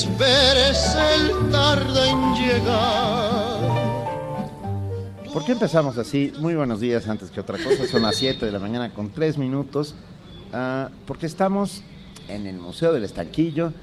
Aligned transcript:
Esperes, 0.00 0.96
él 1.14 1.30
tarda 1.50 2.08
en 2.08 2.34
llegar. 2.34 3.60
¿Por 5.30 5.44
qué 5.44 5.52
empezamos 5.52 5.98
así? 5.98 6.32
Muy 6.38 6.54
buenos 6.54 6.80
días 6.80 7.06
antes 7.06 7.30
que 7.30 7.40
otra 7.40 7.58
cosa. 7.58 7.86
Son 7.86 8.00
las 8.02 8.16
7 8.16 8.46
de 8.46 8.52
la 8.52 8.58
mañana 8.58 8.94
con 8.94 9.10
3 9.10 9.36
minutos. 9.36 9.94
Ah, 10.54 10.88
porque 11.06 11.26
estamos 11.26 11.82
en 12.28 12.46
el 12.46 12.56
Museo 12.56 12.94
del 12.94 13.04
Estanquillo 13.04 13.74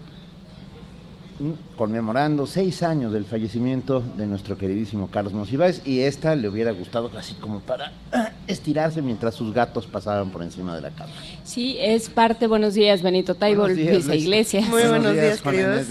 conmemorando 1.77 2.47
seis 2.47 2.83
años 2.83 3.13
del 3.13 3.25
fallecimiento 3.25 4.01
de 4.17 4.25
nuestro 4.25 4.57
queridísimo 4.57 5.09
Carlos 5.09 5.33
Monsiváis 5.33 5.81
y 5.85 5.99
esta 5.99 6.35
le 6.35 6.49
hubiera 6.49 6.71
gustado 6.71 7.11
así 7.17 7.35
como 7.35 7.59
para 7.59 7.91
estirarse 8.47 9.01
mientras 9.01 9.35
sus 9.35 9.53
gatos 9.53 9.85
pasaban 9.85 10.31
por 10.31 10.41
encima 10.41 10.75
de 10.75 10.81
la 10.81 10.91
cama. 10.91 11.13
Sí, 11.43 11.77
es 11.79 12.09
parte. 12.09 12.47
Buenos 12.47 12.73
días, 12.73 13.01
Benito 13.01 13.35
Luisa 13.85 14.07
Luis. 14.07 14.23
Iglesias. 14.23 14.67
Muy 14.67 14.83
buenos 14.83 15.13
días, 15.13 15.41
queridos. 15.41 15.87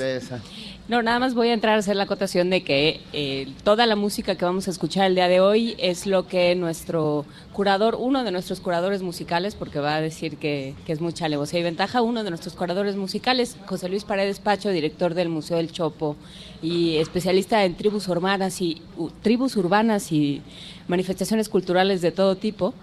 No, 0.88 1.02
nada 1.02 1.18
más 1.18 1.34
voy 1.34 1.48
a 1.48 1.52
entrar 1.52 1.74
a 1.74 1.78
hacer 1.78 1.96
la 1.96 2.04
acotación 2.04 2.48
de 2.48 2.62
que 2.62 3.00
eh, 3.12 3.48
toda 3.64 3.86
la 3.86 3.96
música 3.96 4.36
que 4.36 4.44
vamos 4.44 4.68
a 4.68 4.70
escuchar 4.70 5.06
el 5.06 5.16
día 5.16 5.26
de 5.26 5.40
hoy 5.40 5.74
es 5.78 6.06
lo 6.06 6.28
que 6.28 6.54
nuestro 6.54 7.26
curador, 7.52 7.96
uno 7.98 8.22
de 8.22 8.30
nuestros 8.30 8.60
curadores 8.60 9.02
musicales, 9.02 9.56
porque 9.56 9.80
va 9.80 9.96
a 9.96 10.00
decir 10.00 10.36
que, 10.36 10.74
que 10.86 10.92
es 10.92 11.00
mucha 11.00 11.24
alevosía 11.24 11.58
y 11.58 11.64
ventaja, 11.64 12.02
uno 12.02 12.22
de 12.22 12.30
nuestros 12.30 12.54
curadores 12.54 12.94
musicales, 12.94 13.56
José 13.66 13.88
Luis 13.88 14.04
Paredes 14.04 14.38
Pacho, 14.38 14.70
director 14.70 15.14
del 15.14 15.28
Museo 15.28 15.56
del 15.56 15.72
Chopo 15.72 16.14
y 16.62 16.98
especialista 16.98 17.64
en 17.64 17.74
tribus 17.74 18.06
urbanas 18.06 18.60
y 18.62 18.80
u- 18.96 19.10
tribus 19.10 19.56
urbanas 19.56 20.12
y 20.12 20.40
manifestaciones 20.86 21.48
culturales 21.48 22.00
de 22.00 22.12
todo 22.12 22.36
tipo. 22.36 22.74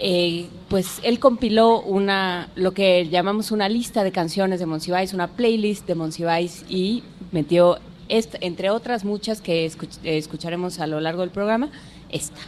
Eh, 0.00 0.46
pues 0.68 1.00
él 1.02 1.18
compiló 1.18 1.80
una 1.80 2.48
lo 2.54 2.72
que 2.72 3.08
llamamos 3.08 3.50
una 3.50 3.68
lista 3.68 4.04
de 4.04 4.12
canciones 4.12 4.60
de 4.60 4.66
Monsiváis, 4.66 5.12
una 5.12 5.28
playlist 5.28 5.86
de 5.86 5.94
Monsiváis 5.94 6.64
y 6.68 7.02
metió 7.32 7.78
esta, 8.08 8.38
entre 8.40 8.70
otras 8.70 9.04
muchas 9.04 9.40
que 9.40 9.66
escuch- 9.66 9.98
escucharemos 10.04 10.78
a 10.80 10.86
lo 10.86 11.00
largo 11.00 11.20
del 11.22 11.30
programa, 11.30 11.70
esta. 12.10 12.40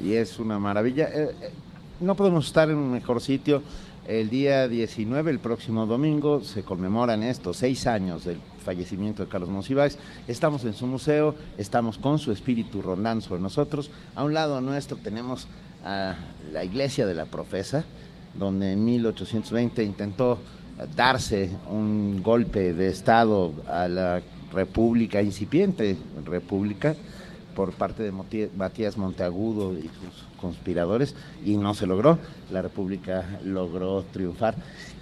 y 0.00 0.12
es 0.14 0.38
una 0.38 0.58
maravilla. 0.58 1.08
Eh, 1.08 1.34
eh, 1.40 1.50
no 2.00 2.14
podemos 2.14 2.46
estar 2.46 2.68
en 2.68 2.76
un 2.76 2.90
mejor 2.92 3.20
sitio. 3.22 3.62
El 4.06 4.28
día 4.30 4.68
19, 4.68 5.30
el 5.30 5.38
próximo 5.40 5.86
domingo, 5.86 6.40
se 6.42 6.62
conmemoran 6.62 7.22
estos 7.24 7.56
seis 7.56 7.86
años 7.88 8.24
del 8.24 8.38
fallecimiento 8.64 9.24
de 9.24 9.28
Carlos 9.28 9.48
Monsiváis. 9.50 9.98
Estamos 10.28 10.64
en 10.64 10.74
su 10.74 10.86
museo, 10.86 11.34
estamos 11.58 11.98
con 11.98 12.18
su 12.18 12.30
espíritu 12.32 12.82
rondando 12.82 13.24
sobre 13.24 13.40
nosotros. 13.40 13.90
A 14.14 14.22
un 14.22 14.32
lado 14.34 14.60
nuestro 14.60 14.96
tenemos 14.98 15.48
a 15.86 16.16
la 16.52 16.64
iglesia 16.64 17.06
de 17.06 17.14
la 17.14 17.26
profesa, 17.26 17.84
donde 18.34 18.72
en 18.72 18.84
1820 18.84 19.84
intentó 19.84 20.38
darse 20.94 21.50
un 21.70 22.22
golpe 22.22 22.74
de 22.74 22.88
Estado 22.88 23.52
a 23.68 23.88
la 23.88 24.20
república, 24.52 25.22
incipiente 25.22 25.96
república, 26.24 26.94
por 27.54 27.72
parte 27.72 28.02
de 28.02 28.12
Matías 28.12 28.98
Monteagudo 28.98 29.72
y 29.72 29.84
sus 29.84 30.26
conspiradores 30.38 31.16
y 31.42 31.56
no 31.56 31.72
se 31.72 31.86
logró. 31.86 32.18
La 32.52 32.60
República 32.60 33.24
logró 33.42 34.02
triunfar. 34.12 34.54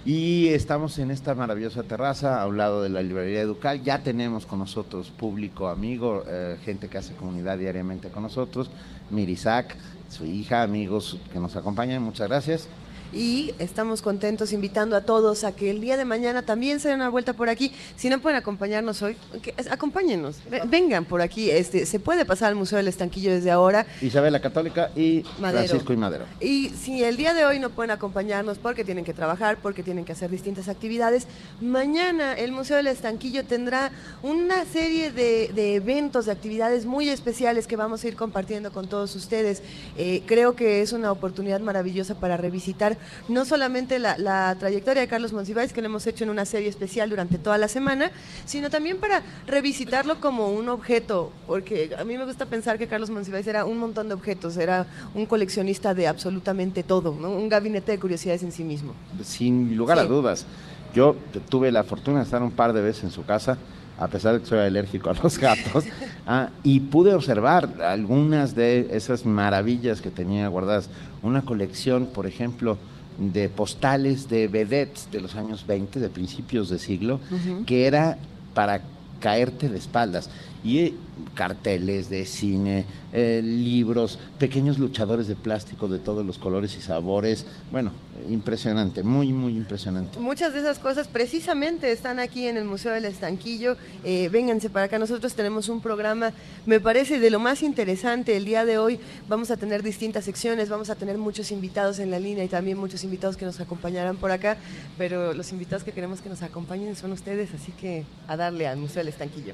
Y 0.05 0.47
estamos 0.47 0.97
en 0.99 1.11
esta 1.11 1.35
maravillosa 1.35 1.83
terraza 1.83 2.41
a 2.41 2.47
un 2.47 2.55
lado 2.55 2.81
de 2.81 2.89
la 2.89 3.03
librería 3.03 3.41
Educal. 3.41 3.83
Ya 3.83 4.03
tenemos 4.03 4.45
con 4.45 4.59
nosotros 4.59 5.09
público, 5.09 5.67
amigo, 5.67 6.23
eh, 6.27 6.57
gente 6.63 6.87
que 6.87 6.97
hace 6.97 7.13
comunidad 7.15 7.57
diariamente 7.57 8.07
con 8.07 8.23
nosotros. 8.23 8.71
Mirisac, 9.11 9.75
su 10.09 10.25
hija, 10.25 10.63
amigos 10.63 11.17
que 11.31 11.39
nos 11.39 11.55
acompañan. 11.55 12.01
Muchas 12.01 12.27
gracias. 12.27 12.67
Y 13.15 13.53
estamos 13.59 14.01
contentos 14.01 14.51
invitando 14.51 14.95
a 14.97 15.01
todos 15.01 15.45
a 15.45 15.53
que 15.55 15.69
el 15.71 15.79
día 15.79 15.95
de 15.95 16.03
mañana 16.03 16.41
también 16.41 16.81
se 16.81 16.89
den 16.89 16.97
una 16.97 17.07
vuelta 17.09 17.31
por 17.33 17.47
aquí. 17.47 17.71
Si 17.95 18.09
no 18.09 18.19
pueden 18.19 18.37
acompañarnos 18.37 19.01
hoy, 19.01 19.15
que- 19.41 19.53
acompáñenos, 19.71 20.35
ve- 20.49 20.61
vengan 20.67 21.05
por 21.05 21.21
aquí. 21.21 21.49
Este, 21.49 21.85
se 21.85 21.99
puede 22.01 22.25
pasar 22.25 22.49
al 22.49 22.55
Museo 22.55 22.75
del 22.77 22.89
Estanquillo 22.89 23.31
desde 23.31 23.51
ahora. 23.51 23.85
Isabel 24.01 24.33
la 24.33 24.41
Católica 24.41 24.91
y 24.97 25.23
Madero. 25.39 25.65
Francisco 25.67 25.93
y 25.93 25.97
Madero. 25.97 26.25
Y 26.41 26.69
si 26.69 27.03
el 27.05 27.15
día 27.15 27.33
de 27.33 27.45
hoy 27.45 27.57
no 27.59 27.69
pueden 27.69 27.91
acompañarnos 27.91 28.57
porque 28.57 28.83
tienen 28.83 29.05
que 29.05 29.13
trabajar, 29.13 29.59
porque 29.61 29.81
tienen 29.81 30.03
que 30.03 30.11
hacer 30.11 30.29
distintas 30.29 30.67
actividades, 30.67 31.27
mañana 31.61 32.33
el 32.33 32.51
Museo 32.51 32.75
del 32.77 32.87
Estanquillo 32.87 33.45
tendrá 33.45 33.91
una 34.23 34.65
serie 34.65 35.11
de, 35.11 35.51
de 35.55 35.75
eventos, 35.75 36.25
de 36.25 36.33
actividades 36.33 36.85
muy 36.85 37.07
especiales 37.09 37.65
que 37.65 37.77
vamos 37.77 38.03
a 38.03 38.07
ir 38.09 38.15
compartiendo 38.17 38.71
con 38.73 38.87
todos 38.89 39.15
ustedes. 39.15 39.61
Eh, 39.97 40.21
creo 40.25 40.55
que 40.55 40.81
es 40.81 40.91
una 40.91 41.11
oportunidad 41.13 41.61
maravillosa 41.61 42.15
para 42.19 42.35
revisitar 42.35 42.97
no 43.27 43.45
solamente 43.45 43.99
la, 43.99 44.17
la 44.17 44.55
trayectoria 44.59 45.01
de 45.01 45.07
Carlos 45.07 45.33
Monsiváis, 45.33 45.73
que 45.73 45.81
lo 45.81 45.87
hemos 45.87 46.05
hecho 46.07 46.23
en 46.23 46.29
una 46.29 46.45
serie 46.45 46.69
especial 46.69 47.09
durante 47.09 47.37
toda 47.37 47.57
la 47.57 47.67
semana, 47.67 48.11
sino 48.45 48.69
también 48.69 48.97
para 48.97 49.21
revisitarlo 49.47 50.19
como 50.19 50.49
un 50.49 50.69
objeto, 50.69 51.31
porque 51.47 51.95
a 51.97 52.03
mí 52.03 52.17
me 52.17 52.25
gusta 52.25 52.45
pensar 52.45 52.77
que 52.77 52.87
Carlos 52.87 53.09
Monsiváis 53.09 53.47
era 53.47 53.65
un 53.65 53.77
montón 53.77 54.07
de 54.07 54.13
objetos, 54.13 54.57
era 54.57 54.85
un 55.13 55.25
coleccionista 55.25 55.93
de 55.93 56.07
absolutamente 56.07 56.83
todo, 56.83 57.15
¿no? 57.19 57.29
un 57.31 57.49
gabinete 57.49 57.91
de 57.91 57.99
curiosidades 57.99 58.43
en 58.43 58.51
sí 58.51 58.63
mismo. 58.63 58.93
sin 59.23 59.75
lugar 59.75 59.99
a 59.99 60.03
dudas. 60.03 60.45
Yo 60.93 61.15
tuve 61.49 61.71
la 61.71 61.83
fortuna 61.83 62.19
de 62.19 62.23
estar 62.23 62.41
un 62.41 62.51
par 62.51 62.71
de 62.71 62.81
veces 62.81 63.03
en 63.03 63.11
su 63.11 63.25
casa, 63.25 63.57
a 63.97 64.07
pesar 64.07 64.33
de 64.33 64.39
que 64.41 64.45
soy 64.45 64.59
alérgico 64.59 65.09
a 65.09 65.13
los 65.13 65.37
gatos, 65.37 65.85
ah, 66.27 66.49
y 66.63 66.79
pude 66.79 67.13
observar 67.13 67.81
algunas 67.81 68.55
de 68.55 68.87
esas 68.91 69.25
maravillas 69.25 70.01
que 70.01 70.09
tenía 70.09 70.47
guardadas. 70.47 70.89
Una 71.21 71.41
colección, 71.41 72.05
por 72.05 72.27
ejemplo, 72.27 72.77
de 73.17 73.49
postales 73.49 74.29
de 74.29 74.47
vedettes 74.47 75.09
de 75.11 75.21
los 75.21 75.35
años 75.35 75.65
20, 75.67 75.99
de 75.99 76.09
principios 76.09 76.69
de 76.69 76.79
siglo, 76.79 77.19
que 77.65 77.87
era 77.87 78.17
para 78.53 78.81
caerte 79.19 79.69
de 79.69 79.77
espaldas. 79.77 80.29
Y 80.63 80.79
eh, 80.79 80.93
carteles 81.35 82.09
de 82.09 82.25
cine, 82.25 82.85
eh, 83.13 83.41
libros, 83.43 84.19
pequeños 84.39 84.79
luchadores 84.79 85.27
de 85.27 85.35
plástico 85.35 85.87
de 85.87 85.99
todos 85.99 86.25
los 86.25 86.37
colores 86.37 86.75
y 86.77 86.81
sabores. 86.81 87.45
Bueno, 87.71 87.91
impresionante, 88.29 89.03
muy, 89.03 89.33
muy 89.33 89.55
impresionante. 89.55 90.19
Muchas 90.19 90.53
de 90.53 90.59
esas 90.59 90.79
cosas 90.79 91.07
precisamente 91.07 91.91
están 91.91 92.19
aquí 92.19 92.47
en 92.47 92.57
el 92.57 92.65
Museo 92.65 92.93
del 92.93 93.05
Estanquillo. 93.05 93.77
Eh, 94.03 94.29
vénganse 94.29 94.69
para 94.69 94.85
acá. 94.85 94.99
Nosotros 94.99 95.33
tenemos 95.33 95.69
un 95.69 95.81
programa, 95.81 96.31
me 96.65 96.79
parece, 96.79 97.19
de 97.19 97.29
lo 97.29 97.39
más 97.39 97.63
interesante. 97.63 98.37
El 98.37 98.45
día 98.45 98.65
de 98.65 98.77
hoy 98.77 98.99
vamos 99.27 99.51
a 99.51 99.57
tener 99.57 99.83
distintas 99.83 100.25
secciones, 100.25 100.69
vamos 100.69 100.89
a 100.89 100.95
tener 100.95 101.17
muchos 101.17 101.51
invitados 101.51 101.99
en 101.99 102.11
la 102.11 102.19
línea 102.19 102.43
y 102.43 102.47
también 102.47 102.77
muchos 102.77 103.03
invitados 103.03 103.37
que 103.37 103.45
nos 103.45 103.59
acompañarán 103.59 104.17
por 104.17 104.31
acá. 104.31 104.57
Pero 104.97 105.33
los 105.33 105.51
invitados 105.51 105.83
que 105.83 105.91
queremos 105.91 106.21
que 106.21 106.29
nos 106.29 106.41
acompañen 106.41 106.95
son 106.95 107.11
ustedes, 107.11 107.53
así 107.53 107.71
que 107.73 108.05
a 108.27 108.37
darle 108.37 108.67
al 108.67 108.77
Museo 108.77 109.01
del 109.01 109.09
Estanquillo. 109.09 109.53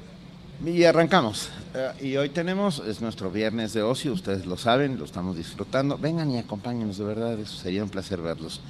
Y 0.64 0.84
arrancamos. 0.84 1.48
Eh, 1.74 1.90
y 2.02 2.16
hoy 2.16 2.28
tenemos, 2.28 2.80
es 2.86 3.00
nuestro 3.00 3.32
viernes 3.32 3.72
de 3.72 3.82
ocio, 3.82 4.12
ustedes 4.12 4.46
lo 4.46 4.56
saben, 4.56 4.96
lo 4.96 5.04
estamos 5.04 5.36
disfrutando. 5.36 5.98
Vengan 5.98 6.30
y 6.30 6.38
acompáñenos, 6.38 6.98
de 6.98 7.04
verdad, 7.04 7.36
eso 7.40 7.56
sería 7.56 7.82
un 7.82 7.90
placer 7.90 8.20
verlos. 8.20 8.60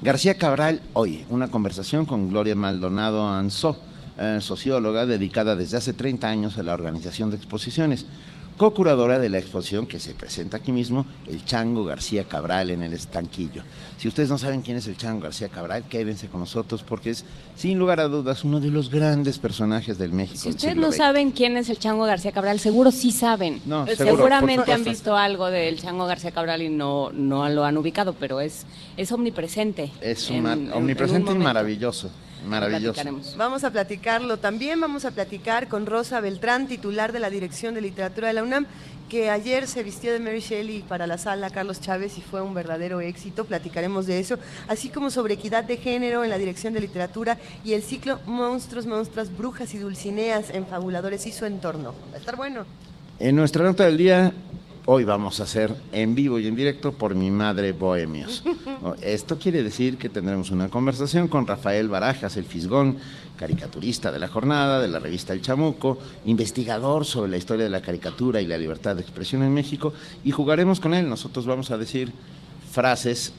García 0.00 0.38
Cabral, 0.38 0.80
hoy, 0.94 1.26
una 1.28 1.48
conversación 1.48 2.06
con 2.06 2.30
Gloria 2.30 2.54
Maldonado 2.54 3.28
Ansó, 3.28 3.76
eh, 4.18 4.38
socióloga 4.40 5.04
dedicada 5.04 5.56
desde 5.56 5.76
hace 5.76 5.92
30 5.92 6.26
años 6.26 6.56
a 6.56 6.62
la 6.62 6.72
organización 6.72 7.28
de 7.28 7.36
exposiciones. 7.36 8.06
Co-curadora 8.56 9.18
de 9.18 9.28
la 9.28 9.38
exposición 9.38 9.86
que 9.86 9.98
se 10.00 10.14
presenta 10.14 10.56
aquí 10.56 10.72
mismo, 10.72 11.06
el 11.28 11.44
Chango 11.44 11.84
García 11.84 12.24
Cabral 12.24 12.70
en 12.70 12.82
el 12.82 12.92
estanquillo. 12.92 13.62
Si 13.98 14.08
ustedes 14.08 14.28
no 14.28 14.38
saben 14.38 14.62
quién 14.62 14.76
es 14.76 14.86
el 14.86 14.96
Chango 14.96 15.20
García 15.22 15.48
Cabral, 15.48 15.84
quédense 15.88 16.28
con 16.28 16.40
nosotros 16.40 16.82
porque 16.82 17.10
es, 17.10 17.24
sin 17.56 17.78
lugar 17.78 18.00
a 18.00 18.08
dudas, 18.08 18.44
uno 18.44 18.60
de 18.60 18.68
los 18.68 18.90
grandes 18.90 19.38
personajes 19.38 19.98
del 19.98 20.12
México. 20.12 20.38
Si 20.40 20.48
ustedes 20.50 20.76
no 20.76 20.92
saben 20.92 21.30
quién 21.32 21.56
es 21.56 21.68
el 21.68 21.78
Chango 21.78 22.04
García 22.04 22.32
Cabral, 22.32 22.58
seguro 22.60 22.90
sí 22.90 23.12
saben. 23.12 23.60
No, 23.66 23.84
Pues 23.84 23.98
seguro, 23.98 24.16
Seguramente 24.16 24.72
han 24.72 24.84
visto 24.84 25.16
algo 25.16 25.46
del 25.50 25.78
Chango 25.80 26.06
García 26.06 26.30
Cabral 26.30 26.62
y 26.62 26.68
no, 26.68 27.10
no 27.12 27.48
lo 27.48 27.64
han 27.64 27.76
ubicado, 27.76 28.14
pero 28.18 28.40
es, 28.40 28.64
es 28.96 29.12
omnipresente. 29.12 29.90
Es 30.00 30.30
un 30.30 30.42
mar- 30.42 30.52
en- 30.58 30.64
en 30.64 30.68
un 30.68 30.72
omnipresente 30.78 31.32
y 31.32 31.34
maravilloso. 31.36 32.10
Maravilloso. 32.46 33.02
Vamos 33.36 33.64
a 33.64 33.70
platicarlo. 33.70 34.38
También 34.38 34.80
vamos 34.80 35.04
a 35.04 35.10
platicar 35.10 35.68
con 35.68 35.86
Rosa 35.86 36.20
Beltrán, 36.20 36.68
titular 36.68 37.12
de 37.12 37.20
la 37.20 37.30
Dirección 37.30 37.74
de 37.74 37.80
Literatura 37.80 38.28
de 38.28 38.34
la 38.34 38.42
UNAM, 38.42 38.66
que 39.08 39.30
ayer 39.30 39.66
se 39.66 39.82
vistió 39.82 40.12
de 40.12 40.20
Mary 40.20 40.40
Shelley 40.40 40.82
para 40.82 41.06
la 41.06 41.18
sala 41.18 41.50
Carlos 41.50 41.80
Chávez 41.80 42.18
y 42.18 42.20
fue 42.20 42.42
un 42.42 42.54
verdadero 42.54 43.00
éxito. 43.00 43.44
Platicaremos 43.44 44.06
de 44.06 44.20
eso, 44.20 44.38
así 44.68 44.88
como 44.88 45.10
sobre 45.10 45.34
equidad 45.34 45.64
de 45.64 45.76
género 45.76 46.24
en 46.24 46.30
la 46.30 46.38
Dirección 46.38 46.72
de 46.72 46.80
Literatura 46.80 47.38
y 47.64 47.72
el 47.72 47.82
ciclo 47.82 48.20
Monstruos, 48.26 48.86
Monstruas, 48.86 49.36
Brujas 49.36 49.74
y 49.74 49.78
Dulcineas 49.78 50.50
en 50.50 50.66
Fabuladores 50.66 51.26
y 51.26 51.32
su 51.32 51.44
entorno. 51.44 51.94
Va 52.12 52.16
a 52.16 52.18
estar 52.18 52.36
bueno. 52.36 52.64
En 53.18 53.34
nuestra 53.34 53.64
nota 53.64 53.86
del 53.86 53.96
día, 53.96 54.32
hoy 54.88 55.02
vamos 55.02 55.40
a 55.40 55.42
hacer 55.42 55.74
en 55.90 56.14
vivo 56.14 56.38
y 56.38 56.46
en 56.46 56.54
directo 56.54 56.92
por 56.92 57.16
mi 57.16 57.30
madre 57.30 57.72
Bohemios. 57.72 58.44
Esto 59.02 59.36
quiere 59.36 59.64
decir 59.64 59.98
que 59.98 60.08
tendremos 60.08 60.52
una 60.52 60.68
conversación 60.68 61.26
con 61.26 61.46
Rafael 61.46 61.88
Barajas, 61.88 62.36
el 62.36 62.44
Fisgón, 62.44 62.96
caricaturista 63.36 64.12
de 64.12 64.20
la 64.20 64.28
jornada, 64.28 64.80
de 64.80 64.86
la 64.86 65.00
revista 65.00 65.32
El 65.32 65.42
Chamuco, 65.42 65.98
investigador 66.24 67.04
sobre 67.04 67.32
la 67.32 67.36
historia 67.36 67.64
de 67.64 67.70
la 67.70 67.82
caricatura 67.82 68.40
y 68.40 68.46
la 68.46 68.56
libertad 68.56 68.94
de 68.94 69.02
expresión 69.02 69.42
en 69.42 69.52
México, 69.52 69.92
y 70.24 70.30
jugaremos 70.30 70.78
con 70.78 70.94
él. 70.94 71.08
Nosotros 71.08 71.46
vamos 71.46 71.72
a 71.72 71.78
decir 71.78 72.12
frases 72.70 73.32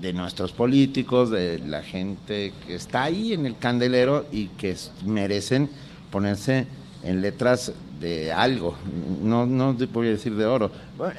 de 0.00 0.12
nuestros 0.12 0.52
políticos, 0.52 1.30
de 1.30 1.58
la 1.58 1.82
gente 1.82 2.52
que 2.66 2.76
está 2.76 3.02
ahí 3.02 3.32
en 3.32 3.46
el 3.46 3.58
candelero 3.58 4.26
y 4.30 4.46
que 4.48 4.76
merecen 5.04 5.68
ponerse 6.10 6.66
en 7.02 7.20
letras 7.20 7.72
de 8.06 8.32
algo, 8.32 8.76
no, 9.22 9.46
no 9.46 9.74
voy 9.92 10.08
a 10.08 10.10
decir 10.10 10.34
de 10.36 10.46
oro. 10.46 10.70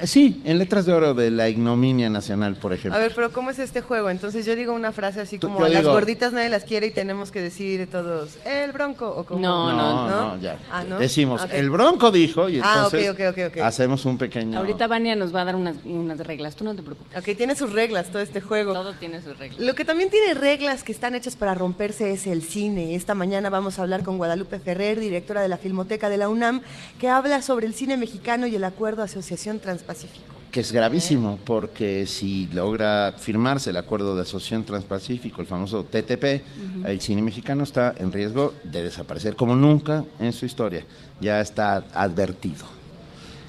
Sí, 0.02 0.42
en 0.44 0.58
letras 0.58 0.86
de 0.86 0.92
oro 0.92 1.14
de 1.14 1.30
la 1.30 1.48
ignominia 1.48 2.10
nacional, 2.10 2.56
por 2.56 2.72
ejemplo. 2.72 2.98
A 2.98 3.00
ver, 3.00 3.12
pero 3.14 3.30
¿cómo 3.30 3.50
es 3.50 3.58
este 3.58 3.80
juego? 3.80 4.10
Entonces 4.10 4.44
yo 4.44 4.56
digo 4.56 4.72
una 4.72 4.90
frase 4.90 5.20
así 5.20 5.38
como, 5.38 5.60
las 5.68 5.84
gorditas 5.84 6.32
nadie 6.32 6.48
las 6.48 6.64
quiere 6.64 6.88
y 6.88 6.90
tenemos 6.90 7.30
que 7.30 7.40
decir 7.40 7.88
todos, 7.90 8.38
el 8.44 8.72
bronco, 8.72 9.08
o 9.08 9.24
como... 9.24 9.40
No, 9.40 9.72
no, 9.72 10.08
no, 10.08 10.40
ya. 10.40 10.58
Ah, 10.72 10.84
Decimos, 10.98 11.42
el 11.52 11.70
bronco 11.70 12.10
dijo 12.10 12.48
y 12.48 12.60
ah, 12.62 12.88
entonces 12.90 13.62
hacemos 13.62 14.04
un 14.04 14.18
pequeño... 14.18 14.58
Ahorita 14.58 14.86
Vania 14.86 15.14
nos 15.14 15.34
va 15.34 15.42
a 15.42 15.44
dar 15.44 15.56
unas, 15.56 15.76
unas 15.84 16.18
reglas, 16.18 16.56
tú 16.56 16.64
no 16.64 16.74
te 16.74 16.82
preocupes. 16.82 17.16
Ok, 17.16 17.36
tiene 17.36 17.54
sus 17.54 17.72
reglas 17.72 18.10
todo 18.10 18.22
este 18.22 18.40
juego. 18.40 18.72
Todo 18.72 18.94
tiene 18.94 19.22
sus 19.22 19.38
reglas. 19.38 19.60
Lo 19.60 19.74
que 19.74 19.84
también 19.84 20.10
tiene 20.10 20.34
reglas 20.34 20.82
que 20.82 20.92
están 20.92 21.14
hechas 21.14 21.36
para 21.36 21.54
romperse 21.54 22.12
es 22.12 22.26
el 22.26 22.42
cine. 22.42 22.94
Esta 22.94 23.14
mañana 23.14 23.50
vamos 23.50 23.78
a 23.78 23.82
hablar 23.82 24.02
con 24.02 24.18
Guadalupe 24.18 24.58
Ferrer, 24.58 24.98
directora 24.98 25.42
de 25.42 25.48
la 25.48 25.58
Filmoteca 25.58 26.08
de 26.08 26.16
la 26.16 26.28
UNAM, 26.28 26.62
que 26.98 27.08
habla 27.08 27.42
sobre 27.42 27.66
el 27.66 27.74
cine 27.74 27.96
mexicano 27.96 28.46
y 28.46 28.54
el 28.54 28.64
acuerdo 28.64 29.02
Asociación 29.02 29.60
Transpacífico. 29.60 30.34
Que 30.50 30.60
es 30.60 30.72
gravísimo, 30.72 31.38
porque 31.44 32.06
si 32.06 32.46
logra 32.52 33.14
firmarse 33.18 33.70
el 33.70 33.76
acuerdo 33.76 34.16
de 34.16 34.22
Asociación 34.22 34.64
Transpacífico, 34.64 35.40
el 35.40 35.46
famoso 35.46 35.84
TTP, 35.84 36.42
el 36.86 37.00
cine 37.00 37.20
mexicano 37.20 37.64
está 37.64 37.94
en 37.98 38.10
riesgo 38.10 38.54
de 38.64 38.82
desaparecer 38.82 39.36
como 39.36 39.54
nunca 39.54 40.04
en 40.18 40.32
su 40.32 40.46
historia. 40.46 40.84
Ya 41.20 41.40
está 41.40 41.84
advertido. 41.92 42.64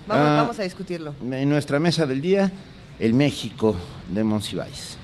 Vamos, 0.08 0.58
ah, 0.58 0.62
a 0.62 0.64
discutirlo. 0.64 1.14
En 1.22 1.48
nuestra 1.50 1.80
mesa 1.80 2.06
del 2.06 2.20
día, 2.20 2.52
el 3.00 3.14
México 3.14 3.76
de 4.10 4.24
Monsiváis 4.24 4.98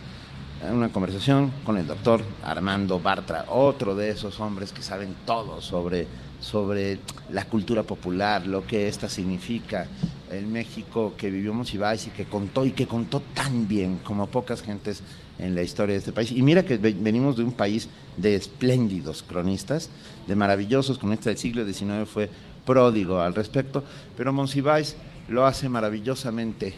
una 0.71 0.89
conversación 0.89 1.51
con 1.65 1.77
el 1.77 1.87
doctor 1.87 2.21
Armando 2.43 2.99
Bartra, 2.99 3.45
otro 3.49 3.95
de 3.95 4.09
esos 4.09 4.39
hombres 4.39 4.71
que 4.71 4.81
saben 4.81 5.15
todo 5.25 5.61
sobre 5.61 6.07
sobre 6.45 6.99
la 7.31 7.45
cultura 7.45 7.81
popular, 7.81 8.45
lo 8.45 8.67
que 8.67 8.87
esta 8.87 9.09
significa, 9.09 9.87
el 10.31 10.45
México 10.45 11.13
que 11.17 11.31
vivió 11.31 11.53
Monsiváis 11.55 12.05
y 12.05 12.11
que 12.11 12.25
contó 12.25 12.65
y 12.65 12.71
que 12.71 12.85
contó 12.85 13.19
tan 13.33 13.67
bien 13.67 13.99
como 14.03 14.27
pocas 14.27 14.61
gentes 14.61 15.01
en 15.39 15.55
la 15.55 15.63
historia 15.63 15.93
de 15.93 15.99
este 15.99 16.11
país. 16.11 16.31
Y 16.31 16.43
mira 16.43 16.63
que 16.63 16.77
venimos 16.77 17.35
de 17.35 17.43
un 17.43 17.51
país 17.51 17.89
de 18.17 18.35
espléndidos 18.35 19.23
cronistas, 19.23 19.89
de 20.27 20.35
maravillosos 20.35 20.99
cronistas 20.99 21.25
del 21.25 21.37
siglo 21.37 21.65
XIX, 21.65 22.07
fue 22.07 22.29
pródigo 22.63 23.19
al 23.19 23.33
respecto, 23.33 23.83
pero 24.15 24.31
Monsiváis 24.31 24.95
lo 25.27 25.47
hace 25.47 25.67
maravillosamente 25.67 26.75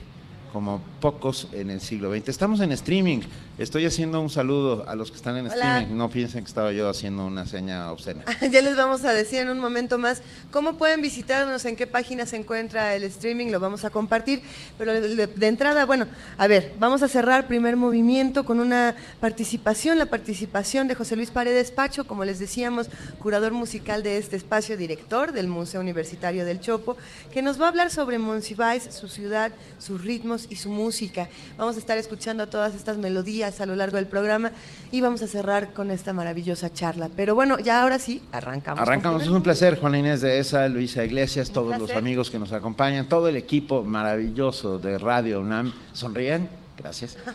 como 0.54 0.82
pocos 1.02 1.50
en 1.52 1.70
el 1.70 1.82
siglo 1.82 2.16
XX. 2.16 2.30
Estamos 2.30 2.62
en 2.62 2.72
streaming. 2.72 3.20
Estoy 3.58 3.88
haciendo 3.88 4.22
un 4.22 4.30
saludo 4.30 4.88
a 4.88 4.94
los 4.94 5.10
que 5.10 5.18
están 5.18 5.36
en 5.36 5.48
streaming. 5.48 5.98
No 5.98 6.12
piensen 6.12 6.44
que 6.44 6.48
estaba 6.48 6.72
yo 6.74 6.88
haciendo 6.88 7.26
una 7.26 7.48
seña 7.48 7.92
obscena. 7.92 8.24
ya 8.52 8.62
les 8.62 8.78
vamos 8.78 9.04
a 9.04 9.14
decir 9.14 9.40
en 9.40 9.50
un 9.50 9.58
momento 9.58 9.98
más 9.98 10.22
cómo 10.52 10.78
pueden 10.78 11.02
visitarnos, 11.02 11.66
en 11.66 11.76
qué 11.76 11.88
página 11.88 12.28
se 12.28 12.36
encuentra 12.36 12.94
el 12.94 13.04
streaming, 13.06 13.48
lo 13.48 13.60
vamos 13.60 13.84
a 13.84 13.90
compartir. 13.90 14.44
Pero 14.78 14.94
de, 14.94 15.48
entrada, 15.48 15.88
bueno, 15.88 16.06
a 16.38 16.46
ver, 16.46 16.76
vamos 16.78 17.02
a 17.02 17.08
cerrar 17.08 17.48
primer 17.48 17.78
movimiento 17.78 18.46
con 18.46 18.60
una 18.60 18.96
participación, 19.20 19.98
la 19.98 20.06
participación 20.06 20.88
de 20.88 20.94
José 20.94 21.16
Luis 21.16 21.32
Paredes 21.32 21.72
Pacho, 21.72 22.06
como 22.06 22.26
les 22.26 22.38
decíamos, 22.38 22.90
curador 23.18 23.54
musical 23.54 24.04
de 24.04 24.20
este 24.20 24.36
espacio, 24.36 24.78
director 24.78 25.32
del 25.32 25.48
Museo 25.48 25.82
Universitario 25.82 26.46
del 26.46 26.60
Chopo, 26.60 26.96
que 27.34 27.42
nos 27.42 27.60
va 27.60 27.66
a 27.66 27.70
hablar 27.70 27.90
sobre 27.90 28.20
Monsiváis, 28.20 28.84
su 28.84 29.08
ciudad, 29.08 29.52
sus 29.80 30.04
ritmos 30.04 30.46
y 30.52 30.58
su 30.58 30.70
música. 30.70 31.28
Vamos 31.58 31.76
a 31.76 31.80
estar 31.80 31.98
escuchando 31.98 32.48
todas 32.48 32.76
estas 32.76 33.00
melodías 33.00 33.47
a 33.48 33.66
lo 33.66 33.76
largo 33.76 33.98
del 33.98 34.08
programa 34.08 34.52
y 34.92 35.02
vamos 35.02 35.22
a 35.22 35.28
cerrar 35.28 35.74
con 35.74 35.92
esta 35.92 36.14
maravillosa 36.14 36.72
charla. 36.72 37.10
Pero 37.16 37.36
bueno, 37.36 37.60
ya 37.60 37.82
ahora 37.82 38.00
sí, 38.00 38.22
arrancamos. 38.32 38.82
Arrancamos, 38.82 39.24
es 39.24 39.30
un 39.30 39.42
placer, 39.42 39.80
Juana 39.80 39.98
Inés 39.98 40.22
de 40.22 40.40
esa, 40.40 40.68
Luisa 40.68 41.04
Iglesias, 41.04 41.52
todos 41.52 41.78
los 41.80 41.92
amigos 41.92 42.30
que 42.30 42.40
nos 42.40 42.52
acompañan, 42.52 43.08
todo 43.08 43.28
el 43.28 43.38
equipo 43.38 43.84
maravilloso 43.84 44.78
de 44.80 44.98
Radio 44.98 45.40
UNAM. 45.40 45.74
¿Sonríen? 45.94 46.50
Gracias. 46.78 47.18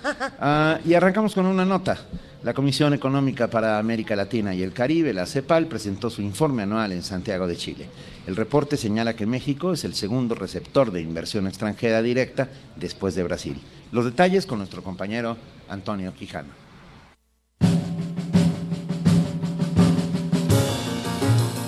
Ah, 0.45 0.81
y 0.85 0.95
arrancamos 0.95 1.35
con 1.35 1.47
una 1.47 1.65
nota. 1.65 1.97
La 2.43 2.53
Comisión 2.53 2.93
Económica 2.95 3.47
para 3.47 3.79
América 3.79 4.17
Latina 4.17 4.53
y 4.53 4.63
el 4.63 4.73
Caribe, 4.73 5.13
la 5.13 5.25
CEPAL, 5.25 5.67
presentó 5.67 6.11
su 6.11 6.21
informe 6.21 6.65
anual 6.65 6.91
en 6.91 7.03
Santiago 7.03 7.47
de 7.47 7.57
Chile. 7.57 7.89
El 8.27 8.37
reporte 8.37 8.77
señala 8.77 9.17
que 9.17 9.27
México 9.27 9.73
es 9.73 9.85
el 9.85 9.95
segundo 9.95 10.37
receptor 10.37 10.93
de 10.93 11.01
inversión 11.01 11.49
extranjera 11.49 12.03
directa 12.03 12.49
después 12.77 13.17
de 13.17 13.25
Brasil. 13.25 13.61
Los 13.91 14.05
detalles 14.05 14.47
con 14.47 14.59
nuestro 14.59 14.83
compañero 14.83 15.37
Antonio 15.69 16.15
Quijano. 16.15 16.51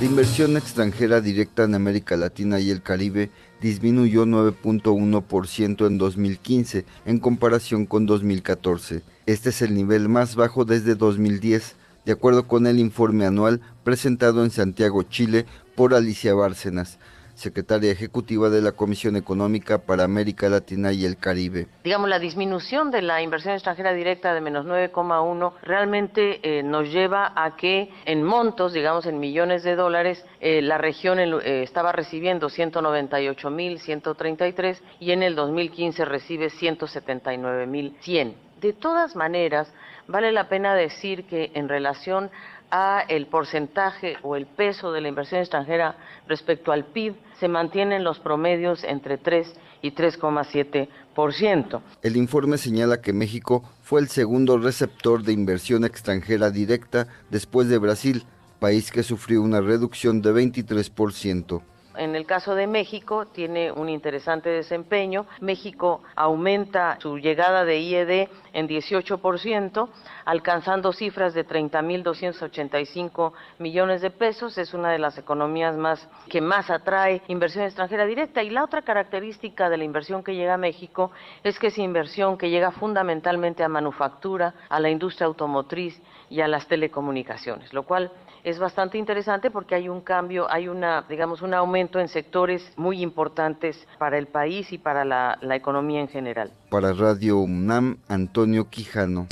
La 0.05 0.11
inversión 0.11 0.57
extranjera 0.57 1.21
directa 1.21 1.65
en 1.65 1.75
América 1.75 2.17
Latina 2.17 2.61
y 2.61 2.71
el 2.71 2.83
Caribe 2.83 3.31
disminuyó 3.61 4.27
9.1% 4.27 5.87
en 5.87 5.99
2015 5.99 6.85
en 7.07 7.19
comparación 7.19 7.87
con 7.87 8.05
2014. 8.05 9.03
Este 9.27 9.49
es 9.49 9.63
el 9.63 9.75
nivel 9.75 10.09
más 10.11 10.37
bajo 10.37 10.67
desde 10.67 10.95
2010, 10.95 11.77
de 12.05 12.13
acuerdo 12.13 12.47
con 12.47 12.67
el 12.67 12.79
informe 12.79 13.25
anual 13.25 13.63
presentado 13.83 14.45
en 14.45 14.51
Santiago, 14.51 15.05
Chile, 15.05 15.47
por 15.75 15.95
Alicia 15.95 16.35
Bárcenas, 16.35 16.99
secretaria 17.35 17.91
ejecutiva 17.91 18.49
de 18.49 18.63
la 18.63 18.71
Comisión 18.73 19.17
Económica 19.17 19.79
para 19.79 20.05
América 20.05 20.49
Latina 20.49 20.93
y 20.93 21.05
el 21.05 21.17
Caribe. 21.17 21.67
Digamos, 21.83 22.09
la 22.09 22.21
disminución 22.21 22.93
de 22.93 23.03
la 23.03 23.21
inversión 23.23 23.55
extranjera 23.55 23.93
directa 23.93 24.33
de 24.35 24.41
menos 24.41 24.67
9,1 24.67 25.53
realmente 25.63 26.39
eh, 26.43 26.63
nos 26.63 26.93
lleva 26.93 27.33
a 27.35 27.57
que 27.57 27.91
en 28.05 28.23
montos, 28.23 28.73
digamos 28.73 29.07
en 29.07 29.19
millones 29.19 29.65
de 29.65 29.75
dólares, 29.75 30.25
eh, 30.41 30.63
la 30.63 30.79
región 30.79 31.19
eh, 31.19 31.63
estaba 31.63 31.91
recibiendo 31.93 32.49
198.133 32.49 34.79
y 35.01 35.11
en 35.11 35.23
el 35.23 35.35
2015 35.35 36.05
recibe 36.05 36.51
179.100. 36.51 38.35
De 38.61 38.73
todas 38.73 39.17
maneras, 39.17 39.73
vale 40.07 40.31
la 40.33 40.49
pena 40.49 40.75
decir 40.75 41.27
que 41.27 41.51
en 41.55 41.69
relación 41.69 42.31
a 42.77 43.05
el 43.09 43.29
porcentaje 43.29 44.17
o 44.23 44.35
el 44.35 44.47
peso 44.47 44.91
de 44.91 45.01
la 45.01 45.07
inversión 45.07 45.41
extranjera 45.41 45.97
respecto 46.27 46.73
al 46.73 46.85
PIB 46.85 47.15
se 47.39 47.47
mantienen 47.47 48.03
los 48.03 48.19
promedios 48.19 48.83
entre 48.83 49.17
3 49.17 49.55
y 49.83 49.93
3,7%. 49.93 51.81
El 52.03 52.17
informe 52.17 52.59
señala 52.59 53.01
que 53.01 53.13
México 53.13 53.63
fue 53.81 54.01
el 54.01 54.09
segundo 54.09 54.59
receptor 54.59 55.23
de 55.23 55.33
inversión 55.33 55.85
extranjera 55.85 56.51
directa 56.51 57.07
después 57.31 57.69
de 57.69 57.79
Brasil, 57.79 58.25
país 58.59 58.91
que 58.91 59.05
sufrió 59.05 59.41
una 59.43 59.61
reducción 59.61 60.21
de 60.21 60.33
23%. 60.33 61.63
En 61.97 62.17
el 62.17 62.27
caso 62.27 62.55
de 62.55 62.67
México 62.67 63.27
tiene 63.27 63.71
un 63.71 63.89
interesante 63.89 64.51
desempeño. 64.51 65.27
México 65.41 66.03
aumenta 66.17 66.99
su 67.01 67.19
llegada 67.19 67.65
de 67.65 67.79
IED 67.79 68.29
en 68.53 68.69
18%, 68.69 69.89
alcanzando 70.25 70.93
cifras 70.93 71.35
de 71.35 71.47
30.285 71.47 73.33
millones 73.59 74.01
de 74.03 74.11
pesos. 74.11 74.59
Es 74.59 74.75
una 74.75 74.91
de 74.91 74.99
las 74.99 75.19
economías 75.19 75.77
más 75.77 76.09
que 76.29 76.41
más 76.41 76.71
atrae 76.71 77.23
inversión 77.29 77.65
extranjera 77.65 78.07
directa. 78.07 78.43
Y 78.43 78.51
la 78.51 78.65
otra 78.65 78.83
característica 78.83 79.69
de 79.69 79.77
la 79.77 79.85
inversión 79.85 80.25
que 80.25 80.35
llega 80.35 80.55
a 80.55 80.59
México 80.59 81.13
es 81.45 81.59
que 81.59 81.69
es 81.69 81.79
inversión 81.79 82.37
que 82.39 82.51
llega 82.51 82.73
fundamentalmente 82.73 83.63
a 83.63 83.69
manufactura, 83.69 84.55
a 84.69 84.81
la 84.81 84.91
industria 84.91 85.27
automotriz 85.27 86.01
y 86.29 86.41
a 86.41 86.49
las 86.49 86.67
telecomunicaciones, 86.67 87.73
lo 87.73 87.85
cual 87.85 88.11
es 88.45 88.59
bastante 88.59 88.99
interesante 88.99 89.51
porque 89.51 89.75
hay 89.75 89.89
un 89.89 90.01
cambio, 90.03 90.51
hay 90.51 90.69
una, 90.69 91.05
digamos, 91.09 91.43
un 91.43 91.55
aumento 91.55 91.99
en 91.99 92.09
sectores 92.09 92.73
muy 92.77 93.03
importantes 93.03 93.89
para 93.99 94.19
el 94.19 94.27
país 94.27 94.73
y 94.73 94.79
para 94.79 95.05
la, 95.05 95.39
la 95.41 95.57
economía 95.57 96.01
en 96.01 96.09
general. 96.09 96.53
Para 96.69 96.93
Radio 96.93 97.39
UNAM, 97.39 97.99
Antonio 98.09 98.69
Quijano. 98.69 99.27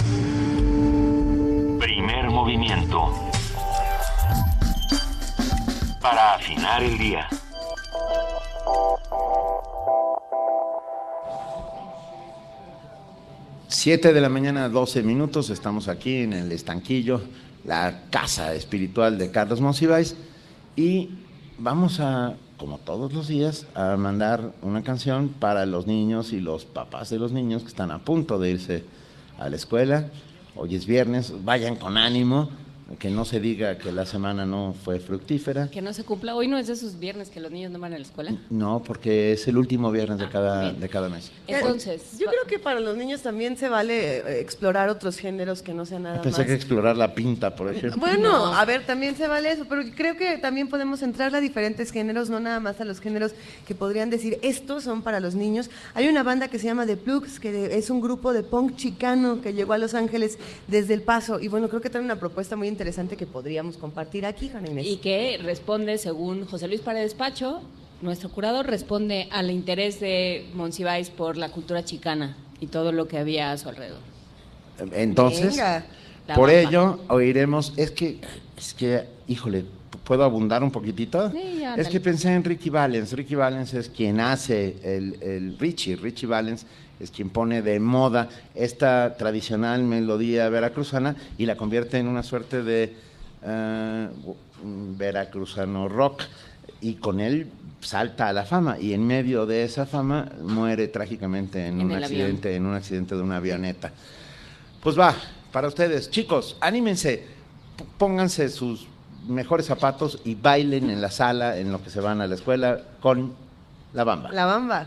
Primer 1.78 2.30
movimiento 2.30 2.42
movimiento. 2.42 3.08
Para 6.00 6.34
afinar 6.34 6.82
el 6.82 6.98
día. 6.98 7.28
Siete 13.68 14.12
de 14.12 14.20
la 14.20 14.28
mañana, 14.28 14.68
12 14.68 15.02
minutos, 15.02 15.50
estamos 15.50 15.86
aquí 15.86 16.16
en 16.16 16.32
el 16.32 16.50
estanquillo, 16.50 17.22
la 17.64 18.02
casa 18.10 18.54
espiritual 18.54 19.18
de 19.18 19.30
Carlos 19.30 19.60
Monsiváis, 19.60 20.16
y 20.76 21.10
vamos 21.58 22.00
a, 22.00 22.34
como 22.56 22.78
todos 22.78 23.12
los 23.12 23.28
días, 23.28 23.66
a 23.74 23.96
mandar 23.96 24.52
una 24.62 24.82
canción 24.82 25.28
para 25.28 25.66
los 25.66 25.86
niños 25.86 26.32
y 26.32 26.40
los 26.40 26.64
papás 26.64 27.10
de 27.10 27.18
los 27.18 27.32
niños 27.32 27.62
que 27.62 27.68
están 27.68 27.90
a 27.90 27.98
punto 27.98 28.38
de 28.38 28.50
irse 28.50 28.84
a 29.38 29.48
la 29.48 29.56
escuela. 29.56 30.08
Hoy 30.54 30.74
es 30.74 30.86
viernes, 30.86 31.32
vayan 31.44 31.76
con 31.76 31.96
ánimo, 31.96 32.50
que 32.98 33.10
no 33.10 33.24
se 33.24 33.40
diga 33.40 33.78
que 33.78 33.90
la 33.92 34.06
semana 34.06 34.44
no 34.46 34.74
fue 34.84 35.00
fructífera. 35.00 35.68
Que 35.70 35.80
no 35.82 35.92
se 35.92 36.04
cumpla. 36.04 36.34
Hoy 36.34 36.48
no 36.48 36.58
es 36.58 36.66
de 36.66 36.74
esos 36.74 36.98
viernes 36.98 37.30
que 37.30 37.40
los 37.40 37.50
niños 37.50 37.72
no 37.72 37.78
van 37.78 37.92
a 37.94 37.96
la 37.96 38.02
escuela. 38.02 38.34
No, 38.50 38.82
porque 38.84 39.32
es 39.32 39.48
el 39.48 39.56
último 39.56 39.90
viernes 39.90 40.18
de 40.18 40.24
Ah, 40.26 40.30
cada, 40.30 40.72
de 40.72 40.88
cada 40.88 41.08
mes. 41.08 41.30
Entonces, 41.46 42.18
Yo 42.18 42.26
creo 42.26 42.44
que 42.46 42.58
para 42.58 42.80
los 42.80 42.96
niños 42.96 43.22
también 43.22 43.56
se 43.56 43.68
vale 43.68 44.18
eh, 44.18 44.40
explorar 44.40 44.88
otros 44.88 45.16
géneros 45.16 45.62
que 45.62 45.72
no 45.74 45.84
sean 45.86 46.04
nada 46.04 46.22
Pensé 46.22 46.38
más. 46.40 46.46
que 46.46 46.54
explorar 46.54 46.96
la 46.96 47.14
pinta, 47.14 47.54
por 47.54 47.68
ejemplo. 47.74 47.98
Bueno, 47.98 48.46
a 48.54 48.64
ver, 48.64 48.84
también 48.86 49.16
se 49.16 49.26
vale 49.26 49.50
eso, 49.52 49.64
pero 49.68 49.82
creo 49.96 50.16
que 50.16 50.38
también 50.38 50.68
podemos 50.68 51.02
entrar 51.02 51.34
a 51.34 51.40
diferentes 51.40 51.90
géneros, 51.90 52.30
no 52.30 52.40
nada 52.40 52.60
más 52.60 52.80
a 52.80 52.84
los 52.84 53.00
géneros 53.00 53.32
que 53.66 53.74
podrían 53.74 54.10
decir 54.10 54.38
estos 54.42 54.84
son 54.84 55.02
para 55.02 55.20
los 55.20 55.34
niños. 55.34 55.70
Hay 55.94 56.08
una 56.08 56.22
banda 56.22 56.48
que 56.48 56.58
se 56.58 56.66
llama 56.66 56.86
The 56.86 56.96
Plugs, 56.96 57.40
que 57.40 57.76
es 57.76 57.90
un 57.90 58.00
grupo 58.00 58.32
de 58.32 58.42
punk 58.42 58.76
chicano 58.76 59.40
que 59.40 59.52
llegó 59.54 59.72
a 59.72 59.78
Los 59.78 59.94
Ángeles 59.94 60.38
desde 60.68 60.94
El 60.94 61.02
Paso, 61.02 61.40
y 61.40 61.48
bueno, 61.48 61.68
creo 61.68 61.80
que 61.80 61.90
trae 61.90 62.02
una 62.04 62.16
propuesta 62.16 62.54
muy 62.56 62.68
interesante 62.68 62.81
que 63.16 63.26
podríamos 63.26 63.76
compartir 63.76 64.26
aquí, 64.26 64.48
Juana 64.48 64.70
Inés. 64.70 64.86
y 64.86 64.96
que 64.96 65.38
responde, 65.42 65.98
según 65.98 66.46
José 66.46 66.68
Luis 66.68 66.80
Paredes 66.80 67.14
Pacho, 67.14 67.60
nuestro 68.00 68.30
curador 68.30 68.66
responde 68.66 69.28
al 69.30 69.50
interés 69.50 70.00
de 70.00 70.46
Monsiváis 70.54 71.10
por 71.10 71.36
la 71.36 71.50
cultura 71.50 71.84
chicana 71.84 72.36
y 72.60 72.66
todo 72.66 72.92
lo 72.92 73.06
que 73.08 73.18
había 73.18 73.52
a 73.52 73.58
su 73.58 73.68
alrededor. 73.68 74.00
Entonces, 74.92 75.56
Venga. 75.56 75.84
Por 76.34 76.50
bamba. 76.50 76.52
ello 76.54 76.98
oiremos, 77.08 77.72
es 77.76 77.90
que, 77.90 78.20
es 78.56 78.74
que, 78.74 79.04
híjole, 79.28 79.64
¿puedo 80.04 80.24
abundar 80.24 80.62
un 80.62 80.70
poquitito? 80.70 81.30
Sí, 81.30 81.62
es 81.76 81.88
que 81.88 82.00
pensé 82.00 82.32
en 82.32 82.44
Ricky 82.44 82.70
Valens. 82.70 83.12
Ricky 83.12 83.34
Valens 83.34 83.74
es 83.74 83.88
quien 83.88 84.20
hace 84.20 84.76
el, 84.82 85.22
el 85.22 85.58
Richie. 85.58 85.96
Richie 85.96 86.26
Valens 86.26 86.66
es 87.00 87.10
quien 87.10 87.30
pone 87.30 87.62
de 87.62 87.80
moda 87.80 88.28
esta 88.54 89.16
tradicional 89.16 89.82
melodía 89.82 90.48
veracruzana 90.48 91.16
y 91.36 91.46
la 91.46 91.56
convierte 91.56 91.98
en 91.98 92.06
una 92.06 92.22
suerte 92.22 92.62
de 92.62 92.94
eh, 93.42 94.08
veracruzano 94.96 95.88
rock. 95.88 96.22
Y 96.80 96.94
con 96.94 97.20
él 97.20 97.48
salta 97.80 98.28
a 98.28 98.32
la 98.32 98.44
fama 98.44 98.78
y 98.78 98.92
en 98.92 99.04
medio 99.06 99.46
de 99.46 99.64
esa 99.64 99.86
fama 99.86 100.30
muere 100.42 100.88
trágicamente 100.88 101.66
en, 101.66 101.80
En 101.80 101.86
un 101.86 101.92
avión. 101.92 102.04
accidente, 102.04 102.56
en 102.56 102.66
un 102.66 102.74
accidente 102.74 103.16
de 103.16 103.22
una 103.22 103.36
avioneta. 103.38 103.92
Pues 104.80 104.98
va, 104.98 105.14
para 105.52 105.68
ustedes, 105.68 106.10
chicos, 106.10 106.56
anímense, 106.60 107.24
pónganse 107.98 108.48
sus 108.48 108.86
mejores 109.26 109.66
zapatos 109.66 110.20
y 110.24 110.34
bailen 110.34 110.90
en 110.90 111.00
la 111.00 111.10
sala 111.10 111.58
en 111.58 111.72
lo 111.72 111.82
que 111.82 111.90
se 111.90 112.00
van 112.00 112.20
a 112.20 112.26
la 112.26 112.34
escuela 112.34 112.80
con 113.00 113.34
la 113.92 114.04
bamba. 114.04 114.30
La 114.32 114.46
Bamba. 114.46 114.86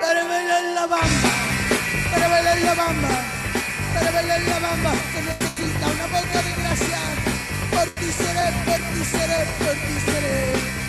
Para 0.00 0.24
bailar 0.28 0.64
la 0.74 0.86
bamba, 0.86 1.30
para 2.12 2.28
bailar 2.28 2.58
la 2.60 2.74
bamba, 2.74 3.08
para 3.94 4.10
bailar 4.10 4.40
la 4.42 4.58
bamba 4.58 4.92
se 5.12 5.22
necesita 5.22 5.86
una 5.86 6.06
poca 6.06 6.42
de 6.42 6.62
gracia. 6.62 6.98
Por 7.70 7.88
ti 7.94 8.10
seré, 8.12 8.52
por 8.64 8.76
ti 8.76 9.04
seré, 9.04 9.46
por 9.58 9.74
ti 9.74 10.00
seré. 10.04 10.81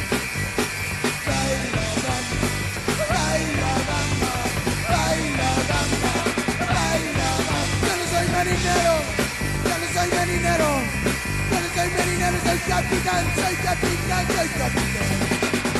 Soy 12.54 12.62
capitán, 12.70 13.26
soy 13.36 13.56
capitán, 13.56 14.28
soy 14.28 14.48
capitán. 14.50 15.12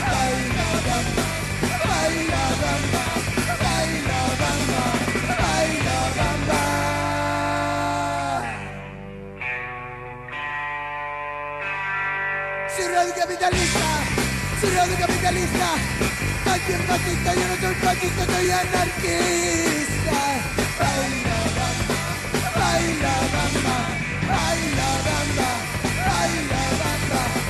Baila 0.02 0.68
bamba, 0.88 1.28
baila 1.86 2.44
bamba, 2.62 3.06
baila 3.62 4.20
bamba, 4.42 4.84
baila 5.42 5.98
bamba. 6.18 6.62
Soy 12.76 12.88
radiocapitalista, 12.88 13.90
soy 14.62 14.72
radiocapitalista, 14.72 15.70
aquí 16.54 16.72
en 16.74 16.84
fascista, 16.88 17.34
yo 17.36 17.48
no 17.50 17.56
soy 17.62 17.76
fascista, 17.76 18.26
soy 18.26 18.50
anarquista. 18.52 20.22
Baila 20.80 21.40
bamba, 21.58 22.00
baila 22.58 23.14
bamba, 23.34 23.78
baila 24.28 24.90
bamba, 25.06 25.63
baila 26.50 26.78
bamba, 26.80 27.43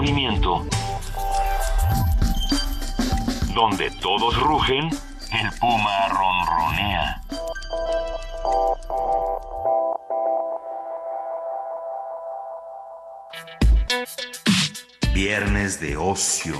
movimiento. 0.00 0.64
Donde 3.54 3.90
todos 4.00 4.34
rugen, 4.40 4.88
el 4.88 5.50
puma 5.58 6.08
ronronea. 6.08 7.22
Viernes 15.12 15.78
de 15.80 15.98
ocio. 15.98 16.56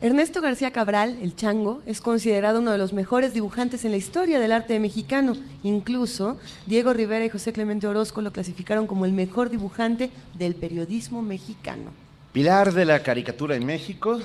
Ernesto 0.00 0.40
García 0.40 0.70
Cabral, 0.70 1.18
el 1.22 1.34
Chango, 1.34 1.82
es 1.84 2.00
considerado 2.00 2.60
uno 2.60 2.70
de 2.70 2.78
los 2.78 2.92
mejores 2.92 3.34
dibujantes 3.34 3.84
en 3.84 3.90
la 3.90 3.96
historia 3.96 4.38
del 4.38 4.52
arte 4.52 4.78
mexicano. 4.78 5.36
Incluso 5.64 6.38
Diego 6.66 6.92
Rivera 6.92 7.24
y 7.24 7.30
José 7.30 7.52
Clemente 7.52 7.88
Orozco 7.88 8.20
lo 8.20 8.30
clasificaron 8.30 8.86
como 8.86 9.06
el 9.06 9.12
mejor 9.12 9.50
dibujante 9.50 10.10
del 10.34 10.54
periodismo 10.54 11.20
mexicano. 11.20 11.90
Pilar 12.32 12.72
de 12.74 12.84
la 12.84 13.02
caricatura 13.02 13.56
en 13.56 13.66
México, 13.66 14.20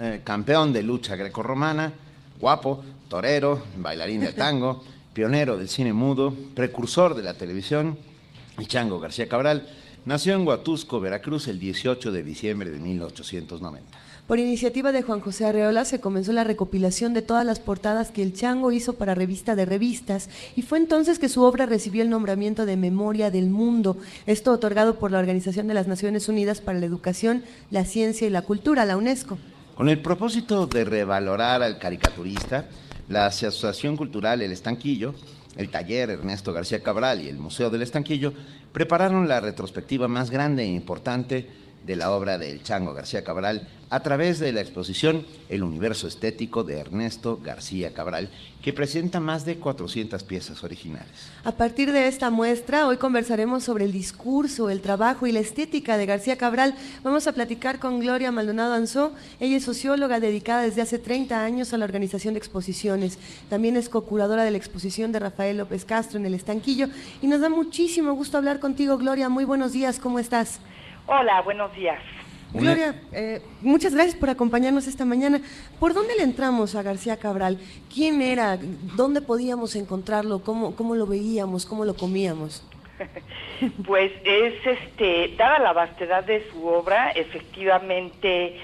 eh, 0.00 0.22
campeón 0.24 0.72
de 0.72 0.82
lucha 0.82 1.14
grecorromana, 1.14 1.92
guapo, 2.40 2.82
torero, 3.10 3.64
bailarín 3.76 4.22
de 4.22 4.32
tango, 4.32 4.82
pionero 5.12 5.58
del 5.58 5.68
cine 5.68 5.92
mudo, 5.92 6.34
precursor 6.54 7.14
de 7.14 7.24
la 7.24 7.34
televisión, 7.34 7.98
y 8.58 8.64
Chango 8.64 8.98
García 8.98 9.28
Cabral, 9.28 9.68
nació 10.06 10.36
en 10.36 10.46
Huatusco, 10.46 11.00
Veracruz, 11.00 11.48
el 11.48 11.58
18 11.58 12.12
de 12.12 12.22
diciembre 12.22 12.70
de 12.70 12.78
1890. 12.78 13.87
Por 14.28 14.38
iniciativa 14.38 14.92
de 14.92 15.00
Juan 15.00 15.20
José 15.20 15.46
Arreola 15.46 15.86
se 15.86 16.02
comenzó 16.02 16.32
la 16.32 16.44
recopilación 16.44 17.14
de 17.14 17.22
todas 17.22 17.46
las 17.46 17.60
portadas 17.60 18.10
que 18.10 18.22
el 18.22 18.34
Chango 18.34 18.72
hizo 18.72 18.92
para 18.96 19.14
revista 19.14 19.56
de 19.56 19.64
revistas 19.64 20.28
y 20.54 20.60
fue 20.60 20.76
entonces 20.76 21.18
que 21.18 21.30
su 21.30 21.42
obra 21.44 21.64
recibió 21.64 22.02
el 22.02 22.10
nombramiento 22.10 22.66
de 22.66 22.76
Memoria 22.76 23.30
del 23.30 23.48
Mundo, 23.48 23.96
esto 24.26 24.52
otorgado 24.52 24.98
por 24.98 25.12
la 25.12 25.18
Organización 25.18 25.66
de 25.66 25.72
las 25.72 25.88
Naciones 25.88 26.28
Unidas 26.28 26.60
para 26.60 26.78
la 26.78 26.84
Educación, 26.84 27.42
la 27.70 27.86
Ciencia 27.86 28.26
y 28.26 28.30
la 28.30 28.42
Cultura, 28.42 28.84
la 28.84 28.98
UNESCO. 28.98 29.38
Con 29.74 29.88
el 29.88 30.02
propósito 30.02 30.66
de 30.66 30.84
revalorar 30.84 31.62
al 31.62 31.78
caricaturista, 31.78 32.66
la 33.08 33.24
Asociación 33.24 33.96
Cultural 33.96 34.42
El 34.42 34.52
Estanquillo, 34.52 35.14
el 35.56 35.70
Taller 35.70 36.10
Ernesto 36.10 36.52
García 36.52 36.82
Cabral 36.82 37.22
y 37.22 37.30
el 37.30 37.38
Museo 37.38 37.70
del 37.70 37.80
Estanquillo 37.80 38.34
prepararon 38.72 39.26
la 39.26 39.40
retrospectiva 39.40 40.06
más 40.06 40.30
grande 40.30 40.64
e 40.64 40.66
importante 40.66 41.48
de 41.88 41.96
la 41.96 42.12
obra 42.12 42.36
del 42.36 42.62
Chango 42.62 42.92
García 42.92 43.24
Cabral 43.24 43.66
a 43.88 44.00
través 44.00 44.38
de 44.38 44.52
la 44.52 44.60
exposición 44.60 45.24
El 45.48 45.62
Universo 45.62 46.06
Estético 46.06 46.62
de 46.62 46.78
Ernesto 46.78 47.40
García 47.42 47.94
Cabral, 47.94 48.28
que 48.62 48.74
presenta 48.74 49.20
más 49.20 49.46
de 49.46 49.56
400 49.56 50.22
piezas 50.24 50.62
originales. 50.62 51.08
A 51.44 51.52
partir 51.52 51.90
de 51.92 52.06
esta 52.06 52.28
muestra, 52.28 52.86
hoy 52.86 52.98
conversaremos 52.98 53.64
sobre 53.64 53.86
el 53.86 53.92
discurso, 53.92 54.68
el 54.68 54.82
trabajo 54.82 55.26
y 55.26 55.32
la 55.32 55.40
estética 55.40 55.96
de 55.96 56.04
García 56.04 56.36
Cabral. 56.36 56.74
Vamos 57.02 57.26
a 57.26 57.32
platicar 57.32 57.78
con 57.78 58.00
Gloria 58.00 58.30
Maldonado 58.30 58.74
Anzó. 58.74 59.14
Ella 59.40 59.56
es 59.56 59.64
socióloga 59.64 60.20
dedicada 60.20 60.64
desde 60.64 60.82
hace 60.82 60.98
30 60.98 61.42
años 61.42 61.72
a 61.72 61.78
la 61.78 61.86
organización 61.86 62.34
de 62.34 62.38
exposiciones. 62.38 63.18
También 63.48 63.76
es 63.76 63.88
co-curadora 63.88 64.44
de 64.44 64.50
la 64.50 64.58
exposición 64.58 65.10
de 65.10 65.20
Rafael 65.20 65.56
López 65.56 65.86
Castro 65.86 66.18
en 66.18 66.26
el 66.26 66.34
Estanquillo. 66.34 66.88
Y 67.22 67.28
nos 67.28 67.40
da 67.40 67.48
muchísimo 67.48 68.12
gusto 68.12 68.36
hablar 68.36 68.60
contigo, 68.60 68.98
Gloria. 68.98 69.30
Muy 69.30 69.46
buenos 69.46 69.72
días, 69.72 69.98
¿cómo 69.98 70.18
estás? 70.18 70.60
Hola, 71.10 71.40
buenos 71.40 71.74
días. 71.74 71.98
Gloria, 72.52 72.94
eh, 73.12 73.40
muchas 73.62 73.94
gracias 73.94 74.14
por 74.14 74.28
acompañarnos 74.28 74.86
esta 74.86 75.06
mañana. 75.06 75.40
¿Por 75.80 75.94
dónde 75.94 76.14
le 76.14 76.22
entramos 76.22 76.74
a 76.74 76.82
García 76.82 77.16
Cabral? 77.16 77.58
¿Quién 77.92 78.20
era? 78.20 78.58
¿Dónde 78.94 79.22
podíamos 79.22 79.74
encontrarlo? 79.74 80.40
¿Cómo, 80.42 80.76
cómo 80.76 80.94
lo 80.94 81.06
veíamos? 81.06 81.64
¿Cómo 81.64 81.86
lo 81.86 81.96
comíamos? 81.96 82.62
pues 83.86 84.12
es, 84.22 84.66
este, 84.66 85.34
dada 85.38 85.58
la 85.60 85.72
vastedad 85.72 86.22
de 86.24 86.46
su 86.50 86.66
obra, 86.66 87.10
efectivamente 87.12 88.60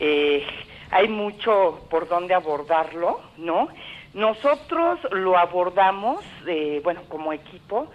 eh, 0.00 0.44
hay 0.90 1.06
mucho 1.06 1.86
por 1.90 2.08
dónde 2.08 2.34
abordarlo, 2.34 3.20
¿no? 3.36 3.68
Nosotros 4.14 4.98
lo 5.12 5.38
abordamos, 5.38 6.24
eh, 6.48 6.80
bueno, 6.82 7.02
como 7.08 7.32
equipo, 7.32 7.88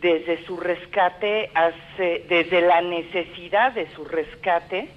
desde 0.00 0.44
su 0.44 0.56
rescate, 0.56 1.50
hace, 1.54 2.24
desde 2.28 2.60
la 2.60 2.80
necesidad 2.80 3.72
de 3.72 3.90
su 3.94 4.04
rescate, 4.04 4.88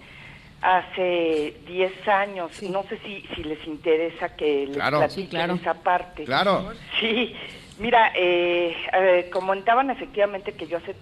hace 0.61 1.55
10 1.65 2.07
años. 2.07 2.63
No 2.63 2.83
sé 2.83 2.97
si, 2.99 3.21
si 3.35 3.43
les 3.43 3.65
interesa 3.65 4.35
que 4.35 4.67
les 4.67 4.75
claro. 4.75 4.99
platiquen 4.99 5.51
esa 5.51 5.73
parte. 5.75 6.23
Claro. 6.25 6.71
Sí, 6.99 7.35
mira, 7.79 8.11
eh, 8.15 8.75
eh, 8.93 9.29
comentaban 9.31 9.89
efectivamente 9.89 10.53
que 10.53 10.67
yo 10.67 10.77
hace 10.77 10.95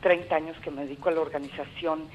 30 0.00 0.36
años 0.36 0.56
que 0.62 0.70
me 0.70 0.82
dedico 0.82 1.08
a 1.08 1.12
la 1.12 1.20
organización 1.20 2.08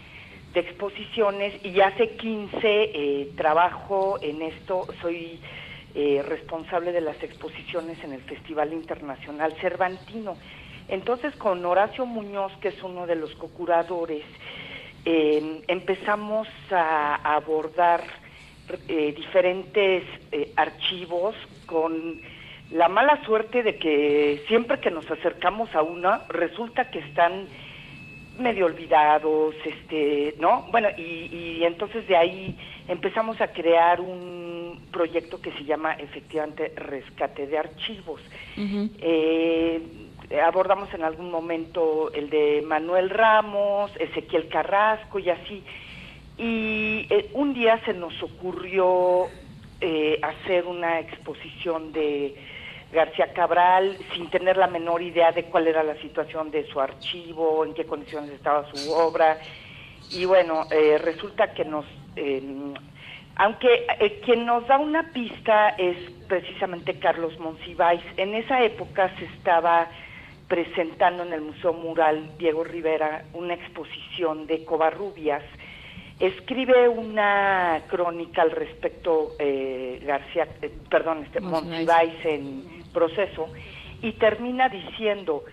de 0.53 0.61
exposiciones 0.61 1.53
y 1.63 1.79
hace 1.81 2.15
15 2.15 2.57
eh, 2.63 3.31
trabajo 3.37 4.17
en 4.21 4.41
esto, 4.41 4.87
soy 5.01 5.39
eh, 5.95 6.23
responsable 6.27 6.91
de 6.91 7.01
las 7.01 7.21
exposiciones 7.21 8.03
en 8.03 8.13
el 8.13 8.21
Festival 8.21 8.73
Internacional 8.73 9.53
Cervantino. 9.59 10.37
Entonces, 10.89 11.35
con 11.35 11.63
Horacio 11.65 12.05
Muñoz, 12.05 12.51
que 12.61 12.69
es 12.69 12.83
uno 12.83 13.05
de 13.07 13.15
los 13.15 13.33
cocuradores, 13.35 14.23
eh, 15.05 15.61
empezamos 15.67 16.47
a, 16.71 17.15
a 17.15 17.35
abordar 17.35 18.03
eh, 18.87 19.13
diferentes 19.15 20.03
eh, 20.31 20.51
archivos 20.55 21.35
con 21.65 22.21
la 22.71 22.87
mala 22.87 23.23
suerte 23.25 23.63
de 23.63 23.77
que 23.77 24.43
siempre 24.47 24.79
que 24.79 24.91
nos 24.91 25.09
acercamos 25.09 25.73
a 25.73 25.81
una, 25.81 26.23
resulta 26.29 26.91
que 26.91 26.99
están 26.99 27.47
medio 28.37 28.67
olvidados, 28.67 29.55
este, 29.65 30.35
¿no? 30.39 30.67
Bueno, 30.71 30.89
y, 30.97 31.01
y 31.01 31.63
entonces 31.63 32.07
de 32.07 32.15
ahí 32.15 32.57
empezamos 32.87 33.41
a 33.41 33.47
crear 33.47 33.99
un 33.99 34.79
proyecto 34.91 35.41
que 35.41 35.51
se 35.53 35.63
llama 35.65 35.93
efectivamente 35.93 36.71
Rescate 36.75 37.47
de 37.47 37.57
Archivos. 37.57 38.21
eh, 39.01 39.81
abordamos 40.43 40.93
en 40.93 41.03
algún 41.03 41.31
momento 41.31 42.11
el 42.13 42.29
de 42.29 42.63
Manuel 42.65 43.09
Ramos, 43.09 43.91
Ezequiel 43.99 44.47
Carrasco 44.47 45.19
y 45.19 45.29
así. 45.29 45.63
Y 46.37 47.07
eh, 47.09 47.29
un 47.33 47.53
día 47.53 47.79
se 47.85 47.93
nos 47.93 48.21
ocurrió 48.21 49.27
eh, 49.81 50.19
hacer 50.21 50.65
una 50.65 50.99
exposición 50.99 51.91
de 51.91 52.35
García 52.91 53.33
Cabral 53.33 53.97
sin 54.13 54.29
tener 54.29 54.57
la 54.57 54.67
menor 54.67 55.01
idea 55.01 55.31
de 55.31 55.45
cuál 55.45 55.67
era 55.67 55.83
la 55.83 55.95
situación 56.01 56.49
de 56.51 56.65
su 56.67 56.79
archivo, 56.79 57.63
en 57.65 57.73
qué 57.73 57.85
condiciones 57.85 58.31
estaba 58.31 58.69
su 58.73 58.91
obra. 58.91 59.37
Y 60.11 60.25
bueno, 60.25 60.63
eh, 60.71 60.97
resulta 60.97 61.53
que 61.53 61.65
nos... 61.65 61.85
Eh, 62.15 62.41
aunque 63.35 63.85
eh, 63.99 64.19
quien 64.25 64.45
nos 64.45 64.67
da 64.67 64.77
una 64.77 65.13
pista 65.13 65.69
es 65.69 65.95
precisamente 66.27 66.99
Carlos 66.99 67.37
Monsiváis. 67.39 68.01
En 68.17 68.33
esa 68.33 68.61
época 68.63 69.15
se 69.17 69.25
estaba 69.25 69.87
presentando 70.49 71.23
en 71.23 71.31
el 71.31 71.41
Museo 71.41 71.71
Mural 71.71 72.31
Diego 72.37 72.63
Rivera 72.63 73.23
una 73.33 73.53
exposición 73.53 74.47
de 74.47 74.65
Covarrubias. 74.65 75.43
Escribe 76.19 76.89
una 76.89 77.83
crónica 77.87 78.41
al 78.41 78.51
respecto 78.51 79.35
eh, 79.39 80.01
García, 80.05 80.47
eh, 80.61 80.71
perdón, 80.89 81.23
este, 81.23 81.39
Monsiváis 81.39 82.13
en 82.25 82.83
proceso 82.91 83.47
y 84.01 84.13
termina 84.13 84.67
diciendo 84.67 85.43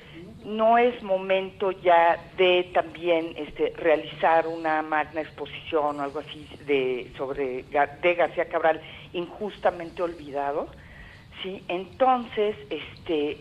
no 0.46 0.78
es 0.78 1.02
momento 1.02 1.72
ya 1.72 2.16
de 2.36 2.70
también 2.72 3.34
este, 3.36 3.72
realizar 3.76 4.46
una 4.46 4.80
magna 4.80 5.20
exposición 5.20 5.98
o 5.98 6.02
algo 6.02 6.20
así 6.20 6.48
de 6.66 7.10
sobre 7.16 7.64
de 7.64 8.14
García 8.14 8.48
Cabral 8.48 8.80
injustamente 9.12 10.02
olvidado, 10.02 10.68
sí. 11.42 11.62
Entonces, 11.66 12.54
este, 12.70 13.38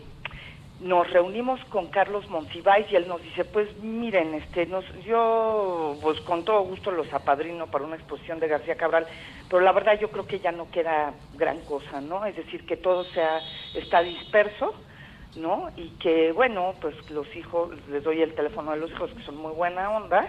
nos 0.80 1.10
reunimos 1.10 1.64
con 1.66 1.86
Carlos 1.86 2.28
Monsiváis 2.28 2.86
y 2.90 2.96
él 2.96 3.08
nos 3.08 3.22
dice, 3.22 3.44
pues 3.44 3.74
miren, 3.82 4.34
este, 4.34 4.66
nos, 4.66 4.84
yo 5.04 5.96
pues 6.02 6.20
con 6.20 6.44
todo 6.44 6.60
gusto 6.62 6.90
los 6.90 7.12
apadrino 7.14 7.66
para 7.68 7.84
una 7.84 7.96
exposición 7.96 8.40
de 8.40 8.48
García 8.48 8.76
Cabral, 8.76 9.06
pero 9.48 9.62
la 9.62 9.72
verdad 9.72 9.98
yo 9.98 10.10
creo 10.10 10.26
que 10.26 10.38
ya 10.38 10.52
no 10.52 10.70
queda 10.70 11.14
gran 11.34 11.60
cosa, 11.60 12.00
¿no? 12.00 12.26
Es 12.26 12.36
decir, 12.36 12.66
que 12.66 12.76
todo 12.76 13.04
sea, 13.04 13.40
está 13.74 14.02
disperso, 14.02 14.74
¿no? 15.36 15.70
Y 15.76 15.90
que, 15.98 16.32
bueno, 16.32 16.74
pues 16.80 17.10
los 17.10 17.34
hijos, 17.34 17.70
les 17.88 18.04
doy 18.04 18.20
el 18.20 18.34
teléfono 18.34 18.72
de 18.72 18.78
los 18.78 18.90
hijos 18.90 19.10
que 19.12 19.22
son 19.22 19.36
muy 19.36 19.52
buena 19.52 19.90
onda, 19.90 20.28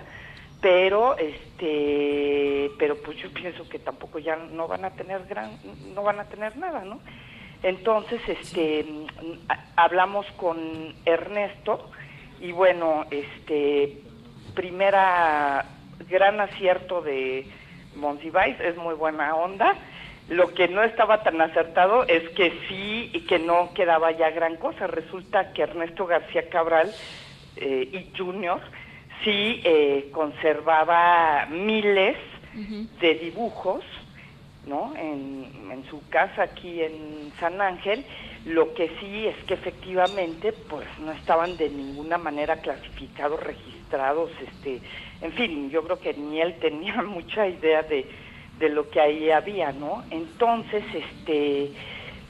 pero 0.61 1.17
este 1.17 2.71
pero 2.79 2.95
pues 3.03 3.17
yo 3.17 3.31
pienso 3.31 3.67
que 3.69 3.79
tampoco 3.79 4.19
ya 4.19 4.35
no 4.35 4.67
van 4.67 4.85
a 4.85 4.91
tener 4.91 5.25
gran 5.27 5.51
no 5.93 6.01
van 6.01 6.19
a 6.19 6.25
tener 6.25 6.57
nada 6.57 6.83
no 6.83 6.99
entonces 7.63 8.21
este 8.27 8.85
hablamos 9.75 10.25
con 10.37 10.93
Ernesto 11.05 11.89
y 12.39 12.51
bueno 12.51 13.05
este 13.11 14.01
primera 14.55 15.65
gran 16.09 16.39
acierto 16.39 17.01
de 17.01 17.45
Monsiváis 17.95 18.59
es 18.59 18.75
muy 18.77 18.95
buena 18.95 19.35
onda. 19.35 19.75
Lo 20.29 20.53
que 20.53 20.67
no 20.67 20.83
estaba 20.83 21.23
tan 21.23 21.39
acertado 21.39 22.03
es 22.03 22.27
que 22.29 22.51
sí 22.67 23.09
y 23.13 23.21
que 23.21 23.39
no 23.39 23.73
quedaba 23.73 24.11
ya 24.11 24.29
gran 24.31 24.57
cosa. 24.57 24.87
Resulta 24.87 25.53
que 25.53 25.63
Ernesto 25.63 26.05
García 26.05 26.49
Cabral 26.49 26.91
eh, 27.55 27.89
y 27.91 28.17
Junior 28.17 28.59
sí 29.23 29.61
eh, 29.63 30.09
conservaba 30.11 31.47
miles 31.49 32.17
de 32.99 33.13
dibujos, 33.13 33.83
¿no? 34.67 34.93
En, 34.95 35.45
en, 35.71 35.85
su 35.89 36.01
casa 36.09 36.43
aquí 36.43 36.81
en 36.81 37.31
San 37.39 37.61
Ángel, 37.61 38.03
lo 38.45 38.73
que 38.73 38.89
sí 38.99 39.27
es 39.27 39.35
que 39.45 39.53
efectivamente, 39.53 40.53
pues 40.69 40.87
no 40.99 41.11
estaban 41.11 41.57
de 41.57 41.69
ninguna 41.69 42.17
manera 42.17 42.57
clasificados, 42.57 43.41
registrados, 43.41 44.31
este, 44.41 44.81
en 45.21 45.31
fin, 45.33 45.69
yo 45.69 45.83
creo 45.83 45.99
que 45.99 46.13
ni 46.13 46.41
él 46.41 46.55
tenía 46.59 47.01
mucha 47.03 47.47
idea 47.47 47.83
de, 47.83 48.05
de 48.59 48.69
lo 48.69 48.89
que 48.89 48.99
ahí 48.99 49.31
había, 49.31 49.71
¿no? 49.71 50.03
Entonces, 50.11 50.83
este, 50.93 51.71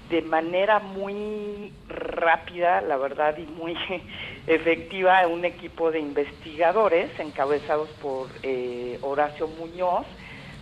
de 0.10 0.22
manera 0.22 0.80
muy 0.80 1.74
rápida, 1.90 2.82
la 2.82 2.98
verdad, 2.98 3.38
y 3.38 3.46
muy 3.60 3.76
efectiva, 4.48 5.28
un 5.28 5.46
equipo 5.46 5.92
de 5.92 6.00
investigadores 6.00 7.10
encabezados 7.20 7.90
por 8.02 8.28
eh, 8.44 9.00
Horacio 9.02 9.48
Muñoz 9.48 10.06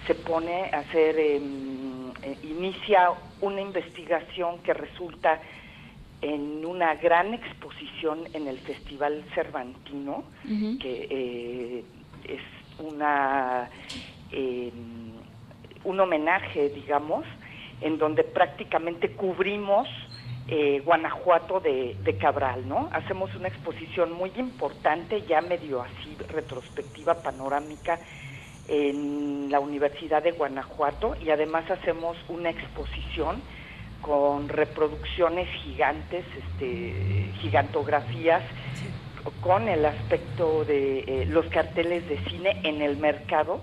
se 0.08 0.16
pone 0.16 0.70
a 0.72 0.80
hacer, 0.80 1.18
eh, 1.18 1.42
eh, 2.24 2.38
inicia 2.44 3.12
una 3.42 3.62
investigación 3.62 4.60
que 4.60 4.74
resulta 4.74 5.42
en 6.22 6.66
una 6.66 6.96
gran 6.96 7.34
exposición 7.34 8.20
en 8.34 8.48
el 8.48 8.60
Festival 8.60 9.24
Cervantino, 9.34 10.24
uh 10.46 10.50
-huh. 10.50 10.80
que 10.80 11.84
es 12.24 12.42
una 12.80 13.70
un 15.86 16.00
homenaje, 16.00 16.70
digamos, 16.70 17.26
en 17.80 17.98
donde 17.98 18.24
prácticamente 18.24 19.12
cubrimos 19.12 19.88
eh, 20.48 20.82
Guanajuato 20.86 21.60
de, 21.60 21.96
de, 22.04 22.18
Cabral, 22.18 22.68
¿no? 22.68 22.90
Hacemos 22.92 23.34
una 23.36 23.48
exposición 23.48 24.12
muy 24.14 24.32
importante, 24.38 25.24
ya 25.24 25.42
medio 25.42 25.82
así 25.82 26.16
retrospectiva, 26.30 27.16
panorámica, 27.16 28.00
en 28.68 29.50
la 29.52 29.60
Universidad 29.60 30.24
de 30.24 30.32
Guanajuato 30.32 31.16
y 31.24 31.30
además 31.30 31.70
hacemos 31.70 32.18
una 32.30 32.50
exposición 32.50 33.42
con 34.02 34.50
reproducciones 34.50 35.50
gigantes, 35.64 36.26
este, 36.38 37.32
gigantografías 37.40 38.44
con 39.42 39.68
el 39.68 39.86
aspecto 39.86 40.64
de 40.66 41.00
eh, 41.00 41.26
los 41.26 41.48
carteles 41.48 42.08
de 42.08 42.18
cine 42.30 42.60
en 42.64 42.82
el 42.82 42.98
mercado, 42.98 43.62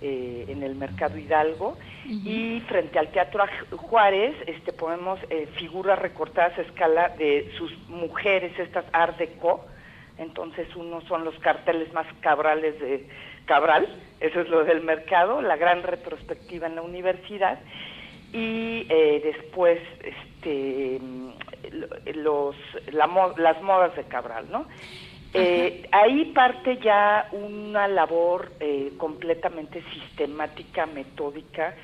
eh, 0.00 0.46
en 0.48 0.62
el 0.62 0.74
mercado 0.74 1.18
Hidalgo, 1.18 1.76
y 2.06 2.60
frente 2.68 2.98
al 2.98 3.08
Teatro 3.08 3.44
Juárez 3.76 4.34
este, 4.46 4.72
ponemos 4.72 5.20
figuras 5.56 5.98
recortadas 5.98 6.56
a 6.58 6.62
escala 6.62 7.10
de 7.18 7.52
sus 7.58 7.70
mujeres, 7.88 8.58
estas 8.58 8.86
Art 8.92 9.18
Deco, 9.18 9.66
entonces 10.16 10.74
uno 10.74 11.02
son 11.02 11.24
los 11.24 11.38
carteles 11.40 11.92
más 11.92 12.06
cabrales 12.20 12.80
de 12.80 13.06
Cabral, 13.48 13.88
eso 14.20 14.40
es 14.40 14.48
lo 14.48 14.64
del 14.64 14.82
mercado, 14.82 15.42
la 15.42 15.56
gran 15.56 15.82
retrospectiva 15.82 16.68
en 16.68 16.76
la 16.76 16.82
universidad, 16.82 17.58
y 18.32 18.84
después 18.84 19.80
este 20.02 21.00
los 22.14 22.54
las 22.92 23.62
modas 23.62 23.96
de 23.96 24.04
Cabral, 24.04 24.46
¿no? 24.52 24.66
Eh, 25.34 25.86
ahí 25.92 26.26
parte 26.34 26.78
ya 26.78 27.28
una 27.32 27.86
labor 27.86 28.50
eh, 28.60 28.92
completamente 28.96 29.82
sistemática, 29.92 30.86
metódica, 30.86 31.74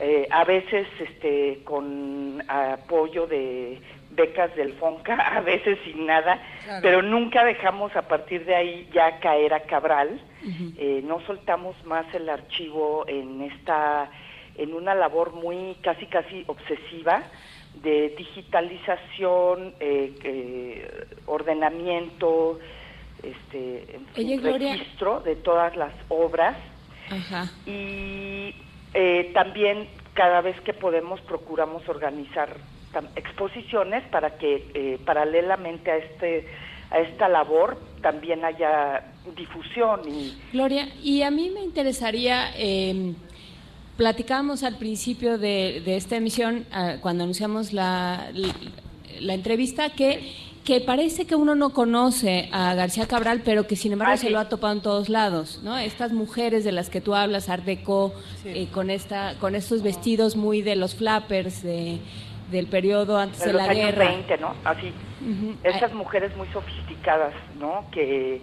eh, 0.00 0.26
a 0.28 0.44
veces 0.44 0.88
este, 0.98 1.60
con 1.62 2.42
apoyo 2.48 3.26
de 3.28 3.78
becas 4.20 4.54
del 4.56 4.74
FONCA, 4.74 5.14
a 5.36 5.40
veces 5.40 5.78
sin 5.84 6.06
nada, 6.06 6.40
pero 6.82 7.02
nunca 7.02 7.44
dejamos 7.44 7.94
a 7.96 8.02
partir 8.02 8.44
de 8.44 8.54
ahí 8.54 8.88
ya 8.92 9.18
caer 9.20 9.54
a 9.54 9.60
Cabral, 9.60 10.20
no 11.04 11.20
soltamos 11.26 11.74
más 11.84 12.06
el 12.14 12.28
archivo 12.28 13.04
en 13.06 13.42
esta, 13.42 14.10
en 14.56 14.74
una 14.74 14.94
labor 14.94 15.32
muy 15.32 15.76
casi 15.82 16.06
casi 16.06 16.44
obsesiva, 16.46 17.22
de 17.82 18.14
digitalización, 18.16 19.74
eh, 19.80 21.06
ordenamiento, 21.26 22.58
este, 23.22 24.00
registro 24.14 25.20
de 25.20 25.36
todas 25.36 25.76
las 25.76 25.92
obras. 26.08 26.56
Y 27.66 28.54
eh, 28.94 29.30
también 29.34 29.88
cada 30.14 30.40
vez 30.40 30.60
que 30.60 30.72
podemos 30.72 31.20
procuramos 31.22 31.88
organizar 31.88 32.56
exposiciones 33.16 34.04
para 34.10 34.36
que 34.38 34.70
eh, 34.74 34.98
paralelamente 35.04 35.90
a 35.90 35.96
este 35.96 36.46
a 36.90 36.98
esta 36.98 37.28
labor 37.28 37.78
también 38.02 38.44
haya 38.44 39.04
difusión 39.36 40.00
y 40.08 40.36
Gloria 40.52 40.88
y 41.02 41.22
a 41.22 41.30
mí 41.30 41.50
me 41.50 41.62
interesaría 41.62 42.50
eh, 42.56 43.14
Platicábamos 44.00 44.62
al 44.62 44.78
principio 44.78 45.36
de, 45.36 45.82
esta 45.94 46.16
emisión, 46.16 46.64
ah, 46.72 46.94
cuando 47.02 47.24
anunciamos 47.24 47.74
la, 47.74 48.32
la, 49.20 49.34
entrevista, 49.34 49.90
que, 49.90 50.32
que 50.64 50.80
parece 50.80 51.26
que 51.26 51.34
uno 51.34 51.54
no 51.54 51.74
conoce 51.74 52.48
a 52.50 52.72
García 52.74 53.06
Cabral, 53.06 53.42
pero 53.44 53.66
que 53.66 53.76
sin 53.76 53.92
embargo 53.92 54.14
ah, 54.14 54.16
se 54.16 54.30
lo 54.30 54.38
ha 54.38 54.48
topado 54.48 54.72
en 54.72 54.80
todos 54.80 55.10
lados, 55.10 55.60
¿no? 55.62 55.76
Estas 55.76 56.12
mujeres 56.12 56.64
de 56.64 56.72
las 56.72 56.88
que 56.88 57.02
tú 57.02 57.14
hablas, 57.14 57.50
Art 57.50 57.66
Deco, 57.66 58.14
eh, 58.46 58.68
con, 58.72 58.88
esta, 58.88 59.34
con 59.38 59.54
estos 59.54 59.82
vestidos 59.82 60.34
muy 60.34 60.62
de 60.62 60.76
los 60.76 60.94
flappers, 60.94 61.62
de, 61.62 61.98
del 62.50 62.66
periodo 62.66 63.18
antes 63.18 63.44
de, 63.44 63.52
la 63.52 63.72
guerra. 63.72 64.06
20, 64.06 64.38
¿no? 64.38 64.54
Así. 64.64 64.92
Estas 65.62 65.92
mujeres 65.92 66.34
muy 66.36 66.48
sofisticadas, 66.48 67.34
¿no? 67.58 67.84
Que 67.90 68.40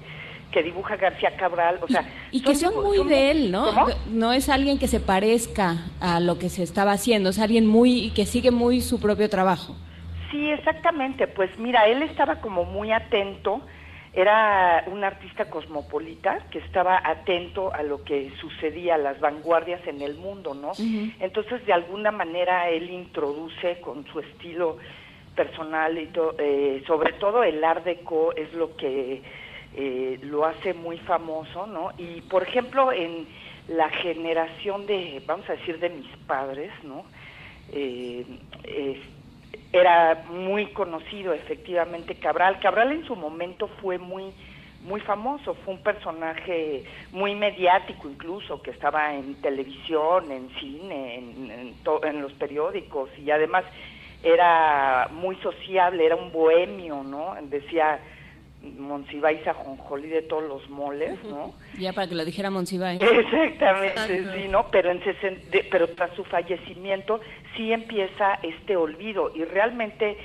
que 0.52 0.64
dibuja 0.64 0.96
García 0.96 1.36
Cabral, 1.36 1.80
o 1.82 1.88
sea... 1.88 2.04
Y, 2.32 2.42
que 2.42 2.56
son 2.56 2.82
muy 2.82 3.04
de 3.08 3.32
él, 3.32 3.52
¿no? 3.52 3.88
No 4.10 4.34
es 4.34 4.50
alguien 4.50 4.80
que 4.80 4.88
se 4.88 5.00
parezca 5.00 5.78
a 6.00 6.20
lo 6.20 6.40
que 6.40 6.50
se 6.50 6.64
estaba 6.64 6.94
haciendo, 6.94 7.30
es 7.30 7.40
alguien 7.40 7.68
muy 7.68 8.12
que 8.12 8.26
sigue 8.26 8.52
muy 8.52 8.82
su 8.82 9.00
propio 9.00 9.30
trabajo. 9.30 9.76
Sí, 10.32 10.50
exactamente, 10.50 11.28
pues 11.28 11.50
mira, 11.58 11.86
él 11.88 12.02
estaba 12.02 12.42
como 12.42 12.66
muy 12.66 12.92
atento, 12.92 13.62
era 14.18 14.84
un 14.88 15.04
artista 15.04 15.48
cosmopolita 15.48 16.40
que 16.50 16.58
estaba 16.58 17.00
atento 17.04 17.72
a 17.72 17.84
lo 17.84 18.04
que 18.04 18.32
sucedía, 18.42 18.96
a 18.96 18.98
las 18.98 19.20
vanguardias 19.20 19.86
en 19.86 20.02
el 20.02 20.16
mundo, 20.16 20.56
¿no? 20.56 20.72
Entonces, 21.20 21.64
de 21.68 21.74
alguna 21.74 22.10
manera, 22.10 22.68
él 22.68 22.90
introduce 22.90 23.80
con 23.80 24.08
su 24.08 24.20
estilo 24.20 24.78
personal 25.36 26.00
y 26.00 26.10
eh, 26.40 26.84
sobre 26.88 27.14
todo 27.14 27.44
el 27.44 27.64
art 27.64 27.86
deco 27.86 28.34
es 28.36 28.52
lo 28.54 28.76
que 28.76 29.22
eh, 29.76 30.20
lo 30.24 30.46
hace 30.46 30.74
muy 30.74 30.98
famoso, 30.98 31.68
¿no? 31.68 31.92
Y 32.00 32.22
por 32.22 32.42
ejemplo, 32.42 32.92
en 32.92 33.28
la 33.68 33.90
generación 33.90 34.88
de, 34.88 35.22
vamos 35.28 35.48
a 35.48 35.54
decir, 35.58 35.78
de 35.78 35.90
mis 35.90 36.10
padres, 36.26 36.72
¿no? 36.82 37.06
Eh, 37.72 38.26
era 39.80 40.24
muy 40.30 40.68
conocido 40.68 41.34
efectivamente 41.34 42.16
Cabral. 42.16 42.60
Cabral 42.60 42.92
en 42.92 43.06
su 43.06 43.16
momento 43.16 43.68
fue 43.82 43.98
muy 43.98 44.34
muy 44.84 45.02
famoso, 45.02 45.54
fue 45.66 45.74
un 45.74 45.84
personaje 45.84 46.86
muy 47.12 47.36
mediático 47.36 48.08
incluso, 48.08 48.62
que 48.62 48.72
estaba 48.72 49.14
en 49.14 49.36
televisión, 49.42 50.32
en 50.32 50.50
cine, 50.60 51.16
en, 51.16 51.52
en, 51.52 51.76
en 52.04 52.22
los 52.22 52.32
periódicos 52.34 53.10
y 53.18 53.30
además 53.32 53.66
era 54.24 55.10
muy 55.12 55.36
sociable, 55.38 56.06
era 56.06 56.16
un 56.16 56.32
bohemio, 56.32 57.04
¿no? 57.04 57.36
Decía, 57.44 58.00
Monsiváis 58.62 59.40
Jonjoli 59.46 60.10
de 60.10 60.24
todos 60.24 60.44
los 60.44 60.70
moles, 60.70 61.24
¿no? 61.24 61.54
Ya 61.80 61.94
para 61.94 62.08
que 62.08 62.16
lo 62.16 62.26
dijera 62.26 62.50
Monsiváis. 62.50 63.02
Exactamente, 63.02 64.34
sí, 64.34 64.48
¿no? 64.48 64.68
Pero, 64.72 64.92
en 64.92 65.02
pero 65.70 65.88
tras 65.90 66.14
su 66.16 66.24
fallecimiento 66.24 67.20
sí 67.56 67.72
empieza 67.72 68.40
este 68.42 68.76
olvido 68.76 69.32
y 69.36 69.44
realmente 69.46 70.18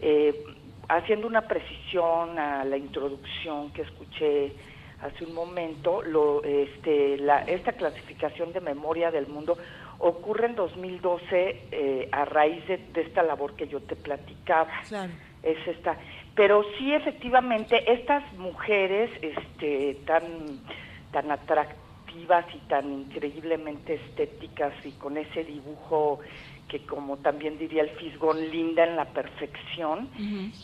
eh, 0.00 0.34
haciendo 0.88 1.26
una 1.26 1.42
precisión 1.42 2.38
a 2.38 2.64
la 2.64 2.76
introducción 2.76 3.70
que 3.72 3.82
escuché 3.82 4.52
hace 5.02 5.24
un 5.24 5.34
momento, 5.34 6.02
lo, 6.02 6.42
este, 6.42 7.18
la, 7.18 7.42
esta 7.42 7.72
clasificación 7.72 8.52
de 8.52 8.60
memoria 8.60 9.10
del 9.10 9.26
mundo 9.26 9.58
ocurre 9.98 10.46
en 10.46 10.54
2012 10.54 11.62
eh, 11.70 12.08
a 12.10 12.24
raíz 12.24 12.66
de, 12.66 12.78
de, 12.78 13.02
esta 13.02 13.22
labor 13.22 13.54
que 13.54 13.68
yo 13.68 13.80
te 13.80 13.96
platicaba. 13.96 14.70
Claro. 14.88 15.12
Es 15.42 15.58
esta 15.66 15.98
pero 16.34 16.64
sí 16.78 16.92
efectivamente 16.92 17.92
estas 17.92 18.22
mujeres 18.34 19.10
este 19.22 19.96
tan 20.06 20.60
tan 21.12 21.30
atractivas 21.30 22.44
y 22.54 22.58
tan 22.68 22.92
increíblemente 22.92 23.94
estéticas 23.94 24.72
y 24.84 24.90
con 24.92 25.16
ese 25.16 25.44
dibujo 25.44 26.20
que 26.68 26.80
como 26.86 27.18
también 27.18 27.58
diría 27.58 27.82
el 27.82 27.90
Fisgón 27.90 28.50
linda 28.50 28.84
en 28.84 28.96
la 28.96 29.06
perfección 29.06 30.08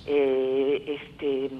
eh, 0.06 0.98
este 1.00 1.50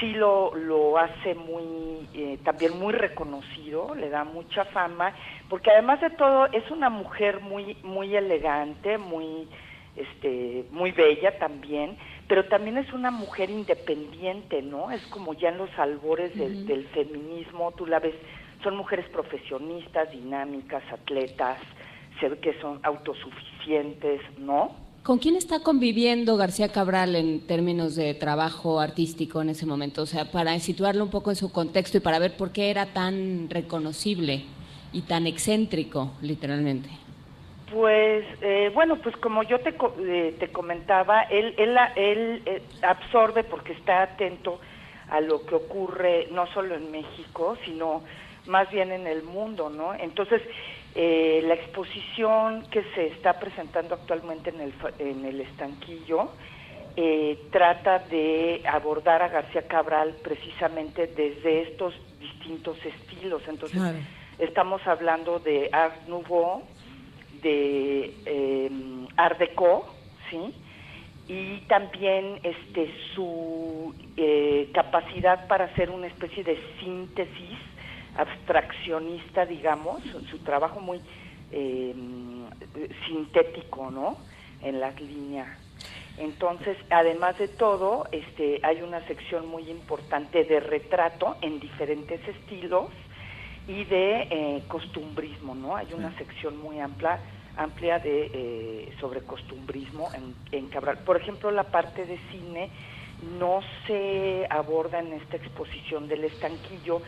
sí 0.00 0.12
lo, 0.12 0.54
lo 0.54 0.98
hace 0.98 1.34
muy 1.34 2.08
eh, 2.14 2.38
también 2.42 2.78
muy 2.78 2.92
reconocido 2.92 3.94
le 3.94 4.08
da 4.08 4.24
mucha 4.24 4.64
fama 4.66 5.14
porque 5.48 5.70
además 5.70 6.00
de 6.00 6.10
todo 6.10 6.46
es 6.52 6.70
una 6.70 6.90
mujer 6.90 7.40
muy 7.40 7.76
muy 7.82 8.16
elegante 8.16 8.98
muy 8.98 9.48
este 9.96 10.64
muy 10.70 10.92
bella 10.92 11.38
también 11.38 11.96
pero 12.28 12.46
también 12.46 12.78
es 12.78 12.92
una 12.92 13.10
mujer 13.10 13.50
independiente, 13.50 14.62
¿no? 14.62 14.90
Es 14.90 15.02
como 15.08 15.34
ya 15.34 15.50
en 15.50 15.58
los 15.58 15.70
albores 15.78 16.34
del, 16.34 16.86
feminismo, 16.88 17.72
tú 17.72 17.86
la 17.86 18.00
ves, 18.00 18.14
son 18.62 18.76
mujeres 18.76 19.06
profesionistas, 19.10 20.10
dinámicas, 20.10 20.82
atletas, 20.90 21.58
se 22.20 22.28
ve 22.28 22.38
que 22.38 22.58
son 22.60 22.80
autosuficientes, 22.82 24.20
¿no? 24.38 24.72
¿Con 25.02 25.18
quién 25.18 25.36
está 25.36 25.60
conviviendo 25.60 26.38
García 26.38 26.68
Cabral 26.72 27.14
en 27.14 27.46
términos 27.46 27.94
de 27.94 28.14
trabajo 28.14 28.80
artístico 28.80 29.42
en 29.42 29.50
ese 29.50 29.66
momento? 29.66 30.00
O 30.00 30.06
sea, 30.06 30.32
para 30.32 30.58
situarlo 30.60 31.04
un 31.04 31.10
poco 31.10 31.28
en 31.28 31.36
su 31.36 31.52
contexto 31.52 31.98
y 31.98 32.00
para 32.00 32.18
ver 32.18 32.38
por 32.38 32.52
qué 32.52 32.70
era 32.70 32.86
tan 32.86 33.50
reconocible 33.50 34.44
y 34.94 35.02
tan 35.02 35.26
excéntrico, 35.26 36.12
literalmente. 36.22 36.88
Pues 37.70 38.24
eh, 38.42 38.70
bueno, 38.74 38.96
pues 38.96 39.16
como 39.16 39.42
yo 39.42 39.58
te, 39.60 39.74
eh, 40.00 40.36
te 40.38 40.48
comentaba, 40.48 41.22
él, 41.22 41.54
él, 41.56 41.76
él 41.96 42.42
eh, 42.44 42.62
absorbe 42.82 43.42
porque 43.42 43.72
está 43.72 44.02
atento 44.02 44.60
a 45.08 45.20
lo 45.20 45.46
que 45.46 45.54
ocurre 45.54 46.28
no 46.30 46.46
solo 46.48 46.74
en 46.74 46.90
México, 46.90 47.56
sino 47.64 48.02
más 48.46 48.70
bien 48.70 48.92
en 48.92 49.06
el 49.06 49.22
mundo, 49.22 49.70
¿no? 49.70 49.94
Entonces, 49.94 50.42
la 50.94 51.54
exposición 51.54 52.64
que 52.70 52.84
se 52.94 53.06
está 53.08 53.40
presentando 53.40 53.94
actualmente 53.94 54.50
en 54.50 54.60
el, 54.60 54.74
en 54.98 55.24
el 55.24 55.40
estanquillo 55.40 56.30
trata 57.50 57.98
de 57.98 58.62
abordar 58.66 59.22
a 59.22 59.28
García 59.28 59.66
Cabral 59.66 60.14
precisamente 60.22 61.06
desde 61.06 61.62
estos 61.62 61.94
distintos 62.20 62.76
estilos. 62.84 63.42
Entonces, 63.48 63.80
estamos 64.38 64.86
hablando 64.86 65.38
de 65.38 65.68
Art 65.72 66.06
Nouveau, 66.06 66.62
de 67.44 68.12
eh, 68.26 68.70
Art 69.16 69.38
Deco, 69.38 69.86
¿sí? 70.30 70.52
y 71.28 71.58
también 71.68 72.40
este 72.42 72.92
su 73.14 73.94
eh, 74.16 74.70
capacidad 74.74 75.46
para 75.46 75.66
hacer 75.66 75.90
una 75.90 76.06
especie 76.06 76.44
de 76.44 76.58
síntesis 76.80 77.58
abstraccionista, 78.16 79.46
digamos, 79.46 80.02
su 80.30 80.38
trabajo 80.38 80.80
muy 80.80 81.00
eh, 81.50 81.94
sintético, 83.06 83.90
¿no? 83.90 84.18
En 84.62 84.80
las 84.80 85.00
líneas. 85.00 85.48
Entonces, 86.18 86.76
además 86.90 87.38
de 87.38 87.48
todo, 87.48 88.06
este, 88.12 88.60
hay 88.62 88.82
una 88.82 89.04
sección 89.06 89.48
muy 89.48 89.68
importante 89.68 90.44
de 90.44 90.60
retrato 90.60 91.36
en 91.40 91.58
diferentes 91.58 92.20
estilos 92.28 92.88
y 93.66 93.84
de 93.84 94.28
eh, 94.30 94.62
costumbrismo, 94.68 95.54
¿no? 95.54 95.74
Hay 95.74 95.92
una 95.92 96.16
sección 96.16 96.56
muy 96.58 96.78
amplia 96.78 97.18
amplia 97.56 97.98
de 97.98 98.30
eh, 98.32 98.94
sobre 99.00 99.20
costumbrismo 99.22 100.10
en, 100.14 100.34
en 100.52 100.68
Cabral. 100.68 100.98
Por 100.98 101.16
ejemplo, 101.16 101.50
la 101.50 101.64
parte 101.64 102.04
de 102.06 102.18
cine 102.30 102.70
no 103.38 103.60
se 103.86 104.46
aborda 104.50 104.98
en 104.98 105.12
esta 105.14 105.36
exposición 105.36 106.08
del 106.08 106.24
estanquillo 106.24 107.00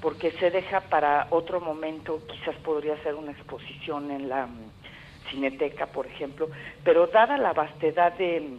porque 0.00 0.32
se 0.32 0.50
deja 0.50 0.80
para 0.80 1.28
otro 1.30 1.60
momento, 1.60 2.20
quizás 2.28 2.54
podría 2.56 3.02
ser 3.02 3.14
una 3.14 3.32
exposición 3.32 4.10
en 4.10 4.28
la 4.28 4.46
mm, 4.46 5.30
Cineteca, 5.30 5.86
por 5.86 6.06
ejemplo, 6.06 6.48
pero 6.84 7.06
dada 7.06 7.38
la 7.38 7.54
vastedad 7.54 8.12
de, 8.12 8.58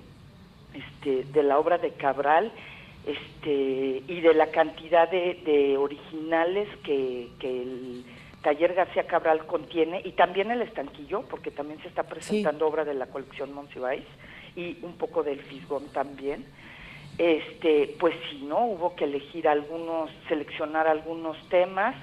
este, 0.74 1.24
de 1.26 1.44
la 1.44 1.60
obra 1.60 1.78
de 1.78 1.92
Cabral 1.92 2.52
este, 3.06 4.04
y 4.08 4.22
de 4.22 4.34
la 4.34 4.48
cantidad 4.48 5.10
de, 5.10 5.42
de 5.46 5.78
originales 5.78 6.68
que, 6.84 7.30
que 7.40 7.62
el 7.62 8.06
taller 8.46 8.76
García 8.76 9.08
Cabral 9.08 9.46
contiene, 9.48 10.02
y 10.06 10.12
también 10.12 10.52
el 10.52 10.62
estanquillo, 10.62 11.24
porque 11.24 11.50
también 11.50 11.82
se 11.82 11.88
está 11.88 12.04
presentando 12.04 12.68
obra 12.68 12.86
de 12.86 12.94
la 12.94 13.08
colección 13.08 13.52
Monsiváis, 13.54 14.06
y 14.56 14.78
un 14.84 14.94
poco 14.94 15.24
del 15.24 15.40
Fisgón 15.42 15.84
también, 15.92 16.46
este, 17.18 17.96
pues 18.00 18.14
sí, 18.30 18.46
¿no? 18.48 18.66
Hubo 18.68 18.96
que 18.96 19.06
elegir 19.06 19.48
algunos, 19.48 20.12
seleccionar 20.30 20.88
algunos 20.88 21.36
temas, 21.50 21.96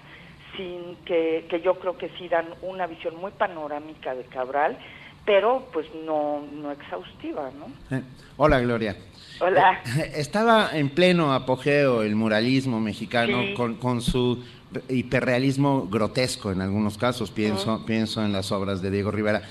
sin 0.57 0.96
que, 1.05 1.46
que 1.48 1.61
yo 1.61 1.78
creo 1.78 1.96
que 1.96 2.11
sí 2.18 2.28
dan 2.28 2.46
una 2.62 2.87
visión 2.87 3.14
muy 3.16 3.31
panorámica 3.31 4.14
de 4.14 4.24
Cabral, 4.24 4.76
pero 5.24 5.68
pues 5.72 5.87
no, 6.05 6.42
no 6.52 6.72
exhaustiva, 6.72 7.50
¿no? 7.59 7.96
Eh, 7.96 8.02
hola, 8.37 8.59
Gloria. 8.61 8.96
Hola. 9.40 9.81
Eh, 9.98 10.12
estaba 10.16 10.70
en 10.72 10.90
pleno 10.90 11.33
apogeo 11.33 12.02
el 12.02 12.16
muralismo 12.16 12.81
mexicano 12.81 13.42
Sí. 13.42 13.55
con, 13.55 13.76
con 13.76 14.00
su 14.02 14.42
hiperrealismo 14.88 15.88
grotesco 15.88 16.50
en 16.52 16.61
algunos 16.61 16.96
casos, 16.98 17.30
pienso, 17.30 17.85
pienso 17.87 18.24
en 18.24 18.32
las 18.32 18.52
obras 18.52 18.82
de 18.82 18.90
Diego 18.90 19.11
Rivera. 19.11 19.42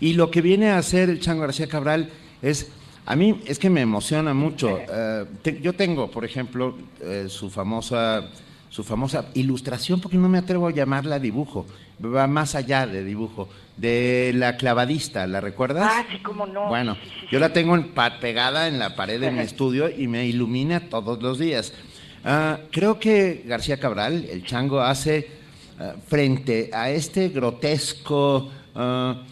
Y 0.00 0.14
lo 0.14 0.30
que 0.30 0.40
viene 0.42 0.70
a 0.70 0.78
hacer 0.78 1.10
el 1.10 1.20
Chango 1.20 1.42
García 1.42 1.66
Cabral 1.68 2.10
es, 2.42 2.70
a 3.06 3.14
mí 3.16 3.40
es 3.46 3.58
que 3.58 3.70
me 3.70 3.80
emociona 3.82 4.34
mucho. 4.34 4.78
Eh, 4.78 5.24
te- 5.42 5.60
yo 5.60 5.72
tengo, 5.74 6.10
por 6.10 6.24
ejemplo, 6.24 6.76
eh, 7.00 7.26
su 7.28 7.50
famosa 7.50 8.28
su 8.68 8.82
famosa 8.84 9.26
ilustración, 9.34 10.00
porque 10.00 10.16
no 10.16 10.30
me 10.30 10.38
atrevo 10.38 10.66
a 10.66 10.70
llamarla 10.72 11.18
dibujo, 11.18 11.66
va 12.02 12.26
más 12.26 12.54
allá 12.54 12.86
de 12.86 13.04
dibujo, 13.04 13.50
de 13.76 14.32
la 14.34 14.56
clavadista, 14.56 15.26
¿la 15.26 15.42
recuerdas? 15.42 15.90
Ah, 15.92 16.06
sí, 16.10 16.16
cómo 16.22 16.46
no. 16.46 16.68
Bueno, 16.68 16.96
yo 17.30 17.38
la 17.38 17.52
tengo 17.52 17.74
en 17.74 17.90
pegada 18.18 18.68
en 18.68 18.78
la 18.78 18.96
pared 18.96 19.20
de 19.20 19.30
mi 19.30 19.40
estudio 19.42 19.90
y 19.90 20.08
me 20.08 20.24
ilumina 20.26 20.88
todos 20.88 21.22
los 21.22 21.38
días. 21.38 21.74
Ah, 22.24 22.58
creo 22.70 22.98
que 22.98 23.42
García 23.46 23.78
Cabral, 23.80 24.26
el 24.30 24.44
chango, 24.44 24.80
hace 24.80 25.26
ah, 25.78 25.94
frente 26.06 26.70
a 26.72 26.90
este 26.90 27.28
grotesco, 27.30 28.48
ah, 28.74 29.22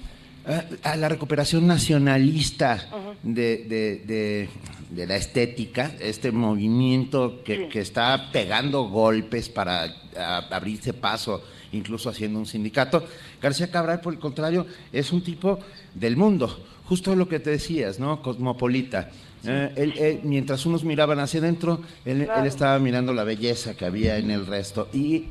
a 0.83 0.96
la 0.96 1.09
recuperación 1.09 1.66
nacionalista 1.66 2.88
de, 3.22 3.59
de- 3.59 3.96
de- 4.07 4.48
de 4.90 5.07
la 5.07 5.14
estética, 5.14 5.92
este 6.00 6.33
movimiento 6.33 7.42
que, 7.44 7.68
que 7.68 7.79
está 7.81 8.31
pegando 8.33 8.88
golpes 8.88 9.48
para 9.48 9.85
abrirse 10.50 10.92
paso, 10.92 11.44
incluso 11.70 12.09
haciendo 12.11 12.40
un 12.40 12.46
sindicato. 12.46 13.07
García 13.40 13.70
Cabral, 13.70 14.00
por 14.00 14.14
el 14.14 14.18
contrario, 14.18 14.66
es 14.92 15.12
un 15.12 15.22
tipo 15.22 15.61
del 15.94 16.16
mundo, 16.16 16.66
justo 16.87 17.14
lo 17.14 17.29
que 17.29 17.38
te 17.38 17.50
decías, 17.50 18.00
¿no? 18.00 18.20
Cosmopolita. 18.20 19.11
Eh, 19.46 19.72
él- 19.76 19.94
él, 19.98 20.20
mientras 20.24 20.66
unos 20.66 20.85
miraban 20.85 21.18
hacia 21.20 21.40
adentro, 21.40 21.81
él, 22.05 22.22
él 22.22 22.46
estaba 22.46 22.79
mirando 22.79 23.12
la 23.12 23.24
belleza 23.24 23.76
que 23.76 23.85
había 23.87 24.18
en 24.18 24.31
el 24.31 24.46
resto. 24.46 24.88
Y 24.92 25.26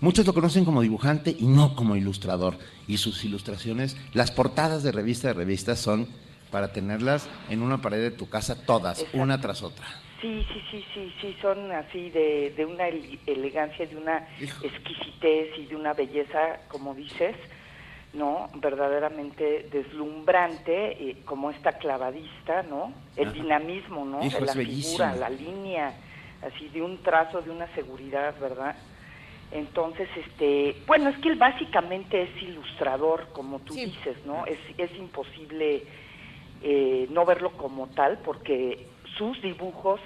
muchos 0.00 0.26
lo 0.26 0.34
conocen 0.34 0.64
como 0.64 0.82
dibujante 0.82 1.34
y 1.38 1.46
no 1.46 1.74
como 1.74 1.96
ilustrador. 1.96 2.56
Y 2.86 2.98
sus 2.98 3.24
ilustraciones, 3.24 3.96
las 4.14 4.30
portadas 4.30 4.82
de 4.82 4.92
revista 4.92 5.28
de 5.28 5.34
revistas 5.34 5.78
son 5.78 6.06
para 6.50 6.72
tenerlas 6.72 7.28
en 7.50 7.60
una 7.62 7.82
pared 7.82 7.98
de 8.00 8.10
tu 8.10 8.28
casa 8.28 8.64
todas, 8.64 8.98
Exacto. 9.00 9.18
una 9.18 9.40
tras 9.40 9.62
otra. 9.62 9.86
Sí, 10.20 10.44
sí, 10.52 10.60
sí, 10.70 10.84
sí, 10.94 11.12
sí, 11.20 11.36
son 11.40 11.70
así 11.70 12.10
de, 12.10 12.52
de 12.56 12.64
una 12.64 12.88
ele- 12.88 13.18
elegancia, 13.26 13.86
de 13.86 13.96
una 13.96 14.26
exquisitez 14.62 15.48
y 15.58 15.66
de 15.66 15.76
una 15.76 15.92
belleza, 15.94 16.60
como 16.68 16.94
dices, 16.94 17.36
¿no? 18.12 18.48
Verdaderamente 18.54 19.68
deslumbrante, 19.70 21.10
eh, 21.10 21.16
como 21.24 21.50
esta 21.50 21.72
clavadista, 21.72 22.62
¿no? 22.62 22.92
El 23.16 23.28
Ajá. 23.28 23.34
dinamismo, 23.34 24.04
¿no? 24.04 24.24
Hijo, 24.24 24.38
de 24.40 24.46
la 24.46 24.52
es 24.52 24.58
bellísimo. 24.58 25.04
figura, 25.10 25.14
la 25.16 25.30
línea, 25.30 25.92
así 26.42 26.68
de 26.68 26.82
un 26.82 27.02
trazo, 27.02 27.42
de 27.42 27.50
una 27.50 27.66
seguridad, 27.74 28.34
¿verdad? 28.40 28.76
Entonces, 29.50 30.08
este, 30.16 30.76
bueno, 30.86 31.08
es 31.10 31.18
que 31.18 31.28
él 31.30 31.36
básicamente 31.36 32.22
es 32.22 32.42
ilustrador, 32.42 33.28
como 33.32 33.60
tú 33.60 33.74
dices, 33.74 34.16
¿no? 34.26 34.44
Es, 34.46 34.58
es 34.76 34.94
imposible 34.98 35.84
eh, 36.62 37.06
no 37.10 37.24
verlo 37.24 37.52
como 37.52 37.86
tal, 37.88 38.18
porque 38.24 38.86
sus 39.16 39.40
dibujos 39.42 40.00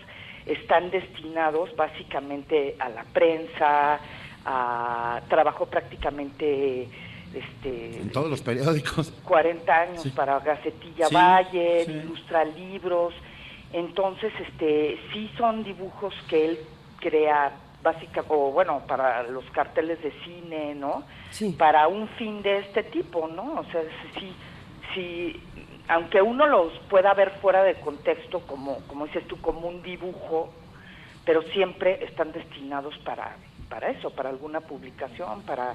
están 0.46 0.90
destinados 0.90 1.74
básicamente 1.76 2.76
a 2.78 2.88
la 2.88 3.04
prensa, 3.04 4.00
a 4.44 5.20
trabajo 5.28 5.66
prácticamente 5.66 6.88
este 7.34 8.00
En 8.00 8.10
todos 8.12 8.28
los 8.30 8.40
periódicos. 8.42 9.10
40 9.24 9.74
años 9.80 10.02
Sí. 10.02 10.10
para 10.10 10.38
Gacetilla 10.40 11.06
Sí, 11.08 11.14
Valle, 11.14 11.84
sí. 11.86 11.92
ilustra 11.92 12.44
libros. 12.44 13.14
Entonces, 13.72 14.32
este, 14.40 14.98
sí 15.12 15.30
son 15.38 15.64
dibujos 15.64 16.14
que 16.28 16.44
él 16.46 16.58
crea 17.00 17.52
básica 17.82 18.22
o 18.28 18.52
bueno, 18.52 18.82
para 18.86 19.22
los 19.24 19.44
carteles 19.50 20.00
de 20.02 20.12
cine, 20.24 20.74
¿no? 20.74 21.02
Para 21.58 21.88
un 21.88 22.06
fin 22.10 22.42
de 22.42 22.58
este 22.58 22.84
tipo, 22.84 23.26
¿no? 23.28 23.60
O 23.60 23.64
sea, 23.72 23.82
sí 24.18 24.32
sí 24.94 25.40
aunque 25.88 26.22
uno 26.22 26.46
los 26.46 26.72
pueda 26.90 27.12
ver 27.14 27.30
fuera 27.40 27.64
de 27.64 27.74
contexto 27.76 28.40
como 28.46 28.78
como 28.86 29.06
dices 29.06 29.26
tú 29.26 29.40
como 29.40 29.66
un 29.68 29.82
dibujo, 29.82 30.52
pero 31.24 31.42
siempre 31.54 32.04
están 32.04 32.30
destinados 32.32 32.96
para 32.98 33.36
para 33.72 33.90
eso, 33.90 34.10
para 34.10 34.28
alguna 34.28 34.60
publicación, 34.60 35.40
para 35.42 35.74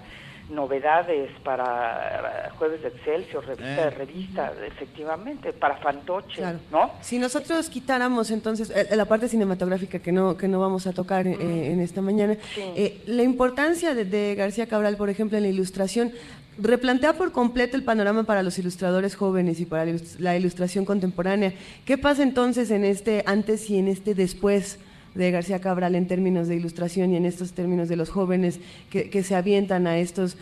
novedades, 0.51 1.29
para 1.43 2.51
jueves 2.57 2.81
de 2.83 2.89
Excelsior, 2.89 3.43
revista 3.45 3.81
de 3.81 3.87
Eh. 3.87 3.89
revista, 3.89 4.53
efectivamente, 4.67 5.51
para 5.51 5.75
fantoche, 5.77 6.35
Claro. 6.37 6.59
¿no? 6.71 6.91
Si 7.01 7.17
nosotros 7.19 7.67
quitáramos 7.69 8.29
entonces 8.31 8.69
eh, 8.69 8.95
la 8.95 9.05
parte 9.05 9.27
cinematográfica 9.27 9.99
que 9.99 10.11
no 10.11 10.37
que 10.37 10.47
no 10.47 10.59
vamos 10.59 10.85
a 10.87 10.93
tocar 10.93 11.25
eh, 11.27 11.71
en 11.73 11.79
esta 11.81 12.01
mañana, 12.01 12.37
eh, 12.75 13.01
la 13.07 13.23
importancia 13.23 13.93
de, 13.93 14.05
de 14.05 14.35
García 14.35 14.67
Cabral, 14.67 14.95
por 14.95 15.09
ejemplo, 15.09 15.37
en 15.37 15.43
la 15.43 15.49
ilustración, 15.49 16.11
replantea 16.59 17.13
por 17.13 17.31
completo 17.31 17.75
el 17.75 17.83
panorama 17.83 18.23
para 18.23 18.41
los 18.41 18.57
ilustradores 18.57 19.15
jóvenes 19.15 19.59
y 19.59 19.65
para 19.65 19.85
la 20.19 20.37
ilustración 20.37 20.85
contemporánea. 20.85 21.53
¿Qué 21.85 21.97
pasa 21.97 22.23
entonces 22.23 22.71
en 22.71 22.85
este 22.85 23.23
antes 23.25 23.69
y 23.69 23.77
en 23.79 23.87
este 23.89 24.13
después? 24.15 24.79
De 25.17 25.31
García 25.31 25.59
Cabral 25.59 25.95
en 25.95 26.07
términos 26.07 26.47
de 26.47 26.55
ilustración 26.55 27.11
y 27.11 27.17
en 27.17 27.25
estos 27.25 27.53
términos 27.53 27.89
de 27.89 27.95
los 27.95 28.09
jóvenes 28.09 28.61
que, 28.89 29.09
que 29.09 29.23
se 29.23 29.35
avientan 29.35 29.87
a, 29.87 29.97
estos 29.97 30.37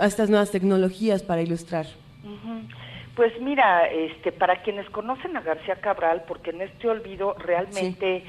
a 0.00 0.06
estas 0.06 0.28
nuevas 0.28 0.50
tecnologías 0.50 1.22
para 1.22 1.42
ilustrar. 1.42 1.86
Pues 3.16 3.32
mira, 3.40 3.86
este, 3.86 4.30
para 4.30 4.62
quienes 4.62 4.88
conocen 4.90 5.36
a 5.36 5.40
García 5.40 5.76
Cabral, 5.80 6.22
porque 6.28 6.50
en 6.50 6.60
este 6.60 6.88
olvido 6.88 7.34
realmente, 7.34 8.22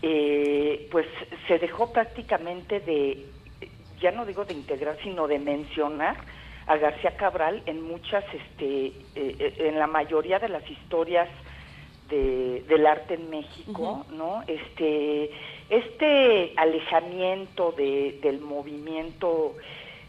eh, 0.00 0.88
pues 0.90 1.06
se 1.46 1.58
dejó 1.58 1.92
prácticamente 1.92 2.80
de, 2.80 3.26
ya 4.00 4.10
no 4.12 4.24
digo 4.24 4.46
de 4.46 4.54
integrar, 4.54 4.96
sino 5.02 5.28
de 5.28 5.38
mencionar 5.38 6.16
a 6.66 6.76
García 6.78 7.14
Cabral 7.16 7.62
en 7.66 7.82
muchas, 7.82 8.24
este, 8.32 8.86
eh, 8.86 8.94
eh, 9.14 9.54
en 9.58 9.78
la 9.78 9.86
mayoría 9.86 10.38
de 10.38 10.48
las 10.48 10.68
historias 10.70 11.28
de- 12.12 12.62
del 12.68 12.86
arte 12.86 13.14
en 13.14 13.30
México, 13.30 14.04
¿no? 14.10 14.42
Este, 14.46 15.30
este 15.70 16.52
alejamiento 16.56 17.72
de, 17.72 18.18
del 18.22 18.40
movimiento 18.40 19.54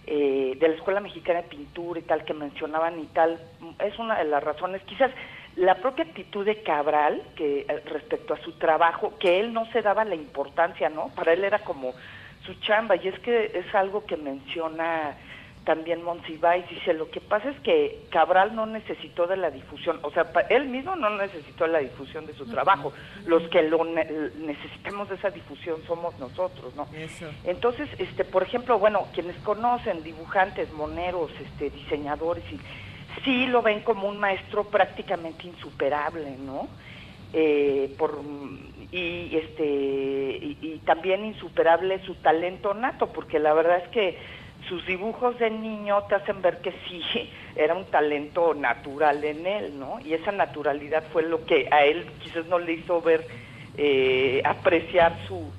eh, 0.05 0.57
de 0.59 0.67
la 0.67 0.75
Escuela 0.75 0.99
Mexicana 0.99 1.41
de 1.43 1.47
Pintura 1.47 1.99
y 1.99 2.03
tal 2.03 2.25
que 2.25 2.33
mencionaban 2.33 2.99
y 2.99 3.05
tal, 3.07 3.39
es 3.79 3.97
una 3.97 4.17
de 4.19 4.25
las 4.25 4.43
razones, 4.43 4.81
quizás 4.83 5.11
la 5.55 5.75
propia 5.75 6.03
actitud 6.03 6.45
de 6.45 6.61
Cabral 6.61 7.21
que 7.37 7.61
eh, 7.61 7.81
respecto 7.85 8.33
a 8.33 8.41
su 8.41 8.51
trabajo, 8.53 9.13
que 9.17 9.39
él 9.39 9.53
no 9.53 9.65
se 9.71 9.81
daba 9.81 10.03
la 10.03 10.15
importancia, 10.15 10.89
¿no? 10.89 11.07
Para 11.15 11.31
él 11.33 11.43
era 11.45 11.59
como 11.59 11.93
su 12.45 12.53
chamba 12.55 12.97
y 12.97 13.07
es 13.07 13.17
que 13.19 13.51
es 13.53 13.73
algo 13.73 14.05
que 14.05 14.17
menciona 14.17 15.15
también 15.65 16.03
Monsiváis 16.03 16.67
dice, 16.69 16.93
lo 16.93 17.09
que 17.09 17.21
pasa 17.21 17.49
es 17.49 17.59
que 17.61 18.01
Cabral 18.09 18.53
no 18.55 18.65
necesitó 18.65 19.27
de 19.27 19.37
la 19.37 19.49
difusión, 19.49 19.97
o 20.01 20.11
sea, 20.11 20.31
pa- 20.33 20.41
él 20.41 20.67
mismo 20.67 20.95
no 20.95 21.09
necesitó 21.11 21.67
la 21.67 21.79
difusión 21.79 22.25
de 22.25 22.33
su 22.33 22.45
trabajo, 22.47 22.91
los 23.25 23.43
que 23.49 23.61
lo 23.63 23.85
ne- 23.85 24.05
necesitamos 24.39 25.07
de 25.09 25.15
esa 25.15 25.29
difusión 25.29 25.81
somos 25.87 26.17
nosotros, 26.19 26.75
¿no? 26.75 26.87
Entonces, 27.45 27.87
este, 27.97 28.25
por 28.25 28.43
ejemplo, 28.43 28.77
bueno, 28.77 29.07
quienes 29.13 29.37
conocen 29.37 30.03
dibujantes, 30.03 30.71
moneros, 30.73 31.31
este, 31.39 31.69
diseñadores, 31.69 32.43
y 32.51 32.59
sí 33.23 33.47
lo 33.47 33.61
ven 33.61 33.81
como 33.81 34.07
un 34.09 34.17
maestro 34.19 34.65
prácticamente 34.65 35.47
insuperable, 35.47 36.35
¿no? 36.39 36.67
eh, 37.35 37.91
por 37.97 38.19
y 38.91 39.35
este 39.35 39.65
y, 39.65 40.57
y 40.61 40.81
también 40.85 41.25
insuperable 41.25 41.99
su 42.05 42.13
talento 42.15 42.73
nato, 42.75 43.07
porque 43.07 43.39
la 43.39 43.53
verdad 43.55 43.77
es 43.83 43.87
que 43.89 44.17
sus 44.69 44.85
dibujos 44.85 45.37
de 45.39 45.49
niño 45.49 46.03
te 46.09 46.15
hacen 46.15 46.41
ver 46.41 46.59
que 46.61 46.71
sí 46.87 47.01
era 47.55 47.73
un 47.75 47.85
talento 47.85 48.53
natural 48.53 49.23
en 49.23 49.45
él, 49.45 49.79
¿no? 49.79 49.99
Y 50.03 50.13
esa 50.13 50.31
naturalidad 50.31 51.03
fue 51.11 51.23
lo 51.23 51.45
que 51.45 51.67
a 51.71 51.83
él 51.85 52.05
quizás 52.21 52.45
no 52.47 52.59
le 52.59 52.73
hizo 52.73 53.01
ver, 53.01 53.25
eh, 53.77 54.41
apreciar 54.45 55.17
su, 55.27 55.51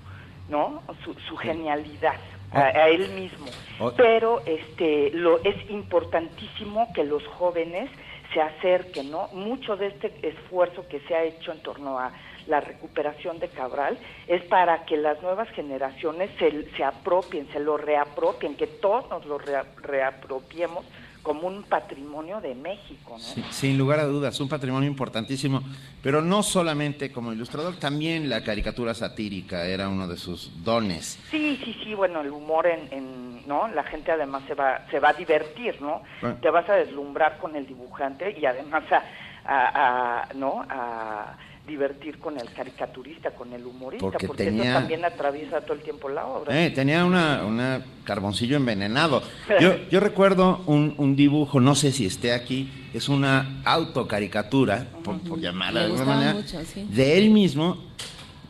¿no? 0.48 0.82
Su, 1.04 1.14
su 1.28 1.36
genialidad 1.36 2.14
a, 2.52 2.60
a 2.66 2.88
él 2.88 3.08
mismo. 3.10 3.46
O- 3.80 3.92
Pero 3.92 4.42
este, 4.46 5.10
lo 5.12 5.42
es 5.42 5.56
importantísimo 5.70 6.92
que 6.94 7.04
los 7.04 7.26
jóvenes 7.26 7.90
se 8.32 8.40
acerquen, 8.40 9.10
¿no? 9.10 9.28
Mucho 9.32 9.76
de 9.76 9.88
este 9.88 10.12
esfuerzo 10.22 10.86
que 10.88 11.00
se 11.00 11.14
ha 11.14 11.22
hecho 11.22 11.52
en 11.52 11.62
torno 11.62 11.98
a 11.98 12.12
la 12.46 12.60
recuperación 12.60 13.38
de 13.38 13.48
Cabral 13.48 13.98
es 14.26 14.42
para 14.44 14.84
que 14.84 14.96
las 14.96 15.20
nuevas 15.22 15.48
generaciones 15.50 16.30
se, 16.38 16.70
se 16.76 16.84
apropien, 16.84 17.48
se 17.52 17.60
lo 17.60 17.76
reapropien, 17.76 18.56
que 18.56 18.66
todos 18.66 19.08
nos 19.10 19.24
lo 19.26 19.38
rea- 19.38 19.64
reapropiemos 19.82 20.84
como 21.22 21.46
un 21.48 21.62
patrimonio 21.62 22.42
de 22.42 22.54
México, 22.54 23.12
¿no? 23.12 23.18
Sí, 23.18 23.42
sin 23.50 23.78
lugar 23.78 23.98
a 23.98 24.04
dudas, 24.04 24.38
un 24.40 24.48
patrimonio 24.50 24.90
importantísimo, 24.90 25.62
pero 26.02 26.20
no 26.20 26.42
solamente 26.42 27.10
como 27.10 27.32
ilustrador, 27.32 27.76
también 27.76 28.28
la 28.28 28.44
caricatura 28.44 28.92
satírica 28.92 29.64
era 29.66 29.88
uno 29.88 30.06
de 30.06 30.18
sus 30.18 30.62
dones. 30.62 31.18
Sí, 31.30 31.58
sí, 31.64 31.74
sí, 31.82 31.94
bueno, 31.94 32.20
el 32.20 32.30
humor 32.30 32.66
en, 32.66 32.92
en, 32.92 33.46
¿no? 33.48 33.68
La 33.68 33.84
gente 33.84 34.12
además 34.12 34.42
se 34.46 34.52
va, 34.54 34.84
se 34.90 35.00
va 35.00 35.08
a 35.08 35.12
divertir, 35.14 35.80
¿no? 35.80 36.02
Bueno. 36.20 36.36
Te 36.42 36.50
vas 36.50 36.68
a 36.68 36.74
deslumbrar 36.74 37.38
con 37.38 37.56
el 37.56 37.66
dibujante 37.66 38.36
y 38.38 38.44
además 38.44 38.84
a, 38.92 39.02
a- 39.46 40.24
a, 40.24 40.34
¿no? 40.34 40.62
A 40.68 41.38
divertir 41.66 42.18
con 42.18 42.38
el 42.38 42.52
caricaturista, 42.52 43.30
con 43.30 43.52
el 43.52 43.64
humorista, 43.64 44.04
Porque 44.04 44.26
porque, 44.26 44.44
tenía- 44.44 44.70
eso 44.70 44.78
también 44.80 45.04
atraviesa 45.04 45.60
todo 45.62 45.74
el 45.74 45.82
tiempo 45.82 46.08
la 46.08 46.26
obra. 46.26 46.62
Eh, 46.64 46.70
tenía 46.70 47.04
una, 47.04 47.42
una 47.44 47.82
carboncillo 48.04 48.56
envenenado. 48.56 49.22
Yo, 49.60 49.76
yo 49.90 50.00
recuerdo 50.00 50.62
un, 50.66 50.94
un 50.98 51.16
dibujo, 51.16 51.60
no 51.60 51.74
sé 51.74 51.90
si 51.92 52.04
esté 52.06 52.32
aquí, 52.32 52.70
es 52.92 53.08
una 53.08 53.62
autocaricatura, 53.64 54.86
por, 55.02 55.18
por 55.20 55.40
llamarla 55.40 55.80
de 55.80 55.86
alguna 55.86 56.04
manera, 56.04 56.34
mucho, 56.34 56.62
sí. 56.64 56.86
de 56.90 57.18
él 57.18 57.30
mismo 57.30 57.78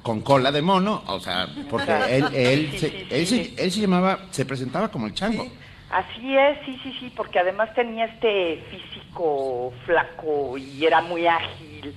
con 0.02 0.20
cola 0.20 0.50
de 0.52 0.60
mono, 0.60 1.02
o 1.06 1.20
sea, 1.20 1.48
porque 1.70 1.92
él, 2.10 2.24
él, 2.34 2.68
Sí, 2.72 2.78
se, 2.78 2.90
sí, 2.90 3.06
él, 3.10 3.26
sí, 3.26 3.44
se, 3.56 3.64
él 3.64 3.70
se 3.72 3.80
llamaba, 3.80 4.18
se 4.30 4.44
presentaba 4.44 4.88
como 4.90 5.06
el 5.06 5.14
chango. 5.14 5.46
Así 5.90 6.36
es, 6.36 6.58
sí, 6.66 6.76
sí, 6.82 6.92
sí, 6.98 7.12
porque 7.16 7.38
además 7.38 7.72
tenía 7.74 8.06
este 8.06 8.64
físico 8.68 9.72
flaco 9.86 10.58
y 10.58 10.84
era 10.84 11.00
muy 11.00 11.26
ágil, 11.28 11.94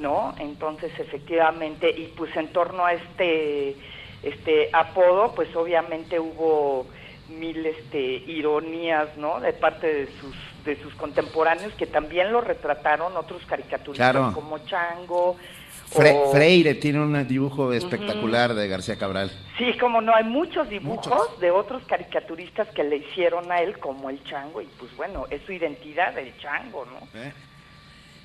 ¿no? 0.00 0.34
Entonces, 0.38 0.90
efectivamente, 0.98 1.90
y 1.90 2.12
pues 2.16 2.34
en 2.36 2.48
torno 2.48 2.84
a 2.84 2.92
este, 2.94 3.76
este 4.22 4.70
apodo, 4.72 5.34
pues 5.34 5.54
obviamente 5.54 6.18
hubo 6.18 6.86
mil 7.28 7.64
este, 7.64 8.00
ironías, 8.00 9.16
¿no? 9.16 9.40
De 9.40 9.52
parte 9.52 9.86
de 9.92 10.06
sus 10.20 10.34
de 10.64 10.76
sus 10.82 10.94
contemporáneos 10.96 11.72
que 11.72 11.86
también 11.86 12.30
lo 12.32 12.42
retrataron 12.42 13.16
otros 13.16 13.40
caricaturistas 13.46 14.10
Claro. 14.12 14.32
como 14.34 14.58
Chango. 14.58 15.36
Fre- 15.90 16.14
o- 16.14 16.32
Freire 16.32 16.74
tiene 16.74 17.00
un 17.00 17.26
dibujo 17.26 17.72
espectacular 17.72 18.52
de 18.52 18.68
García 18.68 18.98
Cabral. 18.98 19.30
Sí, 19.56 19.72
como 19.80 20.02
no, 20.02 20.14
hay 20.14 20.24
muchos 20.24 20.68
dibujos 20.68 21.06
Muchos. 21.08 21.40
de 21.40 21.50
otros 21.50 21.82
caricaturistas 21.86 22.68
que 22.74 22.84
le 22.84 22.96
hicieron 22.96 23.50
a 23.50 23.62
él 23.62 23.78
como 23.78 24.10
el 24.10 24.22
chango 24.24 24.60
y 24.60 24.66
pues 24.78 24.94
bueno, 24.98 25.24
es 25.30 25.40
su 25.46 25.52
identidad 25.52 26.16
el 26.18 26.36
chango, 26.36 26.84
¿no? 26.84 27.08
¿eh? 27.18 27.32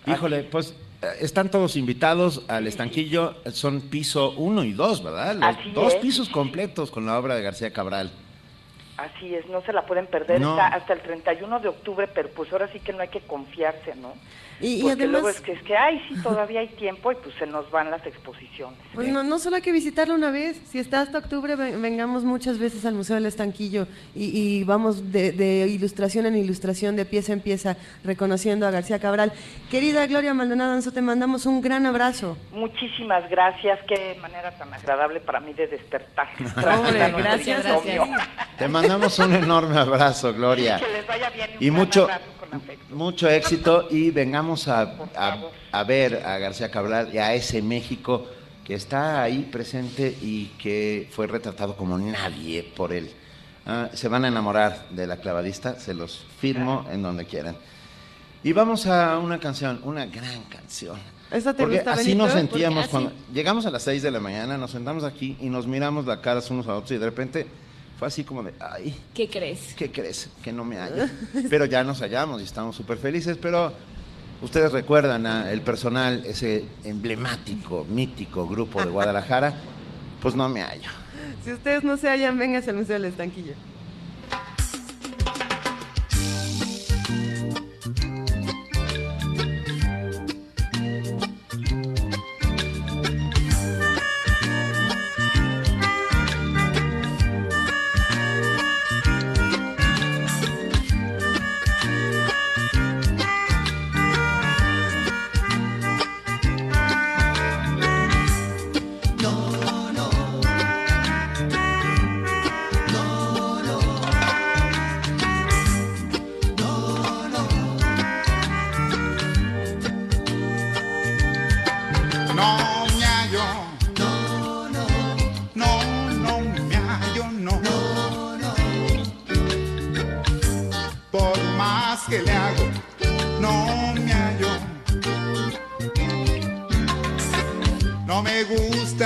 Híjole, 0.07 0.43
pues 0.43 0.75
están 1.19 1.49
todos 1.51 1.75
invitados 1.75 2.43
al 2.47 2.67
estanquillo, 2.67 3.36
son 3.51 3.81
piso 3.81 4.31
1 4.38 4.63
y 4.63 4.73
2, 4.73 5.03
¿verdad? 5.03 5.36
Los 5.36 5.58
Así 5.58 5.71
dos 5.71 5.93
es. 5.93 5.99
pisos 6.01 6.29
completos 6.29 6.91
con 6.91 7.05
la 7.05 7.17
obra 7.19 7.36
de 7.36 7.41
García 7.43 7.71
Cabral. 7.71 8.12
Así 8.97 9.36
es, 9.36 9.45
no 9.47 9.62
se 9.62 9.73
la 9.73 9.86
pueden 9.86 10.08
perder 10.08 10.39
No. 10.39 10.51
está 10.51 10.67
hasta 10.67 10.93
el 10.93 11.01
31 11.01 11.60
de 11.60 11.67
octubre, 11.67 12.08
pero 12.08 12.29
pues 12.29 12.51
ahora 12.53 12.69
sí 12.71 12.79
que 12.79 12.93
no 12.93 13.01
hay 13.01 13.10
que 13.10 13.19
confiarse, 13.21 13.93
¿no? 13.95 14.13
Y, 14.61 14.81
además, 14.87 15.07
luego 15.11 15.29
es 15.29 15.41
que, 15.41 15.51
es 15.51 15.61
que, 15.63 15.75
ay, 15.75 16.01
sí, 16.07 16.15
todavía 16.23 16.61
hay 16.61 16.69
tiempo 16.69 17.11
y 17.11 17.15
pues 17.15 17.35
se 17.35 17.45
nos 17.45 17.69
van 17.71 17.91
las 17.91 18.05
exposiciones. 18.05 18.77
pues 18.93 19.07
no, 19.09 19.21
no 19.23 19.37
solo 19.37 19.57
hay 19.57 19.61
que 19.61 19.71
visitarlo 19.73 20.15
una 20.15 20.31
vez, 20.31 20.61
si 20.69 20.79
está 20.79 21.01
hasta 21.01 21.17
octubre, 21.17 21.55
ven- 21.55 21.81
vengamos 21.81 22.23
muchas 22.23 22.57
veces 22.57 22.85
al 22.85 22.93
Museo 22.93 23.15
del 23.15 23.25
Estanquillo 23.25 23.87
y, 24.15 24.25
y 24.59 24.63
vamos 24.63 25.11
de, 25.11 25.33
de 25.33 25.67
ilustración 25.67 26.25
en 26.25 26.37
ilustración, 26.37 26.95
de 26.95 27.05
pieza 27.05 27.33
en 27.33 27.41
pieza, 27.41 27.75
reconociendo 28.03 28.65
a 28.65 28.71
García 28.71 28.99
Cabral. 28.99 29.33
Querida 29.69 30.05
Gloria 30.07 30.33
Maldonado 30.33 30.73
Anzo, 30.73 30.91
te 30.93 31.01
mandamos 31.01 31.45
un 31.45 31.61
gran 31.61 31.85
abrazo. 31.85 32.37
Muchísimas 32.53 33.29
gracias, 33.29 33.79
qué 33.87 34.17
manera 34.21 34.51
tan 34.57 34.73
agradable 34.73 35.19
para 35.19 35.39
mí 35.41 35.53
de 35.53 35.67
despertar. 35.67 36.27
Gracias, 37.17 37.65
insomnio. 37.65 38.05
Te 38.57 38.67
mandamos 38.67 39.17
un 39.19 39.33
enorme 39.33 39.77
abrazo, 39.77 40.33
Gloria. 40.33 40.79
Que 40.85 40.91
les 40.91 41.07
vaya 41.07 41.29
bien 41.29 41.49
Y 41.59 41.69
un 41.69 41.75
mucho, 41.77 42.03
abrazo 42.03 42.23
con 42.49 42.58
afecto. 42.60 42.95
mucho 42.95 43.29
éxito 43.29 43.88
y 43.91 44.12
vengamos 44.12 44.67
a, 44.67 44.81
a- 45.15 45.38
a 45.71 45.84
ver 45.84 46.23
a 46.25 46.38
García 46.38 46.69
Cabral 46.71 47.10
y 47.13 47.17
a 47.17 47.34
ese 47.34 47.62
México 47.62 48.25
que 48.63 48.73
está 48.75 49.21
ahí 49.21 49.47
presente 49.51 50.15
y 50.21 50.47
que 50.58 51.08
fue 51.12 51.27
retratado 51.27 51.75
como 51.75 51.97
nadie 51.97 52.63
por 52.75 52.93
él. 52.93 53.12
Ah, 53.67 53.89
se 53.93 54.08
van 54.08 54.25
a 54.25 54.27
enamorar 54.27 54.88
de 54.91 55.08
la 55.08 55.17
clavadista, 55.17 55.79
se 55.79 55.93
los 55.93 56.25
firmo 56.39 56.86
en 56.91 57.01
donde 57.01 57.25
quieran. 57.25 57.55
Y 58.43 58.53
vamos 58.53 58.86
a 58.86 59.17
una 59.17 59.39
canción, 59.39 59.79
una 59.84 60.05
gran 60.05 60.43
canción. 60.43 60.97
¿Esa 61.31 61.53
te 61.55 61.63
Porque 61.63 61.77
gusta, 61.77 61.93
así 61.93 62.10
Benito? 62.10 62.23
nos 62.25 62.34
sentíamos 62.34 62.88
Porque 62.88 62.97
así- 63.08 63.08
cuando 63.15 63.34
llegamos 63.34 63.65
a 63.65 63.71
las 63.71 63.81
6 63.84 64.03
de 64.03 64.12
la 64.12 64.19
mañana, 64.19 64.58
nos 64.58 64.69
sentamos 64.71 65.03
aquí 65.03 65.36
y 65.41 65.49
nos 65.49 65.65
miramos 65.65 66.05
la 66.05 66.21
cara 66.21 66.41
unos 66.51 66.67
a 66.67 66.75
otros 66.75 66.91
y 66.91 66.97
de 66.97 67.05
repente 67.05 67.47
fue 67.97 68.08
así 68.08 68.23
como 68.23 68.43
de, 68.43 68.53
ay, 68.60 68.95
¿Qué 69.13 69.29
crees? 69.29 69.73
¿qué 69.75 69.91
crees? 69.91 70.29
Que 70.43 70.51
no 70.51 70.65
me 70.65 70.77
halla. 70.77 71.10
Pero 71.49 71.65
ya 71.65 71.84
nos 71.84 72.01
hallamos 72.01 72.41
y 72.41 72.43
estamos 72.43 72.75
súper 72.75 72.97
felices, 72.97 73.38
pero 73.41 73.73
ustedes 74.41 74.71
recuerdan 74.71 75.25
a 75.25 75.51
el 75.51 75.62
personal, 75.62 76.25
ese 76.25 76.65
emblemático, 76.84 77.86
mítico 77.89 78.47
grupo 78.47 78.84
de 78.84 78.89
Guadalajara, 78.89 79.53
pues 80.21 80.36
no 80.36 80.49
me 80.49 80.62
hallo. 80.62 80.89
Si 81.43 81.53
ustedes 81.53 81.84
no 81.84 81.97
se 81.97 82.10
hallan, 82.10 82.38
vénganse 82.38 82.71
al 82.71 82.77
Museo 82.77 82.95
del 82.95 83.05
Estanquillo. 83.05 83.53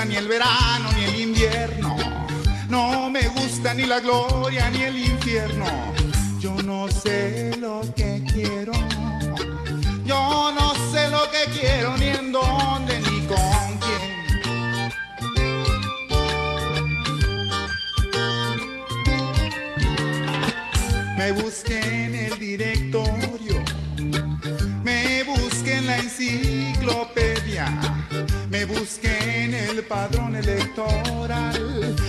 Ni 0.04 0.16
el 0.16 0.28
verano 0.28 0.90
ni 0.96 1.04
el 1.04 1.20
invierno. 1.20 1.96
No 2.68 3.10
me 3.10 3.28
gusta 3.28 3.74
ni 3.74 3.84
la 3.84 4.00
gloria 4.00 4.70
ni 4.70 4.82
el 4.82 4.96
infierno. 4.98 5.66
Yo 6.38 6.54
no 6.62 6.88
sé 6.88 7.49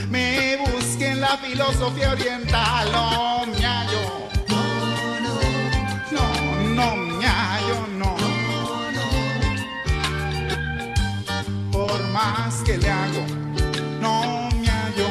me 0.09 0.57
busqué 0.57 1.11
en 1.11 1.21
la 1.21 1.37
filosofía 1.37 2.11
oriental, 2.11 2.91
no 2.91 3.45
me 3.47 3.65
hallo. 3.65 4.29
No, 6.11 6.23
no 6.75 6.95
me 6.95 7.25
hallo, 7.25 7.87
no. 7.97 8.15
Por 11.71 12.01
más 12.09 12.61
que 12.65 12.77
le 12.77 12.89
hago, 12.89 13.25
no 14.01 14.49
me 14.59 14.69
hallo. 14.69 15.09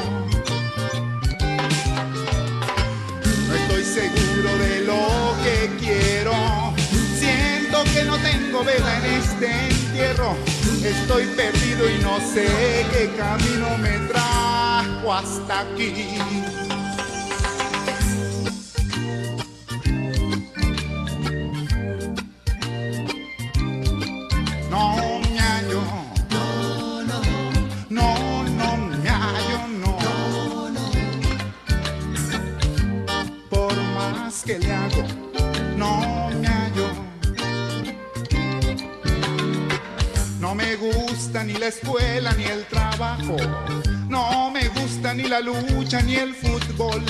No 3.48 3.54
estoy 3.54 3.84
seguro 3.84 4.58
de 4.58 4.80
lo 4.82 5.34
que 5.42 5.76
quiero. 5.78 6.32
Siento 7.18 7.84
que 7.92 8.04
no 8.04 8.16
tengo 8.18 8.64
vela 8.64 8.98
en 8.98 9.04
este 9.14 9.46
entierro 9.68 10.49
Estoy 10.84 11.26
perdido 11.36 11.90
y 11.90 11.98
no 12.02 12.18
sé 12.20 12.46
qué 12.90 13.10
camino 13.16 13.76
me 13.78 13.98
trajo 14.08 15.12
hasta 15.12 15.60
aquí. 15.60 15.92
Escuela 41.70 42.32
ni 42.32 42.44
el 42.44 42.64
trabajo. 42.66 43.36
No 44.08 44.50
me 44.50 44.68
gusta 44.68 45.14
ni 45.14 45.24
la 45.24 45.40
lucha 45.40 46.02
ni 46.02 46.16
el 46.16 46.34
fútbol. 46.34 47.02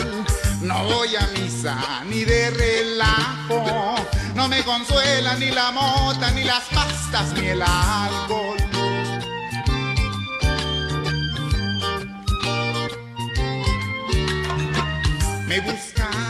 No 0.62 0.84
voy 0.84 1.16
a 1.16 1.26
misa 1.34 2.04
ni 2.08 2.24
de 2.24 2.50
relajo. 2.50 3.96
No 4.34 4.48
me 4.48 4.62
consuela 4.62 5.34
ni 5.36 5.50
la 5.50 5.70
mota 5.72 6.30
ni 6.32 6.44
las 6.44 6.64
pastas 6.74 7.32
ni 7.34 7.46
el 7.48 7.62
alcohol. 7.62 8.58
Me 15.48 15.56
he 15.56 15.60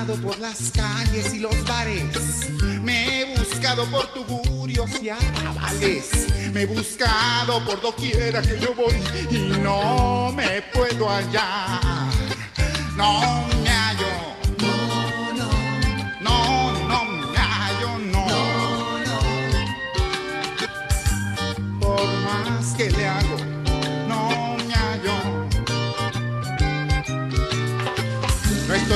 buscado 0.01 0.23
por 0.23 0.39
las 0.39 0.71
calles 0.71 1.35
y 1.35 1.41
los 1.41 1.65
bares. 1.65 2.51
Me 2.83 3.21
he 3.21 3.37
buscado 3.37 3.85
por 3.87 4.07
tugurios 4.15 4.91
y 5.03 5.11
arrabales. 5.11 6.09
Me 6.53 6.63
he 6.63 6.67
buscado 6.67 7.63
por 7.65 7.81
doquiera 7.83 8.41
que 8.41 8.59
yo 8.59 8.75
voy 8.75 8.95
y 9.31 9.59
no 9.59 10.33
me 10.33 10.63
puedo 10.73 11.09
hallar. 11.09 11.81
No 12.97 13.47
me 13.63 13.69
hallo. 13.69 14.07
No, 14.59 15.33
no. 15.35 15.51
No, 16.21 16.73
no 16.89 17.05
me 17.05 17.39
hallo, 17.39 17.99
no. 18.11 18.27
Por 21.79 22.07
más 22.25 22.75
que 22.75 22.91
le 22.91 23.07
hago, 23.07 23.37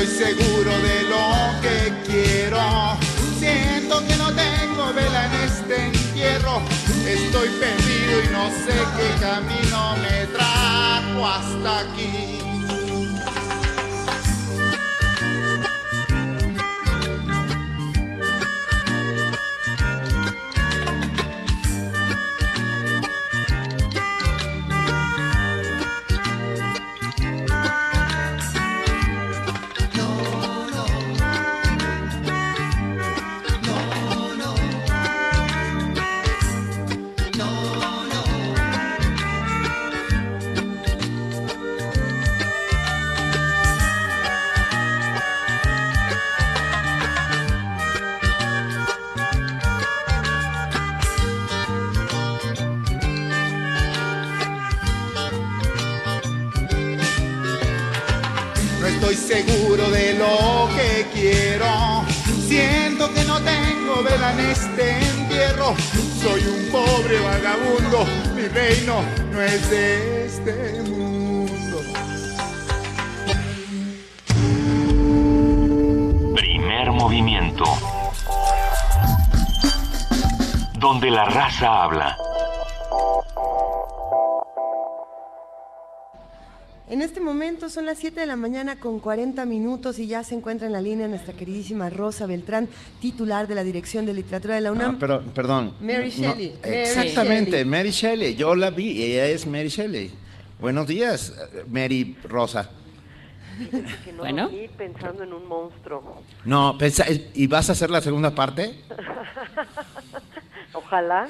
estoy 0.04 0.34
seguro 0.34 0.70
de 0.70 1.02
lo 1.08 1.60
que 1.62 1.92
quiero. 2.06 2.58
Siento 3.38 4.06
que 4.06 4.16
no 4.16 4.32
tengo 4.32 4.92
vela 4.94 5.26
en 5.26 5.32
este 5.48 5.86
entierro. 5.86 6.62
Estoy 7.06 7.48
perdido 7.48 8.22
y 8.24 8.32
no 8.32 8.50
sé 8.50 8.74
qué 8.96 9.20
camino 9.20 9.96
me 10.02 10.26
trajo 10.26 11.26
hasta 11.26 11.80
aquí. 11.80 12.53
Este 64.54 65.00
entierro. 65.04 65.74
Soy 66.22 66.42
un 66.46 66.70
pobre 66.70 67.18
vagabundo. 67.20 68.06
Mi 68.34 68.46
reino 68.46 69.02
no 69.32 69.42
es 69.42 69.70
de 69.70 70.26
este 70.26 70.82
mundo. 70.82 71.80
Primer 76.36 76.92
movimiento. 76.92 77.64
Donde 80.78 81.10
la 81.10 81.24
raza 81.24 81.82
habla. 81.82 82.16
Son 87.74 87.86
las 87.86 87.98
7 87.98 88.20
de 88.20 88.26
la 88.26 88.36
mañana 88.36 88.76
con 88.78 89.00
40 89.00 89.44
minutos 89.46 89.98
y 89.98 90.06
ya 90.06 90.22
se 90.22 90.34
encuentra 90.36 90.66
en 90.68 90.72
la 90.72 90.80
línea 90.80 91.08
nuestra 91.08 91.34
queridísima 91.34 91.90
Rosa 91.90 92.24
Beltrán, 92.26 92.68
titular 93.00 93.48
de 93.48 93.56
la 93.56 93.64
Dirección 93.64 94.06
de 94.06 94.14
Literatura 94.14 94.54
de 94.54 94.60
la 94.60 94.70
UNAM. 94.72 94.92
No, 94.92 94.98
pero, 95.00 95.22
perdón. 95.22 95.74
Mary 95.80 96.12
No, 96.18 96.28
Shelley. 96.28 96.54
Mary 96.62 96.74
exactamente, 96.76 97.50
Shelley. 97.50 97.64
Mary 97.64 97.90
Shelley. 97.90 98.34
Yo 98.36 98.54
la 98.54 98.70
vi, 98.70 99.02
ella 99.02 99.26
es 99.26 99.44
Mary 99.46 99.68
Shelley. 99.68 100.10
Buenos 100.60 100.86
días, 100.86 101.34
Mary 101.68 102.16
Rosa. 102.28 102.70
Que 104.04 104.12
no 104.12 104.18
Bueno. 104.18 104.44
dormí 104.44 104.68
pensando 104.68 105.24
en 105.24 105.32
un 105.32 105.46
monstruo. 105.48 106.22
No, 106.44 106.78
pensa- 106.78 107.06
¿y 107.34 107.46
vas 107.48 107.68
a 107.68 107.72
hacer 107.72 107.90
la 107.90 108.00
segunda 108.00 108.34
parte? 108.34 108.74
Ojalá. 110.72 111.28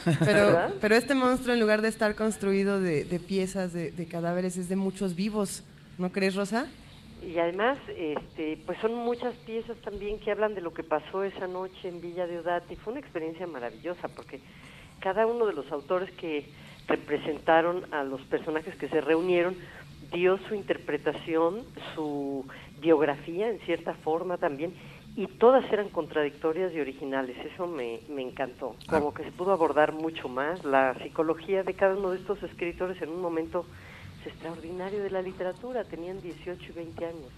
Pero, 0.81 0.95
este 0.95 1.15
monstruo, 1.15 1.55
en 1.55 1.61
lugar 1.61 1.81
de 1.83 1.89
estar 1.89 2.15
construido 2.15 2.81
de, 2.81 3.05
de 3.05 3.19
piezas, 3.19 3.73
de, 3.73 3.91
de 3.93 4.07
cadáveres, 4.07 4.57
es 4.57 4.69
de 4.69 4.77
muchos 4.77 5.15
vivos. 5.15 5.63
¿No 5.99 6.11
crees, 6.11 6.35
Rosa? 6.35 6.67
Y 7.23 7.39
además, 7.39 7.79
este, 7.97 8.59
pues 8.67 8.79
son 8.81 8.95
muchas 8.95 9.35
piezas 9.47 9.77
también 9.79 10.19
que 10.19 10.31
hablan 10.31 10.55
de 10.55 10.61
lo 10.61 10.75
que 10.75 10.83
pasó 10.83 11.25
esa 11.25 11.47
noche 11.47 11.89
en 11.89 12.01
Villa 12.01 12.27
de 12.27 12.39
Odati. 12.39 12.77
Fue 12.77 12.93
una 12.93 13.01
experiencia 13.01 13.47
maravillosa 13.47 14.09
porque 14.09 14.41
cada 15.01 15.27
uno 15.27 15.47
de 15.47 15.55
los 15.55 15.71
autores 15.73 16.11
que 16.13 16.47
representaron 16.87 17.93
a 17.95 18.03
los 18.05 18.21
personajes 18.23 18.75
que 18.77 18.89
se 18.89 19.01
reunieron 19.01 19.57
dio 20.13 20.39
su 20.49 20.55
interpretación, 20.55 21.63
su 21.95 22.45
biografía 22.81 23.49
en 23.49 23.59
cierta 23.61 23.95
forma 23.95 24.37
también, 24.37 24.75
y 25.17 25.27
todas 25.27 25.65
eran 25.73 25.89
contradictorias 25.89 26.75
y 26.75 26.81
originales. 26.81 27.37
Eso 27.53 27.67
me, 27.67 28.01
me 28.09 28.23
encantó. 28.23 28.77
Como 28.89 29.15
que 29.15 29.25
se 29.25 29.33
pudo 29.33 29.53
abordar 29.53 29.93
mucho 29.93 30.29
más 30.29 30.65
la 30.65 30.95
psicología 31.03 31.63
de 31.63 31.75
cada 31.75 31.97
uno 31.97 32.11
de 32.11 32.19
estos 32.19 32.43
escritores 32.43 33.01
en 33.01 33.11
un 33.11 33.23
momento 33.23 33.65
extraordinario 34.27 35.03
de 35.03 35.11
la 35.11 35.23
literatura. 35.23 35.85
Tenían 35.85 36.21
18 36.21 36.63
y 36.69 36.73
20 36.73 37.05
años. 37.07 37.29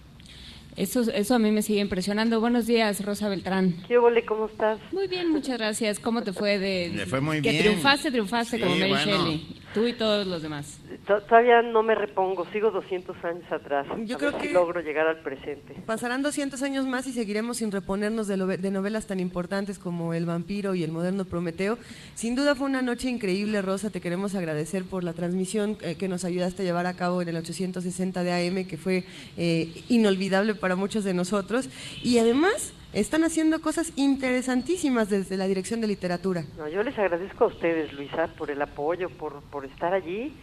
Eso, 0.75 1.01
eso 1.11 1.33
a 1.33 1.39
mí 1.39 1.49
me 1.51 1.63
sigue 1.63 1.79
impresionando. 1.79 2.39
Buenos 2.39 2.67
días, 2.67 3.03
Rosa 3.03 3.29
Beltrán. 3.29 3.75
¿Qué 3.87 3.97
ole? 3.97 4.23
¿Cómo 4.25 4.45
estás? 4.45 4.79
Muy 4.91 5.07
bien, 5.07 5.31
muchas 5.31 5.57
gracias. 5.57 5.97
¿Cómo 5.97 6.21
te 6.21 6.33
fue 6.33 6.59
de 6.59 6.89
Le 6.93 7.05
fue 7.07 7.19
muy 7.19 7.41
que 7.41 7.49
bien. 7.49 7.63
triunfaste, 7.63 8.11
triunfaste 8.11 8.57
Sí, 8.57 8.63
como 8.63 8.75
Mary 8.75 8.91
bueno. 8.91 9.05
Shelley? 9.05 9.47
Tú 9.73 9.85
y 9.85 9.93
todos 9.93 10.25
los 10.25 10.41
demás. 10.41 10.79
To- 11.05 11.21
Todavía 11.21 11.61
no 11.61 11.83
me 11.83 11.93
repongo, 11.93 12.47
sigo 12.51 12.71
200 12.71 13.15
años 13.23 13.43
atrás. 13.51 13.85
Yo 14.05 14.15
A 14.15 14.19
creo 14.19 14.31
ver 14.31 14.41
si 14.41 14.47
que- 14.47 14.53
logro 14.53 14.81
llegar 14.81 15.05
al 15.07 15.19
presente. 15.19 15.75
Pasarán 15.85 16.23
200 16.23 16.63
años 16.63 16.87
más 16.87 17.05
y 17.05 17.11
seguiremos 17.13 17.57
sin 17.57 17.71
reponernos 17.71 18.27
de, 18.27 18.37
lo- 18.37 18.47
de 18.47 18.71
novelas 18.71 19.05
tan 19.05 19.19
importantes 19.19 19.77
como 19.77 20.13
El 20.15 20.25
vampiro 20.25 20.73
y 20.73 20.83
El 20.83 20.91
moderno 20.91 21.25
Prometeo. 21.25 21.77
Sin 22.15 22.35
duda 22.35 22.55
fue 22.55 22.65
una 22.67 22.81
noche 22.81 23.09
increíble, 23.09 23.61
Rosa. 23.61 23.89
Te 23.91 24.01
queremos 24.01 24.33
agradecer 24.35 24.83
por 24.85 25.03
la 25.03 25.13
transmisión 25.13 25.77
eh, 25.81 25.95
que 25.95 26.07
nos 26.07 26.25
ayudaste 26.25 26.63
a 26.63 26.65
llevar 26.65 26.87
a 26.87 26.95
cabo 26.95 27.21
en 27.21 27.29
el 27.29 27.35
860 27.37 28.23
de 28.23 28.31
AM, 28.47 28.65
que 28.65 28.77
fue 28.77 29.03
eh, 29.37 29.83
inolvidable 29.89 30.55
para 30.55 30.75
muchos 30.75 31.03
de 31.03 31.13
nosotros. 31.13 31.69
Y 32.01 32.17
además 32.17 32.73
están 32.93 33.23
haciendo 33.23 33.61
cosas 33.61 33.91
interesantísimas 33.95 35.09
desde 35.09 35.37
la 35.37 35.47
Dirección 35.47 35.81
de 35.81 35.87
Literatura. 35.87 36.45
No, 36.57 36.67
yo 36.67 36.83
les 36.83 36.97
agradezco 36.97 37.45
a 37.45 37.47
ustedes, 37.47 37.93
Luisa, 37.93 38.27
por 38.37 38.49
el 38.51 38.61
apoyo, 38.61 39.09
por, 39.09 39.41
por 39.43 39.65
estar 39.65 39.93
allí, 39.93 40.33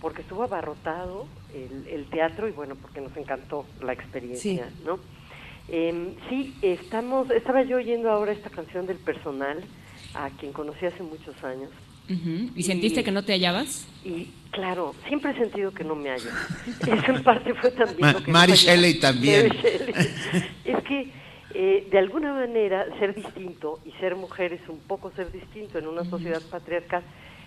porque 0.00 0.22
estuvo 0.22 0.42
abarrotado 0.42 1.26
el, 1.54 1.88
el 1.88 2.04
teatro 2.10 2.46
y 2.48 2.52
bueno, 2.52 2.74
porque 2.76 3.00
nos 3.00 3.16
encantó 3.16 3.66
la 3.82 3.92
experiencia, 3.92 4.66
Sí. 4.68 4.82
¿no? 4.84 4.98
Em, 5.68 6.14
sí, 6.28 6.54
estamos, 6.60 7.30
estaba 7.30 7.62
yo 7.62 7.78
oyendo 7.78 8.10
ahora 8.10 8.32
esta 8.32 8.50
canción 8.50 8.86
del 8.86 8.98
personal, 8.98 9.64
a 10.12 10.28
quien 10.30 10.52
conocí 10.52 10.84
hace 10.84 11.02
muchos 11.02 11.34
años. 11.42 11.70
¿Y 12.54 12.62
sentiste 12.64 13.02
que 13.02 13.10
no 13.10 13.24
te 13.24 13.32
hallabas? 13.32 13.86
y 14.04 14.28
claro, 14.50 14.94
siempre 15.08 15.30
he 15.30 15.34
sentido 15.38 15.72
que 15.72 15.84
no 15.84 15.94
me 15.94 16.10
hallo. 16.10 16.28
Eso 16.82 17.12
en 17.12 17.22
parte 17.24 17.54
fue 17.54 17.70
también 17.70 17.98
Ma- 18.00 18.12
lo 18.12 18.22
que 18.22 18.30
Mary. 18.30 18.52
Shelley 18.52 19.00
también. 19.00 19.48
Mary 19.48 19.58
Shelley. 19.62 19.94
es 20.66 20.84
que 20.84 21.10
Eh, 21.56 21.86
de 21.88 21.98
alguna 21.98 22.32
manera, 22.32 22.86
ser 22.98 23.14
distinto 23.14 23.78
y 23.84 23.92
ser 23.92 24.16
mujer 24.16 24.52
es 24.52 24.68
un 24.68 24.80
poco 24.80 25.12
ser 25.12 25.30
distinto 25.30 25.78
en 25.78 25.86
una 25.86 26.04
sociedad 26.04 26.42
patriarcal, 26.50 27.04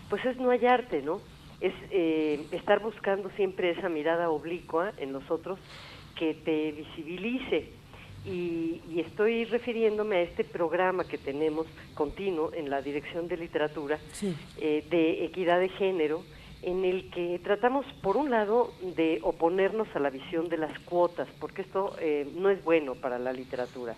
pues 0.09 0.23
es 0.25 0.37
no 0.37 0.49
hallarte, 0.49 1.01
¿no? 1.01 1.19
Es 1.59 1.73
eh, 1.91 2.45
estar 2.51 2.79
buscando 2.79 3.29
siempre 3.31 3.71
esa 3.71 3.89
mirada 3.89 4.29
oblicua 4.29 4.93
en 4.97 5.11
nosotros 5.11 5.59
que 6.15 6.33
te 6.35 6.71
visibilice. 6.71 7.69
Y, 8.25 8.81
y 8.89 8.99
estoy 8.99 9.45
refiriéndome 9.45 10.17
a 10.17 10.21
este 10.21 10.43
programa 10.43 11.05
que 11.05 11.17
tenemos 11.17 11.65
continuo 11.93 12.51
en 12.53 12.69
la 12.69 12.81
Dirección 12.81 13.27
de 13.27 13.37
Literatura 13.37 13.99
eh, 14.59 14.85
de 14.89 15.25
Equidad 15.25 15.59
de 15.59 15.69
Género, 15.69 16.23
en 16.61 16.83
el 16.85 17.09
que 17.11 17.39
tratamos, 17.43 17.85
por 18.01 18.17
un 18.17 18.29
lado, 18.31 18.73
de 18.95 19.19
oponernos 19.23 19.87
a 19.95 19.99
la 19.99 20.09
visión 20.09 20.49
de 20.49 20.57
las 20.57 20.77
cuotas, 20.79 21.27
porque 21.39 21.61
esto 21.61 21.95
eh, 21.99 22.27
no 22.35 22.49
es 22.49 22.63
bueno 22.63 22.95
para 22.95 23.19
la 23.19 23.31
literatura. 23.31 23.95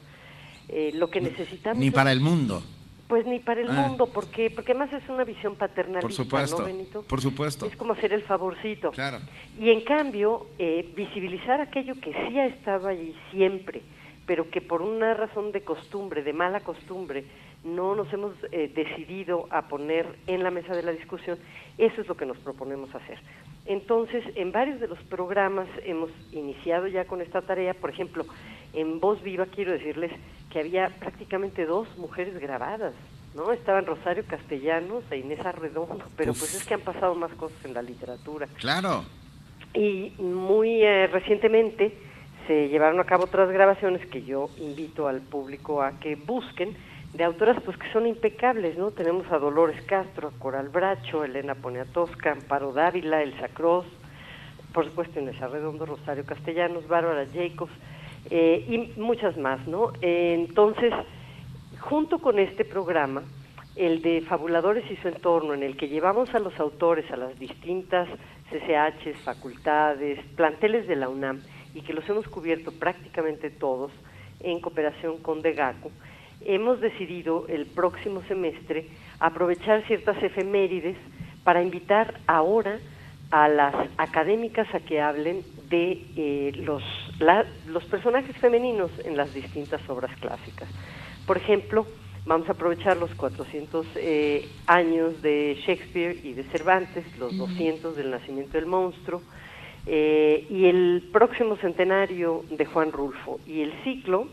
Eh, 0.67 0.91
lo 0.93 1.09
que 1.09 1.21
necesitamos 1.21 1.79
Ni 1.79 1.89
para 1.89 2.11
el 2.11 2.19
mundo. 2.19 2.61
pues 3.07 3.25
ni 3.25 3.39
para 3.39 3.61
el 3.61 3.69
Ah. 3.71 3.87
mundo, 3.87 4.05
porque 4.13 4.51
porque 4.51 4.73
además 4.73 4.93
es 4.93 5.09
una 5.09 5.23
visión 5.23 5.55
paternalista, 5.55 6.01
Por 6.01 6.13
supuesto. 6.13 6.59
¿no, 6.59 6.65
Benito? 6.65 7.01
Por 7.03 7.21
supuesto. 7.21 7.65
Es 7.65 7.75
como 7.75 7.93
hacer 7.93 8.13
el 8.13 8.21
favorcito. 8.21 8.91
Claro. 8.91 9.17
Y 9.59 9.71
en 9.71 9.81
cambio, 9.81 10.45
eh, 10.59 10.87
visibilizar 10.95 11.59
aquello 11.59 11.95
que 11.99 12.11
sí 12.13 12.37
ha 12.37 12.45
estado 12.45 12.87
allí 12.87 13.15
siempre, 13.31 13.81
pero 14.27 14.51
que 14.51 14.61
por 14.61 14.83
una 14.83 15.15
razón 15.15 15.51
de 15.51 15.61
costumbre, 15.61 16.21
de 16.21 16.33
mala 16.33 16.59
costumbre, 16.59 17.23
no 17.63 17.95
nos 17.95 18.11
hemos 18.13 18.33
eh, 18.51 18.71
decidido 18.73 19.47
a 19.49 19.67
poner 19.67 20.05
en 20.27 20.43
la 20.43 20.51
mesa 20.51 20.75
de 20.75 20.83
la 20.83 20.91
discusión, 20.91 21.37
eso 21.77 22.01
es 22.01 22.07
lo 22.07 22.15
que 22.15 22.25
nos 22.25 22.37
proponemos 22.37 22.93
hacer. 22.95 23.19
Entonces, 23.65 24.23
en 24.35 24.51
varios 24.51 24.79
de 24.79 24.87
los 24.87 24.99
programas 25.03 25.67
hemos 25.85 26.09
iniciado 26.31 26.87
ya 26.87 27.05
con 27.05 27.21
esta 27.21 27.41
tarea, 27.41 27.73
por 27.73 27.89
ejemplo, 27.89 28.25
en 28.73 28.99
Voz 28.99 29.21
Viva 29.21 29.45
quiero 29.45 29.71
decirles 29.71 30.11
que 30.49 30.59
había 30.59 30.89
prácticamente 30.99 31.65
dos 31.65 31.87
mujeres 31.97 32.39
grabadas, 32.39 32.93
¿no? 33.35 33.51
Estaban 33.51 33.85
Rosario 33.85 34.23
Castellanos 34.25 35.03
e 35.11 35.17
Inés 35.17 35.45
Arredondo, 35.45 36.03
pero 36.15 36.31
Uf. 36.31 36.39
pues 36.39 36.55
es 36.55 36.65
que 36.65 36.73
han 36.73 36.81
pasado 36.81 37.13
más 37.15 37.31
cosas 37.33 37.63
en 37.65 37.73
la 37.73 37.81
literatura. 37.81 38.47
Claro. 38.57 39.03
Y 39.73 40.13
muy 40.17 40.81
eh, 40.81 41.07
recientemente 41.07 41.93
se 42.47 42.69
llevaron 42.69 42.99
a 42.99 43.03
cabo 43.03 43.25
otras 43.25 43.51
grabaciones 43.51 44.03
que 44.07 44.23
yo 44.23 44.49
invito 44.57 45.07
al 45.07 45.21
público 45.21 45.83
a 45.83 45.99
que 45.99 46.15
busquen, 46.15 46.75
de 47.13 47.23
autoras 47.23 47.61
pues 47.63 47.77
que 47.77 47.91
son 47.91 48.05
impecables, 48.05 48.77
¿no? 48.77 48.91
Tenemos 48.91 49.31
a 49.31 49.39
Dolores 49.39 49.81
Castro, 49.83 50.29
a 50.29 50.39
Coral 50.39 50.69
Bracho, 50.69 51.23
Elena 51.23 51.55
Poniatowska, 51.55 52.31
Amparo 52.31 52.71
Dávila, 52.71 53.23
Elsa 53.23 53.47
Cross, 53.49 53.85
por 54.73 54.85
supuesto 54.85 55.19
Inés 55.19 55.41
Arredondo, 55.41 55.85
Rosario 55.85 56.25
Castellanos, 56.25 56.87
Bárbara 56.87 57.25
Jacobs 57.33 57.73
eh, 58.29 58.65
y 58.67 58.99
muchas 58.99 59.37
más, 59.37 59.65
¿no? 59.67 59.91
Entonces, 60.01 60.93
junto 61.79 62.19
con 62.19 62.37
este 62.37 62.63
programa, 62.63 63.23
el 63.75 64.01
de 64.01 64.21
Fabuladores 64.21 64.89
y 64.91 64.95
su 64.97 65.07
entorno, 65.07 65.53
en 65.53 65.63
el 65.63 65.77
que 65.77 65.87
llevamos 65.87 66.33
a 66.35 66.39
los 66.39 66.59
autores 66.59 67.09
a 67.11 67.17
las 67.17 67.37
distintas 67.39 68.07
CCHs, 68.49 69.19
facultades, 69.23 70.19
planteles 70.35 70.87
de 70.87 70.95
la 70.95 71.09
UNAM, 71.09 71.41
y 71.73 71.81
que 71.81 71.93
los 71.93 72.07
hemos 72.09 72.27
cubierto 72.27 72.71
prácticamente 72.71 73.49
todos 73.49 73.91
en 74.41 74.59
cooperación 74.59 75.17
con 75.19 75.41
DEGACO, 75.41 75.91
hemos 76.41 76.79
decidido 76.81 77.45
el 77.47 77.65
próximo 77.67 78.21
semestre 78.27 78.85
aprovechar 79.19 79.85
ciertas 79.87 80.21
efemérides 80.23 80.97
para 81.43 81.61
invitar 81.61 82.19
ahora 82.27 82.79
a 83.31 83.47
las 83.47 83.75
académicas 83.97 84.67
a 84.73 84.79
que 84.79 84.99
hablen 85.01 85.43
de 85.69 86.07
eh, 86.15 86.51
los, 86.63 86.83
la- 87.19 87.45
los 87.67 87.83
personajes 87.85 88.35
femeninos 88.37 88.91
en 89.05 89.15
las 89.17 89.31
distintas 89.33 89.87
obras 89.89 90.15
clásicas. 90.19 90.67
Por 91.27 91.37
ejemplo, 91.37 91.85
vamos 92.25 92.49
a 92.49 92.53
aprovechar 92.53 92.97
los 92.97 93.13
400 93.15 93.85
eh, 93.97 94.49
años 94.65 95.21
de 95.21 95.55
Shakespeare 95.65 96.19
y 96.23 96.33
de 96.33 96.43
Cervantes, 96.45 97.05
los 97.19 97.37
200 97.37 97.95
del 97.95 98.09
nacimiento 98.09 98.53
del 98.53 98.65
monstruo, 98.65 99.21
eh, 99.85 100.47
y 100.49 100.65
el 100.65 101.09
próximo 101.13 101.55
centenario 101.57 102.45
de 102.49 102.65
Juan 102.65 102.91
Rulfo. 102.91 103.39
Y 103.45 103.61
el 103.61 103.71
ciclo 103.83 104.27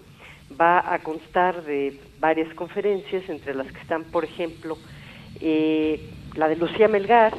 va 0.59 0.93
a 0.93 0.99
constar 1.01 1.65
de 1.65 1.99
varias 2.21 2.53
conferencias, 2.55 3.29
entre 3.29 3.55
las 3.55 3.71
que 3.71 3.81
están, 3.81 4.05
por 4.05 4.25
ejemplo, 4.25 4.77
eh, 5.41 6.01
la 6.35 6.49
de 6.49 6.57
Lucía 6.57 6.89
Melgar, 6.89 7.35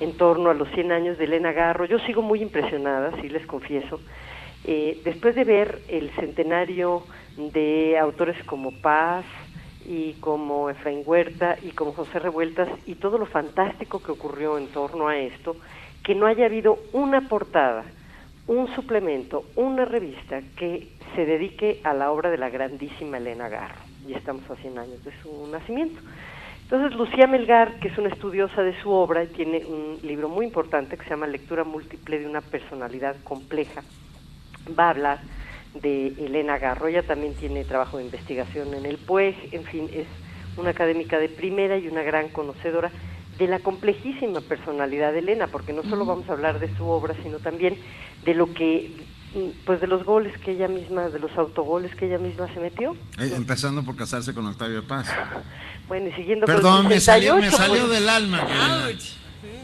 en 0.00 0.16
torno 0.16 0.50
a 0.50 0.54
los 0.54 0.68
100 0.70 0.92
años 0.92 1.18
de 1.18 1.24
Elena 1.24 1.52
Garro. 1.52 1.84
Yo 1.84 1.98
sigo 2.00 2.22
muy 2.22 2.42
impresionada, 2.42 3.12
sí 3.20 3.28
les 3.28 3.46
confieso, 3.46 4.00
eh, 4.64 5.00
después 5.04 5.34
de 5.34 5.44
ver 5.44 5.82
el 5.88 6.10
centenario 6.10 7.02
de 7.36 7.98
autores 7.98 8.42
como 8.44 8.72
Paz 8.72 9.24
y 9.86 10.14
como 10.14 10.68
Efraín 10.70 11.02
Huerta 11.04 11.56
y 11.62 11.70
como 11.70 11.92
José 11.92 12.18
Revueltas 12.18 12.68
y 12.86 12.96
todo 12.96 13.18
lo 13.18 13.26
fantástico 13.26 14.02
que 14.02 14.12
ocurrió 14.12 14.58
en 14.58 14.68
torno 14.68 15.08
a 15.08 15.16
esto, 15.16 15.56
que 16.02 16.14
no 16.14 16.26
haya 16.26 16.46
habido 16.46 16.78
una 16.92 17.28
portada, 17.28 17.84
un 18.46 18.72
suplemento, 18.74 19.44
una 19.56 19.84
revista 19.84 20.42
que 20.56 20.88
se 21.14 21.24
dedique 21.24 21.80
a 21.84 21.94
la 21.94 22.10
obra 22.10 22.30
de 22.30 22.38
la 22.38 22.50
grandísima 22.50 23.18
Elena 23.18 23.48
Garro. 23.48 23.80
Y 24.06 24.14
estamos 24.14 24.48
a 24.50 24.56
100 24.56 24.78
años 24.78 25.04
de 25.04 25.12
su 25.22 25.46
nacimiento. 25.48 26.00
Entonces, 26.62 26.96
Lucía 26.96 27.26
Melgar, 27.26 27.80
que 27.80 27.88
es 27.88 27.98
una 27.98 28.08
estudiosa 28.08 28.62
de 28.62 28.80
su 28.80 28.90
obra, 28.90 29.24
y 29.24 29.26
tiene 29.28 29.64
un 29.66 29.98
libro 30.02 30.28
muy 30.28 30.46
importante 30.46 30.96
que 30.96 31.02
se 31.02 31.10
llama 31.10 31.26
Lectura 31.26 31.64
múltiple 31.64 32.20
de 32.20 32.26
una 32.26 32.40
personalidad 32.40 33.16
compleja, 33.24 33.82
va 34.78 34.86
a 34.86 34.90
hablar 34.90 35.18
de 35.74 36.08
Elena 36.18 36.58
Garro. 36.58 36.86
Ella 36.86 37.02
también 37.02 37.34
tiene 37.34 37.64
trabajo 37.64 37.98
de 37.98 38.04
investigación 38.04 38.72
en 38.74 38.86
el 38.86 38.98
PUEG, 38.98 39.52
en 39.52 39.64
fin, 39.64 39.90
es 39.92 40.06
una 40.56 40.70
académica 40.70 41.18
de 41.18 41.28
primera 41.28 41.76
y 41.76 41.88
una 41.88 42.02
gran 42.02 42.28
conocedora 42.28 42.90
de 43.38 43.48
la 43.48 43.58
complejísima 43.58 44.40
personalidad 44.40 45.12
de 45.12 45.20
Elena, 45.20 45.46
porque 45.46 45.72
no 45.72 45.82
solo 45.82 46.04
vamos 46.04 46.28
a 46.28 46.32
hablar 46.34 46.60
de 46.60 46.68
su 46.76 46.86
obra, 46.86 47.14
sino 47.22 47.38
también 47.38 47.76
de 48.24 48.34
lo 48.34 48.52
que, 48.52 48.90
pues 49.64 49.80
de 49.80 49.86
los 49.86 50.04
goles 50.04 50.36
que 50.38 50.52
ella 50.52 50.68
misma, 50.68 51.08
de 51.08 51.18
los 51.18 51.36
autogoles 51.36 51.94
que 51.94 52.06
ella 52.06 52.18
misma 52.18 52.52
se 52.52 52.60
metió. 52.60 52.96
Eh, 53.18 53.32
empezando 53.36 53.82
por 53.84 53.96
casarse 53.96 54.34
con 54.34 54.46
Octavio 54.46 54.86
Paz. 54.86 55.08
Bueno, 55.88 56.08
y 56.08 56.12
siguiendo 56.12 56.46
con 56.46 56.54
Perdón, 56.54 56.86
me 56.86 57.00
salió, 57.00 57.34
me 57.34 57.50
68, 57.50 57.56
salió 57.56 57.86
pues, 57.88 57.98
del 57.98 58.08
alma. 58.08 58.46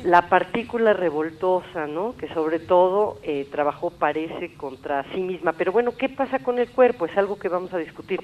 la 0.03 0.29
partícula 0.29 0.93
revoltosa, 0.93 1.87
¿no? 1.87 2.17
Que 2.17 2.27
sobre 2.35 2.59
todo 2.59 3.21
eh, 3.23 3.47
trabajó, 3.53 3.91
parece, 3.91 4.53
contra 4.55 5.05
sí 5.15 5.21
misma. 5.21 5.53
Pero 5.53 5.71
bueno, 5.71 5.93
¿qué 5.97 6.09
pasa 6.09 6.41
con 6.41 6.59
el 6.59 6.69
cuerpo? 6.69 7.07
Es 7.07 7.17
algo 7.17 7.39
que 7.39 7.49
vamos 7.49 7.73
a 7.73 7.79
discutir. 7.79 8.19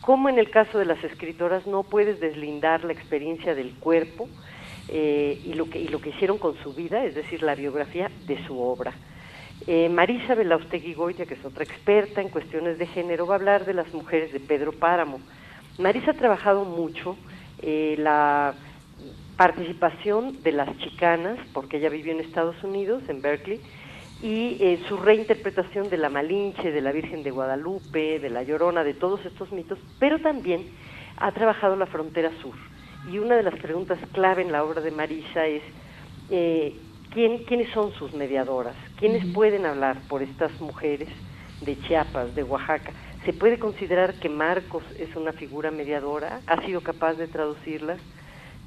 ¿Cómo 0.00 0.28
en 0.28 0.38
el 0.38 0.48
caso 0.48 0.78
de 0.78 0.84
las 0.84 1.02
escritoras 1.02 1.66
no 1.66 1.82
puedes 1.82 2.20
deslindar 2.20 2.84
la 2.84 2.92
experiencia 2.92 3.56
del 3.56 3.74
cuerpo 3.74 4.28
eh, 4.86 5.42
y, 5.44 5.54
lo 5.54 5.68
que, 5.68 5.80
y 5.80 5.88
lo 5.88 6.00
que 6.00 6.10
hicieron 6.10 6.38
con 6.38 6.56
su 6.62 6.72
vida, 6.72 7.04
es 7.04 7.16
decir, 7.16 7.42
la 7.42 7.56
biografía 7.56 8.12
de 8.28 8.46
su 8.46 8.60
obra? 8.60 8.94
Eh, 9.66 9.88
Marisa 9.88 10.34
Belaustegui 10.34 10.94
Goitia, 10.94 11.26
que 11.26 11.34
es 11.34 11.44
otra 11.44 11.64
experta 11.64 12.20
en 12.20 12.30
cuestiones 12.30 12.78
de 12.78 12.86
género, 12.86 13.26
va 13.26 13.34
a 13.34 13.38
hablar 13.38 13.66
de 13.66 13.74
las 13.74 13.92
mujeres 13.92 14.32
de 14.32 14.40
Pedro 14.40 14.72
Páramo. 14.72 15.20
Marisa 15.78 16.12
ha 16.12 16.14
trabajado 16.14 16.64
mucho 16.64 17.16
eh, 17.60 17.94
la 17.98 18.54
participación 19.36 20.42
de 20.42 20.52
las 20.52 20.76
chicanas, 20.78 21.38
porque 21.52 21.78
ella 21.78 21.88
vivió 21.88 22.12
en 22.12 22.20
Estados 22.20 22.62
Unidos, 22.62 23.02
en 23.08 23.22
Berkeley, 23.22 23.60
y 24.22 24.58
eh, 24.60 24.82
su 24.88 24.98
reinterpretación 24.98 25.88
de 25.88 25.96
la 25.96 26.10
Malinche, 26.10 26.70
de 26.70 26.80
la 26.80 26.92
Virgen 26.92 27.22
de 27.22 27.30
Guadalupe, 27.30 28.18
de 28.18 28.30
la 28.30 28.42
Llorona, 28.42 28.84
de 28.84 28.94
todos 28.94 29.24
estos 29.24 29.50
mitos, 29.52 29.78
pero 29.98 30.18
también 30.18 30.66
ha 31.16 31.32
trabajado 31.32 31.76
la 31.76 31.86
frontera 31.86 32.30
sur. 32.42 32.54
Y 33.10 33.18
una 33.18 33.36
de 33.36 33.42
las 33.42 33.58
preguntas 33.58 33.98
clave 34.12 34.42
en 34.42 34.52
la 34.52 34.62
obra 34.62 34.82
de 34.82 34.90
Marisa 34.90 35.46
es, 35.46 35.62
¿quién, 37.10 37.44
¿quiénes 37.44 37.70
son 37.72 37.92
sus 37.92 38.12
mediadoras? 38.14 38.76
¿Quiénes 38.98 39.24
pueden 39.34 39.66
hablar 39.66 39.98
por 40.08 40.22
estas 40.22 40.58
mujeres 40.60 41.08
de 41.60 41.78
Chiapas, 41.82 42.34
de 42.34 42.42
Oaxaca? 42.42 42.92
¿Se 43.24 43.32
puede 43.32 43.58
considerar 43.58 44.14
que 44.14 44.28
Marcos 44.28 44.82
es 44.98 45.14
una 45.16 45.32
figura 45.32 45.70
mediadora? 45.70 46.40
¿Ha 46.46 46.64
sido 46.64 46.80
capaz 46.80 47.14
de 47.14 47.28
traducirlas? 47.28 48.00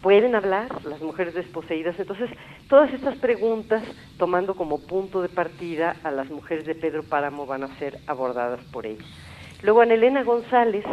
pueden 0.04 0.36
hablar 0.36 0.84
las 0.84 1.02
mujeres 1.02 1.34
desposeídas. 1.34 1.98
Entonces, 1.98 2.30
todas 2.68 2.94
estas 2.94 3.18
preguntas, 3.18 3.82
tomando 4.18 4.54
como 4.54 4.80
punto 4.80 5.22
de 5.22 5.30
partida 5.30 5.96
a 6.04 6.12
las 6.12 6.30
mujeres 6.30 6.66
de 6.66 6.76
Pedro 6.76 7.04
Páramo, 7.04 7.46
van 7.46 7.64
a 7.64 7.80
ser 7.80 7.98
abordadas 8.06 8.60
por 8.66 8.86
ellos. 8.86 9.08
Luego, 9.64 9.80
Ana 9.80 9.94
Elena 9.94 10.24
González, 10.24 10.84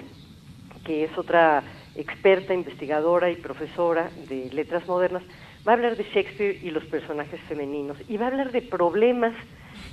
que 0.85 1.05
es 1.05 1.19
otra 1.19 1.65
experta, 1.97 2.55
investigadora 2.55 3.31
y 3.31 3.35
profesora 3.35 4.11
de 4.29 4.49
letras 4.53 4.87
modernas, 4.87 5.25
va 5.67 5.73
a 5.73 5.75
hablar 5.75 5.97
de 5.97 6.05
Shakespeare 6.05 6.59
y 6.63 6.71
los 6.71 6.85
personajes 6.87 7.41
femeninos 7.49 7.99
y 8.09 8.17
va 8.17 8.27
a 8.27 8.29
hablar 8.29 8.53
de 8.53 8.63
problemas 8.63 9.35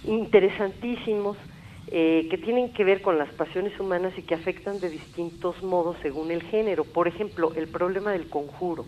interesantísimos 0.06 1.38
eh, 1.90 2.28
que 2.30 2.38
tienen 2.38 2.74
que 2.74 2.84
ver 2.84 3.02
con 3.02 3.18
las 3.18 3.30
pasiones 3.34 3.80
humanas 3.80 4.14
y 4.18 4.22
que 4.22 4.36
afectan 4.36 4.80
de 4.80 4.90
distintos 4.90 5.64
modos 5.64 5.96
según 6.02 6.32
el 6.32 6.44
género. 6.44 6.84
Por 6.84 7.08
ejemplo, 7.08 7.54
el 7.56 7.68
problema 7.68 8.12
del 8.12 8.30
conjuro. 8.30 8.86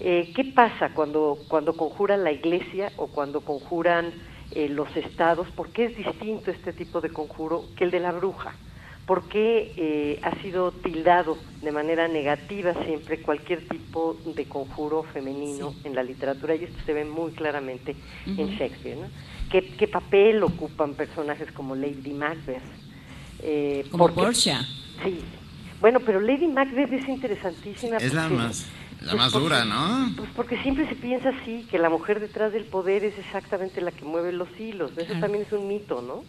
Eh, 0.00 0.32
¿Qué 0.34 0.44
pasa 0.44 0.90
cuando, 0.92 1.38
cuando 1.48 1.76
conjura 1.76 2.16
la 2.16 2.32
iglesia 2.32 2.90
o 2.96 3.06
cuando 3.06 3.42
conjuran 3.42 4.12
eh, 4.52 4.68
los 4.68 4.94
estados? 4.96 5.48
¿Por 5.52 5.70
qué 5.70 5.86
es 5.86 5.96
distinto 5.96 6.50
este 6.50 6.72
tipo 6.72 7.00
de 7.00 7.10
conjuro 7.10 7.64
que 7.76 7.84
el 7.84 7.90
de 7.90 8.00
la 8.00 8.12
bruja? 8.12 8.54
Por 9.06 9.28
qué 9.28 9.72
eh, 9.76 10.18
ha 10.22 10.34
sido 10.42 10.72
tildado 10.72 11.38
de 11.62 11.70
manera 11.72 12.08
negativa 12.08 12.74
siempre 12.84 13.22
cualquier 13.22 13.66
tipo 13.68 14.16
de 14.24 14.44
conjuro 14.46 15.04
femenino 15.04 15.74
en 15.84 15.94
la 15.94 16.02
literatura, 16.02 16.56
y 16.56 16.64
esto 16.64 16.78
se 16.84 16.92
ve 16.92 17.04
muy 17.04 17.30
claramente 17.32 17.94
en. 18.26 18.48
Shakespeare. 18.56 18.96
¿no? 18.96 19.06
¿Qué, 19.50 19.62
qué 19.78 19.86
papel 19.86 20.42
ocupan 20.42 20.94
personajes 20.94 21.52
como 21.52 21.76
Lady 21.76 22.12
Macbeth? 22.12 22.62
Eh, 23.42 23.84
Como 23.90 24.04
porque- 24.08 24.20
Portia. 24.22 24.66
Sí. 25.04 25.20
Bueno, 25.80 26.00
pero 26.00 26.20
Lady 26.20 26.48
Macbeth 26.48 26.92
es 26.92 27.06
interesantísima. 27.08 27.98
Es 27.98 28.12
la 28.12 28.22
porque- 28.22 28.36
más, 28.36 28.66
la 29.02 29.10
pues 29.10 29.14
más 29.16 29.32
porque- 29.32 29.44
dura, 29.44 29.64
¿no? 29.64 30.10
Pues 30.16 30.30
porque 30.34 30.60
siempre 30.62 30.88
se 30.88 30.96
piensa 30.96 31.28
así, 31.28 31.64
que 31.70 31.78
la 31.78 31.90
mujer 31.90 32.18
detrás 32.18 32.52
del 32.52 32.64
poder 32.64 33.04
es 33.04 33.16
exactamente 33.18 33.80
la 33.82 33.92
que 33.92 34.04
mueve 34.04 34.32
los 34.32 34.48
hilos. 34.58 34.90
Eso 34.96 35.12
también 35.20 35.44
es 35.44 35.52
un 35.52 35.68
mito, 35.68 36.02
¿no? 36.02 36.24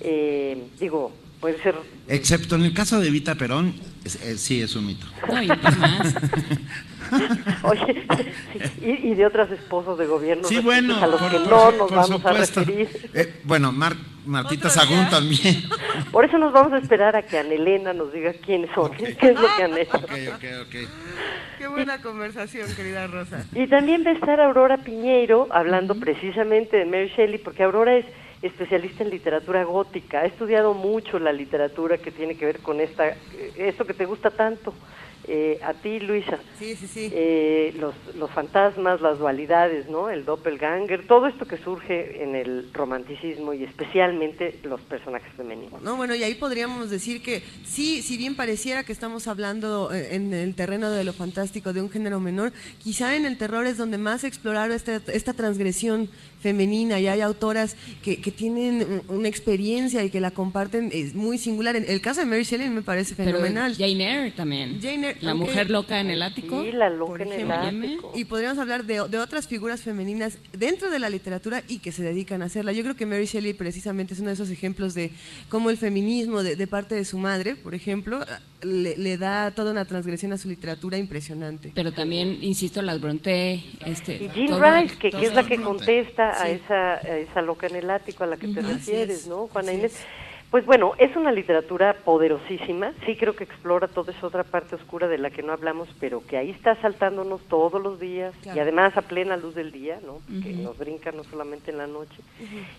Eh, 0.00 0.68
digo, 0.78 1.12
puede 1.46 1.62
ser... 1.62 1.76
Excepto 2.08 2.56
en 2.56 2.62
el 2.62 2.74
caso 2.74 2.98
de 2.98 3.06
Evita 3.06 3.36
Perón, 3.36 3.72
es- 4.04 4.16
es- 4.20 4.40
sí 4.40 4.60
es 4.62 4.74
un 4.74 4.86
mito. 4.86 5.06
No, 5.28 5.40
y 5.40 5.46
más. 5.46 6.14
Oye, 7.62 8.04
y, 8.80 9.10
y 9.10 9.14
de 9.14 9.26
otras 9.26 9.48
esposas 9.52 9.96
de 9.96 10.06
gobierno 10.06 10.42
Sí, 10.48 10.58
bueno, 10.58 10.96
a 11.00 11.06
los 11.06 11.20
por, 11.20 11.30
que 11.30 11.38
por 11.38 11.48
no 11.48 11.70
nos 11.70 11.90
vamos 11.90 12.06
supuesto. 12.08 12.60
a 12.60 12.64
referir. 12.64 13.10
Eh, 13.14 13.40
bueno, 13.44 13.70
Mar- 13.70 13.94
Martita 14.24 14.66
¿Otro 14.66 14.80
Sagún 14.80 14.98
día? 14.98 15.08
también. 15.10 15.62
Por 16.10 16.24
eso 16.24 16.36
nos 16.38 16.52
vamos 16.52 16.72
a 16.72 16.78
esperar 16.78 17.14
a 17.14 17.22
que 17.22 17.38
Anelena 17.38 17.92
nos 17.92 18.12
diga 18.12 18.32
quiénes 18.44 18.70
son, 18.74 18.90
qué 18.96 19.16
es 19.20 19.40
lo 19.40 19.46
que 19.56 19.62
han 19.62 19.78
hecho. 19.78 19.96
Ok, 19.98 20.10
ok, 20.34 20.44
ok. 20.62 20.74
Qué 21.58 21.68
buena 21.68 22.00
conversación, 22.02 22.66
querida 22.74 23.06
Rosa. 23.06 23.44
Y 23.54 23.68
también 23.68 24.02
va 24.04 24.10
a 24.10 24.14
estar 24.14 24.40
Aurora 24.40 24.78
Piñeiro 24.78 25.46
hablando 25.52 25.94
precisamente 25.94 26.76
de 26.76 26.86
Mary 26.86 27.12
Shelley, 27.16 27.38
porque 27.38 27.62
Aurora 27.62 27.96
es 27.98 28.04
especialista 28.46 29.04
en 29.04 29.10
literatura 29.10 29.64
gótica, 29.64 30.20
ha 30.20 30.26
estudiado 30.26 30.74
mucho 30.74 31.18
la 31.18 31.32
literatura 31.32 31.98
que 31.98 32.10
tiene 32.10 32.36
que 32.36 32.46
ver 32.46 32.58
con 32.60 32.80
esta, 32.80 33.08
eh, 33.08 33.16
esto 33.56 33.84
que 33.86 33.94
te 33.94 34.06
gusta 34.06 34.30
tanto. 34.30 34.72
Eh, 35.28 35.58
a 35.64 35.74
ti, 35.74 35.98
Luisa, 35.98 36.38
Sí, 36.56 36.76
sí, 36.76 36.86
sí. 36.86 37.10
eh, 37.12 37.74
los, 37.80 37.94
los 38.14 38.30
fantasmas, 38.30 39.00
las 39.00 39.18
dualidades, 39.18 39.88
¿no? 39.88 40.08
El 40.08 40.24
doppelganger, 40.24 41.04
todo 41.08 41.26
esto 41.26 41.46
que 41.46 41.56
surge 41.56 42.22
en 42.22 42.36
el 42.36 42.70
romanticismo 42.72 43.52
y 43.52 43.64
especialmente 43.64 44.60
los 44.62 44.80
personajes 44.82 45.32
femeninos. 45.36 45.82
No, 45.82 45.96
bueno, 45.96 46.14
y 46.14 46.22
ahí 46.22 46.36
podríamos 46.36 46.90
decir 46.90 47.22
que 47.22 47.42
sí, 47.64 48.02
si 48.02 48.16
bien 48.16 48.36
pareciera 48.36 48.84
que 48.84 48.92
estamos 48.92 49.26
hablando 49.26 49.92
eh, 49.92 50.14
en 50.14 50.32
el 50.32 50.54
terreno 50.54 50.92
de 50.92 51.02
lo 51.02 51.12
fantástico 51.12 51.72
de 51.72 51.82
un 51.82 51.90
género 51.90 52.20
menor, 52.20 52.52
quizá 52.78 53.16
en 53.16 53.24
el 53.24 53.36
terror 53.36 53.66
es 53.66 53.78
donde 53.78 53.98
más 53.98 54.22
exploraron 54.22 54.76
esta, 54.76 55.00
esta 55.12 55.32
transgresión 55.32 56.08
femenina 56.50 57.00
y 57.00 57.08
hay 57.08 57.20
autoras 57.22 57.76
que, 58.04 58.20
que 58.20 58.30
tienen 58.30 59.02
un- 59.08 59.16
una 59.18 59.28
experiencia 59.28 60.04
y 60.04 60.10
que 60.10 60.20
la 60.20 60.30
comparten, 60.30 60.90
es 60.92 61.14
muy 61.14 61.38
singular. 61.38 61.74
El 61.74 62.00
caso 62.00 62.20
de 62.20 62.26
Mary 62.26 62.44
Shelley 62.44 62.68
me 62.70 62.82
parece 62.82 63.14
Pero 63.16 63.32
fenomenal. 63.32 63.74
Jane 63.76 64.04
Eyre 64.12 64.30
también. 64.30 64.78
Jane 64.80 65.08
Eyre, 65.08 65.18
La 65.22 65.34
mujer 65.34 65.70
loca 65.70 65.98
en 66.00 66.10
el 66.10 66.22
ático. 66.22 66.62
Sí, 66.62 66.70
la 66.70 66.88
loca 66.88 67.24
en 67.24 67.32
el 67.32 67.50
ático. 67.50 68.12
Y 68.14 68.24
podríamos 68.26 68.58
hablar 68.58 68.84
de, 68.84 69.02
de 69.08 69.18
otras 69.18 69.48
figuras 69.48 69.80
femeninas 69.82 70.38
dentro 70.52 70.88
de 70.90 70.98
la 71.00 71.10
literatura 71.10 71.64
y 71.66 71.78
que 71.80 71.90
se 71.90 72.04
dedican 72.04 72.42
a 72.42 72.44
hacerla. 72.44 72.72
Yo 72.72 72.82
creo 72.84 72.94
que 72.94 73.06
Mary 73.06 73.26
Shelley 73.26 73.54
precisamente 73.54 74.14
es 74.14 74.20
uno 74.20 74.28
de 74.28 74.34
esos 74.34 74.50
ejemplos 74.50 74.94
de 74.94 75.10
cómo 75.48 75.70
el 75.70 75.76
feminismo 75.78 76.42
de, 76.44 76.54
de 76.54 76.66
parte 76.68 76.94
de 76.94 77.04
su 77.04 77.18
madre, 77.18 77.56
por 77.56 77.74
ejemplo, 77.74 78.20
le, 78.62 78.96
le 78.96 79.18
da 79.18 79.50
toda 79.50 79.72
una 79.72 79.84
transgresión 79.84 80.32
a 80.32 80.38
su 80.38 80.48
literatura 80.48 80.96
impresionante. 80.98 81.72
Pero 81.74 81.92
también, 81.92 82.38
insisto, 82.42 82.82
las 82.82 83.00
Bronte. 83.00 83.62
Este, 83.84 84.14
Y 84.24 84.28
Jean 84.34 84.46
todo- 84.48 84.60
Rice, 84.80 84.96
que 84.98 85.08
es 85.08 85.34
la 85.34 85.44
que 85.44 85.56
contesta 85.60 86.30
a, 86.42 86.48
esa, 86.50 86.94
a 86.94 87.16
esa 87.18 87.42
loca 87.42 87.66
en 87.66 87.76
el 87.76 87.90
ático 87.90 88.24
a 88.24 88.26
la 88.26 88.36
que 88.36 88.48
te. 88.48 88.60
Así 88.60 88.72
refieres, 88.72 89.20
es, 89.22 89.26
¿no, 89.28 89.46
Juana 89.48 89.68
así 89.70 89.78
Inés? 89.78 89.94
es. 89.94 90.06
Pues 90.50 90.64
bueno, 90.64 90.92
es 90.98 91.14
una 91.16 91.32
literatura 91.32 91.94
poderosísima, 92.04 92.92
sí 93.04 93.16
creo 93.16 93.34
que 93.34 93.42
explora 93.44 93.88
toda 93.88 94.12
esa 94.12 94.26
otra 94.28 94.44
parte 94.44 94.76
oscura 94.76 95.08
de 95.08 95.18
la 95.18 95.30
que 95.30 95.42
no 95.42 95.52
hablamos, 95.52 95.88
pero 95.98 96.24
que 96.24 96.36
ahí 96.38 96.50
está 96.50 96.76
saltándonos 96.80 97.40
todos 97.48 97.82
los 97.82 97.98
días 97.98 98.32
Claro. 98.42 98.56
y 98.56 98.60
además 98.60 98.96
a 98.96 99.02
plena 99.02 99.36
luz 99.36 99.54
del 99.56 99.72
día, 99.72 99.98
¿no? 100.06 100.20
Que 100.42 100.52
nos 100.52 100.78
brinca 100.78 101.10
no 101.10 101.24
solamente 101.24 101.72
en 101.72 101.78
la 101.78 101.88
noche. 101.88 102.22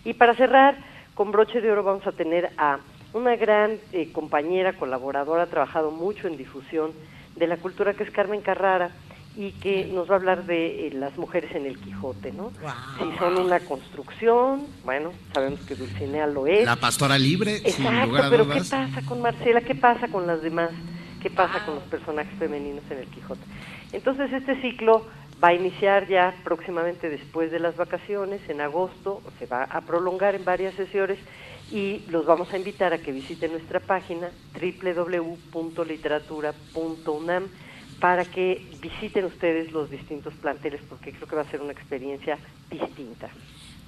Y 0.05 0.13
para 0.13 0.33
cerrar, 0.35 0.77
con 1.13 1.31
broche 1.31 1.59
de 1.59 1.69
oro 1.69 1.83
vamos 1.83 2.07
a 2.07 2.13
tener 2.13 2.49
a 2.57 2.79
una 3.13 3.35
gran 3.35 3.77
eh, 3.91 4.11
compañera, 4.13 4.73
colaboradora, 4.73 5.43
ha 5.43 5.47
trabajado 5.47 5.91
mucho 5.91 6.27
en 6.27 6.37
difusión 6.37 6.93
de 7.35 7.47
la 7.47 7.57
cultura 7.57 7.93
que 7.93 8.03
es 8.03 8.11
Carmen 8.11 8.41
Carrara 8.41 8.91
y 9.37 9.51
que 9.51 9.85
nos 9.85 10.09
va 10.09 10.15
a 10.15 10.17
hablar 10.17 10.47
de 10.47 10.87
eh, 10.87 10.93
las 10.93 11.15
mujeres 11.15 11.53
en 11.53 11.67
el 11.67 11.77
Quijote, 11.77 12.31
¿no? 12.31 12.51
Si 12.97 13.17
son 13.19 13.37
una 13.37 13.59
construcción, 13.59 14.65
bueno, 14.83 15.11
sabemos 15.31 15.59
que 15.59 15.75
Dulcinea 15.75 16.25
lo 16.25 16.47
es. 16.47 16.65
La 16.65 16.75
pastora 16.75 17.19
libre, 17.19 17.59
sin 17.59 17.85
Exacto, 17.85 18.07
lugar 18.07 18.25
a 18.25 18.29
pero 18.31 18.49
¿qué 18.49 18.61
pasa 18.61 19.03
con 19.05 19.21
Marcela? 19.21 19.61
¿Qué 19.61 19.75
pasa 19.75 20.07
con 20.07 20.25
las 20.25 20.41
demás? 20.41 20.71
¿Qué 21.21 21.29
pasa 21.29 21.63
con 21.65 21.75
los 21.75 21.83
personajes 21.83 22.33
femeninos 22.39 22.83
en 22.89 22.97
el 22.97 23.05
Quijote? 23.05 23.41
Entonces 23.91 24.33
este 24.33 24.59
ciclo 24.59 25.05
va 25.41 25.49
a 25.49 25.53
iniciar 25.53 26.07
ya 26.07 26.33
próximamente 26.43 27.07
después 27.07 27.51
de 27.51 27.59
las 27.59 27.77
vacaciones, 27.77 28.41
en 28.49 28.59
agosto, 28.59 29.21
se 29.37 29.45
va 29.45 29.65
a 29.65 29.81
prolongar 29.81 30.33
en 30.33 30.45
varias 30.45 30.73
sesiones 30.73 31.19
y 31.71 32.01
los 32.09 32.25
vamos 32.25 32.51
a 32.53 32.57
invitar 32.57 32.91
a 32.93 32.97
que 32.97 33.11
visiten 33.11 33.51
nuestra 33.51 33.79
página 33.79 34.31
www.literatura.unam 34.59 37.43
para 37.99 38.25
que 38.25 38.65
visiten 38.81 39.25
ustedes 39.25 39.71
los 39.71 39.89
distintos 39.89 40.33
planteles 40.35 40.81
porque 40.87 41.11
creo 41.11 41.27
que 41.27 41.35
va 41.35 41.41
a 41.41 41.51
ser 41.51 41.61
una 41.61 41.71
experiencia 41.71 42.37
distinta. 42.69 43.29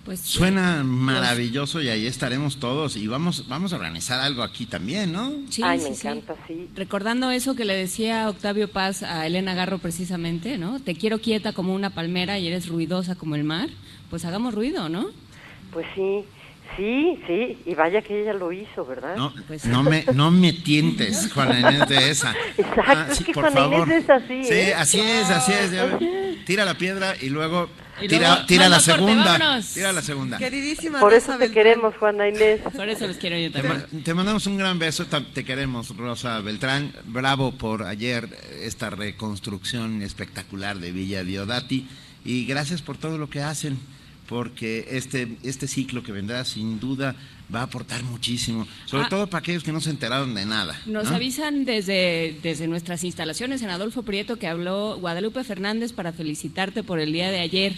Pues, 0.06 0.22
Suena 0.22 0.84
maravilloso 0.84 1.82
y 1.82 1.90
ahí 1.90 2.08
estaremos 2.08 2.58
todos 2.58 2.96
y 2.96 3.06
vamos, 3.08 3.48
vamos 3.48 3.74
a 3.74 3.76
organizar 3.76 4.20
algo 4.20 4.42
aquí 4.42 4.66
también, 4.66 5.12
¿no? 5.12 5.32
Sí, 5.50 5.62
Ay, 5.64 5.80
sí, 5.80 5.90
me 5.90 5.96
sí. 5.96 6.08
encanta, 6.08 6.36
sí. 6.48 6.68
Recordando 6.76 7.30
eso 7.30 7.56
que 7.56 7.66
le 7.66 7.76
decía 7.76 8.28
Octavio 8.30 8.72
Paz 8.72 9.04
a 9.04 9.28
Elena 9.28 9.54
Garro 9.54 9.78
precisamente, 9.78 10.58
¿no? 10.58 10.80
Te 10.80 10.96
quiero 10.96 11.20
quieta 11.20 11.54
como 11.54 11.76
una 11.76 11.92
palmera 11.92 12.40
y 12.40 12.48
eres 12.48 12.68
ruidosa 12.70 13.16
como 13.16 13.36
el 13.36 13.44
mar. 13.44 13.70
Pues 14.10 14.26
hagamos 14.26 14.56
ruido, 14.56 14.90
¿no? 14.90 15.10
Pues 15.72 15.86
sí, 15.94 16.24
sí, 16.78 17.20
sí, 17.28 17.58
y 17.66 17.76
vaya 17.76 18.02
que 18.02 18.22
ella 18.22 18.34
lo 18.34 18.52
hizo, 18.52 18.86
¿verdad? 18.86 19.16
No, 19.16 19.34
Pues- 19.48 19.66
no 19.66 19.84
me, 19.84 20.06
no 20.14 20.32
me 20.32 20.54
tientes, 20.54 21.32
Juana 21.34 21.60
Inés, 21.60 21.88
de 21.90 22.10
esa. 22.10 22.34
Exacto, 22.58 23.12
es 23.14 23.20
que 23.24 23.34
por 23.34 23.52
Juana 23.52 23.68
Inés 23.68 23.80
favor. 23.80 23.92
es 23.92 24.10
así, 24.10 24.44
Sí, 24.44 24.54
¿eh? 24.54 24.74
así 24.74 25.00
es, 25.00 25.30
así 25.30 25.52
es. 25.54 26.46
Tira 26.46 26.66
la 26.66 26.76
piedra 26.76 27.16
y 27.22 27.30
luego 27.30 27.70
Y 28.02 28.08
tira, 28.08 28.30
luego, 28.30 28.46
tira 28.48 28.70
la 28.70 28.78
corte, 28.78 28.92
segunda. 28.92 29.62
Tira 29.74 29.92
la 29.94 30.02
segunda. 30.02 30.38
Queridísima 30.38 31.00
Por 31.00 31.12
Rosa 31.12 31.18
eso 31.18 31.32
te 31.34 31.38
Beltrán. 31.40 31.54
queremos, 31.54 31.96
Juana 31.98 32.28
Inés. 32.30 32.62
Por 32.76 32.90
eso 32.90 33.06
los 33.08 33.18
quiero 33.18 33.38
yo 33.38 33.52
Te, 33.52 33.62
también. 33.62 34.04
te 34.04 34.14
mandamos 34.14 34.48
un 34.48 34.58
gran 34.58 34.80
beso, 34.80 35.06
te 35.34 35.44
queremos, 35.46 35.96
Rosa 35.96 36.40
Beltrán. 36.42 36.94
Bravo 37.06 37.52
por 37.52 37.84
ayer 37.84 38.28
esta 38.64 38.90
reconstrucción 38.90 40.02
espectacular 40.02 40.80
de 40.80 40.92
Villa 40.92 41.24
Diodati 41.24 41.88
y 42.26 42.46
gracias 42.46 42.82
por 42.82 42.98
todo 42.98 43.18
lo 43.18 43.30
que 43.30 43.42
hacen, 43.42 43.78
porque 44.30 44.88
este, 44.92 45.28
este 45.44 45.68
ciclo 45.68 46.04
que 46.04 46.12
vendrá 46.12 46.46
sin 46.46 46.80
duda 46.80 47.16
va 47.54 47.62
a 47.62 47.64
aportar 47.64 48.04
muchísimo, 48.04 48.68
sobre 48.86 49.06
Ah. 49.06 49.10
todo 49.10 49.28
para 49.28 49.40
aquellos 49.40 49.64
que 49.64 49.72
no 49.72 49.82
se 49.82 49.90
enteraron 49.90 50.36
de 50.36 50.46
nada. 50.46 50.80
Nos 50.86 51.10
¿no? 51.10 51.16
avisan 51.16 51.66
desde, 51.66 52.38
desde 52.44 52.68
nuestras 52.68 53.04
instalaciones 53.04 53.64
en 53.64 53.72
Adolfo 53.72 54.04
Prieto 54.04 54.38
que 54.38 54.46
habló 54.48 54.98
Guadalupe 55.00 55.44
Fernández 55.44 55.92
para 55.92 56.14
felicitarte 56.14 56.84
por 56.84 57.00
el 57.00 57.12
día 57.12 57.32
de 57.32 57.40
ayer. 57.40 57.74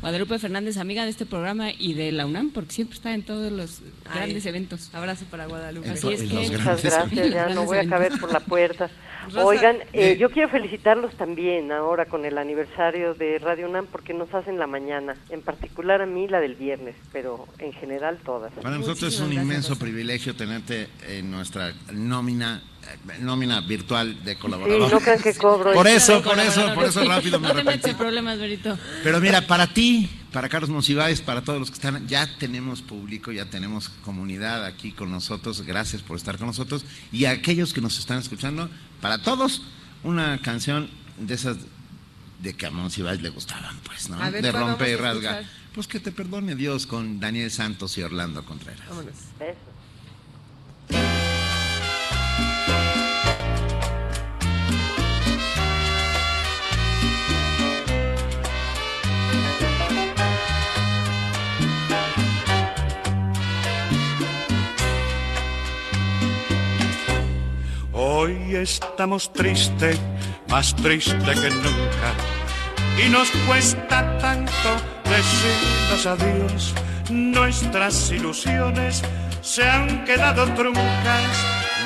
Guadalupe 0.00 0.38
Fernández, 0.38 0.78
amiga 0.78 1.04
de 1.04 1.10
este 1.10 1.26
programa 1.26 1.70
y 1.78 1.92
de 1.92 2.10
la 2.12 2.24
UNAM, 2.24 2.48
porque 2.52 2.72
siempre 2.72 2.96
está 2.96 3.12
en 3.12 3.22
todos 3.22 3.52
los 3.52 3.80
Ay. 4.06 4.14
grandes 4.20 4.46
eventos. 4.46 4.88
Abrazo 4.94 5.26
para 5.30 5.44
Guadalupe. 5.44 5.90
Así 5.90 6.08
es 6.10 6.22
que- 6.22 6.34
Muchas 6.34 6.82
gracias, 6.82 7.30
ya 7.30 7.48
no 7.54 7.66
voy 7.66 7.76
a 7.76 7.86
caber 7.86 8.18
por 8.18 8.32
la 8.32 8.40
puerta. 8.40 8.90
Rosa, 9.30 9.44
Oigan, 9.46 9.76
eh, 9.92 10.16
yo 10.18 10.30
quiero 10.30 10.48
felicitarlos 10.48 11.14
también 11.14 11.72
ahora 11.72 12.06
con 12.06 12.24
el 12.24 12.38
aniversario 12.38 13.14
de 13.14 13.38
Radio 13.38 13.68
UNAM 13.68 13.86
porque 13.86 14.14
nos 14.14 14.32
hacen 14.34 14.58
la 14.58 14.66
mañana, 14.66 15.16
en 15.30 15.42
particular 15.42 16.02
a 16.02 16.06
mí 16.06 16.28
la 16.28 16.40
del 16.40 16.54
viernes, 16.54 16.96
pero 17.12 17.46
en 17.58 17.72
general 17.72 18.18
todas. 18.24 18.52
Para 18.54 18.76
nosotros 18.78 19.14
es 19.14 19.20
un 19.20 19.26
gracias, 19.26 19.44
inmenso 19.44 19.78
privilegio 19.78 20.34
tenerte 20.34 20.88
en 21.08 21.30
nuestra 21.30 21.72
nómina 21.92 22.62
eh, 22.82 23.18
nómina 23.20 23.60
virtual 23.60 24.24
de 24.24 24.34
Sí, 24.34 24.40
colaboradores. 24.40 24.92
no 24.92 25.00
crean 25.00 25.20
que 25.20 25.34
cobro. 25.34 25.72
Por 25.72 25.86
eso, 25.86 26.22
por 26.22 26.38
eso, 26.38 26.74
por 26.74 26.84
eso 26.84 27.04
rápido 27.04 27.38
me 27.38 27.62
No 27.62 27.78
te 27.78 27.94
problemas, 27.94 28.38
Berito. 28.38 28.78
Pero 29.04 29.20
mira, 29.20 29.46
para 29.46 29.66
ti, 29.66 30.08
para 30.32 30.48
Carlos 30.48 30.70
Monsiváis, 30.70 31.20
para 31.20 31.42
todos 31.42 31.58
los 31.58 31.70
que 31.70 31.74
están, 31.74 32.06
ya 32.06 32.28
tenemos 32.38 32.82
público, 32.82 33.32
ya 33.32 33.46
tenemos 33.46 33.88
comunidad 34.04 34.64
aquí 34.64 34.92
con 34.92 35.10
nosotros. 35.10 35.62
Gracias 35.62 36.02
por 36.02 36.16
estar 36.16 36.38
con 36.38 36.46
nosotros. 36.46 36.84
Y 37.12 37.24
a 37.24 37.30
aquellos 37.32 37.72
que 37.72 37.80
nos 37.80 37.98
están 37.98 38.18
escuchando, 38.18 38.70
para 39.00 39.22
todos, 39.22 39.62
una 40.02 40.40
canción 40.40 40.88
de 41.18 41.34
esas 41.34 41.56
de 42.42 42.54
que 42.54 42.66
a 42.66 42.70
Monsiváis 42.70 43.20
le 43.20 43.28
gustaban, 43.28 43.76
pues, 43.84 44.08
¿no? 44.08 44.18
Ver, 44.18 44.42
de 44.42 44.50
¿cuál 44.50 44.68
rompe 44.68 44.90
y 44.90 44.96
rasga. 44.96 45.42
Pues 45.74 45.86
que 45.86 46.00
te 46.00 46.10
perdone 46.10 46.54
Dios 46.56 46.86
con 46.86 47.20
Daniel 47.20 47.50
Santos 47.50 47.96
y 47.98 48.02
Orlando 48.02 48.44
Contreras. 48.44 48.88
Vámonos. 48.88 49.14
Besos. 68.10 68.80
estamos 68.80 69.32
tristes, 69.32 69.98
más 70.48 70.74
triste 70.74 71.32
que 71.40 71.50
nunca. 71.50 72.10
Y 73.04 73.08
nos 73.08 73.30
cuesta 73.46 74.18
tanto 74.18 74.70
decirnos 75.04 76.06
adiós. 76.06 76.74
Nuestras 77.08 78.10
ilusiones 78.10 79.02
se 79.42 79.64
han 79.64 80.04
quedado 80.04 80.44
truncas. 80.54 81.30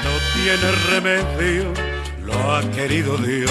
No 0.04 0.12
tiene 0.34 0.68
remedio, 0.90 1.72
lo 2.22 2.54
ha 2.54 2.62
querido 2.70 3.16
Dios. 3.18 3.50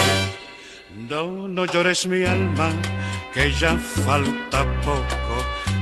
No, 1.09 1.47
no 1.47 1.65
llores 1.65 2.07
mi 2.07 2.23
alma, 2.25 2.69
que 3.33 3.51
ya 3.53 3.77
falta 3.77 4.65
poco. 4.81 5.35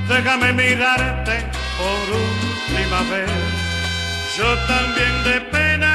Déjame 0.08 0.54
mirarte 0.54 1.46
por 1.78 2.06
última 2.28 3.00
vez. 3.12 3.32
Yo 4.38 4.56
también 4.68 5.24
de 5.26 5.42
pena 5.52 5.91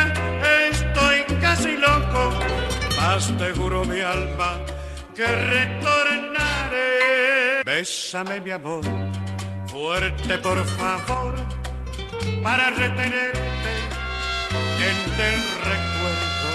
mas 3.16 3.32
te 3.38 3.50
juro 3.54 3.82
mi 3.86 4.00
alma 4.02 4.60
que 5.14 5.26
retornaré. 5.26 6.90
Bésame 7.64 8.40
mi 8.42 8.50
amor, 8.50 8.84
fuerte 9.68 10.36
por 10.46 10.62
favor, 10.78 11.34
para 12.42 12.68
retenerte 12.82 13.72
en 14.90 14.98
el 15.30 15.40
recuerdo. 15.70 16.48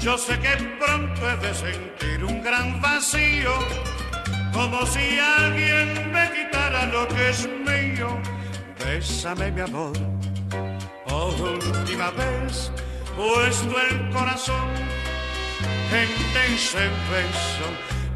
Yo 0.00 0.18
sé 0.18 0.36
que 0.40 0.54
pronto 0.80 1.30
he 1.30 1.36
de 1.46 1.54
sentir 1.54 2.24
un 2.24 2.42
gran 2.42 2.80
vacío, 2.80 3.52
como 4.52 4.84
si 4.86 5.06
alguien 5.38 6.10
me 6.10 6.28
quitara 6.34 6.86
lo 6.86 7.06
que 7.06 7.30
es 7.30 7.48
mío. 7.68 8.08
Bésame 8.84 9.52
mi 9.52 9.60
amor, 9.60 9.96
por 11.06 11.34
última 11.40 12.10
vez, 12.10 12.72
puesto 13.16 13.80
el 13.88 14.10
corazón 14.10 14.99
en 15.92 16.08
beso 17.10 17.66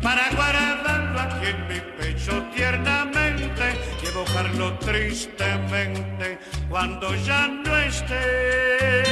para 0.01 0.31
guardarlo 0.31 1.21
aquí 1.21 1.49
en 1.49 1.67
mi 1.67 1.81
pecho 1.99 2.45
tiernamente 2.55 3.75
y 4.01 4.07
evocarlo 4.07 4.79
tristemente 4.79 6.39
cuando 6.69 7.13
ya 7.17 7.49
no 7.49 7.77
esté. 7.79 9.03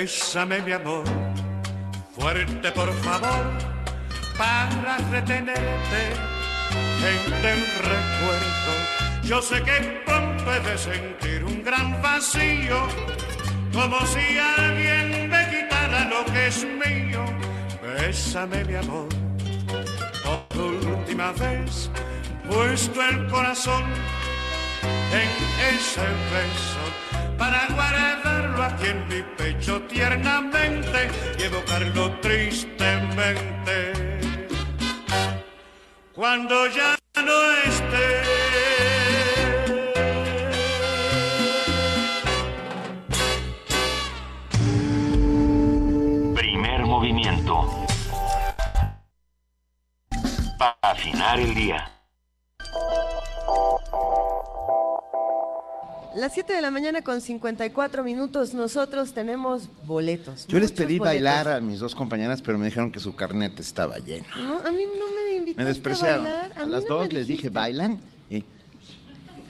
Bésame 0.00 0.62
mi 0.62 0.72
amor, 0.72 1.04
fuerte 2.18 2.72
por 2.72 2.90
favor, 3.02 3.44
para 4.38 4.96
retenerte 5.10 6.02
en 7.12 7.32
el 7.44 7.60
recuerdo. 7.92 8.72
Yo 9.24 9.42
sé 9.42 9.62
que 9.62 10.00
pronto 10.06 10.54
he 10.54 10.60
de 10.60 10.78
sentir 10.78 11.44
un 11.44 11.62
gran 11.62 12.00
vacío, 12.00 12.86
como 13.74 14.00
si 14.06 14.38
alguien 14.38 15.28
me 15.28 15.46
quitara 15.50 16.06
lo 16.06 16.24
que 16.32 16.46
es 16.46 16.64
mío. 16.64 17.22
Bésame 17.82 18.64
mi 18.64 18.76
amor, 18.76 19.08
por 20.24 20.62
última 20.62 21.32
vez, 21.32 21.90
puesto 22.48 23.02
el 23.02 23.28
corazón 23.28 23.84
en 25.12 25.74
ese 25.74 26.00
beso 26.32 27.09
para 27.40 27.66
guardarlo 27.68 28.62
aquí 28.62 28.86
en 28.88 29.08
mi 29.08 29.22
pecho 29.38 29.80
tiernamente 29.88 31.08
y 31.38 31.44
evocarlo 31.44 32.20
tristemente. 32.20 34.20
Cuando 36.14 36.66
ya 36.66 36.98
no 37.16 37.52
esté. 37.64 38.22
Primer 46.34 46.84
movimiento. 46.84 47.86
Para 50.58 50.76
afinar 50.82 51.40
el 51.40 51.54
día. 51.54 51.90
Las 56.16 56.34
7 56.34 56.52
de 56.52 56.60
la 56.60 56.70
mañana 56.72 57.02
con 57.02 57.20
54 57.20 58.02
minutos, 58.02 58.52
nosotros 58.52 59.12
tenemos 59.12 59.68
boletos. 59.86 60.46
Yo 60.48 60.58
les 60.58 60.72
pedí 60.72 60.98
boletos. 60.98 61.14
bailar 61.14 61.48
a 61.48 61.60
mis 61.60 61.78
dos 61.78 61.94
compañeras, 61.94 62.42
pero 62.42 62.58
me 62.58 62.66
dijeron 62.66 62.90
que 62.90 62.98
su 62.98 63.14
carnet 63.14 63.60
estaba 63.60 63.98
lleno. 63.98 64.24
No, 64.36 64.58
a 64.58 64.72
mí 64.72 64.82
no 64.98 65.06
me 65.14 65.36
invitaste 65.36 65.62
Me 65.62 65.64
despreciaron. 65.64 66.26
a 66.26 66.30
bailar. 66.30 66.52
A, 66.58 66.66
las 66.66 66.82
no 66.84 66.96
dos 66.96 67.12
les 67.12 67.26
dije. 67.28 67.48
¿bailan? 67.48 68.00
Y, 68.28 68.44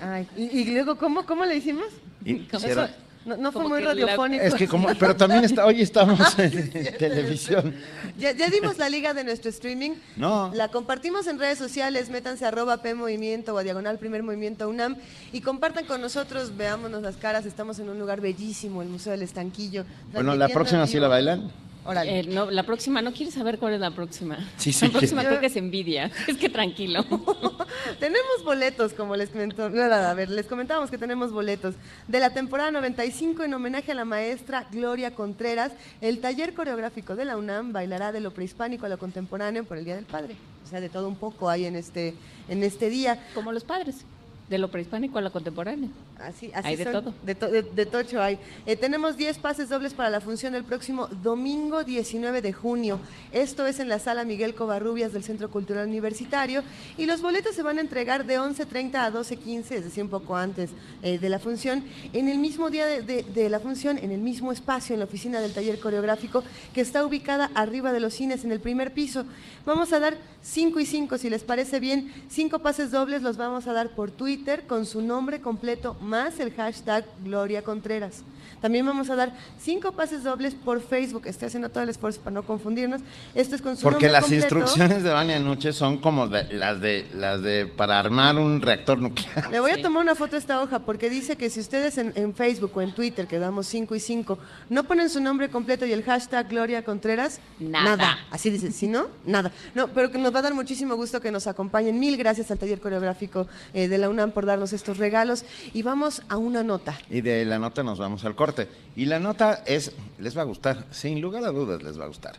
Ay, 0.02 0.28
y, 0.36 0.42
y 0.60 0.64
luego, 0.74 0.96
¿cómo, 0.96 1.24
¿cómo 1.24 1.44
le 1.46 1.56
hicimos? 1.56 1.86
y 2.24 2.46
Eso 2.46 2.56
hicieron- 2.58 2.90
no, 3.30 3.36
no 3.36 3.52
fue 3.52 3.68
muy 3.68 3.80
la- 3.80 3.88
radiofónico. 3.90 4.44
Es 4.44 4.54
que 4.54 4.66
como, 4.68 4.88
pero 4.98 5.16
también 5.16 5.44
está, 5.44 5.64
hoy 5.66 5.80
estamos 5.82 6.38
en 6.38 6.70
televisión. 6.98 7.74
Ya, 8.18 8.32
ya 8.32 8.48
dimos 8.48 8.78
la 8.78 8.88
liga 8.88 9.14
de 9.14 9.24
nuestro 9.24 9.50
streaming. 9.50 9.92
No. 10.16 10.50
La 10.54 10.68
compartimos 10.68 11.26
en 11.26 11.38
redes 11.38 11.58
sociales, 11.58 12.10
métanse 12.10 12.44
a 12.44 12.48
arroba 12.48 12.82
P 12.82 12.94
Movimiento 12.94 13.54
o 13.54 13.58
a 13.58 13.62
diagonal 13.62 13.98
Primer 13.98 14.22
Movimiento 14.22 14.68
UNAM 14.68 14.96
y 15.32 15.40
compartan 15.40 15.84
con 15.86 16.00
nosotros, 16.00 16.56
veámonos 16.56 17.02
las 17.02 17.16
caras, 17.16 17.46
estamos 17.46 17.78
en 17.78 17.88
un 17.88 17.98
lugar 17.98 18.20
bellísimo, 18.20 18.82
el 18.82 18.88
Museo 18.88 19.12
del 19.12 19.22
Estanquillo. 19.22 19.84
Bueno, 20.12 20.34
la 20.34 20.48
próxima 20.48 20.86
sí 20.86 20.98
la 20.98 21.08
bailan. 21.08 21.50
Órale. 21.84 22.20
Eh, 22.20 22.22
no, 22.24 22.50
la 22.50 22.62
próxima, 22.64 23.00
¿no 23.02 23.12
quieres 23.12 23.34
saber 23.34 23.58
cuál 23.58 23.72
es 23.74 23.80
la 23.80 23.90
próxima? 23.90 24.36
Sí, 24.58 24.72
sí, 24.72 24.86
La 24.86 24.92
próxima 24.92 25.22
que- 25.22 25.28
creo 25.28 25.40
que 25.40 25.46
es 25.46 25.56
envidia. 25.56 26.10
Es 26.28 26.36
que 26.36 26.48
tranquilo. 26.50 27.04
Tenemos 27.98 28.44
boletos, 28.44 28.92
como 28.92 29.16
les 29.16 29.30
comentó. 29.30 29.64
A 29.64 30.14
ver, 30.14 30.28
les 30.30 30.46
comentábamos 30.46 30.90
que 30.90 30.98
tenemos 30.98 31.32
boletos. 31.32 31.74
De 32.08 32.20
la 32.20 32.30
temporada 32.30 32.70
95, 32.70 33.44
en 33.44 33.54
homenaje 33.54 33.92
a 33.92 33.94
la 33.94 34.04
maestra 34.04 34.66
Gloria 34.70 35.14
Contreras, 35.14 35.72
el 36.00 36.20
taller 36.20 36.52
coreográfico 36.54 37.16
de 37.16 37.24
la 37.24 37.36
UNAM 37.36 37.72
bailará 37.72 38.12
de 38.12 38.20
lo 38.20 38.32
prehispánico 38.32 38.86
a 38.86 38.88
lo 38.88 38.98
contemporáneo 38.98 39.64
por 39.64 39.78
el 39.78 39.84
Día 39.84 39.96
del 39.96 40.04
Padre. 40.04 40.36
O 40.64 40.68
sea, 40.68 40.80
de 40.80 40.88
todo 40.88 41.08
un 41.08 41.16
poco 41.16 41.48
hay 41.48 41.64
en 41.64 41.76
este, 41.76 42.14
en 42.48 42.62
este 42.62 42.90
día. 42.90 43.18
Como 43.34 43.52
los 43.52 43.64
padres, 43.64 44.04
de 44.50 44.58
lo 44.58 44.68
prehispánico 44.70 45.16
a 45.16 45.20
lo 45.22 45.30
contemporáneo. 45.32 45.88
Así, 46.18 46.50
así 46.52 46.68
Hay 46.68 46.76
de 46.76 46.84
todo. 46.86 47.14
De, 47.24 47.34
to- 47.36 47.48
de- 47.48 47.62
de 47.62 47.86
tocho 47.86 48.20
hay. 48.20 48.36
Eh, 48.66 48.74
tenemos 48.76 49.16
10 49.16 49.38
pases 49.38 49.68
dobles 49.68 49.94
para 49.94 50.10
la 50.10 50.20
función 50.20 50.56
el 50.56 50.64
próximo 50.64 51.06
domingo 51.22 51.84
19 51.84 52.42
de 52.42 52.52
junio. 52.52 52.98
Esto 53.32 53.64
es 53.66 53.78
en 53.78 53.88
la 53.88 54.00
sala 54.00 54.24
Miguel 54.24 54.56
Covarrubias 54.56 55.12
del 55.12 55.22
Centro 55.22 55.50
Cultural 55.52 55.86
Universitario. 55.86 56.64
Y 56.98 57.06
los 57.06 57.22
boletos 57.22 57.54
se 57.54 57.62
van 57.62 57.78
a 57.78 57.80
entregar 57.80 58.26
de 58.26 58.40
11.30 58.40 58.96
a 58.96 59.12
12.15, 59.12 59.70
es 59.70 59.84
decir, 59.84 60.02
un 60.02 60.10
poco 60.10 60.36
antes 60.36 60.70
eh, 61.04 61.18
de 61.20 61.28
la 61.28 61.38
función, 61.38 61.84
en 62.12 62.28
el 62.28 62.38
mismo 62.38 62.70
día 62.70 62.86
de, 62.86 63.02
de- 63.02 63.22
de 63.22 63.48
la 63.48 63.60
función, 63.60 63.98
en 63.98 64.10
el 64.10 64.20
mismo 64.20 64.50
espacio, 64.50 64.94
en 64.94 64.98
la 64.98 65.04
oficina 65.04 65.40
del 65.40 65.52
taller 65.54 65.78
coreográfico, 65.78 66.42
que 66.74 66.80
está 66.80 67.06
ubicada 67.06 67.52
arriba 67.54 67.92
de 67.92 68.00
los 68.00 68.14
cines, 68.14 68.44
en 68.44 68.50
el 68.50 68.58
primer 68.58 68.92
piso. 68.92 69.24
Vamos 69.64 69.92
a 69.92 70.00
dar 70.00 70.16
5 70.42 70.80
y 70.80 70.86
5, 70.86 71.18
si 71.18 71.30
les 71.30 71.44
parece 71.44 71.78
bien. 71.78 72.12
Cinco 72.28 72.58
pases 72.58 72.90
dobles 72.90 73.22
los 73.22 73.36
vamos 73.36 73.68
a 73.68 73.72
dar 73.72 73.90
por 73.90 74.10
Twitter 74.10 74.39
con 74.66 74.86
su 74.86 75.02
nombre 75.02 75.40
completo 75.40 75.96
más 76.00 76.40
el 76.40 76.52
hashtag 76.54 77.04
Gloria 77.22 77.62
Contreras. 77.62 78.22
También 78.60 78.84
vamos 78.84 79.08
a 79.08 79.16
dar 79.16 79.32
cinco 79.58 79.92
pases 79.92 80.22
dobles 80.22 80.54
por 80.54 80.82
Facebook. 80.82 81.22
Estoy 81.26 81.46
haciendo 81.46 81.70
todo 81.70 81.82
el 81.82 81.88
esfuerzo 81.88 82.20
para 82.20 82.34
no 82.34 82.42
confundirnos. 82.42 83.00
Esto 83.34 83.54
es 83.54 83.62
con 83.62 83.74
su 83.76 83.82
Porque 83.82 84.06
nombre 84.06 84.12
las 84.12 84.22
completo. 84.24 84.44
instrucciones 84.58 85.02
de 85.02 85.10
Vania 85.10 85.38
Nuche 85.38 85.72
son 85.72 85.96
como 85.98 86.28
de- 86.28 86.44
las 86.52 86.78
de 86.80 87.06
las 87.14 87.40
de 87.42 87.66
para 87.66 87.98
armar 87.98 88.36
un 88.36 88.60
reactor 88.60 88.98
nuclear. 88.98 89.50
Le 89.50 89.60
voy 89.60 89.70
a 89.70 89.80
tomar 89.80 90.02
una 90.02 90.14
foto 90.14 90.36
a 90.36 90.38
esta 90.38 90.60
hoja 90.60 90.80
porque 90.80 91.08
dice 91.08 91.36
que 91.36 91.48
si 91.48 91.60
ustedes 91.60 91.96
en, 91.96 92.12
en 92.16 92.34
Facebook 92.34 92.72
o 92.74 92.82
en 92.82 92.92
Twitter, 92.94 93.26
que 93.26 93.38
damos 93.38 93.66
5 93.66 93.94
y 93.94 94.00
5, 94.00 94.38
no 94.68 94.84
ponen 94.84 95.08
su 95.08 95.20
nombre 95.22 95.48
completo 95.48 95.86
y 95.86 95.92
el 95.92 96.02
hashtag 96.02 96.48
Gloria 96.48 96.84
Contreras, 96.84 97.40
Nada. 97.60 98.18
Así 98.30 98.50
dice, 98.50 98.72
si 98.72 98.88
no, 98.88 99.06
nada. 99.24 99.52
No, 99.74 99.88
pero 99.88 100.10
que 100.10 100.18
nos 100.18 100.34
va 100.34 100.40
a 100.40 100.42
dar 100.42 100.54
muchísimo 100.54 100.96
gusto 100.96 101.20
que 101.20 101.30
nos 101.30 101.46
acompañen. 101.46 101.98
Mil 101.98 102.16
gracias 102.18 102.50
al 102.50 102.58
taller 102.58 102.80
coreográfico 102.80 103.46
eh, 103.72 103.88
de 103.88 103.96
la 103.98 104.08
UNAM 104.10 104.29
por 104.30 104.46
darnos 104.46 104.72
estos 104.72 104.98
regalos. 104.98 105.44
Y 105.72 105.82
vamos 105.82 106.22
a 106.28 106.36
una 106.36 106.62
nota. 106.62 106.98
Y 107.10 107.20
de 107.20 107.44
la 107.44 107.58
nota 107.58 107.82
nos 107.82 107.98
vamos 107.98 108.24
al 108.24 108.34
corte. 108.34 108.68
Y 108.96 109.06
la 109.06 109.18
nota 109.18 109.62
es, 109.66 109.92
les 110.18 110.36
va 110.36 110.42
a 110.42 110.46
gustar, 110.46 110.86
sin 110.90 111.20
lugar 111.20 111.44
a 111.44 111.50
dudas 111.50 111.82
les 111.82 111.98
va 111.98 112.04
a 112.04 112.08
gustar. 112.08 112.36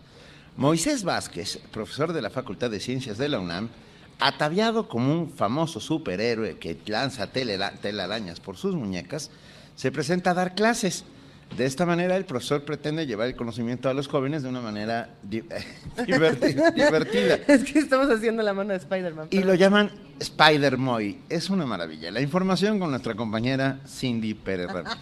Moisés 0.57 1.03
Vázquez, 1.03 1.59
profesor 1.71 2.11
de 2.13 2.21
la 2.21 2.29
Facultad 2.29 2.69
de 2.69 2.79
Ciencias 2.79 3.17
de 3.17 3.29
la 3.29 3.39
UNAM, 3.39 3.69
ataviado 4.19 4.87
como 4.87 5.11
un 5.11 5.31
famoso 5.31 5.79
superhéroe 5.79 6.57
que 6.57 6.77
lanza 6.85 7.27
telarañas 7.27 8.39
por 8.39 8.57
sus 8.57 8.75
muñecas, 8.75 9.31
se 9.75 9.91
presenta 9.91 10.31
a 10.31 10.35
dar 10.35 10.53
clases. 10.53 11.05
De 11.57 11.65
esta 11.65 11.85
manera, 11.85 12.15
el 12.15 12.25
profesor 12.25 12.63
pretende 12.63 13.05
llevar 13.05 13.27
el 13.27 13.35
conocimiento 13.35 13.89
a 13.89 13.93
los 13.93 14.07
jóvenes 14.07 14.41
de 14.41 14.49
una 14.49 14.61
manera 14.61 15.09
divertida, 15.23 16.71
divertida. 16.71 17.39
Es 17.47 17.63
que 17.63 17.79
estamos 17.79 18.09
haciendo 18.09 18.41
la 18.41 18.53
mano 18.53 18.71
de 18.71 18.77
Spider-Man. 18.77 19.27
Y 19.31 19.43
lo 19.43 19.53
llaman 19.53 19.91
Spider-Moy. 20.19 21.19
Es 21.29 21.49
una 21.49 21.65
maravilla. 21.65 22.09
La 22.11 22.21
información 22.21 22.79
con 22.79 22.91
nuestra 22.91 23.15
compañera 23.15 23.79
Cindy 23.85 24.33
Pérez 24.33 24.67
Ramírez. 24.67 24.97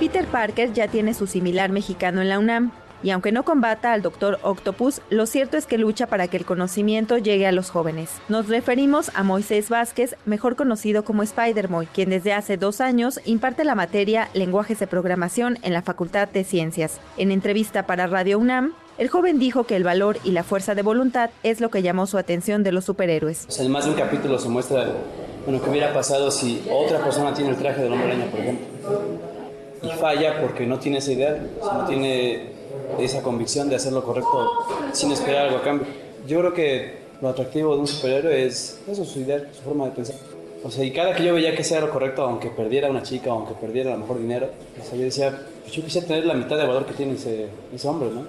Peter 0.00 0.26
Parker 0.26 0.72
ya 0.72 0.88
tiene 0.88 1.14
su 1.14 1.26
similar 1.26 1.70
mexicano 1.70 2.20
en 2.20 2.28
la 2.28 2.38
UNAM 2.38 2.72
y 3.06 3.12
aunque 3.12 3.30
no 3.30 3.44
combata 3.44 3.92
al 3.92 4.02
Doctor 4.02 4.40
Octopus, 4.42 5.00
lo 5.10 5.26
cierto 5.26 5.56
es 5.56 5.66
que 5.66 5.78
lucha 5.78 6.08
para 6.08 6.26
que 6.26 6.38
el 6.38 6.44
conocimiento 6.44 7.18
llegue 7.18 7.46
a 7.46 7.52
los 7.52 7.70
jóvenes. 7.70 8.10
Nos 8.28 8.48
referimos 8.48 9.12
a 9.14 9.22
Moisés 9.22 9.68
Vázquez, 9.68 10.16
mejor 10.24 10.56
conocido 10.56 11.04
como 11.04 11.22
Spider-Moy, 11.22 11.86
quien 11.86 12.10
desde 12.10 12.32
hace 12.32 12.56
dos 12.56 12.80
años 12.80 13.20
imparte 13.24 13.62
la 13.62 13.76
materia 13.76 14.28
Lenguajes 14.34 14.80
de 14.80 14.88
Programación 14.88 15.56
en 15.62 15.72
la 15.72 15.82
Facultad 15.82 16.26
de 16.26 16.42
Ciencias. 16.42 16.98
En 17.16 17.30
entrevista 17.30 17.86
para 17.86 18.08
Radio 18.08 18.40
UNAM, 18.40 18.72
el 18.98 19.08
joven 19.08 19.38
dijo 19.38 19.62
que 19.62 19.76
el 19.76 19.84
valor 19.84 20.18
y 20.24 20.32
la 20.32 20.42
fuerza 20.42 20.74
de 20.74 20.82
voluntad 20.82 21.30
es 21.44 21.60
lo 21.60 21.70
que 21.70 21.82
llamó 21.82 22.08
su 22.08 22.18
atención 22.18 22.64
de 22.64 22.72
los 22.72 22.86
superhéroes. 22.86 23.46
en 23.60 23.70
más 23.70 23.84
de 23.84 23.92
un 23.92 23.96
capítulo 23.96 24.36
se 24.40 24.48
muestra 24.48 24.84
bueno, 25.44 25.62
qué 25.62 25.70
hubiera 25.70 25.94
pasado 25.94 26.28
si 26.32 26.60
otra 26.68 26.98
persona 27.04 27.32
tiene 27.32 27.50
el 27.50 27.56
traje 27.56 27.82
del 27.82 27.92
hombre 27.92 28.08
araña, 28.08 28.26
por 28.32 28.40
ejemplo, 28.40 28.66
y 29.80 29.90
falla 29.90 30.40
porque 30.40 30.66
no 30.66 30.80
tiene 30.80 30.98
esa 30.98 31.12
idea, 31.12 31.40
no 31.62 31.86
tiene 31.86 32.55
esa 32.98 33.22
convicción 33.22 33.68
de 33.68 33.76
hacer 33.76 33.92
lo 33.92 34.04
correcto 34.04 34.50
sin 34.92 35.12
esperar 35.12 35.46
algo 35.46 35.58
a 35.58 35.62
cambio. 35.62 35.86
Yo 36.26 36.40
creo 36.40 36.54
que 36.54 37.06
lo 37.20 37.28
atractivo 37.28 37.74
de 37.74 37.80
un 37.80 37.86
superhéroe 37.86 38.46
es 38.46 38.80
eso, 38.88 39.04
su 39.04 39.20
idea, 39.20 39.40
su 39.52 39.62
forma 39.62 39.86
de 39.86 39.90
pensar. 39.92 40.16
O 40.64 40.70
sea, 40.70 40.84
y 40.84 40.90
cada 40.90 41.14
que 41.14 41.22
yo 41.22 41.34
veía 41.34 41.54
que 41.54 41.62
sea 41.62 41.80
lo 41.80 41.90
correcto, 41.90 42.22
aunque 42.22 42.48
perdiera 42.48 42.90
una 42.90 43.02
chica, 43.02 43.30
aunque 43.30 43.54
perdiera 43.54 43.92
a 43.92 43.94
lo 43.94 44.00
mejor 44.00 44.18
dinero, 44.18 44.48
o 44.80 44.84
sea, 44.84 44.98
yo 44.98 45.04
decía, 45.04 45.38
pues 45.62 45.72
yo 45.72 45.84
quisiera 45.84 46.06
tener 46.06 46.26
la 46.26 46.34
mitad 46.34 46.56
de 46.56 46.66
valor 46.66 46.86
que 46.86 46.94
tiene 46.94 47.14
ese, 47.14 47.46
ese 47.72 47.88
hombre, 47.88 48.10
¿no? 48.10 48.26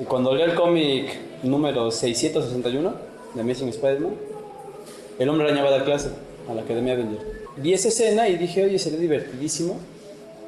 Y 0.00 0.04
cuando 0.04 0.34
leí 0.34 0.42
el 0.42 0.54
cómic 0.54 1.06
número 1.44 1.90
661 1.90 2.94
de 3.34 3.40
Amazing 3.40 3.68
Spider-Man, 3.68 4.14
el 5.18 5.28
hombre 5.28 5.46
araña 5.46 5.62
va 5.62 5.68
a 5.68 5.72
dar 5.72 5.84
clase 5.84 6.10
a 6.48 6.54
la 6.54 6.62
Academia 6.62 6.94
Avenger. 6.94 7.18
Vi 7.56 7.72
esa 7.72 7.88
escena 7.88 8.28
y 8.28 8.36
dije, 8.36 8.64
oye, 8.64 8.78
sería 8.78 8.98
divertidísimo. 8.98 9.78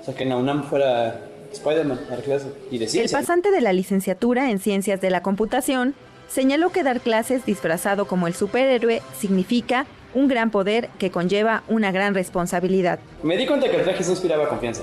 O 0.01 0.05
sea, 0.05 0.15
que 0.15 0.25
en 0.25 0.33
UNAM 0.33 0.65
fuera 0.65 1.30
Spider-Man 1.53 2.01
a 2.07 2.11
dar 2.11 2.23
clase. 2.23 2.47
Y 2.71 2.79
decía, 2.79 3.03
El 3.03 3.11
pasante 3.11 3.51
de 3.51 3.61
la 3.61 3.73
licenciatura 3.73 4.51
en 4.51 4.59
Ciencias 4.59 5.01
de 5.01 5.11
la 5.11 5.23
Computación 5.23 5.95
señaló 6.29 6.71
que 6.71 6.83
dar 6.83 7.01
clases 7.01 7.45
disfrazado 7.45 8.07
como 8.07 8.27
el 8.27 8.35
superhéroe 8.35 9.03
significa 9.19 9.87
un 10.15 10.29
gran 10.29 10.51
poder 10.51 10.89
que 10.99 11.11
conlleva 11.11 11.63
una 11.69 11.93
gran 11.93 12.15
responsabilidad. 12.15 12.99
Me 13.23 13.37
di 13.37 13.47
cuenta 13.47 13.69
que 13.71 13.77
el 13.77 13.85
traje 13.85 14.03
se 14.05 14.11
inspiraba 14.11 14.49
confianza. 14.49 14.83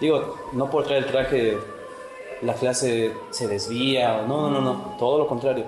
Digo, 0.00 0.48
no 0.52 0.70
por 0.70 0.84
traer 0.84 1.04
el 1.04 1.10
traje 1.10 1.58
la 2.42 2.54
clase 2.54 3.12
se 3.30 3.48
desvía 3.48 4.16
o 4.16 4.26
no, 4.26 4.50
no, 4.50 4.60
no, 4.60 4.74
no, 4.74 4.96
todo 4.98 5.18
lo 5.18 5.26
contrario. 5.26 5.64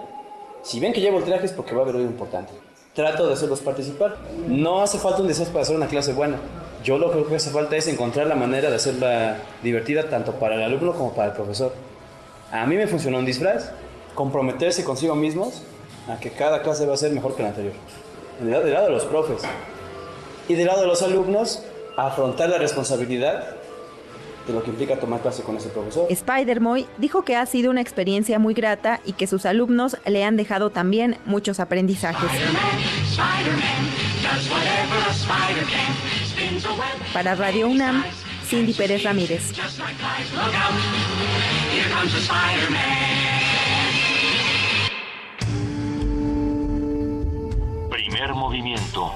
Si 0.62 0.80
ven 0.80 0.92
que 0.92 1.00
llevo 1.00 1.18
el 1.18 1.24
traje 1.24 1.46
es 1.46 1.52
porque 1.52 1.74
va 1.74 1.80
a 1.80 1.84
haber 1.84 1.96
algo 1.96 2.08
importante. 2.08 2.52
Trato 2.94 3.26
de 3.26 3.34
hacerlos 3.34 3.60
participar. 3.60 4.16
No 4.48 4.82
hace 4.82 4.98
falta 4.98 5.22
un 5.22 5.28
disfraz 5.28 5.48
para 5.48 5.62
hacer 5.62 5.76
una 5.76 5.86
clase 5.86 6.12
buena. 6.12 6.38
Yo 6.86 6.98
lo 6.98 7.08
que 7.08 7.14
creo 7.14 7.26
que 7.26 7.34
hace 7.34 7.50
falta 7.50 7.76
es 7.76 7.88
encontrar 7.88 8.28
la 8.28 8.36
manera 8.36 8.70
de 8.70 8.76
hacerla 8.76 9.38
divertida 9.60 10.08
tanto 10.08 10.34
para 10.34 10.54
el 10.54 10.62
alumno 10.62 10.92
como 10.92 11.12
para 11.16 11.30
el 11.30 11.34
profesor. 11.34 11.74
A 12.52 12.64
mí 12.64 12.76
me 12.76 12.86
funcionó 12.86 13.18
un 13.18 13.26
disfraz, 13.26 13.72
comprometerse 14.14 14.84
consigo 14.84 15.16
mismos 15.16 15.64
a 16.08 16.20
que 16.20 16.30
cada 16.30 16.62
clase 16.62 16.86
va 16.86 16.94
a 16.94 16.96
ser 16.96 17.10
mejor 17.10 17.34
que 17.34 17.42
la 17.42 17.48
anterior. 17.48 17.72
Del 18.38 18.52
lado, 18.52 18.62
del 18.62 18.72
lado 18.74 18.86
de 18.86 18.92
los 18.92 19.04
profes. 19.04 19.42
Y 20.46 20.54
del 20.54 20.68
lado 20.68 20.82
de 20.82 20.86
los 20.86 21.02
alumnos, 21.02 21.64
afrontar 21.96 22.50
la 22.50 22.58
responsabilidad 22.58 23.56
de 24.46 24.52
lo 24.52 24.62
que 24.62 24.70
implica 24.70 24.94
tomar 24.94 25.18
clase 25.22 25.42
con 25.42 25.56
ese 25.56 25.70
profesor. 25.70 26.06
Spider-Moy 26.08 26.86
dijo 26.98 27.24
que 27.24 27.34
ha 27.34 27.46
sido 27.46 27.72
una 27.72 27.80
experiencia 27.80 28.38
muy 28.38 28.54
grata 28.54 29.00
y 29.04 29.14
que 29.14 29.26
sus 29.26 29.44
alumnos 29.44 29.96
le 30.06 30.22
han 30.22 30.36
dejado 30.36 30.70
también 30.70 31.18
muchos 31.24 31.58
aprendizajes. 31.58 32.30
Para 37.12 37.34
Radio 37.34 37.68
UNAM, 37.68 38.04
Cindy 38.48 38.72
Pérez 38.72 39.02
Ramírez. 39.02 39.52
Primer 47.90 48.34
movimiento. 48.34 49.12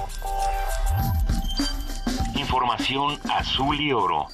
Información 2.37 3.19
azul 3.31 3.81
y 3.81 3.93
oro. 3.93 4.27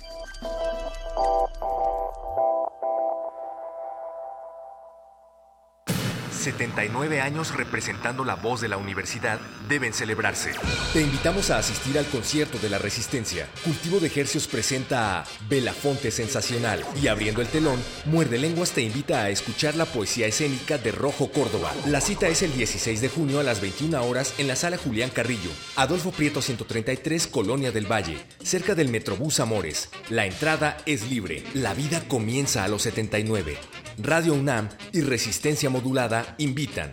...79 6.46 7.20
años 7.20 7.54
representando 7.54 8.24
la 8.24 8.36
voz 8.36 8.60
de 8.60 8.68
la 8.68 8.76
universidad 8.76 9.40
deben 9.68 9.92
celebrarse. 9.92 10.52
Te 10.92 11.02
invitamos 11.02 11.50
a 11.50 11.58
asistir 11.58 11.98
al 11.98 12.06
concierto 12.06 12.58
de 12.58 12.70
la 12.70 12.78
Resistencia. 12.78 13.48
Cultivo 13.64 13.98
de 13.98 14.06
Ejercios 14.06 14.46
presenta 14.46 15.20
a 15.20 15.24
Belafonte 15.48 16.12
Sensacional. 16.12 16.84
Y 17.02 17.08
abriendo 17.08 17.40
el 17.40 17.48
telón, 17.48 17.82
Muerde 18.04 18.38
Lenguas 18.38 18.70
te 18.70 18.82
invita 18.82 19.22
a 19.22 19.30
escuchar 19.30 19.74
la 19.74 19.86
poesía 19.86 20.28
escénica 20.28 20.78
de 20.78 20.92
Rojo 20.92 21.32
Córdoba. 21.32 21.72
La 21.86 22.00
cita 22.00 22.28
es 22.28 22.42
el 22.42 22.52
16 22.52 23.00
de 23.00 23.08
junio 23.08 23.40
a 23.40 23.42
las 23.42 23.60
21 23.60 24.04
horas 24.04 24.34
en 24.38 24.46
la 24.46 24.54
sala 24.56 24.78
Julián 24.78 25.10
Carrillo, 25.10 25.50
Adolfo 25.74 26.12
Prieto 26.12 26.42
133, 26.42 27.26
Colonia 27.26 27.72
del 27.72 27.90
Valle, 27.90 28.24
cerca 28.42 28.74
del 28.74 28.88
Metrobús 28.88 29.40
Amores. 29.40 29.88
La 30.10 30.26
entrada 30.26 30.76
es 30.86 31.10
libre. 31.10 31.42
La 31.54 31.74
vida 31.74 32.06
comienza 32.06 32.62
a 32.62 32.68
los 32.68 32.82
79. 32.82 33.58
Radio 33.98 34.34
UNAM 34.34 34.68
y 34.92 35.00
Resistencia 35.00 35.70
Modulada 35.70 36.34
invitan. 36.38 36.90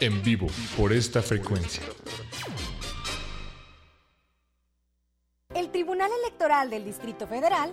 En 0.00 0.22
vivo, 0.22 0.46
por 0.76 0.92
esta 0.92 1.22
frecuencia. 1.22 1.82
El 5.54 5.70
Tribunal 5.70 6.10
Electoral 6.22 6.70
del 6.70 6.84
Distrito 6.84 7.26
Federal 7.26 7.72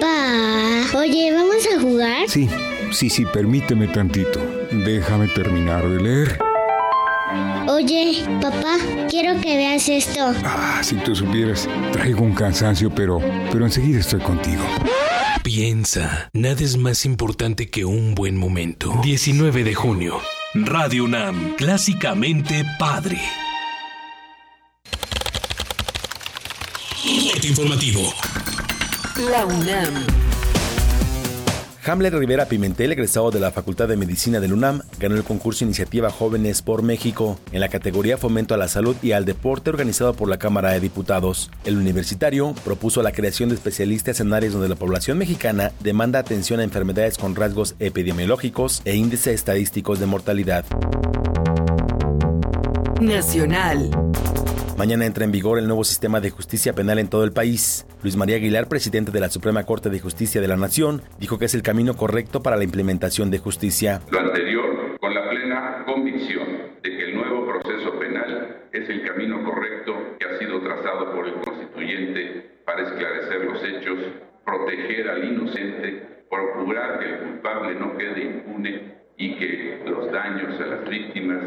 Pa, 0.00 0.98
oye, 0.98 1.32
¿vamos 1.32 1.66
a 1.74 1.80
jugar? 1.80 2.28
Sí, 2.28 2.48
sí, 2.92 3.10
sí, 3.10 3.24
permíteme 3.24 3.88
tantito. 3.88 4.40
Déjame 4.70 5.28
terminar 5.28 5.88
de 5.88 6.00
leer. 6.00 6.38
Oye, 7.68 8.24
papá, 8.40 8.76
quiero 9.10 9.40
que 9.40 9.56
veas 9.56 9.88
esto. 9.88 10.32
Ah, 10.44 10.80
si 10.82 10.96
tú 10.96 11.14
supieras, 11.14 11.68
traigo 11.92 12.22
un 12.22 12.34
cansancio, 12.34 12.90
pero, 12.90 13.20
pero 13.50 13.64
enseguida 13.64 14.00
estoy 14.00 14.20
contigo. 14.20 14.62
Piensa, 15.42 16.30
nada 16.32 16.60
es 16.60 16.76
más 16.76 17.04
importante 17.04 17.68
que 17.68 17.84
un 17.84 18.14
buen 18.14 18.36
momento. 18.36 18.98
19 19.02 19.64
de 19.64 19.74
junio, 19.74 20.20
Radio 20.54 21.04
UNAM, 21.04 21.54
clásicamente 21.56 22.64
padre. 22.78 23.18
Corte 27.32 27.48
informativo. 27.48 28.12
La 29.18 29.44
UNAM. 29.44 30.06
Hamlet 31.84 32.14
Rivera 32.14 32.46
Pimentel, 32.46 32.92
egresado 32.92 33.32
de 33.32 33.40
la 33.40 33.50
Facultad 33.50 33.88
de 33.88 33.96
Medicina 33.96 34.38
del 34.38 34.52
UNAM, 34.52 34.82
ganó 35.00 35.16
el 35.16 35.24
concurso 35.24 35.64
Iniciativa 35.64 36.08
Jóvenes 36.08 36.62
por 36.62 36.82
México 36.84 37.36
en 37.50 37.58
la 37.58 37.68
categoría 37.68 38.16
Fomento 38.16 38.54
a 38.54 38.56
la 38.56 38.68
Salud 38.68 38.94
y 39.02 39.10
al 39.10 39.24
Deporte 39.24 39.70
organizado 39.70 40.14
por 40.14 40.28
la 40.28 40.38
Cámara 40.38 40.70
de 40.70 40.78
Diputados. 40.78 41.50
El 41.64 41.78
universitario 41.78 42.54
propuso 42.64 43.02
la 43.02 43.10
creación 43.10 43.48
de 43.48 43.56
especialistas 43.56 44.20
en 44.20 44.32
áreas 44.32 44.52
donde 44.52 44.68
la 44.68 44.76
población 44.76 45.18
mexicana 45.18 45.72
demanda 45.80 46.20
atención 46.20 46.60
a 46.60 46.64
enfermedades 46.64 47.18
con 47.18 47.34
rasgos 47.34 47.74
epidemiológicos 47.80 48.82
e 48.84 48.94
índices 48.94 49.34
estadísticos 49.34 49.98
de 49.98 50.06
mortalidad. 50.06 50.64
Nacional. 53.00 53.90
Mañana 54.78 55.06
entra 55.06 55.24
en 55.24 55.32
vigor 55.32 55.58
el 55.58 55.66
nuevo 55.66 55.82
sistema 55.82 56.20
de 56.20 56.30
justicia 56.30 56.72
penal 56.72 57.00
en 57.00 57.08
todo 57.08 57.24
el 57.24 57.32
país. 57.32 57.84
Luis 58.00 58.16
María 58.16 58.36
Aguilar, 58.36 58.68
presidente 58.68 59.10
de 59.10 59.18
la 59.18 59.28
Suprema 59.28 59.64
Corte 59.64 59.90
de 59.90 59.98
Justicia 59.98 60.40
de 60.40 60.46
la 60.46 60.56
Nación, 60.56 61.02
dijo 61.18 61.36
que 61.36 61.46
es 61.46 61.54
el 61.54 61.64
camino 61.64 61.96
correcto 61.96 62.44
para 62.44 62.56
la 62.56 62.62
implementación 62.62 63.28
de 63.28 63.38
justicia. 63.38 64.00
Lo 64.12 64.20
anterior 64.20 64.96
con 65.00 65.12
la 65.12 65.28
plena 65.30 65.82
convicción 65.84 66.46
de 66.80 66.96
que 66.96 67.04
el 67.06 67.16
nuevo 67.16 67.44
proceso 67.44 67.98
penal 67.98 68.68
es 68.72 68.88
el 68.88 69.02
camino 69.02 69.42
correcto 69.42 70.16
que 70.16 70.26
ha 70.26 70.38
sido 70.38 70.60
trazado 70.60 71.12
por 71.12 71.26
el 71.26 71.34
constituyente 71.40 72.62
para 72.64 72.84
esclarecer 72.84 73.46
los 73.46 73.60
hechos, 73.64 73.98
proteger 74.46 75.08
al 75.08 75.24
inocente, 75.24 76.24
procurar 76.30 77.00
que 77.00 77.06
el 77.06 77.18
culpable 77.18 77.74
no 77.74 77.98
quede 77.98 78.22
impune 78.22 78.94
y 79.16 79.34
que 79.40 79.82
los 79.86 80.12
daños 80.12 80.60
a 80.60 80.66
las 80.66 80.88
víctimas 80.88 81.42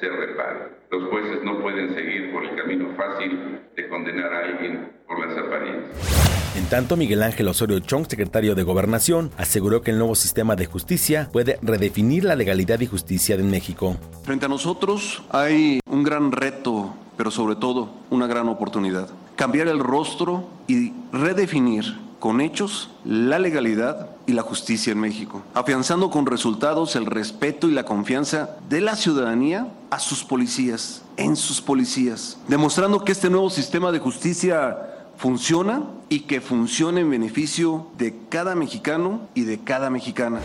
se 0.00 0.08
reparen. 0.08 0.68
Los 0.90 1.10
jueces 1.10 1.42
no 1.44 1.60
pueden 1.60 1.94
seguir 1.94 2.32
por 2.32 2.44
el 2.44 2.56
camino 2.56 2.88
fácil 2.96 3.60
de 3.76 3.88
condenar 3.88 4.32
a 4.32 4.38
alguien 4.40 4.92
por 5.06 5.26
las 5.26 5.36
apariencias. 5.36 6.34
En 6.56 6.66
tanto, 6.66 6.96
Miguel 6.96 7.22
Ángel 7.22 7.48
Osorio 7.48 7.80
Chong, 7.80 8.06
secretario 8.08 8.54
de 8.54 8.62
Gobernación, 8.62 9.30
aseguró 9.36 9.82
que 9.82 9.90
el 9.90 9.98
nuevo 9.98 10.14
sistema 10.14 10.54
de 10.54 10.66
justicia 10.66 11.28
puede 11.32 11.58
redefinir 11.62 12.24
la 12.24 12.36
legalidad 12.36 12.78
y 12.80 12.86
justicia 12.86 13.36
de 13.36 13.42
México. 13.42 13.96
Frente 14.22 14.46
a 14.46 14.48
nosotros 14.48 15.24
hay 15.30 15.80
un 15.90 16.04
gran 16.04 16.30
reto, 16.30 16.94
pero 17.16 17.32
sobre 17.32 17.56
todo 17.56 17.90
una 18.10 18.28
gran 18.28 18.48
oportunidad. 18.48 19.08
Cambiar 19.34 19.66
el 19.66 19.80
rostro 19.80 20.48
y 20.68 20.92
redefinir 21.12 22.03
con 22.24 22.40
hechos 22.40 22.88
la 23.04 23.38
legalidad 23.38 24.08
y 24.26 24.32
la 24.32 24.40
justicia 24.40 24.92
en 24.92 24.98
México, 24.98 25.42
afianzando 25.52 26.08
con 26.08 26.24
resultados 26.24 26.96
el 26.96 27.04
respeto 27.04 27.68
y 27.68 27.72
la 27.72 27.84
confianza 27.84 28.56
de 28.70 28.80
la 28.80 28.96
ciudadanía 28.96 29.68
a 29.90 29.98
sus 29.98 30.24
policías, 30.24 31.02
en 31.18 31.36
sus 31.36 31.60
policías, 31.60 32.38
demostrando 32.48 33.04
que 33.04 33.12
este 33.12 33.28
nuevo 33.28 33.50
sistema 33.50 33.92
de 33.92 33.98
justicia 33.98 34.74
funciona 35.18 35.82
y 36.08 36.20
que 36.20 36.40
funciona 36.40 37.00
en 37.00 37.10
beneficio 37.10 37.88
de 37.98 38.16
cada 38.30 38.54
mexicano 38.54 39.28
y 39.34 39.42
de 39.42 39.58
cada 39.58 39.90
mexicana. 39.90 40.40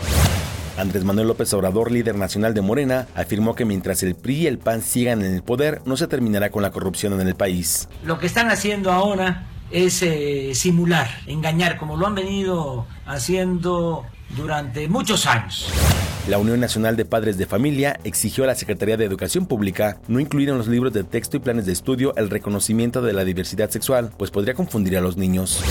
Andrés 0.76 1.04
Manuel 1.04 1.28
López 1.28 1.50
Obrador, 1.54 1.90
líder 1.90 2.16
nacional 2.16 2.52
de 2.52 2.60
Morena, 2.60 3.08
afirmó 3.14 3.54
que 3.54 3.64
mientras 3.64 4.02
el 4.02 4.16
PRI 4.16 4.34
y 4.34 4.46
el 4.48 4.58
PAN 4.58 4.82
sigan 4.82 5.22
en 5.22 5.32
el 5.32 5.42
poder, 5.42 5.80
no 5.86 5.96
se 5.96 6.08
terminará 6.08 6.50
con 6.50 6.62
la 6.62 6.72
corrupción 6.72 7.18
en 7.18 7.26
el 7.26 7.36
país. 7.36 7.88
Lo 8.04 8.18
que 8.18 8.26
están 8.26 8.50
haciendo 8.50 8.92
ahora 8.92 9.46
es 9.70 10.02
eh, 10.02 10.52
simular, 10.54 11.08
engañar, 11.26 11.76
como 11.76 11.96
lo 11.96 12.06
han 12.06 12.14
venido 12.14 12.86
haciendo 13.06 14.04
durante 14.36 14.88
muchos 14.88 15.26
años. 15.26 15.70
La 16.28 16.38
Unión 16.38 16.60
Nacional 16.60 16.96
de 16.96 17.04
Padres 17.04 17.38
de 17.38 17.46
Familia 17.46 17.98
exigió 18.04 18.44
a 18.44 18.48
la 18.48 18.54
Secretaría 18.54 18.96
de 18.96 19.04
Educación 19.04 19.46
Pública 19.46 19.98
no 20.06 20.20
incluir 20.20 20.50
en 20.50 20.58
los 20.58 20.68
libros 20.68 20.92
de 20.92 21.02
texto 21.02 21.36
y 21.36 21.40
planes 21.40 21.66
de 21.66 21.72
estudio 21.72 22.14
el 22.16 22.30
reconocimiento 22.30 23.02
de 23.02 23.12
la 23.12 23.24
diversidad 23.24 23.70
sexual, 23.70 24.12
pues 24.16 24.30
podría 24.30 24.54
confundir 24.54 24.96
a 24.96 25.00
los 25.00 25.16
niños. 25.16 25.62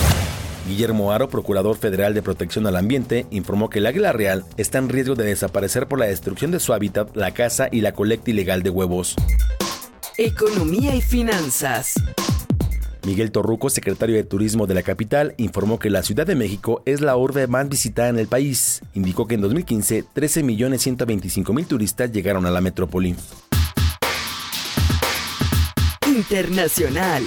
Guillermo 0.67 1.11
Aro, 1.11 1.29
Procurador 1.29 1.77
Federal 1.77 2.13
de 2.13 2.21
Protección 2.21 2.67
al 2.67 2.75
Ambiente, 2.75 3.25
informó 3.31 3.69
que 3.69 3.79
el 3.79 3.85
águila 3.85 4.11
real 4.11 4.43
está 4.57 4.77
en 4.77 4.89
riesgo 4.89 5.15
de 5.15 5.25
desaparecer 5.25 5.87
por 5.87 5.99
la 5.99 6.05
destrucción 6.05 6.51
de 6.51 6.59
su 6.59 6.73
hábitat, 6.73 7.15
la 7.15 7.31
caza 7.31 7.69
y 7.71 7.81
la 7.81 7.93
colecta 7.93 8.31
ilegal 8.31 8.61
de 8.61 8.69
huevos. 8.69 9.15
Economía 10.17 10.93
y 10.95 11.01
finanzas. 11.01 11.93
Miguel 13.10 13.32
Torruco, 13.32 13.72
secretario 13.72 14.18
de 14.18 14.24
Turismo 14.24 14.68
de 14.68 14.76
la 14.76 14.84
capital, 14.84 15.34
informó 15.38 15.80
que 15.80 15.89
la 15.89 16.03
Ciudad 16.03 16.28
de 16.28 16.36
México 16.36 16.84
es 16.86 17.01
la 17.01 17.18
urbe 17.18 17.47
más 17.47 17.68
visitada 17.68 18.10
en 18.10 18.20
el 18.20 18.28
país. 18.28 18.82
Indicó 18.93 19.26
que 19.26 19.34
en 19.34 19.41
2015 19.41 20.05
13.125.000 20.14 21.66
turistas 21.66 22.12
llegaron 22.12 22.45
a 22.45 22.51
la 22.51 22.62
metrópoli. 22.62 23.16
Internacional. 26.05 27.24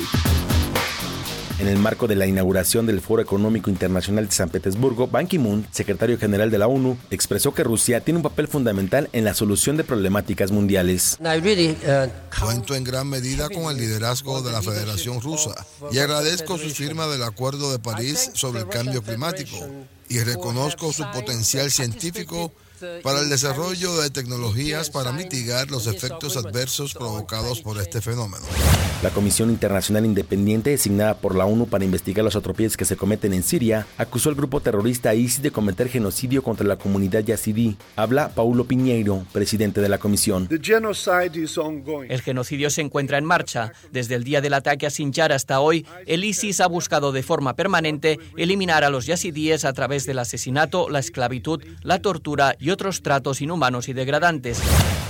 En 1.63 1.69
el 1.69 1.79
marco 1.79 2.09
de 2.09 2.17
la 2.17 2.27
inauguración 2.27 2.87
del 2.87 3.01
Foro 3.01 3.23
Económico 3.23 3.71
Internacional 3.71 4.27
de 4.27 4.33
San 4.33 4.49
Petersburgo, 4.49 5.07
Ban 5.07 5.29
Ki-moon, 5.29 5.65
secretario 5.71 6.19
general 6.19 6.51
de 6.51 6.59
la 6.59 6.67
ONU, 6.67 6.99
expresó 7.09 7.55
que 7.55 7.63
Rusia 7.63 8.01
tiene 8.01 8.19
un 8.19 8.25
papel 8.25 8.49
fundamental 8.49 9.09
en 9.13 9.23
la 9.23 9.33
solución 9.33 9.77
de 9.77 9.85
problemáticas 9.85 10.51
mundiales. 10.51 11.19
Cuento 11.21 12.75
en 12.75 12.83
gran 12.83 13.07
medida 13.07 13.49
con 13.49 13.71
el 13.71 13.77
liderazgo 13.77 14.43
de 14.43 14.51
la 14.51 14.61
Federación 14.61 15.21
Rusa 15.21 15.55
y 15.93 15.99
agradezco 15.99 16.59
su 16.59 16.69
firma 16.71 17.07
del 17.07 17.23
Acuerdo 17.23 17.71
de 17.71 17.79
París 17.79 18.33
sobre 18.35 18.63
el 18.63 18.69
cambio 18.69 19.01
climático 19.01 19.57
y 20.09 20.19
reconozco 20.19 20.93
su 20.93 21.05
potencial 21.13 21.71
científico 21.71 22.53
para 23.05 23.21
el 23.21 23.31
desarrollo 23.31 24.01
de 24.01 24.11
tecnologías 24.11 24.91
para 24.91 25.13
mitigar 25.13 25.71
los 25.71 25.87
efectos 25.87 26.37
adversos 26.37 26.93
provocados 26.93 27.61
por 27.61 27.81
este 27.81 28.01
fenómeno. 28.01 28.45
La 29.03 29.11
Comisión 29.11 29.51
Internacional 29.51 30.07
Independiente, 30.07 30.71
designada 30.71 31.15
por 31.15 31.35
la 31.35 31.45
ONU 31.45 31.67
para 31.67 31.85
investigar 31.85 32.25
los 32.25 32.37
atropellos 32.37 32.77
que 32.77 32.85
se 32.85 32.95
cometen 32.95 33.33
en 33.33 33.43
Siria, 33.43 33.85
acusó 33.99 34.29
al 34.29 34.37
grupo 34.37 34.61
terrorista 34.61 35.13
ISIS 35.13 35.43
de 35.43 35.51
cometer 35.51 35.89
genocidio 35.89 36.45
contra 36.45 36.65
la 36.69 36.77
comunidad 36.77 37.25
yazidí. 37.25 37.77
Habla 37.97 38.29
Paulo 38.29 38.65
Piñeiro, 38.65 39.25
presidente 39.33 39.81
de 39.81 39.89
la 39.89 39.99
comisión. 39.99 40.49
El 40.49 42.23
genocidio 42.23 42.71
se 42.71 42.81
encuentra 42.81 43.19
en 43.19 43.25
marcha. 43.25 43.73
Desde 43.91 44.15
el 44.15 44.23
día 44.23 44.41
del 44.41 44.55
ataque 44.55 44.87
a 44.87 44.91
Sinjar 44.91 45.33
hasta 45.33 45.59
hoy, 45.59 45.85
el 46.07 46.23
ISIS 46.23 46.61
ha 46.61 46.69
buscado 46.69 47.11
de 47.11 47.25
forma 47.25 47.57
permanente 47.57 48.21
eliminar 48.37 48.85
a 48.85 48.91
los 48.91 49.07
yazidíes 49.07 49.65
a 49.65 49.73
través 49.73 50.07
del 50.07 50.21
asesinato, 50.21 50.89
la 50.89 51.01
esclavitud, 51.01 51.61
la 51.83 51.99
tortura 51.99 52.55
y 52.61 52.71
otros 52.71 53.03
tratos 53.03 53.43
inhumanos 53.43 53.89
y 53.89 53.95
degradantes. 53.95 54.61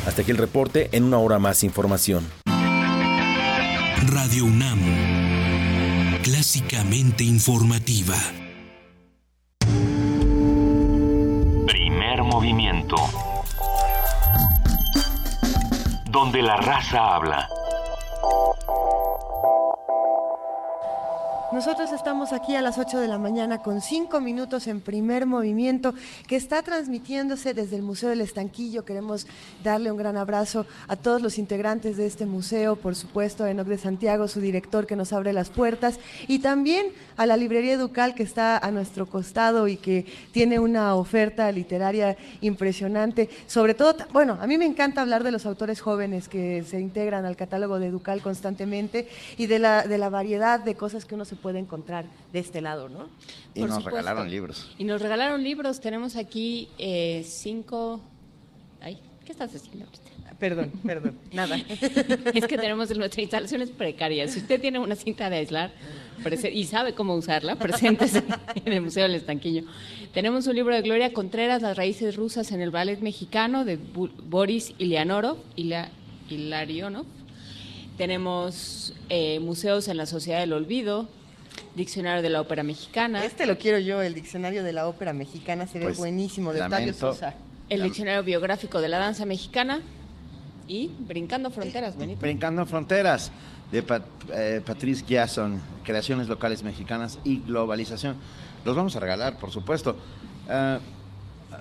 Hasta 0.07 0.22
aquí 0.22 0.30
el 0.30 0.38
reporte, 0.38 0.88
en 0.93 1.05
una 1.05 1.18
hora 1.18 1.38
más 1.38 1.62
información. 1.62 2.24
Radio 4.11 4.46
UNAM, 4.46 4.80
clásicamente 6.22 7.22
informativa. 7.22 8.16
Primer 11.66 12.24
movimiento. 12.24 12.96
Donde 16.11 16.42
la 16.42 16.57
raza 16.57 17.14
habla. 17.14 17.48
Nosotros 21.53 21.92
estamos 21.92 22.32
aquí 22.32 22.57
a 22.57 22.62
las 22.62 22.78
8 22.78 22.98
de 22.98 23.09
la 23.09 23.18
mañana 23.18 23.59
con 23.59 23.82
5 23.82 24.22
minutos 24.22 24.66
en 24.68 24.80
primer 24.80 25.26
movimiento 25.26 25.92
que 26.26 26.36
está 26.36 26.62
transmitiéndose 26.62 27.53
desde 27.53 27.76
el 27.76 27.82
Museo 27.82 28.09
del 28.09 28.22
Estanquillo. 28.22 28.86
Queremos 28.86 29.26
darle 29.62 29.92
un 29.92 29.98
gran 29.98 30.16
abrazo 30.16 30.64
a 30.88 30.96
todos 30.96 31.20
los 31.20 31.36
integrantes 31.36 31.98
de 31.98 32.07
este 32.07 32.24
museo, 32.24 32.76
por 32.76 32.94
supuesto 32.94 33.44
a 33.44 33.50
Enoc 33.50 33.66
de 33.66 33.76
Santiago, 33.76 34.28
su 34.28 34.40
director 34.40 34.86
que 34.86 34.96
nos 34.96 35.12
abre 35.12 35.34
las 35.34 35.50
puertas, 35.50 36.00
y 36.26 36.38
también 36.38 36.86
a 37.16 37.26
la 37.26 37.36
Librería 37.36 37.74
Educal 37.74 38.14
que 38.14 38.22
está 38.22 38.58
a 38.58 38.70
nuestro 38.70 39.06
costado 39.06 39.68
y 39.68 39.76
que 39.76 40.06
tiene 40.32 40.58
una 40.58 40.94
oferta 40.94 41.50
literaria 41.52 42.16
impresionante. 42.40 43.28
Sobre 43.46 43.74
todo, 43.74 43.96
bueno, 44.12 44.38
a 44.40 44.46
mí 44.46 44.58
me 44.58 44.64
encanta 44.66 45.02
hablar 45.02 45.24
de 45.24 45.32
los 45.32 45.46
autores 45.46 45.80
jóvenes 45.80 46.28
que 46.28 46.62
se 46.64 46.80
integran 46.80 47.24
al 47.24 47.36
catálogo 47.36 47.78
de 47.78 47.88
Educal 47.88 48.22
constantemente 48.22 49.08
y 49.36 49.46
de 49.46 49.58
la, 49.58 49.86
de 49.86 49.98
la 49.98 50.08
variedad 50.08 50.60
de 50.60 50.74
cosas 50.74 51.04
que 51.04 51.14
uno 51.14 51.24
se 51.24 51.36
puede 51.36 51.58
encontrar 51.58 52.04
de 52.32 52.38
este 52.38 52.60
lado, 52.60 52.88
¿no? 52.88 53.08
Y 53.54 53.60
Por 53.60 53.68
nos 53.68 53.78
supuesto. 53.78 53.90
regalaron 53.90 54.30
libros. 54.30 54.74
Y 54.78 54.84
nos 54.84 55.02
regalaron 55.02 55.42
libros. 55.42 55.80
Tenemos 55.80 56.16
aquí 56.16 56.68
eh, 56.78 57.24
cinco. 57.26 58.00
Ay, 58.80 58.98
¿qué 59.24 59.32
estás 59.32 59.54
haciendo 59.54 59.84
ahorita? 59.84 60.12
Perdón, 60.38 60.72
perdón, 60.84 61.16
nada. 61.32 61.56
es 62.34 62.46
que 62.48 62.58
tenemos 62.58 62.90
nuestra 62.96 63.22
instalación 63.22 63.62
es 63.62 63.70
precaria. 63.70 64.26
Si 64.26 64.40
usted 64.40 64.60
tiene 64.60 64.80
una 64.80 64.96
cinta 64.96 65.30
de 65.30 65.36
aislar 65.36 65.70
y 66.52 66.64
sabe 66.64 66.94
cómo 66.94 67.14
usarla, 67.14 67.56
preséntese 67.58 68.22
en 68.64 68.72
el 68.72 68.80
Museo 68.80 69.02
del 69.04 69.14
Estanquillo. 69.14 69.62
Tenemos 70.14 70.46
un 70.46 70.54
libro 70.54 70.74
de 70.74 70.82
Gloria 70.82 71.12
Contreras, 71.12 71.62
Las 71.62 71.76
raíces 71.76 72.16
rusas 72.16 72.52
en 72.52 72.60
el 72.60 72.70
ballet 72.70 73.00
mexicano, 73.00 73.64
de 73.64 73.76
Boris 73.76 74.74
Ilianoro, 74.78 75.38
Ilia- 75.56 75.90
Ilarionov. 76.28 77.06
Tenemos 77.96 78.94
eh, 79.10 79.38
Museos 79.40 79.88
en 79.88 79.96
la 79.96 80.06
Sociedad 80.06 80.40
del 80.40 80.52
Olvido, 80.52 81.08
Diccionario 81.76 82.22
de 82.22 82.30
la 82.30 82.40
Ópera 82.40 82.62
Mexicana. 82.62 83.24
Este 83.24 83.46
lo 83.46 83.58
quiero 83.58 83.78
yo, 83.78 84.00
el 84.02 84.14
diccionario 84.14 84.62
de 84.64 84.72
la 84.72 84.88
ópera 84.88 85.12
mexicana, 85.12 85.66
se 85.66 85.78
ve 85.78 85.86
Pues, 85.86 85.98
buenísimo, 85.98 86.52
de 86.52 86.62
Octavio. 86.62 86.94
Sosa. 86.94 87.34
El 87.68 87.82
Diccionario 87.82 88.22
Biográfico 88.22 88.80
de 88.80 88.88
la 88.88 88.98
Danza 88.98 89.24
Mexicana 89.26 89.80
y 90.68 90.90
Brincando 91.00 91.50
Fronteras, 91.50 91.96
Benito. 91.96 92.20
Brincando 92.20 92.64
Fronteras, 92.66 93.30
de 93.73 93.83
Pat- 93.83 94.03
eh, 94.33 94.61
Patrice 94.64 95.05
Giasson, 95.05 95.61
Creaciones 95.83 96.29
Locales 96.29 96.62
Mexicanas 96.62 97.18
y 97.25 97.41
Globalización. 97.41 98.16
Los 98.64 98.77
vamos 98.77 98.95
a 98.95 99.01
regalar, 99.01 99.39
por 99.39 99.51
supuesto. 99.51 99.97
Ah, 100.49 100.79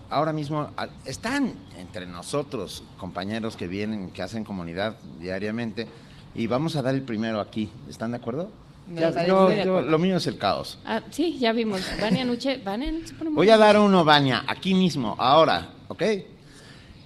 ahora 0.09 0.34
mismo 0.34 0.70
están 1.05 1.53
entre 1.78 2.05
nosotros 2.05 2.84
compañeros 2.97 3.55
que 3.55 3.68
vienen, 3.68 4.12
que 4.12 4.22
hacen 4.22 4.43
comunidad 4.43 4.97
diariamente, 5.20 5.88
y 6.36 6.47
vamos 6.47 6.76
a 6.76 6.82
dar 6.82 6.93
el 6.93 7.01
primero 7.01 7.39
aquí. 7.39 7.70
¿Están 7.89 8.12
de 8.12 8.18
acuerdo? 8.18 8.51
Ya, 8.93 9.26
yo- 9.26 9.51
yo- 9.53 9.82
lo 9.82 9.97
mío 9.99 10.18
es 10.18 10.28
el 10.28 10.38
caos. 10.38 10.80
Ah, 10.86 11.01
sí, 11.12 11.38
ya 11.39 11.53
vimos. 11.53 11.82
Vania 12.01 12.26
Nuche, 12.26 12.57
Vania 12.57 12.91
se 13.05 13.14
pone 13.14 13.30
muy 13.30 13.38
Voy 13.38 13.49
a 13.49 13.57
dar 13.57 13.80
uno, 13.80 14.03
Baña, 14.03 14.43
aquí 14.47 14.74
mismo, 14.74 15.16
ahora, 15.18 15.70
¿ok? 15.88 16.01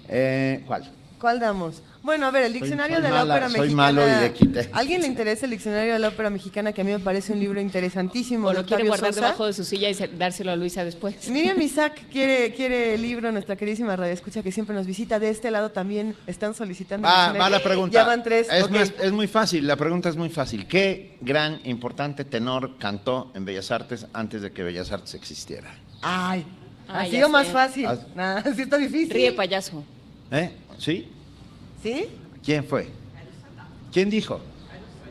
Eh, 0.08 0.64
¿Cuál? 0.66 0.92
¿Cuál 1.20 1.40
damos? 1.40 1.82
Bueno, 2.06 2.28
a 2.28 2.32
ver, 2.32 2.44
el 2.44 2.52
Soy- 2.52 2.60
diccionario 2.62 2.98
soy 2.98 3.04
de 3.04 3.10
la 3.10 3.16
mala, 3.16 3.34
ópera 3.34 3.50
soy 3.50 3.60
mexicana. 3.62 3.84
malo 3.92 4.02
y 4.08 4.22
le 4.22 4.34
quité. 4.34 4.70
¿A 4.72 4.78
¿Alguien 4.78 5.02
le 5.02 5.08
interesa 5.08 5.46
el 5.46 5.52
diccionario 5.52 5.94
de 5.94 6.00
la 6.00 6.10
ópera 6.10 6.30
mexicana? 6.30 6.72
Que 6.72 6.82
a 6.82 6.84
mí 6.84 6.92
me 6.92 7.00
parece 7.00 7.34
un 7.34 7.40
libro 7.40 7.60
interesantísimo. 7.60 8.48
O 8.50 8.54
lo 8.54 8.64
quiere 8.64 8.86
guardar 8.88 9.12
Sosa? 9.14 9.26
debajo 9.26 9.48
de 9.48 9.54
su 9.54 9.64
silla 9.64 9.90
y 9.90 9.96
se- 9.96 10.08
dárselo 10.10 10.52
a 10.52 10.56
Luisa 10.56 10.86
después. 10.86 11.28
Miriam 11.30 11.60
Isaac 11.60 12.04
quiere, 12.12 12.54
quiere 12.54 12.94
el 12.94 13.02
libro, 13.02 13.32
nuestra 13.32 13.56
queridísima 13.56 13.96
radio 13.96 14.14
escucha 14.14 14.44
que 14.44 14.52
siempre 14.52 14.76
nos 14.76 14.86
visita. 14.86 15.18
De 15.20 15.30
este 15.30 15.50
lado 15.50 15.72
también 15.72 16.16
están 16.28 16.54
solicitando. 16.54 17.08
el 17.08 17.42
Va, 17.42 17.50
la 17.50 17.64
pregunta. 17.64 17.94
Ya 17.94 18.06
van 18.06 18.22
tres. 18.22 18.48
Es, 18.52 18.64
ok. 18.66 18.70
más- 18.72 18.94
es 19.02 19.12
muy 19.12 19.28
fácil, 19.28 19.66
la 19.66 19.76
pregunta 19.76 20.08
es 20.10 20.16
muy 20.16 20.30
fácil. 20.30 20.68
¿Qué 20.68 21.18
gran, 21.22 21.60
importante 21.64 22.24
tenor 22.24 22.78
cantó 22.78 23.32
en 23.34 23.46
Bellas 23.46 23.72
Artes 23.72 24.06
antes 24.14 24.44
de 24.44 24.52
que 24.52 24.62
Bellas 24.62 24.92
Artes 24.92 25.16
existiera? 25.16 25.74
Ay, 26.04 26.46
Ah, 26.88 27.00
ha 27.02 27.06
sido 27.08 27.30
más 27.30 27.48
sé. 27.48 27.54
fácil. 27.54 27.86
Ah. 27.88 27.98
Nah, 28.16 28.42
sí 28.56 28.62
está 28.62 28.78
difícil. 28.78 29.10
Ríe 29.10 29.32
payaso. 29.32 29.84
¿Eh? 30.30 30.52
¿Sí? 30.78 31.08
¿Sí? 31.86 32.08
¿Quién 32.44 32.64
fue? 32.64 32.88
¿Quién 33.94 34.10
dijo? 34.10 34.40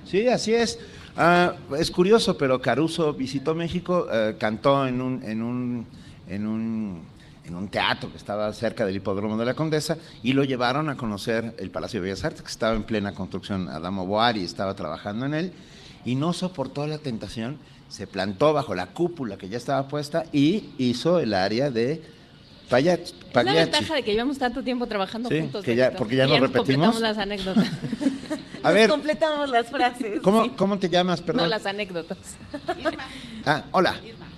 Sí, 0.04 0.26
así 0.26 0.52
es. 0.52 0.80
Ah, 1.16 1.54
es 1.78 1.88
curioso, 1.88 2.36
pero 2.36 2.60
Caruso 2.60 3.12
visitó 3.12 3.54
México, 3.54 4.08
eh, 4.12 4.34
cantó 4.40 4.84
en 4.84 5.00
un, 5.00 5.22
en 6.26 6.46
un, 6.48 7.68
teatro 7.70 8.10
que 8.10 8.16
estaba 8.16 8.52
cerca 8.52 8.84
del 8.84 8.96
hipódromo 8.96 9.36
de 9.36 9.44
la 9.44 9.54
Condesa 9.54 9.98
y 10.24 10.32
lo 10.32 10.42
llevaron 10.42 10.88
a 10.88 10.96
conocer 10.96 11.54
el 11.58 11.70
Palacio 11.70 12.00
de 12.00 12.06
Bellas 12.06 12.24
Artes, 12.24 12.42
que 12.42 12.50
estaba 12.50 12.74
en 12.74 12.82
plena 12.82 13.14
construcción. 13.14 13.68
Adamo 13.68 14.04
Boari 14.04 14.42
estaba 14.42 14.74
trabajando 14.74 15.26
en 15.26 15.34
él 15.34 15.52
y 16.04 16.16
no 16.16 16.32
soportó 16.32 16.88
la 16.88 16.98
tentación, 16.98 17.58
se 17.88 18.08
plantó 18.08 18.52
bajo 18.52 18.74
la 18.74 18.88
cúpula 18.88 19.38
que 19.38 19.48
ya 19.48 19.58
estaba 19.58 19.86
puesta 19.86 20.24
y 20.32 20.70
hizo 20.78 21.20
el 21.20 21.34
área 21.34 21.70
de 21.70 22.02
Pagliacci. 22.68 23.14
Es 23.34 23.44
la 23.44 23.52
ventaja 23.52 23.94
de 23.94 24.02
que 24.02 24.12
llevamos 24.12 24.38
tanto 24.38 24.62
tiempo 24.62 24.86
trabajando 24.86 25.28
Sí, 25.28 25.38
juntos. 25.40 25.64
que 25.64 25.74
ya- 25.76 25.86
Benito. 25.86 25.98
porque 25.98 26.16
ya 26.16 26.26
nos 26.26 26.40
nos 26.40 26.52
repetimos. 26.52 26.86
completamos 26.94 27.00
las 27.00 27.18
anécdotas. 27.18 27.70
A 28.62 28.70
ver, 28.70 28.88
completamos 28.90 29.50
las 29.50 29.66
frases. 29.68 30.20
¿cómo, 30.22 30.56
cómo 30.56 30.78
te 30.78 30.88
llamas, 30.88 31.20
No, 31.20 31.26
perdón? 31.26 31.50
las 31.50 31.66
anécdotas. 31.66 32.16
Ah, 33.44 33.64
hola. 33.72 33.94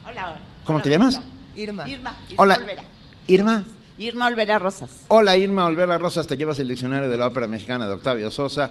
Hola. 0.09 0.39
¿Cómo 0.64 0.81
te 0.83 0.91
llamas? 0.91 1.20
Irma. 1.55 1.89
Irma. 1.89 2.16
Hola. 2.37 2.57
Olvera. 2.57 2.83
Irma. 3.29 3.64
Irma 3.99 4.27
Olvera 4.27 4.59
Rosas. 4.59 4.91
Hola 5.09 5.37
Irma 5.39 5.64
Olvera 5.66 5.97
Rosas, 5.97 6.27
te 6.27 6.37
llevas 6.37 6.59
el 6.59 6.68
diccionario 6.68 7.09
de 7.09 7.16
la 7.16 7.27
ópera 7.29 7.47
mexicana 7.47 7.87
de 7.87 7.95
Octavio 7.95 8.31
Sosa, 8.31 8.70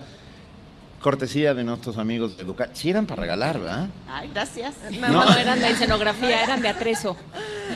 cortesía 1.05 1.53
de 1.53 1.63
nuestros 1.63 1.99
amigos 1.99 2.35
de 2.35 2.41
Educar. 2.41 2.71
Sí 2.73 2.89
eran 2.89 3.05
para 3.05 3.21
regalar, 3.21 3.59
¿verdad? 3.59 3.89
Ay, 4.07 4.27
gracias. 4.33 4.73
No, 4.99 5.09
no, 5.09 5.37
eran 5.37 5.59
de 5.59 5.69
escenografía, 5.69 6.43
eran 6.43 6.63
de 6.63 6.67
atrezo. 6.67 7.15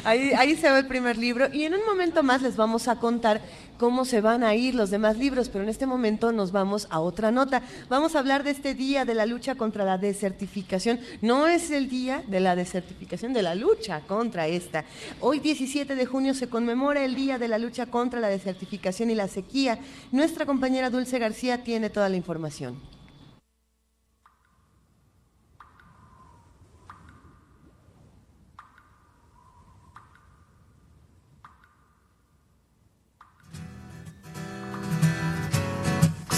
Ahí, 0.03 0.32
ahí 0.36 0.55
se 0.55 0.71
ve 0.71 0.80
el 0.80 0.88
primer 0.88 1.15
libro 1.15 1.47
y 1.53 1.61
en 1.61 1.75
un 1.75 1.86
momento 1.86 2.23
más 2.23 2.41
les 2.41 2.55
vamos 2.55 2.88
a 2.88 2.95
contar 2.95 3.39
cómo 3.77 4.03
se 4.03 4.21
van 4.21 4.43
a 4.43 4.55
ir 4.55 4.73
los 4.73 4.89
demás 4.89 5.15
libros, 5.19 5.49
pero 5.49 5.63
en 5.63 5.69
este 5.69 5.86
momento 5.86 6.32
nos 6.32 6.51
vamos 6.51 6.88
a 6.89 7.01
otra 7.01 7.30
nota. 7.30 7.61
Vamos 7.88 8.15
a 8.15 8.19
hablar 8.19 8.43
de 8.43 8.49
este 8.49 8.73
día 8.73 9.05
de 9.05 9.13
la 9.13 9.27
lucha 9.27 9.53
contra 9.53 9.86
la 9.86 9.99
desertificación. 9.99 10.99
No 11.21 11.45
es 11.45 11.69
el 11.69 11.88
día 11.88 12.23
de 12.25 12.39
la 12.39 12.55
desertificación, 12.55 13.32
de 13.34 13.43
la 13.43 13.53
lucha 13.53 14.01
contra 14.07 14.47
esta. 14.47 14.86
Hoy 15.21 15.39
17 15.39 15.93
de 15.93 16.05
junio 16.07 16.34
se 16.34 16.49
conmemora 16.49 17.05
el 17.05 17.13
día 17.13 17.38
de 17.38 17.47
la 17.47 17.59
lucha 17.59 17.86
contra 17.86 18.19
la 18.19 18.27
desertificación 18.30 19.11
y 19.11 19.15
la 19.15 19.27
sequía. 19.27 19.77
Nuestra 20.11 20.47
compañera 20.47 20.89
Dulce 20.89 21.19
García 21.19 21.63
tiene 21.63 21.91
toda 21.91 22.09
la 22.09 22.17
información. 22.17 22.98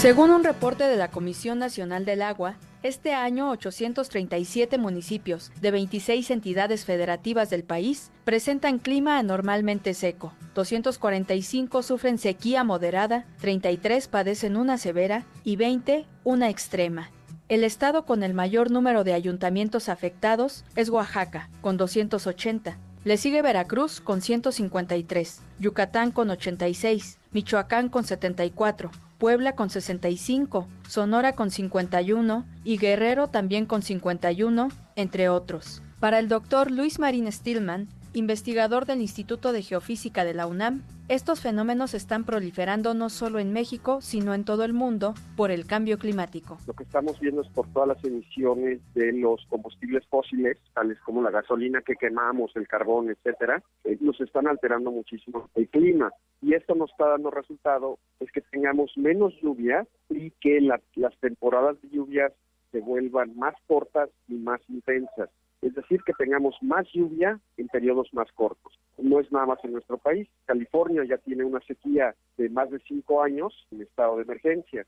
Según 0.02 0.32
un 0.32 0.42
reporte 0.42 0.88
de 0.88 0.96
la 0.96 1.12
Comisión 1.12 1.60
Nacional 1.60 2.04
del 2.04 2.22
Agua, 2.22 2.56
este 2.82 3.14
año 3.14 3.50
837 3.50 4.76
municipios 4.76 5.52
de 5.60 5.70
26 5.70 6.32
entidades 6.32 6.84
federativas 6.84 7.50
del 7.50 7.62
país 7.62 8.10
presentan 8.24 8.80
clima 8.80 9.20
anormalmente 9.20 9.94
seco. 9.94 10.32
245 10.56 11.84
sufren 11.84 12.18
sequía 12.18 12.64
moderada, 12.64 13.26
33 13.42 14.08
padecen 14.08 14.56
una 14.56 14.76
severa 14.76 15.24
y 15.44 15.54
20 15.54 16.04
una 16.24 16.50
extrema. 16.50 17.12
El 17.48 17.62
estado 17.62 18.04
con 18.04 18.24
el 18.24 18.34
mayor 18.34 18.72
número 18.72 19.04
de 19.04 19.12
ayuntamientos 19.12 19.88
afectados 19.88 20.64
es 20.74 20.88
Oaxaca, 20.88 21.48
con 21.60 21.76
280. 21.76 22.76
Le 23.04 23.16
sigue 23.16 23.40
Veracruz 23.40 24.00
con 24.00 24.20
153, 24.20 25.42
Yucatán 25.60 26.10
con 26.10 26.28
86, 26.28 27.18
Michoacán 27.30 27.88
con 27.88 28.02
74, 28.02 28.90
Puebla 29.22 29.54
con 29.54 29.70
65, 29.70 30.66
Sonora 30.88 31.34
con 31.34 31.52
51 31.52 32.44
y 32.64 32.76
Guerrero 32.76 33.28
también 33.28 33.66
con 33.66 33.80
51, 33.80 34.70
entre 34.96 35.28
otros. 35.28 35.80
Para 36.00 36.18
el 36.18 36.26
doctor 36.26 36.72
Luis 36.72 36.98
Marín 36.98 37.30
Stillman, 37.30 37.86
investigador 38.14 38.84
del 38.84 39.00
Instituto 39.00 39.52
de 39.52 39.62
Geofísica 39.62 40.24
de 40.24 40.34
la 40.34 40.46
UNAM, 40.46 40.82
estos 41.08 41.40
fenómenos 41.40 41.94
están 41.94 42.24
proliferando 42.24 42.94
no 42.94 43.08
solo 43.08 43.38
en 43.38 43.52
México, 43.52 44.00
sino 44.00 44.34
en 44.34 44.44
todo 44.44 44.64
el 44.64 44.72
mundo 44.72 45.14
por 45.36 45.50
el 45.50 45.66
cambio 45.66 45.98
climático. 45.98 46.58
Lo 46.66 46.74
que 46.74 46.84
estamos 46.84 47.18
viendo 47.20 47.42
es 47.42 47.48
por 47.48 47.66
todas 47.72 47.88
las 47.88 48.04
emisiones 48.04 48.80
de 48.94 49.12
los 49.12 49.44
combustibles 49.48 50.06
fósiles, 50.08 50.58
tales 50.74 50.98
como 51.00 51.22
la 51.22 51.30
gasolina 51.30 51.80
que 51.82 51.96
quemamos, 51.96 52.52
el 52.54 52.68
carbón, 52.68 53.10
etcétera, 53.10 53.62
eh, 53.84 53.96
nos 54.00 54.20
están 54.20 54.46
alterando 54.46 54.90
muchísimo 54.90 55.48
el 55.54 55.68
clima. 55.68 56.12
Y 56.40 56.54
esto 56.54 56.74
nos 56.74 56.90
está 56.90 57.08
dando 57.08 57.30
resultado 57.30 57.98
es 58.20 58.30
que 58.30 58.40
tengamos 58.42 58.92
menos 58.96 59.32
lluvia 59.42 59.86
y 60.10 60.30
que 60.32 60.60
la- 60.60 60.80
las 60.96 61.16
temporadas 61.18 61.80
de 61.82 61.88
lluvias 61.88 62.32
se 62.70 62.80
vuelvan 62.80 63.36
más 63.36 63.54
cortas 63.66 64.08
y 64.28 64.34
más 64.34 64.60
intensas. 64.68 65.28
Es 65.62 65.74
decir, 65.74 66.02
que 66.04 66.12
tengamos 66.12 66.56
más 66.60 66.86
lluvia 66.92 67.40
en 67.56 67.68
periodos 67.68 68.08
más 68.12 68.30
cortos. 68.32 68.78
No 68.98 69.20
es 69.20 69.30
nada 69.32 69.46
más 69.46 69.58
en 69.64 69.72
nuestro 69.72 69.96
país. 69.96 70.28
California 70.44 71.04
ya 71.08 71.18
tiene 71.18 71.44
una 71.44 71.60
sequía 71.60 72.14
de 72.36 72.48
más 72.50 72.70
de 72.70 72.80
cinco 72.80 73.22
años 73.22 73.54
en 73.70 73.82
estado 73.82 74.16
de 74.16 74.22
emergencia 74.22 74.84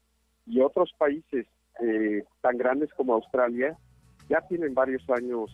y 0.46 0.60
otros 0.60 0.92
países 0.98 1.46
eh, 1.80 2.24
tan 2.40 2.58
grandes 2.58 2.92
como 2.94 3.14
Australia 3.14 3.76
ya 4.28 4.40
tienen 4.48 4.74
varios 4.74 5.08
años 5.10 5.50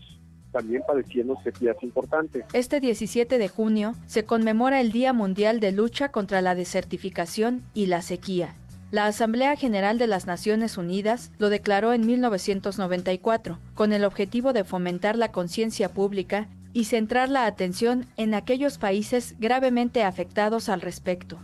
también 0.52 0.82
padeciendo 0.86 1.36
sequías 1.42 1.76
importantes. 1.82 2.44
Este 2.52 2.80
17 2.80 3.38
de 3.38 3.48
junio 3.48 3.94
se 4.06 4.24
conmemora 4.24 4.80
el 4.80 4.90
Día 4.90 5.12
Mundial 5.12 5.60
de 5.60 5.72
Lucha 5.72 6.10
contra 6.10 6.40
la 6.40 6.54
Desertificación 6.54 7.62
y 7.72 7.86
la 7.86 8.02
Sequía. 8.02 8.56
La 8.91 9.07
Asamblea 9.07 9.55
General 9.55 9.99
de 9.99 10.09
las 10.09 10.26
Naciones 10.26 10.76
Unidas 10.76 11.30
lo 11.38 11.49
declaró 11.49 11.93
en 11.93 12.05
1994, 12.05 13.57
con 13.74 13.93
el 13.93 14.05
objetivo 14.05 14.53
de 14.53 14.64
fomentar 14.64 15.14
la 15.14 15.30
conciencia 15.30 15.91
pública 15.91 16.49
y 16.72 16.84
centrar 16.86 17.28
la 17.28 17.47
atención 17.47 18.07
en 18.16 18.34
aquellos 18.34 18.78
países 18.78 19.36
gravemente 19.38 20.03
afectados 20.03 20.68
al 20.68 20.80
respecto. 20.80 21.38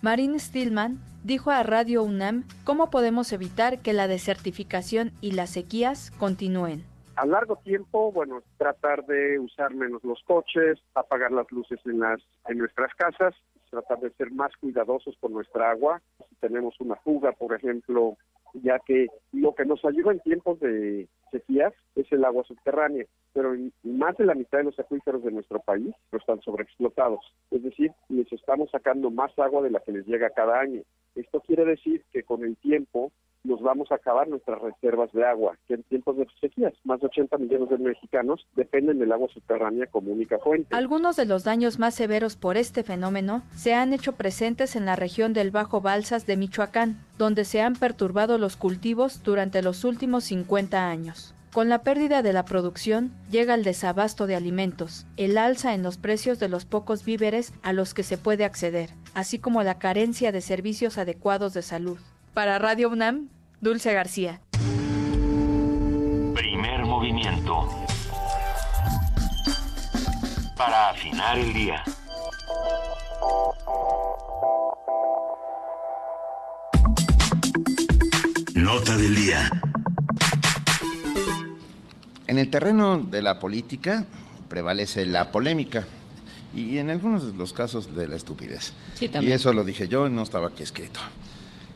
Marín 0.00 0.38
Stillman 0.38 1.00
dijo 1.24 1.50
a 1.50 1.64
Radio 1.64 2.04
UNAM 2.04 2.44
cómo 2.62 2.88
podemos 2.88 3.32
evitar 3.32 3.80
que 3.80 3.92
la 3.92 4.06
desertificación 4.06 5.10
y 5.20 5.32
las 5.32 5.50
sequías 5.50 6.12
continúen. 6.12 6.84
A 7.16 7.26
largo 7.26 7.56
tiempo, 7.56 8.12
bueno, 8.12 8.42
tratar 8.58 9.04
de 9.06 9.40
usar 9.40 9.74
menos 9.74 10.04
los 10.04 10.22
coches, 10.22 10.78
apagar 10.94 11.32
las 11.32 11.50
luces 11.50 11.80
en 11.84 11.98
las 11.98 12.20
en 12.46 12.58
nuestras 12.58 12.94
casas, 12.94 13.34
tratar 13.72 14.00
de 14.00 14.10
ser 14.10 14.30
más 14.30 14.54
cuidadosos 14.56 15.16
con 15.18 15.32
nuestra 15.32 15.70
agua. 15.70 16.02
Si 16.28 16.36
tenemos 16.36 16.78
una 16.80 16.96
fuga, 16.96 17.32
por 17.32 17.54
ejemplo, 17.54 18.18
ya 18.52 18.78
que 18.80 19.06
lo 19.32 19.54
que 19.54 19.64
nos 19.64 19.82
ayuda 19.84 20.12
en 20.12 20.20
tiempos 20.20 20.60
de 20.60 21.08
sequías 21.30 21.72
es 21.96 22.12
el 22.12 22.24
agua 22.24 22.44
subterránea, 22.44 23.06
pero 23.32 23.54
más 23.82 24.16
de 24.18 24.26
la 24.26 24.34
mitad 24.34 24.58
de 24.58 24.64
los 24.64 24.78
acuíferos 24.78 25.24
de 25.24 25.32
nuestro 25.32 25.60
país 25.60 25.94
no 26.12 26.18
están 26.18 26.42
sobreexplotados. 26.42 27.24
Es 27.50 27.62
decir, 27.62 27.90
les 28.10 28.30
estamos 28.30 28.70
sacando 28.70 29.10
más 29.10 29.36
agua 29.38 29.62
de 29.62 29.70
la 29.70 29.80
que 29.80 29.92
les 29.92 30.06
llega 30.06 30.28
cada 30.30 30.60
año. 30.60 30.82
Esto 31.14 31.40
quiere 31.40 31.64
decir 31.64 32.04
que 32.12 32.22
con 32.22 32.44
el 32.44 32.56
tiempo 32.58 33.10
nos 33.44 33.60
vamos 33.60 33.90
a 33.90 33.96
acabar 33.96 34.28
nuestras 34.28 34.60
reservas 34.60 35.12
de 35.12 35.24
agua, 35.24 35.56
que 35.66 35.74
en 35.74 35.82
tiempos 35.84 36.16
de 36.16 36.26
sequías, 36.40 36.72
más 36.84 37.00
de 37.00 37.06
80 37.06 37.38
millones 37.38 37.70
de 37.70 37.78
mexicanos 37.78 38.46
dependen 38.54 38.98
del 38.98 39.12
agua 39.12 39.28
subterránea 39.32 39.86
como 39.86 40.12
única 40.12 40.38
fuente. 40.38 40.74
Algunos 40.74 41.16
de 41.16 41.26
los 41.26 41.44
daños 41.44 41.78
más 41.78 41.94
severos 41.94 42.36
por 42.36 42.56
este 42.56 42.82
fenómeno 42.82 43.42
se 43.54 43.74
han 43.74 43.92
hecho 43.92 44.12
presentes 44.12 44.76
en 44.76 44.86
la 44.86 44.96
región 44.96 45.32
del 45.32 45.50
Bajo 45.50 45.80
Balsas 45.80 46.26
de 46.26 46.36
Michoacán, 46.36 47.04
donde 47.18 47.44
se 47.44 47.60
han 47.60 47.74
perturbado 47.74 48.38
los 48.38 48.56
cultivos 48.56 49.22
durante 49.22 49.62
los 49.62 49.84
últimos 49.84 50.24
50 50.24 50.88
años. 50.88 51.34
Con 51.52 51.68
la 51.68 51.82
pérdida 51.82 52.22
de 52.22 52.32
la 52.32 52.46
producción 52.46 53.12
llega 53.30 53.54
el 53.54 53.62
desabasto 53.62 54.26
de 54.26 54.36
alimentos, 54.36 55.06
el 55.18 55.36
alza 55.36 55.74
en 55.74 55.82
los 55.82 55.98
precios 55.98 56.38
de 56.38 56.48
los 56.48 56.64
pocos 56.64 57.04
víveres 57.04 57.52
a 57.62 57.74
los 57.74 57.92
que 57.92 58.04
se 58.04 58.16
puede 58.16 58.46
acceder, 58.46 58.88
así 59.12 59.38
como 59.38 59.62
la 59.62 59.78
carencia 59.78 60.32
de 60.32 60.40
servicios 60.40 60.96
adecuados 60.96 61.52
de 61.52 61.60
salud. 61.60 61.98
Para 62.34 62.58
Radio 62.58 62.88
UNAM, 62.88 63.28
Dulce 63.60 63.92
García. 63.92 64.40
Primer 66.34 66.86
movimiento. 66.86 67.68
Para 70.56 70.88
afinar 70.90 71.38
el 71.38 71.52
día. 71.52 71.84
Nota 78.54 78.96
del 78.96 79.14
día. 79.14 79.50
En 82.26 82.38
el 82.38 82.48
terreno 82.48 82.96
de 82.98 83.20
la 83.20 83.38
política 83.38 84.06
prevalece 84.48 85.04
la 85.04 85.30
polémica 85.30 85.84
y 86.54 86.78
en 86.78 86.88
algunos 86.88 87.26
de 87.30 87.36
los 87.36 87.52
casos 87.52 87.94
de 87.94 88.08
la 88.08 88.16
estupidez. 88.16 88.72
Sí, 88.94 89.04
y 89.04 89.08
también. 89.10 89.34
eso 89.34 89.52
lo 89.52 89.64
dije 89.64 89.86
yo, 89.86 90.08
no 90.08 90.22
estaba 90.22 90.48
aquí 90.48 90.62
escrito. 90.62 91.00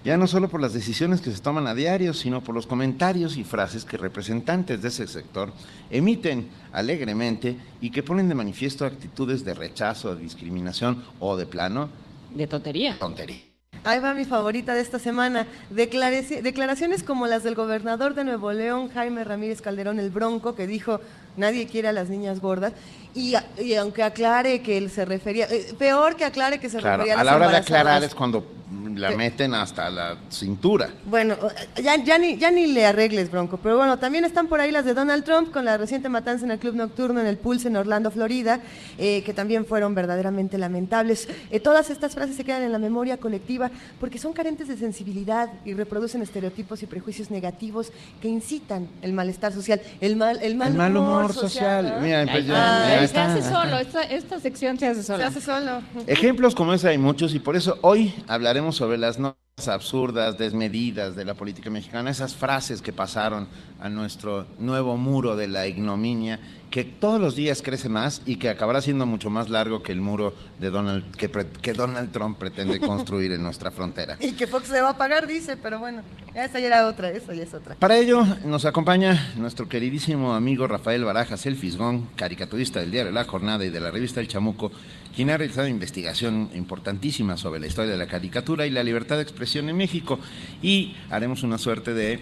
Ya 0.07 0.17
no 0.17 0.29
solo 0.29 0.49
por 0.49 0.61
las 0.61 0.73
decisiones 0.73 1.21
que 1.21 1.33
se 1.33 1.41
toman 1.41 1.67
a 1.67 1.75
diario, 1.75 2.15
sino 2.15 2.41
por 2.41 2.55
los 2.55 2.69
comentarios 2.69 3.37
y 3.37 3.43
frases 3.43 3.85
que 3.85 3.97
representantes 3.97 4.81
de 4.81 4.87
ese 4.87 5.09
sector 5.09 5.53
emiten 5.91 6.49
alegremente 6.73 7.57
y 7.81 7.91
que 7.91 8.05
ponen 8.05 8.29
de 8.29 8.37
manifiesto 8.37 8.87
actitudes 8.87 9.45
de 9.45 9.53
rechazo, 9.53 10.15
de 10.15 10.23
discriminación 10.23 11.03
o 11.19 11.37
de 11.37 11.47
plano 11.47 11.89
De 12.33 12.47
tontería. 12.47 12.97
tontería. 13.01 13.41
Ahí 13.83 13.99
va 13.99 14.15
mi 14.15 14.25
favorita 14.25 14.75
de 14.75 14.81
esta 14.81 15.01
semana. 15.01 15.49
declaraciones 15.71 17.03
como 17.03 17.27
las 17.27 17.43
del 17.43 17.57
gobernador 17.57 18.15
de 18.15 18.23
Nuevo 18.23 18.53
León, 18.53 18.89
Jaime 18.95 19.25
Ramírez 19.25 19.61
Calderón, 19.61 19.99
el 19.99 20.11
Bronco, 20.11 20.55
que 20.55 20.69
dijo, 20.69 21.01
nadie 21.37 21.67
quiere 21.67 21.89
a 21.89 21.93
las 21.93 22.11
niñas 22.11 22.39
gordas. 22.39 22.75
Y, 23.13 23.35
aunque 23.75 24.05
aclare 24.05 24.63
que 24.63 24.79
él 24.79 24.89
se 24.89 25.05
refería, 25.05 25.47
eh, 25.47 25.75
peor 25.77 26.15
que 26.15 26.25
aclare 26.25 26.61
que 26.61 26.71
se 26.71 26.79
refería 26.79 27.15
a 27.15 27.17
las 27.17 27.19
A 27.19 27.25
la 27.25 27.37
hora 27.37 27.49
de 27.49 27.57
aclarar 27.57 28.05
es 28.05 28.15
cuando 28.15 28.47
la 28.97 29.13
meten 29.13 29.55
hasta 29.55 29.89
la 29.91 30.17
cintura. 30.29 30.91
Bueno, 31.05 31.37
ya, 31.81 32.03
ya, 32.03 32.19
ni, 32.19 32.37
ya 32.37 32.51
ni 32.51 32.67
le 32.67 32.87
arregles, 32.87 33.31
Bronco. 33.31 33.59
Pero 33.63 33.77
bueno, 33.77 33.99
también 33.99 34.25
están 34.25 34.49
por 34.49 34.61
ahí 34.61 34.73
las 34.73 34.85
de 34.85 34.95
Donald 34.95 35.25
Trump 35.25 35.53
con 35.53 35.65
la 35.65 35.77
reciente 35.77 36.09
matanza 36.09 36.45
en 36.45 36.51
el 36.51 36.59
Club 36.59 36.75
Nocturno 36.75 37.21
en 37.21 37.27
el 37.27 37.37
Pulse 37.37 37.69
en 37.69 37.77
Orlando, 37.77 38.11
Florida, 38.11 38.61
eh, 38.99 39.23
que 39.23 39.33
también 39.33 39.67
fueron 39.67 39.95
verdaderamente 39.95 40.59
lamentables. 40.59 41.29
Eh, 41.51 41.61
todas 41.61 41.91
estas 41.91 42.15
frases 42.15 42.37
se 42.37 42.45
quedan 42.45 42.63
en 42.63 42.73
la 42.73 42.79
memoria 42.79 43.19
colectiva 43.19 43.71
porque 44.01 44.19
son 44.19 44.33
carentes 44.33 44.67
de 44.67 44.77
sensibilidad 44.77 45.49
y 45.65 45.75
reproducen 45.75 46.23
estereotipos 46.23 46.83
y 46.83 46.87
prejuicios 46.87 47.31
negativos 47.31 47.93
que 48.21 48.29
incitan 48.29 48.89
el 49.03 49.13
malestar 49.13 49.53
social, 49.53 49.81
el 50.01 50.17
mal, 50.17 50.41
el 50.43 50.57
mal, 50.57 50.97
humor, 50.97 51.33
social. 51.33 52.01
se 52.03 53.19
hace 53.19 53.43
solo, 53.43 53.79
esta, 53.79 54.03
esta 54.03 54.41
sección 54.41 54.79
se 54.79 54.89
hace 54.89 55.03
solo. 55.05 55.19
Se 55.19 55.25
hace 55.25 55.41
solo. 55.41 55.83
Ejemplos 56.07 56.55
como 56.55 56.75
ese 56.75 56.89
hay 56.89 56.99
muchos 56.99 57.35
y 57.35 57.39
por 57.39 57.55
eso 57.55 57.79
hoy 57.83 58.13
hablaremos 58.57 58.77
sobre 58.77 58.97
las 58.97 59.19
notas 59.19 59.69
absurdas, 59.69 60.39
desmedidas 60.39 61.15
de 61.15 61.27
la 61.27 61.35
política 61.35 61.69
mexicana, 61.69 62.11
esas 62.11 62.35
frases 62.35 62.81
que 62.81 62.91
pasaron 62.91 63.49
a 63.81 63.91
nuestro 63.91 64.47
nuevo 64.59 64.97
muro 64.97 65.37
de 65.37 65.47
la 65.47 65.67
ignominia, 65.67 66.41
que 66.77 66.85
todos 66.85 67.19
los 67.19 67.35
días 67.35 67.63
crece 67.63 67.89
más 67.89 68.21
y 68.27 68.37
que 68.37 68.51
acabará 68.51 68.83
siendo 68.83 69.07
mucho 69.07 69.31
más 69.31 69.49
largo 69.49 69.83
que 69.83 69.93
el 69.93 70.03
muro 70.03 70.35
de 70.61 70.69
Donald, 70.69 71.11
que, 71.17 71.31
que 71.63 71.73
Donald 71.73 72.13
Trump 72.13 72.37
pretende 72.37 72.79
construir 72.81 73.33
en 73.33 73.43
nuestra 73.43 73.71
frontera. 73.71 74.19
Y 74.21 74.33
que 74.33 74.47
Fox 74.47 74.69
se 74.69 74.83
va 74.83 74.91
a 74.91 74.99
pagar, 74.99 75.27
dice, 75.27 75.57
pero 75.57 75.79
bueno, 75.79 76.03
esa 76.35 76.61
ya 76.61 76.67
era 76.67 76.87
otra, 76.87 77.11
esa 77.11 77.33
ya 77.33 77.45
es 77.45 77.55
otra. 77.55 77.77
Para 77.77 77.97
ello 77.97 78.27
nos 78.45 78.67
acompaña 78.67 79.33
nuestro 79.39 79.71
queridísimo 79.71 80.35
amigo 80.35 80.67
Rafael 80.67 81.03
Barajas, 81.03 81.47
el 81.47 81.57
Fisgón, 81.57 82.11
caricaturista 82.15 82.81
del 82.81 82.91
diario 82.91 83.11
La 83.11 83.25
Jornada 83.25 83.65
y 83.65 83.71
de 83.71 83.81
la 83.81 83.91
revista 83.91 84.21
El 84.21 84.29
Chamuco, 84.29 84.71
quien 85.15 85.31
ha 85.31 85.39
realizado 85.39 85.69
investigación 85.69 86.51
importantísima 86.55 87.39
sobre 87.39 87.59
la 87.59 87.69
historia 87.69 87.93
de 87.93 87.99
la 87.99 88.07
caricatura 88.07 88.67
y 88.67 88.71
la 88.71 88.85
libertad 88.85 89.17
de 89.17 89.23
expresión 89.23 89.71
en 89.71 89.79
México. 89.79 90.19
Y 90.61 90.95
haremos 91.09 91.43
una 91.43 91.57
suerte 91.57 91.95
de 91.95 92.21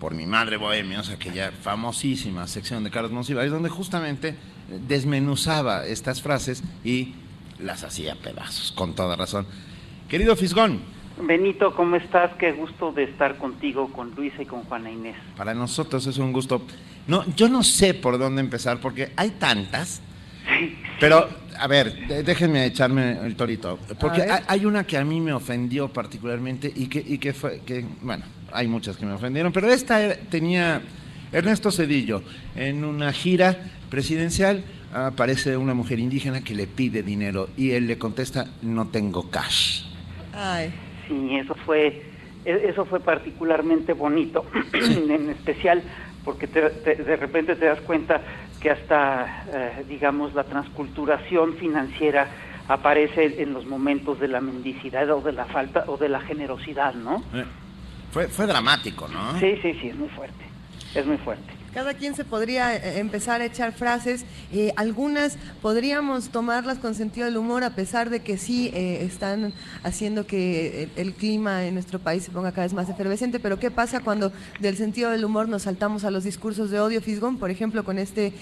por 0.00 0.14
mi 0.14 0.26
madre 0.26 0.56
bohemios, 0.56 1.10
aquella 1.10 1.52
famosísima 1.52 2.46
sección 2.46 2.82
de 2.82 2.90
Carlos 2.90 3.12
Monsiváis, 3.12 3.50
donde 3.50 3.68
justamente 3.68 4.34
desmenuzaba 4.88 5.86
estas 5.86 6.22
frases 6.22 6.64
y 6.82 7.14
las 7.58 7.84
hacía 7.84 8.16
pedazos, 8.16 8.72
con 8.72 8.94
toda 8.94 9.14
razón. 9.14 9.46
Querido 10.08 10.34
Fisgón. 10.34 10.80
Benito, 11.22 11.74
¿cómo 11.74 11.96
estás? 11.96 12.32
Qué 12.38 12.52
gusto 12.52 12.92
de 12.92 13.04
estar 13.04 13.36
contigo, 13.36 13.92
con 13.92 14.14
Luisa 14.14 14.42
y 14.42 14.46
con 14.46 14.64
Juana 14.64 14.90
Inés. 14.90 15.16
Para 15.36 15.52
nosotros 15.52 16.06
es 16.06 16.16
un 16.16 16.32
gusto. 16.32 16.62
No, 17.06 17.24
yo 17.36 17.50
no 17.50 17.62
sé 17.62 17.92
por 17.92 18.18
dónde 18.18 18.40
empezar, 18.40 18.80
porque 18.80 19.12
hay 19.16 19.30
tantas 19.30 20.00
pero, 20.98 21.28
a 21.60 21.66
ver, 21.66 22.24
déjenme 22.24 22.64
echarme 22.64 23.18
el 23.24 23.36
torito. 23.36 23.78
Porque 24.00 24.26
hay, 24.46 24.64
una 24.64 24.84
que 24.84 24.96
a 24.96 25.04
mí 25.04 25.20
me 25.20 25.32
ofendió 25.32 25.88
particularmente 25.88 26.72
y 26.74 26.86
que, 26.86 27.04
y 27.06 27.18
que 27.18 27.34
fue, 27.34 27.60
que, 27.66 27.84
bueno, 28.00 28.24
hay 28.52 28.66
muchas 28.66 28.96
que 28.96 29.04
me 29.04 29.12
ofendieron, 29.12 29.52
pero 29.52 29.68
esta 29.68 30.16
tenía 30.30 30.80
Ernesto 31.32 31.70
Cedillo 31.70 32.22
en 32.56 32.84
una 32.84 33.12
gira 33.12 33.58
presidencial. 33.90 34.64
Aparece 34.92 35.56
una 35.56 35.74
mujer 35.74 36.00
indígena 36.00 36.42
que 36.42 36.54
le 36.54 36.66
pide 36.66 37.02
dinero 37.02 37.48
y 37.56 37.72
él 37.72 37.86
le 37.86 37.98
contesta, 37.98 38.46
no 38.62 38.88
tengo 38.88 39.30
cash. 39.30 39.84
Ay. 40.32 40.72
Sí, 41.06 41.36
eso 41.36 41.54
fue, 41.66 42.02
e, 42.44 42.68
eso 42.68 42.84
fue 42.86 43.00
particularmente 43.00 43.92
bonito, 43.92 44.46
en 44.72 45.30
especial 45.30 45.82
porque 46.24 46.46
de 46.46 47.16
repente 47.16 47.56
te 47.56 47.66
das 47.66 47.80
cuenta 47.80 48.20
que 48.60 48.70
hasta, 48.70 49.44
eh, 49.52 49.84
digamos, 49.88 50.34
la 50.34 50.44
transculturación 50.44 51.54
financiera 51.54 52.28
aparece 52.68 53.42
en 53.42 53.52
los 53.52 53.66
momentos 53.66 54.20
de 54.20 54.28
la 54.28 54.40
mendicidad 54.40 55.10
o 55.10 55.20
de 55.20 55.32
la 55.32 55.46
falta 55.46 55.84
o 55.88 55.96
de 55.96 56.08
la 56.08 56.20
generosidad, 56.20 56.94
¿no? 56.94 57.22
Eh, 57.34 57.44
fue, 58.12 58.28
fue 58.28 58.46
dramático, 58.46 59.08
¿no? 59.08 59.38
Sí, 59.38 59.58
sí, 59.62 59.74
sí, 59.80 59.88
es 59.88 59.96
muy 59.96 60.08
fuerte, 60.08 60.44
es 60.94 61.06
muy 61.06 61.16
fuerte. 61.18 61.59
Cada 61.72 61.94
quien 61.94 62.16
se 62.16 62.24
podría 62.24 62.74
eh, 62.74 62.98
empezar 62.98 63.40
a 63.40 63.44
echar 63.44 63.72
frases, 63.72 64.24
eh, 64.52 64.72
algunas 64.74 65.36
podríamos 65.62 66.30
tomarlas 66.30 66.78
con 66.78 66.96
sentido 66.96 67.26
del 67.26 67.36
humor 67.36 67.62
a 67.62 67.76
pesar 67.76 68.10
de 68.10 68.20
que 68.20 68.38
sí 68.38 68.72
eh, 68.74 69.04
están 69.04 69.52
haciendo 69.84 70.26
que 70.26 70.88
el, 70.96 71.14
clima 71.14 71.64
en 71.66 71.74
nuestro 71.74 72.00
país 72.00 72.24
se 72.24 72.32
ponga 72.32 72.50
cada 72.50 72.64
vez 72.64 72.72
más 72.72 72.88
efervescente, 72.88 73.38
pero 73.38 73.58
¿qué 73.58 73.70
pasa 73.70 74.00
cuando 74.00 74.32
del 74.58 74.76
sentido 74.76 75.10
del 75.10 75.24
humor 75.24 75.48
nos 75.48 75.62
saltamos 75.62 76.04
a 76.04 76.10
los 76.10 76.24
discursos 76.24 76.70
de 76.70 76.80
odio, 76.80 77.00
Fisgón? 77.00 77.38
Por 77.38 77.50
ejemplo, 77.50 77.84
con 77.84 77.98
este, 77.98 78.32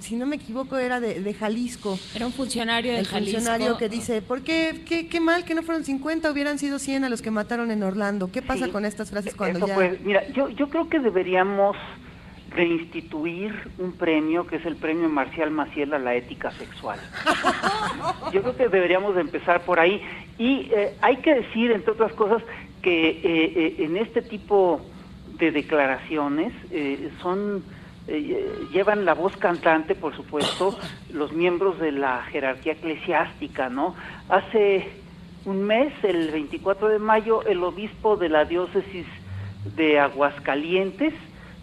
si 0.00 0.16
no 0.16 0.26
me 0.26 0.36
equivoco, 0.36 0.78
era 0.78 1.00
de, 1.00 1.34
Jalisco. 1.34 1.98
Era 2.14 2.26
un 2.26 2.32
funcionario 2.32 2.92
de 2.92 3.00
el 3.00 3.06
funcionario 3.06 3.76
que 3.76 3.88
dice, 3.88 4.22
¿por 4.22 4.42
qué, 4.42 4.82
qué, 5.10 5.20
mal 5.20 5.44
que 5.44 5.54
no 5.54 5.62
fueron 5.62 5.84
50, 5.84 6.30
hubieran 6.30 6.58
sido 6.58 6.78
100 6.78 7.04
a 7.04 7.08
los 7.08 7.22
que 7.22 7.30
mataron 7.30 7.70
en 7.70 7.82
Orlando? 7.82 8.30
¿Qué 8.30 8.42
pasa 8.42 8.68
con 8.68 8.84
estas 8.84 9.10
frases 9.10 9.34
cuando 9.34 9.66
ya...? 9.66 9.74
Pues, 9.74 10.00
mira, 10.02 10.28
yo, 10.28 10.48
yo 10.48 10.68
creo 10.68 10.88
que 10.88 10.98
deberíamos 10.98 11.76
de 12.56 12.64
instituir 12.64 13.54
un 13.78 13.92
premio 13.92 14.46
que 14.46 14.56
es 14.56 14.66
el 14.66 14.76
premio 14.76 15.08
Marcial 15.08 15.50
Maciel 15.50 15.94
a 15.94 15.98
la 15.98 16.14
ética 16.14 16.50
sexual. 16.52 16.98
Yo 18.32 18.42
creo 18.42 18.56
que 18.56 18.68
deberíamos 18.68 19.14
de 19.14 19.20
empezar 19.20 19.62
por 19.62 19.78
ahí. 19.78 20.02
Y 20.38 20.68
eh, 20.72 20.96
hay 21.00 21.18
que 21.18 21.34
decir, 21.34 21.70
entre 21.70 21.92
otras 21.92 22.12
cosas, 22.14 22.42
que 22.82 23.10
eh, 23.10 23.22
eh, 23.22 23.74
en 23.78 23.96
este 23.96 24.22
tipo 24.22 24.80
de 25.38 25.52
declaraciones 25.52 26.52
son 27.22 27.62
llevan 28.06 29.04
la 29.04 29.14
voz 29.14 29.36
cantante, 29.36 29.94
por 29.94 30.14
supuesto, 30.16 30.78
los 31.12 31.32
miembros 31.32 31.78
de 31.78 31.92
la 31.92 32.22
jerarquía 32.24 32.72
eclesiástica, 32.72 33.68
¿no? 33.68 33.94
Hace 34.28 34.88
un 35.44 35.62
mes, 35.62 35.92
el 36.02 36.30
24 36.30 36.88
de 36.88 36.98
mayo, 36.98 37.42
el 37.46 37.62
obispo 37.62 38.16
de 38.16 38.28
la 38.28 38.44
diócesis 38.44 39.06
de 39.76 39.98
Aguascalientes, 39.98 41.14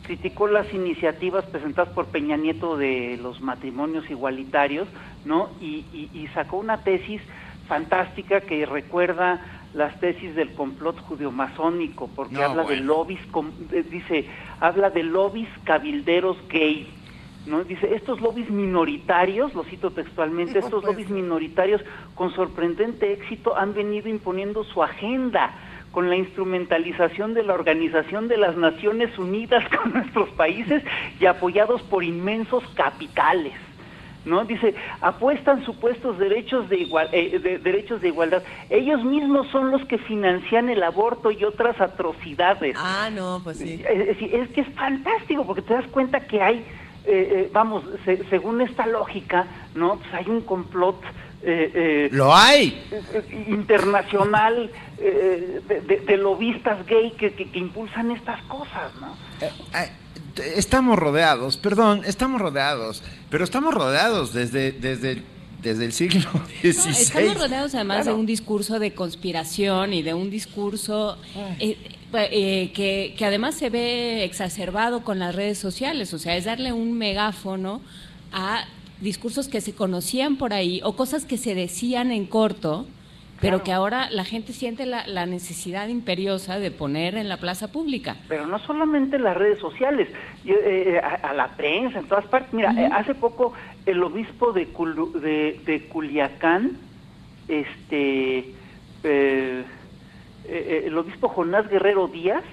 criticó 0.04 0.48
las 0.48 0.74
iniciativas 0.74 1.46
presentadas 1.46 1.94
por 1.94 2.08
Peña 2.08 2.38
Nieto 2.38 2.78
de 2.78 3.20
los 3.22 3.42
matrimonios 3.42 4.10
igualitarios, 4.10 4.88
¿no? 5.26 5.50
Y, 5.60 6.28
sacó 6.34 6.58
una 6.58 6.84
tesis 6.84 7.22
fantástica 7.68 8.42
que 8.42 8.66
recuerda 8.66 9.42
las 9.74 10.00
tesis 10.00 10.36
del 10.36 10.54
complot 10.54 11.00
judeo-masónico, 11.02 12.10
porque 12.16 12.44
habla 12.44 12.64
de 12.64 12.78
lobbies, 12.78 13.20
dice, 13.90 14.26
habla 14.60 14.90
de 14.90 15.04
lobbies 15.04 15.50
cabilderos 15.64 16.38
gay, 16.50 16.88
¿no? 17.46 17.64
Dice, 17.64 17.94
estos 17.94 18.22
lobbies 18.22 18.50
minoritarios, 18.50 19.54
lo 19.54 19.64
cito 19.64 19.92
textualmente, 19.92 20.60
estos 20.60 20.84
lobbies 20.84 21.10
minoritarios 21.10 21.82
con 22.16 22.34
sorprendente 22.34 23.14
éxito 23.14 23.56
han 23.56 23.74
venido 23.74 24.10
imponiendo 24.10 24.64
su 24.64 24.84
agenda 24.84 25.54
con 25.92 26.10
la 26.10 26.16
instrumentalización 26.16 27.34
de 27.34 27.44
la 27.44 27.54
Organización 27.54 28.28
de 28.28 28.38
las 28.38 28.56
Naciones 28.56 29.18
Unidas 29.18 29.64
con 29.78 29.94
nuestros 29.94 30.30
países 30.30 30.84
y 31.20 31.26
apoyados 31.26 31.82
por 31.84 32.04
inmensos 32.04 32.64
capitales. 32.76 33.54
¿No? 34.28 34.46
Dice, 34.46 34.76
apuestan 35.02 35.66
supuestos 35.66 36.18
derechos 36.20 36.70
de, 36.70 36.78
igual, 36.78 37.10
eh, 37.12 37.40
de, 37.40 37.58
derechos 37.60 38.02
de 38.02 38.10
igualdad. 38.10 38.44
Ellos 38.70 39.04
mismos 39.04 39.48
son 39.52 39.72
los 39.72 39.84
que 39.86 39.98
financian 39.98 40.70
el 40.70 40.84
aborto 40.84 41.32
y 41.32 41.44
otras 41.44 41.80
atrocidades. 41.82 42.76
Ah, 42.78 43.10
no, 43.12 43.42
pues 43.44 43.58
sí. 43.58 43.84
Es, 43.88 44.50
que 44.50 44.62
es 44.62 44.68
fantástico 44.76 45.46
porque 45.46 45.62
te 45.62 45.74
das 45.74 45.88
cuenta 45.88 46.20
que 46.22 46.42
hay, 46.42 46.58
eh, 46.58 46.66
eh, 47.06 47.50
vamos, 47.52 47.84
según 48.30 48.62
esta 48.62 48.86
lógica, 48.86 49.48
¿no? 49.76 49.98
Pues 49.98 50.14
hay 50.14 50.30
un 50.30 50.42
complot 50.42 50.98
eh, 51.44 51.72
eh, 51.74 52.10
lo 52.12 52.36
hay 52.36 52.84
internacional 53.48 54.72
eh, 54.98 55.62
de, 56.08 56.18
lobistas 56.18 56.84
gay 56.88 57.12
que, 57.12 57.32
impulsan 57.54 58.10
estas 58.10 58.42
cosas, 58.44 58.92
¿no? 59.00 59.16
Estamos 60.40 60.98
rodeados, 60.98 61.58
perdón, 61.58 62.02
estamos 62.06 62.42
rodeados, 62.42 63.04
pero 63.30 63.44
estamos 63.44 63.74
rodeados 63.74 64.34
desde, 64.34 64.72
desde, 64.72 65.24
desde 65.62 65.86
el 65.86 65.94
siglo 65.94 66.30
XVI. 66.62 66.90
estamos 67.02 67.38
rodeados 67.38 67.76
además 67.76 68.06
de 68.06 68.14
un 68.14 68.26
discurso 68.26 68.80
de 68.80 68.94
conspiración 68.94 69.94
y 69.94 70.04
de 70.04 70.14
un 70.14 70.30
discurso 70.30 71.18
que, 71.60 73.16
que 73.18 73.26
además 73.26 73.56
se 73.56 73.70
ve 73.70 74.24
exacerbado 74.24 75.04
con 75.04 75.20
las 75.20 75.36
redes 75.36 75.58
sociales, 75.58 76.14
o 76.14 76.20
sea, 76.20 76.38
es 76.38 76.46
darle 76.46 76.72
un 76.72 76.94
megáfono 76.98 77.82
a 78.32 78.66
discursos 79.02 79.48
que 79.48 79.62
se 79.62 79.74
conocían 79.74 80.38
por 80.38 80.54
ahí 80.54 80.82
o 80.84 80.96
cosas 80.96 81.26
que 81.26 81.38
se 81.38 81.56
decían 81.56 82.12
en 82.12 82.26
corto, 82.26 82.88
pero 83.42 83.64
que 83.64 83.72
ahora 83.72 84.10
la 84.10 84.24
gente 84.26 84.54
siente 84.54 84.86
la, 84.86 85.26
necesidad 85.26 85.88
imperiosa 85.88 86.60
de 86.60 86.72
poner 86.72 87.16
en 87.16 87.30
la 87.30 87.38
plaza 87.38 87.72
pública. 87.72 88.16
Pero 88.28 88.48
no 88.48 88.60
solamente 88.60 89.18
en 89.18 89.24
las 89.24 89.38
redes 89.38 89.60
sociales, 89.60 90.10
eh, 90.46 90.54
eh, 90.66 91.00
a, 91.00 91.34
la 91.34 91.50
prensa, 91.50 92.00
en 92.00 92.08
todas 92.08 92.26
partes. 92.26 92.54
Mira, 92.54 92.72
eh, 92.74 92.90
hace 92.92 93.14
poco 93.16 93.54
el 93.86 94.02
obispo 94.04 94.52
de, 94.54 94.66
de, 95.66 95.88
Culiacán 95.90 96.78
este, 97.48 98.54
eh, 99.04 99.64
el 100.86 100.98
obispo 100.98 101.30
Jonás 101.30 101.68
Guerrero 101.70 102.08
Díaz 102.08 102.44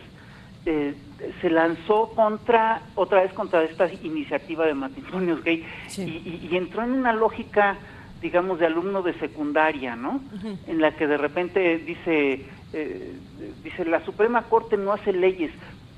eh, 0.67 0.95
se 1.41 1.51
lanzó 1.51 2.11
contra, 2.15 2.83
otra 2.95 3.23
vez 3.23 3.33
contra 3.33 3.63
esta 3.65 3.93
iniciativa 4.03 4.67
de 4.67 4.75
matrimonios 4.75 5.43
gay 5.45 5.65
y, 5.99 6.01
y- 6.03 6.49
y 6.51 6.57
entró 6.57 6.83
en 6.83 6.93
una 6.93 7.13
lógica, 7.13 7.77
digamos, 8.25 8.59
de 8.59 8.65
alumno 8.65 9.03
de 9.03 9.13
secundaria, 9.21 9.95
¿no? 9.97 10.23
En 10.67 10.81
la 10.81 10.97
que 10.97 11.07
de 11.07 11.19
repente 11.19 11.77
dice, 11.79 12.47
eh, 12.73 13.19
dice, 13.63 13.85
la 13.85 14.03
Suprema 14.07 14.45
Corte 14.49 14.79
no 14.79 14.95
hace 14.95 15.13
leyes, 15.13 15.53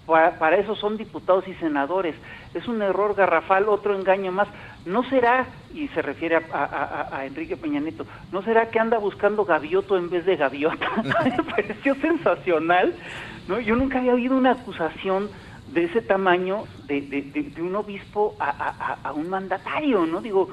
para, 0.05 0.37
para 0.41 0.57
eso 0.57 0.75
son 0.75 0.97
diputados 0.97 1.47
y 1.47 1.55
senadores. 1.55 2.17
Es 2.53 2.67
un 2.67 2.83
error 2.83 3.15
garrafal, 3.15 3.69
otro 3.69 3.95
engaño 3.95 4.33
más. 4.33 4.49
¿No 4.85 5.05
será, 5.05 5.47
y 5.71 5.87
se 5.89 6.03
refiere 6.03 6.35
a, 6.37 6.43
a- 6.53 6.65
a- 6.65 7.17
a 7.19 7.27
Enrique 7.27 7.57
Peña 7.57 7.79
Nieto, 7.81 8.07
¿no 8.33 8.43
será 8.43 8.71
que 8.71 8.81
anda 8.81 8.99
buscando 8.99 9.45
gavioto 9.45 9.97
en 9.97 10.11
vez 10.11 10.25
de 10.27 10.35
gaviota? 10.37 10.87
Me 11.37 11.45
pareció 11.45 11.95
sensacional. 12.01 12.95
¿no? 13.47 13.61
Yo 13.61 13.77
nunca 13.77 13.99
había 13.99 14.15
oído 14.15 14.37
una 14.37 14.51
acusación 14.53 15.31
de 15.69 15.85
ese 15.85 16.03
tamaño 16.03 16.65
de, 16.89 17.01
de- 17.03 17.23
de- 17.35 17.51
de 17.51 17.63
un 17.63 17.75
obispo 17.77 18.37
a, 18.41 18.51
a- 19.05 19.13
un 19.13 19.29
mandatario, 19.29 20.07
¿no? 20.07 20.21
Digo, 20.21 20.49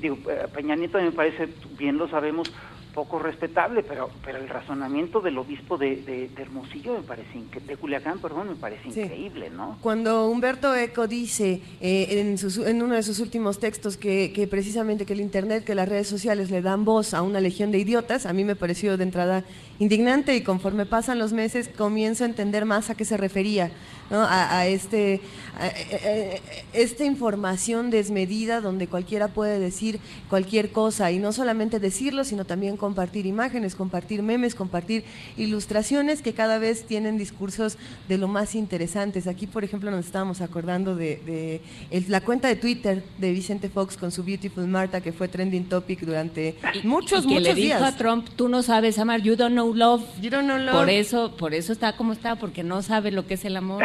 digo, 0.00 0.18
eh, 0.30 0.46
Peña 0.54 0.76
Nieto 0.76 0.98
me 1.00 1.12
parece, 1.12 1.48
bien 1.78 1.96
lo 1.98 2.08
sabemos, 2.08 2.52
poco 2.94 3.20
respetable, 3.20 3.84
pero 3.84 4.10
pero 4.24 4.38
el 4.38 4.48
razonamiento 4.48 5.20
del 5.20 5.38
obispo 5.38 5.78
de, 5.78 5.96
de- 6.02 6.28
de 6.28 6.42
Hermosillo 6.42 6.94
me 6.94 7.02
parece, 7.02 7.38
de 7.64 7.76
Culiacán, 7.76 8.18
perdón, 8.18 8.48
me 8.48 8.54
parece 8.56 8.90
Sí. 8.90 9.00
increíble, 9.00 9.50
¿no? 9.50 9.78
Cuando 9.82 10.28
Humberto 10.28 10.74
Eco 10.74 11.06
dice 11.06 11.60
eh, 11.80 12.06
en, 12.20 12.38
sus- 12.38 12.58
en 12.58 12.82
uno 12.82 12.94
de 12.94 13.04
sus 13.04 13.20
últimos 13.20 13.60
textos 13.60 13.96
que, 13.96 14.32
que 14.34 14.48
precisamente 14.48 15.06
que 15.06 15.12
el 15.12 15.20
Internet, 15.20 15.62
que 15.64 15.76
las 15.76 15.88
redes 15.88 16.08
sociales 16.08 16.50
le 16.50 16.60
dan 16.60 16.84
voz 16.84 17.14
a 17.14 17.22
una 17.22 17.40
legión 17.40 17.70
de 17.70 17.78
idiotas, 17.78 18.26
a 18.26 18.32
mí 18.32 18.42
me 18.42 18.56
pareció 18.56 18.96
de 18.96 19.04
entrada 19.04 19.44
indignante 19.78 20.34
y 20.34 20.42
conforme 20.42 20.84
pasan 20.84 21.20
los 21.20 21.32
meses 21.32 21.68
comienzo 21.68 22.24
a 22.24 22.26
entender 22.26 22.64
más 22.64 22.90
a 22.90 22.96
qué 22.96 23.04
se 23.04 23.16
refería, 23.16 23.70
¿no? 24.10 24.22
a, 24.22 24.58
a 24.58 24.66
este, 24.66 25.20
a- 25.58 25.64
a- 25.64 25.68
a- 25.68 26.38
esta 26.72 27.04
información 27.04 27.90
desmedida 27.90 28.60
donde 28.60 28.86
cualquiera 28.86 29.28
puede 29.28 29.58
decir 29.58 30.00
cualquier 30.28 30.70
cosa 30.72 31.10
y 31.12 31.18
no 31.18 31.32
solamente 31.32 31.78
decirlo, 31.80 32.24
sino 32.24 32.44
también 32.44 32.76
compartir 32.76 33.26
imágenes, 33.26 33.74
compartir 33.74 34.22
memes, 34.22 34.54
compartir 34.54 35.04
ilustraciones 35.36 36.22
que 36.22 36.32
cada 36.34 36.58
vez 36.58 36.84
tienen 36.84 37.16
discursos 37.18 37.78
de 38.08 38.18
lo 38.18 38.28
más 38.28 38.54
interesantes. 38.54 39.26
Aquí, 39.26 39.46
por 39.46 39.64
ejemplo, 39.64 39.90
nos 39.90 40.04
estábamos 40.06 40.40
acordando 40.40 40.94
de, 40.94 41.16
de 41.26 41.60
el- 41.90 42.04
la 42.08 42.20
cuenta 42.20 42.48
de 42.48 42.56
Twitter 42.56 43.02
de 43.18 43.32
Vicente 43.32 43.68
Fox 43.68 43.96
con 43.96 44.10
su 44.12 44.22
Beautiful 44.24 44.66
Marta, 44.68 45.00
que 45.00 45.12
fue 45.12 45.28
trending 45.28 45.64
topic 45.68 46.00
durante 46.00 46.56
muchos, 46.84 47.24
y 47.24 47.28
que 47.28 47.34
muchos 47.34 47.42
le 47.48 47.54
dijo 47.54 47.78
días. 47.78 47.82
a 47.82 47.96
Trump, 47.96 48.28
tú 48.36 48.48
no 48.48 48.62
sabes 48.62 48.98
amar, 48.98 49.22
you 49.22 49.36
don't 49.36 49.52
know 49.54 49.72
love. 49.74 50.02
You 50.20 50.30
don't 50.30 50.44
know 50.46 50.58
love. 50.58 50.74
Por 50.74 50.90
eso, 50.90 51.36
por 51.36 51.54
eso 51.54 51.72
está 51.72 51.96
como 51.96 52.12
está, 52.12 52.36
porque 52.36 52.62
no 52.62 52.82
sabe 52.82 53.10
lo 53.10 53.26
que 53.26 53.34
es 53.34 53.44
el 53.44 53.56
amor. 53.56 53.82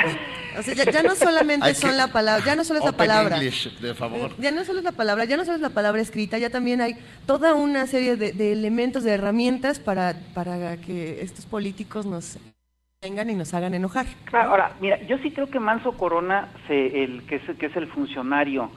O 0.57 0.61
sea, 0.61 0.73
ya, 0.73 0.91
ya 0.91 1.03
no 1.03 1.15
solamente 1.15 1.65
Hay 1.65 1.75
son 1.75 1.97
la 1.97 2.07
palabra, 2.07 2.45
ya 2.45 2.55
no 2.55 2.63
solo 2.63 2.79
es 2.79 2.85
la 2.85 2.91
palabra. 2.91 3.37
English, 3.37 3.79
de 3.79 3.95
favor. 3.95 4.35
Ya 4.37 4.51
no 4.51 4.63
solo 4.63 4.79
es 4.79 4.85
la 4.85 4.91
palabra, 4.91 5.25
ya 5.25 5.37
no 5.37 5.45
solo 5.45 5.55
es 5.55 5.61
la 5.61 5.69
palabra 5.69 6.01
escrita, 6.01 6.37
ya 6.37 6.49
también 6.49 6.81
hay 6.81 6.95
toda 7.25 7.55
una 7.55 7.87
serie 7.87 8.15
de, 8.15 8.33
de 8.33 8.51
elementos, 8.51 9.03
de 9.03 9.11
herramientas 9.11 9.79
para, 9.79 10.15
para 10.33 10.77
que 10.77 11.21
estos 11.21 11.45
políticos 11.45 12.05
nos 12.05 12.37
vengan 13.01 13.29
y 13.29 13.35
nos 13.35 13.53
hagan 13.53 13.73
enojar. 13.73 14.05
Claro, 14.25 14.51
ahora, 14.51 14.75
mira, 14.79 15.01
yo 15.03 15.17
sí 15.17 15.31
creo 15.31 15.49
que 15.49 15.59
Manso 15.59 15.93
Corona, 15.93 16.49
se, 16.67 17.03
el 17.03 17.25
que 17.25 17.35
es, 17.35 17.57
que 17.57 17.65
es 17.65 17.75
el 17.75 17.87
funcionario 17.87 18.71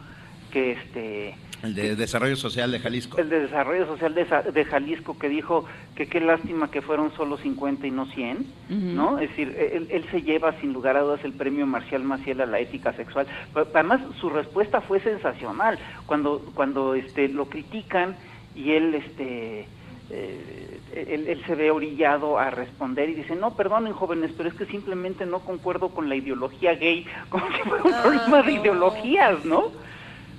que 0.50 0.72
este 0.72 1.36
El 1.66 1.74
de 1.74 1.96
Desarrollo 1.96 2.36
Social 2.36 2.70
de 2.70 2.78
Jalisco. 2.78 3.18
el 3.18 3.28
de 3.28 3.40
Desarrollo 3.40 3.86
Social 3.86 4.14
de, 4.14 4.64
Jalisco 4.64 5.18
que 5.18 5.28
dijo 5.28 5.64
que 5.94 6.06
qué 6.06 6.20
lástima 6.20 6.70
que 6.70 6.82
fueron 6.82 7.12
solo 7.16 7.36
50 7.36 7.86
y 7.86 7.90
no 7.90 8.06
100, 8.06 8.46
¿no? 8.94 9.18
Es 9.18 9.30
decir, 9.30 9.56
él, 9.58 9.88
él 9.90 10.04
se 10.10 10.22
lleva 10.22 10.58
sin 10.60 10.72
lugar 10.72 10.96
a 10.96 11.00
dudas 11.00 11.24
el 11.24 11.32
premio 11.32 11.66
Marcial 11.66 12.02
Maciel 12.02 12.40
a 12.40 12.46
la 12.46 12.60
ética 12.60 12.92
sexual. 12.92 13.26
Pero 13.52 13.68
además 13.74 14.00
su 14.20 14.30
respuesta 14.30 14.80
fue 14.80 15.00
sensacional 15.00 15.78
cuando 16.06 16.40
cuando 16.54 16.94
este 16.94 17.28
lo 17.28 17.46
critican 17.46 18.16
y 18.54 18.72
él 18.72 18.94
este 18.94 19.66
eh, 20.10 20.80
él, 20.94 21.26
él 21.28 21.42
se 21.46 21.54
ve 21.54 21.70
orillado 21.70 22.38
a 22.38 22.50
responder 22.50 23.08
y 23.10 23.14
dice, 23.14 23.34
no, 23.34 23.54
perdonen 23.54 23.92
jóvenes, 23.92 24.30
pero 24.36 24.48
es 24.48 24.54
que 24.54 24.66
simplemente 24.66 25.26
no 25.26 25.40
concuerdo 25.40 25.88
con 25.88 26.08
la 26.08 26.14
ideología 26.14 26.74
gay, 26.74 27.06
como 27.28 27.46
si 27.48 27.62
fuera 27.62 27.84
un 27.84 28.02
problema 28.02 28.42
de 28.42 28.52
ideologías, 28.52 29.44
¿no? 29.44 29.72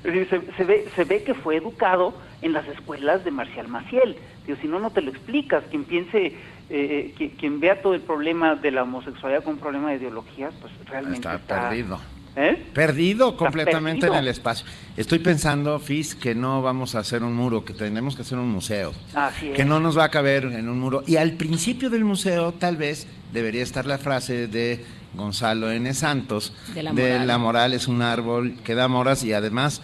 Es 0.04 0.14
decir, 0.14 0.28
Se, 0.30 0.58
se 0.58 0.64
ve, 0.64 0.86
se 0.96 1.04
ve 1.04 1.24
que 1.24 1.34
fue 1.34 1.58
educado 1.58 2.14
en 2.42 2.54
las 2.54 2.68
escuelas 2.68 3.24
de 3.26 3.32
Marcial 3.32 3.68
Maciel. 3.68 4.16
Digo, 4.46 4.58
si 4.62 4.68
no, 4.68 4.80
no 4.80 4.92
te 4.92 5.02
lo 5.02 5.12
explicas. 5.12 5.64
Quien 5.70 5.84
piense, 5.84 6.34
eh, 6.70 7.14
quien, 7.18 7.30
quien 7.32 7.60
vea 7.60 7.82
todo 7.82 7.94
el 7.94 8.02
problema 8.02 8.56
de 8.56 8.72
la 8.72 8.84
homosexualidad 8.84 9.44
como 9.44 9.56
un 9.56 9.60
problema 9.62 9.90
de 9.90 9.98
ideologías, 9.98 10.54
pues 10.62 10.72
realmente 10.86 11.18
Está 11.18 11.36
está... 11.36 11.70
perdido. 11.70 12.00
¿Eh? 12.40 12.66
Perdido 12.72 13.36
completamente 13.36 14.02
perdido. 14.02 14.14
en 14.14 14.20
el 14.26 14.28
espacio. 14.28 14.68
Estoy 14.96 15.18
pensando, 15.18 15.80
Fis, 15.80 16.14
que 16.14 16.36
no 16.36 16.62
vamos 16.62 16.94
a 16.94 17.00
hacer 17.00 17.24
un 17.24 17.34
muro, 17.34 17.66
que 17.66 17.74
tenemos 17.74 18.16
que 18.16 18.22
hacer 18.22 18.38
un 18.38 18.50
museo. 18.50 18.94
Así 19.16 19.50
es. 19.50 19.56
Que 19.56 19.66
no 19.66 19.80
nos 19.80 19.98
va 19.98 20.04
a 20.04 20.10
caber 20.12 20.44
en 20.46 20.70
un 20.70 20.80
muro. 20.80 21.04
Y 21.08 21.16
al 21.16 21.32
principio 21.32 21.90
del 21.90 22.06
museo, 22.06 22.52
tal 22.52 22.78
vez, 22.78 23.08
debería 23.34 23.64
estar 23.64 23.88
la 23.88 23.98
frase 23.98 24.46
de 24.48 24.86
Gonzalo 25.18 25.72
N. 25.72 25.94
Santos, 25.94 26.54
De 26.74 26.84
la 26.84 26.94
moral. 26.94 27.28
la 27.28 27.38
moral 27.38 27.74
es 27.74 27.88
un 27.88 28.02
árbol 28.02 28.56
que 28.64 28.76
da 28.76 28.88
moras 28.88 29.24
y 29.24 29.34
además 29.34 29.82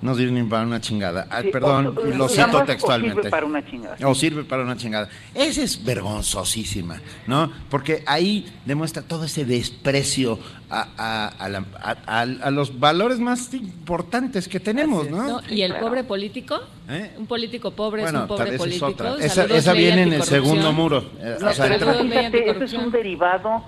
no 0.00 0.16
sirve 0.16 0.32
ni 0.32 0.42
para 0.48 0.64
una 0.66 0.80
chingada. 0.80 1.28
Ah, 1.30 1.42
Sí, 1.42 1.50
perdón, 1.52 1.86
o- 1.86 1.92
lo 1.92 2.28
cito 2.28 2.42
ambas, 2.42 2.62
o 2.62 2.64
textualmente. 2.64 3.14
sirve 3.18 3.30
para 3.30 3.46
una 3.46 3.64
chingada. 3.64 3.96
O 4.08 4.14
sirve 4.16 4.42
para 4.42 4.62
una 4.64 4.76
chingada. 4.76 5.08
Esa 5.32 5.62
es 5.62 5.84
vergonzosísima, 5.84 7.00
¿no? 7.28 7.52
Porque 7.70 8.02
ahí 8.06 8.52
demuestra 8.66 9.02
todo 9.02 9.24
ese 9.26 9.44
desprecio 9.44 10.40
a, 10.68 10.88
a- 10.96 11.28
a 11.28 11.48
la- 11.48 11.64
a- 11.80 11.96
a- 12.06 12.20
a 12.22 12.50
los 12.50 12.80
valores 12.80 13.20
más 13.20 13.54
importantes 13.54 14.48
que 14.48 14.58
tenemos, 14.58 15.08
¿no? 15.08 15.22
¿No? 15.24 15.40
¿Y 15.48 15.62
el 15.62 15.76
pobre 15.76 16.02
político? 16.02 16.58
¿Eh? 16.88 17.14
Un 17.18 17.26
político 17.26 17.70
pobre 17.70 18.02
Bueno, 18.02 18.18
es 18.18 18.22
un 18.22 18.28
pobre 18.28 18.44
tal 18.44 18.50
vez 18.50 18.54
es 18.74 18.80
político. 18.80 18.86
otra. 19.10 19.24
Esa, 19.24 19.44
esa 19.44 19.72
viene 19.72 20.02
en 20.02 20.12
el 20.14 20.22
segundo 20.24 20.72
muro. 20.72 21.04
Eh, 21.20 21.36
No, 21.40 21.48
o 21.48 21.52
sea, 21.52 21.68
pero 21.68 21.94
fíjate, 21.94 22.50
eso 22.50 22.64
es 22.64 22.72
un 22.72 22.90
derivado, 22.90 23.62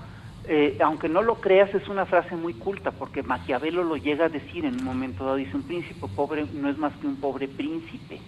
eh, 0.48 0.78
aunque 0.84 1.08
no 1.08 1.22
lo 1.22 1.36
creas, 1.36 1.74
es 1.74 1.88
una 1.88 2.06
frase 2.06 2.36
muy 2.36 2.54
culta, 2.54 2.90
porque 2.90 3.22
Maquiavelo 3.22 3.82
lo 3.84 3.96
llega 3.96 4.26
a 4.26 4.28
decir 4.28 4.64
en 4.64 4.74
un 4.78 4.84
momento 4.84 5.24
dado, 5.24 5.36
dice, 5.36 5.56
un 5.56 5.62
príncipe 5.62 6.06
pobre 6.14 6.46
no 6.54 6.68
es 6.68 6.78
más 6.78 6.92
que 7.00 7.06
un 7.06 7.16
pobre 7.16 7.48
príncipe. 7.48 8.20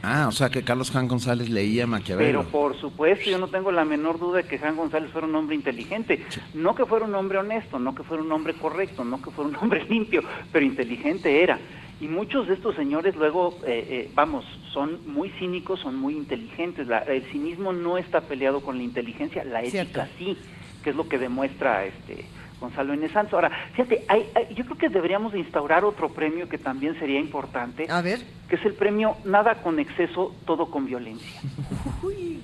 Ah, 0.00 0.26
o 0.28 0.32
sea 0.32 0.48
que 0.48 0.62
Carlos 0.62 0.90
Juan 0.92 1.08
González 1.08 1.48
leía 1.50 1.84
Maquiavelo. 1.86 2.42
Pero 2.42 2.50
por 2.52 2.76
supuesto, 2.80 3.28
yo 3.28 3.38
no 3.38 3.48
tengo 3.48 3.72
la 3.72 3.84
menor 3.84 4.20
duda 4.20 4.38
de 4.38 4.44
que 4.44 4.56
Juan 4.58 4.76
González 4.76 5.10
fuera 5.10 5.26
un 5.26 5.34
hombre 5.34 5.56
inteligente. 5.56 6.24
No 6.54 6.76
que 6.76 6.86
fuera 6.86 7.04
un 7.04 7.14
hombre 7.16 7.38
honesto, 7.38 7.80
no 7.80 7.96
que 7.96 8.04
fuera 8.04 8.22
un 8.22 8.30
hombre 8.30 8.54
correcto, 8.54 9.04
no 9.04 9.20
que 9.20 9.30
fuera 9.32 9.50
un 9.50 9.56
hombre 9.56 9.84
limpio, 9.90 10.22
pero 10.52 10.64
inteligente 10.64 11.42
era. 11.42 11.58
Y 12.00 12.06
muchos 12.06 12.46
de 12.46 12.54
estos 12.54 12.76
señores 12.76 13.16
luego, 13.16 13.58
eh, 13.66 13.84
eh, 13.90 14.10
vamos, 14.14 14.44
son 14.72 15.00
muy 15.12 15.30
cínicos, 15.30 15.80
son 15.80 15.96
muy 15.96 16.14
inteligentes. 16.16 16.86
La- 16.86 16.98
el 17.00 17.24
cinismo 17.32 17.72
no 17.72 17.98
está 17.98 18.20
peleado 18.20 18.60
con 18.60 18.76
la 18.76 18.84
inteligencia, 18.84 19.42
la 19.42 19.64
ética 19.64 20.08
sí, 20.16 20.36
que 20.82 20.90
es 20.90 20.96
lo 20.96 21.08
que 21.08 21.18
demuestra 21.18 21.84
este 21.84 22.24
Gonzalo 22.60 22.92
N. 22.92 23.08
Santos. 23.10 23.34
Ahora, 23.34 23.50
fíjate, 23.72 24.04
hay- 24.08 24.26
hay- 24.34 24.52
yo 24.54 24.64
creo 24.64 24.76
que 24.78 24.88
deberíamos 24.88 25.32
de 25.32 25.38
instaurar 25.38 25.84
otro 25.84 26.08
premio 26.08 26.48
que 26.48 26.58
también 26.58 26.98
sería 26.98 27.20
importante. 27.20 27.86
A 27.88 28.02
ver. 28.02 28.18
Que 28.48 28.56
es 28.56 28.64
el 28.64 28.74
premio 28.74 29.16
Nada 29.24 29.56
con 29.62 29.78
exceso, 29.78 30.34
todo 30.44 30.70
con 30.70 30.86
violencia 30.86 31.40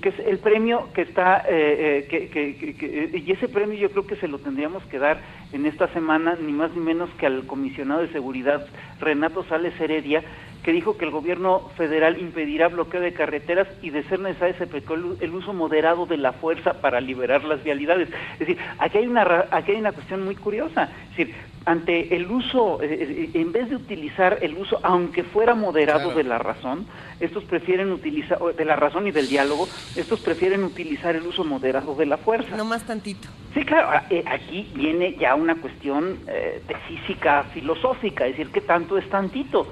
que 0.03 0.11
es 0.11 0.19
el 0.19 0.39
premio 0.39 0.93
que 0.93 1.01
está, 1.01 1.39
eh, 1.49 2.05
eh, 2.05 2.09
que, 2.11 2.29
que- 2.29 2.57
que- 2.59 2.75
que- 2.77 3.19
y 3.27 3.33
ese 3.33 3.49
premio 3.49 3.79
yo 3.79 3.91
creo 3.91 4.07
que 4.07 4.17
se 4.17 4.29
lo 4.29 4.39
tendríamos 4.39 4.85
que 4.85 4.99
dar 4.99 5.19
en 5.51 5.65
esta 5.65 5.89
semana, 5.95 6.37
ni 6.39 6.53
más 6.53 6.71
ni 6.75 6.81
menos 6.81 7.09
que 7.19 7.25
al 7.25 7.47
comisionado 7.47 8.03
de 8.03 8.13
seguridad 8.13 8.67
Renato 9.01 9.45
Sales 9.45 9.73
Heredia, 9.81 10.23
que 10.65 10.73
dijo 10.73 10.97
que 10.97 11.05
el 11.05 11.11
gobierno 11.11 11.69
federal 11.77 12.19
impedirá 12.19 12.69
bloqueo 12.69 13.01
de 13.03 13.13
carreteras 13.13 13.69
y 13.83 13.91
de 13.91 14.03
ser 14.05 14.21
necesario 14.21 14.57
se 14.57 14.65
aplicó 14.65 14.95
el, 14.95 15.35
uso 15.35 15.53
moderado 15.53 16.07
de 16.07 16.17
la 16.17 16.33
fuerza 16.33 16.81
para 16.81 17.01
liberar 17.01 17.45
las 17.45 17.63
vialidades. 17.63 18.09
Es 18.35 18.39
decir, 18.41 18.57
aquí 18.79 18.99
hay 18.99 19.07
una, 19.07 19.25
ra- 19.25 19.49
aquí 19.51 19.73
hay 19.73 19.79
una 19.79 19.93
cuestión 19.93 20.25
muy 20.25 20.35
curiosa. 20.37 20.89
Es 21.11 21.17
decir, 21.19 21.35
ante 21.67 22.15
el 22.17 22.31
uso, 22.31 22.83
eh, 22.83 22.89
eh, 23.35 23.41
en 23.41 23.53
vez 23.53 23.69
de 23.69 23.77
utilizar 23.77 24.39
el 24.43 24.57
uso, 24.57 24.81
aunque 24.83 25.23
fuera 25.23 25.55
moderado 25.55 26.05
Claro. 26.05 26.17
de 26.17 26.25
la 26.25 26.39
razón, 26.39 26.87
estos 27.21 27.45
prefieren 27.45 27.93
utilizar, 27.93 28.39
de 28.41 28.65
la 28.65 28.77
razón 28.77 29.07
y 29.07 29.11
del 29.11 29.29
diálogo, 29.29 29.69
estos 29.97 30.21
prefieren 30.21 30.65
utilizar 30.65 31.15
el 31.15 31.27
uso 31.27 31.45
moderado 31.45 31.95
de 31.95 32.07
la 32.07 32.17
fuerza. 32.17 32.57
No 32.57 32.65
más 32.65 32.87
tantito. 32.87 33.29
Sí, 33.55 33.65
claro, 33.65 34.01
eh, 34.11 34.25
aquí 34.27 34.69
viene 34.75 35.15
ya 35.19 35.35
una 35.35 35.55
cuestión 35.57 36.19
eh, 36.27 36.63
de 36.67 36.75
física 36.89 37.45
filosófica, 37.55 38.27
es 38.27 38.37
decir, 38.37 38.51
¿qué 38.53 38.61
tanto 38.63 38.99
es 38.99 39.09
tantito? 39.09 39.67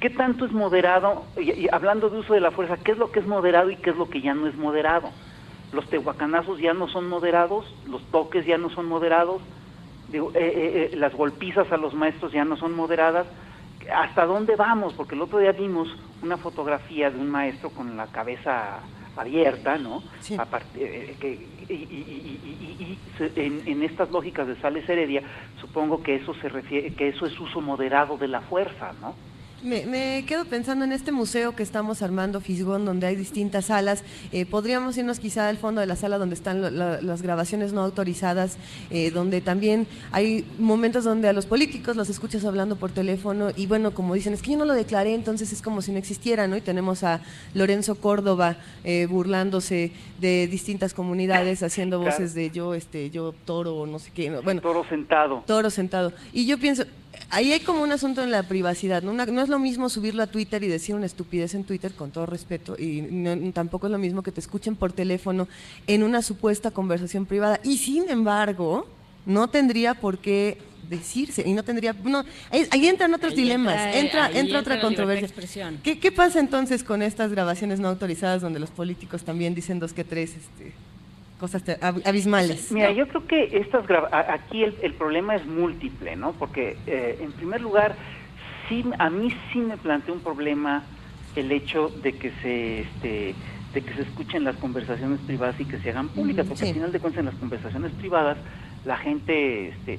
¿Qué 0.00 0.10
tanto 0.10 0.44
es 0.44 0.52
moderado? 0.52 1.24
Y, 1.36 1.52
y 1.52 1.68
hablando 1.72 2.10
de 2.10 2.18
uso 2.18 2.34
de 2.34 2.40
la 2.40 2.50
fuerza, 2.50 2.76
¿qué 2.76 2.92
es 2.92 2.98
lo 2.98 3.10
que 3.10 3.20
es 3.20 3.26
moderado 3.26 3.70
y 3.70 3.76
qué 3.76 3.90
es 3.90 3.96
lo 3.96 4.08
que 4.08 4.20
ya 4.20 4.34
no 4.34 4.46
es 4.46 4.54
moderado? 4.56 5.10
Los 5.74 5.88
tehuacanazos 5.88 6.60
ya 6.60 6.72
no 6.72 6.88
son 6.88 7.08
moderados, 7.08 7.66
los 7.88 8.02
toques 8.10 8.46
ya 8.46 8.58
no 8.58 8.70
son 8.70 8.86
moderados, 8.86 9.42
digo, 10.08 10.30
eh, 10.34 10.38
eh, 10.38 10.90
eh, 10.92 10.96
las 10.96 11.12
golpizas 11.14 11.70
a 11.72 11.76
los 11.76 11.94
maestros 11.94 12.32
ya 12.32 12.44
no 12.44 12.56
son 12.56 12.74
moderadas. 12.74 13.26
¿Hasta 13.92 14.24
dónde 14.24 14.56
vamos? 14.56 14.94
Porque 14.94 15.14
el 15.14 15.22
otro 15.22 15.38
día 15.40 15.52
vimos 15.52 15.88
una 16.22 16.36
fotografía 16.36 17.10
de 17.10 17.18
un 17.18 17.28
maestro 17.28 17.70
con 17.70 17.96
la 17.96 18.06
cabeza 18.06 18.80
abierta, 19.16 19.76
¿no? 19.76 20.02
y, 21.68 22.98
en, 23.36 23.82
estas 23.82 24.10
lógicas 24.10 24.46
de 24.46 24.56
Sales 24.56 24.88
Heredia, 24.88 25.22
supongo 25.60 26.02
que 26.02 26.16
eso 26.16 26.34
se 26.34 26.48
refiere, 26.48 26.94
que 26.94 27.08
eso 27.08 27.26
es 27.26 27.38
uso 27.38 27.60
moderado 27.60 28.16
de 28.16 28.28
la 28.28 28.40
fuerza, 28.40 28.92
¿no? 29.00 29.14
Me, 29.64 30.24
quedo 30.26 30.44
pensando 30.44 30.84
en 30.84 30.92
este 30.92 31.10
museo 31.10 31.56
que 31.56 31.62
estamos 31.62 32.02
armando, 32.02 32.42
Fisgón, 32.42 32.84
donde 32.84 33.06
hay 33.06 33.16
distintas 33.16 33.66
salas. 33.66 34.04
Eh, 34.30 34.44
podríamos 34.44 34.98
irnos 34.98 35.18
quizá 35.18 35.48
al 35.48 35.56
fondo 35.56 35.80
de 35.80 35.86
la 35.86 35.96
sala 35.96 36.18
donde 36.18 36.34
están 36.34 36.60
las 36.76 37.22
grabaciones 37.22 37.72
no 37.72 37.80
autorizadas, 37.80 38.58
eh, 38.90 39.10
donde 39.10 39.40
también 39.40 39.86
hay 40.12 40.44
momentos 40.58 41.04
donde 41.04 41.30
a 41.30 41.32
los 41.32 41.46
políticos 41.46 41.96
los 41.96 42.10
escuchas 42.10 42.44
hablando 42.44 42.76
por 42.76 42.90
teléfono 42.90 43.52
y 43.56 43.66
bueno, 43.66 43.94
como 43.94 44.12
dicen, 44.12 44.34
es 44.34 44.42
que 44.42 44.50
yo 44.50 44.58
no 44.58 44.66
lo 44.66 44.74
declaré, 44.74 45.14
entonces 45.14 45.50
es 45.50 45.62
como 45.62 45.80
si 45.80 45.92
no 45.92 45.98
existiera, 45.98 46.46
¿no? 46.46 46.58
Y 46.58 46.60
tenemos 46.60 47.02
a 47.02 47.22
Lorenzo 47.54 47.94
Córdoba 47.94 48.58
eh, 48.84 49.06
burlándose 49.06 49.92
de 50.20 50.46
distintas 50.46 50.92
comunidades, 50.92 51.62
haciendo 51.62 52.00
voces 52.00 52.34
de 52.34 52.50
yo, 52.50 52.74
este, 52.74 53.08
yo 53.08 53.34
toro, 53.46 53.86
no 53.86 53.98
sé 53.98 54.10
qué. 54.14 54.30
Bueno, 54.42 54.60
toro 54.60 54.84
sentado. 54.84 55.42
Toro 55.46 55.70
sentado. 55.70 56.12
Y 56.34 56.44
yo 56.44 56.58
pienso, 56.58 56.84
ahí 57.34 57.52
hay 57.52 57.60
como 57.60 57.82
un 57.82 57.92
asunto 57.92 58.22
en 58.22 58.30
la 58.30 58.44
privacidad, 58.44 59.02
¿no? 59.02 59.12
no 59.12 59.42
es 59.42 59.48
lo 59.48 59.58
mismo 59.58 59.88
subirlo 59.88 60.22
a 60.22 60.26
Twitter 60.28 60.62
y 60.62 60.68
decir 60.68 60.94
una 60.94 61.06
estupidez 61.06 61.54
en 61.54 61.64
Twitter, 61.64 61.92
con 61.92 62.10
todo 62.10 62.26
respeto, 62.26 62.76
y 62.78 63.50
tampoco 63.52 63.86
es 63.86 63.90
lo 63.90 63.98
mismo 63.98 64.22
que 64.22 64.32
te 64.32 64.40
escuchen 64.40 64.76
por 64.76 64.92
teléfono 64.92 65.48
en 65.86 66.02
una 66.02 66.22
supuesta 66.22 66.70
conversación 66.70 67.26
privada. 67.26 67.60
Y 67.64 67.78
sin 67.78 68.08
embargo, 68.08 68.86
no 69.26 69.48
tendría 69.48 69.94
por 69.94 70.18
qué 70.18 70.58
decirse 70.88 71.42
y 71.46 71.54
no 71.54 71.62
tendría 71.62 71.94
no 72.04 72.24
ahí, 72.50 72.86
entran 72.86 73.14
otros 73.14 73.34
dilemas 73.34 73.96
entra 73.96 74.30
entra, 74.30 74.58
otra 74.58 74.82
controversia 74.82 75.28
¿Qué, 75.82 75.98
¿Qué 75.98 76.12
pasa 76.12 76.40
entonces 76.40 76.84
con 76.84 77.00
estas 77.00 77.30
grabaciones 77.30 77.80
no 77.80 77.88
autorizadas 77.88 78.42
donde 78.42 78.60
los 78.60 78.68
políticos 78.68 79.24
también 79.24 79.54
dicen 79.54 79.78
dos 79.78 79.94
que 79.94 80.04
tres 80.04 80.34
este 80.36 80.74
cosas 81.44 81.62
abismales. 82.04 82.72
Mira, 82.72 82.90
yo 82.92 83.06
creo 83.06 83.26
que 83.26 83.58
estas 83.58 83.84
aquí 84.10 84.64
el, 84.64 84.94
problema 84.94 85.36
es 85.36 85.44
múltiple, 85.44 86.16
¿no? 86.16 86.32
Porque 86.32 86.78
eh, 86.86 87.18
en 87.20 87.32
primer 87.32 87.60
lugar, 87.60 87.94
sí, 88.68 88.82
a 88.98 89.10
mí 89.10 89.28
sí 89.52 89.58
me 89.58 89.76
plantea 89.76 90.14
un 90.14 90.20
problema 90.20 90.82
el 91.36 91.52
hecho 91.52 91.88
de 92.02 92.12
que 92.14 92.30
se 92.40 92.80
este, 92.80 93.34
de 93.74 93.82
que 93.82 93.92
se 93.94 94.02
escuchen 94.02 94.44
las 94.44 94.56
conversaciones 94.56 95.20
privadas 95.20 95.60
y 95.60 95.66
que 95.66 95.78
se 95.80 95.90
hagan 95.90 96.08
públicas, 96.08 96.46
porque 96.46 96.68
al 96.68 96.74
final 96.74 96.92
de 96.92 97.00
cuentas 97.00 97.20
en 97.20 97.26
las 97.26 97.34
conversaciones 97.34 97.92
privadas 97.92 98.38
la 98.86 98.96
gente, 98.96 99.68
este, 99.68 99.98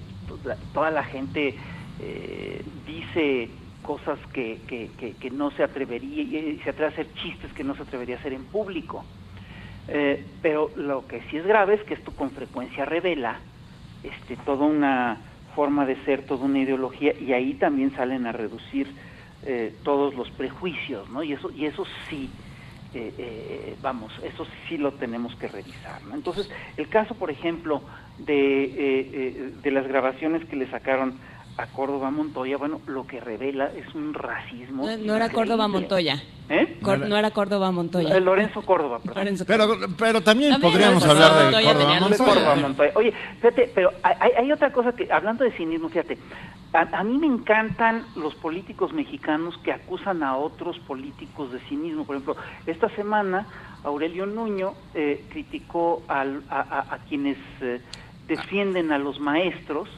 toda 0.74 0.90
la 0.90 1.04
gente 1.04 1.56
eh, 2.02 2.64
dice 2.88 3.50
cosas 3.84 4.18
que, 4.34 4.62
que, 4.68 4.90
que, 5.20 5.30
no 5.30 5.52
se 5.52 5.62
atrevería, 5.62 6.24
y 6.24 6.60
se 6.64 6.72
atreve 6.72 6.86
a 6.86 6.94
hacer 6.94 7.08
chistes 7.22 7.54
que 7.54 7.64
no 7.64 7.76
se 7.76 7.84
atrevería 7.84 8.16
a 8.16 8.20
hacer 8.20 8.34
en 8.34 8.46
público. 8.46 9.06
Eh, 9.88 10.26
pero 10.42 10.72
lo 10.76 11.08
que 11.08 11.22
sí 11.30 11.38
es 11.38 11.46
grave 11.46 11.76
es 11.76 11.84
que 11.84 11.94
esto 11.94 12.12
con 12.12 12.32
frecuencia 12.32 12.86
revela 12.86 13.40
este, 14.04 14.36
toda 14.38 14.66
una 14.66 15.18
forma 15.56 15.86
de 15.86 15.96
ser, 16.06 16.24
toda 16.26 16.46
una 16.46 16.60
ideología, 16.60 17.14
y 17.20 17.34
ahí 17.34 17.54
también 17.54 17.96
salen 17.96 18.26
a 18.26 18.32
reducir 18.32 18.88
eh, 19.44 19.76
todos 19.84 20.16
los 20.16 20.30
prejuicios, 20.32 21.10
¿no? 21.10 21.24
Y 21.24 21.34
eso, 21.34 21.52
y 21.52 21.66
eso 21.66 21.86
sí, 22.10 22.30
eh, 22.94 23.78
vamos, 23.82 24.12
eso 24.24 24.46
sí 24.68 24.78
lo 24.78 24.94
tenemos 24.94 25.36
que 25.36 25.48
revisar, 25.48 26.04
¿no? 26.04 26.16
Entonces, 26.16 26.50
el 26.78 26.90
caso, 26.90 27.16
por 27.16 27.30
ejemplo, 27.30 27.84
de, 28.18 29.54
de 29.62 29.72
las 29.72 29.88
grabaciones 29.88 30.44
que 30.46 30.56
le 30.56 30.70
sacaron 30.70 31.20
a 31.58 31.68
Córdoba 31.68 32.12
Montoya, 32.12 32.58
bueno, 32.58 32.82
lo 32.86 33.08
que 33.08 33.20
revela 33.20 33.72
es 33.76 33.96
un 33.96 34.14
racismo. 34.14 34.88
No, 34.98 35.16
era 35.16 35.30
Córdoba 35.30 35.68
Montoya. 35.68 36.22
¿Eh? 36.50 36.78
no, 36.82 37.18
era 37.18 37.32
Córdoba 37.32 37.72
Montoya. 37.72 38.16
Eh, 38.16 38.22
Lorenzo 38.22 38.62
Córdoba, 38.62 39.00
Pero, 39.48 39.78
pero 39.98 40.22
también, 40.22 40.60
podríamos 40.60 41.04
hablar 41.06 41.52
de 41.52 42.18
Córdoba 42.18 42.56
Montoya. 42.56 42.92
Oye, 42.96 43.14
fíjate, 43.38 43.72
pero 43.74 43.92
hay, 44.04 44.32
hay, 44.38 44.52
otra 44.52 44.72
cosa 44.72 44.92
que, 44.92 45.12
hablando 45.12 45.44
de 45.44 45.52
cinismo, 45.52 45.90
fíjate, 45.90 46.18
a, 46.74 47.04
mí 47.04 47.18
me 47.18 47.28
encantan 47.28 48.06
los 48.16 48.36
políticos 48.36 48.92
mexicanos 48.92 49.58
que 49.64 49.72
acusan 49.72 50.24
a 50.24 50.36
otros 50.36 50.78
políticos 50.80 51.52
de 51.52 51.60
cinismo. 51.62 52.06
Por 52.06 52.18
ejemplo, 52.18 52.36
esta 52.68 52.90
semana 52.90 53.48
Aurelio 53.84 54.26
Nuño 54.26 54.74
eh, 54.94 55.26
criticó 55.30 56.04
al, 56.08 56.44
a, 56.50 56.98
quienes... 57.08 57.38
Eh, 57.62 57.82
defienden 58.28 58.92
a 58.92 58.98
los 58.98 59.20
maestros, 59.20 59.90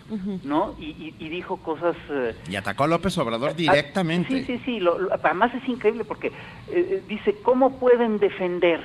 ¿no? 0.43 0.75
Y, 0.79 1.11
dijo 1.29 1.57
cosas... 1.57 1.95
Eh, 2.09 2.35
y 2.49 2.55
atacó 2.55 2.83
a 2.85 2.87
López 2.87 3.17
Obrador 3.17 3.55
directamente. 3.55 4.43
Sí, 4.43 4.43
sí, 4.45 4.61
sí. 4.65 4.87
además 5.23 5.53
es 5.53 5.67
increíble 5.67 6.03
porque 6.03 6.27
eh, 6.27 6.31
eh, 6.69 7.03
dice, 7.07 7.35
¿cómo 7.43 7.79
pueden 7.79 8.19
defender 8.19 8.81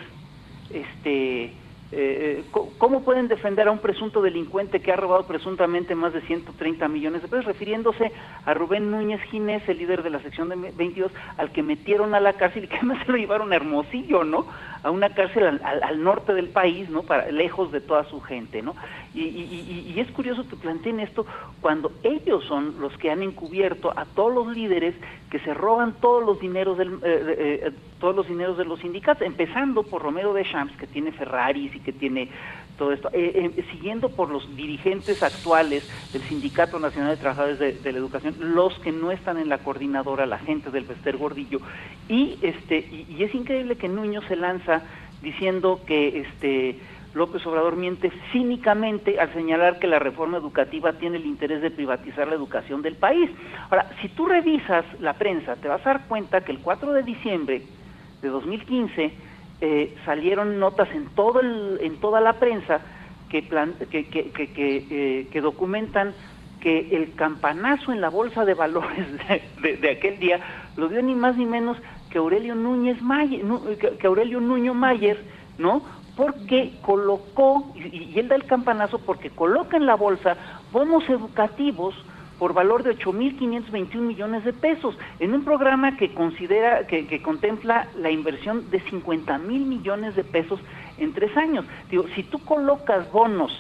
este 0.71 1.55
eh, 1.95 2.43
¿cómo 2.79 3.03
pueden 3.03 3.29
defender 3.29 3.69
a 3.69 3.71
un 3.71 3.79
presunto 3.79 4.23
delincuente 4.23 4.81
que 4.81 4.93
ha 4.93 4.97
robado 4.97 5.27
presuntamente 5.27 5.95
más 5.95 6.15
de 6.15 6.23
130 6.23 6.89
millones 6.89 7.21
de 7.21 7.29
pesos? 7.29 7.45
Refiriéndose 7.45 8.11
a 8.47 8.55
Rubén 8.55 8.91
Núñez 8.91 9.21
Ginés, 9.31 9.69
el 9.69 9.77
líder 9.77 10.03
de 10.03 10.09
la 10.09 10.23
sección 10.23 10.49
de 10.49 10.57
22, 10.57 11.13
al 11.37 11.53
que 11.53 11.63
metieron 11.63 12.15
a 12.15 12.21
la 12.21 12.33
cárcel 12.33 12.65
y 12.65 12.69
que 12.69 12.77
además 12.77 12.99
se 13.07 13.13
lo 13.13 13.19
llevaron 13.19 13.53
a 13.53 13.57
Hermosillo, 13.57 14.25
¿no? 14.25 14.47
A 14.83 14.91
una 14.91 15.11
cárcel 15.11 15.61
al, 15.63 16.03
norte 16.03 16.33
del 16.33 16.49
país, 16.49 16.89
¿no? 16.89 17.03
Para, 17.03 17.31
lejos 17.31 17.71
de 17.73 17.83
toda 17.83 18.09
su 18.09 18.23
gente, 18.23 18.63
¿no? 18.63 18.75
Y, 19.15 19.95
es 19.97 20.11
curioso 20.13 20.49
que 20.49 20.57
planteen 20.57 21.01
esto 21.01 21.27
cuando 21.61 21.93
ellos 22.03 22.45
son 22.45 22.81
los 22.81 22.97
que 22.97 23.11
han 23.11 23.23
encubierto 23.23 23.93
a 23.97 24.07
todos 24.07 24.35
los 24.35 24.57
líderes 24.57 24.95
que 25.31 25.39
se 25.41 25.53
roban 25.53 25.95
todos 26.01 26.25
los 26.25 26.41
dineros 26.41 26.79
del, 26.79 26.99
eh, 27.03 27.73
todos 28.01 28.17
los 28.17 28.27
dineros 28.27 28.59
de 28.59 28.65
los 28.65 28.81
sindicatos, 28.81 29.27
empezando 29.27 29.83
por 29.85 30.03
Romero 30.03 30.33
de 30.35 30.45
Champs, 30.45 30.77
que 30.77 30.87
tiene 30.87 31.13
Ferraris 31.13 31.75
y 31.77 31.81
que 31.81 31.93
tiene 31.93 32.29
todo 32.77 32.93
esto, 32.93 33.11
eh, 33.13 33.53
eh, 33.57 33.65
siguiendo 33.71 34.09
por 34.09 34.29
los 34.29 34.57
dirigentes 34.57 35.23
actuales 35.23 35.89
del 36.13 36.23
Sindicato 36.23 36.81
Nacional 36.81 37.11
de 37.11 37.17
Trabajadores 37.19 37.59
de, 37.59 37.93
la 37.93 37.99
Educación, 37.99 38.35
los 38.41 38.77
que 38.81 38.91
no 38.91 39.13
están 39.13 39.39
en 39.39 39.49
la 39.49 39.59
coordinadora, 39.59 40.27
la 40.27 40.39
gente 40.39 40.71
del 40.71 40.85
Bester 40.85 41.17
Gordillo, 41.17 41.61
y 42.09 42.39
este 42.43 42.79
y, 42.79 43.23
es 43.23 43.33
increíble 43.37 43.77
que 43.77 43.89
Nuño 43.89 44.21
se 44.23 44.35
lanza 44.35 44.83
diciendo 45.23 45.81
que 45.87 46.23
este 46.23 46.81
López 47.15 47.47
Obrador 47.47 47.77
miente 47.77 48.11
cínicamente 48.33 49.21
al 49.21 49.33
señalar 49.33 49.79
que 49.79 49.87
la 49.87 49.99
reforma 49.99 50.39
educativa 50.39 50.95
tiene 50.95 51.19
el 51.19 51.27
interés 51.27 51.61
de 51.61 51.71
privatizar 51.71 52.27
la 52.27 52.35
educación 52.35 52.81
del 52.83 52.97
país. 52.97 53.31
Ahora, 53.71 53.91
si 54.01 54.09
tú 54.09 54.27
revisas 54.27 54.85
la 55.01 55.15
prensa, 55.15 55.57
te 55.57 55.69
vas 55.69 55.83
a 55.83 55.91
dar 55.91 56.07
cuenta 56.09 56.41
que 56.41 56.53
el 56.53 56.61
4 56.61 56.93
de 56.93 57.03
diciembre 57.03 57.63
de 58.23 58.29
2015 58.29 59.13
eh, 59.61 59.95
salieron 60.05 60.59
notas 60.59 60.91
en 60.91 61.07
todo 61.15 61.41
en 61.43 62.01
toda 62.01 62.21
la 62.21 62.35
prensa 62.35 62.81
que, 63.29 63.49
que, 63.89 65.29
que, 65.31 65.41
documentan 65.41 66.13
que 66.61 66.97
el 66.97 67.15
campanazo 67.15 67.93
en 67.93 68.01
la 68.01 68.11
bolsa 68.11 68.45
de 68.45 68.55
valores 68.55 69.07
de, 69.63 69.91
aquel 69.91 70.19
día 70.19 70.41
lo 70.77 70.89
dio 70.89 71.03
ni 71.03 71.15
más 71.15 71.37
ni 71.37 71.47
menos 71.47 71.79
que 72.11 72.19
Aurelio 72.19 72.55
Núñez 72.55 73.01
Mayer, 73.01 73.43
que 73.99 74.07
Aurelio 74.07 74.41
Nuño 74.41 74.75
Mayer, 74.75 75.19
¿no? 75.59 75.83
Porque 76.17 76.75
colocó, 76.83 77.73
y, 77.75 78.13
y 78.15 78.19
él 78.19 78.29
da 78.29 78.37
el 78.37 78.45
campanazo 78.45 78.99
porque 78.99 79.31
coloca 79.31 79.77
en 79.77 79.87
la 79.87 79.95
bolsa 79.95 80.37
bonos 80.71 81.09
educativos 81.09 81.95
por 82.43 82.55
valor 82.55 82.83
de 82.83 82.99
8.521 82.99 84.01
millones 84.01 84.45
de 84.45 84.53
pesos, 84.53 84.97
en 85.21 85.33
un 85.33 85.45
programa 85.45 85.97
que 85.97 86.13
considera, 86.13 86.89
que, 86.89 87.23
contempla 87.23 87.87
la 87.97 88.11
inversión 88.11 88.69
de 88.69 88.81
50 88.81 89.39
mil 89.39 89.65
millones 89.65 90.17
de 90.17 90.25
pesos 90.25 90.59
en 90.99 91.13
tres 91.13 91.37
años. 91.37 91.65
Digo, 91.89 92.05
si 92.17 92.25
tú 92.25 92.41
colocas 92.41 93.13
bonos 93.13 93.53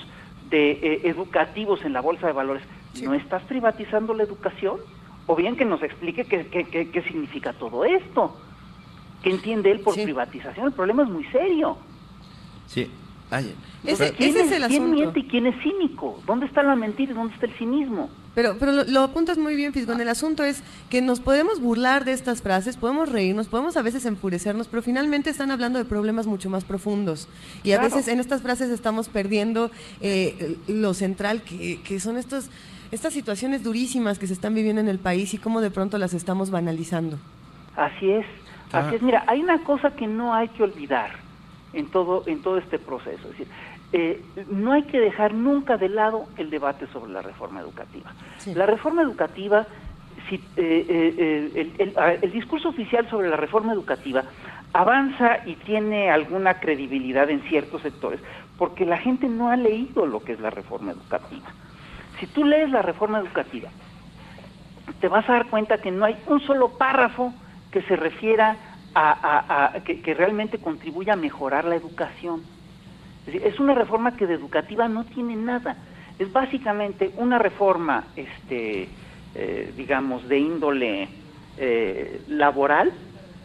de 0.50 0.72
eh, 0.72 1.00
educativos 1.04 1.84
en 1.84 1.92
la 1.92 2.00
bolsa 2.00 2.26
de 2.26 2.32
valores, 2.32 2.64
¿no 3.04 3.14
estás 3.14 3.44
privatizando 3.44 4.14
la 4.14 4.24
educación? 4.24 4.78
O 5.28 5.36
bien 5.36 5.54
que 5.54 5.64
nos 5.64 5.80
explique 5.84 6.24
qué, 6.24 6.44
qué, 6.50 7.02
significa 7.02 7.52
todo 7.52 7.84
esto. 7.84 8.36
¿Qué 9.22 9.30
entiende 9.30 9.70
él 9.70 9.78
por 9.78 9.94
privatización? 9.94 10.66
El 10.66 10.72
problema 10.72 11.04
es 11.04 11.08
muy 11.08 11.24
serio. 11.26 11.76
Sí, 12.72 12.90
ese, 13.84 14.14
es 14.18 14.52
el 14.52 14.66
¿Quién 14.66 14.90
miente 14.90 15.20
y 15.20 15.24
quién 15.24 15.46
es 15.46 15.54
cínico? 15.62 16.20
¿Dónde 16.26 16.46
está 16.46 16.62
la 16.62 16.76
mentira 16.76 17.12
y 17.12 17.14
dónde 17.14 17.34
está 17.34 17.46
el 17.46 17.52
cinismo? 17.52 18.10
Pero, 18.34 18.56
pero 18.58 18.84
lo, 18.84 19.00
apuntas 19.00 19.38
muy 19.38 19.56
bien, 19.56 19.72
Fisgón. 19.72 20.00
El 20.00 20.08
asunto 20.08 20.44
es 20.44 20.62
que 20.90 21.02
nos 21.02 21.20
podemos 21.20 21.60
burlar 21.60 22.04
de 22.04 22.12
estas 22.12 22.42
frases, 22.42 22.76
podemos 22.76 23.10
reírnos, 23.10 23.48
podemos 23.48 23.76
a 23.76 23.82
veces 23.82 24.06
enfurecernos, 24.06 24.68
pero 24.68 24.82
finalmente 24.82 25.30
están 25.30 25.50
hablando 25.50 25.78
de 25.78 25.84
problemas 25.84 26.26
mucho 26.26 26.48
más 26.48 26.64
profundos. 26.64 27.28
Y 27.62 27.72
a 27.72 27.80
veces 27.80 28.08
en 28.08 28.20
estas 28.20 28.42
frases 28.42 28.70
estamos 28.70 29.08
perdiendo 29.08 29.70
eh, 30.00 30.56
lo 30.68 30.94
central, 30.94 31.42
que, 31.42 31.80
que 31.82 32.00
son 32.00 32.16
estos, 32.16 32.50
estas 32.90 33.12
situaciones 33.12 33.62
durísimas 33.62 34.18
que 34.18 34.26
se 34.26 34.32
están 34.32 34.54
viviendo 34.54 34.80
en 34.80 34.88
el 34.88 34.98
país 34.98 35.34
y 35.34 35.38
cómo 35.38 35.60
de 35.60 35.70
pronto 35.70 35.98
las 35.98 36.14
estamos 36.14 36.50
banalizando. 36.50 37.18
Así 37.76 38.10
es. 38.10 38.26
Así 38.72 38.96
es. 38.96 39.02
Mira, 39.02 39.24
hay 39.26 39.40
una 39.40 39.62
cosa 39.64 39.90
que 39.90 40.06
no 40.06 40.32
hay 40.32 40.48
que 40.48 40.62
olvidar 40.62 41.31
en 41.72 41.90
todo, 41.90 42.24
en 42.26 42.42
todo 42.42 42.58
este 42.58 42.78
proceso. 42.78 43.28
Es 43.28 43.38
decir, 43.38 43.48
eh, 43.92 44.22
no 44.50 44.72
hay 44.72 44.82
que 44.84 45.00
dejar 45.00 45.34
nunca 45.34 45.76
de 45.76 45.88
lado 45.88 46.26
el 46.36 46.50
debate 46.50 46.86
sobre 46.88 47.12
la 47.12 47.22
reforma 47.22 47.60
educativa. 47.60 48.12
La 48.54 48.66
reforma 48.66 49.02
educativa, 49.02 49.66
si, 50.28 50.36
eh, 50.36 50.40
eh, 50.56 51.70
el, 51.78 51.94
el, 52.22 52.32
discurso 52.32 52.70
oficial 52.70 53.08
sobre 53.10 53.28
la 53.28 53.36
reforma 53.36 53.72
educativa 53.72 54.24
avanza 54.72 55.46
y 55.46 55.56
tiene 55.56 56.10
alguna 56.10 56.60
credibilidad 56.60 57.28
en 57.28 57.42
ciertos 57.42 57.82
sectores 57.82 58.20
porque 58.62 58.86
la 58.86 58.96
gente 58.96 59.28
no 59.28 59.50
ha 59.50 59.56
leído 59.56 60.06
lo 60.06 60.20
que 60.20 60.32
es 60.32 60.40
la 60.40 60.50
reforma 60.50 60.92
educativa. 60.92 61.48
Si 62.20 62.26
tú 62.26 62.44
lees 62.44 62.70
la 62.70 62.82
reforma 62.82 63.18
educativa, 63.18 63.68
te 65.00 65.08
vas 65.08 65.28
a 65.28 65.32
dar 65.32 65.46
cuenta 65.46 65.78
que 65.78 65.90
no 65.90 66.04
hay 66.04 66.16
un 66.26 66.40
solo 66.40 66.68
párrafo 66.78 67.34
que 67.72 67.82
se 67.82 67.96
refiera 67.96 68.56
a, 68.94 69.74
que, 69.85 70.14
realmente 70.14 70.59
contribuya 70.59 71.14
a 71.14 71.16
mejorar 71.16 71.64
la 71.64 71.77
educación. 71.77 72.43
Es, 73.27 73.59
una 73.60 73.74
reforma 73.74 74.16
que 74.16 74.27
de 74.27 74.35
educativa 74.35 74.89
no 74.89 75.05
tiene 75.05 75.36
nada. 75.36 75.77
Es 76.19 76.32
básicamente 76.32 77.12
una 77.16 77.39
reforma, 77.39 78.05
este, 78.16 78.89
eh, 79.35 79.73
digamos, 79.77 80.28
de 80.28 80.39
índole 80.39 81.09
eh, 81.56 82.23
laboral 82.28 82.93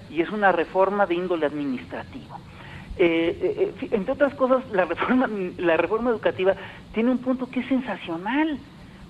y 0.09 0.21
es 0.21 0.29
una 0.29 0.51
reforma 0.51 1.05
de 1.05 1.15
índole 1.15 1.45
administrativo. 1.45 2.37
Eh, 2.99 3.73
entre 3.91 4.13
otras 4.13 4.33
cosas, 4.33 4.63
la 4.71 4.85
reforma, 4.85 5.29
la 5.57 5.77
reforma 5.77 6.09
educativa 6.09 6.55
tiene 6.93 7.11
un 7.11 7.19
punto 7.19 7.49
que 7.49 7.59
es 7.59 7.67
sensacional. 7.67 8.57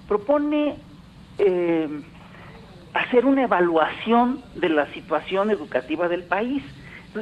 Propone 0.08 0.76
hacer 3.00 3.26
una 3.26 3.44
evaluación 3.44 4.42
de 4.56 4.70
la 4.70 4.88
situación 4.94 5.52
educativa 5.52 6.08
del 6.08 6.24
país. 6.24 6.64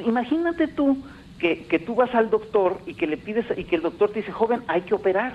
imagínate 0.06 0.68
tú 0.68 1.04
que, 1.40 1.66
que, 1.66 1.80
tú 1.80 1.96
vas 1.96 2.14
al 2.16 2.30
doctor 2.30 2.80
y 2.86 2.94
que 2.94 3.08
le 3.08 3.18
pides 3.18 3.46
y 3.58 3.66
que 3.66 3.76
el 3.76 3.82
doctor 3.82 4.12
te 4.12 4.20
dice, 4.20 4.32
joven, 4.32 4.62
hay 4.68 4.82
que 4.82 4.96
operar. 4.96 5.34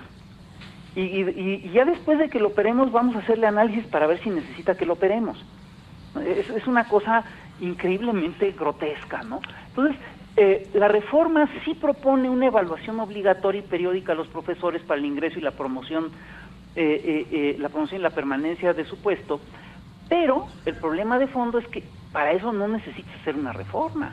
Y, 0.96 1.70
ya 1.70 1.84
después 1.84 2.18
de 2.18 2.28
que 2.28 2.40
lo 2.40 2.48
operemos 2.48 2.90
vamos 2.90 3.14
a 3.14 3.20
hacerle 3.20 3.46
análisis 3.46 3.86
para 3.86 4.06
ver 4.06 4.20
si 4.22 4.30
necesita 4.30 4.74
que 4.74 4.86
lo 4.86 4.94
operemos. 4.94 5.38
Es, 6.26 6.50
es 6.50 6.66
una 6.66 6.88
cosa 6.88 7.24
increíblemente 7.60 8.52
grotesca, 8.52 9.22
¿no? 9.22 9.40
Entonces, 9.68 9.96
eh, 10.36 10.68
la 10.74 10.88
reforma 10.88 11.48
sí 11.64 11.74
propone 11.74 12.30
una 12.30 12.46
evaluación 12.46 13.00
obligatoria 13.00 13.60
y 13.60 13.62
periódica 13.62 14.12
a 14.12 14.14
los 14.14 14.28
profesores 14.28 14.82
para 14.82 14.98
el 14.98 15.06
ingreso 15.06 15.38
y 15.38 15.42
la 15.42 15.50
promoción, 15.50 16.10
eh, 16.76 17.26
eh, 17.30 17.56
la 17.58 17.68
promoción 17.68 18.00
y 18.00 18.02
la 18.02 18.10
permanencia 18.10 18.72
de 18.72 18.84
su 18.84 18.96
puesto, 18.98 19.40
pero 20.10 20.48
el 20.66 20.74
problema 20.74 21.18
de 21.18 21.28
fondo 21.28 21.58
es 21.58 21.66
que 21.68 21.84
para 22.12 22.32
eso 22.32 22.52
no 22.52 22.68
necesitas 22.68 23.14
hacer 23.20 23.36
una 23.36 23.52
reforma. 23.52 24.12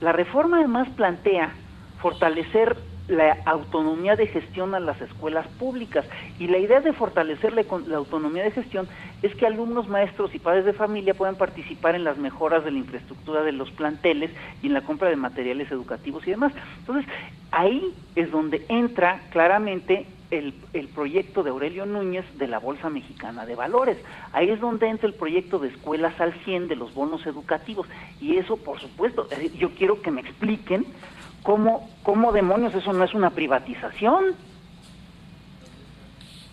La 0.00 0.12
reforma 0.12 0.56
además 0.56 0.88
plantea 0.96 1.52
fortalecer 2.00 2.76
la 3.06 3.38
autonomía 3.44 4.16
de 4.16 4.26
gestión 4.26 4.74
a 4.74 4.80
las 4.80 5.00
escuelas 5.00 5.46
públicas 5.58 6.06
y 6.38 6.46
la 6.46 6.58
idea 6.58 6.80
de 6.80 6.92
fortalecer 6.92 7.52
la, 7.52 7.64
autonomía 7.96 8.44
de 8.44 8.50
gestión 8.50 8.88
es 9.22 9.34
que 9.34 9.46
alumnos, 9.46 9.88
maestros 9.88 10.34
y 10.34 10.38
padres 10.38 10.64
de 10.64 10.72
familia 10.72 11.14
puedan 11.14 11.36
participar 11.36 11.94
en 11.94 12.04
las 12.04 12.18
mejoras 12.18 12.64
de 12.64 12.70
la 12.70 12.78
infraestructura 12.78 13.42
de 13.42 13.52
los 13.52 13.70
planteles 13.72 14.30
y 14.62 14.68
en 14.68 14.74
la 14.74 14.82
compra 14.82 15.10
de 15.10 15.16
materiales 15.16 15.70
educativos 15.70 16.26
y 16.26 16.30
demás. 16.30 16.52
Entonces, 16.78 17.10
ahí 17.50 17.94
es 18.14 18.30
donde 18.30 18.64
entra 18.68 19.20
claramente 19.30 20.06
el, 20.30 20.52
proyecto 20.94 21.42
de 21.42 21.50
Aurelio 21.50 21.86
Núñez 21.86 22.24
de 22.36 22.48
la 22.48 22.58
Bolsa 22.58 22.90
Mexicana 22.90 23.46
de 23.46 23.54
Valores. 23.54 23.98
Ahí 24.32 24.50
es 24.50 24.60
donde 24.60 24.88
entra 24.88 25.08
el 25.08 25.14
proyecto 25.14 25.58
de 25.58 25.68
Escuelas 25.68 26.20
al 26.20 26.34
100 26.44 26.68
de 26.68 26.76
los 26.76 26.94
bonos 26.94 27.26
educativos. 27.26 27.86
Y 28.20 28.36
eso, 28.36 28.56
por 28.56 28.80
supuesto, 28.80 29.28
yo 29.58 29.70
quiero 29.70 30.02
que 30.02 30.10
me 30.10 30.20
expliquen 30.20 30.86
cómo, 31.42 31.88
cómo 32.02 32.32
demonios 32.32 32.74
eso 32.74 32.92
no 32.92 33.04
es 33.04 33.14
una 33.14 33.30
privatización. 33.30 34.34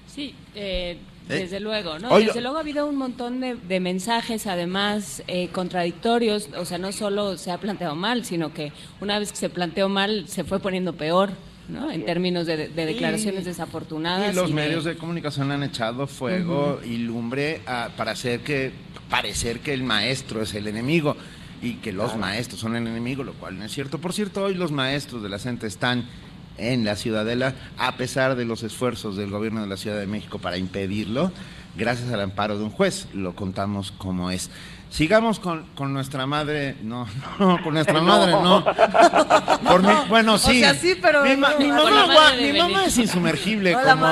Sí, 0.07 0.33
eh, 0.55 0.97
¿Eh? 1.27 1.39
desde 1.39 1.59
luego, 1.59 1.97
¿no? 1.97 2.17
Desde 2.17 2.39
luego 2.39 2.57
ha 2.57 2.61
habido 2.61 2.85
un 2.85 2.97
montón 2.97 3.41
de, 3.41 3.79
mensajes, 3.79 4.45
además, 4.47 5.23
eh, 5.27 5.49
contradictorios. 5.49 6.49
O 6.57 6.65
sea, 6.65 6.77
no 6.77 6.91
solo 6.91 7.37
se 7.37 7.51
ha 7.51 7.57
planteado 7.57 7.95
mal, 7.95 8.25
sino 8.25 8.53
que 8.53 8.71
una 9.01 9.17
vez 9.17 9.31
que 9.31 9.37
se 9.37 9.49
planteó 9.49 9.89
mal, 9.89 10.27
se 10.27 10.43
fue 10.43 10.59
poniendo 10.59 10.93
peor. 10.93 11.31
¿No? 11.69 11.91
en 11.91 12.05
términos 12.05 12.45
de, 12.45 12.69
declaraciones 12.69 13.45
desafortunadas. 13.45 14.33
Y 14.33 14.35
los 14.35 14.51
medios 14.51 14.83
de... 14.83 14.95
comunicación 14.97 15.51
han 15.51 15.63
echado 15.63 16.07
fuego 16.07 16.79
y 16.83 16.97
lumbre 16.97 17.61
para 17.97 18.11
hacer 18.11 18.41
que 18.41 18.71
parecer 19.09 19.59
que 19.59 19.73
el 19.73 19.83
maestro 19.83 20.41
es 20.41 20.53
el 20.55 20.67
enemigo 20.67 21.15
y 21.61 21.75
que 21.75 21.91
los 21.91 22.15
maestros 22.17 22.59
son 22.59 22.75
el 22.75 22.87
enemigo, 22.87 23.23
lo 23.23 23.33
cual 23.33 23.57
no 23.57 23.65
es 23.65 23.71
cierto. 23.71 23.99
Por 23.99 24.13
cierto, 24.13 24.43
hoy 24.43 24.53
los 24.53 24.71
maestros 24.71 25.23
de 25.23 25.29
la 25.29 25.39
CENTE 25.39 25.67
están 25.67 26.05
en 26.57 26.85
la 26.85 26.95
Ciudadela, 26.95 27.53
a 27.77 27.97
pesar 27.97 28.35
de 28.35 28.45
los 28.45 28.63
esfuerzos 28.63 29.17
del 29.17 29.29
gobierno 29.29 29.61
de 29.61 29.67
la 29.67 29.77
Ciudad 29.77 29.99
de 29.99 30.07
México 30.07 30.39
para 30.39 30.57
impedirlo, 30.57 31.31
gracias 31.77 32.11
al 32.11 32.21
amparo 32.21 32.57
de 32.57 32.63
un 32.63 32.69
juez, 32.69 33.07
lo 33.13 33.35
contamos 33.35 33.91
como 33.91 34.31
es. 34.31 34.49
Sigamos 34.89 35.39
con, 35.39 35.65
con 35.75 35.93
nuestra 35.93 36.25
madre, 36.25 36.77
no, 36.81 37.07
no, 37.39 37.61
con 37.61 37.73
nuestra 37.73 38.01
madre, 38.01 38.31
no. 38.31 38.63
Por 39.67 39.81
mi, 39.81 39.93
bueno, 40.09 40.37
sí. 40.37 40.57
O 40.57 40.59
sea, 40.59 40.73
sí, 40.73 40.95
pero 41.01 41.23
mi, 41.23 41.35
mamá, 41.35 42.31
mi 42.39 42.53
mamá 42.53 42.85
es 42.85 42.97
insumergible, 42.97 43.73
como 43.73 44.05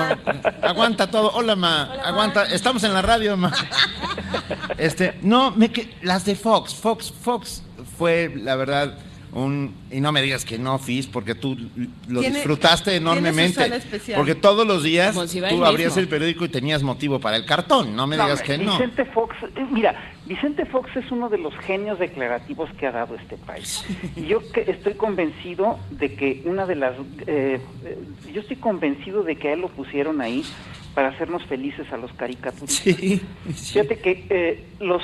aguanta 0.62 1.10
todo. 1.10 1.32
Hola, 1.34 1.56
ma, 1.56 1.84
aguanta. 2.04 2.44
Estamos 2.46 2.84
en 2.84 2.94
la 2.94 3.02
radio, 3.02 3.38
ma. 3.38 3.52
Este, 4.78 5.18
no, 5.22 5.52
me 5.52 5.72
las 6.02 6.26
de 6.26 6.36
Fox, 6.36 6.74
Fox, 6.76 7.12
Fox 7.12 7.64
fue 7.98 8.32
la 8.36 8.56
verdad 8.56 8.98
un 9.34 9.74
y 9.92 10.00
no 10.00 10.12
me 10.12 10.22
digas 10.22 10.46
que 10.46 10.58
no, 10.58 10.80
Fis, 10.80 11.08
porque 11.08 11.36
tú 11.36 11.58
lo 12.08 12.22
disfrutaste 12.22 12.96
enormemente. 12.96 13.82
Porque 14.16 14.36
todos 14.36 14.66
los 14.66 14.84
días 14.84 15.16
tú 15.50 15.66
abrías 15.66 15.98
el 15.98 16.08
periódico 16.08 16.46
y 16.46 16.50
tenías 16.50 16.84
motivo 16.84 17.20
para 17.20 17.38
el 17.38 17.46
cartón, 17.46 17.96
no 17.96 18.08
me 18.08 18.16
digas 18.16 18.42
que 18.42 18.58
no. 18.58 18.74
Vicente 18.74 19.06
Fox, 19.06 19.36
eh, 19.44 19.66
mira, 19.72 19.96
Vicente 20.26 20.66
Fox 20.66 20.96
es 20.96 21.12
uno 21.12 21.30
de 21.30 21.38
los 21.38 21.54
genios 21.60 22.00
declarativos 22.00 22.70
que 22.80 22.88
ha 22.88 22.92
dado 22.92 23.16
este 23.16 23.38
país. 23.38 23.86
Y 24.16 24.26
yo 24.28 24.40
que 24.52 24.62
estoy 24.62 24.94
convencido 24.94 25.80
de 25.92 26.16
que 26.16 26.42
una 26.46 26.66
de 26.66 26.76
las 26.76 26.96
eh, 27.28 27.60
eh, 27.86 27.98
yo 28.34 28.42
estoy 28.42 28.58
convencido 28.58 29.24
de 29.24 29.36
que 29.36 29.50
a 29.50 29.54
él 29.54 29.62
lo 29.62 29.70
pusieron 29.70 30.22
ahí 30.22 30.44
para 30.94 31.10
hacernos 31.10 31.44
felices 31.46 31.92
a 31.92 31.98
los 31.98 32.12
caricaturistas. 32.14 32.96
Fíjate 33.72 34.00
que 34.00 34.26
eh, 34.30 34.66
los 34.80 35.02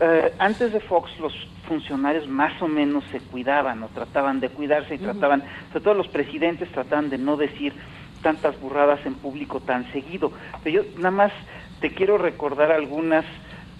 eh, 0.00 0.32
antes 0.38 0.72
de 0.72 0.80
Fox 0.80 1.10
los 1.18 1.32
funcionarios 1.66 2.28
más 2.28 2.60
o 2.62 2.68
menos 2.68 3.04
se 3.10 3.18
cuidaban 3.20 3.82
o 3.82 3.88
trataban 3.88 4.40
de 4.40 4.48
cuidarse 4.48 4.94
y 4.94 4.98
trataban, 4.98 5.42
sobre 5.68 5.84
todo 5.84 5.94
los 5.94 6.08
presidentes 6.08 6.70
trataban 6.70 7.10
de 7.10 7.18
no 7.18 7.36
decir 7.36 7.72
tantas 8.22 8.60
burradas 8.60 9.04
en 9.04 9.14
público 9.14 9.60
tan 9.60 9.90
seguido. 9.92 10.32
Pero 10.62 10.82
yo 10.82 10.90
nada 10.96 11.10
más 11.10 11.32
te 11.80 11.90
quiero 11.90 12.18
recordar 12.18 12.70
algunas 12.70 13.24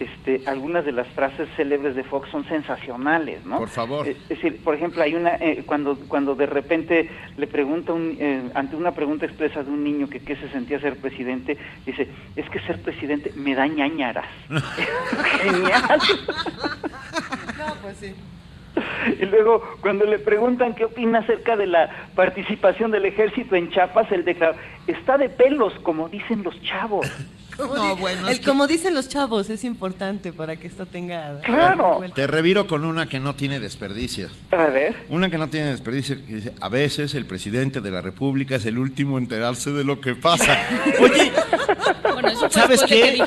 este, 0.02 0.42
algunas 0.46 0.84
de 0.84 0.92
las 0.92 1.06
frases 1.08 1.48
célebres 1.56 1.94
de 1.94 2.04
Fox 2.04 2.28
son 2.30 2.44
sensacionales, 2.46 3.44
¿no? 3.44 3.58
Por 3.58 3.68
favor. 3.68 4.06
Eh, 4.06 4.16
es 4.22 4.28
decir, 4.28 4.62
por 4.62 4.74
ejemplo, 4.74 5.02
hay 5.02 5.14
una 5.14 5.36
eh, 5.36 5.62
cuando 5.66 5.96
cuando 6.08 6.34
de 6.34 6.46
repente 6.46 7.10
le 7.36 7.46
pregunta 7.46 7.92
un, 7.92 8.16
eh, 8.18 8.50
ante 8.54 8.76
una 8.76 8.92
pregunta 8.92 9.26
expresa 9.26 9.62
de 9.62 9.70
un 9.70 9.84
niño 9.84 10.08
que 10.08 10.20
qué 10.20 10.36
se 10.36 10.48
sentía 10.50 10.80
ser 10.80 10.96
presidente, 10.96 11.56
dice 11.86 12.08
es 12.36 12.48
que 12.50 12.60
ser 12.60 12.80
presidente 12.82 13.32
me 13.36 13.54
da 13.54 13.66
ñañaras. 13.66 14.26
Genial. 15.42 16.00
no, 17.58 17.74
pues 17.82 17.96
sí. 17.98 18.14
Y 19.20 19.26
luego, 19.26 19.62
cuando 19.80 20.04
le 20.04 20.18
preguntan 20.18 20.74
qué 20.74 20.86
opina 20.86 21.18
acerca 21.18 21.56
de 21.56 21.66
la 21.66 21.90
participación 22.14 22.90
del 22.90 23.04
ejército 23.04 23.54
en 23.56 23.70
Chiapas, 23.70 24.10
él 24.12 24.24
declara, 24.24 24.56
está 24.86 25.18
de 25.18 25.28
pelos, 25.28 25.74
como 25.82 26.08
dicen 26.08 26.42
los 26.42 26.60
chavos. 26.62 27.06
No, 27.58 27.96
bueno, 27.96 28.28
el, 28.28 28.40
como 28.40 28.66
dicen 28.66 28.94
los 28.94 29.08
chavos, 29.08 29.50
es 29.50 29.64
importante 29.64 30.32
para 30.32 30.56
que 30.56 30.66
esto 30.66 30.86
tenga... 30.86 31.40
Claro. 31.40 32.00
Te 32.14 32.26
reviro 32.26 32.66
con 32.66 32.84
una 32.84 33.06
que 33.06 33.20
no 33.20 33.34
tiene 33.34 33.60
desperdicio. 33.60 34.28
A 34.50 34.66
ver. 34.66 34.94
Una 35.08 35.30
que 35.30 35.38
no 35.38 35.48
tiene 35.48 35.70
desperdicio, 35.70 36.16
que 36.26 36.34
dice, 36.34 36.52
a 36.60 36.68
veces 36.68 37.14
el 37.14 37.26
presidente 37.26 37.80
de 37.80 37.90
la 37.90 38.00
República 38.00 38.56
es 38.56 38.66
el 38.66 38.78
último 38.78 39.18
en 39.18 39.24
enterarse 39.24 39.70
de 39.70 39.84
lo 39.84 40.00
que 40.00 40.14
pasa. 40.14 40.58
Oye, 41.00 41.32
¿sabes 42.50 42.82
qué? 42.84 43.22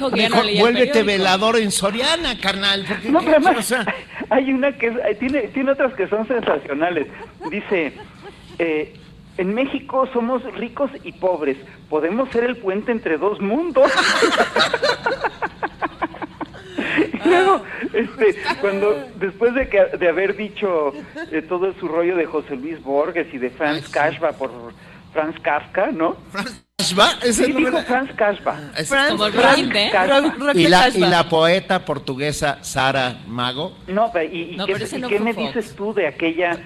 vuélvete 0.59 1.03
velador 1.03 1.57
en 1.57 1.71
Soriana, 1.71 2.39
carnal. 2.39 2.85
Porque, 2.87 3.09
no, 3.09 3.19
pero 3.19 3.37
además, 3.37 3.75
hay 4.29 4.51
una 4.51 4.71
que 4.77 4.91
tiene, 5.19 5.41
tiene 5.49 5.71
otras 5.71 5.93
que 5.93 6.07
son 6.07 6.27
sensacionales. 6.27 7.07
Dice... 7.49 7.93
Eh, 8.57 8.93
en 9.37 9.53
México 9.53 10.07
somos 10.13 10.43
ricos 10.55 10.89
y 11.03 11.11
pobres. 11.11 11.57
Podemos 11.89 12.29
ser 12.29 12.45
el 12.45 12.57
puente 12.57 12.91
entre 12.91 13.17
dos 13.17 13.41
mundos. 13.41 13.91
y 17.13 17.27
luego, 17.27 17.61
este, 17.93 18.35
cuando 18.61 18.95
después 19.19 19.53
de 19.53 19.67
que 19.67 19.97
de 19.97 20.09
haber 20.09 20.35
dicho 20.35 20.93
eh, 21.31 21.41
todo 21.41 21.73
su 21.79 21.87
rollo 21.87 22.15
de 22.15 22.25
José 22.25 22.55
Luis 22.55 22.81
Borges 22.81 23.27
y 23.33 23.37
de 23.37 23.49
Franz 23.49 23.89
Kafka 23.89 24.31
por 24.33 24.51
Franz 25.11 25.39
Kafka, 25.41 25.91
¿no? 25.91 26.15
Franz 26.31 26.63
Kafka, 26.95 27.33
sí, 27.33 27.51
dijo 27.51 27.81
Franz 27.83 28.11
Kafka. 28.15 28.53
Franz, 28.85 29.19
¿Y, 30.53 30.67
la, 30.67 30.89
y 30.89 30.99
la 30.99 31.27
poeta 31.27 31.83
portuguesa 31.83 32.63
Sara 32.63 33.17
Mago. 33.27 33.75
No, 33.87 34.11
y, 34.31 34.57
qué, 35.09 35.19
me 35.19 35.33
dices 35.33 35.75
tú 35.75 35.93
de 35.93 36.07
aquella 36.07 36.57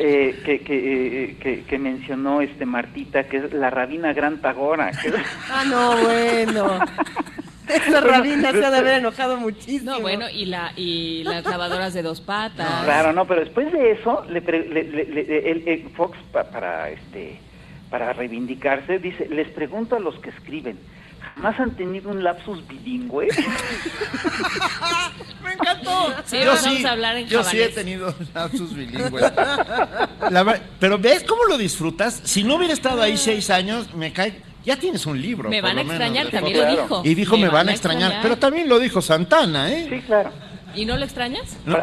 eh, 0.00 0.40
que, 0.44 0.60
que, 0.60 1.36
que, 1.40 1.64
que, 1.64 1.78
mencionó 1.78 2.40
este 2.40 2.66
Martita, 2.66 3.24
que 3.24 3.38
es 3.38 3.52
la 3.52 3.70
rabina 3.70 4.12
Gran 4.12 4.40
Tagora. 4.40 4.90
ah, 5.50 5.64
no, 5.68 5.96
bueno. 6.02 6.78
Esa 7.68 8.00
rabina 8.00 8.50
se 8.50 8.64
ha 8.64 8.70
de 8.70 8.78
haber 8.78 8.94
enojado 8.98 9.36
muchísimo. 9.36 9.90
No, 9.92 10.00
bueno, 10.00 10.24
y, 10.30 10.46
la, 10.46 10.72
y 10.74 11.22
las 11.24 11.44
lavadoras 11.44 11.92
de 11.92 12.02
dos 12.02 12.20
patas. 12.22 12.84
Claro, 12.84 13.12
no, 13.12 13.26
pero 13.26 13.40
después 13.40 13.70
de 13.72 13.90
eso, 13.92 14.24
le, 14.30 14.40
pre- 14.40 14.66
le- 14.68 14.84
le- 14.84 15.04
le- 15.04 15.50
el- 15.50 15.68
el 15.68 15.88
Fox 15.90 16.16
pa- 16.32 16.44
para 16.50 16.88
este 16.90 17.40
para 17.90 18.12
reivindicarse 18.12 18.98
dice, 18.98 19.28
les 19.30 19.48
pregunto 19.48 19.96
a 19.96 19.98
los 20.00 20.18
que 20.18 20.28
escriben, 20.30 20.78
¿jamás 21.20 21.58
han 21.60 21.76
tenido 21.76 22.10
un 22.10 22.22
lapsus 22.22 22.66
bilingüe? 22.66 23.28
Me 25.42 25.52
encantó. 25.52 26.14
Sí, 26.24 26.38
yo 26.40 26.46
vamos 26.46 26.62
sí, 26.62 26.84
a 26.84 26.92
hablar 26.92 27.16
en 27.16 27.26
yo 27.28 27.42
sí 27.44 27.60
he 27.60 27.68
tenido 27.68 28.14
lapsus 28.34 28.74
bilingües. 28.74 29.32
La 30.30 30.60
pero 30.78 30.98
¿ves 30.98 31.24
cómo 31.24 31.44
lo 31.44 31.56
disfrutas? 31.56 32.20
Si 32.24 32.44
no 32.44 32.56
hubiera 32.56 32.74
estado 32.74 33.02
ahí 33.02 33.16
seis 33.16 33.50
años, 33.50 33.94
me 33.94 34.12
cae... 34.12 34.42
Ya 34.64 34.76
tienes 34.76 35.06
un 35.06 35.20
libro. 35.20 35.48
Me 35.48 35.62
van 35.62 35.72
a 35.72 35.74
menos, 35.76 35.92
extrañar, 35.92 36.26
de 36.26 36.32
también 36.32 36.58
lo 36.58 36.70
dijo. 36.70 37.02
Y 37.04 37.14
dijo, 37.14 37.38
me, 37.38 37.48
van 37.48 37.68
a 37.70 37.72
extrañar. 37.72 38.18
Pero 38.20 38.36
también 38.36 38.68
lo 38.68 38.78
dijo 38.78 39.00
Santana, 39.00 39.72
¿eh? 39.72 39.86
Sí, 39.88 40.00
claro. 40.00 40.30
¿Y 40.74 40.84
no 40.84 40.96
lo 40.96 41.04
extrañas? 41.04 41.58
No, 41.66 41.78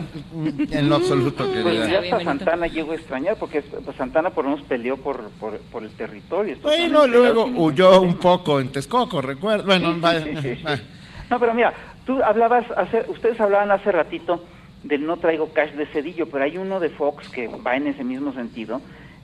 en 0.72 0.90
lo 0.90 0.96
absoluto, 0.96 1.44
Pues 1.46 1.64
querida. 1.64 1.88
ya 1.88 2.00
hasta 2.00 2.24
Santana 2.24 2.68
llegó 2.68 2.92
a 2.92 2.96
extrañar, 2.96 3.36
porque 3.38 3.62
pues, 3.62 3.96
Santana 3.98 4.30
por 4.30 4.46
lo 4.46 4.52
menos 4.52 4.66
peleó 4.68 4.98
por, 4.98 5.30
por, 5.40 5.58
por 5.60 5.84
el 5.84 5.90
territorio. 5.92 6.58
Bueno, 6.62 7.08
luego 7.08 7.46
huyó 7.46 8.02
un 8.02 8.16
poco 8.18 8.60
en 8.60 8.70
Texcoco, 8.72 9.22
recuerdo. 9.22 9.66
Bueno, 9.66 9.96
vaya, 10.00 10.24
sí, 10.24 10.36
sí, 10.42 10.56
sí. 10.58 10.64
vaya. 10.64 10.84
No, 11.30 11.40
pero 11.40 11.54
mira, 11.54 11.74
tú 12.06 12.22
hablabas, 12.24 12.66
hace, 12.78 13.04
ustedes 13.10 13.40
hablaban 13.42 13.72
hace 13.72 13.92
ratito 13.92 14.44
del 14.84 15.06
no 15.06 15.18
traigo 15.18 15.50
cash 15.52 15.72
de 15.72 15.88
Cedillo, 15.88 16.30
pero 16.30 16.44
hay 16.44 16.58
uno 16.58 16.80
de 16.80 16.90
Fox 16.90 17.28
que 17.30 17.48
va 17.48 17.76
en 17.76 17.88
ese 17.88 18.04
mismo 18.04 18.34
sentido, 18.34 18.80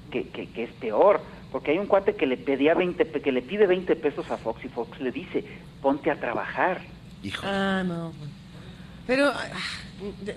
que, 0.09 0.27
que, 0.29 0.47
que 0.49 0.63
es 0.63 0.71
peor, 0.73 1.21
porque 1.51 1.71
hay 1.71 1.77
un 1.77 1.85
cuate 1.85 2.15
que 2.15 2.25
le 2.25 2.37
pedía 2.37 2.73
20, 2.73 3.05
pe- 3.05 3.21
que 3.21 3.31
le 3.31 3.43
pide 3.43 3.67
20 3.67 3.95
pesos 3.97 4.29
a 4.31 4.37
Fox 4.37 4.65
y 4.65 4.69
Fox 4.69 4.99
le 4.99 5.11
dice, 5.11 5.45
ponte 5.81 6.09
a 6.09 6.19
trabajar. 6.19 6.81
Ah, 7.43 7.83
no. 7.85 8.11
Pero 9.07 9.27
ah, 9.27 9.43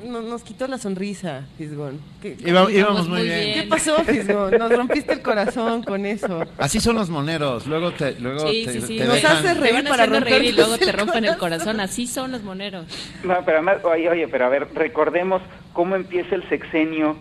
no- 0.04 0.22
nos 0.22 0.42
quitó 0.42 0.66
la 0.66 0.78
sonrisa, 0.78 1.42
Fisgón. 1.58 2.00
¿Qué, 2.22 2.36
Iba- 2.44 2.70
íbamos 2.72 3.08
muy 3.08 3.22
bien. 3.22 3.62
¿Qué 3.62 3.66
pasó, 3.68 3.96
Fisgón? 4.04 4.52
Nos 4.58 4.70
rompiste 4.72 5.12
el 5.12 5.22
corazón 5.22 5.82
con 5.82 6.06
eso. 6.06 6.44
Así 6.58 6.80
son 6.80 6.96
los 6.96 7.10
moneros. 7.10 7.66
Luego 7.66 7.92
te, 7.92 8.18
luego 8.20 8.48
Sí, 8.50 8.64
te, 8.66 8.72
sí, 8.72 8.80
sí. 8.80 8.98
te 8.98 9.04
Nos 9.04 9.14
dejan- 9.16 9.36
hace 9.36 9.54
Te 9.54 9.54
reír 9.54 9.88
para 9.88 10.06
reír 10.06 10.44
y 10.44 10.52
luego 10.52 10.78
te 10.78 10.90
rompen 10.92 11.24
el 11.24 11.36
corazón. 11.36 11.64
corazón. 11.66 11.80
Así 11.80 12.06
son 12.06 12.32
los 12.32 12.42
moneros. 12.42 12.86
No, 13.22 13.36
pero 13.44 13.58
además, 13.58 13.76
oye, 13.84 14.08
oye, 14.08 14.28
pero 14.28 14.46
a 14.46 14.48
ver, 14.48 14.68
recordemos 14.74 15.42
cómo 15.72 15.94
empieza 15.96 16.34
el 16.34 16.48
sexenio 16.48 17.16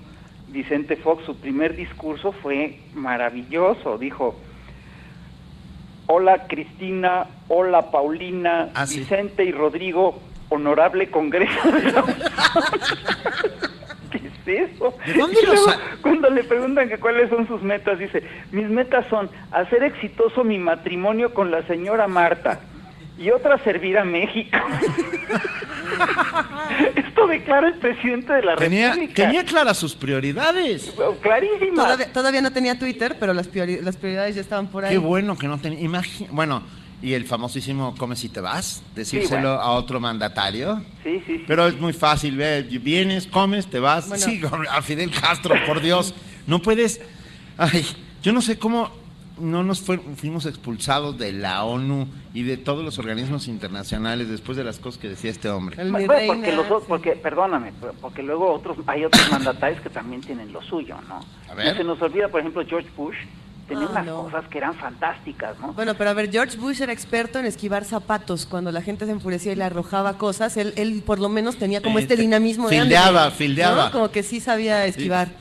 Vicente 0.50 0.96
Fox. 0.96 1.26
Su 1.26 1.36
primer 1.36 1.76
discurso 1.76 2.32
fue 2.32 2.80
maravilloso. 2.94 3.98
Dijo, 3.98 4.40
hola 6.08 6.48
Cristina, 6.48 7.28
hola 7.48 7.92
Paulina, 7.92 8.70
Ah, 8.74 8.86
sí. 8.88 9.00
Vicente 9.00 9.44
y 9.46 9.52
Rodrigo, 9.52 10.20
honorable 10.54 11.10
Congreso 11.10 11.72
de 11.72 11.92
la 11.92 12.04
Unión". 12.04 12.18
¿Qué 14.12 14.18
es 14.18 14.70
eso? 14.72 14.96
¿De 15.06 15.14
dónde 15.14 15.38
Y 15.42 15.46
luego, 15.46 15.66
cuando 16.02 16.30
le 16.30 16.44
preguntan 16.44 16.90
que 16.90 16.98
cuáles 17.00 17.30
son 17.30 17.48
sus 17.48 17.62
metas, 17.64 17.98
dice, 17.98 18.24
mis 18.52 18.70
metas 18.70 19.06
son 19.10 19.30
hacer 19.52 19.84
exitoso 19.84 20.44
mi 20.44 20.60
matrimonio 20.60 21.34
con 21.34 21.50
la 21.50 21.66
señora 21.68 22.08
Marta 22.08 22.60
y 23.18 23.32
otra 23.32 23.58
servir 23.64 23.98
a 23.98 24.04
México. 24.04 24.58
Esto 26.96 27.28
declara 27.28 27.68
el 27.68 27.76
presidente 27.76 28.34
de 28.34 28.42
la 28.44 28.56
Tenía, 28.56 28.90
República. 28.94 29.14
tenía 29.24 29.46
claras 29.46 29.78
sus 29.78 29.96
prioridades. 29.96 30.94
Clarísimas. 31.22 31.76
Todavía, 31.86 32.14
todavía 32.14 32.42
no 32.42 32.52
tenía 32.52 32.78
Twitter, 32.78 33.16
pero 33.20 33.34
las, 33.34 33.52
priori- 33.52 33.82
las 33.82 33.98
prioridades 33.98 34.36
ya 34.36 34.42
estaban 34.42 34.68
por 34.68 34.86
ahí. 34.86 34.92
Qué 34.92 34.98
bueno 34.98 35.38
que 35.38 35.48
no 35.48 35.58
tenía. 35.60 35.90
Bueno, 36.32 36.64
y 37.04 37.14
el 37.16 37.26
famosísimo 37.26 37.94
come 37.98 38.16
si 38.16 38.30
te 38.30 38.40
vas, 38.40 38.82
decírselo 38.96 39.50
bueno. 39.50 39.62
a 39.62 39.72
otro 39.72 40.00
mandatario. 40.00 40.82
Sí, 41.04 41.22
sí, 41.28 41.38
sí. 41.38 41.44
Pero 41.46 41.68
es 41.68 41.78
muy 41.78 41.92
fácil, 41.92 42.38
ve, 42.38 42.64
vienes, 42.64 43.28
comes, 43.28 43.68
te 43.68 43.80
vas. 43.80 44.08
Bueno. 44.08 44.24
Sí, 44.24 44.42
a 44.72 44.82
Fidel 44.82 45.12
Castro, 45.12 45.54
por 45.68 45.82
Dios. 45.82 46.16
No 46.48 46.62
puedes. 46.62 47.02
Ay, 47.58 47.86
yo 48.24 48.32
no 48.32 48.42
sé 48.42 48.58
cómo 48.58 48.90
no 49.38 49.64
nos 49.64 49.82
fuimos 49.82 50.46
expulsados 50.46 51.18
de 51.18 51.34
la 51.34 51.66
ONU 51.66 52.08
y 52.34 52.44
de 52.44 52.56
todos 52.56 52.86
los 52.86 52.98
organismos 53.00 53.50
internacionales 53.50 54.30
después 54.30 54.58
de 54.58 54.64
las 54.64 54.80
cosas 54.80 55.02
que 55.02 55.10
decía 55.10 55.32
este 55.32 55.50
hombre. 55.50 55.82
El 55.82 55.88
mi 55.88 56.06
Bueno, 56.06 56.14
reina, 56.14 56.34
porque 56.36 56.56
los 56.56 56.84
porque 56.84 57.12
perdóname, 57.18 57.74
porque 58.00 58.24
luego 58.24 58.54
otros 58.54 58.78
hay 58.88 59.04
otros 59.04 59.30
mandatarios 59.30 59.82
que 59.82 59.90
también 59.90 60.22
tienen 60.22 60.54
lo 60.54 60.62
suyo, 60.62 60.96
¿no? 61.10 61.20
A 61.52 61.56
ver. 61.56 61.68
No 61.68 61.76
se 61.76 61.84
nos 61.84 62.02
olvida, 62.02 62.30
por 62.30 62.40
ejemplo, 62.40 62.64
George 62.66 62.88
Bush 62.96 63.18
tenía 63.74 63.88
Ah, 63.88 63.92
unas 63.92 64.06
no. 64.06 64.24
cosas 64.24 64.46
que 64.50 64.58
eran 64.58 64.74
fantásticas, 64.76 65.60
¿no? 65.60 65.74
Bueno, 65.74 65.94
pero 65.96 66.10
a 66.10 66.14
ver, 66.14 66.32
George 66.32 66.58
Bush 66.58 66.82
era 66.82 66.94
experto 66.94 67.40
en 67.40 67.46
esquivar 67.46 67.86
zapatos. 67.86 68.46
Cuando 68.46 68.72
la 68.72 68.82
gente 68.82 69.06
se 69.06 69.12
enfurecía 69.12 69.52
y 69.52 69.56
le 69.56 69.64
arrojaba 69.64 70.18
cosas, 70.18 70.56
él, 70.58 70.74
él 70.78 71.04
por 71.06 71.20
lo 71.20 71.30
menos 71.30 71.58
tenía 71.58 71.82
como 71.82 71.98
Sí, 71.98 72.04
este 72.04 72.16
te- 72.16 72.22
dinamismo 72.22 72.70
de 72.70 72.80
fildeaba, 72.82 73.26
¿no? 73.26 73.32
fildeaba. 73.32 73.92
Como 73.92 74.10
que 74.12 74.24
sí 74.24 74.40
sabía 74.40 74.86
esquivar. 74.86 75.28
Sí, 75.28 75.34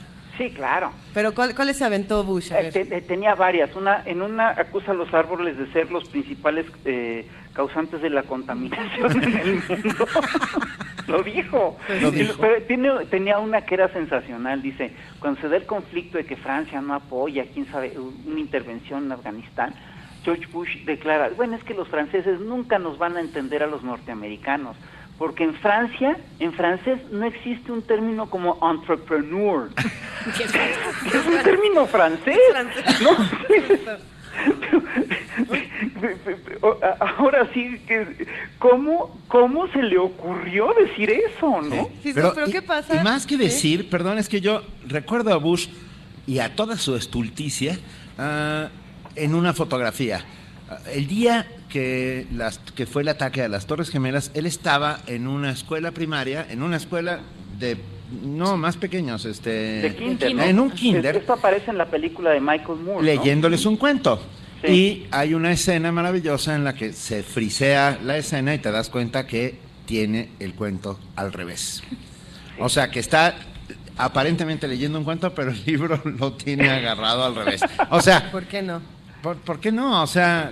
claro. 0.55 0.91
Pero 1.13 1.33
¿cuál, 1.33 1.55
¿cuáles 1.55 1.77
se 1.77 1.85
aventó 1.85 2.23
Bush? 2.23 2.51
A 2.53 2.61
Eh, 2.61 2.71
te- 2.71 2.81
eh, 2.97 3.01
tenía 3.01 3.35
varias. 3.35 3.75
Una, 3.75 4.03
en 4.05 4.21
una 4.21 4.49
acusa 4.49 4.91
a 4.91 4.95
los 4.95 5.13
árboles 5.13 5.57
de 5.57 5.71
ser 5.71 5.91
los 5.91 6.07
principales 6.09 6.65
eh, 6.85 7.27
causantes 7.53 8.01
de 8.01 8.09
la 8.09 8.23
contaminación 8.23 9.23
en 9.23 9.37
el 9.37 9.53
mundo. 9.67 10.07
Lo 11.07 11.21
dijo. 11.21 11.77
Lo 12.01 12.11
dijo. 12.11 12.33
Pero 12.39 12.61
tiene, 12.63 12.89
tenía 13.09 13.37
una 13.39 13.61
que 13.61 13.75
era 13.75 13.89
sensacional. 13.89 14.61
Dice, 14.61 14.93
cuando 15.19 15.39
se 15.41 15.49
da 15.49 15.57
el 15.57 15.65
conflicto 15.65 16.17
de 16.17 16.25
que 16.25 16.35
Francia 16.37 16.81
no 16.81 16.93
apoya, 16.95 17.45
quién 17.53 17.65
sabe, 17.67 17.93
una 18.25 18.39
intervención 18.39 19.05
en 19.05 19.11
Afganistán, 19.11 19.73
George 20.23 20.45
Bush 20.47 20.85
declara, 20.85 21.29
bueno, 21.35 21.57
es 21.57 21.63
que 21.65 21.73
los 21.73 21.89
franceses 21.89 22.39
nunca 22.39 22.79
nos 22.79 22.97
van 22.97 23.17
a 23.17 23.19
entender 23.19 23.61
a 23.63 23.67
los 23.67 23.83
norteamericanos. 23.83 24.77
Porque 25.17 25.43
en 25.43 25.53
Francia, 25.55 26.17
en 26.39 26.53
francés, 26.53 26.99
no 27.11 27.25
existe 27.25 27.71
un 27.71 27.81
término 27.81 28.29
como 28.29 28.57
entrepreneur. 28.69 29.69
es 30.27 31.27
un 31.27 31.43
término 31.43 31.85
francés. 31.85 32.37
¿no? 33.01 33.11
Ahora 37.17 37.49
sí 37.53 37.79
que 37.87 38.27
cómo 38.59 39.19
cómo 39.27 39.67
se 39.69 39.81
le 39.83 39.97
ocurrió 39.97 40.73
decir 40.73 41.09
eso, 41.09 41.61
¿no? 41.61 41.89
Fisgón, 42.01 42.31
pero, 42.33 42.47
y- 42.47 42.51
¿qué 42.51 42.61
pasa? 42.61 42.99
Y 42.99 43.03
más 43.03 43.25
que 43.25 43.35
¿Sí? 43.35 43.41
decir, 43.43 43.89
perdón, 43.89 44.17
es 44.17 44.29
que 44.29 44.41
yo 44.41 44.63
recuerdo 44.87 45.33
a 45.33 45.37
Bush 45.37 45.67
y 46.25 46.39
a 46.39 46.55
toda 46.55 46.77
su 46.77 46.95
estulticia 46.95 47.77
ah, 48.17 48.69
en 49.15 49.35
una 49.35 49.53
fotografía. 49.53 50.23
Ah, 50.69 50.77
El 50.91 51.07
día 51.07 51.45
que, 51.73 52.27
las, 52.31 52.59
que 52.59 52.85
fue 52.85 53.01
el 53.01 53.07
ataque 53.07 53.41
a 53.41 53.47
las 53.47 53.65
Torres 53.65 53.89
Gemelas, 53.89 54.29
él 54.35 54.45
estaba 54.45 54.99
en 55.07 55.25
una 55.25 55.49
escuela 55.49 55.89
primaria, 55.89 56.45
en 56.47 56.61
una 56.61 56.77
escuela 56.77 57.21
de, 57.57 57.77
no, 58.21 58.57
más 58.57 58.77
pequeños, 58.77 59.25
este, 59.25 59.49
De 59.81 59.95
kinder, 59.95 60.35
¿no? 60.35 60.43
en 60.43 60.59
un 60.59 60.69
kinder, 60.69 61.15
Esto 61.15 61.33
aparece 61.33 61.71
en 61.71 61.79
la 61.79 61.87
película 61.87 62.29
de 62.29 62.39
Michael 62.39 62.77
Moore, 62.79 62.99
¿no? 62.99 63.01
leyéndoles 63.01 63.65
un 63.65 63.77
cuento. 63.77 64.21
Sí. 64.63 64.71
Y 64.71 65.07
hay 65.09 65.33
una 65.33 65.51
escena 65.51 65.91
maravillosa 65.91 66.55
en 66.55 66.63
la 66.63 66.75
que 66.75 66.93
se 66.93 67.23
frisea 67.23 67.97
la 68.03 68.17
escena 68.17 68.53
y 68.53 68.59
te 68.59 68.71
das 68.71 68.91
cuenta 68.91 69.25
que 69.25 69.57
tiene 69.87 70.29
el 70.39 70.53
cuento 70.53 70.99
al 71.15 71.33
revés. 71.33 71.81
O 72.59 72.69
sea, 72.69 72.91
que 72.91 72.99
está 72.99 73.33
aparentemente 73.97 74.67
leyendo 74.67 74.99
un 74.99 75.05
cuento, 75.05 75.33
pero 75.33 75.49
el 75.49 75.65
libro 75.65 75.99
lo 76.05 76.33
tiene 76.33 76.69
agarrado 76.69 77.25
al 77.25 77.33
revés. 77.33 77.61
O 77.89 77.99
sea, 77.99 78.31
¿Por 78.31 78.43
qué 78.43 78.61
no? 78.61 78.79
¿por, 79.23 79.37
por 79.37 79.59
qué 79.59 79.71
no? 79.71 80.03
O 80.03 80.07
sea, 80.07 80.51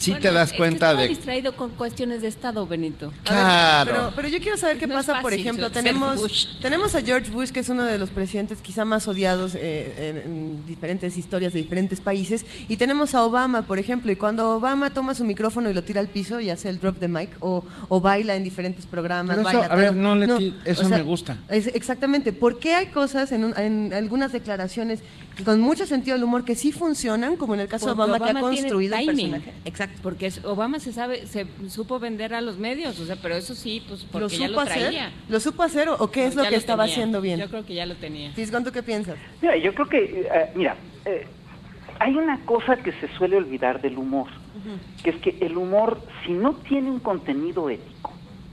sí 0.00 0.10
Bueno, 0.12 0.22
te 0.22 0.32
das 0.32 0.46
es 0.48 0.52
que 0.52 0.58
cuenta 0.58 0.94
de... 0.94 1.08
distraído 1.08 1.54
con 1.54 1.70
cuestiones 1.72 2.22
de 2.22 2.28
Estado, 2.28 2.66
Benito. 2.66 3.12
Claro. 3.22 3.90
Pero, 3.92 4.12
pero 4.16 4.28
yo 4.28 4.38
quiero 4.40 4.56
saber 4.56 4.78
qué 4.78 4.86
No 4.86 4.94
pasa, 4.94 5.20
por 5.20 5.32
ejemplo, 5.34 5.70
tenemos, 5.70 6.16
Bush. 6.20 6.46
tenemos 6.62 6.94
a 6.94 7.02
George 7.02 7.30
Bush, 7.30 7.50
que 7.50 7.60
es 7.60 7.68
uno 7.68 7.84
de 7.84 7.98
los 7.98 8.08
presidentes 8.10 8.58
quizá 8.62 8.84
más 8.86 9.06
odiados 9.06 9.54
eh, 9.54 10.22
en, 10.24 10.30
en 10.32 10.66
diferentes 10.66 11.16
historias 11.18 11.52
de 11.52 11.60
diferentes 11.60 12.00
países, 12.00 12.46
y 12.66 12.76
tenemos 12.78 13.14
a 13.14 13.22
Obama, 13.24 13.62
por 13.62 13.78
ejemplo, 13.78 14.10
y 14.10 14.16
cuando 14.16 14.56
Obama 14.56 14.90
toma 14.90 15.14
su 15.14 15.24
micrófono 15.24 15.68
y 15.70 15.74
lo 15.74 15.84
tira 15.84 16.00
al 16.00 16.08
piso 16.08 16.40
y 16.40 16.48
hace 16.48 16.70
el 16.70 16.80
drop 16.80 16.98
the 16.98 17.08
mic, 17.08 17.30
o, 17.40 17.62
o 17.90 18.00
baila 18.00 18.34
en 18.36 18.42
diferentes 18.44 18.86
programas, 18.86 19.36
Pero 19.36 19.48
eso, 19.48 19.58
baila 19.58 19.74
a 19.74 19.76
ver, 19.76 19.94
no 19.94 20.16
le 20.16 20.26
ti- 20.28 20.54
eso 20.64 20.88
me 20.88 21.02
gusta. 21.02 21.36
es- 21.50 21.66
exactamente, 21.68 22.32
¿por 22.32 22.58
qué 22.58 22.74
hay 22.74 22.86
cosas 22.86 23.32
en, 23.32 23.44
un- 23.44 23.58
en 23.58 23.92
algunas 23.92 24.32
declaraciones 24.32 25.00
que 25.36 25.44
con 25.44 25.60
mucho 25.60 25.86
sentido 25.86 26.16
del 26.16 26.24
humor 26.24 26.44
que 26.44 26.54
sí 26.54 26.72
funcionan, 26.72 27.36
como 27.36 27.54
en 27.54 27.60
el 27.60 27.68
caso 27.68 27.86
de 27.86 27.94
Porque 27.94 28.10
Obama, 28.10 28.18
que 28.24 28.30
ha 28.30 28.32
Obama 28.40 28.40
construido 28.56 28.96
el 28.96 29.06
personaje? 29.06 29.52
Exacto. 29.64 29.89
Porque 30.02 30.26
es- 30.26 30.44
Obama 30.44 30.78
se 30.80 30.92
sabe, 30.92 31.26
se 31.26 31.46
supo 31.68 31.98
vender 31.98 32.32
a 32.34 32.40
los 32.40 32.56
medios, 32.58 32.98
o 33.00 33.04
sea, 33.06 33.16
pero 33.20 33.34
eso 33.36 33.54
sí, 33.54 33.82
pues 33.86 34.04
porque 34.10 34.20
¿Lo 34.20 34.28
ya 34.28 34.46
supo 34.48 34.60
lo 34.60 34.66
traía. 34.66 34.86
hacer? 35.06 35.12
¿Lo 35.28 35.40
supo 35.40 35.62
hacer 35.62 35.88
o, 35.90 36.10
qué 36.10 36.26
es 36.26 36.34
No, 36.34 36.40
lo 36.40 36.44
ya 36.44 36.50
que 36.50 36.56
estaba 36.56 36.84
tenía. 36.84 36.94
haciendo 36.94 37.20
bien? 37.20 37.38
Yo 37.40 37.48
creo 37.48 37.66
que 37.66 37.74
ya 37.74 37.84
lo 37.86 37.94
tenía. 37.96 38.32
Fisgón, 38.32 38.64
¿tú 38.64 38.72
qué 38.72 38.82
piensas? 38.82 39.16
Mira, 39.42 39.56
yo 39.58 39.74
creo 39.74 39.86
que, 39.88 40.26
eh, 40.32 40.52
mira, 40.54 40.76
eh, 41.04 41.26
hay 41.98 42.14
una 42.16 42.38
cosa 42.46 42.76
que 42.76 42.92
se 42.92 43.08
suele 43.18 43.36
olvidar 43.36 43.82
del 43.82 43.98
humor, 43.98 44.28
que 45.02 45.10
es 45.10 45.16
que 45.16 45.36
el 45.40 45.56
humor, 45.58 46.00
si 46.24 46.32
no 46.32 46.54
tiene 46.54 46.90
un 46.90 47.00
contenido 47.00 47.68
ético, 47.68 48.09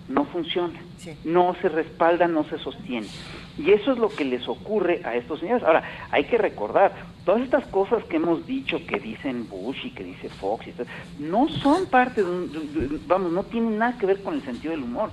no 0.08 0.26
funciona, 0.26 0.80
no 1.24 1.56
se 1.62 1.70
respalda, 1.70 2.28
no 2.28 2.44
se 2.46 2.58
sostiene. 2.60 3.10
Y 3.58 3.72
eso 3.72 3.92
es 3.92 3.98
lo 3.98 4.16
que 4.16 4.24
les 4.24 4.48
ocurre 4.48 5.02
a 5.04 5.16
estos 5.16 5.40
señores. 5.40 5.64
Ahora, 5.64 5.84
hay 6.12 6.26
que 6.26 6.38
recordar, 6.38 6.94
todas 7.26 7.42
estas 7.42 7.66
cosas 7.68 8.04
que 8.06 8.18
hemos 8.18 8.46
dicho, 8.46 8.78
que 8.88 9.00
dicen 9.00 9.48
Bush 9.50 9.78
y 9.86 9.92
que 9.92 10.04
dice 10.04 10.30
Fox, 10.40 10.68
y 10.68 10.72
todo, 10.74 10.88
no 11.18 11.48
son 11.50 11.88
parte 11.88 12.24
de 12.24 12.30
un, 12.30 12.52
de- 12.52 12.88
de- 12.88 13.00
vamos, 13.08 13.32
no 13.32 13.44
tienen 13.46 13.78
nada 13.78 13.98
que 13.98 14.06
ver 14.06 14.22
con 14.22 14.36
el 14.36 14.46
sentido 14.46 14.72
del 14.72 14.84
humor. 14.84 15.12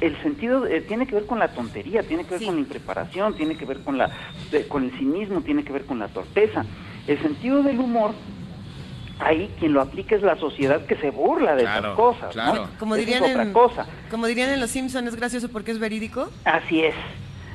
El 0.00 0.16
sentido 0.22 0.64
eh, 0.66 0.82
tiene 0.82 1.06
que 1.08 1.14
ver 1.16 1.26
con 1.26 1.40
la 1.40 1.52
tontería, 1.52 2.04
tiene 2.04 2.24
que 2.24 2.30
ver 2.34 2.44
con 2.46 2.54
la 2.54 2.60
impreparación, 2.60 3.34
tiene 3.34 3.56
que 3.56 3.64
ver 3.64 3.82
con, 3.82 3.98
la, 3.98 4.10
de- 4.50 4.68
con 4.68 4.84
el 4.84 4.92
cinismo, 4.98 5.40
tiene 5.42 5.64
que 5.64 5.72
ver 5.72 5.86
con 5.86 5.98
la 5.98 6.08
torpeza. 6.08 6.64
El 7.06 7.20
sentido 7.22 7.62
del 7.64 7.80
humor, 7.80 8.14
ahí 9.20 9.50
quien 9.58 9.72
lo 9.72 9.80
aplica 9.80 10.14
es 10.16 10.22
la 10.22 10.36
sociedad 10.36 10.84
que 10.86 10.96
se 10.96 11.10
burla 11.10 11.54
de 11.56 11.62
esas 11.62 11.86
cosas. 11.94 12.34
¿no? 12.36 12.68
Como 12.78 12.94
es 12.94 13.00
dirían, 13.04 13.22
otra 13.24 13.42
en, 13.42 13.52
cosa. 13.52 13.86
como 14.10 14.26
dirían 14.26 14.50
en 14.50 14.60
Los 14.60 14.70
Simpsons, 14.70 15.08
es 15.08 15.16
gracioso 15.16 15.48
porque 15.50 15.70
es 15.72 15.78
verídico. 15.78 16.28
Así 16.44 16.82
es. 16.84 16.94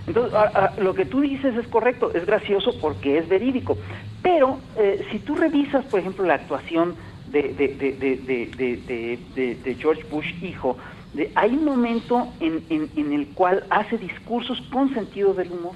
Entonces, 0.05 0.33
a- 0.33 0.43
a- 0.75 0.79
lo 0.81 0.93
que 0.93 1.05
tú 1.05 1.21
dices 1.21 1.55
es 1.55 1.67
correcto, 1.67 2.11
es 2.13 2.25
gracioso 2.25 2.77
porque 2.81 3.17
es 3.17 3.27
verídico. 3.29 3.77
Pero 4.21 4.59
eh, 4.77 5.05
si 5.11 5.19
tú 5.19 5.35
revisas, 5.35 5.85
por 5.85 5.99
ejemplo, 5.99 6.25
la 6.25 6.35
actuación 6.35 6.95
de, 7.27 7.41
de, 7.53 7.67
de, 7.69 7.91
de, 7.93 8.15
de, 8.17 8.45
de- 8.57 8.77
de- 8.85 9.19
de- 9.35 9.55
de 9.55 9.75
George 9.75 10.03
Bush 10.11 10.33
hijo, 10.43 10.77
de- 11.13 11.31
hay 11.35 11.51
un 11.51 11.63
momento 11.65 12.27
en, 12.41 12.63
en, 12.69 12.89
en 12.97 13.13
el 13.13 13.27
cual 13.29 13.63
hace 13.69 13.97
discursos 13.97 14.61
con 14.71 14.93
sentido 14.93 15.33
del 15.33 15.51
humor. 15.51 15.73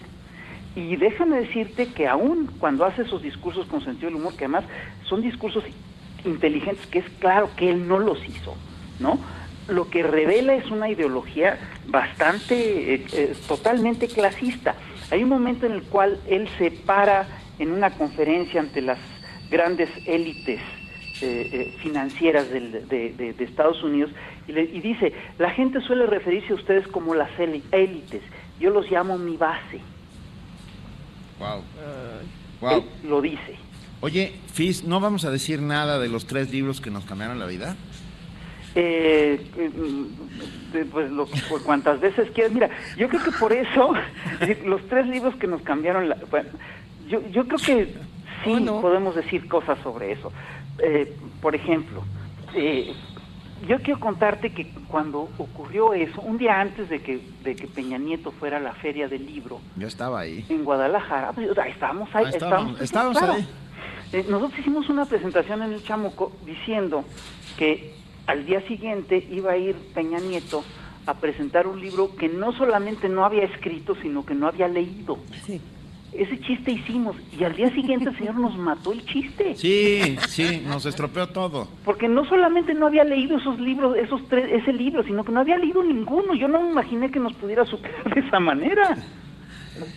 Y 0.78 0.95
déjame 0.95 1.40
decirte 1.40 1.88
que 1.88 2.08
aún 2.08 2.52
cuando 2.60 2.86
hace 2.86 3.02
esos 3.02 3.24
discursos 3.24 3.66
con 3.66 3.82
sentido 3.82 4.10
del 4.10 4.18
humor, 4.18 4.36
que 4.36 4.45
además 4.45 4.64
son 5.10 5.24
discursos 5.24 5.64
inteligentes, 6.24 6.86
que 6.91 6.99
es 6.99 7.10
claro 7.20 7.49
que 7.56 7.68
él 7.68 7.88
no 7.88 7.98
los 7.98 8.20
hizo, 8.30 8.56
¿no? 8.99 9.20
Lo 9.70 9.90
que 9.90 10.04
revela 10.04 10.54
es 10.54 10.70
una 10.70 10.88
ideología 10.88 11.58
bastante, 11.88 12.94
eh, 12.94 13.06
eh, 13.12 13.36
totalmente 13.48 14.10
clasista. 14.10 14.76
Hay 15.10 15.24
un 15.24 15.30
momento 15.30 15.66
en 15.66 15.72
el 15.72 15.82
cual 15.86 16.20
él 16.28 16.48
se 16.60 16.70
para 16.70 17.28
en 17.58 17.72
una 17.72 17.95
conferencia 17.95 18.60
ante 18.60 18.80
las 18.84 18.99
grandes 19.49 19.90
élites 20.06 20.62
eh, 21.22 21.72
financieras 21.82 22.48
del- 22.52 22.88
de, 22.88 23.14
de- 23.14 23.44
Estados 23.44 23.84
Unidos 23.84 24.12
y, 24.48 24.52
le- 24.52 24.62
y 24.72 24.80
dice, 24.82 25.12
la 25.40 25.49
gente 25.49 25.82
suele 25.82 26.06
referirse 26.06 26.52
a 26.54 26.56
ustedes 26.56 26.88
como 26.90 27.16
las 27.16 27.32
éli- 27.40 27.64
élites, 27.72 28.22
yo 28.60 28.70
los 28.70 28.88
llamo 28.91 29.18
mi 29.18 29.38
base. 29.38 29.82
Wow. 31.39 31.64
Él 32.72 32.84
lo 33.03 33.22
dice. 33.22 33.55
Oye, 34.01 34.34
Fis, 34.53 34.84
¿no 34.84 34.99
vamos 34.99 35.26
a 35.26 35.31
decir 35.31 35.61
nada 35.61 35.99
de 35.99 36.07
los 36.07 36.26
tres 36.26 36.51
libros 36.51 36.81
que 36.81 36.91
nos 36.91 37.05
cambiaron 37.05 37.39
la 37.39 37.45
vida? 37.45 37.76
Eh, 38.76 39.41
mm, 39.55 40.91
pues 40.91 41.09
lo, 41.09 41.26
por 41.49 41.64
cuantas 41.64 41.99
veces 41.99 42.30
quieras. 42.31 42.53
Mira, 42.53 42.69
yo 42.95 43.09
creo 43.09 43.23
que 43.23 43.31
por 43.31 43.53
eso, 43.53 43.93
los 44.65 44.88
tres 44.88 45.07
libros 45.07 45.35
que 45.35 45.47
nos 45.47 45.61
cambiaron, 45.64 46.09
la, 46.09 46.18
bueno, 46.30 46.49
yo, 47.07 47.27
yo 47.30 47.47
creo 47.47 47.59
que 47.59 47.93
sí 48.43 48.65
podemos 48.81 49.15
decir 49.15 49.47
cosas 49.47 49.80
sobre 49.81 50.11
eso. 50.11 50.31
Eh, 50.80 51.11
por 51.41 51.55
ejemplo, 51.55 52.03
eh, 52.53 52.93
yo 53.67 53.79
quiero 53.79 53.99
contarte 53.99 54.51
que 54.51 54.71
cuando 54.88 55.29
ocurrió 55.38 55.93
eso, 55.93 56.21
un 56.21 56.38
día 56.38 56.59
antes 56.59 56.89
de 56.89 57.01
que, 57.01 57.19
de 57.43 57.55
que 57.55 57.67
Peña 57.67 57.97
Nieto 57.97 58.31
fuera 58.31 58.57
a 58.57 58.59
la 58.59 58.73
feria 58.73 59.07
del 59.07 59.25
libro 59.25 59.59
Yo 59.75 59.88
estaba 59.88 60.19
ahí. 60.19 60.45
en 60.49 60.63
Guadalajara, 60.63 61.31
pues, 61.34 61.57
ahí 61.57 61.71
estábamos 61.71 62.09
ahí, 62.13 62.25
Ah, 62.25 62.29
estábamos- 62.29 62.81
estábamos, 62.81 63.21
ahí. 63.23 63.47
Eh, 64.13 64.25
nosotros 64.29 64.59
hicimos 64.59 64.88
una 64.89 65.05
presentación 65.05 65.61
en 65.63 65.73
el 65.73 65.84
Chamuco 65.84 66.31
diciendo 66.45 67.03
que 67.57 67.93
al 68.27 68.45
día 68.45 68.61
siguiente 68.67 69.25
iba 69.31 69.51
a 69.53 69.57
ir 69.57 69.75
Peña 69.93 70.19
Nieto 70.19 70.63
a 71.05 71.13
presentar 71.15 71.67
un 71.67 71.79
libro 71.81 72.15
que 72.15 72.27
no 72.29 72.51
solamente 72.53 73.07
no 73.09 73.23
había 73.25 73.43
escrito, 73.43 73.95
sino 74.01 74.25
que 74.25 74.34
no 74.35 74.47
había 74.47 74.67
leído. 74.67 75.17
Ese 76.18 76.39
chiste 76.39 76.72
hicimos 76.72 77.15
y 77.38 77.44
al 77.44 77.56
día 77.56 77.69
siguiente 77.69 78.10
el 78.10 78.18
señor 78.18 78.35
nos 78.35 78.57
mató 78.57 78.91
el 78.91 79.06
chiste. 79.06 79.56
Sí, 79.56 80.18
sí, 80.27 80.64
nos 80.65 80.85
estropeó 80.88 81.27
todo. 81.27 81.68
Porque 81.85 82.07
no 82.07 82.26
solamente 82.26 82.73
no 82.73 82.88
había 82.88 83.03
leído 83.03 83.38
esos 83.38 83.60
libros, 83.60 83.95
esos 83.95 84.27
tres, 84.27 84.49
ese 84.52 84.73
libro, 84.73 85.03
sino 85.03 85.23
que 85.23 85.31
no 85.31 85.41
había 85.41 85.60
leído 85.60 85.84
ninguno. 85.84 86.34
Yo 86.34 86.48
no 86.48 86.60
me 86.64 86.72
imaginé 86.72 87.11
que 87.11 87.19
nos 87.19 87.34
pudiera 87.34 87.65
superar 87.65 88.14
de 88.15 88.22
esa 88.22 88.39
manera. 88.39 88.98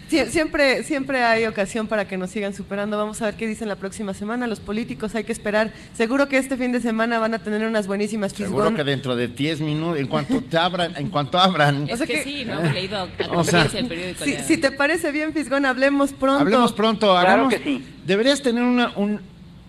Sie- 0.08 0.26
Siempre, 0.30 0.82
siempre 0.84 1.22
hay 1.22 1.46
ocasión 1.46 1.86
para 1.86 2.06
que 2.08 2.16
nos 2.16 2.30
sigan 2.30 2.54
superando. 2.54 2.96
Vamos 2.98 3.20
a 3.22 3.26
ver 3.26 3.34
qué 3.34 3.46
dicen 3.46 3.68
la 3.68 3.76
próxima 3.76 4.14
semana. 4.14 4.46
Los 4.46 4.60
políticos 4.60 5.14
hay 5.14 5.24
que 5.24 5.32
esperar. 5.32 5.72
Seguro 5.94 6.28
que 6.28 6.38
este 6.38 6.56
fin 6.56 6.72
de 6.72 6.80
semana 6.80 7.18
van 7.18 7.34
a 7.34 7.38
tener 7.40 7.66
unas 7.66 7.86
buenísimas 7.86 8.32
Seguro 8.32 8.64
fisgón. 8.64 8.76
que 8.76 8.84
dentro 8.84 9.16
de 9.16 9.28
10 9.28 9.60
minutos, 9.60 9.98
en 9.98 10.06
cuanto 10.06 10.40
te 10.42 10.56
abran, 10.58 10.94
en 10.96 11.08
cuanto 11.10 11.38
abran, 11.38 11.88
Es 11.88 12.00
que, 12.02 12.22
sí, 12.22 12.44
no 12.44 12.60
hemos 12.60 12.72
leído 12.74 12.98
a 12.98 13.08
O 13.32 13.44
sea, 13.44 13.62
el 13.72 13.86
periódico. 13.88 14.24
Si, 14.46 14.56
te 14.58 14.72
parece 14.72 15.10
bien, 15.12 15.32
Fisgón, 15.32 15.64
hablemos 15.66 16.12
pronto. 16.12 16.40
hablemos 16.40 16.72
pronto, 16.72 17.06
Claro 17.10 17.28
hagamos. 17.28 17.54
que 17.54 17.58
sí. 17.62 17.84
Deberías 18.06 18.42
tener 18.42 18.62
una, 18.62 18.92
un, 18.96 19.20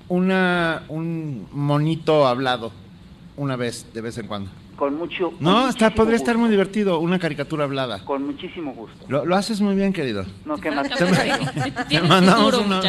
una, 0.10 0.84
un 0.90 1.48
monito 1.52 2.28
hablado 2.28 2.72
una 3.38 3.56
vez, 3.56 3.86
de 3.94 4.02
vez 4.02 4.18
en 4.18 4.28
cuando. 4.28 4.50
Con 4.82 4.95
mucho. 4.98 5.30
con 5.30 5.44
No, 5.44 5.70
está, 5.70 5.91
podría 5.94 6.16
estar 6.16 6.40
muy 6.40 6.49
divertido, 6.49 6.98
una 7.02 7.20
caricatura 7.20 7.66
hablada. 7.66 8.03
Con 8.03 8.26
muchísimo 8.26 8.74
gusto. 8.74 9.06
Lo, 9.08 9.26
lo 9.26 9.36
haces 9.36 9.62
muy 9.62 9.76
bien, 9.76 9.94
querido. 9.94 10.26
No, 10.44 10.58
¿qué 10.58 10.72
más? 10.72 10.90
Te 11.88 12.02
mandamos 12.02 12.56
futuro, 12.56 12.66
una-. 12.66 12.82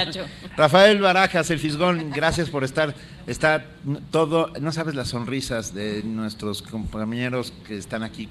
Rafael 0.57 1.03
Barajas, 1.03 1.51
el 1.51 1.59
Fisgón, 1.59 2.09
gracias 2.09 2.49
por 2.49 2.65
estar. 2.65 2.95
Está 3.27 3.67
todo, 4.11 4.51
no 4.59 4.73
sabes 4.73 4.95
las 4.95 5.09
sonrisas 5.09 5.75
de 5.75 6.03
nuestros 6.03 6.63
compañeros 6.63 7.53
que 7.69 7.77
están 7.77 8.03
aquí 8.03 8.31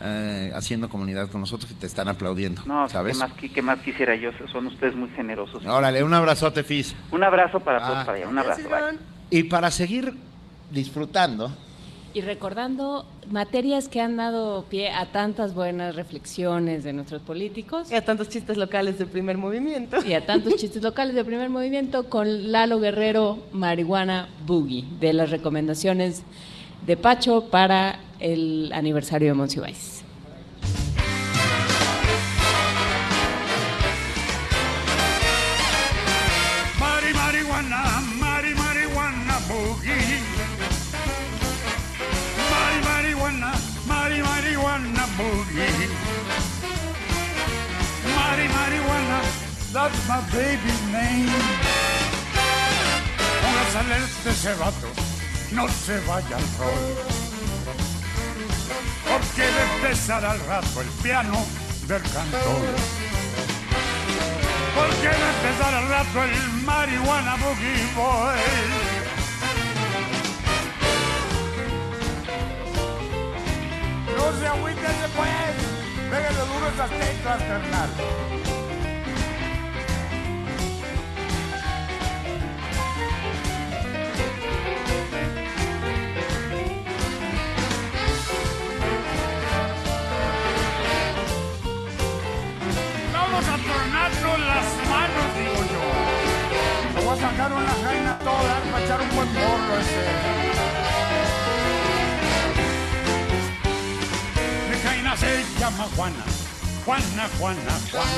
eh, 0.00 0.52
haciendo 0.54 0.88
comunidad 0.88 1.28
con 1.32 1.40
nosotros 1.40 1.68
y 1.72 1.74
te 1.74 1.86
están 1.88 2.06
aplaudiendo. 2.06 2.62
No, 2.64 2.88
¿sabes? 2.88 3.18
¿qué 3.18 3.24
más, 3.26 3.52
qué 3.54 3.62
más 3.62 3.78
quisiera 3.80 4.14
yo? 4.14 4.30
Son 4.52 4.68
ustedes 4.68 4.94
muy 4.94 5.08
generosos. 5.16 5.66
Órale, 5.66 6.04
un 6.04 6.14
abrazote, 6.14 6.62
Fis. 6.62 6.94
Un 7.10 7.24
abrazo 7.24 7.58
para 7.58 7.80
todos 7.80 7.98
Ah. 7.98 8.04
para 8.06 8.18
allá. 8.18 8.28
Un 8.28 8.38
abrazo. 8.38 8.62
bye. 8.68 8.98
Y 9.30 9.42
para 9.42 9.72
seguir 9.72 10.14
disfrutando, 10.70 11.50
Y 12.12 12.22
recordando 12.22 13.06
materias 13.30 13.88
que 13.88 14.00
han 14.00 14.16
dado 14.16 14.64
pie 14.64 14.90
a 14.90 15.06
tantas 15.06 15.54
buenas 15.54 15.94
reflexiones 15.94 16.82
de 16.82 16.92
nuestros 16.92 17.22
políticos. 17.22 17.90
Y 17.90 17.94
a 17.94 18.04
tantos 18.04 18.28
chistes 18.28 18.56
locales 18.56 18.98
del 18.98 19.06
primer 19.06 19.38
movimiento. 19.38 20.04
Y 20.04 20.14
a 20.14 20.26
tantos 20.26 20.56
chistes 20.56 20.82
locales 20.82 21.14
del 21.14 21.24
primer 21.24 21.50
movimiento 21.50 22.08
con 22.08 22.50
Lalo 22.50 22.80
Guerrero, 22.80 23.38
Marihuana 23.52 24.28
Boogie, 24.44 24.84
de 24.98 25.12
las 25.12 25.30
recomendaciones 25.30 26.24
de 26.84 26.96
Pacho 26.96 27.48
para 27.48 28.00
el 28.18 28.72
aniversario 28.74 29.28
de 29.28 29.34
Monsiváis. 29.34 30.02
Mari 36.80 37.14
marihuana, 37.14 38.00
mari 38.18 38.54
marihuana 38.54 39.38
boogie. 39.48 40.29
Mari 43.90 44.18
marihuana 44.28 45.04
boogie. 45.16 45.68
Mari 48.16 48.46
marihuana, 48.56 49.18
that's 49.74 50.00
my 50.08 50.20
baby's 50.32 50.82
name. 50.94 51.30
Póngase 53.40 53.80
este 54.04 54.30
ese 54.30 54.52
vato, 54.60 54.88
no 55.56 55.64
se 55.68 55.96
vaya 56.06 56.36
al 56.40 56.46
rol. 56.58 56.82
Porque 59.08 59.42
a 59.42 59.62
empezar 59.74 60.24
al 60.24 60.40
rato 60.46 60.80
el 60.80 60.90
piano 61.02 61.38
del 61.88 62.02
cantón. 62.14 62.62
Porque 64.76 65.08
a 65.08 65.16
empezar 65.34 65.72
al 65.80 65.86
rato 65.94 66.18
el 66.24 66.36
marihuana 66.68 67.34
boogie 67.42 67.86
boy. 67.96 68.99
No 74.20 74.38
se 74.38 74.46
agüiten 74.46 75.00
después. 75.00 75.30
Pégale 76.10 76.38
duro 76.52 76.68
esas 76.74 76.90
teclas, 76.90 77.42
carnal. 77.42 77.90
Vamos 93.12 93.44
a 93.48 93.56
tornarnos 93.56 94.38
las 94.40 94.66
manos, 94.90 95.28
digo 95.34 95.60
yo. 95.72 95.84
Me 96.94 97.00
voy 97.04 97.18
a 97.18 97.20
sacar 97.20 97.52
una 97.52 97.74
jaina 97.84 98.18
toda 98.18 98.60
para 98.70 98.84
echar 98.84 99.00
un 99.00 99.16
buen 99.16 99.28
porro 99.28 99.78
ese. 99.80 100.59
Se 105.16 105.44
llama 105.58 105.86
Juana, 105.96 106.24
Juana, 106.86 107.28
Juana, 107.38 107.80
Juana. 107.90 108.10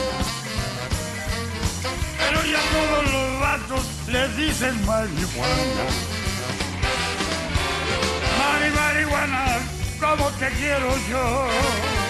Pero 2.18 2.44
ya 2.44 2.60
todos 2.70 3.12
los 3.12 3.40
vatos 3.40 3.84
le 4.08 4.28
dicen 4.36 4.86
marihuana. 4.86 5.84
Mari, 8.38 8.70
marihuana, 8.70 9.58
como 9.98 10.28
te 10.32 10.48
quiero 10.50 10.96
yo. 11.08 12.01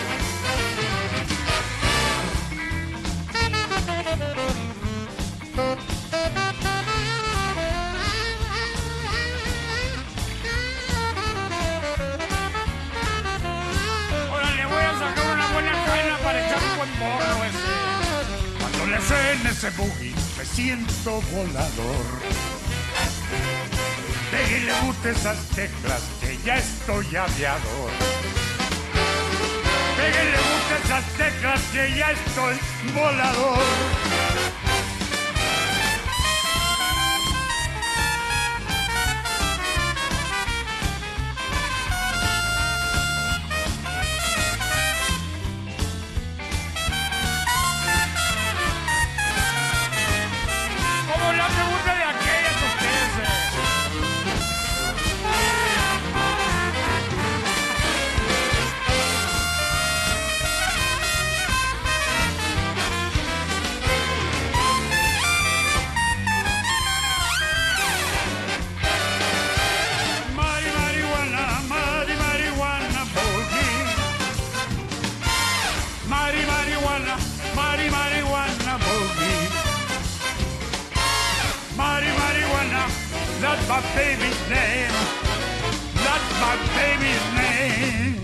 Le 18.92 18.98
hacen 18.98 19.46
ese 19.46 19.70
boogie, 19.70 20.14
me 20.36 20.44
siento 20.44 21.22
volador. 21.32 22.06
De 24.30 24.40
que 24.48 24.60
le 24.66 24.72
guste 24.82 25.10
esas 25.10 25.38
teclas, 25.54 26.02
que 26.20 26.36
ya 26.44 26.56
estoy 26.56 27.06
aviador. 27.16 27.90
De 29.96 30.06
que 30.14 30.24
le 30.32 30.38
guste 30.48 30.74
esas 30.84 31.04
teclas, 31.16 31.60
que 31.72 31.96
ya 31.96 32.10
estoy 32.10 32.56
volador. 32.94 34.31
That's 83.52 83.68
my 83.68 83.80
baby's 83.94 84.40
name. 84.48 84.90
That's 86.04 86.28
my 86.40 86.56
baby's 86.78 87.26
name. 87.36 88.16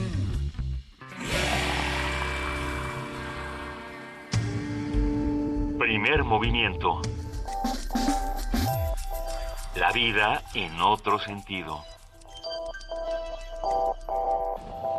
Primer 5.79 6.25
movimiento. 6.25 7.03
La 9.77 9.93
vida 9.93 10.43
en 10.55 10.81
otro 10.81 11.19
sentido. 11.19 11.85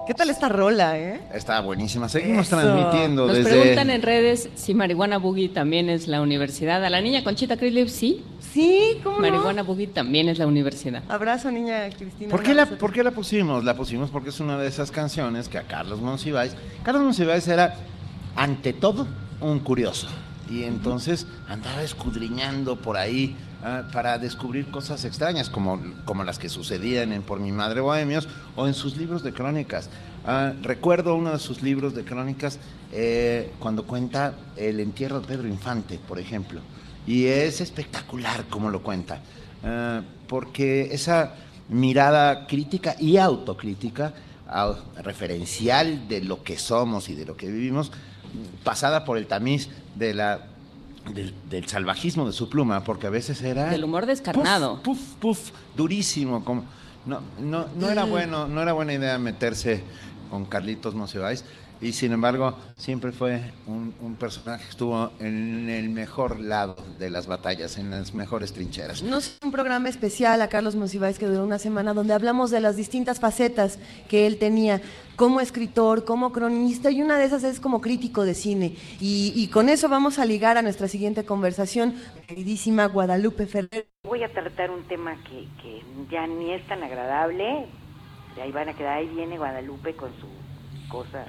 ¿Qué 0.09 0.15
tal 0.15 0.31
esta 0.31 0.49
rola, 0.49 0.97
eh? 0.97 1.21
Está 1.35 1.59
buenísima. 1.59 2.09
Seguimos 2.09 2.47
Eso. 2.47 2.57
transmitiendo 2.57 3.27
Nos 3.27 3.37
desde... 3.37 3.51
preguntan 3.51 3.91
en 3.91 4.01
redes 4.01 4.49
si 4.55 4.73
Marihuana 4.73 5.19
Boogie 5.19 5.49
también 5.49 5.87
es 5.87 6.07
la 6.07 6.19
universidad. 6.23 6.83
A 6.83 6.89
la 6.89 6.99
niña 6.99 7.23
Conchita 7.23 7.57
Crislip, 7.57 7.89
sí. 7.89 8.25
Sí, 8.39 8.99
¿cómo 9.03 9.17
no? 9.17 9.21
Marihuana 9.21 9.61
Boogie 9.61 9.85
también 9.85 10.27
es 10.27 10.39
la 10.39 10.47
universidad. 10.47 11.03
Abrazo, 11.09 11.51
niña 11.51 11.87
Cristina. 11.95 12.31
¿Por 12.31 12.41
qué, 12.41 12.55
la. 12.55 12.65
¿Por 12.65 12.91
qué 12.91 13.03
la 13.03 13.11
pusimos? 13.11 13.63
La 13.63 13.75
pusimos 13.75 14.09
porque 14.09 14.29
es 14.29 14.39
una 14.39 14.57
de 14.57 14.67
esas 14.67 14.89
canciones 14.89 15.47
que 15.47 15.59
a 15.59 15.67
Carlos 15.67 16.01
Monsiváis... 16.01 16.55
Carlos 16.81 17.03
Monsiváis 17.03 17.47
era, 17.47 17.75
ante 18.35 18.73
todo, 18.73 19.05
un 19.41 19.59
curioso. 19.59 20.07
Y 20.49 20.63
entonces 20.63 21.27
andaba 21.47 21.83
escudriñando 21.83 22.77
por 22.77 22.97
ahí 22.97 23.35
ah, 23.63 23.83
para 23.91 24.17
descubrir 24.17 24.69
cosas 24.71 25.05
extrañas, 25.05 25.49
como, 25.49 25.81
como 26.05 26.23
las 26.23 26.39
que 26.39 26.49
sucedían 26.49 27.11
en 27.11 27.21
Por 27.21 27.39
mi 27.39 27.51
Madre 27.51 27.81
Bohemios 27.81 28.27
o 28.55 28.67
en 28.67 28.73
sus 28.73 28.97
libros 28.97 29.23
de 29.23 29.33
crónicas. 29.33 29.89
Ah, 30.25 30.53
recuerdo 30.61 31.15
uno 31.15 31.31
de 31.31 31.39
sus 31.39 31.61
libros 31.61 31.95
de 31.95 32.03
crónicas 32.03 32.59
eh, 32.91 33.51
cuando 33.59 33.85
cuenta 33.85 34.33
el 34.57 34.79
entierro 34.79 35.21
de 35.21 35.27
Pedro 35.27 35.47
Infante, 35.47 35.99
por 36.07 36.19
ejemplo. 36.19 36.59
Y 37.07 37.25
es 37.25 37.61
espectacular 37.61 38.45
como 38.49 38.69
lo 38.69 38.83
cuenta, 38.83 39.21
ah, 39.63 40.01
porque 40.27 40.89
esa 40.91 41.33
mirada 41.69 42.47
crítica 42.47 42.95
y 42.99 43.17
autocrítica, 43.17 44.13
au- 44.47 44.75
referencial 45.03 46.07
de 46.07 46.21
lo 46.21 46.43
que 46.43 46.57
somos 46.57 47.09
y 47.09 47.15
de 47.15 47.25
lo 47.25 47.37
que 47.37 47.47
vivimos, 47.47 47.91
pasada 48.63 49.05
por 49.05 49.17
el 49.17 49.25
tamiz 49.27 49.69
de 49.95 50.13
la, 50.13 50.39
del, 51.13 51.33
del 51.49 51.67
salvajismo 51.67 52.25
de 52.25 52.33
su 52.33 52.49
pluma, 52.49 52.83
porque 52.83 53.07
a 53.07 53.09
veces 53.09 53.41
era... 53.41 53.69
Del 53.69 53.83
humor 53.83 54.05
descarnado. 54.05 54.81
Puf, 54.83 54.99
puf, 55.19 55.51
durísimo. 55.75 56.43
Como, 56.45 56.63
no, 57.05 57.21
no, 57.39 57.65
no 57.75 57.89
era 57.89 58.05
Mm. 58.05 58.09
bueno, 58.09 58.47
no 58.47 58.61
era 58.61 58.73
buena 58.73 58.93
idea 58.93 59.17
meterse 59.17 59.83
con 60.29 60.45
Carlitos 60.45 60.93
Monsiváis. 60.95 61.43
Y 61.81 61.93
sin 61.93 62.11
embargo, 62.11 62.57
siempre 62.75 63.13
fue 63.13 63.41
un, 63.65 63.95
un 64.01 64.15
personaje 64.15 64.65
que 64.65 64.69
estuvo 64.69 65.11
en 65.19 65.69
el 65.69 65.89
mejor 65.89 66.39
lado 66.39 66.75
de 66.97 67.09
las 67.09 67.25
batallas, 67.25 67.77
en 67.77 67.89
las 67.89 68.13
mejores 68.13 68.51
trincheras. 68.51 69.01
No 69.01 69.17
es 69.17 69.37
un 69.41 69.51
programa 69.51 69.87
especial 69.87 70.41
a 70.41 70.49
Carlos 70.49 70.75
Monsiváis 70.75 71.17
que 71.17 71.25
duró 71.25 71.45
una 71.45 71.57
semana 71.57 71.93
donde 71.93 72.13
hablamos 72.13 72.51
de 72.51 72.59
las 72.59 72.75
distintas 72.75 73.21
facetas 73.21 73.79
que 74.09 74.27
él 74.27 74.37
tenía 74.37 74.81
como 75.15 75.39
escritor, 75.39 76.03
como 76.03 76.33
cronista 76.33 76.91
y 76.91 77.01
una 77.01 77.17
de 77.17 77.25
esas 77.25 77.45
es 77.45 77.61
como 77.61 77.79
crítico 77.79 78.25
de 78.25 78.33
cine. 78.33 78.75
Y, 78.99 79.31
y 79.33 79.47
con 79.47 79.69
eso 79.69 79.87
vamos 79.87 80.19
a 80.19 80.25
ligar 80.25 80.57
a 80.57 80.61
nuestra 80.61 80.89
siguiente 80.89 81.23
conversación, 81.23 81.95
queridísima 82.27 82.87
Guadalupe 82.87 83.45
Ferrer. 83.45 83.87
Voy 84.03 84.23
a 84.23 84.31
tratar 84.33 84.69
un 84.69 84.83
tema 84.83 85.15
que, 85.23 85.47
que 85.61 85.81
ya 86.11 86.27
ni 86.27 86.51
es 86.51 86.67
tan 86.67 86.83
agradable. 86.83 87.67
De 88.35 88.41
ahí 88.41 88.51
van 88.51 88.67
a 88.67 88.73
quedar, 88.73 88.97
ahí 88.97 89.07
viene 89.07 89.37
Guadalupe 89.37 89.95
con 89.95 90.11
su 90.19 90.27
cosa 90.89 91.25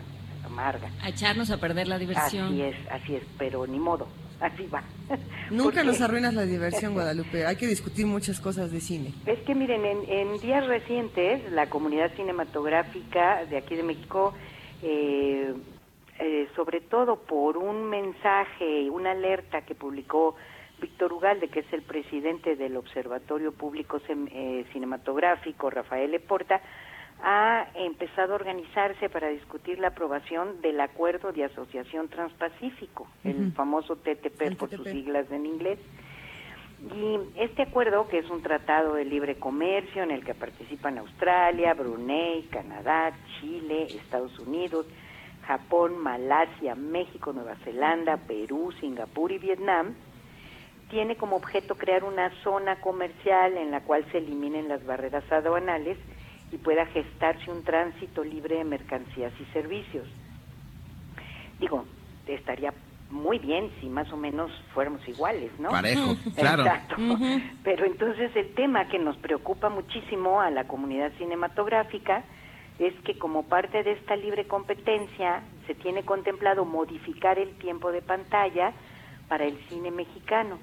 amarga. 0.50 0.90
A 1.02 1.08
echarnos 1.08 1.50
a 1.50 1.58
perder 1.58 1.88
la 1.88 1.98
diversión. 1.98 2.46
Así 2.46 2.62
es, 2.62 2.76
así 2.90 3.14
es, 3.16 3.22
pero 3.38 3.66
ni 3.66 3.78
modo, 3.78 4.08
así 4.40 4.66
va. 4.66 4.82
Nunca 5.50 5.82
nos 5.82 6.00
arruinas 6.00 6.34
la 6.34 6.44
diversión, 6.44 6.94
Guadalupe. 6.94 7.46
Hay 7.46 7.56
que 7.56 7.66
discutir 7.66 8.06
muchas 8.06 8.40
cosas 8.40 8.70
de 8.70 8.80
cine. 8.80 9.12
Es 9.26 9.38
que 9.40 9.54
miren, 9.54 9.84
en, 9.84 10.08
en 10.08 10.40
días 10.40 10.66
recientes 10.66 11.50
la 11.52 11.68
comunidad 11.68 12.12
cinematográfica 12.16 13.44
de 13.46 13.56
aquí 13.56 13.76
de 13.76 13.82
México, 13.82 14.34
eh, 14.82 15.54
eh, 16.18 16.48
sobre 16.54 16.80
todo 16.80 17.16
por 17.16 17.56
un 17.56 17.88
mensaje, 17.88 18.90
una 18.90 19.12
alerta 19.12 19.62
que 19.62 19.74
publicó 19.74 20.36
Víctor 20.80 21.12
Ugalde, 21.12 21.48
que 21.48 21.60
es 21.60 21.72
el 21.72 21.82
presidente 21.82 22.56
del 22.56 22.76
Observatorio 22.76 23.52
Público 23.52 24.00
eh, 24.08 24.64
Cinematográfico, 24.72 25.70
Rafael 25.70 26.10
Leporta, 26.10 26.60
ha 27.22 27.66
empezado 27.74 28.32
a 28.32 28.36
organizarse 28.36 29.08
para 29.08 29.28
discutir 29.28 29.78
la 29.78 29.88
aprobación 29.88 30.60
del 30.60 30.80
Acuerdo 30.80 31.32
de 31.32 31.44
Asociación 31.44 32.08
Transpacífico, 32.08 33.06
el 33.24 33.52
famoso 33.52 33.96
TTP 33.96 34.42
El 34.42 34.56
por 34.56 34.70
sus 34.70 34.86
siglas 34.86 35.30
en 35.30 35.46
inglés. 35.46 35.78
Y 36.94 37.18
este 37.36 37.62
acuerdo, 37.62 38.08
que 38.08 38.18
es 38.18 38.30
un 38.30 38.42
tratado 38.42 38.94
de 38.94 39.04
libre 39.04 39.36
comercio 39.36 40.02
en 40.02 40.10
el 40.10 40.24
que 40.24 40.34
participan 40.34 40.96
Australia, 40.96 41.74
Brunei, 41.74 42.44
Canadá, 42.44 43.12
Chile, 43.38 43.84
Estados 43.84 44.38
Unidos, 44.38 44.86
Japón, 45.46 45.98
Malasia, 45.98 46.74
México, 46.74 47.34
Nueva 47.34 47.56
Zelanda, 47.64 48.16
Perú, 48.16 48.72
Singapur 48.80 49.30
y 49.30 49.38
Vietnam, 49.38 49.94
tiene 50.88 51.16
como 51.16 51.36
objeto 51.36 51.74
crear 51.74 52.02
una 52.02 52.30
zona 52.42 52.80
comercial 52.80 53.58
en 53.58 53.70
la 53.70 53.80
cual 53.80 54.04
se 54.10 54.18
eliminen 54.18 54.68
las 54.68 54.84
barreras 54.84 55.30
aduanales 55.30 55.98
y 56.52 56.58
pueda 56.58 56.86
gestarse 56.86 57.50
un 57.50 57.62
tránsito 57.62 58.24
libre 58.24 58.56
de 58.56 58.64
mercancías 58.64 59.32
y 59.40 59.44
servicios. 59.52 60.06
Digo, 61.58 61.84
estaría 62.26 62.72
muy 63.10 63.38
bien 63.38 63.70
si 63.80 63.88
más 63.88 64.10
o 64.12 64.16
menos 64.16 64.50
fuéramos 64.72 65.06
iguales, 65.08 65.50
¿no? 65.58 65.70
Parejo, 65.70 66.16
claro. 66.36 66.62
Exacto. 66.62 66.96
Pero 67.64 67.84
entonces 67.84 68.34
el 68.36 68.54
tema 68.54 68.88
que 68.88 68.98
nos 68.98 69.16
preocupa 69.16 69.68
muchísimo 69.68 70.40
a 70.40 70.50
la 70.50 70.64
comunidad 70.64 71.12
cinematográfica 71.18 72.24
es 72.78 72.94
que 73.04 73.18
como 73.18 73.42
parte 73.42 73.82
de 73.82 73.92
esta 73.92 74.16
libre 74.16 74.46
competencia 74.46 75.42
se 75.66 75.74
tiene 75.74 76.02
contemplado 76.04 76.64
modificar 76.64 77.38
el 77.38 77.50
tiempo 77.58 77.92
de 77.92 78.00
pantalla 78.00 78.72
para 79.28 79.44
el 79.44 79.58
cine 79.68 79.90
mexicano. 79.90 80.58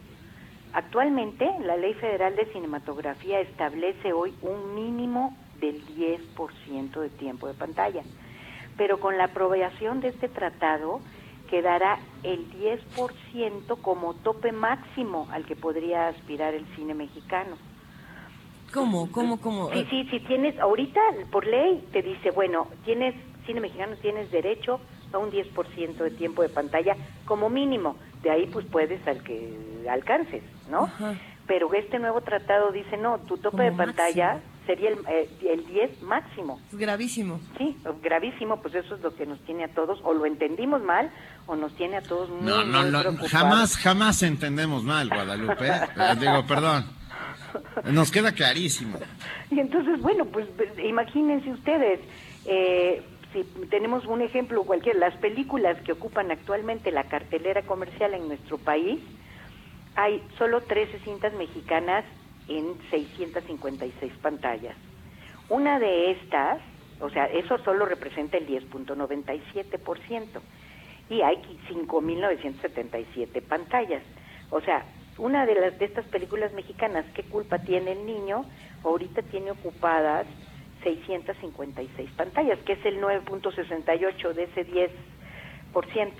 Actualmente 0.73 1.49
la 1.61 1.77
Ley 1.77 1.93
Federal 1.95 2.35
de 2.35 2.45
Cinematografía 2.51 3.39
establece 3.39 4.13
hoy 4.13 4.33
un 4.41 4.73
mínimo 4.75 5.37
del 5.59 5.85
10% 5.85 6.99
de 6.99 7.09
tiempo 7.09 7.47
de 7.47 7.53
pantalla, 7.53 8.03
pero 8.77 8.99
con 8.99 9.17
la 9.17 9.25
aprobación 9.25 10.01
de 10.01 10.09
este 10.09 10.27
tratado 10.29 11.01
quedará 11.49 11.99
el 12.23 12.49
10% 12.51 13.81
como 13.81 14.13
tope 14.15 14.51
máximo 14.51 15.27
al 15.31 15.45
que 15.45 15.55
podría 15.55 16.09
aspirar 16.09 16.53
el 16.53 16.65
cine 16.75 16.93
mexicano. 16.93 17.57
¿Cómo? 18.73 19.09
¿Cómo? 19.11 19.39
¿Cómo? 19.39 19.69
Sí, 19.71 19.87
sí, 19.89 20.07
sí, 20.11 20.19
tienes, 20.19 20.59
ahorita 20.59 20.99
por 21.31 21.47
ley 21.47 21.87
te 21.91 22.01
dice, 22.01 22.31
bueno, 22.31 22.67
tienes, 22.83 23.15
cine 23.45 23.61
mexicano 23.61 23.95
tienes 24.01 24.29
derecho 24.29 24.81
a 25.13 25.17
un 25.17 25.31
10% 25.31 25.95
de 25.95 26.11
tiempo 26.11 26.41
de 26.41 26.49
pantalla 26.49 26.95
como 27.25 27.49
mínimo. 27.49 27.95
De 28.21 28.29
ahí 28.29 28.47
pues 28.47 28.65
puedes 28.65 29.05
al 29.07 29.23
que 29.23 29.85
alcances, 29.89 30.43
¿no? 30.69 30.89
Pero 31.47 31.73
este 31.73 31.97
nuevo 31.97 32.21
tratado 32.21 32.71
dice, 32.71 32.97
no, 32.97 33.19
tu 33.19 33.37
tope 33.37 33.63
de 33.63 33.71
pantalla 33.71 34.41
sería 34.67 34.89
el, 34.89 34.99
eh, 35.07 35.27
el 35.49 35.65
10 35.65 36.03
máximo. 36.03 36.59
Gravísimo. 36.71 37.39
Sí, 37.57 37.75
gravísimo, 38.03 38.61
pues 38.61 38.75
eso 38.75 38.95
es 38.95 39.01
lo 39.01 39.15
que 39.15 39.25
nos 39.25 39.39
tiene 39.45 39.63
a 39.63 39.69
todos, 39.69 39.99
o 40.03 40.13
lo 40.13 40.25
entendimos 40.27 40.83
mal, 40.83 41.09
o 41.47 41.55
nos 41.55 41.73
tiene 41.75 41.97
a 41.97 42.01
todos 42.03 42.29
muy, 42.29 42.41
No, 42.41 42.63
no, 42.63 42.81
muy 42.83 42.91
preocupados. 42.91 43.31
jamás, 43.31 43.77
jamás 43.77 44.21
entendemos 44.21 44.83
mal, 44.83 45.09
Guadalupe. 45.09 45.67
Eh, 45.97 46.15
digo, 46.19 46.45
perdón. 46.45 46.85
Nos 47.85 48.11
queda 48.11 48.31
clarísimo. 48.33 48.99
Y 49.49 49.59
entonces, 49.59 49.99
bueno, 50.01 50.25
pues 50.25 50.45
pues, 50.55 50.69
imagínense 50.83 51.49
ustedes, 51.49 51.99
eh, 52.45 53.01
si 53.33 53.43
tenemos 53.69 54.05
un 54.05 54.21
ejemplo 54.21 54.63
cualquiera, 54.63 54.99
las 54.99 55.15
películas 55.15 55.77
que 55.83 55.93
ocupan 55.93 56.29
actualmente 56.29 56.91
la 56.91 57.05
cartelera 57.05 57.63
comercial 57.63 58.13
en 58.13 58.27
nuestro 58.27 58.57
país, 58.57 58.99
hay 59.95 60.21
solo 60.37 60.61
13 60.61 60.99
cintas 60.99 61.33
mexicanas 61.33 62.05
en 62.47 62.77
656 62.89 64.13
pantallas. 64.21 64.75
Una 65.49 65.79
de 65.79 66.11
estas, 66.11 66.59
o 66.99 67.09
sea, 67.09 67.25
eso 67.25 67.57
solo 67.59 67.85
representa 67.85 68.37
el 68.37 68.47
10.97%, 68.47 70.41
y 71.09 71.21
hay 71.21 71.37
5.977 71.69 73.41
pantallas. 73.43 74.03
O 74.49 74.61
sea, 74.61 74.85
una 75.17 75.45
de 75.45 75.55
las 75.55 75.79
de 75.79 75.85
estas 75.85 76.05
películas 76.05 76.53
mexicanas, 76.53 77.05
¿qué 77.13 77.23
culpa 77.23 77.59
tiene 77.59 77.93
el 77.93 78.05
niño? 78.05 78.45
Ahorita 78.83 79.21
tiene 79.23 79.51
ocupadas 79.51 80.27
656 80.83 82.09
pantallas, 82.11 82.59
que 82.59 82.73
es 82.73 82.85
el 82.85 83.01
9.68 83.01 84.33
de 84.33 84.43
ese 84.43 84.67
10%. 84.67 86.11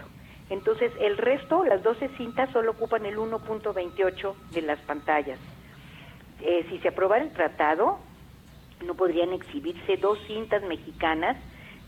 Entonces, 0.50 0.92
el 1.00 1.18
resto, 1.18 1.64
las 1.66 1.84
12 1.84 2.10
cintas, 2.18 2.50
solo 2.52 2.72
ocupan 2.72 3.06
el 3.06 3.18
1.28 3.18 4.34
de 4.52 4.62
las 4.62 4.80
pantallas. 4.80 5.40
Eh, 6.42 6.66
si 6.70 6.80
se 6.80 6.90
aprobara 6.90 7.24
el 7.24 7.32
tratado, 7.32 8.00
no 8.86 8.94
podrían 8.96 9.34
exhibirse 9.34 9.98
dos 9.98 10.20
cintas 10.28 10.62
mexicanas 10.64 11.38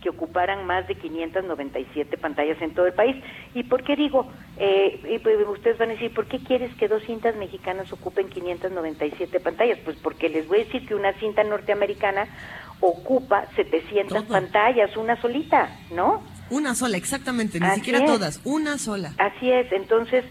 que 0.02 0.10
ocuparan 0.10 0.66
más 0.66 0.88
de 0.88 0.96
597 0.96 2.18
pantallas 2.18 2.62
en 2.62 2.74
todo 2.74 2.88
el 2.88 2.94
país. 2.94 3.22
¿Y 3.54 3.64
por 3.64 3.84
qué 3.84 3.96
digo? 3.96 4.32
Eh, 4.58 5.02
y 5.10 5.20
pues 5.20 5.36
ustedes 5.48 5.78
van 5.78 5.90
a 5.90 5.94
decir, 5.94 6.14
¿por 6.14 6.26
qué 6.28 6.40
quieres 6.40 6.74
que 6.76 6.88
dos 6.88 7.04
cintas 7.04 7.36
mexicanas 7.36 7.92
ocupen 7.92 8.30
597 8.30 9.40
pantallas? 9.42 9.78
Pues 9.84 9.98
porque 9.98 10.30
les 10.30 10.48
voy 10.48 10.62
a 10.62 10.64
decir 10.64 10.88
que 10.88 10.96
una 10.96 11.14
cinta 11.14 11.44
norteamericana 11.44 12.28
ocupa 12.80 13.46
700 13.56 14.24
pantallas, 14.24 14.96
una 14.96 15.20
solita, 15.22 15.70
¿no? 15.92 16.24
Una 16.50 16.76
sola, 16.76 16.98
exactamente, 16.98 17.60
ni 17.60 17.66
Así 17.66 17.76
siquiera 17.82 18.00
es. 18.00 18.06
todas, 18.06 18.42
una 18.46 18.78
sola. 18.78 19.14
Así 19.18 19.52
es, 19.52 19.70
entonces 19.74 20.24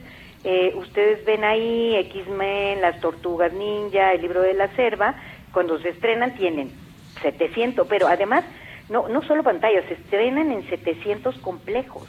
eh, 0.45 0.73
ustedes 0.77 1.25
ven 1.25 1.45
ahí 1.45 1.95
X-Men, 1.97 2.81
las 2.81 3.01
Tortugas 3.01 3.53
Ninja, 3.53 4.13
el 4.13 4.23
libro 4.23 4.43
de 4.43 4.55
la 4.55 4.69
selva, 4.77 5.15
cuando 5.53 5.79
se 5.81 5.91
estrenan 5.91 6.35
tienen 6.37 6.71
700, 7.23 7.87
pero 7.89 8.07
además 8.09 8.45
no, 8.89 9.09
no 9.09 9.23
solo 9.23 9.43
pantallas, 9.43 9.85
se 9.87 9.95
estrenan 9.95 10.51
en 10.53 10.69
700 10.69 11.39
complejos, 11.39 12.07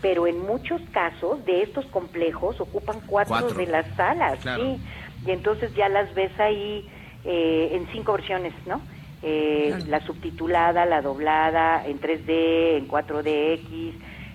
pero 0.00 0.26
en 0.26 0.38
muchos 0.46 0.80
casos 0.92 1.44
de 1.44 1.62
estos 1.62 1.84
complejos 1.86 2.60
ocupan 2.60 3.00
cuatro, 3.06 3.34
Cuatro. 3.40 3.58
de 3.58 3.66
las 3.66 3.86
salas, 3.96 4.38
Claro. 4.40 4.62
sí, 4.62 4.80
y 5.26 5.30
entonces 5.32 5.74
ya 5.74 5.88
las 5.88 6.14
ves 6.14 6.38
ahí 6.38 6.88
eh, 7.24 7.70
en 7.72 7.86
cinco 7.92 8.12
versiones, 8.12 8.52
¿no? 8.66 8.80
Eh, 9.22 9.74
La 9.88 10.00
subtitulada, 10.06 10.84
la 10.86 11.02
doblada, 11.02 11.84
en 11.86 11.98
3D, 12.00 12.76
en 12.76 12.86
4DX, 12.86 13.92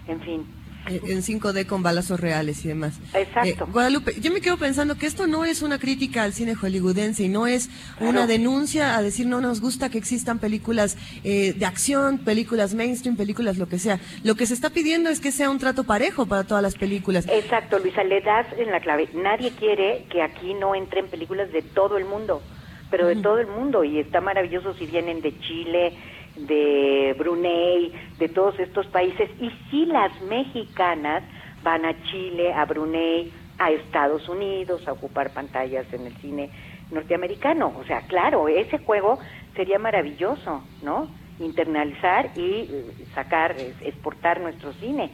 en 0.10 0.20
fin. 0.22 0.46
En 0.88 1.22
5D 1.22 1.68
con 1.68 1.84
balazos 1.84 2.20
reales 2.20 2.66
y 2.66 2.70
demás. 2.70 3.00
Exacto. 3.14 3.66
Eh, 3.66 3.72
Guadalupe, 3.72 4.20
yo 4.20 4.32
me 4.32 4.42
quedo 4.42 4.58
pensando 4.58 4.96
que 4.96 5.06
esto 5.06 5.28
no 5.28 5.46
es 5.46 5.62
una 5.62 5.78
crítica 5.78 6.24
al 6.24 6.34
cine 6.34 6.56
hollywoodense 6.56 7.24
y 7.24 7.30
no 7.30 7.48
es 7.48 7.70
una 8.00 8.26
denuncia 8.28 8.98
a 8.98 9.02
decir 9.02 9.28
no 9.28 9.42
nos 9.42 9.62
gusta 9.62 9.90
que 9.90 9.98
existan 9.98 10.40
películas 10.40 10.98
eh, 11.24 11.54
de 11.54 11.66
acción, 11.66 12.18
películas 12.18 12.74
mainstream, 12.74 13.16
películas 13.16 13.58
lo 13.58 13.68
que 13.68 13.80
sea. 13.80 14.00
Lo 14.24 14.36
que 14.36 14.46
se 14.46 14.54
está 14.54 14.72
pidiendo 14.72 15.10
es 15.10 15.20
que 15.20 15.32
sea 15.32 15.50
un 15.50 15.60
trato 15.60 15.84
parejo 15.84 16.26
para 16.26 16.44
todas 16.44 16.64
las 16.64 16.76
películas. 16.76 17.28
Exacto, 17.28 17.80
Luisa, 17.80 18.04
le 18.04 18.22
das 18.22 18.48
en 18.58 18.72
la 18.72 18.80
clave. 18.80 19.10
Nadie 19.14 19.52
quiere 19.52 20.06
que 20.10 20.22
aquí 20.22 20.54
no 20.54 20.76
entren 20.76 21.08
películas 21.08 21.52
de 21.52 21.62
todo 21.62 21.98
el 21.98 22.06
mundo, 22.06 22.42
pero 22.90 23.08
de 23.08 23.16
todo 23.18 23.40
el 23.40 23.48
mundo. 23.48 23.84
Y 23.84 24.00
está 24.00 24.20
maravilloso 24.20 24.74
si 24.74 24.86
vienen 24.86 25.22
de 25.22 25.38
Chile, 25.40 25.94
de 26.36 27.16
Brunei, 27.18 27.92
de 28.18 28.30
todos 28.30 28.60
estos 28.60 28.88
países. 28.88 29.30
Y 29.40 29.52
si 29.70 29.86
las 29.86 30.20
mexicanas 30.22 31.24
van 31.64 31.86
a 31.86 32.04
Chile, 32.04 32.54
a 32.54 32.66
Brunei, 32.66 33.32
a 33.58 33.72
Estados 33.72 34.28
Unidos, 34.28 34.88
a 34.88 34.94
ocupar 34.94 35.34
pantallas 35.34 35.86
en 35.94 36.08
el 36.08 36.16
cine 36.18 36.50
norteamericano. 36.92 37.74
O 37.80 37.84
sea, 37.86 38.02
claro, 38.08 38.48
ese 38.48 38.80
juego 38.80 39.20
sería 39.56 39.80
maravilloso, 39.80 40.64
¿no? 40.82 41.10
Internalizar 41.40 42.32
y 42.36 42.68
eh, 42.70 42.86
sacar, 43.14 43.56
exportar 43.82 44.40
nuestro 44.42 44.74
cine. 44.74 45.10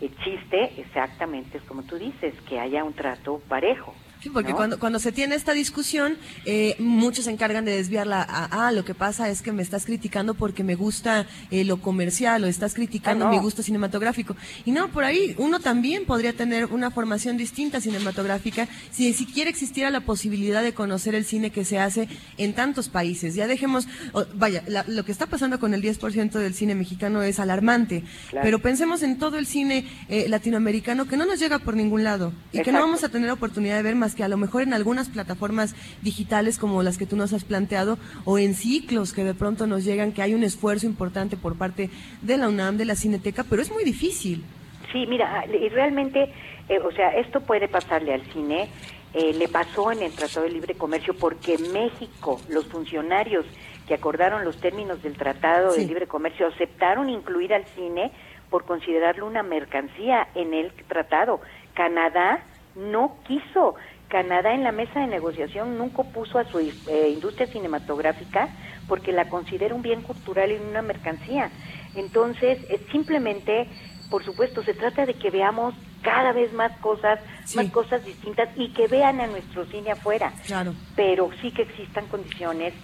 El 0.00 0.16
chiste, 0.18 0.72
exactamente, 0.78 1.58
es 1.58 1.64
como 1.64 1.82
tú 1.82 1.96
dices, 1.96 2.34
que 2.48 2.58
haya 2.58 2.84
un 2.84 2.94
trato 2.94 3.40
parejo. 3.48 3.94
Sí, 4.22 4.28
porque 4.30 4.50
¿no? 4.50 4.56
cuando, 4.56 4.78
cuando 4.78 4.98
se 4.98 5.12
tiene 5.12 5.34
esta 5.34 5.52
discusión, 5.52 6.16
eh, 6.44 6.76
muchos 6.78 7.24
se 7.24 7.30
encargan 7.30 7.64
de 7.64 7.72
desviarla 7.76 8.20
a, 8.22 8.66
ah, 8.68 8.72
lo 8.72 8.84
que 8.84 8.94
pasa 8.94 9.28
es 9.30 9.40
que 9.42 9.52
me 9.52 9.62
estás 9.62 9.86
criticando 9.86 10.34
porque 10.34 10.62
me 10.62 10.74
gusta 10.74 11.26
eh, 11.50 11.64
lo 11.64 11.78
comercial 11.80 12.44
o 12.44 12.46
estás 12.46 12.74
criticando 12.74 13.24
Ah, 13.26 13.28
no. 13.28 13.34
mi 13.34 13.40
gusto 13.42 13.62
cinematográfico. 13.62 14.36
Y 14.64 14.72
no, 14.72 14.88
por 14.88 15.04
ahí 15.04 15.34
uno 15.38 15.58
también 15.60 16.04
podría 16.04 16.32
tener 16.34 16.66
una 16.66 16.90
formación 16.90 17.36
distinta 17.36 17.80
cinematográfica 17.80 18.68
si 18.90 19.12
siquiera 19.14 19.48
existiera 19.48 19.90
la 19.90 20.00
posibilidad 20.00 20.62
de 20.62 20.74
conocer 20.74 21.14
el 21.14 21.24
cine 21.24 21.50
que 21.50 21.64
se 21.64 21.78
hace 21.78 22.08
en 22.36 22.52
tantos 22.54 22.88
países. 22.88 23.34
Ya 23.34 23.46
dejemos, 23.46 23.88
o- 24.12 24.26
vaya, 24.34 24.62
la- 24.66 24.84
lo 24.86 25.04
que 25.04 25.12
está 25.12 25.26
pasando 25.26 25.58
con 25.58 25.72
el 25.74 25.80
10% 25.82 26.38
del 26.38 26.54
cine 26.54 26.74
mexicano 26.74 27.22
es 27.22 27.38
alarmante, 27.40 28.04
Claro. 28.30 28.44
pero 28.44 28.58
pensemos 28.58 29.02
en 29.02 29.18
todo 29.18 29.38
el 29.38 29.46
cine 29.46 29.86
eh, 30.08 30.26
latinoamericano 30.28 31.06
que 31.06 31.16
no 31.16 31.24
nos 31.26 31.38
llega 31.40 31.58
por 31.58 31.74
ningún 31.74 32.04
lado 32.04 32.32
y 32.52 32.60
que 32.62 32.72
no 32.72 32.80
vamos 32.80 33.02
a 33.04 33.08
tener 33.08 33.30
oportunidad 33.30 33.76
de 33.76 33.82
ver 33.82 33.96
más 33.96 34.09
que 34.14 34.24
a 34.24 34.28
lo 34.28 34.36
mejor 34.36 34.62
en 34.62 34.74
algunas 34.74 35.08
plataformas 35.08 35.74
digitales 36.02 36.58
como 36.58 36.82
las 36.82 36.98
que 36.98 37.06
tú 37.06 37.16
nos 37.16 37.32
has 37.32 37.44
planteado 37.44 37.98
o 38.24 38.38
en 38.38 38.54
ciclos 38.54 39.12
que 39.12 39.24
de 39.24 39.34
pronto 39.34 39.66
nos 39.66 39.84
llegan 39.84 40.12
que 40.12 40.22
hay 40.22 40.34
un 40.34 40.44
esfuerzo 40.44 40.86
importante 40.86 41.36
por 41.36 41.56
parte 41.56 41.90
de 42.22 42.36
la 42.36 42.48
UNAM, 42.48 42.76
de 42.76 42.84
la 42.84 42.94
Cineteca, 42.94 43.44
pero 43.48 43.62
es 43.62 43.70
muy 43.70 43.84
difícil. 43.84 44.44
Sí, 44.92 45.06
mira, 45.06 45.44
y 45.46 45.68
realmente, 45.68 46.32
eh, 46.68 46.78
o 46.80 46.90
sea, 46.92 47.10
esto 47.10 47.40
puede 47.40 47.68
pasarle 47.68 48.14
al 48.14 48.22
cine. 48.32 48.68
eh, 49.12 49.32
le 49.34 49.48
pasó 49.48 49.90
en 49.90 50.02
el 50.02 50.12
Tratado 50.12 50.46
de 50.46 50.52
Libre 50.52 50.74
Comercio 50.74 51.14
porque 51.14 51.58
México, 51.58 52.40
los 52.48 52.66
funcionarios 52.66 53.44
que 53.88 53.94
acordaron 53.94 54.44
los 54.44 54.60
términos 54.60 55.02
del 55.02 55.16
Tratado 55.16 55.72
de. 55.72 55.84
Libre 55.84 56.06
Comercio 56.06 56.46
aceptaron 56.46 57.10
incluir 57.10 57.52
al 57.52 57.64
cine 57.74 58.12
por 58.50 58.64
considerarlo 58.64 59.26
una 59.26 59.42
mercancía 59.42 60.28
en 60.34 60.54
el 60.54 60.72
tratado. 60.88 61.40
Canadá 61.74 62.44
no 62.76 63.16
quiso. 63.26 63.74
Canadá 64.10 64.52
en 64.52 64.64
la 64.64 64.72
mesa 64.72 65.00
de 65.00 65.06
negociación 65.06 65.78
nunca 65.78 66.02
puso 66.02 66.38
a 66.38 66.44
su 66.44 66.58
eh, 66.58 67.08
industria 67.10 67.46
cinematográfica 67.46 68.48
porque 68.88 69.12
la 69.12 69.28
considera 69.28 69.74
un 69.74 69.82
bien 69.82 70.02
cultural 70.02 70.50
y 70.50 70.56
una 70.56 70.82
mercancía. 70.82 71.50
Entonces, 71.94 72.58
es 72.68 72.80
simplemente, 72.90 73.68
por 74.10 74.24
supuesto, 74.24 74.64
se 74.64 74.74
trata 74.74 75.06
de 75.06 75.14
que 75.14 75.30
veamos 75.30 75.74
cada 76.02 76.32
vez 76.32 76.52
más 76.52 76.76
cosas, 76.78 77.20
más 77.54 77.70
cosas 77.70 78.04
distintas 78.04 78.48
y 78.56 78.72
que 78.72 78.88
vean 78.88 79.20
a 79.20 79.28
nuestro 79.28 79.64
cine 79.66 79.92
afuera. 79.92 80.32
Claro. 80.44 80.74
Pero 80.96 81.30
sí 81.40 81.52
que 81.52 81.62
existan 81.62 82.06
condiciones, 82.06 82.74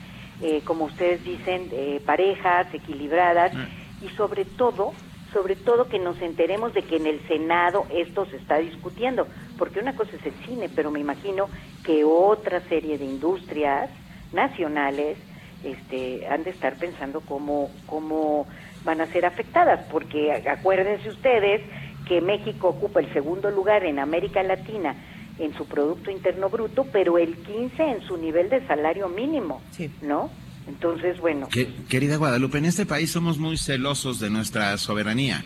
eh, 0.40 0.62
como 0.64 0.84
ustedes 0.84 1.24
dicen, 1.24 1.68
eh, 1.72 2.00
parejas, 2.06 2.72
equilibradas 2.72 3.52
y 4.00 4.08
sobre 4.16 4.44
todo, 4.44 4.92
sobre 5.32 5.56
todo 5.56 5.88
que 5.88 5.98
nos 5.98 6.20
enteremos 6.22 6.72
de 6.72 6.82
que 6.82 6.96
en 6.96 7.06
el 7.06 7.20
Senado 7.26 7.84
esto 7.90 8.26
se 8.26 8.36
está 8.36 8.58
discutiendo, 8.58 9.26
porque 9.58 9.80
una 9.80 9.94
cosa 9.94 10.12
es 10.16 10.24
el 10.26 10.32
cine, 10.46 10.68
pero 10.74 10.90
me 10.90 11.00
imagino 11.00 11.48
que 11.84 12.04
otra 12.04 12.60
serie 12.68 12.98
de 12.98 13.04
industrias 13.04 13.90
nacionales 14.32 15.16
este, 15.64 16.26
han 16.28 16.44
de 16.44 16.50
estar 16.50 16.76
pensando 16.76 17.20
cómo, 17.22 17.70
cómo 17.86 18.46
van 18.84 19.00
a 19.00 19.06
ser 19.06 19.24
afectadas, 19.26 19.80
porque 19.90 20.32
acuérdense 20.48 21.08
ustedes 21.08 21.62
que 22.06 22.20
México 22.20 22.68
ocupa 22.68 23.00
el 23.00 23.12
segundo 23.12 23.50
lugar 23.50 23.84
en 23.84 23.98
América 23.98 24.42
Latina 24.42 24.94
en 25.38 25.52
su 25.54 25.66
Producto 25.66 26.10
Interno 26.10 26.48
Bruto, 26.48 26.86
pero 26.92 27.18
el 27.18 27.36
15 27.36 27.82
en 27.82 28.02
su 28.02 28.16
nivel 28.16 28.48
de 28.48 28.64
salario 28.66 29.08
mínimo, 29.08 29.60
¿no? 30.02 30.30
Entonces, 30.68 31.20
bueno, 31.20 31.48
Que- 31.48 31.72
querida 31.88 32.16
Guadalupe, 32.16 32.58
en 32.58 32.64
este 32.64 32.86
país 32.86 33.10
somos 33.10 33.38
muy 33.38 33.56
celosos 33.58 34.18
de 34.18 34.30
nuestra 34.30 34.76
soberanía, 34.78 35.44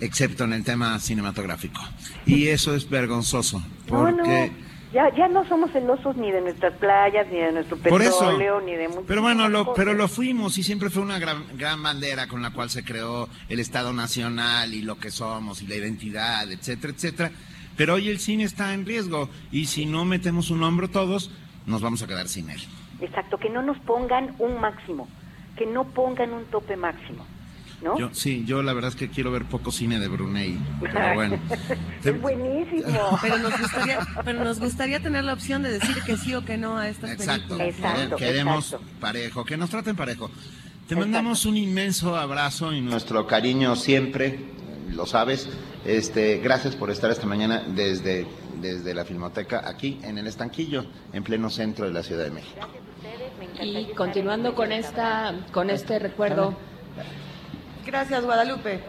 excepto 0.00 0.44
en 0.44 0.52
el 0.52 0.64
tema 0.64 0.98
cinematográfico. 0.98 1.80
Y 2.26 2.48
eso 2.48 2.74
es 2.74 2.88
vergonzoso, 2.88 3.62
No, 3.90 4.10
no. 4.10 4.16
porque 4.16 4.52
Ya, 4.92 5.14
ya 5.16 5.26
no 5.28 5.46
somos 5.48 5.70
celosos 5.72 6.16
ni 6.16 6.30
de 6.30 6.40
nuestras 6.42 6.74
playas, 6.74 7.26
ni 7.30 7.38
de 7.38 7.50
nuestro 7.52 7.76
petróleo, 7.78 8.60
ni 8.60 8.72
de 8.74 8.88
muchas 8.88 9.04
Pero 9.06 9.22
bueno, 9.22 9.48
lo, 9.48 9.64
cosas. 9.64 9.76
pero 9.76 9.94
lo 9.94 10.06
fuimos 10.08 10.58
y 10.58 10.62
siempre 10.62 10.90
fue 10.90 11.02
una 11.02 11.18
gran, 11.18 11.44
gran 11.56 11.82
bandera 11.82 12.26
con 12.28 12.42
la 12.42 12.50
cual 12.50 12.68
se 12.68 12.84
creó 12.84 13.28
el 13.48 13.58
Estado 13.58 13.92
Nacional 13.94 14.74
y 14.74 14.82
lo 14.82 14.98
que 14.98 15.10
somos 15.10 15.62
y 15.62 15.66
la 15.66 15.76
identidad, 15.76 16.50
etcétera, 16.52 16.92
etcétera. 16.92 17.32
Pero 17.76 17.94
hoy 17.94 18.10
el 18.10 18.18
cine 18.20 18.44
está 18.44 18.74
en 18.74 18.84
riesgo 18.84 19.30
y 19.50 19.64
si 19.64 19.86
no 19.86 20.04
metemos 20.04 20.50
un 20.50 20.62
hombro 20.62 20.88
todos, 20.90 21.30
nos 21.64 21.80
vamos 21.80 22.02
a 22.02 22.06
quedar 22.06 22.28
sin 22.28 22.50
él. 22.50 22.60
Exacto, 23.00 23.38
que 23.38 23.48
no 23.48 23.62
nos 23.62 23.78
pongan 23.78 24.34
un 24.38 24.60
máximo, 24.60 25.08
que 25.56 25.64
no 25.64 25.84
pongan 25.84 26.34
un 26.34 26.44
tope 26.46 26.76
máximo, 26.76 27.24
¿no? 27.82 27.98
Yo, 27.98 28.10
sí, 28.12 28.44
yo 28.46 28.62
la 28.62 28.72
verdad 28.72 28.90
es 28.90 28.96
que 28.96 29.08
quiero 29.08 29.30
ver 29.30 29.44
poco 29.44 29.72
cine 29.72 29.98
de 29.98 30.08
Brunei. 30.08 30.58
Pero 30.80 30.94
bueno. 31.14 31.38
es 32.04 32.20
buenísimo. 32.20 33.18
Pero 33.22 33.38
nos 33.38 33.58
gustaría, 33.58 33.98
pero 34.24 34.44
nos 34.44 34.60
gustaría 34.60 35.00
tener 35.00 35.24
la 35.24 35.32
opción 35.32 35.62
de 35.62 35.72
decir 35.72 35.96
que 36.04 36.16
sí 36.16 36.34
o 36.34 36.44
que 36.44 36.56
no 36.56 36.78
a 36.78 36.88
estas 36.88 37.10
Exacto. 37.10 37.56
películas. 37.56 38.10
Queremos 38.16 38.76
parejo, 39.00 39.44
que 39.44 39.56
nos 39.56 39.70
traten 39.70 39.96
parejo. 39.96 40.30
Te 40.88 40.96
mandamos 40.96 41.46
un 41.46 41.56
inmenso 41.56 42.16
abrazo 42.16 42.72
y 42.72 42.80
nuestro 42.80 43.26
cariño 43.26 43.76
siempre, 43.76 44.40
lo 44.90 45.06
sabes. 45.06 45.48
Este, 45.84 46.38
gracias 46.38 46.76
por 46.76 46.90
estar 46.90 47.10
esta 47.10 47.26
mañana 47.26 47.64
desde, 47.66 48.26
desde 48.60 48.94
la 48.94 49.04
Filmoteca 49.04 49.62
aquí 49.66 49.98
en 50.02 50.18
el 50.18 50.26
Estanquillo, 50.26 50.84
en 51.12 51.24
pleno 51.24 51.50
centro 51.50 51.86
de 51.86 51.92
la 51.92 52.02
Ciudad 52.02 52.24
de 52.24 52.30
México. 52.30 52.68
Y 53.60 53.94
continuando 53.94 54.54
con 54.54 54.72
esta, 54.72 55.34
con 55.52 55.70
este 55.70 55.98
recuerdo, 55.98 56.56
Gracias, 57.84 58.24
Guadalupe. 58.24 58.80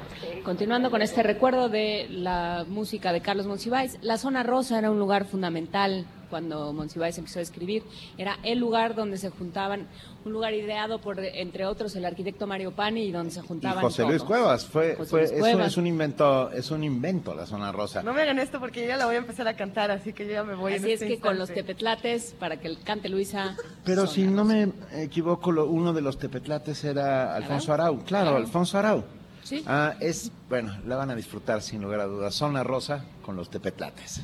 continuando 0.43 0.91
con 0.91 1.01
este 1.01 1.23
recuerdo 1.23 1.69
de 1.69 2.07
la 2.09 2.65
música 2.67 3.11
de 3.11 3.21
Carlos 3.21 3.47
Monsiváis, 3.47 3.97
la 4.01 4.17
zona 4.17 4.43
rosa 4.43 4.77
era 4.77 4.91
un 4.91 4.99
lugar 4.99 5.25
fundamental 5.25 6.05
cuando 6.33 6.73
Monsiváis 6.73 7.15
empezó 7.19 7.37
a 7.37 7.43
escribir. 7.43 7.83
Era 8.17 8.39
el 8.41 8.57
lugar 8.57 8.95
donde 8.95 9.19
se 9.19 9.29
juntaban, 9.29 9.85
un 10.25 10.33
lugar 10.33 10.51
ideado 10.55 10.99
por, 10.99 11.19
entre 11.19 11.67
otros, 11.67 11.95
el 11.95 12.05
arquitecto 12.05 12.47
Mario 12.47 12.71
Pani 12.71 13.01
y 13.03 13.11
donde 13.11 13.29
se 13.29 13.39
Y 13.41 13.43
juntaban 13.47 13.83
José 13.83 14.01
Luis 14.01 14.17
todos. 14.17 14.27
Cuevas 14.29 14.65
fue, 14.65 14.95
José 14.95 15.09
fue 15.11 15.19
Luis 15.19 15.31
es, 15.31 15.35
un, 15.35 15.41
Cuevas. 15.41 15.67
es 15.67 15.77
un 15.77 15.85
invento, 15.85 16.51
es 16.51 16.71
un 16.71 16.83
invento 16.83 17.35
la 17.35 17.45
zona 17.45 17.71
rosa. 17.71 18.01
No 18.01 18.13
me 18.15 18.23
hagan 18.23 18.39
esto 18.39 18.59
porque 18.59 18.81
yo 18.81 18.87
ya 18.87 18.97
la 18.97 19.05
voy 19.05 19.13
a 19.13 19.19
empezar 19.19 19.47
a 19.47 19.55
cantar, 19.55 19.91
así 19.91 20.11
que 20.11 20.25
yo 20.25 20.31
ya 20.31 20.43
me 20.43 20.55
voy. 20.55 20.73
en 20.73 20.79
Así 20.81 20.93
es 20.93 21.01
este 21.03 21.13
que 21.15 21.21
con 21.21 21.37
los 21.37 21.51
tepetlates, 21.51 22.33
para 22.39 22.57
que 22.59 22.75
cante 22.77 23.09
Luisa, 23.09 23.55
Pero 23.85 24.07
si 24.07 24.23
no 24.23 24.43
me 24.43 24.71
equivoco, 24.93 25.51
lo- 25.51 25.67
uno 25.67 25.93
de 25.93 26.01
los 26.01 26.17
tepetlates 26.17 26.83
era 26.83 27.35
Alfonso 27.35 27.71
Arau. 27.75 28.03
Claro, 28.05 28.29
Arau. 28.29 28.41
Alfonso 28.41 28.79
Arau. 28.79 29.03
Sí. 29.43 29.61
Ah, 29.67 29.93
es, 29.99 30.31
bueno, 30.49 30.75
la 30.87 30.95
van 30.95 31.11
a 31.11 31.15
disfrutar 31.15 31.61
sin 31.61 31.83
lugar 31.83 31.99
a 31.99 32.05
dudas. 32.05 32.33
Zona 32.33 32.63
rosa 32.63 33.05
con 33.21 33.35
los 33.35 33.51
tepetlates. 33.51 34.21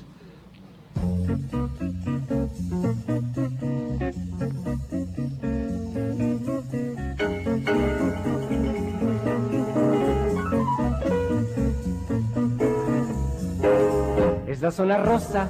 Es 14.48 14.62
la 14.62 14.72
zona 14.72 14.98
rosa, 14.98 15.50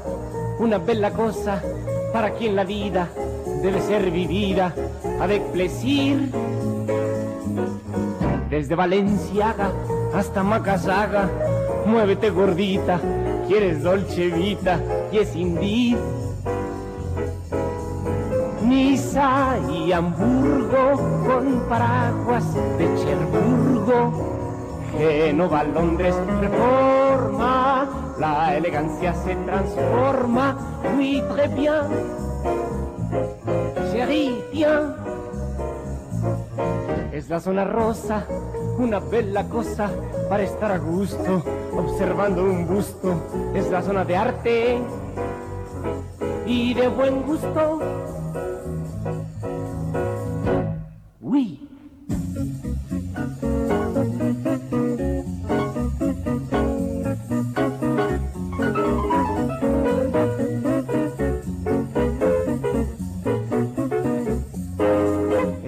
una 0.60 0.78
bella 0.78 1.12
cosa 1.12 1.62
para 2.14 2.32
quien 2.32 2.56
la 2.56 2.64
vida 2.64 3.10
debe 3.62 3.82
ser 3.82 4.12
vivida 4.12 4.74
avec 5.20 5.42
plaisir. 5.52 6.30
Desde 8.50 8.76
Valenciaga 8.76 9.72
hasta 10.14 10.44
Macasaga, 10.44 11.30
muévete 11.86 12.30
gordita, 12.30 13.00
quieres 13.50 13.82
dolce 13.82 14.28
vita, 14.28 14.80
yes 15.12 15.36
indeed. 15.36 15.98
Niza 18.62 19.58
y 19.72 19.92
Hamburgo 19.92 21.24
con 21.26 21.68
paraguas 21.68 22.46
de 22.78 22.86
Cherburgo. 23.00 24.12
Génova, 24.96 25.64
Londres, 25.64 26.16
reforma, 26.40 27.90
la 28.20 28.56
elegancia 28.56 29.16
se 29.16 29.36
transforma. 29.36 30.56
Oui, 30.96 31.24
très 31.30 31.48
bien, 31.48 31.88
chérie, 33.92 34.44
bien. 34.54 35.09
Es 37.20 37.28
la 37.28 37.42
zona 37.42 37.66
rosa, 37.66 38.26
una 38.78 39.02
bella 39.02 39.44
cosa 39.50 39.92
para 40.30 40.42
estar 40.44 40.72
a 40.72 40.78
gusto, 40.78 41.44
observando 41.76 42.46
un 42.46 42.66
busto. 42.66 43.14
Es 43.54 43.70
la 43.70 43.82
zona 43.82 44.06
de 44.06 44.16
arte 44.16 44.78
y 46.46 46.74
de 46.74 46.88
buen 46.88 47.24
gusto. 47.24 47.82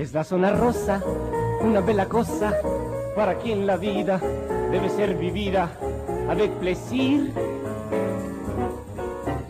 Es 0.02 0.14
la 0.14 0.24
zona 0.24 0.52
rosa, 0.52 1.02
una 1.64 1.82
bella 1.82 2.08
cosa 2.08 2.54
para 3.16 3.36
quien 3.36 3.68
la 3.68 3.78
vida 3.78 4.20
debe 4.72 4.90
ser 4.90 5.16
vivida 5.16 5.70
avec 6.30 6.52
plaisir. 6.60 7.34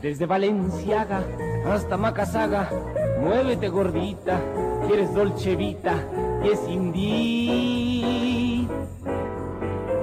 Desde 0.01 0.25
Valenciaga 0.25 1.23
hasta 1.67 1.95
Macasaga, 1.97 2.69
muévete 3.21 3.69
gordita, 3.69 4.41
quieres 4.88 5.13
dolce 5.13 5.55
vita 5.55 5.95
y 6.43 6.49
es 6.49 6.59
indeed. 6.67 8.01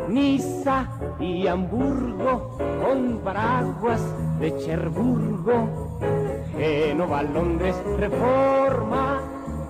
Niza 0.09 0.89
y 1.21 1.47
Hamburgo 1.47 2.57
con 2.83 3.19
paraguas 3.19 4.01
de 4.41 4.57
Cherburgo. 4.59 5.99
Génova, 6.57 7.23
Londres, 7.23 7.77
reforma, 7.99 9.18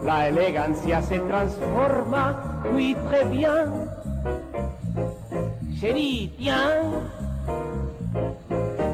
la 0.03 0.29
elegancia 0.29 1.03
se 1.03 1.19
transforma. 1.21 2.63
Oui, 2.75 2.97
très 3.09 3.25
bien, 3.25 3.89
chérie, 5.81 6.33
tiens. 6.37 7.03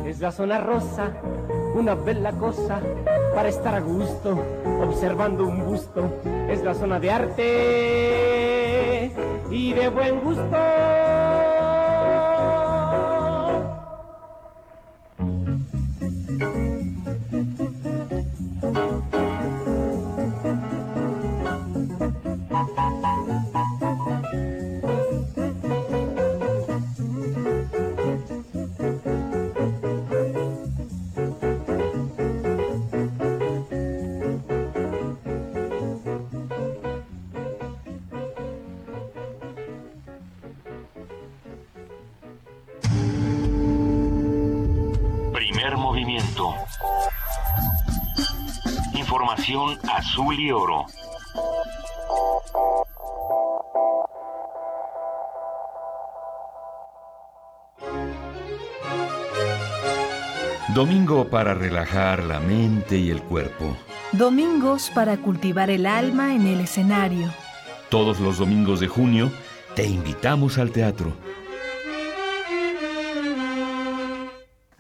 Es 0.07 0.21
la 0.21 0.31
zona 0.31 0.61
rosa, 0.61 1.11
una 1.75 1.95
bella 1.95 2.33
cosa 2.33 2.83
para 3.35 3.49
estar 3.49 3.75
a 3.75 3.81
gusto, 3.81 4.39
observando 4.81 5.47
un 5.47 5.65
busto. 5.65 6.21
Es 6.49 6.63
la 6.63 6.75
zona 6.75 7.01
de 7.01 7.11
arte 7.11 9.11
y 9.51 9.73
de 9.73 9.89
buen 9.89 10.21
gusto. 10.21 11.24
Azul 49.57 50.41
y 50.41 50.51
oro. 50.51 50.85
Domingo 60.75 61.29
para 61.29 61.55
relajar 61.55 62.25
la 62.25 62.41
mente 62.41 62.99
y 62.99 63.11
el 63.11 63.23
cuerpo. 63.23 63.77
Domingos 64.11 64.91
para 64.93 65.19
cultivar 65.19 65.71
el 65.71 65.87
alma 65.87 66.35
en 66.35 66.49
el 66.49 66.61
escenario. 66.61 67.33
Todos 67.91 68.19
los 68.19 68.39
domingos 68.39 68.81
de 68.81 68.89
junio 68.89 69.31
te 69.77 69.87
invitamos 69.87 70.59
al 70.59 70.73
teatro. 70.73 71.13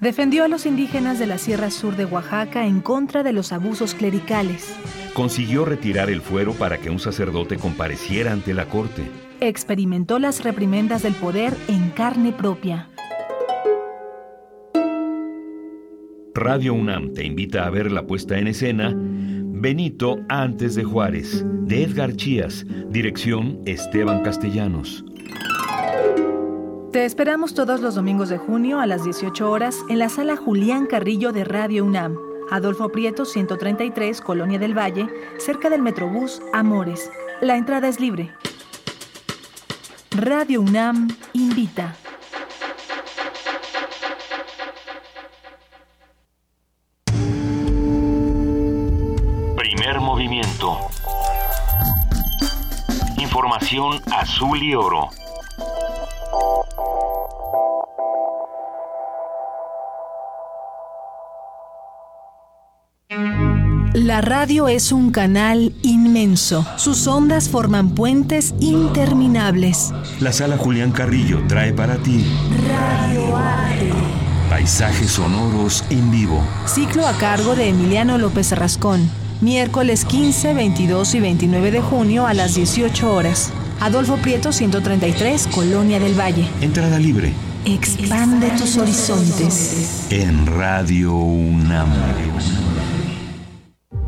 Defendió 0.04 0.44
a 0.44 0.48
los 0.48 0.66
indígenas 0.66 1.18
de 1.18 1.26
la 1.26 1.38
Sierra 1.38 1.70
Sur 1.70 1.96
de 1.96 2.04
Oaxaca 2.04 2.66
en 2.66 2.82
contra 2.82 3.22
de 3.22 3.32
los 3.32 3.52
abusos 3.52 3.94
clericales. 3.94 4.76
Consiguió 5.14 5.64
retirar 5.64 6.10
el 6.10 6.20
fuero 6.20 6.52
para 6.52 6.76
que 6.76 6.90
un 6.90 6.98
sacerdote 6.98 7.56
compareciera 7.56 8.30
ante 8.30 8.52
la 8.52 8.66
corte. 8.66 9.10
Experimentó 9.40 10.18
las 10.18 10.44
reprimendas 10.44 11.02
del 11.02 11.14
poder 11.14 11.56
en 11.68 11.88
carne 11.88 12.34
propia. 12.34 12.90
Radio 16.34 16.74
UNAM 16.74 17.14
te 17.14 17.24
invita 17.24 17.64
a 17.64 17.70
ver 17.70 17.90
la 17.90 18.06
puesta 18.06 18.38
en 18.38 18.48
escena 18.48 18.92
Benito 18.94 20.18
antes 20.28 20.74
de 20.74 20.84
Juárez, 20.84 21.46
de 21.62 21.82
Edgar 21.82 22.14
Chías, 22.14 22.66
dirección 22.90 23.62
Esteban 23.64 24.22
Castellanos. 24.22 25.02
Te 26.94 27.04
esperamos 27.04 27.54
todos 27.54 27.80
los 27.80 27.96
domingos 27.96 28.28
de 28.28 28.38
junio 28.38 28.78
a 28.78 28.86
las 28.86 29.02
18 29.02 29.50
horas 29.50 29.80
en 29.88 29.98
la 29.98 30.08
sala 30.08 30.36
Julián 30.36 30.86
Carrillo 30.86 31.32
de 31.32 31.42
Radio 31.42 31.84
UNAM, 31.84 32.16
Adolfo 32.52 32.88
Prieto 32.90 33.24
133, 33.24 34.20
Colonia 34.20 34.60
del 34.60 34.78
Valle, 34.78 35.08
cerca 35.38 35.70
del 35.70 35.82
Metrobús 35.82 36.40
Amores. 36.52 37.10
La 37.40 37.56
entrada 37.56 37.88
es 37.88 37.98
libre. 37.98 38.32
Radio 40.12 40.60
UNAM 40.60 41.08
invita. 41.32 41.96
Primer 49.56 49.98
movimiento. 49.98 50.78
Información 53.18 54.00
azul 54.12 54.62
y 54.62 54.76
oro. 54.76 55.10
La 63.94 64.20
radio 64.20 64.66
es 64.66 64.90
un 64.90 65.12
canal 65.12 65.72
inmenso. 65.82 66.66
Sus 66.76 67.06
ondas 67.06 67.48
forman 67.48 67.90
puentes 67.90 68.52
interminables. 68.58 69.92
La 70.18 70.32
sala 70.32 70.56
Julián 70.56 70.90
Carrillo 70.90 71.40
trae 71.46 71.72
para 71.72 71.96
ti 71.98 72.24
Radio 72.66 73.36
Arte. 73.36 73.92
paisajes 74.50 75.12
sonoros 75.12 75.84
en 75.90 76.10
vivo. 76.10 76.42
Ciclo 76.66 77.06
a 77.06 77.12
cargo 77.18 77.54
de 77.54 77.68
Emiliano 77.68 78.18
López 78.18 78.50
Rascón. 78.50 79.08
Miércoles 79.40 80.04
15, 80.04 80.54
22 80.54 81.14
y 81.14 81.20
29 81.20 81.70
de 81.70 81.80
junio 81.80 82.26
a 82.26 82.34
las 82.34 82.56
18 82.56 83.12
horas. 83.14 83.52
Adolfo 83.80 84.16
Prieto 84.16 84.52
133, 84.52 85.46
Colonia 85.48 86.00
del 86.00 86.18
Valle. 86.18 86.48
Entrada 86.60 86.98
libre 86.98 87.32
Expande 87.64 88.50
tus 88.58 88.76
horizontes. 88.76 90.06
en 90.10 90.46
Radio 90.46 91.14
UNAM. 91.14 91.88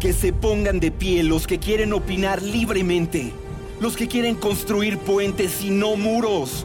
Que 0.06 0.12
se 0.12 0.32
pongan 0.32 0.78
de 0.78 0.92
pie 0.92 1.24
los 1.24 1.48
que 1.48 1.58
quieren 1.58 1.92
opinar 1.92 2.40
libremente. 2.40 3.32
Los 3.80 3.96
que 3.96 4.06
quieren 4.06 4.36
construir 4.36 4.98
puentes 4.98 5.64
y 5.64 5.70
no 5.70 5.96
muros. 5.96 6.64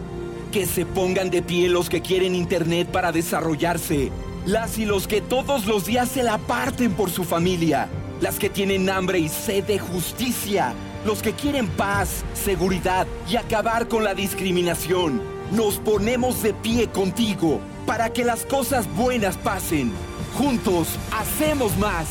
Que 0.52 0.68
se 0.68 0.86
pongan 0.86 1.32
de 1.32 1.42
pie 1.42 1.68
los 1.68 1.90
que 1.90 2.04
quieren 2.04 2.36
internet 2.36 2.90
para 2.90 3.12
desarrollarse. 3.12 4.12
Las 4.46 4.78
y 4.78 4.86
los 4.86 5.08
que 5.08 5.22
todos 5.22 5.66
los 5.66 5.88
días 5.88 6.10
se 6.10 6.22
la 6.22 6.38
parten 6.38 6.94
por 6.94 7.10
su 7.10 7.24
familia. 7.24 7.90
Las 8.22 8.38
que 8.38 8.48
tienen 8.48 8.88
hambre 8.92 9.18
y 9.18 9.28
sed 9.28 9.64
de 9.64 9.80
justicia. 9.80 10.76
Los 11.04 11.24
que 11.24 11.34
quieren 11.34 11.66
paz, 11.66 12.24
seguridad 12.36 13.08
y 13.28 13.38
acabar 13.38 13.88
con 13.88 14.04
la 14.04 14.14
discriminación. 14.14 15.20
Nos 15.52 15.80
ponemos 15.80 16.44
de 16.44 16.54
pie 16.54 16.90
contigo 16.90 17.60
para 17.88 18.14
que 18.14 18.24
las 18.24 18.46
cosas 18.46 18.86
buenas 18.96 19.36
pasen. 19.38 19.92
Juntos 20.38 20.90
hacemos 21.12 21.76
más. 21.80 22.06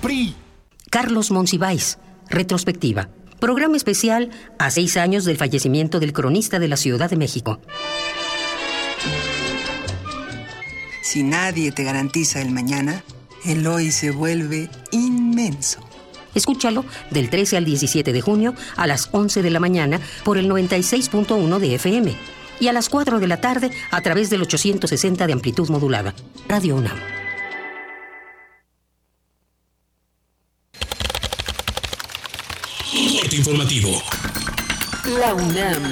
PRI. 0.00 0.41
Carlos 0.92 1.30
Monsiváis, 1.30 1.98
retrospectiva. 2.28 3.08
Programa 3.40 3.78
especial 3.78 4.28
a 4.58 4.70
seis 4.70 4.98
años 4.98 5.24
del 5.24 5.38
fallecimiento 5.38 6.00
del 6.00 6.12
cronista 6.12 6.58
de 6.58 6.68
la 6.68 6.76
Ciudad 6.76 7.08
de 7.08 7.16
México. 7.16 7.62
Si 11.02 11.22
nadie 11.22 11.72
te 11.72 11.82
garantiza 11.82 12.42
el 12.42 12.50
mañana, 12.50 13.02
el 13.46 13.66
hoy 13.66 13.90
se 13.90 14.10
vuelve 14.10 14.68
inmenso. 14.90 15.80
Escúchalo 16.34 16.84
del 17.10 17.30
13 17.30 17.56
al 17.56 17.64
17 17.64 18.12
de 18.12 18.20
junio 18.20 18.54
a 18.76 18.86
las 18.86 19.08
11 19.12 19.40
de 19.40 19.50
la 19.50 19.60
mañana 19.60 19.98
por 20.24 20.36
el 20.36 20.46
96.1 20.46 21.58
de 21.58 21.74
FM 21.76 22.14
y 22.60 22.68
a 22.68 22.74
las 22.74 22.90
4 22.90 23.18
de 23.18 23.28
la 23.28 23.40
tarde 23.40 23.70
a 23.90 24.02
través 24.02 24.28
del 24.28 24.42
860 24.42 25.26
de 25.26 25.32
amplitud 25.32 25.70
modulada. 25.70 26.14
Radio 26.48 26.76
UNAM. 26.76 27.21
Informativo. 33.52 33.90
La 35.20 35.34
UNAM. 35.34 35.82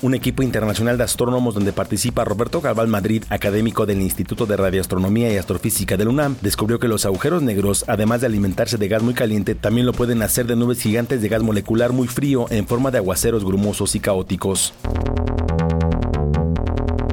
Un 0.00 0.14
equipo 0.14 0.42
internacional 0.42 0.96
de 0.96 1.04
astrónomos 1.04 1.54
donde 1.54 1.74
participa 1.74 2.24
Roberto 2.24 2.62
Galval 2.62 2.88
Madrid, 2.88 3.24
académico 3.28 3.84
del 3.84 4.00
Instituto 4.00 4.46
de 4.46 4.56
Radioastronomía 4.56 5.30
y 5.30 5.36
Astrofísica 5.36 5.98
del 5.98 6.08
UNAM, 6.08 6.36
descubrió 6.40 6.78
que 6.78 6.88
los 6.88 7.04
agujeros 7.04 7.42
negros, 7.42 7.84
además 7.88 8.22
de 8.22 8.28
alimentarse 8.28 8.78
de 8.78 8.88
gas 8.88 9.02
muy 9.02 9.12
caliente, 9.12 9.54
también 9.54 9.86
lo 9.86 9.92
pueden 9.92 10.22
hacer 10.22 10.46
de 10.46 10.56
nubes 10.56 10.80
gigantes 10.80 11.20
de 11.20 11.28
gas 11.28 11.42
molecular 11.42 11.92
muy 11.92 12.08
frío 12.08 12.46
en 12.48 12.66
forma 12.66 12.90
de 12.90 12.96
aguaceros 12.98 13.44
grumosos 13.44 13.94
y 13.94 14.00
caóticos. 14.00 14.72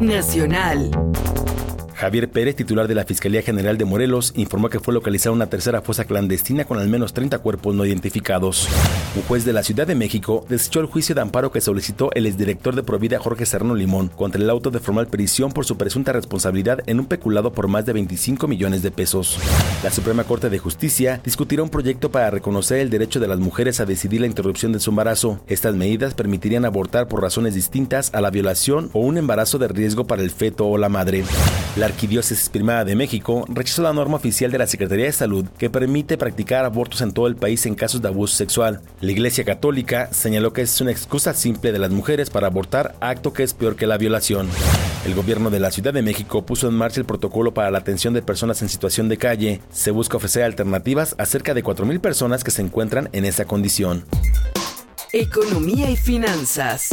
Nacional. 0.02 0.90
Javier 2.00 2.30
Pérez, 2.30 2.56
titular 2.56 2.88
de 2.88 2.96
la 2.96 3.04
Fiscalía 3.04 3.42
General 3.42 3.78
de 3.78 3.84
Morelos, 3.84 4.32
informó 4.38 4.70
que 4.70 4.80
fue 4.80 4.94
localizada 4.94 5.36
una 5.36 5.48
tercera 5.48 5.82
fosa 5.82 6.06
clandestina 6.06 6.64
con 6.64 6.80
al 6.80 6.88
menos 6.88 7.12
30 7.12 7.40
cuerpos 7.40 7.76
no 7.76 7.84
identificados. 7.84 8.70
Un 9.18 9.24
juez 9.24 9.44
de 9.44 9.52
la 9.52 9.64
Ciudad 9.64 9.86
de 9.86 9.96
México 9.96 10.46
desechó 10.48 10.80
el 10.80 10.86
juicio 10.86 11.14
de 11.14 11.20
amparo 11.20 11.52
que 11.52 11.60
solicitó 11.60 12.10
el 12.14 12.26
exdirector 12.26 12.74
de 12.74 12.84
Provida 12.84 13.20
Jorge 13.20 13.46
Serrano 13.46 13.76
Limón 13.76 14.08
contra 14.08 14.42
el 14.42 14.50
auto 14.50 14.72
de 14.72 14.80
formal 14.80 15.08
prisión 15.08 15.52
por 15.52 15.66
su 15.66 15.76
presunta 15.76 16.14
responsabilidad 16.14 16.80
en 16.86 17.02
un 17.02 17.06
peculado 17.06 17.52
por 17.52 17.68
más 17.68 17.86
de 17.86 17.92
25 17.92 18.48
millones 18.48 18.82
de 18.82 18.92
pesos. 18.92 19.38
La 19.84 19.92
Suprema 19.92 20.24
Corte 20.24 20.50
de 20.50 20.58
Justicia 20.58 21.20
discutirá 21.22 21.64
un 21.64 21.70
proyecto 21.70 22.12
para 22.12 22.30
reconocer 22.30 22.80
el 22.80 22.90
derecho 22.90 23.20
de 23.20 23.28
las 23.28 23.40
mujeres 23.40 23.82
a 23.82 23.86
decidir 23.86 24.22
la 24.22 24.28
interrupción 24.28 24.72
de 24.72 24.80
su 24.80 24.92
embarazo. 24.92 25.42
Estas 25.48 25.76
medidas 25.76 26.14
permitirían 26.14 26.64
abortar 26.64 27.10
por 27.10 27.22
razones 27.22 27.56
distintas 27.56 28.10
a 28.14 28.22
la 28.22 28.30
violación 28.30 28.90
o 28.94 29.02
un 29.02 29.18
embarazo 29.18 29.58
de 29.58 29.68
riesgo 29.68 30.08
para 30.08 30.22
el 30.22 30.32
feto 30.32 30.66
o 30.66 30.78
la 30.78 30.88
madre. 30.88 31.26
Arquidiócesis 31.90 32.49
Primada 32.49 32.86
de 32.86 32.95
México 32.95 33.45
rechazó 33.49 33.82
la 33.82 33.94
norma 33.94 34.18
oficial 34.18 34.52
de 34.52 34.57
la 34.57 34.68
Secretaría 34.68 35.06
de 35.06 35.11
Salud 35.11 35.45
que 35.57 35.70
permite 35.70 36.18
practicar 36.18 36.66
abortos 36.66 37.02
en 37.02 37.11
todo 37.11 37.28
el 37.28 37.36
país 37.36 37.66
en 37.66 37.76
casos 37.76 38.02
de 38.02 38.07
abuso 38.07 38.36
sexual. 38.36 38.82
La 39.02 39.11
Iglesia 39.11 39.44
Católica 39.44 40.10
señaló 40.11 40.53
que 40.53 40.61
es 40.61 40.82
una 40.82 40.91
excusa 40.91 41.34
simple 41.34 41.72
de 41.72 41.80
las 41.80 41.91
mujeres 41.91 42.30
para 42.30 42.48
abortar, 42.48 42.95
acto 43.02 43.34
que 43.34 43.44
es 43.44 43.53
peor 43.53 43.76
que 43.76 43.88
la 43.88 43.98
violación. 43.98 44.48
El 45.06 45.16
gobierno 45.16 45.49
de 45.49 45.60
la 45.60 45.72
Ciudad 45.72 45.94
de 45.94 46.02
México 46.02 46.45
puso 46.45 46.68
en 46.68 46.76
marcha 46.76 46.99
el 46.99 47.06
protocolo 47.06 47.53
para 47.53 47.72
la 47.72 47.80
atención 47.80 48.14
de 48.14 48.22
personas 48.22 48.61
en 48.61 48.70
situación 48.70 49.10
de 49.10 49.18
calle. 49.18 49.61
Se 49.72 49.91
busca 49.91 50.18
ofrecer 50.18 50.44
alternativas 50.44 51.16
a 51.18 51.26
cerca 51.26 51.53
de 51.53 51.64
4.000 51.64 51.99
personas 51.99 52.44
que 52.44 52.52
se 52.52 52.61
encuentran 52.61 53.10
en 53.14 53.26
esa 53.26 53.45
condición. 53.45 54.06
Economía 55.11 55.90
y 55.90 55.95
finanzas. 55.95 56.90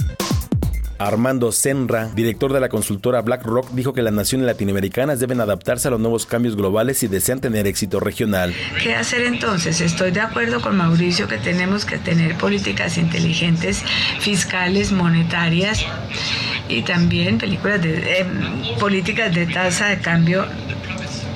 Armando 0.99 1.53
Senra, 1.53 2.11
director 2.15 2.53
de 2.53 2.61
la 2.61 2.69
consultora 2.69 3.23
BlackRock, 3.23 3.71
dijo 3.73 3.93
que 3.93 4.03
las 4.03 4.13
naciones 4.13 4.47
latinoamericanas 4.47 5.21
deben 5.21 5.41
adaptarse 5.41 5.89
a 5.89 5.91
los 5.91 6.01
nuevos 6.01 6.27
cambios 6.27 6.57
globales 6.57 6.99
si 6.99 7.09
desean 7.09 7.41
tener 7.41 7.67
éxito 7.67 8.01
regional. 8.01 8.55
¿Qué 8.83 8.95
hacer 8.95 9.23
entonces? 9.23 9.81
Estoy 9.81 10.11
de 10.11 10.21
acuerdo 10.21 10.61
con 10.61 10.77
Mauricio 10.77 11.29
que 11.29 11.39
tenemos 11.39 11.85
que 11.85 11.99
tener 11.99 12.37
políticas 12.37 12.99
inteligentes, 12.99 13.83
fiscales, 14.21 14.93
monetarias 14.93 15.85
y 16.69 16.83
también 16.83 17.39
películas 17.39 17.83
de, 17.83 18.21
eh, 18.21 18.27
políticas 18.81 19.35
de 19.35 19.47
tasa 19.47 19.89
de 19.89 19.99
cambio 19.99 20.47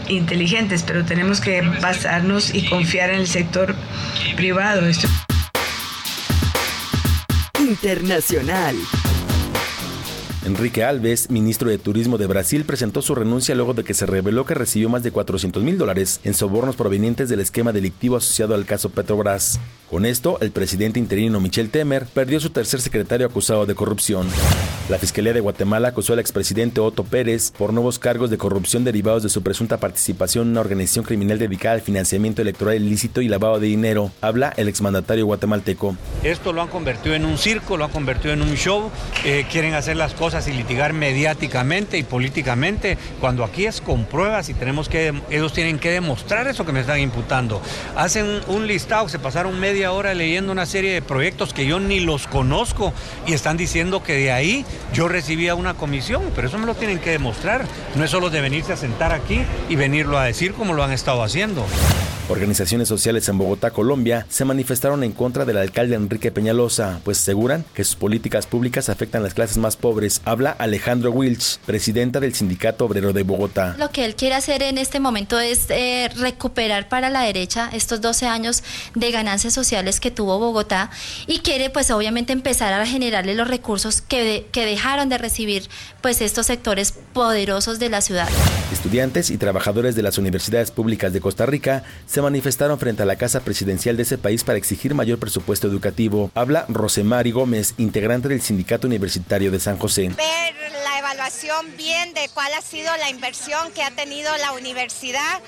inteligentes, 0.09 0.83
pero 0.83 1.05
tenemos 1.05 1.41
que 1.41 1.63
basarnos 1.81 2.55
y 2.55 2.69
confiar 2.69 3.11
en 3.11 3.21
el 3.21 3.27
sector 3.27 3.75
privado. 4.37 4.87
Esto 4.87 5.09
Internacional. 7.59 8.77
Enrique 10.47 10.85
Alves, 10.85 11.29
ministro 11.29 11.69
de 11.69 11.77
Turismo 11.77 12.17
de 12.17 12.27
Brasil, 12.27 12.65
presentó 12.65 13.03
su 13.03 13.15
renuncia 13.15 13.55
luego 13.55 13.75
de 13.75 13.85
que 13.85 13.93
se 13.93 14.07
reveló 14.07 14.47
que 14.47 14.55
recibió 14.55 14.89
más 14.89 15.03
de 15.03 15.11
400 15.13 15.63
mil 15.63 15.77
dólares 15.77 16.21
en 16.25 16.33
sobornos 16.33 16.77
provenientes 16.77 17.29
del 17.29 17.41
esquema 17.41 17.73
delictivo 17.73 18.17
asociado 18.17 18.55
al 18.55 18.65
caso 18.65 18.89
Petrobras. 18.89 19.61
Con 19.91 20.07
esto, 20.07 20.39
el 20.41 20.51
presidente 20.51 20.99
interino 20.99 21.41
Michel 21.41 21.69
Temer 21.69 22.07
perdió 22.07 22.41
su 22.41 22.51
tercer 22.51 22.81
secretario 22.81 23.27
acusado 23.27 23.67
de 23.67 23.75
corrupción. 23.75 24.29
La 24.89 24.99
Fiscalía 24.99 25.33
de 25.33 25.41
Guatemala 25.41 25.89
acusó 25.89 26.15
al 26.15 26.21
expresidente 26.21 26.81
Otto 26.81 27.05
Pérez 27.05 27.53
por 27.57 27.73
nuevos 27.73 27.99
cargos 27.99 28.31
de 28.31 28.39
corrupción 28.39 28.83
derivados 28.83 29.23
de 29.23 29.29
su 29.29 29.43
presunta 29.43 29.79
participación 29.79 30.47
en 30.47 30.53
una 30.53 30.61
organización 30.63 31.05
criminal 31.05 31.39
dedicada 31.39 31.75
al 31.75 31.81
financiamiento 31.81 32.41
electoral 32.41 32.77
ilícito 32.77 33.21
y 33.21 33.29
lavado 33.29 33.61
de 33.61 33.67
dinero. 33.67 34.11
Habla 34.21 34.55
el 34.57 34.69
exmandatario 34.69 35.27
guatemalteco. 35.27 35.97
Esto 36.23 36.53
lo 36.53 36.63
han 36.63 36.69
convertido 36.69 37.15
en 37.15 37.25
un 37.25 37.37
circo, 37.37 37.77
lo 37.77 37.85
han 37.85 37.91
convertido 37.91 38.33
en 38.33 38.43
un 38.43 38.55
show. 38.55 38.91
eh, 39.25 39.45
quieren 39.51 39.75
hacer 39.75 39.97
las 39.97 40.15
cosas 40.15 40.30
y 40.31 40.53
litigar 40.53 40.93
mediáticamente 40.93 41.99
y 41.99 42.05
políticamente, 42.05 42.97
cuando 43.21 43.43
aquí 43.43 43.67
es 43.67 43.81
con 43.81 44.05
pruebas 44.05 44.49
y 44.49 44.55
tenemos 44.55 44.89
que, 44.89 45.13
ellos 45.29 45.53
tienen 45.53 45.81
que 45.81 45.91
demostrar 45.91 46.47
eso 46.47 46.65
que 46.65 46.73
me 46.73 46.81
están 46.81 47.01
imputando. 47.01 47.61
Hacen 47.97 48.41
un 48.47 48.69
listado, 48.69 49.09
se 49.09 49.19
pasaron 49.19 49.59
media 49.59 49.91
hora 49.91 50.15
leyendo 50.15 50.53
una 50.53 50.67
serie 50.67 50.93
de 50.93 51.03
proyectos 51.03 51.53
que 51.53 51.67
yo 51.67 51.81
ni 51.81 51.99
los 51.99 52.29
conozco 52.29 52.95
y 53.27 53.33
están 53.33 53.57
diciendo 53.57 54.05
que 54.05 54.15
de 54.15 54.31
ahí 54.31 54.65
yo 54.95 55.09
recibía 55.09 55.57
una 55.57 55.75
comisión, 55.75 56.23
pero 56.37 56.47
eso 56.47 56.59
me 56.59 56.67
lo 56.67 56.75
tienen 56.75 57.01
que 57.01 57.11
demostrar. 57.11 57.65
No 57.97 58.05
es 58.05 58.11
solo 58.11 58.31
de 58.31 58.41
venirse 58.41 58.73
a 58.73 58.77
sentar 58.77 59.13
aquí 59.13 59.43
y 59.69 59.75
venirlo 59.75 60.17
a 60.17 60.25
decir 60.25 60.55
como 60.55 60.75
lo 60.75 60.85
han 60.85 60.93
estado 60.93 61.25
haciendo. 61.25 61.67
Organizaciones 62.31 62.87
sociales 62.87 63.29
en 63.29 63.39
Bogotá, 63.39 63.73
Colombia, 63.73 64.25
se 64.29 64.45
manifestaron 64.45 65.03
en 65.03 65.11
contra 65.11 65.45
del 65.45 65.57
alcalde 65.57 65.97
Enrique 65.97 66.31
Peñalosa, 66.31 67.01
pues 67.03 67.19
aseguran 67.19 67.65
que 67.75 67.83
sus 67.83 67.97
políticas 67.97 68.47
públicas 68.47 68.89
afectan 68.89 69.23
a 69.23 69.25
las 69.25 69.35
clases 69.35 69.59
más 69.59 69.77
pobres. 69.77 70.20
Habla 70.25 70.51
Alejandro 70.59 71.11
Wilch, 71.13 71.59
presidenta 71.67 72.21
del 72.21 72.35
Sindicato 72.35 72.85
Obrero 72.85 73.13
de 73.13 73.23
Bogotá. 73.23 73.75
Lo 73.79 73.91
que 73.91 74.05
él 74.05 74.15
quiere 74.15 74.35
hacer 74.35 74.63
en 74.63 74.77
este 74.77 75.01
momento 75.01 75.41
es 75.41 75.67
eh, 75.71 76.11
recuperar 76.17 76.89
para 76.89 77.09
la 77.09 77.23
derecha 77.23 77.71
estos 77.73 78.01
12 78.03 78.27
años 78.27 78.63
de 78.95 79.11
ganancias 79.13 79.55
sociales 79.55 79.99
que 79.99 80.11
tuvo 80.11 80.39
Bogotá 80.39 80.91
y 81.27 81.39
quiere 81.39 81.71
pues 81.71 81.91
obviamente 81.91 82.33
empezar 82.35 82.73
a 82.75 82.85
generarle 82.87 83.35
los 83.35 83.49
recursos 83.49 84.03
que, 84.03 84.23
de- 84.23 84.47
que 84.53 84.67
dejaron 84.67 85.09
de 85.09 85.17
recibir 85.19 85.69
pues 86.03 86.21
estos 86.21 86.47
sectores 86.47 86.93
poderosos 87.13 87.79
de 87.79 87.89
la 87.89 88.01
ciudad. 88.03 88.29
Estudiantes 88.73 89.31
y 89.31 89.39
trabajadores 89.39 89.95
de 89.97 90.03
las 90.03 90.19
universidades 90.19 90.71
públicas 90.71 91.13
de 91.13 91.21
Costa 91.21 91.47
Rica 91.47 91.83
se 92.07 92.21
manifestaron 92.23 92.79
frente 92.79 93.03
a 93.03 93.07
la 93.07 93.17
casa 93.17 93.41
presidencial 93.41 93.97
de 93.97 94.03
ese 94.03 94.19
país 94.19 94.45
para 94.45 94.59
exigir 94.59 94.95
mayor 94.95 95.19
presupuesto 95.19 95.67
educativo. 95.67 96.31
Habla 96.35 96.67
Rosemary 96.69 97.31
Gómez, 97.33 97.75
integrante 97.79 98.29
del 98.29 98.43
Sindicato 98.43 98.87
Universitario 98.87 99.51
de 99.51 99.59
San 99.61 99.79
José. 99.79 100.10
Ver 100.17 100.73
la 100.85 100.99
evaluación 100.99 101.77
bien 101.77 102.15
de 102.15 102.29
cuál 102.31 102.53
ha 102.55 102.63
sido 102.63 102.97
la 102.97 103.11
inversión 103.11 103.73
que 103.73 103.83
ha 103.83 103.91
tenido 103.91 104.37
la 104.39 104.53
universidad. 104.53 105.41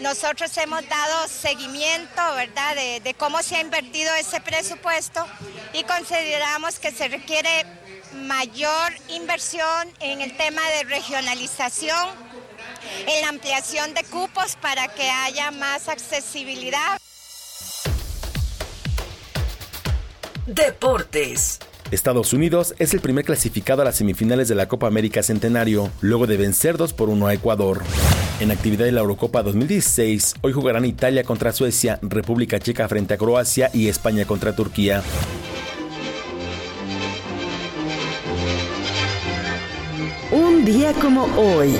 Nosotros 0.00 0.56
hemos 0.58 0.88
dado 0.88 1.28
seguimiento, 1.28 2.22
¿verdad?, 2.34 2.76
de, 2.76 3.00
de 3.00 3.14
cómo 3.14 3.42
se 3.42 3.56
ha 3.56 3.60
invertido 3.60 4.14
ese 4.14 4.40
presupuesto 4.40 5.26
y 5.72 5.82
consideramos 5.84 6.78
que 6.78 6.92
se 6.92 7.08
requiere 7.08 7.66
mayor 8.14 8.92
inversión 9.08 9.92
en 10.00 10.20
el 10.20 10.36
tema 10.36 10.62
de 10.70 10.84
regionalización, 10.84 12.08
en 13.06 13.22
la 13.22 13.28
ampliación 13.28 13.92
de 13.94 14.04
cupos 14.04 14.56
para 14.56 14.88
que 14.88 15.10
haya 15.10 15.50
más 15.50 15.88
accesibilidad. 15.88 16.98
Deportes. 20.46 21.58
Estados 21.90 22.34
Unidos 22.34 22.74
es 22.78 22.92
el 22.92 23.00
primer 23.00 23.24
clasificado 23.24 23.80
a 23.80 23.86
las 23.86 23.96
semifinales 23.96 24.46
de 24.48 24.54
la 24.54 24.68
Copa 24.68 24.86
América 24.86 25.22
Centenario, 25.22 25.90
luego 26.02 26.26
de 26.26 26.36
vencer 26.36 26.76
2 26.76 26.92
por 26.92 27.08
1 27.08 27.26
a 27.26 27.32
Ecuador. 27.32 27.80
En 28.40 28.50
actividad 28.50 28.84
de 28.84 28.92
la 28.92 29.00
Eurocopa 29.00 29.42
2016, 29.42 30.34
hoy 30.42 30.52
jugarán 30.52 30.84
Italia 30.84 31.24
contra 31.24 31.52
Suecia, 31.52 31.98
República 32.02 32.58
Checa 32.58 32.86
frente 32.88 33.14
a 33.14 33.16
Croacia 33.16 33.70
y 33.72 33.88
España 33.88 34.26
contra 34.26 34.54
Turquía. 34.54 35.02
Un 40.30 40.66
día 40.66 40.92
como 40.92 41.24
hoy. 41.38 41.74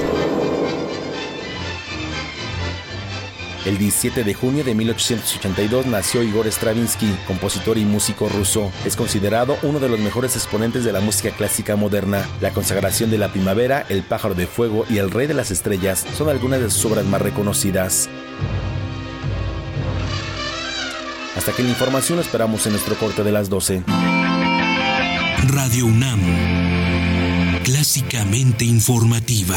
El 3.65 3.77
17 3.77 4.25
de 4.25 4.35
junio 4.35 4.65
de 4.65 4.75
1882 4.75 5.87
nació 5.87 6.23
Igor 6.23 6.47
Stravinsky, 6.47 7.11
compositor 7.27 7.77
y 7.77 7.85
músico 7.85 8.29
ruso. 8.29 8.71
Es 8.85 8.97
considerado 8.97 9.59
uno 9.63 9.81
de 9.81 9.89
los 9.89 9.99
mejores 9.99 10.37
exponentes 10.37 10.85
de 10.85 10.93
la 10.93 11.01
música 11.01 11.31
clásica 11.31 11.77
moderna. 11.77 12.27
La 12.41 12.51
consagración 12.51 13.11
de 13.11 13.19
la 13.19 13.33
primavera, 13.33 13.85
El 13.89 14.03
pájaro 14.03 14.35
de 14.35 14.47
fuego 14.47 14.87
y 14.89 14.99
El 14.99 15.11
rey 15.11 15.27
de 15.27 15.35
las 15.35 15.51
estrellas 15.51 16.07
son 16.17 16.29
algunas 16.29 16.61
de 16.61 16.71
sus 16.71 16.85
obras 16.85 17.05
más 17.05 17.21
reconocidas. 17.21 18.09
Hasta 21.37 21.51
aquí 21.51 21.63
la 21.63 21.71
información, 21.71 22.19
esperamos 22.19 22.67
en 22.67 22.73
nuestro 22.73 22.95
corte 22.97 23.23
de 23.23 23.33
las 23.33 23.49
12. 23.49 23.83
Radio 25.47 25.87
UNAM. 25.87 26.21
Clásicamente 27.65 28.65
informativa. 28.65 29.57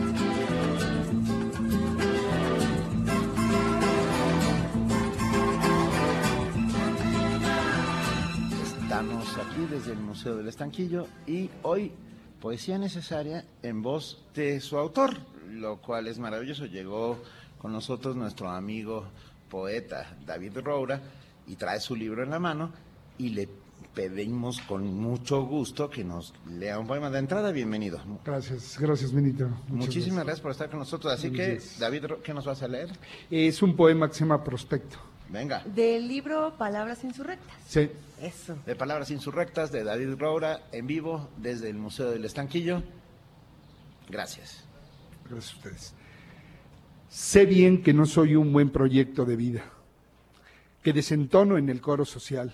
Aquí 9.41 9.65
desde 9.69 9.93
el 9.93 9.99
Museo 9.99 10.37
del 10.37 10.47
Estanquillo 10.47 11.07
y 11.25 11.49
hoy 11.63 11.91
poesía 12.39 12.77
necesaria 12.77 13.43
en 13.63 13.81
voz 13.81 14.23
de 14.35 14.59
su 14.59 14.77
autor, 14.77 15.17
lo 15.49 15.81
cual 15.81 16.07
es 16.07 16.19
maravilloso. 16.19 16.65
Llegó 16.67 17.17
con 17.57 17.71
nosotros 17.71 18.15
nuestro 18.15 18.49
amigo 18.49 19.05
poeta 19.49 20.15
David 20.25 20.59
Roura 20.59 21.01
y 21.47 21.55
trae 21.55 21.79
su 21.79 21.95
libro 21.95 22.23
en 22.23 22.29
la 22.29 22.39
mano 22.39 22.71
y 23.17 23.29
le 23.29 23.49
pedimos 23.95 24.61
con 24.61 24.93
mucho 24.93 25.43
gusto 25.43 25.89
que 25.89 26.03
nos 26.03 26.33
lea 26.47 26.77
un 26.77 26.85
poema 26.85 27.09
de 27.09 27.19
entrada. 27.19 27.51
Bienvenido. 27.51 27.99
Gracias, 28.23 28.77
gracias, 28.79 29.11
Benito. 29.11 29.47
Muchas 29.67 29.87
Muchísimas 29.87 30.23
gracias 30.23 30.41
por 30.41 30.51
estar 30.51 30.69
con 30.69 30.79
nosotros. 30.79 31.11
Así 31.11 31.31
que. 31.31 31.59
David, 31.79 32.05
¿qué 32.23 32.33
nos 32.33 32.45
vas 32.45 32.61
a 32.61 32.67
leer? 32.67 32.89
Es 33.31 33.63
un 33.63 33.75
poema 33.75 34.07
que 34.07 34.13
se 34.13 34.19
llama 34.19 34.43
Prospecto. 34.43 35.10
Venga. 35.31 35.63
Del 35.63 36.07
libro 36.07 36.57
Palabras 36.57 37.03
Insurrectas. 37.03 37.55
Sí. 37.65 37.89
Eso. 38.21 38.57
De 38.65 38.75
Palabras 38.75 39.09
Insurrectas 39.11 39.71
de 39.71 39.83
David 39.83 40.15
Roura 40.17 40.61
en 40.71 40.85
vivo 40.85 41.29
desde 41.37 41.69
el 41.69 41.77
Museo 41.77 42.11
del 42.11 42.25
Estanquillo. 42.25 42.83
Gracias. 44.09 44.65
Gracias 45.29 45.53
a 45.53 45.57
ustedes. 45.57 45.93
Sé 47.09 47.45
bien 47.45 47.81
que 47.81 47.93
no 47.93 48.05
soy 48.05 48.35
un 48.35 48.51
buen 48.51 48.69
proyecto 48.69 49.25
de 49.25 49.35
vida, 49.35 49.63
que 50.83 50.93
desentono 50.93 51.57
en 51.57 51.69
el 51.69 51.81
coro 51.81 52.05
social, 52.05 52.53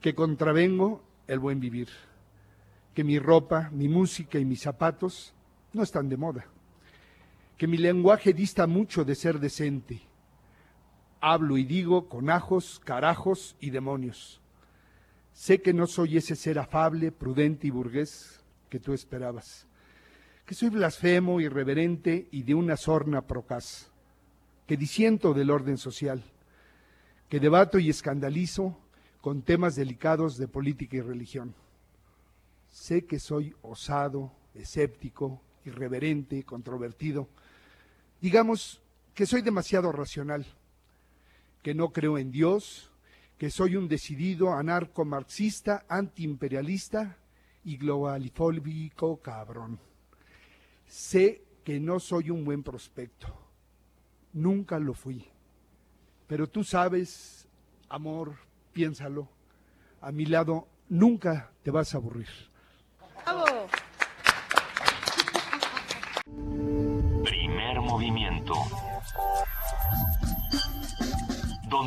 que 0.00 0.14
contravengo 0.14 1.02
el 1.26 1.38
buen 1.38 1.60
vivir, 1.60 1.88
que 2.94 3.04
mi 3.04 3.18
ropa, 3.18 3.70
mi 3.72 3.88
música 3.88 4.38
y 4.38 4.44
mis 4.44 4.62
zapatos 4.62 5.34
no 5.72 5.82
están 5.82 6.08
de 6.08 6.16
moda, 6.16 6.46
que 7.56 7.66
mi 7.66 7.76
lenguaje 7.76 8.32
dista 8.32 8.66
mucho 8.66 9.04
de 9.04 9.14
ser 9.14 9.38
decente. 9.38 10.07
Hablo 11.20 11.56
y 11.56 11.64
digo 11.64 12.08
con 12.08 12.30
ajos, 12.30 12.80
carajos 12.84 13.56
y 13.60 13.70
demonios. 13.70 14.40
Sé 15.32 15.60
que 15.60 15.72
no 15.72 15.86
soy 15.86 16.16
ese 16.16 16.36
ser 16.36 16.58
afable, 16.58 17.12
prudente 17.12 17.66
y 17.66 17.70
burgués 17.70 18.40
que 18.68 18.80
tú 18.80 18.92
esperabas 18.92 19.68
que 20.48 20.54
soy 20.54 20.70
blasfemo, 20.70 21.42
irreverente 21.42 22.26
y 22.30 22.42
de 22.42 22.54
una 22.54 22.78
sorna 22.78 23.26
procaz, 23.26 23.90
que 24.66 24.78
disiento 24.78 25.34
del 25.34 25.50
orden 25.50 25.76
social, 25.76 26.24
que 27.28 27.38
debato 27.38 27.78
y 27.78 27.90
escandalizo 27.90 28.74
con 29.20 29.42
temas 29.42 29.76
delicados 29.76 30.38
de 30.38 30.48
política 30.48 30.96
y 30.96 31.00
religión. 31.02 31.54
Sé 32.70 33.04
que 33.04 33.18
soy 33.18 33.54
osado, 33.60 34.32
escéptico, 34.54 35.42
irreverente, 35.66 36.42
controvertido. 36.44 37.28
Digamos 38.18 38.80
que 39.12 39.26
soy 39.26 39.42
demasiado 39.42 39.92
racional, 39.92 40.46
que 41.68 41.74
no 41.74 41.92
creo 41.92 42.16
en 42.16 42.30
Dios, 42.30 42.90
que 43.36 43.50
soy 43.50 43.76
un 43.76 43.88
decidido 43.88 44.54
anarco-marxista, 44.54 45.84
antiimperialista 45.86 47.18
y 47.62 47.76
globalifóbico 47.76 49.18
cabrón. 49.20 49.78
Sé 50.86 51.42
que 51.64 51.78
no 51.78 52.00
soy 52.00 52.30
un 52.30 52.42
buen 52.42 52.62
prospecto. 52.62 53.28
Nunca 54.32 54.78
lo 54.78 54.94
fui. 54.94 55.26
Pero 56.26 56.46
tú 56.46 56.64
sabes, 56.64 57.46
amor, 57.90 58.34
piénsalo. 58.72 59.28
A 60.00 60.10
mi 60.10 60.24
lado 60.24 60.68
nunca 60.88 61.52
te 61.62 61.70
vas 61.70 61.92
a 61.92 61.98
aburrir. 61.98 62.28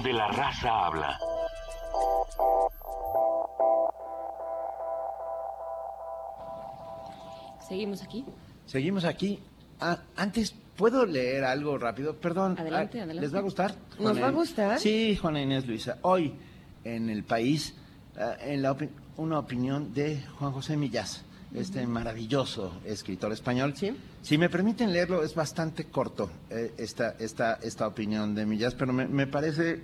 Donde 0.02 0.14
la 0.18 0.30
raza 0.30 0.88
habla. 0.88 1.16
Seguimos 7.68 8.02
aquí. 8.04 8.26
Seguimos 8.66 9.06
aquí. 9.06 9.40
Ah, 9.80 10.00
antes, 10.16 10.54
¿puedo 10.76 11.06
leer 11.06 11.44
algo 11.44 11.78
rápido? 11.78 12.16
Perdón. 12.16 12.56
Adelante, 12.60 13.00
ah, 13.00 13.04
adelante. 13.04 13.22
¿Les 13.22 13.34
va 13.36 13.40
a 13.40 13.44
gustar? 13.44 13.76
¿Nos 13.92 13.98
Juana 13.98 14.22
va 14.22 14.28
a 14.28 14.32
gustar? 14.32 14.80
Sí, 14.80 15.16
Juana 15.16 15.42
Inés 15.42 15.66
Luisa. 15.68 15.98
Hoy, 16.02 16.34
en 16.84 17.10
el 17.10 17.24
país, 17.24 17.76
ah, 18.18 18.36
en 18.42 18.62
la 18.62 18.74
opi- 18.76 18.90
una 19.18 19.40
opinión 19.40 19.94
de 19.94 20.22
Juan 20.40 20.52
José 20.52 20.78
Millás. 20.78 21.24
Este 21.54 21.86
maravilloso 21.86 22.80
escritor 22.86 23.32
español. 23.32 23.74
Si 24.22 24.38
me 24.38 24.50
permiten 24.50 24.94
leerlo, 24.94 25.24
es 25.24 25.36
bastante 25.36 25.86
corto 25.86 26.30
eh, 26.50 26.74
esta, 26.78 27.16
esta, 27.20 27.56
esta 27.56 27.88
opinión 27.88 28.36
de 28.36 28.46
Millas, 28.46 28.76
pero 28.76 28.94
me, 28.94 29.08
me 29.08 29.28
parece 29.28 29.84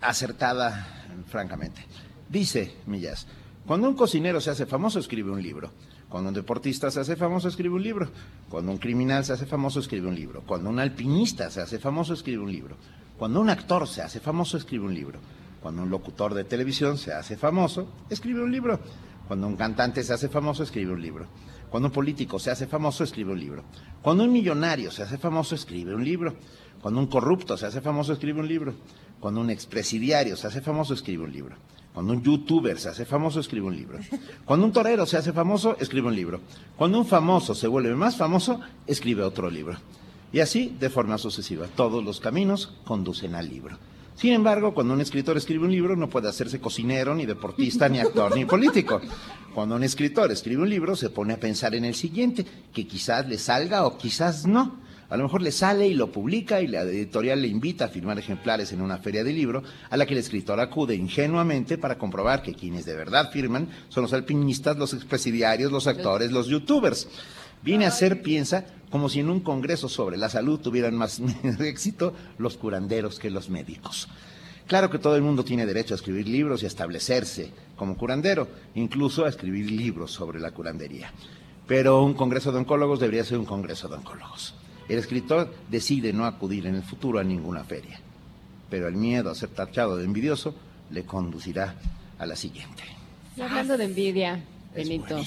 acertada, 0.00 1.06
francamente. 1.28 1.84
Dice 2.28 2.74
Millas, 2.86 3.26
cuando 3.66 3.88
un 3.88 3.96
cocinero 3.96 4.40
se 4.40 4.50
hace 4.50 4.66
famoso, 4.66 4.98
escribe 4.98 5.30
un 5.30 5.42
libro. 5.42 5.70
Cuando 6.08 6.28
un 6.28 6.34
deportista 6.34 6.90
se 6.90 7.00
hace 7.00 7.16
famoso, 7.16 7.48
escribe 7.48 7.74
un 7.74 7.82
libro. 7.82 8.10
Cuando 8.48 8.72
un 8.72 8.78
criminal 8.78 9.26
se 9.26 9.34
hace 9.34 9.44
famoso, 9.44 9.80
escribe 9.80 10.08
un 10.08 10.14
libro. 10.14 10.42
Cuando 10.46 10.70
un 10.70 10.78
alpinista 10.78 11.50
se 11.50 11.60
hace 11.60 11.78
famoso, 11.78 12.14
escribe 12.14 12.42
un 12.42 12.50
libro. 12.50 12.76
Cuando 13.18 13.40
un 13.40 13.50
actor 13.50 13.86
se 13.86 14.00
hace 14.00 14.20
famoso, 14.20 14.56
escribe 14.56 14.86
un 14.86 14.94
libro. 14.94 15.20
Cuando 15.60 15.82
un 15.82 15.90
locutor 15.90 16.32
de 16.32 16.44
televisión 16.44 16.96
se 16.96 17.12
hace 17.12 17.36
famoso, 17.36 17.88
escribe 18.08 18.42
un 18.42 18.50
libro. 18.50 18.80
Cuando 19.28 19.46
un 19.46 19.56
cantante 19.56 20.02
se 20.02 20.14
hace 20.14 20.30
famoso, 20.30 20.62
escribe 20.62 20.92
un 20.92 21.02
libro. 21.02 21.26
Cuando 21.68 21.88
un 21.88 21.92
político 21.92 22.38
se 22.38 22.50
hace 22.50 22.66
famoso, 22.66 23.04
escribe 23.04 23.32
un 23.32 23.38
libro. 23.38 23.62
Cuando 24.00 24.24
un 24.24 24.32
millonario 24.32 24.90
se 24.90 25.02
hace 25.02 25.18
famoso, 25.18 25.54
escribe 25.54 25.94
un 25.94 26.02
libro. 26.02 26.34
Cuando 26.80 26.98
un 26.98 27.08
corrupto 27.08 27.58
se 27.58 27.66
hace 27.66 27.82
famoso, 27.82 28.14
escribe 28.14 28.40
un 28.40 28.48
libro. 28.48 28.74
Cuando 29.20 29.42
un 29.42 29.50
expresidiario 29.50 30.34
se 30.34 30.46
hace 30.46 30.62
famoso, 30.62 30.94
escribe 30.94 31.24
un 31.24 31.32
libro. 31.32 31.56
Cuando 31.92 32.14
un 32.14 32.22
youtuber 32.22 32.78
se 32.78 32.88
hace 32.88 33.04
famoso, 33.04 33.40
escribe 33.40 33.66
un 33.66 33.76
libro. 33.76 33.98
Cuando 34.46 34.64
un 34.64 34.72
torero 34.72 35.04
se 35.04 35.18
hace 35.18 35.34
famoso, 35.34 35.76
escribe 35.78 36.08
un 36.08 36.16
libro. 36.16 36.40
Cuando 36.76 36.98
un 36.98 37.06
famoso 37.06 37.54
se 37.54 37.66
vuelve 37.66 37.94
más 37.94 38.16
famoso, 38.16 38.60
escribe 38.86 39.22
otro 39.22 39.50
libro. 39.50 39.76
Y 40.32 40.40
así, 40.40 40.74
de 40.80 40.88
forma 40.88 41.18
sucesiva, 41.18 41.66
todos 41.66 42.02
los 42.02 42.20
caminos 42.20 42.74
conducen 42.84 43.34
al 43.34 43.48
libro. 43.48 43.78
Sin 44.18 44.32
embargo, 44.32 44.74
cuando 44.74 44.94
un 44.94 45.00
escritor 45.00 45.36
escribe 45.36 45.64
un 45.64 45.70
libro, 45.70 45.94
no 45.94 46.10
puede 46.10 46.28
hacerse 46.28 46.58
cocinero, 46.58 47.14
ni 47.14 47.24
deportista, 47.24 47.88
ni 47.88 48.00
actor, 48.00 48.34
ni 48.34 48.44
político. 48.44 49.00
Cuando 49.54 49.76
un 49.76 49.84
escritor 49.84 50.32
escribe 50.32 50.62
un 50.62 50.68
libro, 50.68 50.96
se 50.96 51.10
pone 51.10 51.34
a 51.34 51.40
pensar 51.40 51.76
en 51.76 51.84
el 51.84 51.94
siguiente, 51.94 52.44
que 52.72 52.84
quizás 52.84 53.28
le 53.28 53.38
salga 53.38 53.86
o 53.86 53.96
quizás 53.96 54.44
no. 54.44 54.80
A 55.08 55.16
lo 55.16 55.22
mejor 55.22 55.40
le 55.40 55.52
sale 55.52 55.86
y 55.86 55.94
lo 55.94 56.10
publica 56.10 56.60
y 56.60 56.66
la 56.66 56.82
editorial 56.82 57.40
le 57.40 57.46
invita 57.46 57.84
a 57.84 57.88
firmar 57.88 58.18
ejemplares 58.18 58.72
en 58.72 58.82
una 58.82 58.98
feria 58.98 59.22
de 59.22 59.32
libro 59.32 59.62
a 59.88 59.96
la 59.96 60.04
que 60.04 60.14
el 60.14 60.20
escritor 60.20 60.58
acude 60.58 60.96
ingenuamente 60.96 61.78
para 61.78 61.96
comprobar 61.96 62.42
que 62.42 62.54
quienes 62.54 62.86
de 62.86 62.96
verdad 62.96 63.30
firman 63.30 63.68
son 63.88 64.02
los 64.02 64.12
alpinistas, 64.12 64.76
los 64.76 64.94
expresidiarios, 64.94 65.70
los 65.70 65.86
actores, 65.86 66.32
los 66.32 66.48
youtubers. 66.48 67.06
Viene 67.62 67.86
a 67.86 67.92
ser, 67.92 68.20
piensa, 68.20 68.66
como 68.90 69.08
si 69.08 69.20
en 69.20 69.30
un 69.30 69.40
congreso 69.40 69.88
sobre 69.88 70.16
la 70.16 70.28
salud 70.28 70.60
tuvieran 70.60 70.94
más 70.94 71.20
éxito 71.60 72.14
los 72.38 72.56
curanderos 72.56 73.18
que 73.18 73.30
los 73.30 73.50
médicos. 73.50 74.08
Claro 74.66 74.90
que 74.90 74.98
todo 74.98 75.16
el 75.16 75.22
mundo 75.22 75.44
tiene 75.44 75.64
derecho 75.64 75.94
a 75.94 75.96
escribir 75.96 76.28
libros 76.28 76.62
y 76.62 76.66
a 76.66 76.68
establecerse 76.68 77.50
como 77.74 77.96
curandero, 77.96 78.48
incluso 78.74 79.24
a 79.24 79.30
escribir 79.30 79.70
libros 79.70 80.10
sobre 80.10 80.40
la 80.40 80.50
curandería. 80.50 81.10
Pero 81.66 82.02
un 82.02 82.14
congreso 82.14 82.52
de 82.52 82.58
oncólogos 82.58 83.00
debería 83.00 83.24
ser 83.24 83.38
un 83.38 83.46
congreso 83.46 83.88
de 83.88 83.96
oncólogos. 83.96 84.54
El 84.88 84.98
escritor 84.98 85.54
decide 85.70 86.12
no 86.12 86.26
acudir 86.26 86.66
en 86.66 86.74
el 86.74 86.82
futuro 86.82 87.18
a 87.18 87.24
ninguna 87.24 87.64
feria, 87.64 88.00
pero 88.70 88.88
el 88.88 88.96
miedo 88.96 89.30
a 89.30 89.34
ser 89.34 89.50
tachado 89.50 89.96
de 89.96 90.04
envidioso 90.04 90.54
le 90.90 91.04
conducirá 91.04 91.74
a 92.18 92.26
la 92.26 92.36
siguiente. 92.36 92.82
Y 93.36 93.40
hablando 93.40 93.76
de 93.76 93.84
envidia, 93.84 94.44
Benito. 94.74 95.18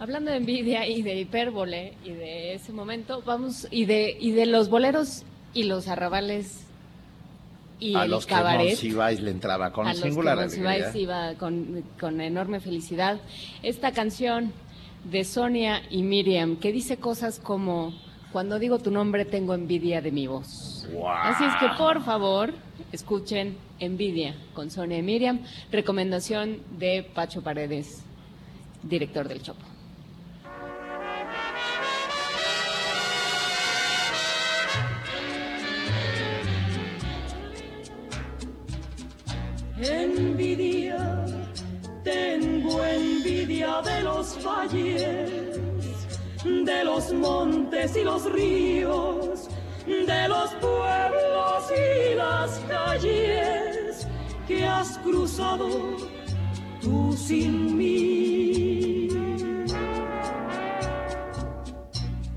Hablando 0.00 0.30
de 0.30 0.36
envidia 0.36 0.86
y 0.86 1.02
de 1.02 1.20
hipérbole 1.20 1.94
y 2.04 2.10
de 2.10 2.54
ese 2.54 2.72
momento, 2.72 3.22
vamos 3.26 3.66
y 3.70 3.84
de 3.84 4.16
y 4.18 4.30
de 4.30 4.46
los 4.46 4.68
boleros 4.70 5.24
y 5.54 5.64
los 5.64 5.88
arrabales 5.88 6.66
y 7.80 7.96
a 7.96 8.04
el 8.04 8.10
los 8.10 8.26
cabaret. 8.26 8.60
que 8.60 8.68
Monsiváis 8.70 9.20
le 9.20 9.30
entraba 9.32 9.72
con 9.72 9.88
a 9.88 9.94
los 9.94 10.02
que 10.02 10.10
Monsiváis 10.10 10.94
iba 10.94 11.34
con, 11.34 11.84
con 11.98 12.20
enorme 12.20 12.60
felicidad. 12.60 13.20
Esta 13.62 13.92
canción 13.92 14.52
de 15.04 15.24
Sonia 15.24 15.82
y 15.90 16.02
Miriam, 16.02 16.56
que 16.56 16.72
dice 16.72 16.98
cosas 16.98 17.40
como, 17.40 17.92
cuando 18.32 18.58
digo 18.58 18.78
tu 18.78 18.90
nombre 18.90 19.24
tengo 19.24 19.54
envidia 19.54 20.00
de 20.00 20.12
mi 20.12 20.26
voz. 20.26 20.86
Así 21.22 21.44
es 21.44 21.54
que 21.60 21.76
por 21.76 22.02
favor, 22.04 22.52
escuchen 22.92 23.56
Envidia 23.80 24.34
con 24.54 24.70
Sonia 24.70 24.98
y 24.98 25.02
Miriam, 25.02 25.40
recomendación 25.70 26.62
de 26.78 27.08
Pacho 27.14 27.42
Paredes, 27.42 28.02
director 28.82 29.28
del 29.28 29.42
Chopo. 29.42 29.77
Envidia, 39.80 41.24
tengo 42.02 42.84
envidia 42.84 43.80
de 43.82 44.02
los 44.02 44.36
valles, 44.44 45.30
de 46.44 46.84
los 46.84 47.12
montes 47.12 47.96
y 47.96 48.02
los 48.02 48.24
ríos, 48.32 49.48
de 49.86 50.28
los 50.28 50.50
pueblos 50.54 51.64
y 51.70 52.14
las 52.16 52.58
calles 52.68 54.08
que 54.48 54.66
has 54.66 54.98
cruzado 54.98 55.68
tú 56.80 57.12
sin 57.16 57.76
mí. 57.78 59.08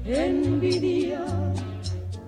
Envidia, 0.05 1.25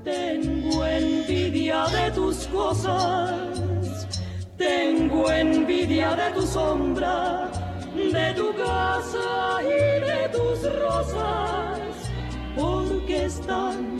tengo 0.03 0.85
envidia 0.88 1.85
de 1.85 2.11
tus 2.11 2.48
cosas 2.48 3.53
tengo 4.64 5.30
envidia 5.31 6.15
de 6.15 6.27
tu 6.35 6.44
sombra, 6.48 7.49
de 7.95 8.27
tu 8.40 8.48
casa 8.56 9.30
y 9.61 9.81
de 10.10 10.19
tus 10.35 10.57
rosas, 10.81 11.80
porque 12.56 13.26
están 13.26 13.99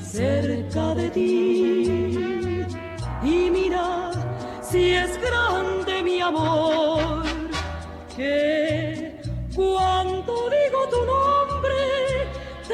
cerca 0.00 0.94
de 0.94 1.06
ti. 1.10 2.66
Y 3.22 3.50
mira 3.56 4.10
si 4.62 4.90
es 5.02 5.12
grande 5.26 6.02
mi 6.02 6.20
amor, 6.20 7.22
que 8.16 9.20
cuando 9.54 10.32
digo 10.56 10.80
tu 10.94 11.00
nombre, 11.14 11.78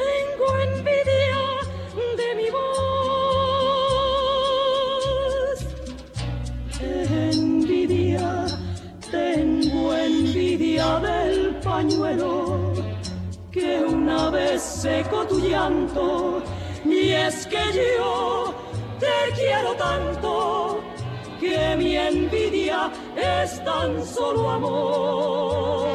tengo 0.00 0.46
envidia 0.68 1.29
del 10.80 11.56
pañuelo 11.56 12.72
que 13.52 13.84
una 13.84 14.30
vez 14.30 14.62
secó 14.62 15.26
tu 15.26 15.38
llanto. 15.38 16.42
Y 16.84 17.10
es 17.10 17.46
que 17.46 17.60
yo 17.98 18.54
te 18.98 19.34
quiero 19.34 19.74
tanto 19.74 20.80
que 21.38 21.76
mi 21.76 21.96
envidia 21.96 22.90
es 23.14 23.62
tan 23.62 24.04
solo 24.06 24.50
amor. 24.50 25.90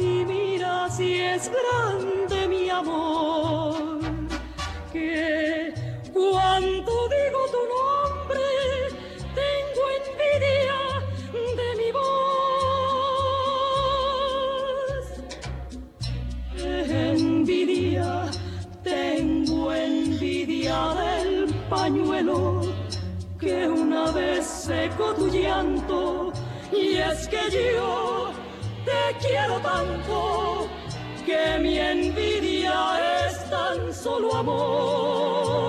Y 0.00 0.24
mira 0.26 0.88
si 0.90 1.14
es 1.14 1.50
grande 1.50 2.37
amor, 2.70 4.00
que 4.92 5.72
cuando 6.12 7.08
digo 7.08 7.40
tu 7.54 7.62
nombre 7.74 8.46
tengo 9.34 9.82
envidia 9.98 10.80
de 11.58 11.68
mi 11.80 11.90
voz. 11.92 12.08
Envidia, 16.90 18.10
tengo 18.82 19.72
envidia 19.72 20.78
del 20.94 21.54
pañuelo 21.70 22.38
que 23.38 23.68
una 23.68 24.10
vez 24.10 24.46
secó 24.46 25.14
tu 25.14 25.28
llanto. 25.28 26.32
Y 26.72 26.96
es 26.96 27.28
que 27.28 27.50
yo 27.50 28.30
te 28.84 29.26
quiero 29.26 29.58
tanto 29.60 30.68
que 31.28 31.58
mi 31.60 31.78
envidia 31.78 33.26
es 33.26 33.50
tan 33.50 33.92
solo 33.92 34.34
amor. 34.34 35.68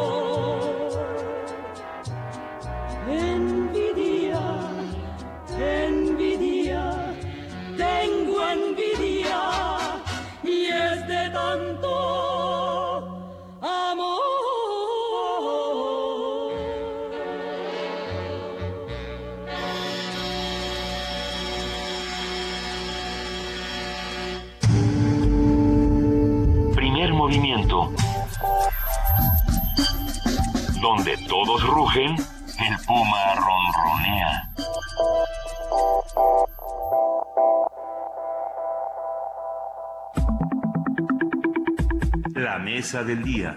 Mesa 43.00 43.04
del 43.04 43.24
día. 43.24 43.56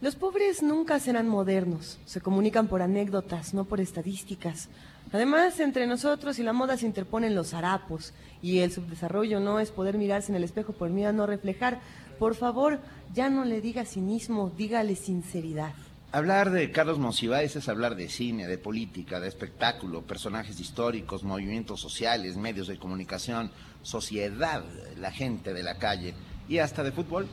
Los 0.00 0.16
pobres 0.16 0.62
nunca 0.62 0.98
serán 0.98 1.28
modernos, 1.28 1.98
se 2.06 2.20
comunican 2.20 2.68
por 2.68 2.80
anécdotas, 2.80 3.52
no 3.52 3.66
por 3.66 3.80
estadísticas. 3.80 4.68
Además, 5.12 5.60
entre 5.60 5.86
nosotros 5.86 6.38
y 6.38 6.42
la 6.42 6.52
moda 6.52 6.76
se 6.76 6.86
interponen 6.86 7.34
los 7.34 7.52
harapos, 7.52 8.14
y 8.40 8.60
el 8.60 8.72
subdesarrollo 8.72 9.40
no 9.40 9.60
es 9.60 9.70
poder 9.70 9.98
mirarse 9.98 10.32
en 10.32 10.36
el 10.36 10.44
espejo 10.44 10.72
por 10.72 10.88
miedo 10.88 11.10
a 11.10 11.12
no 11.12 11.26
reflejar. 11.26 11.80
Por 12.18 12.34
favor, 12.34 12.80
ya 13.12 13.28
no 13.28 13.44
le 13.44 13.60
diga 13.60 13.84
cinismo, 13.84 14.50
dígale 14.56 14.96
sinceridad. 14.96 15.74
Hablar 16.12 16.50
de 16.50 16.72
Carlos 16.72 16.98
Monsiváis 16.98 17.54
es 17.54 17.68
hablar 17.68 17.94
de 17.94 18.08
cine, 18.08 18.48
de 18.48 18.58
política, 18.58 19.20
de 19.20 19.28
espectáculo, 19.28 20.02
personajes 20.02 20.58
históricos, 20.58 21.22
movimientos 21.22 21.80
sociales, 21.80 22.36
medios 22.36 22.66
de 22.66 22.78
comunicación, 22.78 23.52
sociedad, 23.82 24.64
la 24.96 25.12
gente 25.12 25.52
de 25.54 25.62
la 25.62 25.78
calle 25.78 26.14
y 26.50 26.58
hasta 26.58 26.82
de 26.82 26.92
fútbol. 26.92 27.26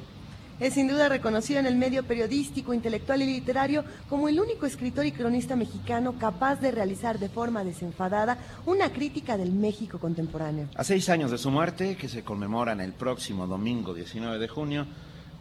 Es 0.60 0.74
sin 0.74 0.88
duda 0.88 1.08
reconocido 1.08 1.60
en 1.60 1.68
el 1.68 1.76
medio 1.76 2.04
periodístico, 2.04 2.74
intelectual 2.74 3.22
y 3.22 3.26
literario 3.26 3.84
como 4.10 4.28
el 4.28 4.40
único 4.40 4.66
escritor 4.66 5.06
y 5.06 5.12
cronista 5.12 5.56
mexicano 5.56 6.16
capaz 6.18 6.60
de 6.62 6.72
realizar 6.72 7.20
de 7.20 7.30
forma 7.30 7.64
desenfadada 7.64 8.40
una 8.66 8.92
crítica 8.92 9.38
del 9.38 9.52
México 9.52 10.00
contemporáneo. 10.00 10.68
A 10.76 10.84
seis 10.84 11.10
años 11.10 11.30
de 11.30 11.38
su 11.38 11.52
muerte, 11.52 11.96
que 11.96 12.10
se 12.10 12.24
conmemoran 12.24 12.82
el 12.82 12.94
próximo 12.94 13.46
domingo 13.46 13.94
19 13.94 14.40
de 14.40 14.48
junio, 14.48 14.88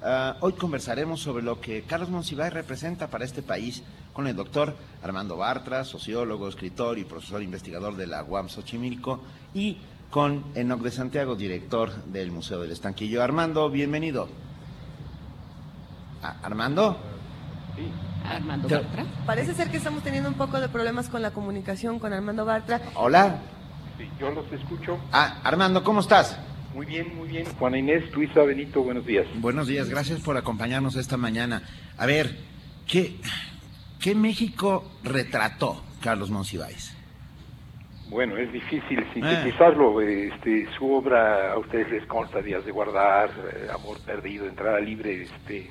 ah, 0.02 0.36
hoy 0.40 0.52
conversaremos 0.52 1.20
sobre 1.20 1.42
lo 1.42 1.62
que 1.62 1.82
Carlos 1.82 2.10
Monsiváis 2.10 2.52
representa 2.52 3.08
para 3.08 3.24
este 3.24 3.42
país 3.42 3.82
con 4.12 4.26
el 4.26 4.36
doctor 4.36 4.74
Armando 5.02 5.38
Bartra, 5.38 5.84
sociólogo, 5.84 6.48
escritor 6.48 6.98
y 6.98 7.04
profesor 7.04 7.42
investigador 7.42 7.96
de 7.96 8.06
la 8.06 8.22
UAM 8.22 8.50
Xochimilco, 8.50 9.22
y 9.54 9.78
con 10.16 10.44
Enoc 10.54 10.80
de 10.80 10.90
Santiago, 10.90 11.36
director 11.36 11.92
del 12.06 12.32
Museo 12.32 12.62
del 12.62 12.70
Estanquillo. 12.72 13.22
Armando, 13.22 13.68
bienvenido. 13.68 14.30
Ah, 16.22 16.36
Armando. 16.42 16.96
Armando 18.26 18.66
Te- 18.66 18.76
Bartra. 18.76 19.04
Parece 19.26 19.52
ser 19.52 19.70
que 19.70 19.76
estamos 19.76 20.02
teniendo 20.02 20.30
un 20.30 20.36
poco 20.36 20.58
de 20.58 20.70
problemas 20.70 21.10
con 21.10 21.20
la 21.20 21.32
comunicación 21.32 21.98
con 21.98 22.14
Armando 22.14 22.46
Bartra. 22.46 22.80
Hola. 22.94 23.40
Sí, 23.98 24.08
yo 24.18 24.30
los 24.30 24.50
escucho. 24.50 24.98
Ah, 25.12 25.38
Armando, 25.44 25.84
¿cómo 25.84 26.00
estás? 26.00 26.34
Muy 26.74 26.86
bien, 26.86 27.14
muy 27.14 27.28
bien. 27.28 27.44
Juana 27.58 27.76
Inés, 27.76 28.10
Luisa, 28.14 28.40
Benito, 28.40 28.82
buenos 28.82 29.04
días. 29.04 29.26
Buenos 29.34 29.66
días, 29.66 29.90
gracias 29.90 30.20
por 30.20 30.38
acompañarnos 30.38 30.96
esta 30.96 31.18
mañana. 31.18 31.62
A 31.98 32.06
ver, 32.06 32.38
¿qué, 32.86 33.20
qué 34.00 34.14
México 34.14 34.82
retrató 35.04 35.82
Carlos 36.00 36.30
Monsiváis? 36.30 36.95
Bueno, 38.08 38.36
es 38.36 38.52
difícil 38.52 39.04
sintetizarlo. 39.12 40.00
Este, 40.00 40.66
su 40.78 40.92
obra 40.92 41.52
a 41.52 41.58
ustedes 41.58 41.90
les 41.90 42.06
consta 42.06 42.40
Días 42.40 42.64
de 42.64 42.72
Guardar, 42.72 43.30
eh, 43.30 43.68
Amor 43.72 43.98
Perdido, 44.04 44.46
Entrada 44.46 44.80
Libre, 44.80 45.22
este, 45.22 45.70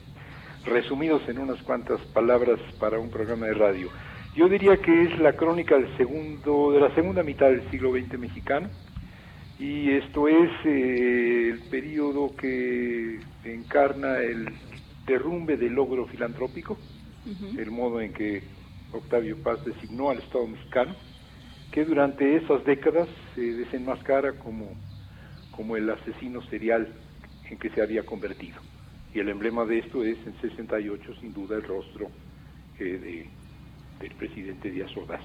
resumidos 0.66 1.28
en 1.30 1.40
unas 1.40 1.62
cuantas 1.64 2.02
palabras 2.14 2.60
para 2.80 2.99
un 2.99 3.10
programa 3.10 3.45
de 3.45 3.53
radio. 3.53 3.90
Yo 4.36 4.49
diría 4.49 4.78
que 4.78 5.03
es 5.03 5.20
la 5.20 5.34
crónica 5.34 5.76
del 5.76 5.95
segundo, 5.95 6.72
de 6.74 6.82
la 6.82 6.94
segunda 6.94 7.24
mitad 7.24 7.48
del 7.48 7.70
siglo 7.72 7.91
XX 7.91 8.20
mexicano 8.20 8.70
y 9.57 9.91
esto 9.91 10.28
es 10.28 10.52
eh, 10.66 11.49
el 11.53 11.60
periodo 11.70 12.36
que 12.36 13.22
encarna 13.45 14.18
el 14.18 14.49
derrumbe 15.06 15.56
del 15.56 15.74
logro 15.74 16.06
filantrópico, 16.07 16.78
el 17.57 17.72
modo 17.72 18.02
en 18.02 18.14
que 18.14 18.44
Octavio 18.91 19.41
Paz 19.41 19.64
designó 19.64 20.10
al 20.10 20.20
Estado 20.20 20.45
mexicano, 20.45 20.95
que 21.72 21.86
durante 21.86 22.36
esas 22.38 22.64
décadas 22.64 23.08
se 23.34 23.42
desenmascara 23.42 24.34
como, 24.34 24.72
como 25.52 25.76
el 25.76 25.90
asesino 25.90 26.42
serial 26.44 26.88
en 27.50 27.58
que 27.58 27.70
se 27.70 27.82
había 27.82 28.04
convertido. 28.04 28.58
Y 29.14 29.20
el 29.20 29.30
emblema 29.30 29.66
de 29.66 29.80
esto 29.80 30.04
es 30.04 30.18
en 30.26 30.36
68, 30.42 31.16
sin 31.22 31.34
duda, 31.34 31.56
el 31.56 31.64
rostro 31.64 32.10
eh, 32.80 32.84
de, 32.84 33.30
del 34.00 34.16
presidente 34.16 34.72
Díaz 34.72 34.96
Ordaz. 34.98 35.22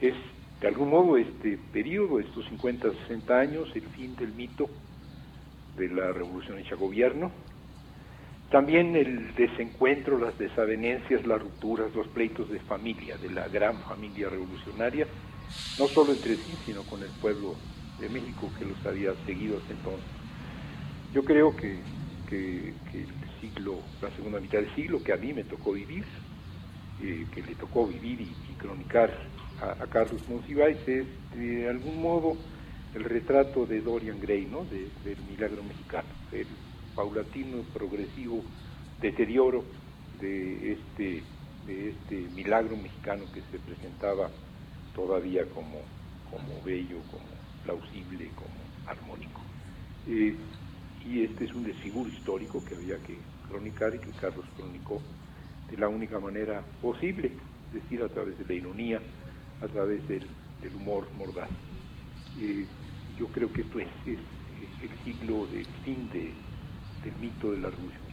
Es, 0.00 0.14
de 0.60 0.68
algún 0.68 0.90
modo, 0.90 1.16
este 1.16 1.58
periodo, 1.72 2.20
estos 2.20 2.46
50, 2.48 2.90
60 3.08 3.38
años, 3.38 3.70
el 3.74 3.82
fin 3.88 4.14
del 4.16 4.32
mito 4.32 4.68
de 5.76 5.88
la 5.88 6.12
revolución 6.12 6.58
hecha 6.58 6.76
gobierno, 6.76 7.32
también 8.50 8.94
el 8.94 9.34
desencuentro, 9.34 10.18
las 10.18 10.38
desavenencias, 10.38 11.26
las 11.26 11.42
rupturas, 11.42 11.94
los 11.94 12.06
pleitos 12.08 12.48
de 12.50 12.60
familia, 12.60 13.16
de 13.16 13.30
la 13.30 13.48
gran 13.48 13.80
familia 13.80 14.28
revolucionaria, 14.28 15.06
no 15.76 15.88
solo 15.88 16.12
entre 16.12 16.42
sí, 16.44 16.56
sino 16.64 16.84
con 16.86 17.02
el 17.02 17.12
pueblo 17.12 17.60
de 17.98 18.08
México 18.08 18.52
que 18.52 18.64
los 18.64 18.84
había 18.86 19.14
seguido 19.26 19.58
hasta 19.58 19.72
entonces. 19.72 20.08
Yo 21.12 21.24
creo 21.24 21.54
que, 21.56 21.84
que- 22.26 22.76
el 22.92 23.30
siglo, 23.40 23.90
la 24.00 24.10
segunda 24.16 24.40
mitad 24.40 24.58
del 24.58 24.74
siglo, 24.74 25.02
que 25.02 25.12
a 25.12 25.16
mí 25.16 25.32
me 25.32 25.44
tocó 25.44 25.72
vivir, 25.72 26.06
eh, 26.98 27.28
que 27.32 27.42
le 27.42 27.54
tocó 27.56 27.86
vivir 27.86 28.20
y, 28.20 28.56
cronicar 28.56 29.12
a, 29.58 29.82
a 29.84 29.86
Carlos 29.88 30.26
Monsiváis, 30.28 30.78
es 30.86 31.08
de 31.32 31.68
algún 31.68 32.00
modo 32.00 32.48
el 32.92 33.04
retrato 33.04 33.66
de 33.66 33.80
Dorian 33.80 34.20
Gray, 34.20 34.46
¿no? 34.46 34.64
De- 34.64 34.92
del 35.02 35.22
milagro 35.22 35.62
mexicano, 35.62 36.08
el 36.30 36.58
paulatino, 36.94 37.64
progresivo 37.72 38.50
deterioro 39.00 39.66
de 40.12 40.72
este, 40.72 41.26
de 41.62 41.90
este 41.90 42.28
milagro 42.28 42.76
mexicano 42.76 43.30
que 43.32 43.42
se 43.50 43.58
presentaba 43.58 44.32
todavía 44.94 45.48
como, 45.50 45.82
como 46.30 46.62
bello, 46.62 47.02
como 47.10 47.26
plausible, 47.62 48.32
como 48.34 48.60
armónico. 48.86 49.44
Eh, 50.06 50.38
y 51.04 51.24
este 51.24 51.44
es 51.44 51.54
un 51.54 51.64
desfiguro 51.64 52.10
histórico 52.10 52.64
que 52.64 52.74
había 52.76 53.02
que 53.02 53.20
cronicar 53.48 53.94
y 53.94 53.98
que 53.98 54.12
Carlos 54.12 54.46
cronicó 54.56 55.02
de 55.68 55.76
la 55.76 55.88
única 55.88 56.18
manera 56.20 56.64
posible, 56.80 57.36
es 57.68 57.82
decir, 57.82 58.02
a 58.02 58.08
través 58.08 58.38
de 58.38 58.44
la 58.46 58.54
ironía, 58.54 59.02
a 59.60 59.68
través 59.68 60.06
del, 60.08 60.30
humor 60.74 61.10
mordaz. 61.12 61.50
Eh, 62.38 62.66
yo 63.18 63.28
creo 63.28 63.52
que 63.52 63.62
esto 63.62 63.78
es, 63.80 63.88
el 64.06 65.04
siglo 65.04 65.46
del 65.46 65.66
fin 65.84 66.08
de- 66.08 66.34
del 67.02 67.16
mito 67.16 67.52
de 67.52 67.58
la 67.58 67.70
Revolución. 67.70 68.03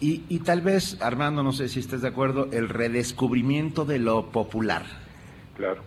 Y, 0.00 0.24
y 0.28 0.40
tal 0.40 0.60
vez, 0.60 1.00
Armando, 1.02 1.42
no 1.42 1.52
sé 1.52 1.68
si 1.68 1.80
estás 1.80 2.02
de 2.02 2.08
acuerdo, 2.08 2.48
el 2.52 2.68
redescubrimiento 2.68 3.84
de 3.84 3.98
lo 3.98 4.30
popular. 4.30 4.84
Claro. 5.56 5.82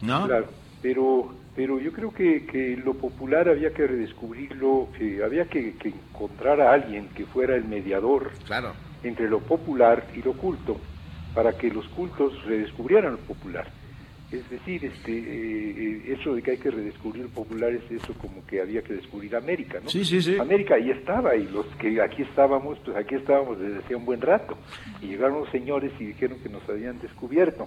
¿No? 0.00 0.26
Claro, 0.26 0.46
pero, 0.82 1.34
pero 1.54 1.78
yo 1.78 1.92
creo 1.92 2.12
que, 2.12 2.46
que 2.46 2.76
lo 2.76 2.94
popular 2.94 3.48
había 3.48 3.72
que 3.72 3.86
redescubrirlo, 3.86 4.88
eh, 4.98 5.20
había 5.24 5.46
que, 5.46 5.74
que 5.74 5.88
encontrar 5.88 6.60
a 6.60 6.72
alguien 6.72 7.08
que 7.10 7.26
fuera 7.26 7.56
el 7.56 7.64
mediador 7.64 8.32
claro. 8.44 8.72
entre 9.02 9.28
lo 9.28 9.40
popular 9.40 10.06
y 10.14 10.22
lo 10.22 10.32
culto, 10.32 10.76
para 11.34 11.56
que 11.56 11.70
los 11.70 11.86
cultos 11.88 12.44
redescubrieran 12.44 13.12
lo 13.12 13.18
popular. 13.18 13.68
Es 14.30 14.48
decir, 14.50 14.84
este, 14.84 15.10
eh, 15.10 15.74
eh, 15.78 16.16
eso 16.18 16.34
de 16.34 16.42
que 16.42 16.50
hay 16.50 16.58
que 16.58 16.70
redescubrir 16.70 17.24
lo 17.24 17.30
popular 17.30 17.72
es 17.72 17.90
eso 17.90 18.12
como 18.14 18.46
que 18.46 18.60
había 18.60 18.82
que 18.82 18.92
descubrir 18.92 19.34
América, 19.34 19.80
¿no? 19.82 19.88
Sí, 19.88 20.04
sí, 20.04 20.20
sí. 20.20 20.36
América 20.38 20.74
ahí 20.74 20.90
estaba 20.90 21.34
y 21.34 21.48
los 21.48 21.64
que 21.76 22.02
aquí 22.02 22.22
estábamos, 22.22 22.78
pues 22.84 22.94
aquí 22.98 23.14
estábamos 23.14 23.58
desde 23.58 23.78
hacía 23.78 23.96
un 23.96 24.04
buen 24.04 24.20
rato. 24.20 24.58
Y 25.00 25.06
llegaron 25.06 25.40
los 25.40 25.50
señores 25.50 25.92
y 25.98 26.04
dijeron 26.04 26.38
que 26.42 26.50
nos 26.50 26.68
habían 26.68 27.00
descubierto. 27.00 27.66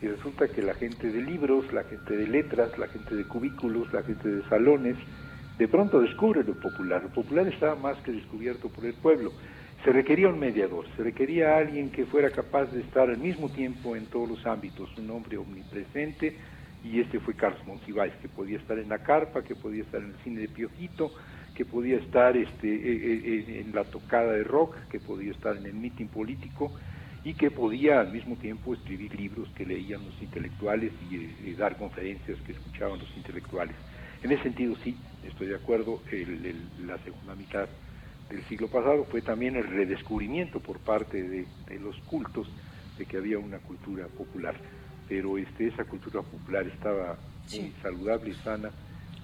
Y 0.00 0.06
resulta 0.06 0.48
que 0.48 0.62
la 0.62 0.72
gente 0.74 1.08
de 1.08 1.20
libros, 1.20 1.70
la 1.74 1.84
gente 1.84 2.16
de 2.16 2.26
letras, 2.26 2.78
la 2.78 2.88
gente 2.88 3.14
de 3.14 3.24
cubículos, 3.24 3.92
la 3.92 4.02
gente 4.02 4.28
de 4.28 4.42
salones, 4.48 4.96
de 5.58 5.68
pronto 5.68 6.00
descubre 6.00 6.42
lo 6.42 6.54
popular. 6.54 7.02
Lo 7.02 7.10
popular 7.10 7.46
estaba 7.48 7.74
más 7.74 7.98
que 7.98 8.12
descubierto 8.12 8.70
por 8.70 8.86
el 8.86 8.94
pueblo. 8.94 9.32
Se 9.84 9.92
requería 9.92 10.28
un 10.28 10.38
mediador, 10.38 10.86
se 10.96 11.02
requería 11.04 11.56
alguien 11.56 11.90
que 11.90 12.04
fuera 12.06 12.30
capaz 12.30 12.66
de 12.66 12.80
estar 12.80 13.08
al 13.08 13.18
mismo 13.18 13.50
tiempo 13.50 13.94
en 13.96 14.06
todos 14.08 14.28
los 14.28 14.44
ámbitos, 14.46 14.90
un 14.96 15.08
hombre 15.10 15.36
omnipresente, 15.38 16.36
y 16.82 17.00
este 17.00 17.20
fue 17.20 17.34
Carlos 17.34 17.64
Monsiváis, 17.66 18.12
que 18.16 18.28
podía 18.28 18.58
estar 18.58 18.78
en 18.78 18.88
la 18.88 18.98
carpa, 19.02 19.42
que 19.42 19.54
podía 19.54 19.82
estar 19.82 20.00
en 20.02 20.10
el 20.10 20.16
cine 20.18 20.40
de 20.40 20.48
Piojito, 20.48 21.14
que 21.54 21.64
podía 21.64 21.96
estar 21.96 22.36
este, 22.36 22.68
eh, 22.68 23.20
eh, 23.24 23.60
en 23.60 23.72
la 23.72 23.84
tocada 23.84 24.32
de 24.32 24.44
rock, 24.44 24.76
que 24.90 25.00
podía 25.00 25.30
estar 25.30 25.56
en 25.56 25.66
el 25.66 25.74
mitin 25.74 26.08
político, 26.08 26.74
y 27.24 27.34
que 27.34 27.50
podía 27.50 28.00
al 28.00 28.12
mismo 28.12 28.36
tiempo 28.36 28.74
escribir 28.74 29.14
libros 29.18 29.48
que 29.54 29.66
leían 29.66 30.04
los 30.04 30.20
intelectuales 30.22 30.92
y 31.00 31.16
eh, 31.16 31.54
dar 31.56 31.76
conferencias 31.76 32.40
que 32.42 32.52
escuchaban 32.52 32.98
los 32.98 33.16
intelectuales. 33.16 33.76
En 34.22 34.32
ese 34.32 34.42
sentido, 34.44 34.76
sí, 34.84 35.00
estoy 35.22 35.48
de 35.48 35.56
acuerdo, 35.56 36.02
el- 36.10 36.70
la 36.86 36.98
segunda 36.98 37.34
mitad 37.34 37.68
del 38.30 38.44
siglo 38.48 38.68
pasado 38.68 39.04
fue 39.10 39.22
también 39.22 39.56
el 39.56 39.64
redescubrimiento 39.64 40.60
por 40.60 40.78
parte 40.78 41.22
de, 41.22 41.46
de 41.66 41.78
los 41.78 41.96
cultos 42.06 42.48
de 42.98 43.06
que 43.06 43.16
había 43.16 43.38
una 43.38 43.58
cultura 43.58 44.06
popular, 44.08 44.54
pero 45.08 45.38
este, 45.38 45.68
esa 45.68 45.84
cultura 45.84 46.22
popular 46.22 46.66
estaba 46.66 47.16
muy 47.50 47.72
saludable 47.82 48.30
y 48.30 48.34
sana 48.34 48.70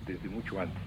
desde 0.07 0.29
mucho 0.29 0.61
antes. 0.61 0.81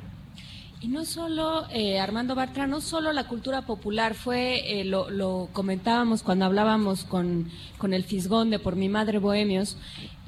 Y 0.80 0.90
no 0.90 1.06
solo, 1.06 1.68
eh, 1.72 2.00
Armando 2.00 2.36
Bartra, 2.36 2.68
no 2.68 2.82
solo 2.82 3.12
la 3.12 3.28
cultura 3.28 3.64
popular, 3.64 4.14
fue, 4.14 4.80
eh, 4.80 4.86
lo, 4.86 5.10
lo, 5.10 5.50
comentábamos 5.52 6.22
cuando 6.22 6.46
hablábamos 6.46 7.04
con, 7.04 7.50
con, 7.80 7.94
el 7.94 8.04
Fisgón 8.04 8.52
de 8.52 8.60
Por 8.60 8.76
mi 8.76 8.88
Madre 8.88 9.18
Bohemios, 9.18 9.78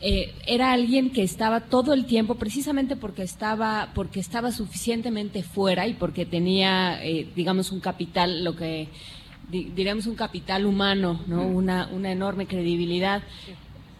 eh, 0.01 0.33
era 0.45 0.71
alguien 0.71 1.09
que 1.09 1.23
estaba 1.23 1.61
todo 1.61 1.93
el 1.93 2.05
tiempo, 2.05 2.35
precisamente 2.35 2.95
porque 2.95 3.23
estaba, 3.23 3.89
porque 3.93 4.19
estaba 4.19 4.51
suficientemente 4.51 5.43
fuera 5.43 5.87
y 5.87 5.93
porque 5.93 6.25
tenía, 6.25 7.03
eh, 7.03 7.27
digamos, 7.35 7.71
un 7.71 7.81
capital, 7.81 8.43
lo 8.43 8.55
que 8.55 8.87
diríamos 9.49 10.05
un 10.05 10.15
capital 10.15 10.65
humano, 10.65 11.19
¿no? 11.27 11.41
Una, 11.41 11.87
una 11.91 12.11
enorme 12.11 12.45
credibilidad 12.45 13.23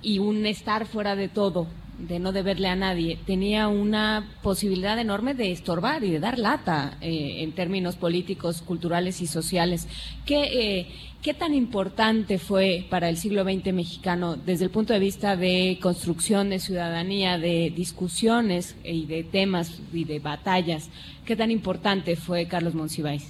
y 0.02 0.20
un 0.20 0.46
estar 0.46 0.86
fuera 0.86 1.16
de 1.16 1.28
todo, 1.28 1.68
de 2.00 2.20
no 2.20 2.32
deberle 2.32 2.70
a 2.70 2.76
nadie, 2.76 3.20
tenía 3.26 3.68
una 3.68 4.30
posibilidad 4.42 4.98
enorme 4.98 5.34
de 5.34 5.52
estorbar 5.52 6.04
y 6.04 6.12
de 6.12 6.20
dar 6.20 6.40
lata 6.40 6.98
eh, 7.02 7.44
en 7.44 7.52
términos 7.52 7.96
políticos, 7.98 8.62
culturales 8.62 9.22
y 9.22 9.28
sociales. 9.28 9.88
¿Qué, 10.26 10.44
eh, 10.80 10.88
¿Qué 11.22 11.34
tan 11.34 11.54
importante 11.54 12.38
fue 12.38 12.86
para 12.90 13.10
el 13.10 13.18
siglo 13.18 13.44
XX 13.44 13.74
mexicano 13.74 14.38
desde 14.38 14.66
el 14.66 14.72
punto 14.72 14.94
de 14.94 15.00
vista 15.00 15.36
de 15.36 15.78
construcción 15.82 16.50
de 16.50 16.60
ciudadanía, 16.60 17.38
de 17.38 17.74
discusiones 17.76 18.78
y 18.84 19.06
de 19.06 19.24
temas 19.24 19.82
y 19.92 20.06
de 20.06 20.20
batallas? 20.20 20.90
¿Qué 21.26 21.36
tan 21.36 21.52
importante 21.52 22.16
fue 22.16 22.48
Carlos 22.48 22.74
Monsiváis? 22.74 23.30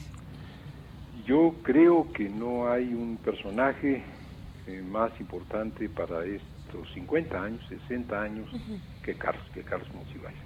Yo 1.25 1.55
creo 1.63 2.11
que 2.13 2.29
no 2.29 2.71
hay 2.71 2.85
un 2.85 3.17
personaje 3.17 4.03
eh, 4.67 4.81
más 4.83 5.11
importante 5.19 5.89
para 5.89 6.25
estos 6.69 6.91
50 6.93 7.43
años, 7.43 7.61
60 7.67 8.21
años 8.21 8.49
que 9.03 9.15
Carlos, 9.15 9.43
que 9.53 9.63
Carlos 9.63 9.89
Monsiváis. 9.93 10.37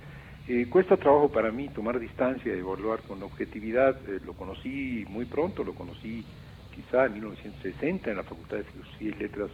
Eh, 0.47 0.67
cuesta 0.69 0.97
trabajo 0.97 1.29
para 1.29 1.51
mí 1.51 1.69
tomar 1.69 1.99
distancia 1.99 2.53
y 2.53 2.59
evaluar 2.59 3.01
con 3.01 3.21
objetividad. 3.23 3.97
Eh, 4.09 4.19
lo 4.25 4.33
conocí 4.33 5.05
muy 5.09 5.25
pronto, 5.25 5.63
lo 5.63 5.73
conocí 5.73 6.25
quizá 6.73 7.05
en 7.05 7.13
1960 7.13 8.09
en 8.09 8.17
la 8.17 8.23
Facultad 8.23 8.57
de 8.57 8.63
Filosofía 8.63 9.09
y 9.09 9.19
Letras 9.19 9.49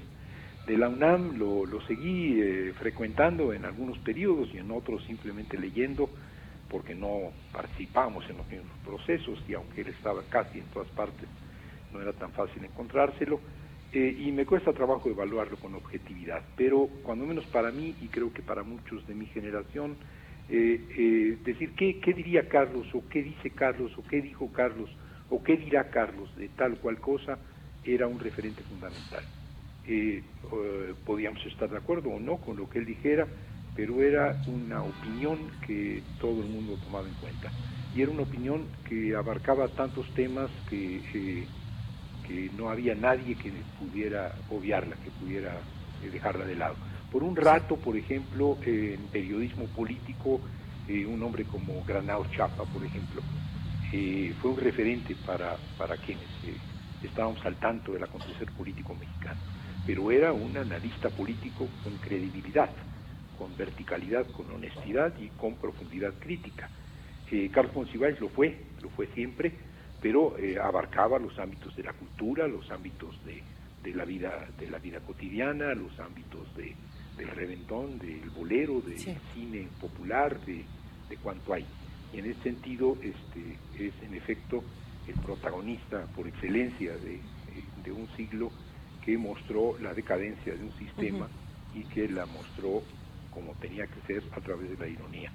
de 0.66 0.78
la 0.78 0.90
UNAM, 0.90 1.38
lo, 1.38 1.66
lo 1.66 1.82
seguí 1.82 2.40
eh, 2.42 2.74
frecuentando 2.78 3.54
en 3.54 3.66
algunos 3.66 3.98
periodos 4.00 4.50
y 4.54 4.58
en 4.58 4.70
otros 4.72 5.04
simplemente 5.06 5.58
leyendo 5.58 6.10
porque 6.70 6.94
no 6.94 7.32
participamos 7.52 8.24
en 8.30 8.38
los 8.38 8.48
mismos 8.48 8.78
procesos 8.86 9.40
y 9.48 9.56
aunque 9.56 9.82
él 9.82 9.88
estaba 9.88 10.22
casi 10.30 10.60
en 10.60 10.66
todas 10.66 10.90
partes, 10.90 11.28
no 11.92 12.00
era 12.00 12.14
tan 12.14 12.32
fácil 12.32 12.64
encontrárselo. 12.64 13.40
Eh, 13.92 14.16
y 14.20 14.32
me 14.32 14.46
cuesta 14.46 14.72
trabajo 14.74 15.10
evaluarlo 15.10 15.60
con 15.60 15.74
objetividad, 15.74 16.44
pero 16.56 16.88
cuando 17.04 17.26
menos 17.26 17.48
para 17.48 17.72
mí 17.72 17.98
y 18.00 18.10
creo 18.10 18.32
que 18.32 18.44
para 18.44 18.62
muchos 18.64 19.06
de 19.08 19.16
mi 19.16 19.26
generación, 19.28 19.98
eh, 20.48 20.88
eh, 20.96 21.38
decir 21.44 21.74
qué, 21.76 22.00
qué 22.00 22.14
diría 22.14 22.48
Carlos 22.48 22.88
o 22.94 23.08
qué 23.10 23.24
dice 23.24 23.52
Carlos 23.52 23.92
o 23.98 24.04
qué 24.06 24.22
dijo 24.22 24.52
Carlos 24.52 24.90
o 25.30 25.42
qué 25.44 25.58
dirá 25.58 25.90
Carlos 25.90 26.36
de 26.36 26.50
tal 26.50 26.78
cual 26.80 27.00
cosa 27.00 27.40
era 27.84 28.08
un 28.08 28.20
referente 28.20 28.64
fundamental. 28.64 29.26
podíamos 31.06 31.44
estar 31.48 31.70
de 31.70 31.78
acuerdo 31.78 32.10
o 32.12 32.20
no 32.20 32.38
con 32.38 32.58
lo 32.58 32.70
que 32.70 32.80
él 32.80 32.86
dijera, 32.86 33.28
pero 33.74 34.02
era 34.04 34.42
una 34.46 34.84
opinión 34.84 35.52
que 35.66 36.04
todo 36.20 36.42
el 36.42 36.48
mundo 36.48 36.78
tomaba 36.78 37.08
en 37.08 37.16
cuenta. 37.16 37.54
Y 37.94 38.02
era 38.02 38.12
una 38.12 38.24
opinión 38.24 38.70
que 38.84 39.16
abarcaba 39.16 39.70
tantos 39.70 40.14
temas 40.14 40.52
que, 40.68 41.04
eh, 41.14 41.50
no 42.54 42.70
había 42.70 42.96
nadie 42.96 43.36
que 43.36 43.52
pudiera 43.80 44.34
obviarla, 44.50 44.96
que 44.98 45.12
pudiera 45.12 45.54
eh, 46.04 46.10
dejarla 46.10 46.46
de 46.46 46.56
lado. 46.56 46.76
Por 47.12 47.24
un 47.24 47.36
rato, 47.36 47.76
por 47.76 47.98
ejemplo, 47.98 48.58
en 48.64 49.08
periodismo 49.12 49.66
político, 49.68 50.42
eh, 50.88 51.06
un 51.06 51.22
hombre 51.24 51.46
como 51.46 51.84
Granado 51.84 52.26
Chapa, 52.36 52.66
por 52.66 52.84
ejemplo, 52.86 53.22
fue 54.42 54.52
un 54.52 54.58
referente 54.58 55.16
para, 55.26 55.58
para 55.76 55.98
quienes 55.98 56.28
estábamos 57.02 57.44
al 57.44 57.56
tanto 57.56 57.94
del 57.94 58.04
acontecer 58.04 58.52
político 58.52 58.94
mexicano, 58.94 59.40
pero 59.88 60.12
era 60.12 60.32
un 60.32 60.56
analista 60.56 61.10
político 61.10 61.68
con 61.84 61.98
credibilidad 61.98 62.70
con 63.40 63.56
verticalidad, 63.56 64.28
con 64.34 64.52
honestidad 64.52 65.14
y 65.18 65.30
con 65.30 65.56
profundidad 65.56 66.14
crítica. 66.20 66.70
Eh, 67.32 67.50
Carlos 67.54 67.74
Monsiváis 67.74 68.20
lo 68.20 68.28
fue, 68.28 68.54
lo 68.82 68.90
fue 68.90 69.08
siempre, 69.16 69.54
pero 70.02 70.38
eh, 70.38 70.58
abarcaba 70.60 71.20
los 71.20 71.38
ámbitos 71.40 71.76
de 71.76 71.84
la 71.84 71.94
cultura, 71.94 72.48
los 72.48 72.70
ámbitos 72.72 73.16
de, 73.26 73.44
la 73.94 74.06
vida 74.06 74.48
de 74.60 74.70
la 74.70 74.78
vida 74.78 75.00
cotidiana, 75.00 75.74
los 75.74 76.00
ámbitos 76.00 76.56
de, 76.56 76.76
del 77.18 77.28
reventón, 77.30 77.98
del 78.00 78.30
bolero, 78.30 78.82
del 78.82 79.00
cine 79.34 79.68
popular, 79.82 80.40
de, 80.46 80.64
de 81.10 81.18
cuanto 81.18 81.54
hay. 81.54 81.66
Y 82.14 82.20
en 82.20 82.26
ese 82.28 82.42
sentido 82.44 82.98
este, 83.02 83.58
es 83.84 83.94
en 84.04 84.14
efecto 84.14 84.64
el 85.08 85.16
protagonista 85.22 86.06
por 86.16 86.28
excelencia 86.28 86.96
de, 86.98 87.20
de 87.84 87.92
un 87.92 88.08
siglo 88.16 88.52
que 89.04 89.18
mostró 89.18 89.78
la 89.80 89.94
decadencia 89.94 90.54
de 90.54 90.64
un 90.64 90.74
sistema 90.78 91.28
y 91.74 91.84
que 91.86 92.08
la 92.08 92.26
mostró 92.26 92.84
como 93.32 93.54
tenía 93.56 93.88
que 93.88 94.02
ser 94.08 94.24
a 94.32 94.42
través 94.42 94.70
de 94.70 94.78
la 94.78 94.88
ironía. 94.88 95.32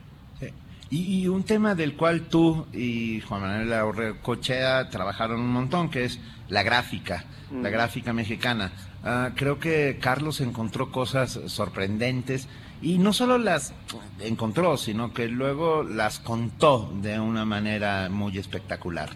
Y, 0.90 1.26
un 1.26 1.42
tema 1.42 1.74
del 1.74 1.96
cual 1.96 2.22
tú 2.28 2.66
y 2.72 3.20
Juan 3.22 3.40
Manuel 3.40 4.16
Cochea 4.20 4.90
trabajaron 4.90 5.40
un 5.40 5.52
montón, 5.52 5.90
que 5.90 6.04
es 6.04 6.20
la 6.48 6.62
gráfica, 6.62 7.24
la 7.50 7.70
gráfica 7.70 8.12
mexicana. 8.12 8.70
Ah, 9.02 9.32
creo 9.34 9.58
que 9.58 9.98
Carlos 10.00 10.40
encontró 10.40 10.92
cosas 10.92 11.38
sorprendentes 11.46 12.48
y 12.80 12.98
no 12.98 13.12
solo 13.12 13.38
las 13.38 13.74
encontró, 14.20 14.76
sino 14.76 15.12
que 15.12 15.28
luego 15.28 15.82
las 15.82 16.20
contó 16.20 16.92
de 17.00 17.18
una 17.18 17.44
manera 17.44 18.08
muy 18.10 18.36
espectacular. 18.38 19.10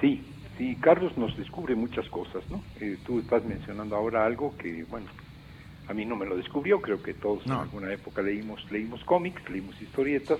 Sí, 0.00 0.22
sí, 0.58 0.76
Carlos 0.80 1.16
nos 1.16 1.36
descubre 1.36 1.74
muchas 1.74 2.08
cosas, 2.08 2.42
¿no? 2.50 2.62
Eh, 2.80 2.98
tú 3.06 3.20
estás 3.20 3.44
mencionando 3.44 3.96
ahora 3.96 4.26
algo 4.26 4.56
que, 4.56 4.84
bueno, 4.84 5.06
a 5.88 5.94
mí 5.94 6.04
no 6.04 6.14
me 6.16 6.24
lo 6.24 6.36
descubrió, 6.36 6.80
creo 6.80 7.02
que 7.02 7.14
todos 7.14 7.44
en 7.46 7.52
alguna 7.52 7.92
época 7.92 8.22
leímos, 8.22 8.64
leímos 8.70 9.02
cómics, 9.04 9.42
leímos 9.50 9.80
historietas, 9.82 10.38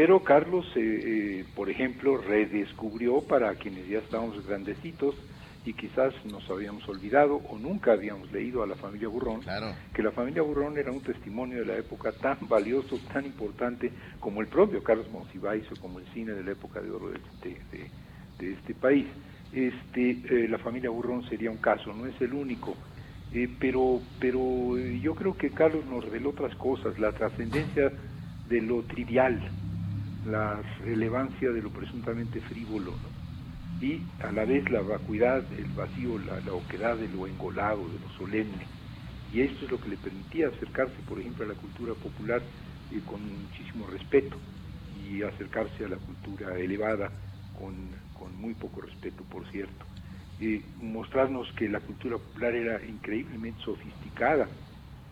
pero 0.00 0.24
Carlos, 0.24 0.64
eh, 0.76 0.80
eh, 0.80 1.44
por 1.54 1.68
ejemplo, 1.68 2.16
redescubrió 2.16 3.20
para 3.20 3.54
quienes 3.56 3.86
ya 3.86 3.98
estábamos 3.98 4.46
grandecitos 4.46 5.14
y 5.66 5.74
quizás 5.74 6.14
nos 6.24 6.48
habíamos 6.48 6.88
olvidado 6.88 7.36
o 7.50 7.58
nunca 7.58 7.92
habíamos 7.92 8.32
leído 8.32 8.62
a 8.62 8.66
la 8.66 8.76
familia 8.76 9.08
Burrón, 9.08 9.42
que 9.92 10.02
la 10.02 10.10
familia 10.10 10.40
Burrón 10.40 10.78
era 10.78 10.90
un 10.90 11.02
testimonio 11.02 11.58
de 11.58 11.66
la 11.66 11.76
época 11.76 12.12
tan 12.12 12.38
valioso, 12.48 12.98
tan 13.12 13.26
importante 13.26 13.92
como 14.20 14.40
el 14.40 14.46
propio 14.46 14.82
Carlos 14.82 15.06
Monsiváis 15.12 15.70
o 15.70 15.78
como 15.78 15.98
el 15.98 16.06
cine 16.14 16.32
de 16.32 16.44
la 16.44 16.52
época 16.52 16.80
de 16.80 16.90
oro 16.90 17.10
de, 17.10 18.52
este 18.52 18.74
país. 18.74 19.04
Este, 19.52 20.12
eh, 20.12 20.48
la 20.48 20.56
familia 20.56 20.88
Burrón 20.88 21.28
sería 21.28 21.50
un 21.50 21.58
caso, 21.58 21.92
no 21.92 22.06
es 22.06 22.18
el 22.22 22.32
único. 22.32 22.74
Pero, 23.60 24.00
pero 24.18 24.78
yo 24.78 25.14
creo 25.14 25.36
que 25.36 25.50
Carlos 25.50 25.84
nos 25.84 26.02
reveló 26.06 26.30
otras 26.30 26.56
cosas, 26.56 26.98
la 26.98 27.12
trascendencia 27.12 27.92
de 28.48 28.60
lo 28.62 28.82
trivial, 28.82 29.40
la 30.24 30.62
relevancia 30.80 31.50
de 31.50 31.62
lo 31.62 31.72
presuntamente 31.72 32.40
frívolo, 32.42 33.00
y 33.80 34.08
a 34.20 34.30
la 34.32 34.44
vez 34.44 34.68
la 34.70 34.82
vacuidad, 34.82 35.50
el 35.52 35.72
vacío, 35.72 36.18
la, 36.18 36.40
la 36.40 36.52
oquedad 36.52 36.96
de 36.98 37.08
lo 37.08 37.26
engolado, 37.26 37.90
de 37.90 37.98
lo 37.98 38.08
solemne. 38.10 38.68
Y 39.30 39.40
esto 39.42 39.64
es 39.64 39.70
lo 39.70 39.80
que 39.80 39.88
le 39.88 39.96
permitía 39.96 40.48
acercarse, 40.48 41.02
por 41.02 41.20
ejemplo, 41.20 41.44
a 41.44 41.48
la 41.48 41.54
cultura 41.54 41.94
popular 41.94 42.46
eh, 42.90 43.02
con 43.04 43.42
muchísimo 43.42 43.86
respeto 43.86 44.40
y 44.90 45.22
acercarse 45.22 45.84
a 45.84 45.88
la 45.88 45.98
cultura 45.98 46.58
elevada 46.58 47.12
con, 47.52 47.96
con 48.12 48.36
muy 48.36 48.54
poco 48.54 48.82
respeto, 48.82 49.24
por 49.24 49.48
cierto. 49.50 49.86
Eh, 50.38 50.72
mostrarnos 50.76 51.50
que 51.54 51.68
la 51.68 51.80
cultura 51.80 52.18
popular 52.18 52.54
era 52.54 52.84
increíblemente 52.84 53.60
sofisticada, 53.62 54.50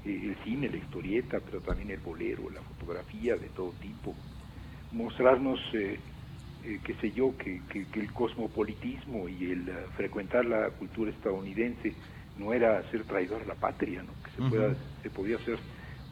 eh, 0.04 0.20
el 0.24 0.36
cine, 0.44 0.68
la 0.68 0.78
historieta, 0.78 1.40
pero 1.40 1.62
también 1.62 1.90
el 1.90 2.00
bolero, 2.00 2.50
la 2.50 2.62
fotografía 2.62 3.36
de 3.36 3.50
todo 3.50 3.74
tipo, 3.74 4.27
mostrarnos, 4.92 5.60
eh, 5.74 5.98
eh 6.64 6.80
qué 6.82 6.94
sé 6.94 7.12
yo, 7.12 7.36
que, 7.36 7.60
que, 7.68 7.86
el 8.00 8.12
cosmopolitismo 8.12 9.28
y 9.28 9.52
el 9.52 9.70
frecuentar 9.96 10.44
la 10.44 10.70
cultura 10.70 11.10
estadounidense 11.10 11.94
no 12.38 12.52
era 12.52 12.82
ser 12.90 13.04
traidor 13.04 13.42
a 13.42 13.46
la 13.46 13.54
patria, 13.54 14.02
¿no? 14.02 14.12
que 14.22 14.30
se, 14.30 14.48
pueda, 14.48 14.74
se 15.02 15.10
podía 15.10 15.38
ser 15.38 15.58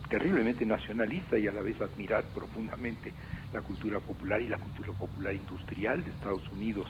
terriblemente 0.08 0.64
nacionalista 0.64 1.38
y 1.38 1.46
a 1.46 1.52
la 1.52 1.62
vez 1.62 1.80
admirar 1.80 2.24
profundamente 2.34 3.12
la 3.52 3.60
cultura 3.60 4.00
popular 4.00 4.40
y 4.40 4.48
la 4.48 4.58
cultura 4.58 4.92
popular 4.92 5.34
industrial 5.34 6.04
de 6.04 6.10
Estados 6.10 6.48
Unidos. 6.52 6.88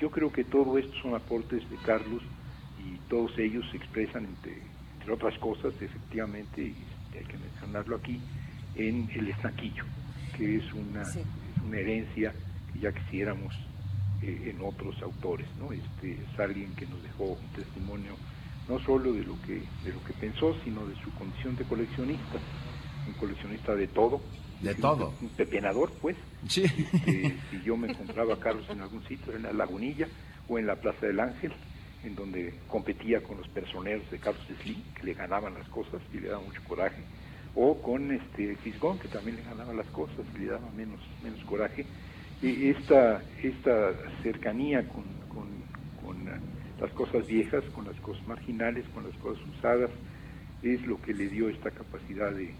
Yo 0.00 0.10
creo 0.10 0.32
que 0.32 0.44
todo 0.44 0.78
esto 0.78 0.94
son 1.02 1.14
aportes 1.14 1.68
de 1.68 1.76
Carlos 1.78 2.22
y 2.78 2.96
todos 3.08 3.36
ellos 3.38 3.64
se 3.70 3.78
expresan, 3.78 4.24
entre, 4.26 4.62
otras 5.12 5.36
cosas, 5.38 5.72
efectivamente, 5.80 6.60
y 6.60 7.16
hay 7.16 7.24
que 7.24 7.38
mencionarlo 7.38 7.96
aquí, 7.96 8.20
en 8.74 9.08
el 9.14 9.28
estanquillo, 9.28 9.84
que 10.38 10.56
es 10.56 10.72
una, 10.72 11.02
una 11.66 11.78
herencia 11.78 12.32
que 12.72 12.78
ya 12.78 12.92
quisiéramos 12.92 13.54
eh, 14.22 14.52
en 14.54 14.64
otros 14.64 15.00
autores. 15.02 15.46
¿no? 15.58 15.72
Este, 15.72 16.12
es 16.12 16.40
alguien 16.40 16.74
que 16.74 16.86
nos 16.86 17.02
dejó 17.02 17.24
un 17.24 17.48
testimonio 17.54 18.14
no 18.68 18.78
solo 18.80 19.12
de 19.12 19.24
lo 19.24 19.40
que, 19.42 19.62
de 19.84 19.92
lo 19.92 20.02
que 20.04 20.12
pensó, 20.12 20.54
sino 20.62 20.86
de 20.86 20.94
su 21.02 21.10
condición 21.12 21.56
de 21.56 21.64
coleccionista, 21.64 22.38
un 23.06 23.14
coleccionista 23.14 23.74
de 23.74 23.88
todo, 23.88 24.20
De 24.60 24.74
todo. 24.74 25.14
Un, 25.22 25.28
pepenador, 25.30 25.90
pues. 26.02 26.16
Sí. 26.46 26.64
Este, 26.64 27.34
si 27.50 27.62
yo 27.64 27.76
me 27.76 27.94
compraba 27.94 28.38
carros 28.38 28.68
en 28.68 28.82
algún 28.82 29.02
sitio, 29.06 29.34
en 29.34 29.44
la 29.44 29.52
Lagunilla 29.52 30.06
o 30.48 30.58
en 30.58 30.66
la 30.66 30.76
Plaza 30.76 31.06
del 31.06 31.18
Ángel, 31.20 31.52
en 32.04 32.14
donde 32.14 32.54
competía 32.68 33.22
con 33.22 33.38
los 33.38 33.48
personeros 33.48 34.08
de 34.10 34.18
Carlos 34.18 34.44
Slim, 34.62 34.82
que 34.94 35.04
le 35.04 35.14
ganaban 35.14 35.54
las 35.54 35.68
cosas 35.68 36.00
y 36.12 36.20
le 36.20 36.28
daba 36.28 36.42
mucho 36.42 36.62
coraje, 36.64 37.02
o 37.60 37.74
con 37.82 38.12
este 38.12 38.56
que 38.62 39.08
también 39.08 39.36
le 39.36 39.42
ganaba 39.42 39.72
las 39.74 39.86
cosas 39.88 40.24
le 40.38 40.46
daba 40.46 40.70
menos, 40.76 41.00
menos 41.24 41.42
coraje. 41.44 41.84
Y 42.40 42.68
esta, 42.68 43.20
esta 43.42 43.92
cercanía 44.22 44.86
con, 44.88 45.02
con, 45.28 45.48
con 46.00 46.24
las 46.80 46.92
cosas 46.92 47.26
viejas, 47.26 47.64
con 47.74 47.84
las 47.84 47.96
cosas 47.96 48.24
marginales, 48.28 48.84
con 48.94 49.02
las 49.02 49.16
cosas 49.16 49.42
usadas, 49.56 49.90
es 50.62 50.86
lo 50.86 51.02
que 51.02 51.12
le 51.12 51.28
dio 51.28 51.48
esta 51.48 51.72
capacidad 51.72 52.30
de, 52.30 52.54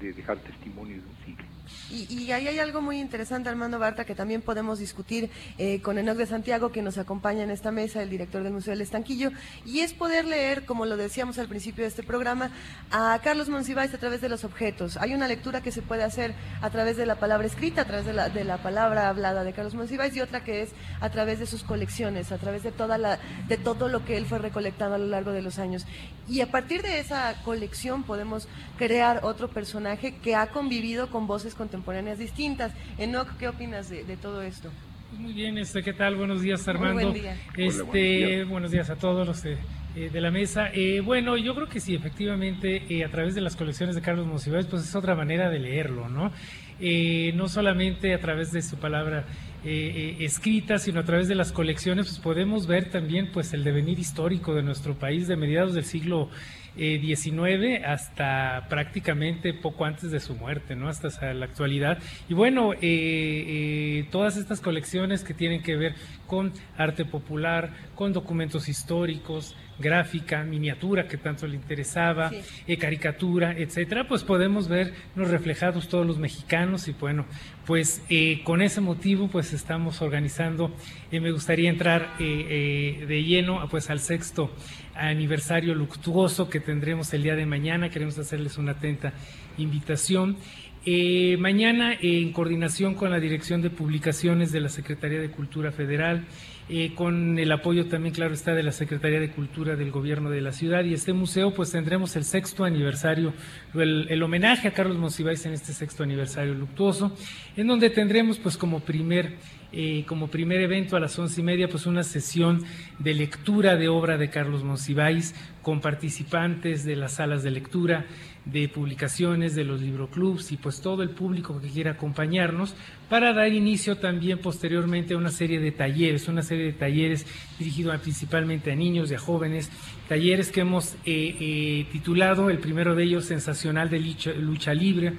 de 0.00 0.14
dejar 0.14 0.38
testimonio 0.38 0.96
de 0.96 1.02
un 1.02 1.16
siglo. 1.26 1.51
Y, 1.90 2.32
ahí 2.32 2.48
hay 2.48 2.58
algo 2.58 2.80
muy 2.80 2.98
interesante, 2.98 3.48
Armando 3.48 3.78
Barta, 3.78 4.04
que 4.04 4.14
también 4.14 4.40
podemos 4.40 4.78
discutir 4.78 5.30
eh, 5.58 5.80
con 5.82 5.98
Enoc 5.98 6.16
de 6.16 6.26
Santiago, 6.26 6.72
que 6.72 6.82
nos 6.82 6.98
acompaña 6.98 7.42
en 7.42 7.50
esta 7.50 7.70
mesa, 7.70 8.02
el 8.02 8.10
director 8.10 8.42
del 8.42 8.52
Museo 8.52 8.72
del 8.72 8.80
Estanquillo, 8.80 9.30
y 9.66 9.80
es 9.80 9.92
poder 9.92 10.24
leer, 10.24 10.64
como 10.64 10.86
lo 10.86 10.96
decíamos 10.96 11.38
al 11.38 11.48
principio 11.48 11.84
de 11.84 11.88
este 11.88 12.02
programa, 12.02 12.50
a 12.90 13.20
Carlos 13.22 13.48
Monsiváis 13.48 13.92
a 13.92 13.98
través 13.98 14.20
de 14.20 14.28
los 14.28 14.44
objetos. 14.44 14.96
Hay 14.96 15.14
una 15.14 15.28
lectura 15.28 15.62
que 15.62 15.70
se 15.70 15.82
puede 15.82 16.02
hacer 16.02 16.34
a 16.62 16.70
través 16.70 16.96
de 16.96 17.06
la 17.06 17.16
palabra 17.16 17.46
escrita, 17.46 17.82
a 17.82 17.84
través 17.84 18.06
de 18.06 18.14
la, 18.14 18.28
de 18.30 18.44
la 18.44 18.62
palabra 18.62 19.08
hablada 19.08 19.44
de 19.44 19.52
Carlos 19.52 19.74
Monsiváis, 19.74 20.16
y 20.16 20.20
otra 20.20 20.44
que 20.44 20.62
es 20.62 20.70
a 21.00 21.10
través 21.10 21.38
de 21.40 21.46
sus 21.46 21.62
colecciones, 21.62 22.32
a 22.32 22.38
través 22.38 22.62
de, 22.62 22.72
toda 22.72 22.96
la, 22.96 23.18
de 23.48 23.56
todo 23.58 23.88
lo 23.88 24.04
que 24.04 24.16
él 24.16 24.26
fue 24.26 24.38
recolectando 24.38 24.94
a 24.94 24.98
lo 24.98 25.06
largo 25.06 25.32
de 25.32 25.42
los 25.42 25.58
años. 25.58 25.86
Y 26.28 26.40
a 26.40 26.50
partir 26.50 26.82
de 26.82 27.00
esa 27.00 27.42
colección 27.44 28.04
podemos 28.04 28.48
crear 28.78 29.20
otro 29.24 29.48
personaje 29.48 30.16
que 30.16 30.34
ha 30.34 30.48
convivido 30.48 31.10
con 31.10 31.26
voces 31.26 31.51
contemporáneas 31.54 32.18
distintas. 32.18 32.72
Enoch, 32.98 33.28
¿qué 33.38 33.48
opinas 33.48 33.88
de, 33.90 34.04
de 34.04 34.16
todo 34.16 34.42
esto? 34.42 34.70
Muy 35.18 35.34
bien, 35.34 35.58
este, 35.58 35.82
¿qué 35.82 35.92
tal? 35.92 36.16
Buenos 36.16 36.40
días, 36.40 36.66
Armando. 36.68 36.94
Muy 36.94 37.04
buen 37.04 37.14
día. 37.14 37.36
Este, 37.56 37.80
Hola, 37.80 37.84
buenos 37.84 37.92
días. 37.92 38.48
buenos 38.48 38.70
días 38.70 38.90
a 38.90 38.96
todos 38.96 39.26
los 39.26 39.42
de, 39.42 39.58
eh, 39.94 40.08
de 40.10 40.20
la 40.22 40.30
mesa. 40.30 40.70
Eh, 40.72 41.00
bueno, 41.00 41.36
yo 41.36 41.54
creo 41.54 41.68
que 41.68 41.80
sí, 41.80 41.94
efectivamente, 41.94 42.82
eh, 42.88 43.04
a 43.04 43.10
través 43.10 43.34
de 43.34 43.42
las 43.42 43.54
colecciones 43.54 43.94
de 43.94 44.00
Carlos 44.00 44.26
Monsiváis, 44.26 44.66
pues 44.66 44.82
es 44.84 44.94
otra 44.94 45.14
manera 45.14 45.50
de 45.50 45.58
leerlo, 45.58 46.08
¿no? 46.08 46.32
Eh, 46.80 47.32
no 47.36 47.46
solamente 47.48 48.14
a 48.14 48.18
través 48.18 48.50
de 48.50 48.62
su 48.62 48.76
palabra 48.78 49.26
eh, 49.64 50.16
eh, 50.18 50.24
escrita, 50.24 50.78
sino 50.78 51.00
a 51.00 51.04
través 51.04 51.28
de 51.28 51.34
las 51.36 51.52
colecciones, 51.52 52.06
pues 52.06 52.18
podemos 52.18 52.66
ver 52.66 52.90
también 52.90 53.30
pues 53.32 53.52
el 53.52 53.62
devenir 53.62 53.98
histórico 54.00 54.54
de 54.54 54.62
nuestro 54.62 54.94
país 54.94 55.28
de 55.28 55.36
mediados 55.36 55.74
del 55.74 55.84
siglo 55.84 56.28
eh, 56.76 57.00
XIX 57.02 57.84
hasta 57.84 58.66
prácticamente 58.68 59.52
poco 59.52 59.84
antes 59.84 60.10
de 60.10 60.20
su 60.20 60.34
muerte, 60.34 60.74
¿no? 60.74 60.88
Hasta 60.88 61.34
la 61.34 61.44
actualidad. 61.44 61.98
Y 62.28 62.34
bueno, 62.34 62.72
eh, 62.72 62.78
eh, 62.82 64.08
todas 64.10 64.36
estas 64.36 64.60
colecciones 64.60 65.22
que 65.22 65.34
tienen 65.34 65.62
que 65.62 65.76
ver 65.76 65.94
con 66.26 66.52
arte 66.76 67.04
popular, 67.04 67.74
con 67.94 68.12
documentos 68.12 68.68
históricos, 68.68 69.54
gráfica, 69.82 70.42
miniatura 70.44 71.06
que 71.06 71.18
tanto 71.18 71.46
le 71.46 71.56
interesaba, 71.56 72.30
Sí. 72.30 72.40
eh, 72.68 72.78
caricatura, 72.78 73.52
etcétera, 73.58 74.08
pues 74.08 74.22
podemos 74.22 74.68
vernos 74.68 75.28
reflejados 75.30 75.88
todos 75.88 76.06
los 76.06 76.16
mexicanos 76.18 76.88
y 76.88 76.92
bueno, 76.92 77.26
pues 77.66 78.02
eh, 78.08 78.40
con 78.44 78.62
ese 78.62 78.80
motivo 78.80 79.28
pues 79.28 79.52
estamos 79.52 80.00
organizando, 80.00 80.74
eh, 81.10 81.20
me 81.20 81.30
gustaría 81.32 81.68
entrar 81.68 82.16
de 82.18 83.24
lleno 83.26 83.68
pues 83.68 83.90
al 83.90 84.00
sexto 84.00 84.50
aniversario 84.94 85.74
luctuoso 85.74 86.48
que 86.48 86.60
tendremos 86.60 87.12
el 87.12 87.22
día 87.22 87.34
de 87.34 87.44
mañana, 87.46 87.90
queremos 87.90 88.18
hacerles 88.18 88.56
una 88.58 88.72
atenta 88.72 89.12
invitación. 89.58 90.36
Eh, 90.84 91.36
mañana, 91.38 91.92
eh, 91.94 92.20
en 92.22 92.32
coordinación 92.32 92.94
con 92.94 93.10
la 93.10 93.20
Dirección 93.20 93.62
de 93.62 93.70
Publicaciones 93.70 94.50
de 94.50 94.60
la 94.60 94.68
Secretaría 94.68 95.20
de 95.20 95.30
Cultura 95.30 95.70
Federal, 95.70 96.24
eh, 96.68 96.94
con 96.94 97.38
el 97.38 97.50
apoyo 97.52 97.86
también, 97.86 98.14
claro 98.14 98.34
está, 98.34 98.54
de 98.54 98.62
la 98.62 98.72
Secretaría 98.72 99.20
de 99.20 99.30
Cultura 99.30 99.76
del 99.76 99.90
Gobierno 99.90 100.30
de 100.30 100.40
la 100.40 100.52
Ciudad 100.52 100.84
y 100.84 100.94
este 100.94 101.12
museo, 101.12 101.52
pues 101.52 101.70
tendremos 101.70 102.14
el 102.16 102.24
sexto 102.24 102.64
aniversario, 102.64 103.32
el, 103.74 104.06
el 104.08 104.22
homenaje 104.22 104.68
a 104.68 104.72
Carlos 104.72 104.96
Monsiváis 104.96 105.44
en 105.46 105.52
este 105.52 105.72
sexto 105.72 106.02
aniversario 106.02 106.54
luctuoso, 106.54 107.16
en 107.56 107.66
donde 107.66 107.90
tendremos, 107.90 108.38
pues 108.38 108.56
como 108.56 108.80
primer 108.80 109.36
eh, 109.72 110.04
como 110.06 110.28
primer 110.28 110.60
evento 110.60 110.96
a 110.96 111.00
las 111.00 111.18
once 111.18 111.40
y 111.40 111.44
media, 111.44 111.68
pues 111.68 111.86
una 111.86 112.02
sesión 112.02 112.62
de 112.98 113.14
lectura 113.14 113.76
de 113.76 113.88
obra 113.88 114.18
de 114.18 114.28
Carlos 114.28 114.64
Monsiváis 114.64 115.34
con 115.62 115.80
participantes 115.80 116.84
de 116.84 116.96
las 116.96 117.14
salas 117.14 117.42
de 117.42 117.52
lectura, 117.52 118.04
de 118.44 118.68
publicaciones, 118.68 119.54
de 119.54 119.64
los 119.64 119.80
libroclubs 119.80 120.52
y 120.52 120.56
pues 120.56 120.80
todo 120.80 121.02
el 121.02 121.10
público 121.10 121.60
que 121.60 121.68
quiera 121.68 121.92
acompañarnos 121.92 122.74
para 123.08 123.32
dar 123.32 123.52
inicio 123.52 123.96
también 123.96 124.38
posteriormente 124.38 125.14
a 125.14 125.16
una 125.16 125.30
serie 125.30 125.60
de 125.60 125.70
talleres, 125.70 126.28
una 126.28 126.42
serie 126.42 126.66
de 126.66 126.72
talleres 126.72 127.26
dirigidos 127.58 127.98
principalmente 128.00 128.72
a 128.72 128.76
niños 128.76 129.10
y 129.10 129.14
a 129.14 129.18
jóvenes, 129.18 129.70
talleres 130.12 130.52
que 130.52 130.60
hemos 130.60 130.92
eh, 131.06 131.36
eh, 131.40 131.86
titulado, 131.90 132.50
el 132.50 132.58
primero 132.58 132.94
de 132.94 133.02
ellos 133.02 133.24
Sensacional 133.24 133.88
de 133.88 133.98
lucha, 133.98 134.32
lucha 134.32 134.74
libre, 134.74 135.14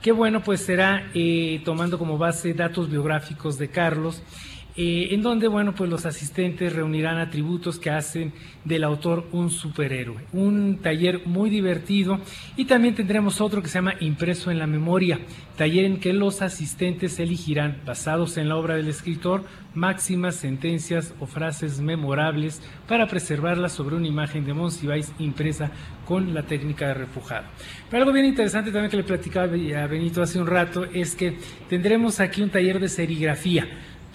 que 0.00 0.12
bueno, 0.12 0.40
pues 0.44 0.60
será 0.60 1.10
eh, 1.14 1.60
tomando 1.64 1.98
como 1.98 2.16
base 2.16 2.54
datos 2.54 2.88
biográficos 2.88 3.58
de 3.58 3.66
Carlos, 3.66 4.22
eh, 4.76 5.08
en 5.12 5.22
donde, 5.22 5.48
bueno, 5.48 5.74
pues 5.74 5.88
los 5.88 6.04
asistentes 6.04 6.74
reunirán 6.74 7.16
atributos 7.18 7.78
que 7.78 7.90
hacen 7.90 8.32
del 8.64 8.84
autor 8.84 9.26
un 9.32 9.50
superhéroe. 9.50 10.24
Un 10.32 10.78
taller 10.82 11.26
muy 11.26 11.48
divertido 11.48 12.20
y 12.56 12.66
también 12.66 12.94
tendremos 12.94 13.40
otro 13.40 13.62
que 13.62 13.68
se 13.68 13.78
llama 13.78 13.94
Impreso 14.00 14.50
en 14.50 14.58
la 14.58 14.66
Memoria, 14.66 15.18
taller 15.56 15.86
en 15.86 15.98
que 15.98 16.12
los 16.12 16.42
asistentes 16.42 17.18
elegirán, 17.18 17.80
basados 17.86 18.36
en 18.36 18.48
la 18.50 18.56
obra 18.56 18.74
del 18.76 18.88
escritor, 18.88 19.44
máximas, 19.72 20.36
sentencias 20.36 21.14
o 21.20 21.26
frases 21.26 21.80
memorables 21.80 22.60
para 22.86 23.06
preservarlas 23.06 23.72
sobre 23.72 23.96
una 23.96 24.08
imagen 24.08 24.44
de 24.44 24.54
Monsiváis 24.54 25.12
impresa 25.18 25.70
con 26.04 26.34
la 26.34 26.42
técnica 26.42 26.88
de 26.88 26.94
refujado. 26.94 27.46
Pero 27.90 28.02
algo 28.02 28.12
bien 28.12 28.26
interesante 28.26 28.70
también 28.70 28.90
que 28.90 28.96
le 28.96 29.04
platicaba 29.04 29.46
a 29.46 29.86
Benito 29.86 30.22
hace 30.22 30.38
un 30.38 30.46
rato 30.46 30.84
es 30.84 31.14
que 31.14 31.38
tendremos 31.68 32.20
aquí 32.20 32.42
un 32.42 32.50
taller 32.50 32.80
de 32.80 32.88
serigrafía 32.88 33.66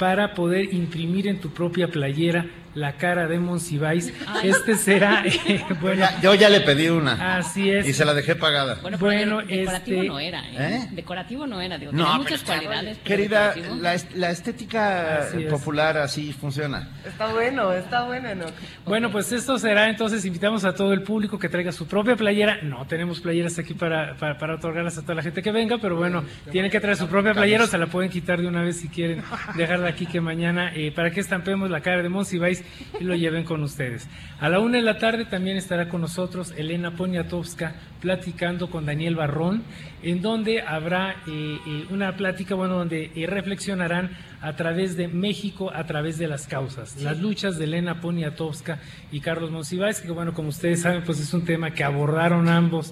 para 0.01 0.33
poder 0.33 0.73
imprimir 0.73 1.27
en 1.27 1.39
tu 1.39 1.51
propia 1.51 1.87
playera 1.87 2.47
la 2.75 2.93
cara 2.93 3.27
de 3.27 3.39
Monsiváis. 3.39 4.13
Este 4.43 4.75
será, 4.75 5.23
eh, 5.47 5.63
bueno, 5.81 5.99
Ya- 6.01 6.21
yo 6.21 6.33
ya 6.35 6.49
le 6.49 6.61
pedí 6.61 6.87
una. 6.89 7.37
Así 7.37 7.69
es. 7.69 7.87
Y 7.87 7.93
se 7.93 8.05
la 8.05 8.13
dejé 8.13 8.35
pagada. 8.35 8.77
Bueno, 8.81 8.97
Bueno, 8.97 9.37
decorativo 9.41 9.97
este- 10.01 10.07
no 10.07 10.19
era, 10.19 10.39
¿eh? 10.49 10.55
¿Eh? 10.57 10.87
Decorativo 10.91 11.47
no 11.47 11.61
era, 11.61 11.77
digo, 11.77 11.91
No, 11.91 12.03
tenía 12.05 12.17
muchas 12.17 12.43
cualidades. 12.43 12.97
pero 13.03 13.03
Querida, 13.03 13.53
la, 13.79 13.93
est- 13.93 14.11
la 14.15 14.29
estética 14.31 15.17
Así 15.19 15.43
es. 15.43 15.49
popular 15.51 15.97
así 15.97 16.33
funciona. 16.33 16.89
Está 17.05 17.27
bueno, 17.27 17.73
está 17.73 18.03
bueno. 18.05 18.45
Bueno, 18.85 19.11
pues 19.11 19.31
esto 19.31 19.57
será 19.57 19.89
entonces, 19.89 20.25
invitamos 20.25 20.63
a 20.65 20.73
todo 20.73 20.93
el 20.93 21.03
público 21.03 21.37
que 21.39 21.49
traiga 21.49 21.71
su 21.71 21.87
propia 21.87 22.15
playera. 22.15 22.59
No 22.63 22.85
tenemos 22.87 23.19
playeras 23.21 23.57
aquí 23.59 23.73
para, 23.73 24.15
para, 24.15 24.37
para 24.37 24.55
otorgarlas 24.55 24.97
a 24.97 25.01
toda 25.01 25.15
la 25.15 25.23
gente 25.23 25.41
que 25.41 25.51
venga, 25.51 25.77
pero 25.79 25.95
bueno, 25.95 26.23
tienen 26.51 26.71
que 26.71 26.79
traer 26.79 26.97
su 26.97 27.07
propia 27.07 27.33
playera 27.33 27.63
o 27.65 27.67
se 27.67 27.77
la 27.77 27.87
pueden 27.87 28.09
quitar 28.09 28.39
de 28.41 28.47
una 28.47 28.61
vez 28.63 28.77
si 28.79 28.87
quieren 28.89 29.23
dejarla 29.55 29.89
aquí 29.89 30.05
que 30.05 30.21
mañana, 30.21 30.71
eh, 30.75 30.91
para 30.91 31.11
que 31.11 31.19
estampemos 31.19 31.69
la 31.69 31.81
cara 31.81 32.01
de 32.01 32.09
Monsiváis 32.09 32.60
y 32.99 33.03
lo 33.03 33.15
lleven 33.15 33.43
con 33.43 33.63
ustedes. 33.63 34.07
A 34.39 34.49
la 34.49 34.59
una 34.59 34.77
de 34.77 34.83
la 34.83 34.97
tarde 34.97 35.25
también 35.25 35.57
estará 35.57 35.89
con 35.89 36.01
nosotros 36.01 36.53
Elena 36.57 36.95
Poniatowska 36.95 37.75
platicando 38.01 38.69
con 38.69 38.85
Daniel 38.85 39.15
Barrón, 39.15 39.63
en 40.01 40.21
donde 40.21 40.61
habrá 40.61 41.11
eh, 41.27 41.59
eh, 41.67 41.85
una 41.91 42.15
plática, 42.17 42.55
bueno, 42.55 42.77
donde 42.77 43.11
eh, 43.15 43.27
reflexionarán 43.27 44.11
a 44.41 44.55
través 44.55 44.97
de 44.97 45.07
México, 45.07 45.71
a 45.73 45.85
través 45.85 46.17
de 46.17 46.27
las 46.27 46.47
causas, 46.47 46.99
las 47.01 47.19
luchas 47.19 47.59
de 47.59 47.65
Elena 47.65 48.01
Poniatowska 48.01 48.79
y 49.11 49.19
Carlos 49.19 49.51
Monsiváis, 49.51 50.01
que 50.01 50.11
bueno, 50.11 50.33
como 50.33 50.49
ustedes 50.49 50.81
saben, 50.81 51.03
pues 51.03 51.19
es 51.19 51.31
un 51.33 51.45
tema 51.45 51.71
que 51.71 51.83
abordaron 51.83 52.49
ambos 52.49 52.91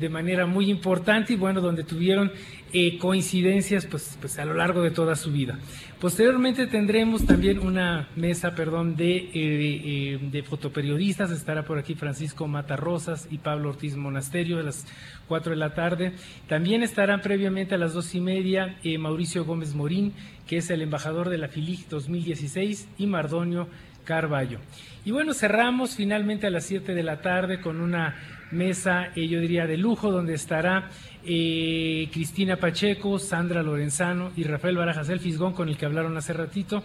de 0.00 0.08
manera 0.08 0.46
muy 0.46 0.70
importante 0.70 1.34
y 1.34 1.36
bueno, 1.36 1.60
donde 1.60 1.84
tuvieron 1.84 2.32
eh, 2.72 2.98
coincidencias 2.98 3.86
pues, 3.86 4.16
pues 4.20 4.38
a 4.38 4.44
lo 4.44 4.54
largo 4.54 4.82
de 4.82 4.90
toda 4.90 5.14
su 5.14 5.30
vida. 5.30 5.58
Posteriormente 6.00 6.66
tendremos 6.66 7.26
también 7.26 7.58
una 7.58 8.08
mesa, 8.16 8.54
perdón, 8.54 8.96
de, 8.96 9.16
eh, 9.16 9.30
eh, 9.34 10.18
de 10.32 10.42
fotoperiodistas. 10.42 11.30
Estará 11.30 11.66
por 11.66 11.78
aquí 11.78 11.94
Francisco 11.94 12.48
Matarrosas 12.48 13.28
y 13.30 13.36
Pablo 13.36 13.68
Ortiz 13.68 13.96
Monasterio 13.96 14.58
a 14.58 14.62
las 14.62 14.86
4 15.28 15.50
de 15.50 15.56
la 15.56 15.74
tarde. 15.74 16.14
También 16.48 16.82
estarán 16.82 17.20
previamente 17.20 17.74
a 17.74 17.78
las 17.78 17.92
dos 17.92 18.14
y 18.14 18.20
media 18.22 18.78
eh, 18.82 18.96
Mauricio 18.96 19.44
Gómez 19.44 19.74
Morín, 19.74 20.14
que 20.46 20.56
es 20.56 20.70
el 20.70 20.80
embajador 20.80 21.28
de 21.28 21.36
la 21.36 21.48
FILIG 21.48 21.86
2016, 21.90 22.88
y 22.96 23.06
Mardonio 23.06 23.68
Carballo. 24.04 24.58
Y 25.04 25.10
bueno, 25.10 25.34
cerramos 25.34 25.96
finalmente 25.96 26.46
a 26.46 26.50
las 26.50 26.64
7 26.64 26.94
de 26.94 27.02
la 27.02 27.20
tarde 27.20 27.60
con 27.60 27.78
una 27.78 28.16
mesa, 28.50 29.08
eh, 29.14 29.28
yo 29.28 29.40
diría, 29.40 29.66
de 29.66 29.76
lujo, 29.76 30.10
donde 30.10 30.34
estará 30.34 30.88
eh, 31.24 32.08
Cristina 32.12 32.56
Pacheco, 32.56 33.18
Sandra 33.18 33.62
Lorenzano 33.62 34.30
y 34.36 34.44
Rafael 34.44 34.76
Barajas 34.76 35.08
El 35.08 35.20
Fisgón, 35.20 35.52
con 35.52 35.68
el 35.68 35.76
que 35.76 35.86
hablaron 35.86 36.16
hace 36.16 36.32
ratito, 36.32 36.82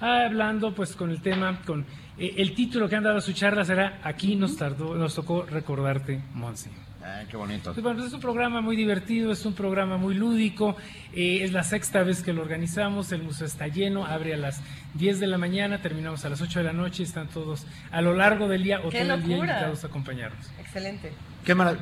hablando 0.00 0.74
pues 0.74 0.94
con 0.94 1.10
el 1.10 1.20
tema, 1.20 1.60
con 1.64 1.84
eh, 2.18 2.34
el 2.38 2.54
título 2.54 2.88
que 2.88 2.96
han 2.96 3.04
dado 3.04 3.18
a 3.18 3.20
su 3.20 3.32
charla 3.32 3.64
será 3.64 4.00
Aquí 4.02 4.36
nos 4.36 4.56
tardó, 4.56 4.94
nos 4.94 5.14
tocó 5.14 5.42
recordarte, 5.42 6.20
Monsi. 6.34 6.70
Ah, 7.02 7.22
qué 7.30 7.36
bonito. 7.36 7.72
Pues, 7.72 7.82
bueno, 7.82 8.04
es 8.04 8.12
un 8.12 8.20
programa 8.20 8.60
muy 8.60 8.76
divertido, 8.76 9.32
es 9.32 9.46
un 9.46 9.54
programa 9.54 9.96
muy 9.96 10.14
lúdico. 10.14 10.76
eh, 11.14 11.40
es 11.42 11.52
la 11.52 11.62
sexta 11.62 12.02
vez 12.02 12.22
que 12.22 12.32
lo 12.32 12.42
organizamos. 12.42 13.12
El 13.12 13.22
museo 13.22 13.46
está 13.46 13.68
lleno, 13.68 14.04
abre 14.04 14.34
a 14.34 14.36
las 14.36 14.60
10 14.94 15.20
de 15.20 15.26
la 15.26 15.38
mañana, 15.38 15.80
terminamos 15.80 16.24
a 16.24 16.28
las 16.28 16.42
8 16.42 16.58
de 16.58 16.64
la 16.66 16.72
noche. 16.72 17.04
Están 17.04 17.28
todos 17.28 17.66
a 17.90 18.02
lo 18.02 18.12
largo 18.14 18.48
del 18.48 18.62
día 18.62 18.80
o 18.80 18.90
¡Qué 18.90 19.04
todo 19.04 19.14
el 19.14 19.22
día 19.22 19.36
invitados 19.36 19.84
a 19.84 19.86
acompañarnos. 19.86 20.50
Excelente. 20.78 21.12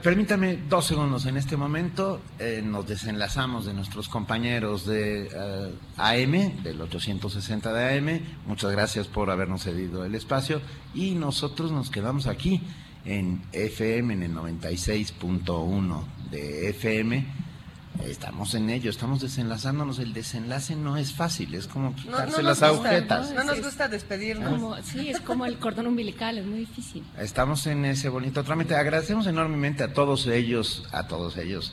Permítame 0.03 0.59
dos 0.69 0.87
segundos. 0.87 1.27
En 1.27 1.37
este 1.37 1.57
momento 1.57 2.21
eh, 2.39 2.63
nos 2.65 2.87
desenlazamos 2.87 3.67
de 3.67 3.75
nuestros 3.75 4.09
compañeros 4.09 4.87
de 4.87 5.29
eh, 5.33 5.75
AM, 5.97 6.63
del 6.63 6.81
860 6.81 7.73
de 7.73 7.99
AM. 7.99 8.21
Muchas 8.47 8.71
gracias 8.71 9.09
por 9.09 9.31
habernos 9.31 9.65
cedido 9.65 10.05
el 10.05 10.15
espacio. 10.15 10.61
Y 10.95 11.13
nosotros 11.13 11.73
nos 11.73 11.91
quedamos 11.91 12.27
aquí 12.27 12.63
en 13.05 13.43
FM, 13.53 14.15
en 14.15 14.23
el 14.23 14.35
96.1 14.35 16.05
de 16.31 16.71
FM. 16.71 17.46
Estamos 18.05 18.55
en 18.55 18.71
ello, 18.71 18.91
estamos 18.91 19.21
desenlazándonos. 19.21 19.99
El 19.99 20.13
desenlace 20.13 20.77
no 20.77 20.97
es 20.97 21.13
fácil, 21.13 21.55
es 21.55 21.67
como 21.67 21.95
quitarse 21.95 22.43
no 22.43 22.49
las 22.49 22.63
agujetas. 22.63 23.33
No 23.33 23.45
nos 23.45 23.63
gusta 23.63 23.89
despedirnos. 23.89 24.51
Como, 24.51 24.77
sí, 24.83 25.11
es 25.11 25.21
como 25.21 25.47
el 25.47 25.59
cordón 25.59 25.87
umbilical, 25.87 26.39
es 26.39 26.47
muy 26.47 26.61
difícil. 26.61 27.05
Estamos 27.19 27.67
en 27.67 27.85
ese 27.85 28.09
bonito 28.09 28.45
trámite. 28.45 28.77
Agradecemos 28.77 29.27
enormemente 29.27 29.83
a 29.83 29.93
todos 29.93 30.27
ellos, 30.27 30.85
a 30.93 31.07
todos 31.07 31.37
ellos, 31.37 31.73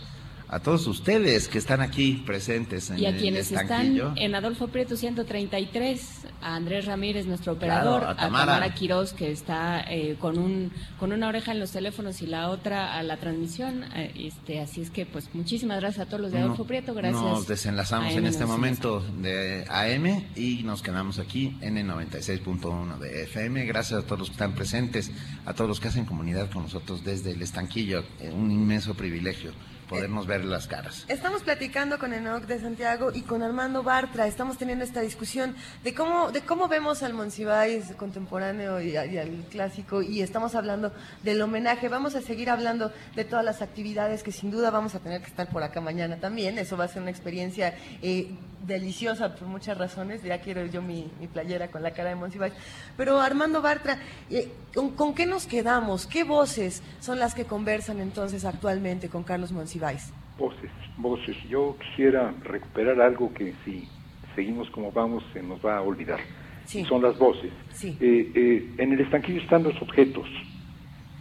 a 0.56 0.60
todos 0.60 0.86
ustedes 0.88 1.48
que 1.48 1.58
están 1.58 1.82
aquí 1.82 2.24
presentes 2.26 2.90
en 2.90 3.00
Y 3.00 3.06
a 3.06 3.10
el 3.10 3.18
quienes 3.18 3.52
estanquillo. 3.52 4.10
están 4.10 4.18
en 4.18 4.36
Adolfo 4.36 4.68
Prieto 4.68 4.96
133, 4.96 6.28
a 6.42 6.56
Andrés 6.56 6.86
Ramírez, 6.86 7.26
nuestro 7.26 7.54
operador, 7.54 8.02
Claro, 8.02 8.08
a 8.08 8.12
a 8.12 8.16
Tamara. 8.28 8.54
Tamara 8.54 8.74
Quiroz, 8.74 9.14
que 9.14 9.32
está 9.32 9.82
eh, 9.90 10.16
con 10.20 10.38
un 10.38 10.72
con 11.00 11.12
una 11.12 11.28
oreja 11.28 11.52
en 11.52 11.60
los 11.60 11.72
teléfonos 11.72 12.22
y 12.22 12.28
la 12.28 12.50
otra 12.50 12.96
a 12.98 13.04
la 13.04 13.18
transmisión. 13.18 13.84
eh, 13.96 14.12
este, 14.16 14.60
así 14.60 14.82
es 14.82 14.90
que, 14.90 15.06
pues, 15.06 15.30
muchísimas 15.34 15.80
gracias 15.80 16.06
a 16.06 16.10
todos 16.10 16.22
los 16.22 16.32
de 16.32 16.40
Adolfo 16.40 16.64
No- 16.64 16.68
Prieto. 16.68 16.94
Gracias. 16.94 17.22
Nos 17.22 17.48
desenlazamos 17.48 18.12
AM 18.14 18.18
en 18.20 18.26
este 18.28 18.46
momento 18.46 19.00
de 19.22 19.66
AM 19.70 20.24
y 20.36 20.64
nos 20.64 20.82
quedamos 20.82 21.20
aquí 21.20 21.58
en 21.62 21.78
el 21.78 21.88
96.1 21.88 22.98
de 23.00 23.24
FM. 23.24 23.66
Gracias 23.66 24.00
a 24.04 24.06
todos 24.06 24.20
los 24.20 24.28
que 24.30 24.34
están 24.34 24.54
presentes, 24.54 25.12
a 25.46 25.54
todos 25.54 25.68
los 25.68 25.80
que 25.80 25.88
hacen 25.88 26.06
comunidad 26.06 26.50
con 26.52 26.64
nosotros 26.64 27.04
desde 27.04 27.32
el 27.32 27.42
estanquillo. 27.42 28.04
Eh, 28.20 28.32
Un 28.34 28.52
inmenso 28.52 28.94
privilegio 28.94 29.52
podernos 29.88 30.28
ver 30.28 30.44
las 30.46 30.68
caras. 30.68 31.06
Estamos 31.08 31.44
platicando 31.44 32.00
con 32.00 32.14
Enoch 32.14 32.44
de 32.44 32.60
Santiago 32.60 33.12
y 33.14 33.22
con 33.22 33.42
Armando 33.42 33.84
Bartra. 33.84 34.28
Estamos 34.28 34.58
teniendo 34.58 34.84
esta 34.84 35.02
discusión 35.02 35.56
de 35.84 35.94
cómo, 35.94 36.32
de 36.32 36.42
cómo 36.42 36.68
vemos 36.68 37.04
al 37.04 37.14
Monsiváis 37.14 37.94
contemporáneo 37.98 38.82
y, 38.82 38.92
y 38.92 39.18
al 39.18 39.46
clásico 39.50 40.02
y 40.02 40.22
estamos 40.22 40.56
hablando 40.56 40.92
del 41.24 41.42
homenaje. 41.42 41.90
Vamos 41.90 42.16
a 42.16 42.22
seguir 42.22 42.50
hablando 42.50 42.92
de 43.16 43.26
todas 43.26 43.46
las 43.46 43.62
actividades 43.62 44.24
que 44.24 44.32
sin 44.32 44.52
duda 44.52 44.70
vamos 44.70 44.96
a 44.96 45.00
tener 45.00 45.22
que 45.22 45.28
estar 45.28 45.50
por 45.50 45.64
acá 45.64 45.82
mañana 45.82 46.18
también. 46.18 46.58
Eso 46.58 46.78
va 46.78 46.86
a 46.86 46.88
ser 46.88 47.02
una 47.02 47.12
experiencia 47.12 47.76
eh, 48.02 48.32
deliciosa 48.66 49.36
por 49.36 49.48
muchas 49.48 49.78
razones. 49.78 50.24
Ya 50.24 50.40
quiero 50.42 50.66
yo 50.66 50.82
mi, 50.82 51.12
mi 51.20 51.28
playera 51.28 51.70
con 51.70 51.84
la 51.84 51.92
cara 51.92 52.10
de 52.10 52.16
Monsiváis. 52.16 52.54
Pero 52.98 53.22
Armando 53.22 53.62
Bartra, 53.62 53.98
eh, 54.30 54.52
¿con, 54.74 54.92
con 54.92 55.14
qué 55.14 55.26
nos 55.26 55.46
quedamos? 55.46 56.08
¿Qué 56.08 56.24
voces 56.24 56.82
son 57.00 57.20
las 57.20 57.36
que 57.36 57.46
conversan 57.46 58.00
entonces 58.00 58.46
actualmente 58.46 59.10
con 59.10 59.24
Carlos 59.24 59.52
Monsiváis? 59.52 60.14
Voces, 60.38 60.72
voces. 60.98 61.38
Yo 61.48 61.78
quisiera 61.80 62.34
recuperar 62.44 63.00
algo 63.02 63.34
que 63.34 63.54
si 63.66 63.88
seguimos 64.36 64.70
como 64.72 64.92
vamos 64.92 65.24
se 65.34 65.44
nos 65.44 65.64
va 65.64 65.78
a 65.78 65.82
olvidar. 65.82 66.20
Sí. 66.66 66.86
Son 66.86 67.02
las 67.02 67.18
voces. 67.18 67.52
Sí. 67.74 67.98
Eh, 68.00 68.32
eh, 68.34 68.74
en 68.78 68.94
el 68.94 69.02
estanquillo 69.02 69.42
están 69.42 69.64
los 69.64 69.80
objetos, 69.82 70.28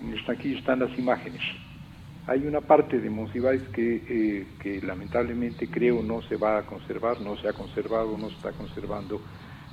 en 0.00 0.12
el 0.12 0.18
estanquillo 0.18 0.58
están 0.58 0.78
las 0.78 0.96
imágenes. 0.98 1.42
Hay 2.26 2.46
una 2.46 2.60
parte 2.60 3.00
de 3.00 3.10
Monsiváis 3.10 3.62
que, 3.74 3.96
eh, 4.08 4.46
que 4.60 4.80
lamentablemente 4.80 5.68
creo 5.68 6.02
no 6.02 6.22
se 6.22 6.36
va 6.36 6.58
a 6.58 6.62
conservar, 6.62 7.20
no 7.20 7.36
se 7.36 7.48
ha 7.48 7.52
conservado, 7.52 8.16
no 8.16 8.28
se 8.28 8.36
está 8.36 8.52
conservando 8.52 9.20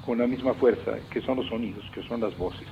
con 0.03 0.17
la 0.17 0.25
misma 0.25 0.55
fuerza, 0.55 0.93
que 1.11 1.21
son 1.21 1.37
los 1.37 1.47
sonidos, 1.47 1.85
que 1.93 2.01
son 2.03 2.21
las 2.21 2.35
voces. 2.37 2.67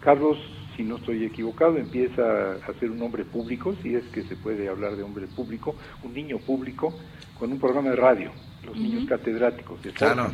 Carlos, 0.00 0.38
si 0.74 0.82
no 0.82 0.96
estoy 0.96 1.24
equivocado, 1.24 1.76
empieza 1.76 2.52
a 2.54 2.72
ser 2.78 2.90
un 2.90 3.02
hombre 3.02 3.24
público, 3.26 3.74
si 3.82 3.94
es 3.94 4.04
que 4.06 4.22
se 4.22 4.36
puede 4.36 4.66
hablar 4.68 4.96
de 4.96 5.02
hombre 5.02 5.26
público, 5.26 5.76
un 6.02 6.14
niño 6.14 6.38
público, 6.38 6.98
con 7.38 7.52
un 7.52 7.58
programa 7.58 7.90
de 7.90 7.96
radio, 7.96 8.30
Los 8.64 8.76
Niños 8.76 9.06
Catedráticos, 9.06 9.82
de 9.82 9.92
Claro. 9.92 10.30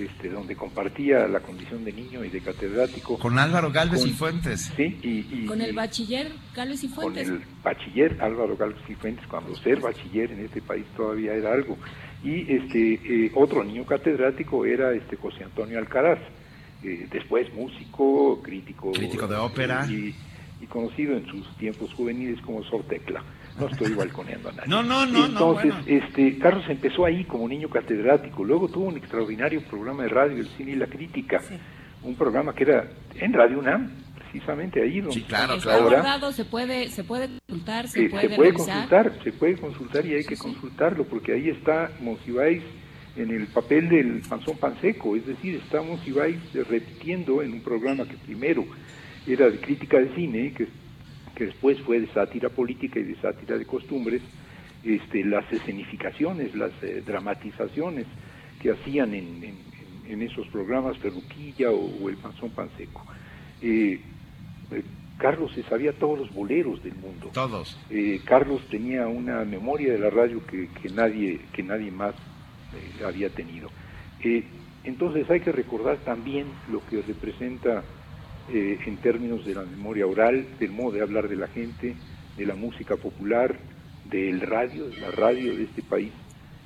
Este, 0.00 0.28
donde 0.30 0.56
compartía 0.56 1.28
la 1.28 1.40
condición 1.40 1.84
de 1.84 1.92
niño 1.92 2.24
y 2.24 2.28
de 2.28 2.40
catedrático. 2.40 3.18
Con 3.18 3.38
Álvaro 3.38 3.70
Galvez 3.70 4.00
y 4.04 4.08
Con- 4.10 4.16
Fuentes. 4.18 4.72
Sí, 4.76 4.98
y, 5.02 5.42
y- 5.42 5.46
Con 5.46 5.60
el 5.60 5.74
bachiller 5.74 6.32
Carlos 6.54 6.82
y 6.82 6.88
con 6.88 6.96
Fuentes. 6.96 7.28
el 7.28 7.42
bachiller 7.62 8.16
Álvaro 8.20 8.56
Galvez 8.56 8.82
y 8.88 8.94
Fuentes, 8.94 9.26
cuando 9.26 9.54
ser 9.56 9.80
bachiller 9.80 10.32
en 10.32 10.44
este 10.44 10.60
país 10.62 10.84
todavía 10.96 11.34
era 11.34 11.52
algo. 11.52 11.76
Y 12.22 12.52
este 12.52 12.94
eh, 13.26 13.32
otro 13.34 13.62
niño 13.64 13.84
catedrático 13.84 14.64
era 14.66 14.92
este 14.92 15.16
José 15.16 15.44
Antonio 15.44 15.78
Alcaraz, 15.78 16.18
eh, 16.82 17.06
después 17.10 17.52
músico, 17.54 18.40
crítico, 18.42 18.92
Crítico 18.92 19.26
de 19.26 19.36
ópera. 19.36 19.86
y, 19.90 20.14
y 20.60 20.66
conocido 20.66 21.16
en 21.16 21.26
sus 21.26 21.56
tiempos 21.56 21.92
juveniles 21.94 22.40
como 22.42 22.62
Sor 22.64 22.82
Tecla. 22.84 23.22
No 23.58 23.68
estoy 23.68 23.92
balconeando 23.94 24.48
a 24.48 24.52
nadie. 24.52 24.68
No, 24.68 24.82
no, 24.82 25.04
no, 25.06 25.18
no, 25.20 25.26
Entonces, 25.26 25.72
bueno. 25.74 26.04
este, 26.04 26.38
Carlos 26.38 26.64
empezó 26.68 27.04
ahí 27.04 27.24
como 27.24 27.48
niño 27.48 27.68
catedrático, 27.68 28.44
luego 28.44 28.68
tuvo 28.68 28.86
un 28.86 28.96
extraordinario 28.96 29.62
programa 29.62 30.04
de 30.04 30.08
radio, 30.08 30.36
El 30.38 30.48
Cine 30.56 30.72
y 30.72 30.76
la 30.76 30.86
Crítica, 30.86 31.40
un 32.02 32.14
programa 32.14 32.54
que 32.54 32.64
era 32.64 32.88
en 33.16 33.32
Radio 33.32 33.58
UNAM, 33.58 33.90
precisamente 34.18 34.80
ahí 34.82 35.00
donde 35.00 35.20
estamos 35.20 35.58
Está 35.58 35.74
ahora. 35.74 36.00
guardado, 36.00 36.32
se 36.32 36.44
puede, 36.46 36.88
se 36.88 37.04
puede 37.04 37.28
consultar, 37.46 37.88
se 37.88 38.04
Eh, 38.06 38.08
puede, 38.10 38.28
se 38.28 38.36
puede 38.36 38.50
revisar. 38.52 38.74
consultar, 38.74 39.12
se 39.24 39.32
puede 39.32 39.56
consultar 39.56 40.06
y 40.06 40.14
hay 40.14 40.24
que 40.24 40.36
consultarlo, 40.36 41.04
porque 41.04 41.32
ahí 41.34 41.50
está 41.50 41.90
Monsiváis 42.00 42.62
en 43.16 43.30
el 43.30 43.48
papel 43.48 43.88
del 43.88 44.22
panzón 44.26 44.56
panseco, 44.56 45.16
es 45.16 45.26
decir, 45.26 45.56
está 45.56 45.82
Monsiváis 45.82 46.36
repitiendo 46.68 47.42
en 47.42 47.52
un 47.52 47.60
programa 47.60 48.06
que 48.06 48.14
primero 48.14 48.64
era 49.26 49.50
de 49.50 49.58
crítica 49.60 49.98
de 49.98 50.14
cine, 50.14 50.54
que, 50.56 50.68
que 51.40 51.46
después 51.46 51.80
fue 51.86 51.98
de 52.00 52.06
sátira 52.08 52.50
política 52.50 53.00
y 53.00 53.02
de 53.04 53.16
sátira 53.16 53.56
de 53.56 53.64
costumbres, 53.64 54.20
este, 54.84 55.24
las 55.24 55.50
escenificaciones, 55.50 56.54
las 56.54 56.70
eh, 56.82 57.02
dramatizaciones 57.06 58.04
que 58.60 58.72
hacían 58.72 59.14
en, 59.14 59.24
en- 59.42 59.54
en- 60.04 60.12
en 60.12 60.22
esos 60.22 60.46
programas 60.48 60.98
Ferruquilla 60.98 61.70
o, 61.70 61.80
o 62.04 62.10
el 62.10 62.16
Panzón 62.18 62.50
Panseco. 62.50 63.06
Eh, 63.62 63.98
eh, 64.70 64.82
Carlos 65.16 65.50
se 65.54 65.62
sabía 65.62 65.92
todos 65.94 66.18
los 66.18 66.34
boleros 66.34 66.82
del 66.84 66.94
mundo. 66.96 67.30
Todos. 67.32 67.78
Carlos 68.26 68.60
tenía 68.70 69.06
una 69.06 69.42
memoria 69.46 69.92
de 69.94 69.98
la 69.98 70.10
radio 70.10 70.44
que, 70.46 70.68
que 70.82 70.90
nadie 70.90 71.40
que 71.54 71.62
nadie 71.62 71.90
más 71.90 72.14
había 73.02 73.30
tenido. 73.30 73.70
Entonces 74.84 75.28
hay 75.30 75.40
que 75.40 75.52
recordar 75.52 75.96
también 76.04 76.46
lo 76.70 76.84
que 76.86 77.00
representa 77.02 77.82
eh, 78.52 78.78
en 78.86 78.96
términos 78.98 79.44
de 79.44 79.54
la 79.54 79.62
memoria 79.62 80.06
oral, 80.06 80.46
del 80.58 80.72
modo 80.72 80.92
de 80.92 81.02
hablar 81.02 81.28
de 81.28 81.36
la 81.36 81.48
gente, 81.48 81.94
de 82.36 82.46
la 82.46 82.54
música 82.54 82.96
popular, 82.96 83.56
del 84.10 84.40
radio, 84.40 84.88
de 84.88 85.00
la 85.00 85.10
radio 85.10 85.54
de 85.56 85.64
este 85.64 85.82
país. 85.82 86.12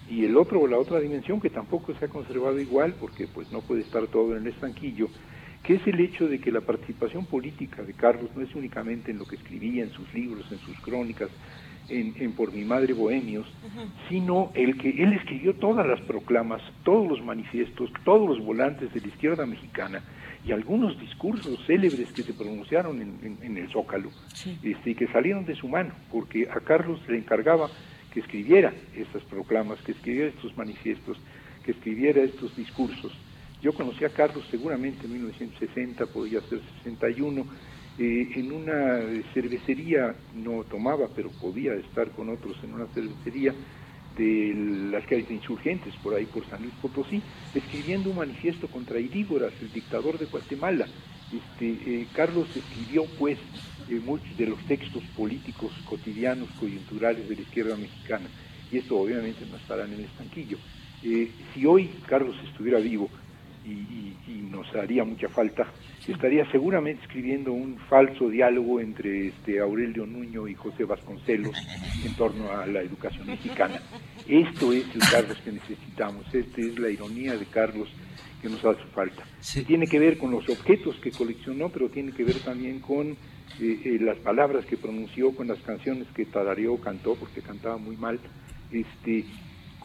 Y 0.08 0.24
el 0.24 0.36
otro, 0.36 0.66
la 0.66 0.78
otra 0.78 1.00
dimensión 1.00 1.40
que 1.40 1.50
tampoco 1.50 1.94
se 1.94 2.04
ha 2.04 2.08
conservado 2.08 2.60
igual, 2.60 2.94
porque 3.00 3.26
pues 3.26 3.50
no 3.52 3.60
puede 3.60 3.82
estar 3.82 4.06
todo 4.08 4.36
en 4.36 4.42
el 4.42 4.52
estanquillo, 4.52 5.08
que 5.62 5.74
es 5.74 5.86
el 5.86 5.98
hecho 6.00 6.28
de 6.28 6.40
que 6.40 6.52
la 6.52 6.60
participación 6.60 7.24
política 7.26 7.82
de 7.82 7.94
Carlos 7.94 8.30
no 8.36 8.42
es 8.42 8.54
únicamente 8.54 9.10
en 9.10 9.18
lo 9.18 9.24
que 9.24 9.36
escribía, 9.36 9.82
en 9.82 9.90
sus 9.90 10.12
libros, 10.12 10.50
en 10.52 10.58
sus 10.58 10.78
crónicas, 10.80 11.30
en, 11.88 12.14
en 12.18 12.32
Por 12.32 12.52
mi 12.52 12.64
madre 12.64 12.94
Bohemios, 12.94 13.46
sino 14.08 14.50
el 14.54 14.78
que 14.78 14.90
él 14.90 15.12
escribió 15.12 15.54
todas 15.54 15.86
las 15.86 16.00
proclamas, 16.02 16.62
todos 16.82 17.06
los 17.08 17.22
manifiestos, 17.22 17.90
todos 18.04 18.28
los 18.28 18.44
volantes 18.44 18.92
de 18.92 19.00
la 19.00 19.08
izquierda 19.08 19.44
mexicana 19.44 20.02
y 20.46 20.52
algunos 20.52 20.98
discursos 21.00 21.58
célebres 21.66 22.12
que 22.12 22.22
se 22.22 22.34
pronunciaron 22.34 23.00
en, 23.00 23.18
en- 23.22 23.38
en 23.42 23.56
el 23.56 23.68
Zócalo, 23.70 24.10
este, 24.62 24.90
y 24.90 24.94
que 24.94 25.06
salieron 25.08 25.44
de 25.46 25.54
su 25.54 25.68
mano, 25.68 25.94
porque 26.10 26.48
a 26.50 26.60
Carlos 26.60 27.00
le 27.08 27.16
encargaba 27.18 27.68
que 28.12 28.20
escribiera 28.20 28.72
estas 28.94 29.22
proclamas, 29.24 29.80
que 29.82 29.92
escribiera 29.92 30.28
estos 30.28 30.56
manifiestos, 30.56 31.18
que 31.64 31.70
escribiera 31.72 32.22
estos 32.22 32.54
discursos. 32.56 33.12
Yo 33.62 33.72
conocí 33.72 34.04
a 34.04 34.10
Carlos 34.10 34.44
seguramente 34.50 35.06
en 35.06 35.12
1960, 35.14 36.06
podría 36.06 36.40
ser 36.42 36.60
61, 36.82 37.46
eh, 37.98 38.28
en 38.36 38.52
una 38.52 39.00
cervecería, 39.32 40.14
no 40.34 40.64
tomaba, 40.64 41.08
pero 41.14 41.30
podía 41.30 41.74
estar 41.74 42.10
con 42.10 42.28
otros 42.28 42.56
en 42.62 42.74
una 42.74 42.86
cervecería 42.88 43.54
de 44.16 44.54
las 44.90 45.04
calles 45.06 45.28
de 45.28 45.34
insurgentes, 45.34 45.94
por 46.02 46.14
ahí 46.14 46.26
por 46.26 46.48
San 46.48 46.62
Luis 46.62 46.74
Potosí, 46.80 47.20
escribiendo 47.54 48.10
un 48.10 48.16
manifiesto 48.16 48.68
contra 48.68 49.00
Irígoras, 49.00 49.52
el 49.60 49.72
dictador 49.72 50.18
de 50.18 50.26
Guatemala. 50.26 50.86
Este, 51.32 51.66
eh, 51.70 52.06
Carlos 52.14 52.46
escribió, 52.54 53.04
pues, 53.18 53.38
eh, 53.88 54.00
muchos 54.04 54.36
de 54.36 54.46
los 54.46 54.58
textos 54.66 55.02
políticos 55.16 55.72
cotidianos, 55.88 56.48
coyunturales 56.60 57.28
de 57.28 57.34
la 57.34 57.42
izquierda 57.42 57.76
mexicana, 57.76 58.26
y 58.70 58.78
esto 58.78 58.96
obviamente 58.96 59.44
no 59.50 59.56
estará 59.56 59.84
en 59.84 59.94
el 59.94 60.00
estanquillo. 60.00 60.58
Eh, 61.02 61.28
si 61.52 61.66
hoy 61.66 61.90
Carlos 62.06 62.36
estuviera 62.48 62.78
vivo, 62.78 63.10
y, 63.64 63.70
y- 63.70 64.16
y 64.26 64.32
nos 64.50 64.72
haría 64.74 65.04
mucha 65.04 65.28
falta, 65.28 65.66
estaría 66.06 66.50
seguramente 66.50 67.02
escribiendo 67.02 67.52
un 67.52 67.76
falso 67.88 68.28
diálogo 68.28 68.80
entre 68.80 69.28
este 69.28 69.60
Aurelio 69.60 70.06
Nuño 70.06 70.46
y 70.48 70.54
José 70.54 70.84
Vasconcelos 70.84 71.56
en 72.04 72.14
torno 72.14 72.50
a 72.52 72.66
la 72.66 72.80
educación 72.82 73.26
mexicana. 73.26 73.80
Esto 74.28 74.72
es 74.72 74.84
el 74.94 75.00
Carlos 75.10 75.38
que 75.44 75.52
necesitamos, 75.52 76.32
esta 76.34 76.60
es 76.60 76.78
la 76.78 76.88
ironía 76.90 77.36
de 77.36 77.46
Carlos 77.46 77.88
que 78.40 78.48
nos 78.48 78.64
hace 78.64 78.82
falta. 78.94 79.24
Tiene 79.66 79.86
que 79.86 79.98
ver 79.98 80.18
con 80.18 80.30
los 80.30 80.48
objetos 80.48 80.96
que 80.96 81.10
coleccionó, 81.10 81.68
pero 81.70 81.88
tiene 81.88 82.12
que 82.12 82.24
ver 82.24 82.38
también 82.40 82.80
con 82.80 83.12
eh, 83.12 83.16
eh, 83.60 83.98
las 84.00 84.18
palabras 84.18 84.66
que 84.66 84.76
pronunció, 84.76 85.34
con 85.34 85.48
las 85.48 85.58
canciones 85.60 86.06
que 86.14 86.24
tarareó, 86.26 86.76
cantó, 86.78 87.14
porque 87.14 87.40
cantaba 87.40 87.76
muy 87.78 87.96
mal, 87.96 88.18
este, 88.72 89.24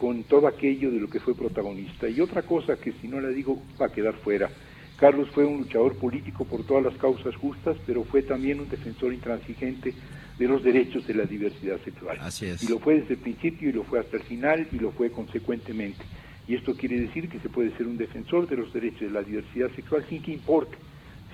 con 0.00 0.24
todo 0.24 0.46
aquello 0.46 0.90
de 0.90 0.98
lo 0.98 1.10
que 1.10 1.20
fue 1.20 1.34
protagonista. 1.34 2.08
Y 2.08 2.22
otra 2.22 2.40
cosa 2.40 2.76
que 2.76 2.92
si 2.92 3.06
no 3.06 3.20
la 3.20 3.28
digo 3.28 3.62
va 3.78 3.86
a 3.86 3.92
quedar 3.92 4.14
fuera. 4.14 4.48
Carlos 4.96 5.28
fue 5.34 5.44
un 5.44 5.58
luchador 5.58 5.94
político 5.96 6.46
por 6.46 6.64
todas 6.64 6.82
las 6.82 6.94
causas 6.96 7.36
justas, 7.36 7.76
pero 7.86 8.02
fue 8.04 8.22
también 8.22 8.60
un 8.60 8.68
defensor 8.70 9.12
intransigente 9.12 9.92
de 10.38 10.48
los 10.48 10.64
derechos 10.64 11.06
de 11.06 11.14
la 11.14 11.24
diversidad 11.24 11.78
sexual. 11.84 12.16
Así 12.20 12.46
es. 12.46 12.62
Y 12.62 12.68
lo 12.68 12.78
fue 12.78 13.00
desde 13.00 13.14
el 13.14 13.20
principio 13.20 13.68
y 13.68 13.72
lo 13.72 13.84
fue 13.84 14.00
hasta 14.00 14.16
el 14.16 14.22
final 14.22 14.66
y 14.72 14.78
lo 14.78 14.90
fue 14.92 15.10
consecuentemente. 15.10 16.02
Y 16.48 16.54
esto 16.54 16.74
quiere 16.74 16.98
decir 16.98 17.28
que 17.28 17.38
se 17.38 17.50
puede 17.50 17.76
ser 17.76 17.86
un 17.86 17.98
defensor 17.98 18.48
de 18.48 18.56
los 18.56 18.72
derechos 18.72 19.02
de 19.02 19.10
la 19.10 19.22
diversidad 19.22 19.70
sexual 19.76 20.06
sin 20.08 20.22
que 20.22 20.32
importe 20.32 20.78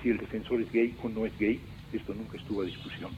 si 0.03 0.09
el 0.09 0.17
defensor 0.17 0.61
es 0.61 0.69
gay 0.73 0.93
o 1.01 1.07
no 1.07 1.25
es 1.25 1.37
gay. 1.39 1.61
Esto 1.93 2.13
nunca 2.13 2.37
estuvo 2.37 2.63
a 2.63 2.65
discusión. 2.65 3.11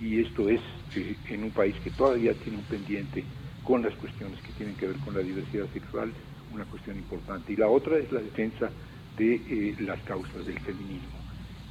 Y 0.00 0.20
esto 0.20 0.48
es 0.48 0.60
eh, 0.94 1.16
en 1.28 1.42
un 1.42 1.50
país 1.50 1.74
que 1.82 1.90
todavía 1.90 2.34
tiene 2.34 2.58
un 2.58 2.64
pendiente 2.64 3.24
con 3.64 3.82
las 3.82 3.94
cuestiones 3.94 4.40
que 4.40 4.52
tienen 4.52 4.74
que 4.76 4.86
ver 4.88 4.96
con 4.98 5.14
la 5.14 5.20
diversidad 5.20 5.66
sexual, 5.72 6.12
una 6.52 6.64
cuestión 6.64 6.96
importante. 6.96 7.52
Y 7.52 7.56
la 7.56 7.68
otra 7.68 7.96
es 7.98 8.10
la 8.12 8.20
defensa 8.20 8.70
de 9.16 9.34
eh, 9.34 9.76
las 9.80 10.00
causas 10.02 10.44
del 10.46 10.58
feminismo. 10.60 11.18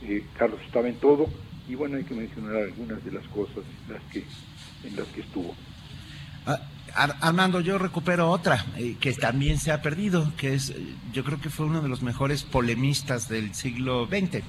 Eh, 0.04 0.24
Carlos 0.38 0.60
estaba 0.66 0.88
en 0.88 0.96
todo 0.96 1.28
y 1.68 1.76
bueno, 1.76 1.98
hay 1.98 2.04
que 2.04 2.16
mencionar 2.16 2.56
algunas 2.56 3.04
de 3.04 3.12
las 3.12 3.28
cosas 3.28 3.58
en 3.88 3.94
las 3.94 4.04
que, 4.12 4.24
en 4.84 4.96
las 4.96 5.08
que 5.08 5.22
estuvo. 5.22 5.56
Ah, 6.46 6.60
Ar- 6.96 7.18
Armando, 7.22 7.62
yo 7.62 7.78
recupero 7.78 8.30
otra 8.30 8.66
eh, 8.78 8.96
que 9.00 9.14
también 9.14 9.60
se 9.60 9.72
ha 9.72 9.82
perdido, 9.82 10.34
que 10.38 10.54
es, 10.56 10.72
eh, 10.72 10.76
yo 11.14 11.24
creo 11.24 11.40
que 11.40 11.50
fue 11.50 11.66
uno 11.68 11.82
de 11.82 11.90
los 11.90 12.02
mejores 12.02 12.44
polemistas 12.44 13.30
del 13.30 13.54
siglo 13.54 14.08
XX. 14.08 14.44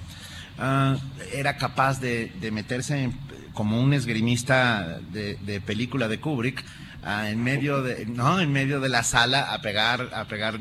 Ah, 0.58 0.96
era 1.34 1.56
capaz 1.56 2.00
de, 2.00 2.32
de 2.40 2.50
meterse 2.50 3.02
en- 3.04 3.14
como 3.52 3.80
un 3.80 3.92
esgrimista 3.92 4.98
de, 5.12 5.34
de 5.36 5.60
película 5.60 6.08
de 6.08 6.18
Kubrick 6.18 6.64
ah, 7.04 7.28
en 7.30 7.42
medio 7.42 7.82
de 7.82 8.06
no 8.06 8.40
en 8.40 8.52
medio 8.52 8.80
de 8.80 8.88
la 8.88 9.02
sala 9.02 9.52
a 9.52 9.60
pegar 9.62 10.08
a 10.14 10.24
pegar 10.26 10.58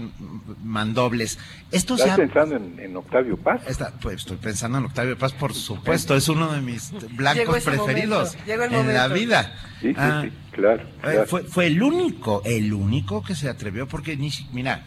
mandobles. 0.63 1.37
Esto 1.71 1.95
se 1.97 2.03
¿Estás 2.03 2.13
ha- 2.19 2.21
pensando 2.21 2.55
en, 2.57 2.79
en 2.79 2.95
Octavio 2.97 3.37
Paz? 3.37 3.61
Está- 3.67 3.91
pues 4.01 4.17
estoy 4.17 4.37
pensando 4.37 4.77
en 4.77 4.85
Octavio 4.85 5.17
Paz, 5.17 5.33
por 5.33 5.53
supuesto, 5.53 6.15
es 6.15 6.27
uno 6.29 6.51
de 6.51 6.61
mis 6.61 6.91
blancos 7.15 7.63
preferidos 7.63 8.29
momento, 8.35 8.45
llegó 8.45 8.63
el 8.63 8.73
en 8.73 8.93
la 8.93 9.07
vida. 9.07 9.53
Sí, 9.81 9.87
sí, 9.89 9.95
Ah, 9.97 10.21
sí, 10.23 10.31
claro. 10.51 10.81
eh, 10.83 10.87
claro. 11.01 11.25
fue, 11.27 11.43
fue 11.43 11.67
el 11.67 11.81
único, 11.81 12.41
el 12.45 12.73
único 12.73 13.23
que 13.23 13.35
se 13.35 13.49
atrevió, 13.49 13.87
porque 13.87 14.15
ni 14.17 14.29
mira, 14.53 14.83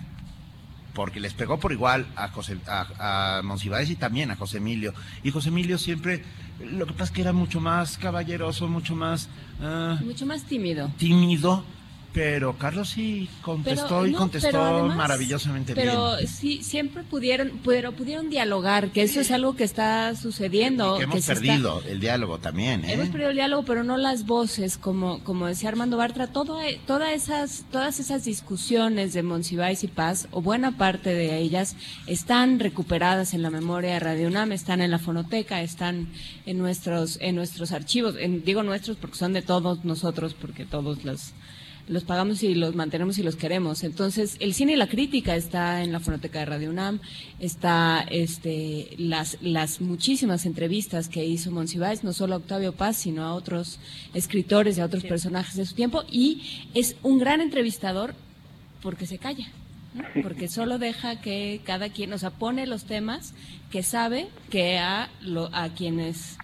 porque 0.94 1.20
les 1.20 1.34
pegó 1.34 1.58
por 1.58 1.72
igual 1.72 2.06
a 2.16 2.28
José, 2.28 2.56
a, 2.66 3.38
a 3.38 3.42
Monsiváis 3.42 3.90
y 3.90 3.96
también 3.96 4.30
a 4.30 4.36
José 4.36 4.58
Emilio. 4.58 4.94
Y 5.22 5.30
José 5.30 5.48
Emilio 5.48 5.76
siempre, 5.76 6.22
lo 6.60 6.86
que 6.86 6.92
pasa 6.92 7.04
es 7.04 7.10
que 7.10 7.20
era 7.20 7.32
mucho 7.32 7.60
más 7.60 7.98
caballeroso, 7.98 8.68
mucho 8.68 8.94
más 8.94 9.28
ah, 9.60 9.98
Mucho 10.04 10.24
más 10.24 10.44
tímido. 10.44 10.90
tímido, 10.96 11.64
pero 12.14 12.56
Carlos 12.56 12.90
sí 12.90 13.28
contestó 13.42 13.88
Pero, 13.88 14.06
y 14.06 14.12
no, 14.12 14.18
contestó 14.18 14.48
pero 14.48 14.62
además- 14.64 14.96
maravillosamente 14.96 15.74
pero 15.74 16.16
bien. 16.16 16.28
sí 16.28 16.62
siempre 16.62 17.02
pudieron 17.02 17.60
pero 17.64 17.90
pudieron 17.92 18.30
dialogar 18.30 18.90
que 18.92 19.02
eso 19.02 19.20
es 19.20 19.30
algo 19.32 19.56
que 19.56 19.64
está 19.64 20.14
sucediendo 20.14 20.96
Que 20.96 21.02
hemos 21.04 21.16
está- 21.18 21.34
perdido 21.34 21.82
el 21.88 21.98
diálogo 21.98 22.38
también, 22.38 22.84
¿eh? 22.84 22.92
Hemos 22.92 23.08
perdido 23.08 23.30
el 23.30 23.36
diálogo, 23.36 23.64
pero 23.64 23.82
no 23.82 23.96
las 23.96 24.26
voces, 24.26 24.78
como, 24.78 25.24
como 25.24 25.46
decía 25.48 25.68
Armando 25.70 25.96
Bartra, 25.96 26.28
todo, 26.28 26.58
todas 26.86 27.12
esas, 27.12 27.64
todas 27.72 27.98
esas 27.98 28.24
discusiones 28.24 29.12
de 29.12 29.22
Monsiváis 29.24 29.82
y 29.82 29.88
Paz, 29.88 30.28
o 30.30 30.40
buena 30.40 30.76
parte 30.78 31.12
de 31.12 31.36
ellas, 31.38 31.74
están 32.06 32.60
recuperadas 32.60 33.34
en 33.34 33.42
la 33.42 33.50
memoria 33.50 33.94
de 33.94 34.00
Radio 34.00 34.28
UNAM, 34.28 34.52
están 34.52 34.80
en 34.82 34.92
la 34.92 35.00
fonoteca, 35.00 35.62
están 35.62 36.08
en 36.46 36.58
nuestros, 36.58 37.18
en 37.20 37.34
nuestros 37.34 37.72
archivos, 37.72 38.14
en- 38.20 38.44
digo 38.44 38.62
nuestros 38.62 38.96
porque 38.98 39.16
son 39.16 39.32
de 39.32 39.42
todos 39.42 39.84
nosotros, 39.84 40.34
porque 40.34 40.64
todos 40.64 41.04
los, 41.04 41.32
los 41.86 42.04
pagamos 42.04 42.42
y 42.42 42.54
los 42.54 42.74
mantenemos 42.74 43.18
y 43.18 43.22
los 43.22 43.36
queremos. 43.36 43.84
Entonces, 43.84 44.36
el 44.40 44.54
cine 44.54 44.72
y 44.72 44.76
la 44.76 44.88
crítica 44.88 45.36
está 45.36 45.82
en 45.82 45.92
la 45.92 46.00
fonoteca 46.00 46.38
de 46.38 46.46
Radio 46.46 46.70
UNAM, 46.70 47.00
está 47.40 48.06
este, 48.10 48.94
las, 48.98 49.38
las 49.42 49.80
muchísimas 49.80 50.46
entrevistas 50.46 51.08
que 51.08 51.24
hizo 51.24 51.50
Monsiváis, 51.50 52.02
no 52.02 52.12
solo 52.12 52.34
a 52.34 52.38
Octavio 52.38 52.72
Paz, 52.72 52.96
sino 52.96 53.24
a 53.24 53.34
otros 53.34 53.78
escritores 54.14 54.78
y 54.78 54.80
a 54.80 54.86
otros 54.86 55.04
personajes 55.04 55.56
de 55.56 55.66
su 55.66 55.74
tiempo, 55.74 56.04
y 56.10 56.64
es 56.74 56.96
un 57.02 57.18
gran 57.18 57.40
entrevistador 57.40 58.14
porque 58.82 59.06
se 59.06 59.18
calla. 59.18 59.48
¿no? 59.94 60.22
Porque 60.22 60.48
solo 60.48 60.78
deja 60.78 61.20
que 61.20 61.60
cada 61.64 61.90
quien, 61.90 62.12
o 62.12 62.18
sea, 62.18 62.30
pone 62.30 62.66
los 62.66 62.84
temas 62.84 63.34
que 63.70 63.82
sabe 63.82 64.28
que 64.50 64.78
a, 64.78 65.10
lo, 65.20 65.54
a 65.54 65.68
quienes 65.68 66.36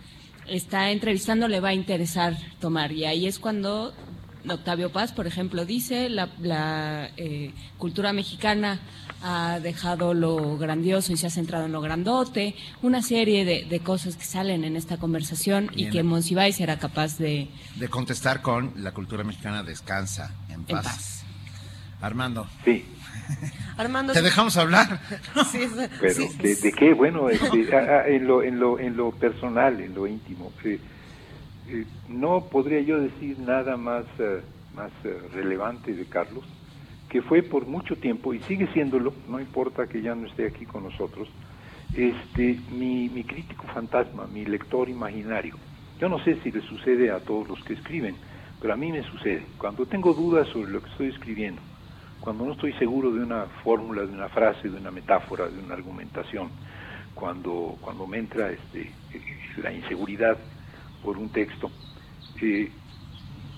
está 0.47 0.91
entrevistando 0.91 1.49
le 1.49 1.61
va 1.61 1.71
a 1.71 1.75
interesar 1.75 2.37
tomar. 2.61 2.93
Y 2.93 3.05
ahí 3.05 3.27
es 3.27 3.39
cuando 3.39 3.93
Octavio 4.49 4.91
Paz, 4.91 5.13
por 5.13 5.27
ejemplo, 5.27 5.65
dice, 5.65 6.09
la, 6.09 6.29
la 6.41 7.11
eh, 7.17 7.53
cultura 7.79 8.13
mexicana 8.13 8.81
ha 9.23 9.61
dejado 9.61 10.15
lo 10.15 10.57
grandioso 10.57 11.13
y 11.13 11.17
se 11.19 11.27
ha 11.27 11.31
centrado 11.31 11.67
en 11.67 11.73
lo 11.73 11.81
grandote, 11.83 12.55
una 12.81 13.03
serie 13.03 13.45
de, 13.45 13.65
de 13.67 13.81
cosas 13.81 14.17
que 14.17 14.25
salen 14.25 14.65
en 14.65 14.77
esta 14.77 14.97
conversación 14.97 15.71
y 15.75 15.91
que 15.91 16.03
Monsiváis 16.03 16.59
era 16.61 16.79
capaz 16.79 17.19
de... 17.19 17.49
de 17.77 17.89
contestar 17.89 18.41
con 18.41 18.73
la 18.77 18.93
cultura 18.93 19.23
mexicana 19.25 19.63
descansa 19.63 20.35
en 20.49 20.65
paz. 20.65 20.85
paz. 20.85 21.25
Armando. 22.01 22.47
Sí. 22.65 22.85
Armando. 23.77 24.13
¿Te 24.15 24.23
dejamos 24.23 24.57
hablar? 24.57 25.01
Sí, 25.53 25.59
sí, 25.65 25.87
Pero, 26.01 26.15
sí. 26.15 26.29
¿de, 26.39 26.55
de 26.57 26.73
qué? 26.73 26.95
Bueno, 26.95 27.29
este, 27.29 27.75
a- 27.77 28.01
a- 28.03 28.09
en, 28.09 28.27
lo, 28.27 28.43
en, 28.43 28.59
lo, 28.59 28.79
en 28.79 28.97
lo 28.97 29.11
personal, 29.11 29.81
en 29.81 29.95
lo 29.95 30.07
íntimo, 30.07 30.51
eh, 30.65 30.79
eh, 31.71 31.87
no 32.09 32.47
podría 32.47 32.81
yo 32.81 33.01
decir 33.01 33.39
nada 33.39 33.77
más, 33.77 34.05
eh, 34.19 34.41
más 34.75 34.91
eh, 35.05 35.21
relevante 35.33 35.95
de 35.95 36.05
Carlos, 36.07 36.45
que 37.09 37.23
fue 37.23 37.43
por 37.43 37.67
mucho 37.67 37.97
tiempo, 37.97 38.35
y 38.35 38.41
sigue 38.41 38.67
siéndolo, 38.73 39.15
no 39.29 39.41
importa 39.41 39.87
que 39.87 40.03
ya 40.03 40.15
no 40.15 40.27
esté 40.27 40.47
aquí 40.47 40.65
con 40.67 40.85
nosotros, 40.85 41.29
este, 41.95 42.59
mi, 42.71 43.09
mi 43.09 43.25
crítico 43.25 43.65
fantasma, 43.69 44.27
mi 44.27 44.45
lector 44.45 44.89
imaginario. 44.89 45.57
Yo 46.01 46.09
no 46.09 46.19
sé 46.25 46.37
si 46.43 46.51
le 46.51 46.61
sucede 46.63 47.11
a 47.11 47.21
todos 47.21 47.49
los 47.49 47.63
que 47.65 47.75
escriben, 47.75 48.17
pero 48.61 48.75
a 48.75 48.77
mí 48.77 48.91
me 48.91 49.03
sucede. 49.03 49.45
Cuando 49.59 49.87
tengo 49.87 50.13
dudas 50.13 50.49
sobre 50.49 50.71
lo 50.71 50.83
que 50.83 50.91
estoy 50.91 51.09
escribiendo, 51.09 51.61
cuando 52.21 52.45
no 52.45 52.53
estoy 52.53 52.73
seguro 52.75 53.11
de 53.11 53.23
una 53.23 53.47
fórmula, 53.65 54.03
de 54.03 54.13
una 54.13 54.29
frase, 54.29 54.69
de 54.69 54.77
una 54.77 54.91
metáfora, 54.91 55.49
de 55.49 55.59
una 55.59 55.75
argumentación, 55.75 56.51
cuando, 57.15 57.77
cuando 57.81 58.07
me 58.07 58.19
entra 58.19 58.51
este, 58.51 58.93
la 59.63 59.73
inseguridad 59.73 60.37
por 61.03 61.19
un 61.19 61.29
texto, 61.31 61.71
eh, 62.43 62.71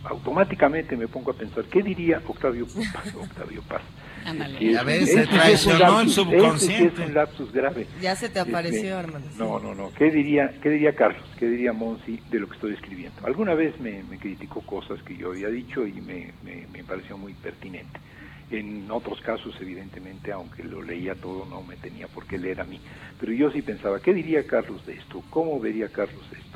automáticamente 0.04 0.96
me 0.96 1.08
pongo 1.08 1.30
a 1.30 1.34
pensar, 1.34 1.64
¿qué 1.64 1.82
diría 1.82 2.20
Octavio 2.26 2.66
Paz? 2.66 3.14
Octavio 3.20 3.62
Paz? 3.62 3.82
Ya 4.60 4.84
ves, 4.84 5.02
ese 5.02 5.22
se 5.22 5.26
traicionó 5.26 6.00
el 6.00 6.08
subconsciente. 6.08 7.02
es 7.02 7.08
un 7.08 7.14
lapsus 7.14 7.52
grave. 7.52 7.88
Ya 8.00 8.14
se 8.14 8.28
te 8.28 8.38
Este, 8.38 8.50
apareció, 8.50 8.96
Armando. 8.96 9.28
No, 9.36 9.58
no, 9.58 9.74
no. 9.74 9.92
¿Qué 9.94 10.10
diría, 10.10 10.54
qué 10.62 10.70
diría 10.70 10.94
Carlos? 10.94 11.24
¿Qué 11.38 11.48
diría 11.48 11.72
Monsi 11.72 12.20
de 12.30 12.38
lo 12.38 12.48
que 12.48 12.54
estoy 12.54 12.72
escribiendo? 12.74 13.26
Alguna 13.26 13.54
vez 13.54 13.78
me, 13.80 14.02
me 14.04 14.18
criticó 14.18 14.60
cosas 14.60 15.02
que 15.02 15.16
yo 15.16 15.30
había 15.30 15.48
dicho 15.48 15.86
y 15.86 15.94
me, 16.00 16.32
me, 16.44 16.66
me 16.72 16.84
pareció 16.84 17.18
muy 17.18 17.34
pertinente. 17.34 17.98
En 18.50 18.88
otros 18.90 19.20
casos, 19.22 19.54
evidentemente, 19.60 20.30
aunque 20.30 20.62
lo 20.62 20.82
leía 20.82 21.14
todo, 21.14 21.46
no 21.46 21.62
me 21.62 21.76
tenía 21.76 22.06
por 22.06 22.26
qué 22.26 22.38
leer 22.38 22.60
a 22.60 22.64
mí. 22.64 22.78
Pero 23.18 23.32
yo 23.32 23.50
sí 23.50 23.62
pensaba, 23.62 23.98
¿qué 24.00 24.12
diría 24.12 24.46
Carlos 24.46 24.84
de 24.86 24.94
esto? 24.94 25.22
¿Cómo 25.30 25.58
vería 25.58 25.88
Carlos 25.88 26.22
esto? 26.30 26.51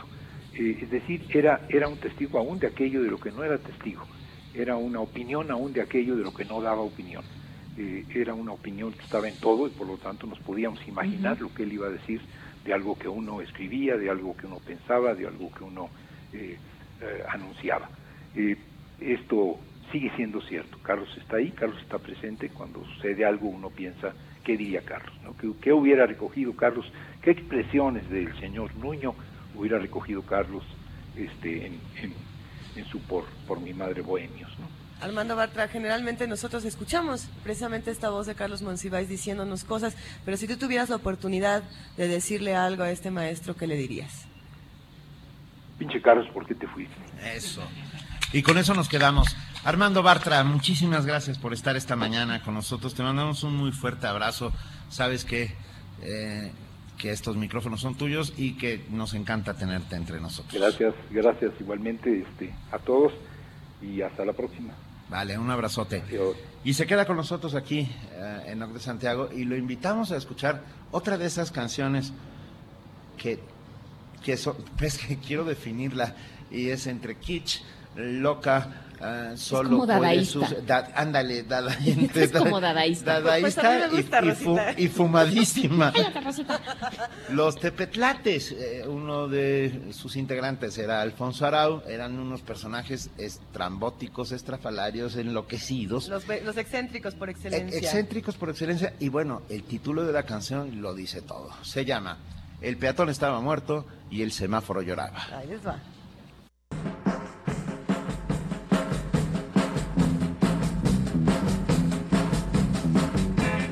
Eh, 0.58 0.78
es 0.80 0.90
decir, 0.90 1.26
era, 1.30 1.60
era 1.68 1.86
un 1.86 1.98
testigo 1.98 2.38
aún 2.38 2.58
de 2.58 2.68
aquello 2.68 3.02
de 3.02 3.10
lo 3.10 3.18
que 3.18 3.30
no 3.30 3.44
era 3.44 3.58
testigo. 3.58 4.04
Era 4.54 4.76
una 4.76 5.00
opinión 5.00 5.50
aún 5.50 5.72
de 5.72 5.82
aquello 5.82 6.16
de 6.16 6.24
lo 6.24 6.32
que 6.32 6.44
no 6.46 6.62
daba 6.62 6.80
opinión. 6.80 7.22
Eh, 7.76 8.04
era 8.14 8.32
una 8.32 8.52
opinión 8.52 8.92
que 8.92 9.02
estaba 9.02 9.28
en 9.28 9.38
todo 9.38 9.66
y 9.66 9.70
por 9.70 9.86
lo 9.86 9.98
tanto 9.98 10.26
nos 10.26 10.38
podíamos 10.38 10.86
imaginar 10.88 11.38
lo 11.40 11.52
que 11.52 11.64
él 11.64 11.74
iba 11.74 11.88
a 11.88 11.90
decir 11.90 12.22
de 12.64 12.72
algo 12.72 12.98
que 12.98 13.06
uno 13.06 13.42
escribía, 13.42 13.96
de 13.96 14.08
algo 14.08 14.34
que 14.34 14.46
uno 14.46 14.58
pensaba, 14.66 15.14
de 15.14 15.26
algo 15.26 15.52
que 15.52 15.62
uno 15.62 15.90
eh, 16.32 16.56
anunciaba. 17.28 17.90
Esto 18.98 19.58
sigue 19.92 20.10
siendo 20.16 20.40
cierto. 20.40 20.78
Carlos 20.82 21.14
está 21.18 21.36
ahí, 21.36 21.50
Carlos 21.50 21.80
está 21.82 21.98
presente. 21.98 22.48
Cuando 22.48 22.82
sucede 22.86 23.26
algo 23.26 23.48
uno 23.48 23.68
piensa, 23.68 24.14
¿qué 24.42 24.56
diría 24.56 24.80
Carlos? 24.80 25.14
¿no? 25.22 25.36
¿Qué, 25.36 25.48
qué 25.60 25.72
hubiera 25.72 26.06
recogido 26.06 26.56
Carlos? 26.56 26.90
¿Qué 27.20 27.32
expresiones 27.32 28.08
del 28.08 28.34
señor 28.40 28.74
Nuño 28.76 29.14
hubiera 29.56 29.78
recogido 29.78 30.22
Carlos 30.22 30.62
este, 31.16 31.66
en, 31.66 31.80
en- 31.96 32.14
en 32.76 32.84
su 32.86 33.00
por, 33.00 33.24
por 33.48 33.58
mi 33.60 33.72
madre 33.72 34.02
Bohemios? 34.02 34.50
¿no? 34.58 34.66
Armando 35.04 35.36
Bartra, 35.36 35.68
generalmente 35.68 36.26
nosotros 36.26 36.64
escuchamos 36.64 37.28
precisamente 37.42 37.90
esta 37.90 38.08
voz 38.10 38.26
de 38.26 38.34
Carlos 38.34 38.62
Monsiváis 38.62 39.08
diciéndonos 39.08 39.64
cosas, 39.64 39.94
pero 40.24 40.36
si 40.36 40.46
tú 40.48 40.56
tuvieras 40.56 40.88
la 40.90 40.96
oportunidad 40.96 41.62
de 41.96 42.08
decirle 42.08 42.54
algo 42.56 42.82
a 42.82 42.90
este 42.90 43.10
maestro, 43.10 43.54
¿qué 43.56 43.66
le 43.66 43.76
dirías? 43.76 44.24
Pinche 45.78 46.00
Carlos, 46.00 46.26
¿por 46.32 46.46
qué 46.46 46.54
te 46.54 46.66
fuiste? 46.66 46.94
Eso. 47.34 47.62
Y 48.32 48.42
con 48.42 48.56
eso 48.58 48.74
nos 48.74 48.88
quedamos. 48.88 49.36
Armando 49.64 50.02
Bartra, 50.02 50.42
muchísimas 50.44 51.04
gracias 51.04 51.38
por 51.38 51.52
estar 51.52 51.76
esta 51.76 51.96
mañana 51.96 52.42
con 52.42 52.54
nosotros. 52.54 52.94
Te 52.94 53.02
mandamos 53.02 53.42
un 53.42 53.54
muy 53.56 53.72
fuerte 53.72 54.06
abrazo. 54.06 54.52
Sabes 54.88 55.24
que, 55.24 55.54
eh, 56.02 56.52
que 56.98 57.10
estos 57.10 57.36
micrófonos 57.36 57.80
son 57.80 57.94
tuyos 57.96 58.32
y 58.36 58.54
que 58.56 58.84
nos 58.90 59.14
encanta 59.14 59.54
tenerte 59.54 59.96
entre 59.96 60.20
nosotros. 60.20 60.54
Gracias, 60.60 60.94
gracias 61.10 61.52
igualmente 61.60 62.20
este, 62.26 62.54
a 62.72 62.78
todos 62.78 63.12
y 63.82 64.00
hasta 64.02 64.24
la 64.24 64.32
próxima. 64.32 64.72
Vale, 65.08 65.38
un 65.38 65.50
abrazote. 65.50 66.02
Y 66.64 66.74
se 66.74 66.86
queda 66.86 67.04
con 67.06 67.16
nosotros 67.16 67.54
aquí 67.54 67.88
eh, 68.12 68.42
en 68.46 68.62
Oc 68.62 68.72
de 68.72 68.80
Santiago 68.80 69.28
y 69.32 69.44
lo 69.44 69.56
invitamos 69.56 70.10
a 70.10 70.16
escuchar 70.16 70.62
otra 70.90 71.16
de 71.18 71.26
esas 71.26 71.52
canciones 71.52 72.12
que, 73.16 73.38
que, 74.24 74.36
so- 74.36 74.56
pues, 74.78 74.98
que 74.98 75.18
quiero 75.18 75.44
definirla 75.44 76.14
y 76.50 76.70
es 76.70 76.86
entre 76.86 77.16
kitsch, 77.16 77.60
loca, 77.96 78.85
ah, 79.00 79.32
solo 79.36 79.70
como 79.70 79.86
puede 79.86 80.00
dadaísta. 80.00 80.46
sus- 80.48 80.66
da- 80.66 80.90
ándale, 80.94 81.42
dada- 81.44 81.76
Es 82.14 82.32
como 82.32 82.60
dadaísta. 82.60 83.20
dadaísta 83.20 83.62
Pues 83.62 83.92
y- 83.92 83.96
gusta, 83.96 84.24
y, 84.24 84.30
fu- 84.32 84.56
Rosita. 84.56 84.80
y 84.80 84.88
fumadísima. 84.88 85.92
Los 87.30 87.56
Tepetlates, 87.56 88.52
eh, 88.52 88.84
uno 88.86 89.28
de 89.28 89.88
sus 89.92 90.16
integrantes 90.16 90.78
era 90.78 91.00
Alfonso 91.02 91.46
Arau, 91.46 91.82
eran 91.88 92.18
unos 92.18 92.42
personajes 92.42 93.10
estrambóticos, 93.18 94.32
estrafalarios, 94.32 95.16
enloquecidos, 95.16 96.08
Los, 96.08 96.24
los 96.44 96.56
excéntricos 96.56 97.14
por 97.14 97.28
ex- 97.30 97.44
excelencia. 97.44 97.78
excéntricos 97.78 98.36
por 98.36 98.50
excelencia. 98.50 98.94
Y 99.00 99.08
bueno, 99.08 99.42
el 99.48 99.62
título 99.64 100.04
de 100.04 100.12
la 100.12 100.22
canción 100.24 100.80
lo 100.80 100.94
dice 100.94 101.22
todo. 101.22 101.50
Se 101.62 101.84
llama 101.84 102.18
El 102.60 102.76
peatón 102.76 103.08
estaba 103.10 103.40
muerto 103.40 103.86
y 104.10 104.22
el 104.22 104.32
semáforo 104.32 104.82
lloraba. 104.82 105.26
Ahí 105.36 105.46
les 105.48 105.66
va. 105.66 105.76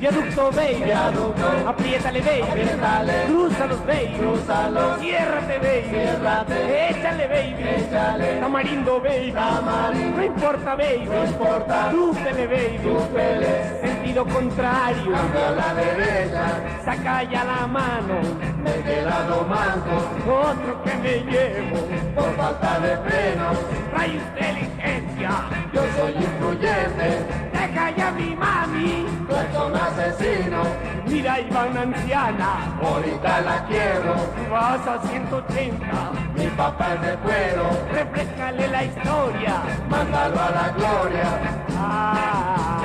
Viaducto 0.05 0.51
baby, 0.51 0.83
Viaducto. 0.83 1.47
apriétale 1.67 2.21
baby, 2.21 2.41
Apriétale. 2.43 3.13
crúzalos 3.25 3.85
baby, 3.87 4.13
Crúzalos. 4.19 4.99
ciérrate 4.99 5.57
baby, 5.57 5.89
Ciérrate. 5.89 6.89
échale 6.91 7.27
baby, 7.27 7.63
Échale. 7.75 8.39
tamarindo 8.39 9.01
baby, 9.01 9.31
Tamarindo. 9.31 10.17
no 10.17 10.23
importa 10.23 10.75
baby, 10.75 11.05
No 11.09 11.25
importa. 11.25 11.89
túpele 11.89 12.45
baby, 12.45 12.77
Túpele. 12.83 13.79
sentido 13.81 14.25
contrario, 14.27 15.11
Cambio 15.11 15.45
a 15.47 15.51
la 15.51 15.73
derecha, 15.73 16.45
saca 16.85 17.23
ya 17.23 17.43
la 17.43 17.65
mano, 17.65 18.21
me 18.63 18.69
he 18.69 18.83
quedado 18.83 19.43
manco 19.45 19.95
otro 20.29 20.83
que 20.83 20.93
me 20.97 21.31
llevo, 21.31 21.77
por 22.13 22.35
falta 22.35 22.79
de 22.79 22.95
freno. 22.97 23.47
trae 23.91 24.07
inteligencia, 24.09 25.31
Yo 25.73 25.81
soy 25.97 26.13
influyente, 26.13 27.25
deja 27.51 27.89
ya 27.97 28.11
mi 28.11 28.35
mami, 28.35 29.05
eres 29.29 29.55
un 29.57 29.75
asesino. 29.75 30.61
mira 31.07 31.37
va 31.53 31.65
una 31.65 31.81
anciana, 31.81 32.77
Ahorita 32.81 33.41
la 33.41 33.65
quiero, 33.65 34.15
vas 34.51 34.87
a 34.87 34.99
180, 35.07 36.11
mi 36.35 36.47
papá 36.47 36.93
es 36.95 37.01
de 37.01 37.15
cuero. 37.17 37.69
refrescale 37.91 38.67
la 38.67 38.83
historia, 38.83 39.61
Mándalo 39.89 40.39
a 40.39 40.49
la 40.51 40.69
gloria. 40.77 41.29
Ah, 41.77 42.81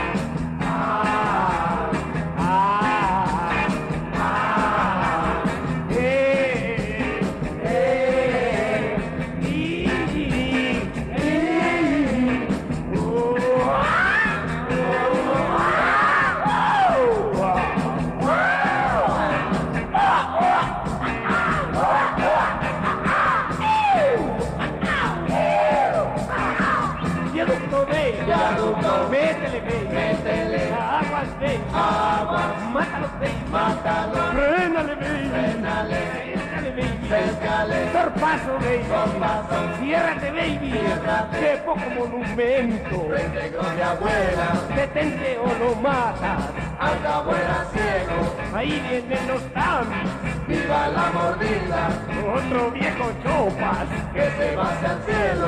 Céscale. 37.08 37.86
torpazo 37.92 38.52
baby, 38.60 38.84
Torpazo. 38.88 39.76
ciérrate 39.80 40.30
baby, 40.30 40.70
Ciérrate. 40.70 41.38
qué 41.40 41.62
poco 41.64 41.80
monumento, 41.96 43.06
Frente 43.08 43.50
con 43.56 43.74
mi 43.76 43.80
abuela, 43.82 44.48
detente 44.76 45.38
o 45.38 45.46
lo 45.58 45.74
matas, 45.76 46.42
al 46.78 47.02
cabo 47.02 47.30
era 47.34 47.64
ciego. 47.72 48.56
ahí 48.56 48.82
vienen 48.88 49.26
los 49.28 49.42
tamis, 49.54 50.10
Viva 50.46 50.88
la 50.88 51.10
mordida, 51.12 51.88
otro 52.36 52.70
chopas, 53.50 53.88
que 54.12 54.30
se 54.30 54.56
va 54.56 54.70
hacia 54.70 54.92
el 54.92 55.02
cielo. 55.02 55.46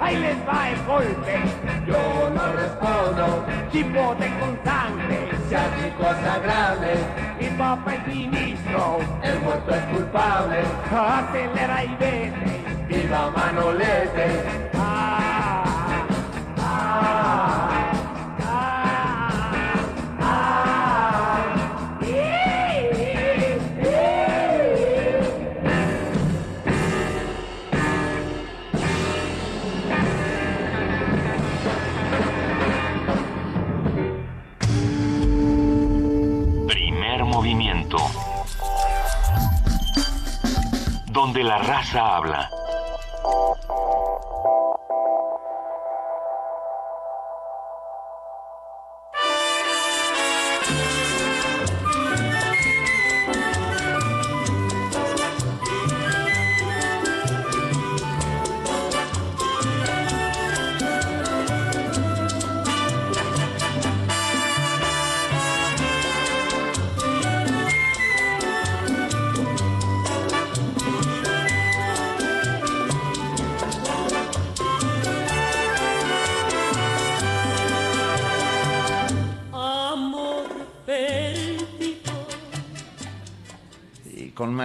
ahí 0.00 0.16
les 0.16 0.36
va 0.48 0.70
el 0.70 0.84
golpe, 0.84 1.42
Yo 1.86 2.30
no 2.30 2.52
respondo, 2.52 3.44
chipote 3.72 4.30
con 4.40 4.58
sangre, 4.64 5.30
sea 5.48 5.66
chico 5.76 6.04
sea 6.22 6.38
grande, 6.38 6.94
mi 7.40 7.48
papá 7.58 7.94
es 7.94 8.06
ministro, 8.06 8.98
el 9.22 9.40
muerto 9.40 9.74
es 9.74 9.84
culpable. 9.96 10.58
acelera 10.90 11.84
y 11.84 11.96
vete. 11.96 12.64
Viva 12.88 13.30
Manolete, 13.30 14.70
la 41.44 41.58
raza 41.58 42.16
habla. 42.16 42.53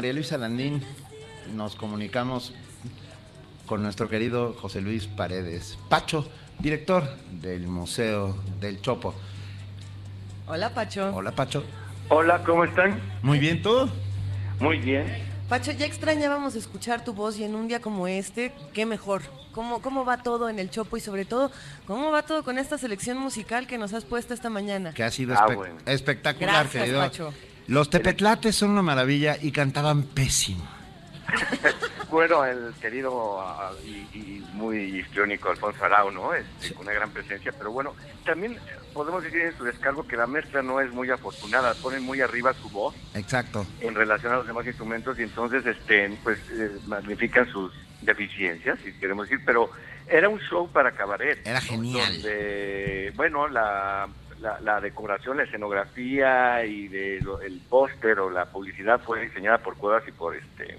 María 0.09 0.21
Luisa 0.21 0.39
Landín 0.39 0.83
nos 1.53 1.75
comunicamos 1.75 2.51
con 3.67 3.83
nuestro 3.83 4.09
querido 4.09 4.55
José 4.59 4.81
Luis 4.81 5.05
Paredes 5.05 5.77
Pacho, 5.87 6.27
director 6.57 7.03
del 7.29 7.67
Museo 7.67 8.35
del 8.59 8.81
Chopo. 8.81 9.13
Hola, 10.47 10.73
Pacho. 10.73 11.11
Hola, 11.13 11.29
Pacho. 11.33 11.63
Hola, 12.07 12.41
¿cómo 12.43 12.63
están? 12.63 12.99
Muy 13.21 13.37
bien, 13.37 13.61
¿tú? 13.61 13.87
Muy 14.59 14.79
bien. 14.79 15.05
Pacho, 15.47 15.73
ya 15.73 15.85
extrañábamos 15.85 16.55
escuchar 16.55 17.03
tu 17.03 17.13
voz 17.13 17.37
y 17.37 17.43
en 17.43 17.53
un 17.53 17.67
día 17.67 17.79
como 17.79 18.07
este, 18.07 18.51
qué 18.73 18.87
mejor. 18.87 19.21
¿Cómo, 19.51 19.79
¿Cómo 19.79 20.05
va 20.05 20.23
todo 20.23 20.49
en 20.49 20.57
el 20.57 20.71
Chopo 20.71 20.97
y 20.97 21.01
sobre 21.01 21.25
todo, 21.25 21.51
cómo 21.85 22.09
va 22.11 22.23
todo 22.23 22.43
con 22.43 22.57
esta 22.57 22.79
selección 22.79 23.19
musical 23.19 23.67
que 23.67 23.77
nos 23.77 23.93
has 23.93 24.05
puesto 24.05 24.33
esta 24.33 24.49
mañana? 24.49 24.91
Que 24.91 25.03
ha 25.03 25.11
sido 25.11 25.35
Ah, 25.37 25.45
bueno. 25.53 25.75
espectacular, 25.85 26.63
Gracias, 26.63 26.83
querido. 26.83 26.99
Pacho. 26.99 27.31
Los 27.69 27.91
tepetlates 27.91 28.55
son 28.55 28.71
una 28.71 28.81
maravilla 28.81 29.37
y 29.39 29.51
cantaban 29.51 30.01
pésimo. 30.01 30.67
bueno, 32.09 32.43
el 32.43 32.73
querido 32.81 33.39
ah, 33.39 33.71
y, 33.85 34.17
y 34.17 34.47
muy 34.53 34.99
histriónico 34.99 35.51
Alfonso 35.51 35.85
Arau, 35.85 36.09
¿no? 36.09 36.33
Este, 36.33 36.73
Con 36.73 36.87
una 36.87 36.93
gran 36.93 37.11
presencia, 37.11 37.53
pero 37.55 37.71
bueno, 37.71 37.93
también 38.25 38.57
podemos 38.91 39.21
decir 39.21 39.41
en 39.41 39.55
su 39.55 39.65
descargo 39.65 40.07
que 40.07 40.17
la 40.17 40.25
mezcla 40.25 40.63
no 40.63 40.81
es 40.81 40.91
muy 40.91 41.11
afortunada, 41.11 41.75
ponen 41.75 42.01
muy 42.01 42.21
arriba 42.21 42.55
su 42.55 42.69
voz 42.69 42.95
Exacto. 43.13 43.67
en 43.81 43.93
relación 43.93 44.33
a 44.33 44.37
los 44.37 44.47
demás 44.47 44.65
instrumentos 44.65 45.19
y 45.19 45.23
entonces 45.23 45.63
este 45.63 46.09
pues 46.23 46.39
eh, 46.51 46.71
magnifican 46.87 47.47
sus 47.51 47.71
deficiencias, 48.01 48.79
si 48.83 48.93
queremos 48.93 49.29
decir, 49.29 49.45
pero 49.45 49.69
era 50.07 50.27
un 50.27 50.39
show 50.39 50.67
para 50.71 50.93
cabaret. 50.93 51.45
Era 51.45 51.61
genial. 51.61 52.13
Donde, 52.13 53.13
bueno, 53.15 53.47
la, 53.47 54.09
la, 54.39 54.59
la 54.61 54.79
decoración, 54.81 55.37
la 55.37 55.43
escenografía 55.43 56.63
y 56.65 56.87
de 56.87 57.21
lo- 57.21 57.41
el 57.41 57.61
póster 57.61 58.19
o 58.19 58.29
la 58.29 58.45
publicidad 58.51 59.01
fue 59.03 59.21
diseñada 59.21 59.59
por 59.61 59.77
Cuevas 59.77 60.03
y 60.07 60.11
por 60.11 60.35
este 60.35 60.77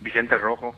Vicente 0.00 0.36
Rojo, 0.36 0.74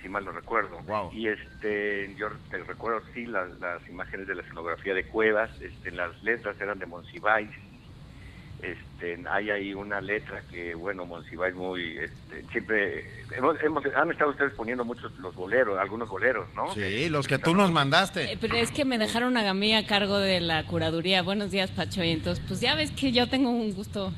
si 0.00 0.08
mal 0.08 0.24
no 0.24 0.32
recuerdo. 0.32 0.80
Y 1.12 1.28
este, 1.28 2.14
yo 2.14 2.28
te 2.50 2.58
recuerdo, 2.58 3.02
sí, 3.14 3.26
las, 3.26 3.48
las 3.58 3.86
imágenes 3.88 4.26
de 4.26 4.34
la 4.36 4.42
escenografía 4.42 4.94
de 4.94 5.06
Cuevas, 5.06 5.50
este, 5.60 5.90
las 5.90 6.20
letras 6.22 6.56
eran 6.60 6.78
de 6.78 6.86
Monsiváis. 6.86 7.50
Este, 8.62 9.16
hay 9.30 9.50
ahí 9.50 9.72
una 9.72 10.00
letra 10.00 10.42
que, 10.50 10.74
bueno, 10.74 11.06
Monsiváis 11.06 11.54
muy, 11.54 11.96
este, 11.98 12.44
siempre, 12.50 13.04
hemos, 13.36 13.56
hemos- 13.62 13.84
han 13.94 14.10
estado 14.10 14.30
ustedes 14.32 14.52
poniendo 14.54 14.84
muchos 14.84 15.16
los 15.20 15.32
boleros, 15.36 15.78
algunos 15.78 16.08
boleros, 16.08 16.46
¿no? 16.56 16.74
Sí, 16.74 17.08
los 17.08 17.28
que 17.28 17.38
tú 17.38 17.54
nos 17.54 17.70
mandaste. 17.70 18.32
Eh, 18.32 18.38
Pero 18.40 18.56
es 18.56 18.72
que 18.72 18.84
me 18.84 18.98
dejaron 18.98 19.36
a 19.36 19.54
mí 19.54 19.74
a 19.74 19.86
cargo 19.86 20.18
de 20.18 20.40
la 20.40 20.64
curaduría. 20.66 21.22
Buenos 21.22 21.52
días, 21.52 21.70
Pacho. 21.70 22.02
Y 22.02 22.10
entonces, 22.10 22.44
pues 22.48 22.60
ya 22.60 22.74
ves 22.74 22.90
que 22.90 23.12
yo 23.12 23.28
tengo 23.28 23.48
un 23.50 23.72
gusto, 23.74 24.12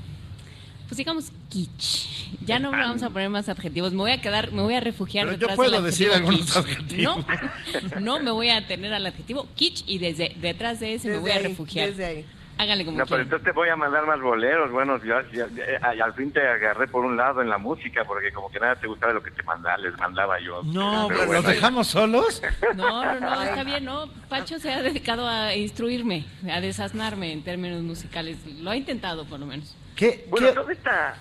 pues 0.89 0.97
digamos, 0.97 1.31
kitsch. 1.51 2.09
Ya 2.47 2.59
no 2.59 2.73
me 2.73 2.79
vamos 2.79 3.03
a 3.03 3.11
poner 3.11 3.29
más 3.29 3.51
adjetivos. 3.51 3.93
Me 3.93 3.99
voy 3.99 4.13
a 4.13 4.23
quedar, 4.23 4.53
me 4.53 4.63
voy 4.63 4.73
a 4.75 4.81
refugiar 4.81 5.27
Pero 5.27 5.37
yo 5.37 5.41
detrás 5.41 5.57
puedo 5.57 5.71
del 5.73 5.85
decir 5.85 6.11
algunos 6.13 6.41
kitsch. 6.47 6.57
adjetivos. 6.57 7.17
No, 7.27 8.01
no 8.01 8.21
me 8.21 8.31
voy 8.31 8.49
a 8.49 8.67
tener 8.67 8.95
al 8.95 9.05
adjetivo 9.05 9.47
kitsch 9.55 9.83
y 9.87 9.99
desde 9.99 10.35
detrás 10.41 10.81
de 10.81 10.95
ese 10.95 11.09
me 11.11 11.19
voy 11.19 11.31
a 11.31 11.35
ahí, 11.35 11.43
refugiar. 11.43 11.91
desde 11.91 12.05
ahí. 12.07 12.27
Hágale 12.61 12.85
como 12.85 12.99
No, 12.99 13.07
pero 13.07 13.23
entonces 13.23 13.43
te 13.47 13.53
voy 13.53 13.71
a 13.71 13.77
mandar 13.77 14.05
más 14.07 14.21
boleros. 14.21 14.71
Bueno, 14.71 14.99
ya, 15.03 15.25
ya- 15.33 15.49
ya- 15.49 15.95
y 15.95 16.01
al 16.01 16.13
fin 16.13 16.31
te 16.31 16.47
agarré 16.47 16.89
por 16.89 17.07
un 17.07 17.17
lado 17.17 17.41
en 17.41 17.49
la 17.49 17.57
música, 17.57 18.05
porque 18.05 18.31
como 18.33 18.51
que 18.51 18.61
nada 18.61 18.77
te 18.77 18.87
gustaba 18.87 19.15
lo 19.15 19.23
que 19.23 19.31
te 19.31 19.43
mandaba, 19.45 19.79
les 19.79 19.97
mandaba 19.97 20.39
yo. 20.41 20.63
No, 20.65 21.07
Pero 21.09 21.21
bueno, 21.21 21.33
¿los 21.33 21.47
dejamos 21.47 21.87
solos? 21.87 22.43
No, 22.77 23.03
no, 23.03 23.19
no, 23.21 23.43
está 23.43 23.65
bien, 23.65 23.87
¿no? 23.87 24.09
Pacho 24.29 24.59
se 24.59 24.71
ha 24.75 24.83
dedicado 24.83 25.27
a 25.27 25.55
instruirme, 25.55 26.27
a 26.53 26.61
desasnarme 26.61 27.33
en 27.33 27.43
términos 27.43 27.81
musicales. 27.83 28.37
Lo 28.61 28.71
ha 28.71 28.77
intentado, 28.77 29.25
por 29.25 29.41
lo 29.41 29.47
menos. 29.47 29.75
¿Qué? 29.97 30.27
Bueno, 30.29 30.53
toda 30.53 30.71
esta 30.73 31.15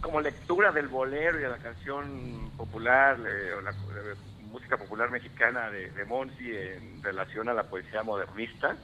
como 0.00 0.20
lectura 0.20 0.72
del 0.72 0.88
bolero 0.88 1.38
y 1.38 1.42
de 1.42 1.48
la 1.50 1.58
canción 1.58 2.50
popular, 2.56 3.16
eh, 3.20 3.52
o 3.56 3.60
la 3.60 3.70
eh, 3.70 4.14
música 4.50 4.76
popular 4.76 5.10
mexicana 5.10 5.70
de, 5.70 5.90
de 5.90 6.04
Monsi 6.04 6.50
en 6.56 7.02
relación 7.02 7.48
a 7.48 7.54
la 7.54 7.64
poesía 7.64 8.02
modernista, 8.02 8.76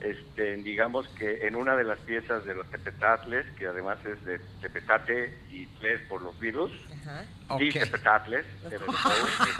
este, 0.00 0.56
digamos 0.56 1.08
que 1.08 1.46
en 1.46 1.56
una 1.56 1.76
de 1.76 1.84
las 1.84 1.98
piezas 2.00 2.44
de 2.44 2.54
los 2.54 2.68
Tepetatles, 2.70 3.46
que 3.58 3.66
además 3.66 3.98
es 4.06 4.24
de 4.24 4.38
Tepetate 4.60 5.36
y 5.50 5.66
Tles 5.80 6.00
por 6.08 6.22
los 6.22 6.38
virus, 6.38 6.70
y 6.72 7.68
Ok. 7.68 7.72
Tepetatles, 7.72 8.44
pero 8.68 8.86
este, 8.86 9.50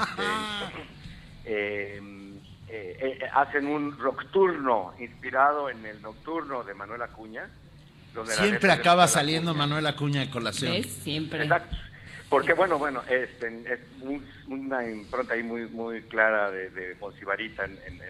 eh, 1.45 2.01
eh, 2.69 3.19
eh, 3.23 3.29
hacen 3.35 3.67
un 3.67 3.97
nocturno 3.99 4.93
inspirado 4.99 5.71
en 5.71 5.85
el 5.87 6.01
nocturno 6.03 6.63
de 6.65 6.75
Manuel 6.75 7.03
Acuña. 7.03 7.49
donde 8.15 8.35
la 8.37 8.43
Siempre 8.43 8.69
de 8.69 8.75
acaba 8.75 9.07
saliendo 9.09 9.51
Acuña- 9.53 9.59
Manuel 9.67 9.87
Acuña 9.87 10.21
de 10.21 10.31
colación. 10.31 10.73
¿Ves? 10.73 10.87
Siempre. 11.03 11.43
Exacto. 11.45 11.77
Porque 12.29 12.53
bueno, 12.53 12.79
bueno, 12.79 13.03
este, 13.09 13.47
es 13.73 13.81
un- 14.03 14.27
una 14.49 14.87
impronta 14.87 15.35
ahí 15.35 15.43
muy 15.43 15.67
muy 15.69 16.03
clara 16.03 16.51
de, 16.51 16.69
de 16.71 16.95
Monsivarita 16.97 17.65
en, 17.65 17.79
en- 17.87 18.01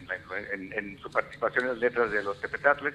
en- 0.53 0.73
en 0.73 0.99
su 0.99 1.11
participación 1.11 1.65
en 1.65 1.71
las 1.71 1.79
letras 1.79 2.11
de 2.11 2.23
los 2.25 2.41
Tepetatles, 2.41 2.95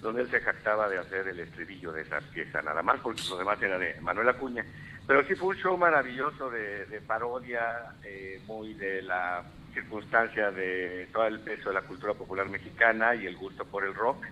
donde 0.00 0.22
él 0.22 0.30
se 0.30 0.40
jactaba 0.40 0.88
de 0.88 0.98
hacer 0.98 1.26
el 1.28 1.40
estribillo 1.40 1.90
de 1.92 2.02
esa 2.02 2.20
pieza, 2.20 2.62
nada 2.62 2.82
más, 2.82 3.00
porque 3.00 3.20
lo 3.28 3.36
demás 3.38 3.60
era 3.60 3.78
de 3.78 4.00
Manuel 4.00 4.28
Acuña. 4.28 4.64
Pero 5.06 5.24
sí 5.26 5.34
fue 5.34 5.48
un 5.48 5.56
show 5.56 5.76
maravilloso 5.76 6.50
de, 6.50 6.86
de 6.86 7.00
parodia, 7.00 7.92
eh, 8.04 8.40
muy 8.46 8.74
de 8.74 9.02
la 9.02 9.42
circunstancia 9.74 10.50
de 10.52 11.08
todo 11.12 11.26
el 11.26 11.40
peso 11.40 11.70
de 11.70 11.74
la 11.74 11.82
cultura 11.82 12.14
popular 12.14 12.48
mexicana 12.48 13.14
y 13.16 13.26
el 13.26 13.36
gusto 13.36 13.64
por 13.64 13.84
el 13.84 13.94
rock 13.94 14.24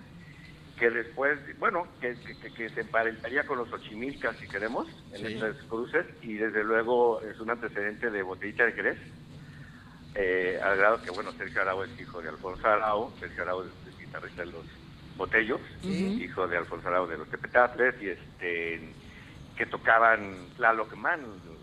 que 0.79 0.89
después, 0.89 1.37
bueno, 1.59 1.87
que, 1.99 2.15
que- 2.55 2.69
se 2.69 2.81
emparentaría 2.81 3.45
con 3.45 3.57
los 3.57 3.71
Ochimilcas, 3.73 4.37
si 4.37 4.47
queremos, 4.47 4.87
en 5.13 5.27
Sí. 5.27 5.33
estas 5.33 5.55
cruces, 5.67 6.05
y 6.21 6.35
desde 6.35 6.63
luego 6.63 7.21
es 7.21 7.37
un 7.39 7.49
antecedente 7.49 8.09
de 8.09 8.21
Botellita 8.23 8.65
de 8.65 8.71
Jerez, 8.71 8.97
eh, 10.15 10.59
al 10.63 10.77
grado 10.77 11.01
que, 11.03 11.11
bueno, 11.11 11.31
Sergio 11.33 11.61
Arau 11.61 11.83
es 11.83 11.99
hijo 11.99 12.21
de 12.21 12.29
Alfonso 12.29 12.65
Arau, 12.67 13.13
Sergio 13.19 13.43
Arau 13.43 13.63
es 13.63 13.93
el 13.93 14.05
guitarrista 14.05 14.41
de 14.45 14.51
los 14.51 14.65
Botellos, 15.17 15.59
Sí. 15.81 16.23
hijo 16.23 16.47
de 16.47 16.57
Alfonso 16.57 16.87
Arau 16.87 17.07
de 17.07 17.17
los 17.17 17.29
Tepetatles, 17.29 17.95
y 18.01 18.09
este 18.09 18.93
que 19.57 19.65
tocaban 19.65 20.47
Tlaloc 20.55 20.95
Man, 20.95 21.19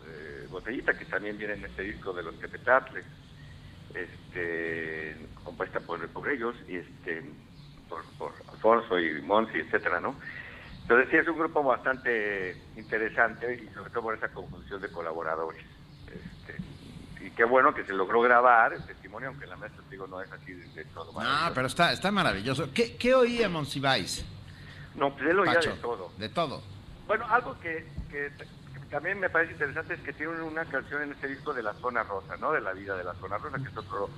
eh, 0.09 0.47
Botellita, 0.51 0.93
que 0.99 1.07
también 1.07 1.39
viene 1.39 1.55
en 1.55 1.65
este 1.65 1.83
disco 1.83 2.13
de 2.13 2.23
los 2.23 2.39
Tepetatles, 2.39 3.07
este, 3.95 5.17
compuesta 5.43 5.81
por, 5.81 6.07
por 6.11 6.29
ellos, 6.29 6.55
y 6.69 6.77
este 6.77 7.23
por, 7.89 8.05
por 8.19 8.33
Alfonso 8.53 8.99
y 8.99 9.21
Monsi, 9.23 9.59
etcétera, 9.59 10.01
¿no? 10.01 10.17
Entonces 10.83 11.09
sí 11.11 11.17
es 11.17 11.29
un 11.29 11.39
grupo 11.39 11.63
bastante 11.63 12.57
interesante 12.77 13.55
y 13.55 13.75
sobre 13.75 13.91
todo 13.91 14.03
por 14.05 14.15
esa 14.15 14.29
conjunción 14.29 14.81
de 14.81 14.89
colaboradores. 14.91 15.65
Este, 16.07 17.25
y 17.25 17.31
qué 17.31 17.45
bueno 17.45 17.75
que 17.75 17.85
se 17.85 17.93
logró 17.93 18.21
grabar 18.21 18.73
el 18.73 18.85
testimonio, 18.87 19.29
aunque 19.29 19.47
la 19.47 19.57
maestra 19.57 19.83
digo 19.91 20.07
no 20.07 20.21
es 20.21 20.31
así 20.31 20.53
de, 20.53 20.65
de 20.75 20.85
todo. 20.87 21.07
No, 21.07 21.19
maravilloso. 21.19 21.55
pero 21.55 21.67
está, 21.67 21.93
está 21.93 22.11
maravilloso. 22.13 22.73
¿Qué, 22.73 22.97
qué 22.97 23.15
oía 23.15 23.49
Monsiváis? 23.49 24.25
No, 24.95 25.13
pues 25.13 25.29
él 25.29 25.41
oía 25.41 25.55
Pacho? 25.55 25.71
de 25.71 25.77
todo. 25.81 26.13
De 26.19 26.29
todo. 26.29 26.63
Bueno, 27.07 27.27
algo 27.29 27.59
que, 27.61 27.85
que 28.11 28.31
que 28.73 28.81
también 28.91 29.19
me 29.19 29.29
parece 29.29 29.53
interesante 29.53 29.95
es 29.95 30.01
que 30.01 30.13
tiene 30.13 30.41
una 30.43 30.65
canción 30.65 31.03
en 31.03 31.13
este 31.13 31.29
disco 31.29 31.53
de 31.53 31.63
la 31.63 31.75
zona 31.75 32.03
rosa, 32.05 32.37
¿no? 32.37 32.53
De 32.53 32.61
la 32.61 32.73
vida 32.73 32.97
de 32.97 33.05
la 33.05 33.15
zona 33.15 33.39
rosa, 33.39 33.59
que 33.59 33.69
es 33.69 33.77
otro 33.77 34.09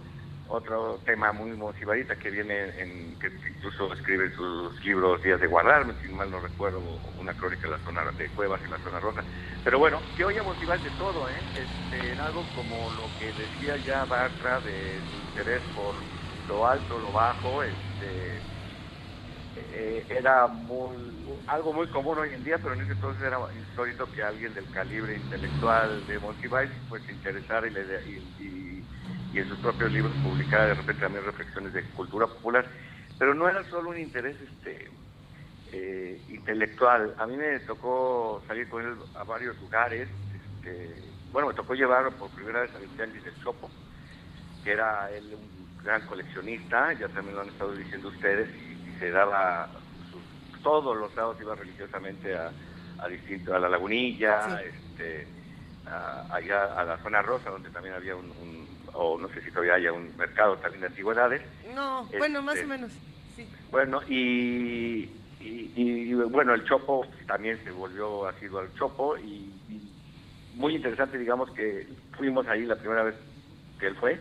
otro 0.48 1.02
tema 1.04 1.32
muy 1.32 1.50
monsivarita 1.56 2.16
que 2.16 2.30
viene 2.30 2.70
en 2.78 3.18
que 3.18 3.30
incluso 3.48 3.92
escribe 3.92 4.30
sus 4.34 4.82
libros 4.84 5.22
Días 5.22 5.40
de 5.40 5.46
guardarme, 5.46 5.94
si 6.02 6.08
mal 6.08 6.30
no 6.30 6.40
recuerdo, 6.40 6.80
una 7.16 7.34
crónica 7.34 7.66
de 7.68 7.72
la 7.76 7.84
zona 7.84 8.02
de 8.16 8.30
Cuevas 8.30 8.60
y 8.66 8.70
la 8.70 8.78
zona 8.78 9.00
rosa. 9.00 9.24
Pero 9.62 9.78
bueno, 9.78 10.02
que 10.14 10.24
oye 10.24 10.42
Monsiváis 10.42 10.82
de 10.82 10.90
todo, 10.92 11.28
¿eh? 11.28 11.44
Este, 11.54 12.12
en 12.12 12.20
algo 12.20 12.50
como 12.52 12.90
lo 12.90 13.14
que 13.14 13.32
decía 13.32 13.76
ya 13.78 14.04
Bartra 14.04 14.60
de 14.60 15.04
su 15.10 15.18
interés 15.18 15.62
por 15.74 16.04
lo 16.46 16.66
alto, 16.66 16.98
lo 16.98 17.12
bajo, 17.12 17.62
este 17.62 18.44
eh, 19.56 20.06
era 20.08 20.46
muy 20.46 20.96
algo 21.46 21.72
muy 21.72 21.88
común 21.88 22.18
hoy 22.18 22.32
en 22.32 22.44
día, 22.44 22.58
pero 22.62 22.74
en 22.74 22.82
ese 22.82 22.92
entonces 22.92 23.22
era 23.22 23.38
insólito 23.54 24.10
que 24.10 24.22
alguien 24.22 24.54
del 24.54 24.70
calibre 24.70 25.16
intelectual 25.16 26.06
de 26.06 26.18
Monsiváis 26.20 26.70
pues 26.88 27.02
se 27.04 27.12
interesara 27.12 27.66
y, 27.66 27.70
le 27.70 27.82
y- 28.06 28.34
y- 28.38 28.77
y 29.32 29.38
en 29.38 29.48
sus 29.48 29.58
propios 29.58 29.92
libros 29.92 30.16
publicara 30.22 30.66
de 30.66 30.74
repente 30.74 31.02
también 31.02 31.24
reflexiones 31.24 31.72
de 31.72 31.84
cultura 31.92 32.26
popular. 32.26 32.68
Pero 33.18 33.34
no 33.34 33.48
era 33.48 33.68
solo 33.68 33.90
un 33.90 33.98
interés 33.98 34.36
este 34.40 34.90
eh, 35.72 36.24
intelectual. 36.28 37.14
A 37.18 37.26
mí 37.26 37.36
me 37.36 37.60
tocó 37.60 38.42
salir 38.46 38.68
con 38.68 38.84
él 38.84 38.96
a 39.14 39.24
varios 39.24 39.58
lugares. 39.60 40.08
este, 40.34 41.12
bueno, 41.30 41.48
me 41.48 41.54
tocó 41.54 41.74
llevar 41.74 42.16
por 42.16 42.30
primera 42.30 42.60
vez 42.62 42.74
a 42.74 42.78
Vitialis 42.78 43.22
del 43.24 43.36
Chopo, 43.38 43.70
que 44.64 44.72
era 44.72 45.10
él 45.12 45.34
un 45.34 45.68
gran 45.82 46.02
coleccionista, 46.06 46.92
ya 46.94 47.08
también 47.08 47.36
lo 47.36 47.42
han 47.42 47.48
estado 47.48 47.74
diciendo 47.74 48.08
ustedes, 48.08 48.48
y, 48.56 48.88
y 48.88 48.92
se 48.98 49.10
daba 49.10 49.70
sus- 50.10 50.24
todos 50.62 50.96
los 50.96 51.12
sábados 51.14 51.36
iba 51.40 51.54
religiosamente 51.54 52.34
a, 52.36 52.52
a 52.98 53.08
distinto, 53.08 53.54
a 53.54 53.58
la 53.58 53.68
lagunilla, 53.68 54.60
este, 54.62 55.28
a- 55.86 56.26
allá 56.30 56.64
a 56.74 56.84
la 56.84 56.98
zona 57.02 57.22
rosa, 57.22 57.50
donde 57.50 57.70
también 57.70 57.94
había 57.94 58.16
un, 58.16 58.30
un- 58.32 58.67
o 58.94 59.18
no 59.18 59.28
sé 59.28 59.42
si 59.42 59.50
todavía 59.50 59.74
haya 59.74 59.92
un 59.92 60.16
mercado 60.16 60.56
también 60.56 60.80
de 60.82 60.86
antigüedades. 60.88 61.42
No, 61.74 62.04
bueno, 62.18 62.42
más 62.42 62.54
Este, 62.56 62.66
o 62.66 62.68
menos. 62.68 62.92
Sí. 63.36 63.48
Bueno, 63.70 64.00
y, 64.08 65.10
y, 65.40 65.72
y, 65.76 66.14
bueno, 66.14 66.54
el 66.54 66.64
Chopo 66.64 67.06
también 67.26 67.58
se 67.64 67.70
volvió 67.70 68.26
asiduo 68.26 68.60
al 68.60 68.74
Chopo 68.74 69.16
y, 69.18 69.52
y 69.68 69.92
muy 70.54 70.74
interesante, 70.76 71.18
digamos 71.18 71.50
que 71.52 71.86
fuimos 72.16 72.46
ahí 72.48 72.64
la 72.66 72.76
primera 72.76 73.04
vez 73.04 73.14
que 73.78 73.86
él 73.86 73.96
fue 73.96 74.18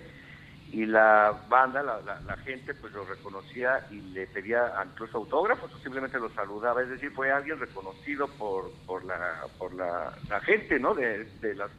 y 0.72 0.86
la 0.86 1.34
banda, 1.48 1.82
la, 1.82 2.02
la, 2.02 2.20
la 2.22 2.38
gente, 2.38 2.74
pues 2.74 2.92
lo 2.94 3.06
reconocía 3.06 3.88
y 3.90 4.02
le 4.02 4.28
pedía 4.28 4.74
incluso 4.86 5.18
autógrafos 5.20 5.74
o 5.74 5.78
simplemente 5.80 6.20
lo 6.20 6.30
saludaba, 6.32 6.82
es 6.84 6.90
decir, 6.90 7.10
fue 7.12 7.32
alguien 7.32 7.58
reconocido 7.58 8.28
por, 8.28 8.72
por, 8.86 9.06
la, 9.06 9.46
por 9.58 9.74
la, 9.74 10.14
la 10.30 10.40
gente, 10.42 10.78
¿no? 10.78 10.94
De, 10.94 11.24
de 11.42 11.56
las, 11.56 11.72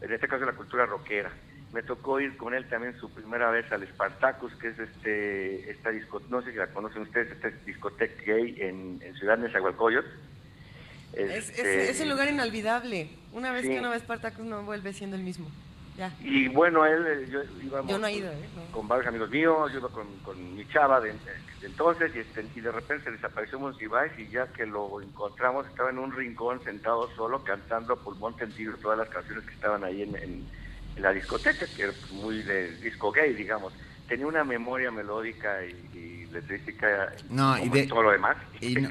en 0.00 0.12
este 0.12 0.26
caso 0.26 0.40
de 0.40 0.50
la 0.50 0.56
cultura 0.58 0.84
rockera. 0.84 1.30
Me 1.74 1.82
tocó 1.82 2.20
ir 2.20 2.36
con 2.36 2.54
él 2.54 2.68
también 2.68 2.96
su 3.00 3.10
primera 3.10 3.50
vez 3.50 3.70
al 3.72 3.84
Spartacus, 3.88 4.54
que 4.54 4.68
es 4.68 4.78
este 4.78 5.70
esta 5.72 5.90
disco, 5.90 6.22
no 6.30 6.40
sé 6.40 6.52
si 6.52 6.56
la 6.56 6.68
conocen 6.68 7.02
ustedes, 7.02 7.32
esta 7.32 7.48
discoteca 7.66 8.22
gay 8.24 8.54
en, 8.60 9.00
en 9.02 9.14
Ciudad 9.16 9.36
Nezahualcóyotl. 9.38 10.06
Es, 11.14 11.50
Este, 11.50 11.82
es, 11.84 11.90
es 11.90 12.00
un 12.02 12.10
lugar 12.10 12.28
inolvidable. 12.28 13.08
Una 13.32 13.50
vez 13.50 13.62
Sí. 13.62 13.70
que 13.70 13.80
uno 13.80 13.88
va 13.88 13.96
a 13.96 13.98
Spartacus 13.98 14.44
no 14.44 14.62
vuelve 14.62 14.92
siendo 14.92 15.16
el 15.16 15.22
mismo. 15.24 15.50
Ya. 15.96 16.12
Y 16.20 16.46
bueno, 16.48 16.86
él, 16.86 17.04
eh, 17.06 17.26
yo 17.28 17.40
íbamos 17.60 17.90
Yo 17.90 17.98
no 17.98 18.06
he 18.06 18.12
ido, 18.14 18.30
¿eh? 18.30 18.48
No. 18.56 18.72
con 18.72 18.86
varios 18.86 19.08
amigos 19.08 19.30
míos, 19.30 19.72
yo 19.72 19.78
iba 19.80 19.88
con, 19.88 20.06
con 20.24 20.54
mi 20.56 20.64
chava 20.68 21.00
de, 21.00 21.08
de 21.12 21.66
entonces 21.66 22.14
y, 22.14 22.20
este, 22.20 22.44
y 22.54 22.60
de 22.60 22.70
repente 22.70 23.04
se 23.04 23.10
desapareció 23.12 23.58
Monsiváis 23.58 24.12
y 24.18 24.28
ya 24.28 24.46
que 24.52 24.64
lo 24.66 25.00
encontramos 25.00 25.66
estaba 25.66 25.90
en 25.90 25.98
un 25.98 26.12
rincón 26.12 26.62
sentado 26.62 27.08
solo 27.16 27.42
cantando 27.42 27.94
a 27.94 27.96
pulmón 27.96 28.36
tendido 28.36 28.76
todas 28.76 28.98
las 28.98 29.08
canciones 29.08 29.44
que 29.44 29.54
estaban 29.54 29.82
ahí 29.82 30.02
en 30.02 30.44
la 30.98 31.12
discoteca, 31.12 31.66
que 31.76 31.82
era 31.82 31.92
pues, 31.92 32.12
muy 32.12 32.42
de 32.42 32.76
disco 32.76 33.10
gay, 33.12 33.34
digamos. 33.34 33.72
Tenía 34.08 34.26
una 34.26 34.44
memoria 34.44 34.90
melódica 34.90 35.64
y, 35.64 35.96
y 35.98 36.26
letrística 36.32 37.12
No, 37.30 37.56
y 37.58 37.68
de- 37.68 37.86
todo 37.86 38.02
lo 38.02 38.10
demás, 38.10 38.36
y 38.60 38.74
no-. 38.74 38.88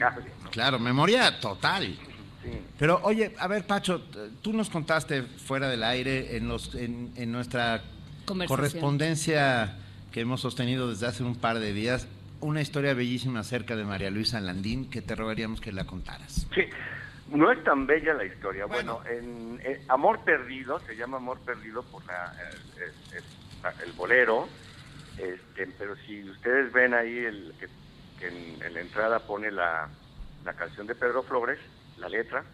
Claro, 0.52 0.80
memoria 0.80 1.40
total. 1.40 1.96
Sí. 2.44 2.50
Pero 2.78 3.00
oye, 3.04 3.34
a 3.40 3.48
ver, 3.48 3.66
Pacho, 3.66 4.02
tú 4.42 4.52
nos 4.54 4.70
contaste 4.70 5.24
fuera 5.24 5.70
del 5.70 5.84
aire 5.84 6.36
en, 6.36 6.48
los, 6.50 6.76
en, 6.76 7.12
en 7.16 7.32
nuestra 7.32 7.82
correspondencia 8.48 9.78
que 10.12 10.22
hemos 10.22 10.42
sostenido 10.42 10.90
desde 10.90 11.08
hace 11.08 11.24
un 11.24 11.36
par 11.36 11.60
de 11.60 11.74
días 11.74 12.08
una 12.40 12.62
historia 12.62 12.94
bellísima 12.94 13.40
acerca 13.40 13.76
de 13.76 13.86
María 13.86 14.12
Luisa 14.12 14.40
Landín 14.42 14.90
que 14.90 15.02
te 15.02 15.16
rogaríamos 15.16 15.62
que 15.62 15.72
la 15.72 15.86
contaras. 15.86 16.46
Sí, 16.54 16.62
no 17.34 17.52
es 17.52 17.64
tan 17.64 17.86
bella 17.88 18.14
la 18.14 18.26
historia. 18.26 18.66
Bueno, 18.66 19.02
en, 19.06 19.60
Amor 19.90 20.24
Perdido, 20.24 20.80
se 20.88 20.95
llama 20.95 21.18
Amor 21.18 21.44
Perdido 21.44 21.84
por 21.84 22.06
la, 22.06 22.34
el 23.84 23.94
bolero, 23.94 24.50
este, 25.18 25.68
pero 25.78 25.95
si 25.98 26.28
ustedes 26.30 26.72
ven 26.72 26.94
ahí 26.94 27.18
el, 27.26 27.56
que, 27.60 27.70
que 28.18 28.28
en, 28.28 28.62
en 28.64 28.74
la 28.74 28.82
entrada 28.82 29.26
pone 29.26 29.52
la, 29.52 29.90
la 30.44 30.53
canción 30.53 30.88
de 30.88 30.95
Pedro 30.95 31.24
Flores, 31.24 31.60
la 31.98 32.10
letra, 32.10 32.45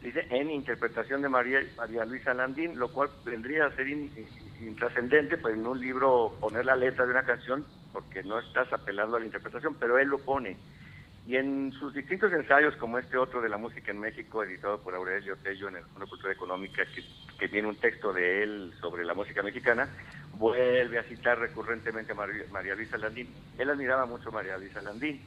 dice 0.00 0.26
en 0.30 0.50
interpretación 0.50 1.22
de 1.22 1.28
María, 1.28 1.60
María 1.76 2.04
Luisa 2.04 2.34
Landín, 2.34 2.78
lo 2.78 2.92
cual 2.92 3.10
vendría 3.24 3.66
a 3.66 3.72
ser 3.76 3.88
in- 3.88 4.12
in- 4.16 4.66
intrascendente, 4.68 5.38
pues 5.38 5.54
en 5.54 5.66
un 5.66 5.80
libro 5.80 6.38
poner 6.40 6.64
la 6.64 6.76
letra 6.76 7.04
de 7.04 7.12
una 7.12 7.24
canción, 7.24 7.66
porque 7.92 8.22
no 8.22 8.38
estás 8.38 8.72
apelando 8.72 9.16
a 9.16 9.20
la 9.20 9.26
interpretación, 9.26 9.76
pero 9.76 9.98
él 9.98 10.08
lo 10.08 10.18
pone. 10.24 10.58
Y 11.26 11.36
en 11.36 11.72
sus 11.72 11.92
distintos 11.92 12.32
ensayos, 12.32 12.76
como 12.76 12.98
este 12.98 13.16
otro 13.16 13.40
de 13.40 13.48
la 13.48 13.56
música 13.56 13.90
en 13.90 13.98
México, 13.98 14.44
editado 14.44 14.80
por 14.80 14.94
Aurelio 14.94 15.36
Tello 15.36 15.68
en 15.68 15.76
el 15.76 15.82
Fondo 15.82 16.04
de 16.04 16.10
Cultura 16.10 16.32
Económica, 16.32 16.84
que, 17.38 17.48
tiene 17.48 17.66
un 17.66 17.76
texto 17.76 18.12
de 18.12 18.44
él 18.44 18.72
sobre 18.80 19.04
la 19.04 19.12
música 19.12 19.42
mexicana, 19.42 19.88
vuelve 20.34 20.98
a 20.98 21.02
citar 21.02 21.38
recurrentemente 21.38 22.12
a 22.12 22.14
María, 22.14 22.44
María 22.52 22.76
Luisa 22.76 22.96
Landín. 22.96 23.28
Él 23.58 23.70
admiraba 23.70 24.06
mucho 24.06 24.28
a 24.28 24.32
María 24.32 24.56
Luisa 24.56 24.80
Landín. 24.82 25.20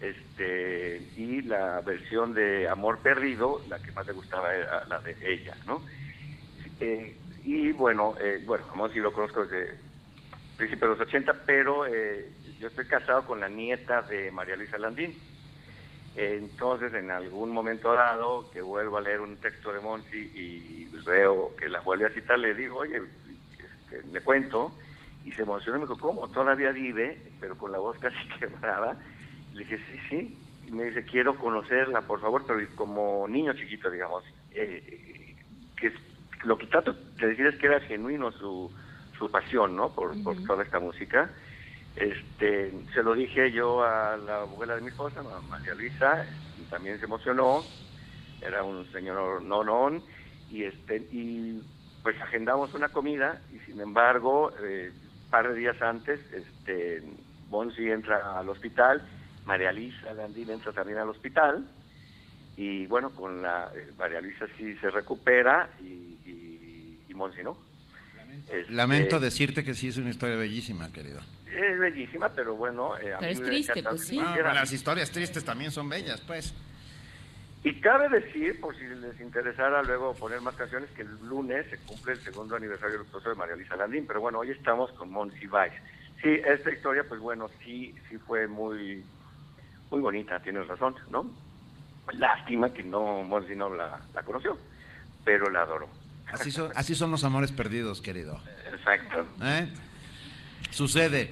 Este, 0.00 1.00
y 1.16 1.40
la 1.40 1.80
versión 1.80 2.34
de 2.34 2.68
Amor 2.68 2.98
Perdido, 2.98 3.62
la 3.70 3.78
que 3.78 3.92
más 3.92 4.06
le 4.06 4.12
gustaba 4.12 4.54
era 4.54 4.84
la 4.84 5.00
de 5.00 5.16
ella, 5.22 5.56
¿no? 5.66 5.80
Eh, 6.80 7.16
y 7.44 7.72
bueno, 7.72 8.14
eh, 8.20 8.42
bueno, 8.44 8.66
como 8.68 8.90
si 8.90 8.98
lo 8.98 9.10
conozco 9.10 9.46
desde 9.46 9.78
principios 10.58 10.90
de 10.90 10.96
los 10.98 11.08
80, 11.08 11.32
pero 11.46 11.86
eh, 11.86 12.30
yo 12.58 12.68
estoy 12.68 12.86
casado 12.86 13.24
con 13.24 13.40
la 13.40 13.48
nieta 13.48 14.02
de 14.02 14.30
María 14.30 14.56
Luisa 14.56 14.76
Landín. 14.76 15.14
Entonces, 16.16 16.94
en 16.94 17.10
algún 17.10 17.50
momento 17.50 17.92
dado, 17.92 18.50
que 18.50 18.62
vuelvo 18.62 18.96
a 18.96 19.02
leer 19.02 19.20
un 19.20 19.36
texto 19.36 19.70
de 19.70 19.80
Monsi 19.80 20.16
y 20.16 20.88
veo 21.04 21.54
que 21.56 21.68
la 21.68 21.80
vuelve 21.80 22.06
a 22.06 22.10
citar, 22.10 22.38
le 22.38 22.54
digo, 22.54 22.78
oye, 22.78 23.02
este, 23.52 24.02
le 24.08 24.20
cuento, 24.22 24.72
y 25.26 25.32
se 25.32 25.42
emocionó 25.42 25.76
y 25.76 25.80
me 25.80 25.86
dijo, 25.86 25.98
¿cómo? 25.98 26.28
Todavía 26.28 26.70
vive, 26.72 27.20
pero 27.38 27.58
con 27.58 27.70
la 27.70 27.78
voz 27.78 27.98
casi 28.00 28.16
quebrada. 28.38 28.96
Le 29.52 29.60
dije, 29.60 29.78
sí, 29.78 29.98
sí. 30.08 30.38
Y 30.66 30.70
me 30.72 30.84
dice, 30.84 31.04
quiero 31.04 31.36
conocerla, 31.36 32.00
por 32.02 32.20
favor, 32.20 32.44
pero 32.46 32.60
como 32.74 33.28
niño 33.28 33.52
chiquito, 33.52 33.90
digamos. 33.90 34.24
Eh, 34.52 35.36
que 35.76 35.92
lo 36.44 36.56
que 36.56 36.66
trato 36.66 36.94
de 36.94 37.26
decir 37.26 37.46
es 37.46 37.56
que 37.56 37.66
era 37.66 37.80
genuino 37.80 38.32
su, 38.32 38.72
su 39.18 39.30
pasión, 39.30 39.76
¿no? 39.76 39.94
Por, 39.94 40.20
por 40.22 40.42
toda 40.44 40.64
esta 40.64 40.80
música. 40.80 41.30
Este, 41.96 42.72
se 42.92 43.02
lo 43.02 43.14
dije 43.14 43.50
yo 43.50 43.82
a 43.82 44.16
la 44.18 44.42
abuela 44.42 44.76
de 44.76 44.82
mi 44.82 44.88
esposa, 44.88 45.20
a 45.20 45.40
María 45.48 45.74
Luisa, 45.74 46.26
y 46.60 46.64
también 46.70 46.98
se 46.98 47.06
emocionó. 47.06 47.64
Era 48.42 48.62
un 48.62 48.90
señor 48.92 49.42
nonón 49.42 50.02
y 50.50 50.64
este 50.64 50.98
y 51.10 51.62
pues 52.02 52.20
agendamos 52.20 52.74
una 52.74 52.90
comida 52.90 53.40
y 53.52 53.58
sin 53.60 53.80
embargo, 53.80 54.52
eh, 54.62 54.92
un 54.92 55.30
par 55.30 55.48
de 55.48 55.58
días 55.58 55.80
antes, 55.80 56.20
este 56.32 57.02
Bonsi 57.48 57.90
entra 57.90 58.38
al 58.38 58.48
hospital, 58.48 59.02
María 59.46 59.72
Luisa 59.72 60.12
Landín 60.12 60.50
entra 60.50 60.72
también 60.72 60.98
al 60.98 61.08
hospital 61.08 61.66
y 62.56 62.86
bueno, 62.86 63.10
con 63.10 63.42
la 63.42 63.72
eh, 63.74 63.90
María 63.98 64.20
Luisa 64.20 64.46
sí 64.58 64.76
se 64.76 64.90
recupera 64.90 65.70
y, 65.80 66.18
y, 66.26 67.00
y 67.08 67.14
Monsi 67.14 67.42
no. 67.42 67.56
Este, 68.52 68.72
Lamento 68.72 69.18
decirte 69.18 69.64
que 69.64 69.74
sí 69.74 69.88
es 69.88 69.96
una 69.96 70.10
historia 70.10 70.36
bellísima, 70.36 70.92
querido. 70.92 71.20
Es 71.46 71.78
bellísima, 71.78 72.28
pero 72.30 72.54
bueno... 72.56 72.96
eh, 72.98 73.14
a 73.14 73.18
Pero 73.18 73.20
mí 73.20 73.32
es 73.32 73.40
me 73.40 73.46
triste, 73.46 73.72
encanta 73.72 73.90
pues 73.90 74.06
sí. 74.06 74.16
hiciera. 74.20 74.52
las 74.54 74.72
historias 74.72 75.10
tristes 75.10 75.44
también 75.44 75.70
son 75.70 75.88
bellas, 75.88 76.20
pues. 76.22 76.54
Y 77.64 77.80
cabe 77.80 78.08
decir, 78.08 78.60
por 78.60 78.76
si 78.76 78.84
les 78.84 79.20
interesara 79.20 79.82
luego 79.82 80.14
poner 80.14 80.40
más 80.40 80.54
canciones, 80.54 80.88
que 80.90 81.02
el 81.02 81.16
lunes 81.28 81.66
se 81.70 81.78
cumple 81.78 82.12
el 82.12 82.20
segundo 82.20 82.54
aniversario 82.56 82.98
luctuoso 82.98 83.30
de 83.30 83.34
María 83.34 83.56
Luisa 83.56 83.76
Landín, 83.76 84.06
pero 84.06 84.20
bueno, 84.20 84.38
hoy 84.38 84.50
estamos 84.50 84.92
con 84.92 85.10
Monsi 85.10 85.46
Vice. 85.46 85.80
Sí, 86.22 86.40
esta 86.46 86.70
historia, 86.70 87.04
pues 87.08 87.20
bueno, 87.20 87.48
sí, 87.64 87.94
sí 88.08 88.18
fue 88.18 88.46
muy, 88.46 89.04
muy 89.90 90.00
bonita, 90.00 90.38
tienes 90.40 90.66
razón, 90.68 90.94
¿no? 91.10 91.28
Lástima 92.12 92.72
que 92.72 92.84
no, 92.84 93.22
Monsi 93.24 93.56
no 93.56 93.74
la, 93.74 94.00
la 94.14 94.22
conoció, 94.22 94.56
pero 95.24 95.50
la 95.50 95.62
adoró. 95.62 95.88
Así 96.32 96.50
son, 96.52 96.70
así 96.74 96.94
son 96.94 97.10
los 97.10 97.24
amores 97.24 97.50
perdidos, 97.52 98.00
querido. 98.00 98.40
Exacto. 98.72 99.26
¿Eh? 99.42 99.68
Sucede. 100.70 101.30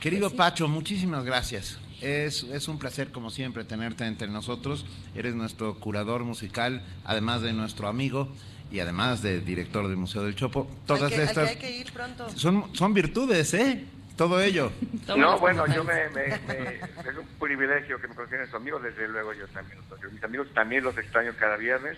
Querido 0.00 0.30
Pacho, 0.34 0.68
muchísimas 0.68 1.24
gracias. 1.24 1.78
Es, 2.00 2.42
es 2.44 2.68
un 2.68 2.78
placer, 2.78 3.10
como 3.10 3.30
siempre, 3.30 3.64
tenerte 3.64 4.04
entre 4.04 4.28
nosotros. 4.28 4.84
Eres 5.14 5.34
nuestro 5.34 5.74
curador 5.76 6.24
musical, 6.24 6.82
además 7.04 7.40
de 7.42 7.52
nuestro 7.54 7.88
amigo 7.88 8.28
y 8.70 8.80
además 8.80 9.22
de 9.22 9.40
director 9.40 9.86
del 9.88 9.96
Museo 9.96 10.22
del 10.24 10.34
Chopo. 10.34 10.68
Todas 10.86 11.10
hay 11.10 11.16
que, 11.18 11.22
estas 11.24 11.48
hay 11.48 11.56
que 11.56 11.70
ir 11.78 11.92
pronto. 11.92 12.28
son, 12.36 12.74
son 12.74 12.92
virtudes, 12.92 13.54
¿eh? 13.54 13.84
Todo 14.16 14.40
ello. 14.40 14.70
No, 15.16 15.38
bueno, 15.38 15.66
yo 15.72 15.84
me, 15.84 16.08
me- 16.10 16.28
me- 16.48 16.74
es 16.74 17.16
un 17.18 17.26
privilegio 17.40 17.98
que 18.00 18.08
me 18.08 18.14
consideren 18.14 18.50
su 18.50 18.56
amigo, 18.56 18.78
desde 18.80 19.06
luego 19.08 19.32
yo 19.32 19.46
también 19.48 19.78
mis 20.12 20.22
amigos, 20.24 20.48
también 20.52 20.82
los 20.84 20.96
extraño 20.98 21.32
cada 21.38 21.56
viernes. 21.56 21.96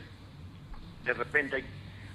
De 1.04 1.14
repente 1.14 1.56
hay- 1.56 1.64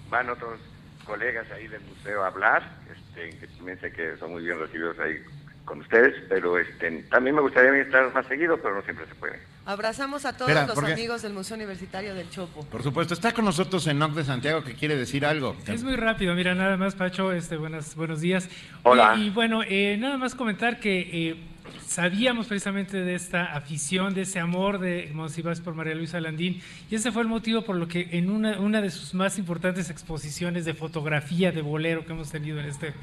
van 0.10 0.30
otros 0.30 0.60
colegas 1.06 1.50
ahí 1.52 1.68
del 1.68 1.82
museo 1.82 2.24
a 2.24 2.28
hablar, 2.28 2.64
este, 2.92 3.38
que 3.38 3.48
también 3.48 3.80
sé 3.80 3.92
que 3.92 4.18
son 4.18 4.32
muy 4.32 4.44
bien 4.44 4.60
recibidos 4.60 4.98
ahí 5.00 5.18
con 5.66 5.80
ustedes, 5.80 6.14
pero 6.28 6.58
este, 6.58 7.04
también 7.04 7.36
me 7.36 7.42
gustaría 7.42 7.72
estar 7.82 8.14
más 8.14 8.26
seguido, 8.28 8.58
pero 8.58 8.76
no 8.76 8.82
siempre 8.82 9.06
se 9.08 9.16
puede. 9.16 9.40
Abrazamos 9.66 10.26
a 10.26 10.36
todos 10.36 10.52
Espera, 10.52 10.68
los 10.68 10.78
amigos 10.84 11.22
del 11.22 11.32
Museo 11.32 11.56
Universitario 11.56 12.16
del 12.16 12.30
Chopo. 12.30 12.66
Por 12.66 12.84
supuesto, 12.84 13.14
está 13.14 13.32
con 13.32 13.46
nosotros 13.46 13.88
Enoch 13.88 14.12
de 14.12 14.26
Santiago 14.26 14.62
que 14.64 14.74
quiere 14.74 14.98
decir 14.98 15.26
algo. 15.26 15.56
Es 15.66 15.84
muy 15.84 15.96
rápido, 15.96 16.36
mira, 16.36 16.54
nada 16.54 16.76
más, 16.76 16.96
Pacho, 16.96 17.32
este, 17.32 17.56
buenas, 17.56 17.96
buenos 17.96 18.20
días. 18.20 18.50
Hola. 18.84 19.16
Y, 19.18 19.28
y 19.28 19.30
bueno, 19.30 19.62
eh, 19.66 19.96
nada 19.98 20.18
más 20.18 20.36
comentar 20.36 20.82
que 20.82 21.30
eh, 21.30 21.44
sabíamos 21.86 22.48
precisamente 22.48 23.04
de 23.04 23.16
esta 23.16 23.54
afición, 23.56 24.14
de 24.14 24.22
ese 24.22 24.40
amor 24.40 24.80
de 24.80 25.12
Monsiváis 25.14 25.60
por 25.60 25.76
María 25.76 25.96
Luisa 25.96 26.20
Landín, 26.20 26.62
y 26.90 26.96
ese 26.96 27.12
fue 27.12 27.22
el 27.22 27.28
motivo 27.28 27.64
por 27.64 27.76
lo 27.76 27.88
que 27.88 28.10
en 28.12 28.30
una, 28.30 28.60
una 28.60 28.82
de 28.82 28.92
sus 28.92 29.14
más 29.14 29.38
importantes 29.38 29.90
exposiciones 29.90 30.66
de 30.66 30.74
fotografía 30.74 31.52
de 31.52 31.62
bolero 31.62 32.06
que 32.06 32.14
hemos 32.14 32.32
tenido 32.32 32.60
en 32.60 32.66
este, 32.66 32.94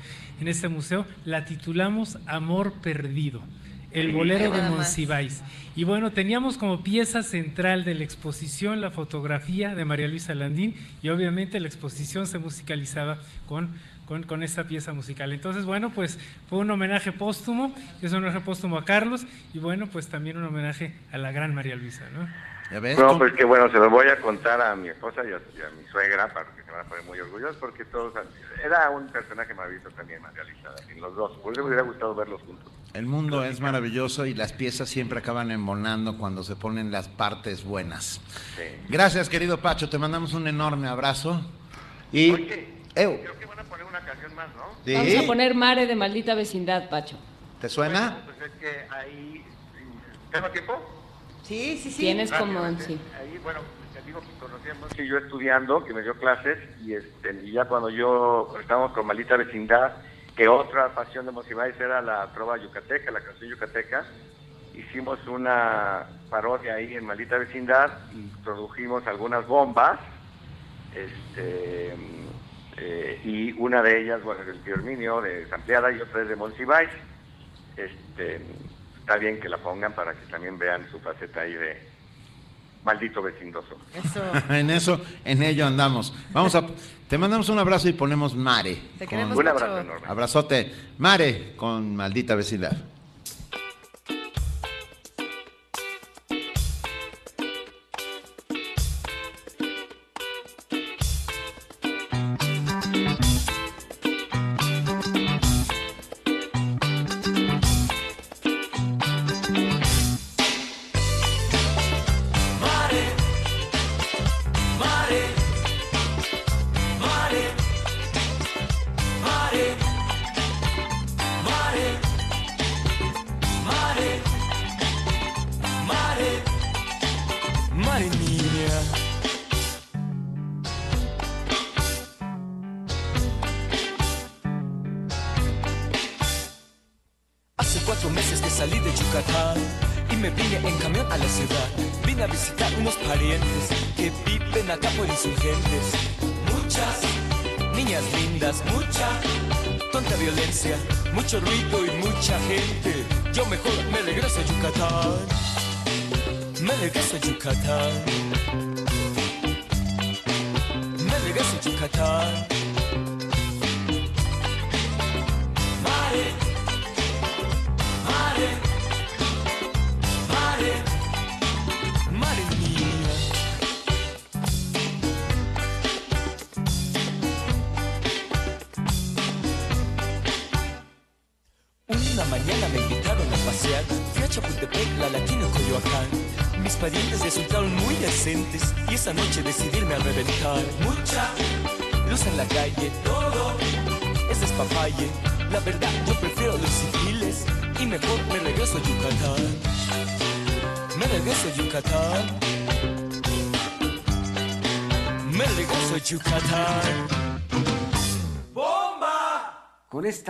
en 0.41 0.49
este 0.49 0.69
museo, 0.69 1.07
la 1.25 1.45
titulamos 1.45 2.19
Amor 2.27 2.75
Perdido. 2.83 3.43
El 3.93 4.13
bolero 4.13 4.53
de. 4.53 4.63
Monsiváis. 4.71 5.43
Y 5.75 5.85
bueno, 5.85 6.13
teníamos 6.13 6.57
como 6.57 6.83
pieza 6.83 7.23
central 7.23 7.85
de 7.85 7.95
la 7.95 8.05
exposición 8.05 8.81
la 8.81 8.91
fotografía 8.91 9.75
de 9.75 9.85
María 9.85 10.07
Luisa 10.07 10.35
Landín 10.35 10.75
y 11.03 11.09
obviamente 11.09 11.59
la 11.59 11.67
exposición 11.67 12.27
se 12.27 12.39
musicalizaba 12.39 13.19
con, 13.47 13.71
con, 14.11 14.25
con 14.25 14.43
esta 14.43 14.65
pieza 14.65 14.93
musical. 14.93 15.33
Entonces, 15.33 15.65
bueno, 15.65 15.91
pues 15.95 16.19
fue 16.49 16.59
un 16.59 16.69
homenaje 16.73 17.13
póstumo, 17.13 17.73
es 18.03 18.11
un 18.11 18.19
homenaje 18.19 18.41
póstumo 18.41 18.77
a 18.77 18.85
Carlos 18.85 19.25
y 19.55 19.61
bueno, 19.61 19.87
pues 19.87 20.09
también 20.09 20.37
un 20.37 20.43
homenaje 20.47 20.97
a 21.13 21.19
la 21.19 21.31
gran 21.31 21.55
María 21.55 21.77
Luisa, 21.77 22.03
¿no? 22.13 22.29
No, 22.99 23.19
pues 23.19 23.33
que 23.35 23.45
bueno, 23.45 23.69
se 23.71 23.79
lo 23.79 23.89
voy 23.89 24.09
a 24.09 24.17
contar 24.21 24.61
a 24.61 24.75
mi 24.75 24.89
esposa 24.89 25.23
y 25.23 25.29
a, 25.29 25.39
y 25.57 25.63
a 25.63 25.71
mi 25.81 25.87
suegra 25.93 26.27
para 26.35 26.47
que 26.57 26.63
se 26.65 26.73
van 26.73 26.81
a 26.81 26.89
poner 26.89 27.05
muy 27.05 27.21
orgullosos 27.21 27.55
porque 27.59 27.85
todos 27.85 28.17
han- 28.17 28.27
era 28.65 28.91
un 28.91 29.07
personaje 29.07 29.55
maravilloso 29.55 29.91
también 29.91 30.21
María 30.23 30.43
Luisa, 30.43 30.71
en 30.89 31.01
los 31.01 31.15
dos, 31.15 31.39
por 31.39 31.53
eso 31.53 31.63
me 31.63 31.69
hubiera 31.69 31.85
gustado 31.85 32.13
verlos 32.17 32.43
juntos. 32.43 32.73
El 32.95 33.07
mundo 33.07 33.45
es 33.45 33.61
maravilloso 33.61 34.27
y 34.27 34.35
las 34.35 34.53
piezas 34.53 34.89
siempre 34.89 35.21
acaban 35.21 35.53
embonando 35.53 36.19
cuando 36.19 36.43
se 36.43 36.57
ponen 36.57 36.91
las 36.91 37.07
partes 37.09 37.63
buenas. 37.63 38.21
Gracias, 38.89 39.29
querido 39.29 39.59
Pacho. 39.59 39.89
Te 39.89 39.99
mandamos 39.99 40.33
un 40.35 40.49
enorme 40.49 40.89
abrazo. 40.89 41.41
Y. 42.13 42.31
Ew, 42.97 43.21
Creo 43.21 43.39
que 43.39 43.47
van 43.47 43.61
a 43.61 43.63
poner 43.65 43.87
una 43.87 44.01
canción 44.01 44.30
más, 44.41 44.57
¿no? 44.57 44.65
¿Sí? 44.85 44.95
Vamos 44.95 45.25
a 45.25 45.27
poner 45.27 45.55
Mare 45.55 45.87
de 45.87 45.97
maldita 45.97 46.35
vecindad, 46.35 46.89
Pacho. 46.89 47.17
¿Te 47.61 47.69
suena? 47.69 48.23
Pues 48.25 48.51
es 48.51 48.59
que 48.59 48.87
ahí, 48.91 49.45
¿tengo 50.31 50.49
tiempo? 50.51 50.81
Sí, 51.43 51.79
sí, 51.79 51.91
sí. 51.91 52.03
Tienes 52.03 52.31
como, 52.31 52.55
Rápidamente, 52.55 52.85
sí. 52.85 53.01
Ahí, 53.19 53.39
bueno, 53.43 53.61
te 53.93 54.01
digo 54.03 54.21
que 54.21 54.39
conocíamos 54.39 54.95
que 54.95 55.07
yo 55.07 55.19
estudiando, 55.19 55.85
que 55.85 55.93
me 55.93 56.03
dio 56.03 56.15
clases, 56.15 56.59
y, 56.83 56.95
este, 56.95 57.39
y 57.43 57.53
ya 57.53 57.67
cuando 57.67 57.91
yo 57.91 58.55
estábamos 58.61 58.93
con 58.93 59.07
Malita 59.07 59.37
Vecindad, 59.37 59.93
que 60.37 60.49
otra 60.49 60.95
pasión 60.95 61.27
de 61.27 61.33
Monsiváis 61.33 61.79
era 61.79 62.01
la 62.01 62.33
trova 62.33 62.57
yucateca, 62.57 63.11
la 63.11 63.21
canción 63.21 63.51
yucateca, 63.51 64.07
hicimos 64.75 65.19
una 65.27 66.07
parodia 66.31 66.75
ahí 66.75 66.95
en 66.95 67.05
Maldita 67.05 67.37
Vecindad, 67.37 67.91
introdujimos 68.15 69.07
algunas 69.07 69.47
bombas, 69.47 69.99
este, 70.95 71.95
eh, 72.81 73.21
y 73.25 73.53
una 73.53 73.83
de 73.83 74.03
ellas, 74.03 74.23
bueno, 74.23 74.45
del 74.45 74.59
tío 74.63 74.75
Herminio, 74.75 75.21
de 75.21 75.47
Sampleada, 75.49 75.93
y 75.93 76.01
otra 76.01 76.23
es 76.23 76.29
de 76.29 76.37
Monsiváis. 76.37 76.89
Este, 77.77 78.41
está 78.99 79.17
bien 79.17 79.39
que 79.41 79.49
la 79.49 79.59
pongan 79.59 79.93
para 79.93 80.13
que 80.15 80.27
también 80.31 80.59
vean 80.59 80.87
su 80.91 80.99
faceta 81.01 81.43
ahí 81.43 81.53
de 81.55 81.89
maldito 82.85 83.23
vecindoso. 83.23 83.79
en 84.49 84.71
eso, 84.71 85.01
en 85.25 85.43
ello 85.43 85.67
andamos. 85.67 86.15
Vamos 86.33 86.55
a, 86.55 86.67
te 87.09 87.19
mandamos 87.19 87.49
un 87.51 87.59
abrazo 87.59 87.89
y 87.89 87.93
ponemos 87.93 88.35
Mare. 88.35 88.75
Te 88.99 89.05
con- 89.05 89.09
queremos 89.09 89.37
Un 89.37 89.45
mucho. 89.45 89.51
abrazo 89.57 89.79
enorme. 89.81 90.07
Abrazote. 90.09 90.73
Mare 90.99 91.53
con 91.57 91.95
maldita 91.95 92.35
vecindad. 92.35 92.73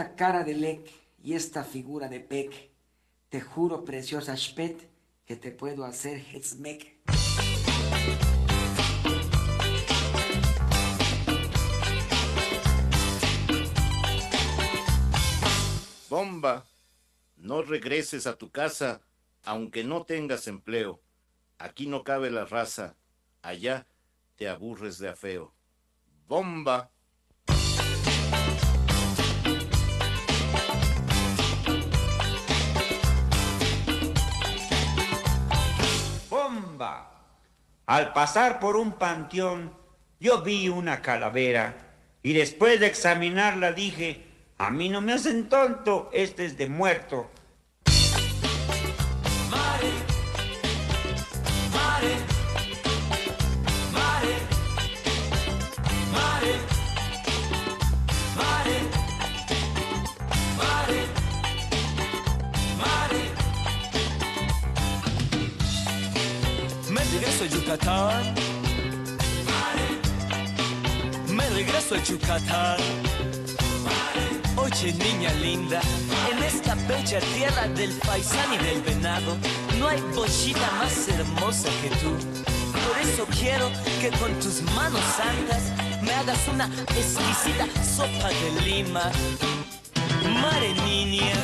Esta 0.00 0.16
cara 0.16 0.44
de 0.44 0.54
Lec 0.54 0.90
y 1.22 1.34
esta 1.34 1.62
figura 1.62 2.08
de 2.08 2.20
Peck, 2.20 2.70
te 3.28 3.42
juro, 3.42 3.84
preciosa 3.84 4.34
Spet, 4.34 4.88
que 5.26 5.36
te 5.36 5.50
puedo 5.50 5.84
hacer 5.84 6.24
Hetzmeck. 6.32 6.96
Bomba, 16.08 16.64
no 17.36 17.60
regreses 17.60 18.26
a 18.26 18.38
tu 18.38 18.50
casa, 18.50 19.02
aunque 19.44 19.84
no 19.84 20.06
tengas 20.06 20.48
empleo. 20.48 21.02
Aquí 21.58 21.86
no 21.86 22.04
cabe 22.04 22.30
la 22.30 22.46
raza, 22.46 22.96
allá 23.42 23.86
te 24.36 24.48
aburres 24.48 24.96
de 24.98 25.10
afeo. 25.10 25.52
Bomba. 26.26 26.90
Al 37.90 38.12
pasar 38.12 38.60
por 38.60 38.76
un 38.76 38.92
panteón, 38.92 39.72
yo 40.20 40.42
vi 40.42 40.68
una 40.68 41.02
calavera 41.02 41.74
y 42.22 42.34
después 42.34 42.78
de 42.78 42.86
examinarla 42.86 43.72
dije, 43.72 44.28
a 44.58 44.70
mí 44.70 44.88
no 44.88 45.00
me 45.00 45.12
hacen 45.12 45.48
tonto, 45.48 46.08
este 46.12 46.44
es 46.44 46.56
de 46.56 46.68
muerto. 46.68 47.28
Me 71.28 71.48
regreso 71.50 71.94
a 71.94 72.02
Yucatán. 72.02 72.78
Oye, 74.56 74.92
niña 74.94 75.32
linda, 75.34 75.80
en 76.32 76.42
esta 76.42 76.74
bella 76.74 77.20
tierra 77.20 77.68
del 77.68 77.92
faisán 77.92 78.54
y 78.54 78.58
del 78.58 78.82
venado, 78.82 79.36
no 79.78 79.86
hay 79.86 80.00
bollita 80.12 80.68
más 80.80 81.08
hermosa 81.10 81.68
que 81.80 81.90
tú. 81.90 82.16
Por 82.88 82.98
eso 83.02 83.24
quiero 83.38 83.70
que 84.00 84.10
con 84.18 84.34
tus 84.40 84.62
manos 84.74 85.04
santas 85.16 85.70
me 86.02 86.12
hagas 86.12 86.48
una 86.48 86.66
exquisita 86.66 87.68
sopa 87.84 88.30
de 88.30 88.62
lima. 88.62 89.12
Mare 90.24 90.74
niña. 90.74 91.34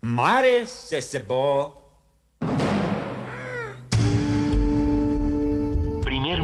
Mares 0.00 0.68
se 0.68 1.00
cebó. 1.00 1.81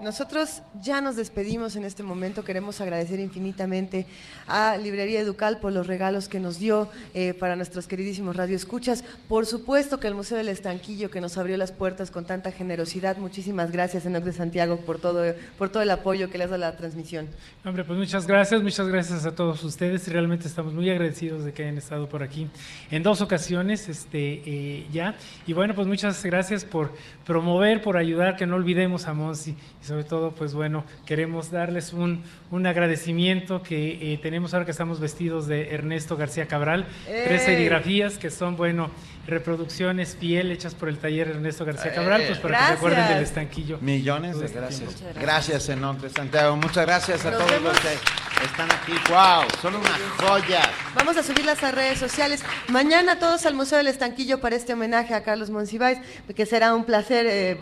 Nosotros 0.00 0.62
ya 0.82 1.00
nos 1.00 1.16
despedimos 1.16 1.76
en 1.76 1.84
este 1.84 2.02
momento. 2.02 2.44
Queremos 2.44 2.80
agradecer 2.80 3.20
infinitamente 3.20 4.06
a 4.46 4.76
Librería 4.76 5.20
Educal 5.20 5.58
por 5.58 5.72
los 5.72 5.86
regalos 5.86 6.28
que 6.28 6.40
nos 6.40 6.58
dio 6.58 6.88
eh, 7.14 7.34
para 7.34 7.56
nuestros 7.56 7.86
queridísimos 7.86 8.36
radioescuchas. 8.36 9.04
Por 9.28 9.46
supuesto 9.46 10.00
que 10.00 10.08
el 10.08 10.14
Museo 10.14 10.38
del 10.38 10.48
Estanquillo 10.48 11.10
que 11.10 11.20
nos 11.20 11.38
abrió 11.38 11.56
las 11.56 11.72
puertas 11.72 12.10
con 12.10 12.24
tanta 12.24 12.52
generosidad. 12.52 13.16
Muchísimas 13.16 13.70
gracias, 13.72 14.06
Enoch 14.06 14.24
de 14.24 14.32
Santiago, 14.32 14.76
por 14.78 14.98
todo, 14.98 15.22
por 15.58 15.70
todo 15.70 15.82
el 15.82 15.90
apoyo 15.90 16.30
que 16.30 16.38
le 16.38 16.44
dado 16.44 16.56
a 16.56 16.58
la 16.58 16.76
transmisión. 16.76 17.28
Hombre, 17.64 17.84
pues 17.84 17.98
muchas 17.98 18.26
gracias, 18.26 18.62
muchas 18.62 18.88
gracias 18.88 19.26
a 19.26 19.34
todos 19.34 19.62
ustedes. 19.64 20.06
Realmente 20.08 20.46
estamos 20.46 20.72
muy 20.72 20.88
agradecidos 20.90 21.44
de 21.44 21.52
que 21.52 21.62
hayan 21.62 21.78
estado 21.78 22.08
por 22.08 22.22
aquí 22.22 22.48
en 22.90 23.02
dos 23.02 23.20
ocasiones 23.20 23.88
este, 23.88 24.42
eh, 24.44 24.86
ya. 24.92 25.16
Y 25.46 25.52
bueno, 25.52 25.74
pues 25.74 25.86
muchas 25.86 26.22
gracias 26.24 26.64
por 26.64 26.92
promover, 27.24 27.82
por 27.82 27.96
ayudar, 27.96 28.36
que 28.36 28.46
no 28.46 28.56
olvidemos 28.56 29.06
a 29.06 29.14
Monsi. 29.14 29.56
Y 29.86 29.88
sobre 29.88 30.02
todo, 30.02 30.32
pues 30.32 30.52
bueno, 30.52 30.82
queremos 31.04 31.52
darles 31.52 31.92
un, 31.92 32.24
un 32.50 32.66
agradecimiento 32.66 33.62
que 33.62 34.14
eh, 34.14 34.18
tenemos 34.20 34.52
ahora 34.52 34.64
que 34.64 34.72
estamos 34.72 34.98
vestidos 34.98 35.46
de 35.46 35.72
Ernesto 35.72 36.16
García 36.16 36.46
Cabral. 36.46 36.86
Tres 37.04 37.42
serigrafías 37.42 38.18
que 38.18 38.30
son, 38.30 38.56
bueno, 38.56 38.90
reproducciones 39.26 40.16
fiel 40.18 40.50
hechas 40.52 40.74
por 40.74 40.88
el 40.88 40.98
taller 40.98 41.28
Ernesto 41.28 41.64
García 41.64 41.92
Cabral, 41.94 42.22
pues 42.26 42.38
para 42.38 42.48
que 42.58 42.58
Gracias. 42.58 42.68
se 42.68 42.74
acuerden 42.86 43.08
del 43.08 43.22
estanquillo. 43.24 43.78
Millones 43.80 44.38
de 44.38 44.48
gracias. 44.48 44.90
Gracias, 45.20 45.68
Enoch 45.68 45.98
de 46.00 46.10
Santiago. 46.10 46.56
Muchas 46.56 46.86
gracias 46.86 47.24
a 47.24 47.30
Nos 47.30 47.38
todos 47.40 47.50
vemos. 47.50 47.72
los 47.72 47.80
que 47.80 48.44
están 48.44 48.70
aquí. 48.70 48.92
¡Wow! 49.08 49.48
Son 49.62 49.74
una 49.74 49.88
joya. 50.18 50.60
Vamos 50.94 51.16
a 51.16 51.22
subirlas 51.22 51.62
a 51.62 51.70
redes 51.72 51.98
sociales. 51.98 52.42
Mañana 52.68 53.18
todos 53.18 53.46
al 53.46 53.54
Museo 53.54 53.78
del 53.78 53.86
Estanquillo 53.88 54.40
para 54.40 54.56
este 54.56 54.74
homenaje 54.74 55.14
a 55.14 55.22
Carlos 55.22 55.50
Monsiváis, 55.50 55.98
que 56.34 56.46
será 56.46 56.74
un 56.74 56.84
placer. 56.84 57.26
eh, 57.28 57.58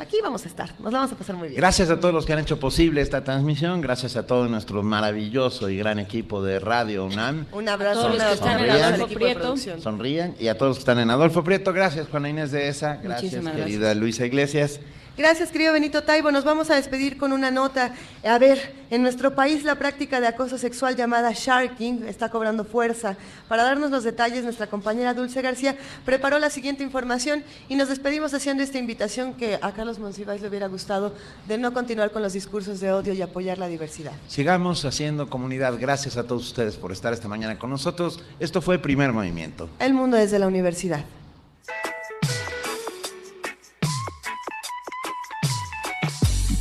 aquí 0.00 0.16
vamos 0.22 0.44
a 0.44 0.48
estar, 0.48 0.70
nos 0.80 0.92
la 0.92 1.00
vamos 1.00 1.12
a 1.12 1.16
pasar 1.16 1.36
muy 1.36 1.48
bien. 1.48 1.60
Gracias 1.60 1.90
a 1.90 1.98
todos 1.98 2.14
los 2.14 2.26
que 2.26 2.32
han 2.34 2.38
hecho 2.40 2.60
posible 2.60 3.00
esta 3.00 3.24
transmisión. 3.24 3.80
Gracias 3.80 4.16
a 4.16 4.26
todo 4.26 4.48
nuestro 4.48 4.82
maravilloso 4.82 5.68
y 5.68 5.78
gran 5.78 5.98
equipo 5.98 6.42
de 6.42 6.58
Radio 6.60 7.04
UNAM. 7.06 7.46
Un 7.52 7.68
abrazo, 7.68 8.02
todos 8.02 8.14
los 8.16 8.22
que 8.24 8.34
están 8.34 8.60
en 8.60 9.08
Prieto. 9.08 9.40
producción. 9.40 9.80
Sonrían. 9.82 10.34
Y 10.38 10.48
a 10.48 10.56
todos 10.58 10.70
los 10.70 10.76
que 10.78 10.82
están 10.82 10.98
en 10.98 11.07
Adolfo 11.10 11.44
Prieto. 11.44 11.72
Gracias, 11.72 12.08
Juana 12.08 12.28
Inés 12.28 12.50
de 12.50 12.68
esa. 12.68 12.96
Gracias, 12.96 13.32
Muchísimas 13.32 13.56
querida 13.56 13.94
Luisa 13.94 14.26
Iglesias. 14.26 14.80
Gracias, 15.18 15.50
querido 15.50 15.72
Benito 15.72 16.04
Taibo. 16.04 16.30
Nos 16.30 16.44
vamos 16.44 16.70
a 16.70 16.76
despedir 16.76 17.18
con 17.18 17.32
una 17.32 17.50
nota. 17.50 17.92
A 18.24 18.38
ver, 18.38 18.72
en 18.88 19.02
nuestro 19.02 19.34
país 19.34 19.64
la 19.64 19.74
práctica 19.74 20.20
de 20.20 20.28
acoso 20.28 20.58
sexual 20.58 20.94
llamada 20.94 21.32
sharking 21.32 22.06
está 22.06 22.28
cobrando 22.28 22.64
fuerza. 22.64 23.16
Para 23.48 23.64
darnos 23.64 23.90
los 23.90 24.04
detalles, 24.04 24.44
nuestra 24.44 24.68
compañera 24.68 25.14
Dulce 25.14 25.42
García 25.42 25.76
preparó 26.04 26.38
la 26.38 26.50
siguiente 26.50 26.84
información 26.84 27.42
y 27.68 27.74
nos 27.74 27.88
despedimos 27.88 28.32
haciendo 28.32 28.62
esta 28.62 28.78
invitación 28.78 29.34
que 29.34 29.58
a 29.60 29.72
Carlos 29.72 29.98
Monsiváis 29.98 30.40
le 30.40 30.50
hubiera 30.50 30.68
gustado 30.68 31.12
de 31.48 31.58
no 31.58 31.74
continuar 31.74 32.12
con 32.12 32.22
los 32.22 32.32
discursos 32.32 32.78
de 32.78 32.92
odio 32.92 33.12
y 33.12 33.20
apoyar 33.20 33.58
la 33.58 33.66
diversidad. 33.66 34.12
Sigamos 34.28 34.84
haciendo 34.84 35.28
comunidad. 35.28 35.74
Gracias 35.80 36.16
a 36.16 36.28
todos 36.28 36.46
ustedes 36.46 36.76
por 36.76 36.92
estar 36.92 37.12
esta 37.12 37.26
mañana 37.26 37.58
con 37.58 37.70
nosotros. 37.70 38.20
Esto 38.38 38.62
fue 38.62 38.78
Primer 38.78 39.12
Movimiento. 39.12 39.68
El 39.80 39.94
mundo 39.94 40.16
desde 40.16 40.38
la 40.38 40.46
universidad. 40.46 41.04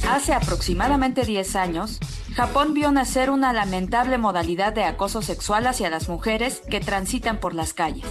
Hace 0.09 0.33
aproximadamente 0.33 1.25
10 1.25 1.55
años, 1.57 1.99
Japón 2.37 2.75
vio 2.75 2.91
nacer 2.91 3.31
una 3.31 3.51
lamentable 3.51 4.19
modalidad 4.19 4.71
de 4.71 4.83
acoso 4.83 5.23
sexual 5.23 5.65
hacia 5.65 5.89
las 5.89 6.07
mujeres 6.07 6.61
que 6.69 6.79
transitan 6.79 7.39
por 7.39 7.55
las 7.55 7.73
calles. 7.73 8.05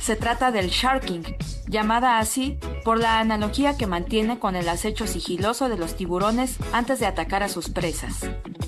Se 0.00 0.16
trata 0.16 0.50
del 0.50 0.70
sharking, 0.70 1.36
llamada 1.68 2.18
así 2.18 2.58
por 2.84 2.98
la 2.98 3.20
analogía 3.20 3.76
que 3.76 3.86
mantiene 3.86 4.38
con 4.38 4.56
el 4.56 4.70
acecho 4.70 5.06
sigiloso 5.06 5.68
de 5.68 5.76
los 5.76 5.94
tiburones 5.94 6.56
antes 6.72 7.00
de 7.00 7.06
atacar 7.06 7.42
a 7.42 7.50
sus 7.50 7.68
presas. 7.68 8.20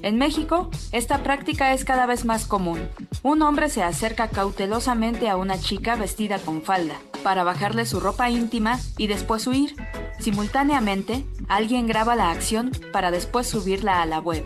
En 0.02 0.18
México, 0.18 0.68
esta 0.92 1.22
práctica 1.22 1.72
es 1.72 1.86
cada 1.86 2.04
vez 2.04 2.26
más 2.26 2.44
común. 2.44 2.86
Un 3.22 3.40
hombre 3.40 3.70
se 3.70 3.82
acerca 3.82 4.28
cautelosamente 4.28 5.30
a 5.30 5.38
una 5.38 5.58
chica 5.58 5.96
vestida 5.96 6.38
con 6.38 6.60
falda 6.60 6.96
para 7.22 7.44
bajarle 7.44 7.86
su 7.86 7.98
ropa 7.98 8.28
íntima 8.28 8.78
y 8.98 9.06
después 9.06 9.46
huir. 9.46 9.74
Simultáneamente, 10.20 11.24
alguien 11.48 11.86
graba 11.86 12.14
la 12.14 12.30
acción 12.30 12.72
para 12.92 13.10
después 13.10 13.46
subirla 13.46 14.02
a 14.02 14.06
la 14.06 14.18
web. 14.18 14.44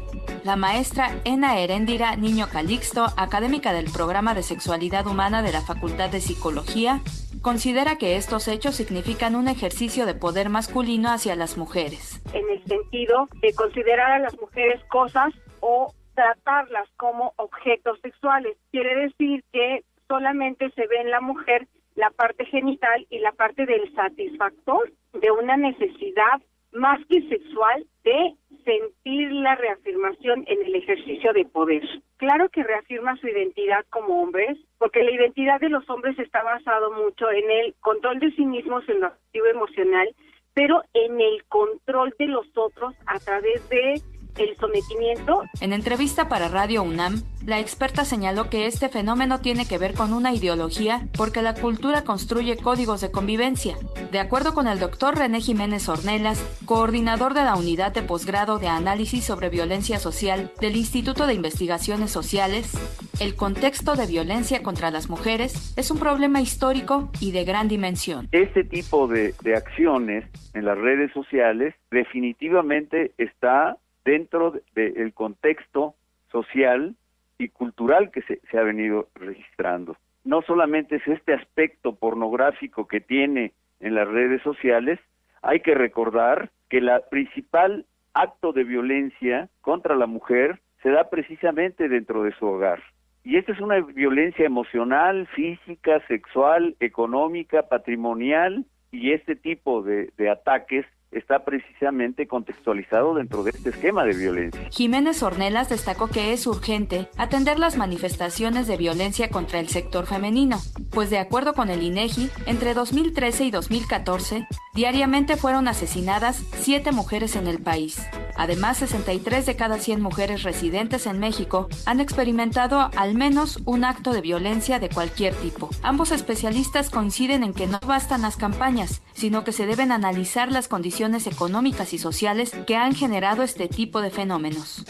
Maestra 0.57 1.11
Ena 1.25 1.59
Heréndira 1.59 2.17
Niño 2.17 2.47
Calixto, 2.51 3.07
académica 3.17 3.73
del 3.73 3.91
programa 3.91 4.35
de 4.35 4.43
sexualidad 4.43 5.07
humana 5.07 5.43
de 5.43 5.53
la 5.53 5.61
Facultad 5.61 6.11
de 6.11 6.21
Psicología, 6.21 7.01
considera 7.43 7.97
que 7.97 8.17
estos 8.17 8.49
hechos 8.49 8.77
significan 8.77 9.35
un 9.35 9.49
ejercicio 9.49 10.07
de 10.07 10.15
poder 10.15 10.49
masculino 10.49 11.11
hacia 11.11 11.37
las 11.37 11.57
mujeres. 11.57 12.23
en 12.33 12.49
el 12.51 12.65
sentido 12.65 13.29
de 13.41 13.55
considerar 13.55 14.13
a 14.13 14.19
las 14.19 14.39
mujeres 14.41 14.83
cosas 14.85 15.33
o 15.61 15.93
tratarlas 16.15 16.89
como 16.97 17.33
objetos 17.37 17.99
sexuales. 18.01 18.57
Quiere 18.71 18.95
decir 18.97 19.45
que 19.53 19.85
solamente 20.09 20.71
se 20.71 20.87
ve 20.87 20.97
en 21.01 21.11
la 21.11 21.21
mujer 21.21 21.67
la 21.95 22.11
parte 22.11 22.45
genital 22.47 23.07
y 23.11 23.19
la 23.19 23.33
parte 23.33 23.67
del 23.67 23.93
satisfactor 23.95 24.93
de 25.13 25.31
una 25.31 25.57
necesidad 25.57 26.41
más 26.73 27.01
que 27.09 27.21
sexual 27.29 27.87
de 28.05 28.35
sentir 28.65 29.33
la 29.33 29.55
reafirmación 29.55 30.45
en 30.47 30.63
el 30.65 30.75
ejercicio 30.75 31.33
de 31.33 31.45
poder. 31.45 31.83
Claro 32.17 32.49
que 32.49 32.63
reafirma 32.63 33.17
su 33.17 33.29
identidad 33.29 33.85
como 33.91 34.23
hombres, 34.23 34.59
porque 34.79 35.03
la 35.03 35.11
identidad 35.11 35.61
de 35.61 35.69
los 35.69 35.89
hombres 35.91 36.19
está 36.19 36.43
basado 36.43 36.93
mucho 36.93 37.31
en 37.31 37.51
el 37.51 37.75
control 37.81 38.19
de 38.21 38.31
sí 38.33 38.45
mismos, 38.45 38.89
en 38.89 39.01
lo 39.01 39.07
activo 39.09 39.47
emocional, 39.47 40.09
pero 40.55 40.83
en 40.95 41.21
el 41.21 41.45
control 41.45 42.15
de 42.19 42.27
los 42.27 42.47
otros 42.57 42.95
a 43.07 43.19
través 43.19 43.69
de 43.69 44.01
el 44.37 44.57
sometimiento 44.57 45.43
En 45.61 45.73
entrevista 45.73 46.29
para 46.29 46.49
Radio 46.49 46.83
UNAM, 46.83 47.23
la 47.47 47.59
experta 47.59 48.05
señaló 48.05 48.49
que 48.49 48.67
este 48.67 48.89
fenómeno 48.89 49.41
tiene 49.41 49.67
que 49.67 49.79
ver 49.79 49.95
con 49.95 50.13
una 50.13 50.33
ideología 50.33 51.09
porque 51.17 51.43
la 51.43 51.55
cultura 51.55 52.05
construye 52.05 52.57
códigos 52.57 53.01
de 53.01 53.11
convivencia. 53.11 53.77
De 54.11 54.21
acuerdo 54.21 54.55
con 54.55 54.69
el 54.69 54.79
doctor 54.79 55.17
René 55.17 55.41
Jiménez 55.41 55.89
Ornelas, 55.89 56.41
coordinador 56.67 57.35
de 57.35 57.45
la 57.45 57.57
Unidad 57.57 57.93
de 57.93 58.03
Posgrado 58.03 58.59
de 58.59 58.69
Análisis 58.69 59.25
sobre 59.25 59.49
Violencia 59.49 59.99
Social 59.99 60.53
del 60.61 60.77
Instituto 60.77 61.27
de 61.27 61.35
Investigaciones 61.35 62.11
Sociales, 62.11 62.73
el 63.21 63.35
contexto 63.35 63.97
de 63.97 64.07
violencia 64.07 64.63
contra 64.63 64.91
las 64.91 65.11
mujeres 65.11 65.75
es 65.77 65.91
un 65.91 65.99
problema 65.99 66.41
histórico 66.41 67.11
y 67.21 67.33
de 67.33 67.45
gran 67.45 67.69
dimensión. 67.69 68.29
Este 68.33 68.65
tipo 68.65 69.09
de, 69.09 69.35
de 69.43 69.57
acciones 69.57 70.25
en 70.55 70.65
las 70.65 70.79
redes 70.79 71.13
sociales 71.13 71.75
definitivamente 71.91 73.13
está 73.19 73.77
dentro 74.05 74.55
del 74.75 75.13
contexto 75.15 75.95
social 76.31 76.95
y 77.39 77.49
cultural 77.49 78.11
que 78.11 78.23
se, 78.23 78.59
ha 78.59 78.63
venido 78.63 79.09
registrando. 79.15 79.97
No 80.25 80.43
solamente 80.43 80.97
es 80.97 81.07
este 81.09 81.35
aspecto 81.35 81.95
pornográfico 81.95 82.87
que 82.87 83.01
tiene 83.01 83.53
en 83.81 83.95
las 83.95 84.09
redes 84.09 84.43
sociales, 84.43 85.01
hay 85.43 85.61
que 85.61 85.75
recordar 85.75 86.51
que 86.69 86.81
la 86.81 87.01
principal 87.09 87.87
acto 88.15 88.53
de 88.53 88.65
violencia 88.65 89.49
contra 89.61 89.97
la 89.97 90.07
mujer 90.07 90.61
se 90.83 90.91
da 90.91 91.11
precisamente 91.11 91.89
dentro 91.89 92.23
de 92.23 92.33
su 92.33 92.47
hogar. 92.47 92.83
Y 93.25 93.37
esta 93.37 93.53
es 93.53 93.61
una 93.61 93.81
violencia 93.81 94.45
emocional, 94.45 95.27
física, 95.29 96.05
sexual, 96.09 96.77
económica, 96.81 97.69
patrimonial, 97.69 98.65
y 98.91 99.13
este 99.13 99.37
tipo 99.37 99.83
de, 99.83 100.13
de 100.17 100.29
ataques 100.29 100.87
está 101.13 101.45
precisamente 101.45 102.27
contextualizado 102.27 103.15
dentro 103.15 103.43
de 103.45 103.51
este 103.51 103.71
esquema 103.71 104.05
de 104.05 104.15
violencia. 104.15 104.69
Jiménez 104.71 105.23
Ornelas 105.23 105.69
destacó 105.69 106.09
que 106.09 106.33
es 106.33 106.47
urgente 106.47 107.09
atender 107.17 107.59
las 107.59 107.77
manifestaciones 107.77 108.67
de 108.67 108.77
violencia 108.77 109.29
contra 109.29 109.61
el 109.61 109.69
sector 109.69 110.07
femenino, 110.07 110.59
pues 110.91 111.11
de 111.11 111.19
acuerdo 111.19 111.55
con 111.55 111.71
el 111.71 111.83
INEGI, 111.83 112.31
entre 112.47 112.75
2013 112.75 113.45
y 113.45 113.51
2014, 113.51 114.47
diariamente 114.75 115.37
fueron 115.37 115.69
asesinadas 115.69 116.43
7 116.55 116.93
mujeres 116.93 117.37
en 117.37 117.47
el 117.47 117.61
país. 117.61 118.03
Además, 118.35 118.79
63 118.79 119.45
de 119.45 119.57
cada 119.57 119.79
100 119.79 120.01
mujeres 120.01 120.43
residentes 120.43 121.07
en 121.07 121.19
México 121.19 121.69
han 121.85 122.01
experimentado 122.01 122.91
al 122.97 123.15
menos 123.15 123.61
un 123.67 123.85
acto 123.85 124.13
de 124.13 124.23
violencia 124.23 124.79
de 124.79 124.89
cualquier 124.89 125.35
tipo. 125.35 125.69
Ambos 125.83 126.13
especialistas 126.13 126.89
coinciden 126.89 127.43
en 127.45 127.53
que 127.53 127.67
no 127.67 127.79
bastan 127.87 128.23
las 128.23 128.37
campañas, 128.37 129.03
sino 129.13 129.45
que 129.45 129.53
se 129.53 129.67
deben 129.67 129.93
analizar 129.93 130.51
las 130.51 130.69
condiciones 130.69 131.02
económicas 131.03 131.93
y 131.93 131.99
sociales 131.99 132.53
que 132.65 132.77
han 132.77 132.95
generado 132.95 133.43
este 133.43 133.67
tipo 133.67 134.01
de 134.01 134.11
fenómenos. 134.11 134.85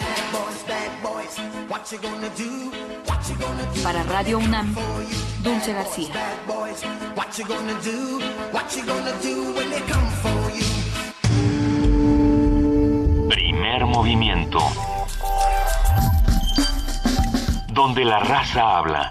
Para 3.82 4.02
Radio 4.02 4.38
UNAM, 4.38 4.74
Dulce 5.42 5.72
García. 5.72 6.12
Primer 13.28 13.86
movimiento. 13.86 14.58
Donde 17.68 18.04
la 18.04 18.18
raza 18.20 18.76
habla. 18.76 19.10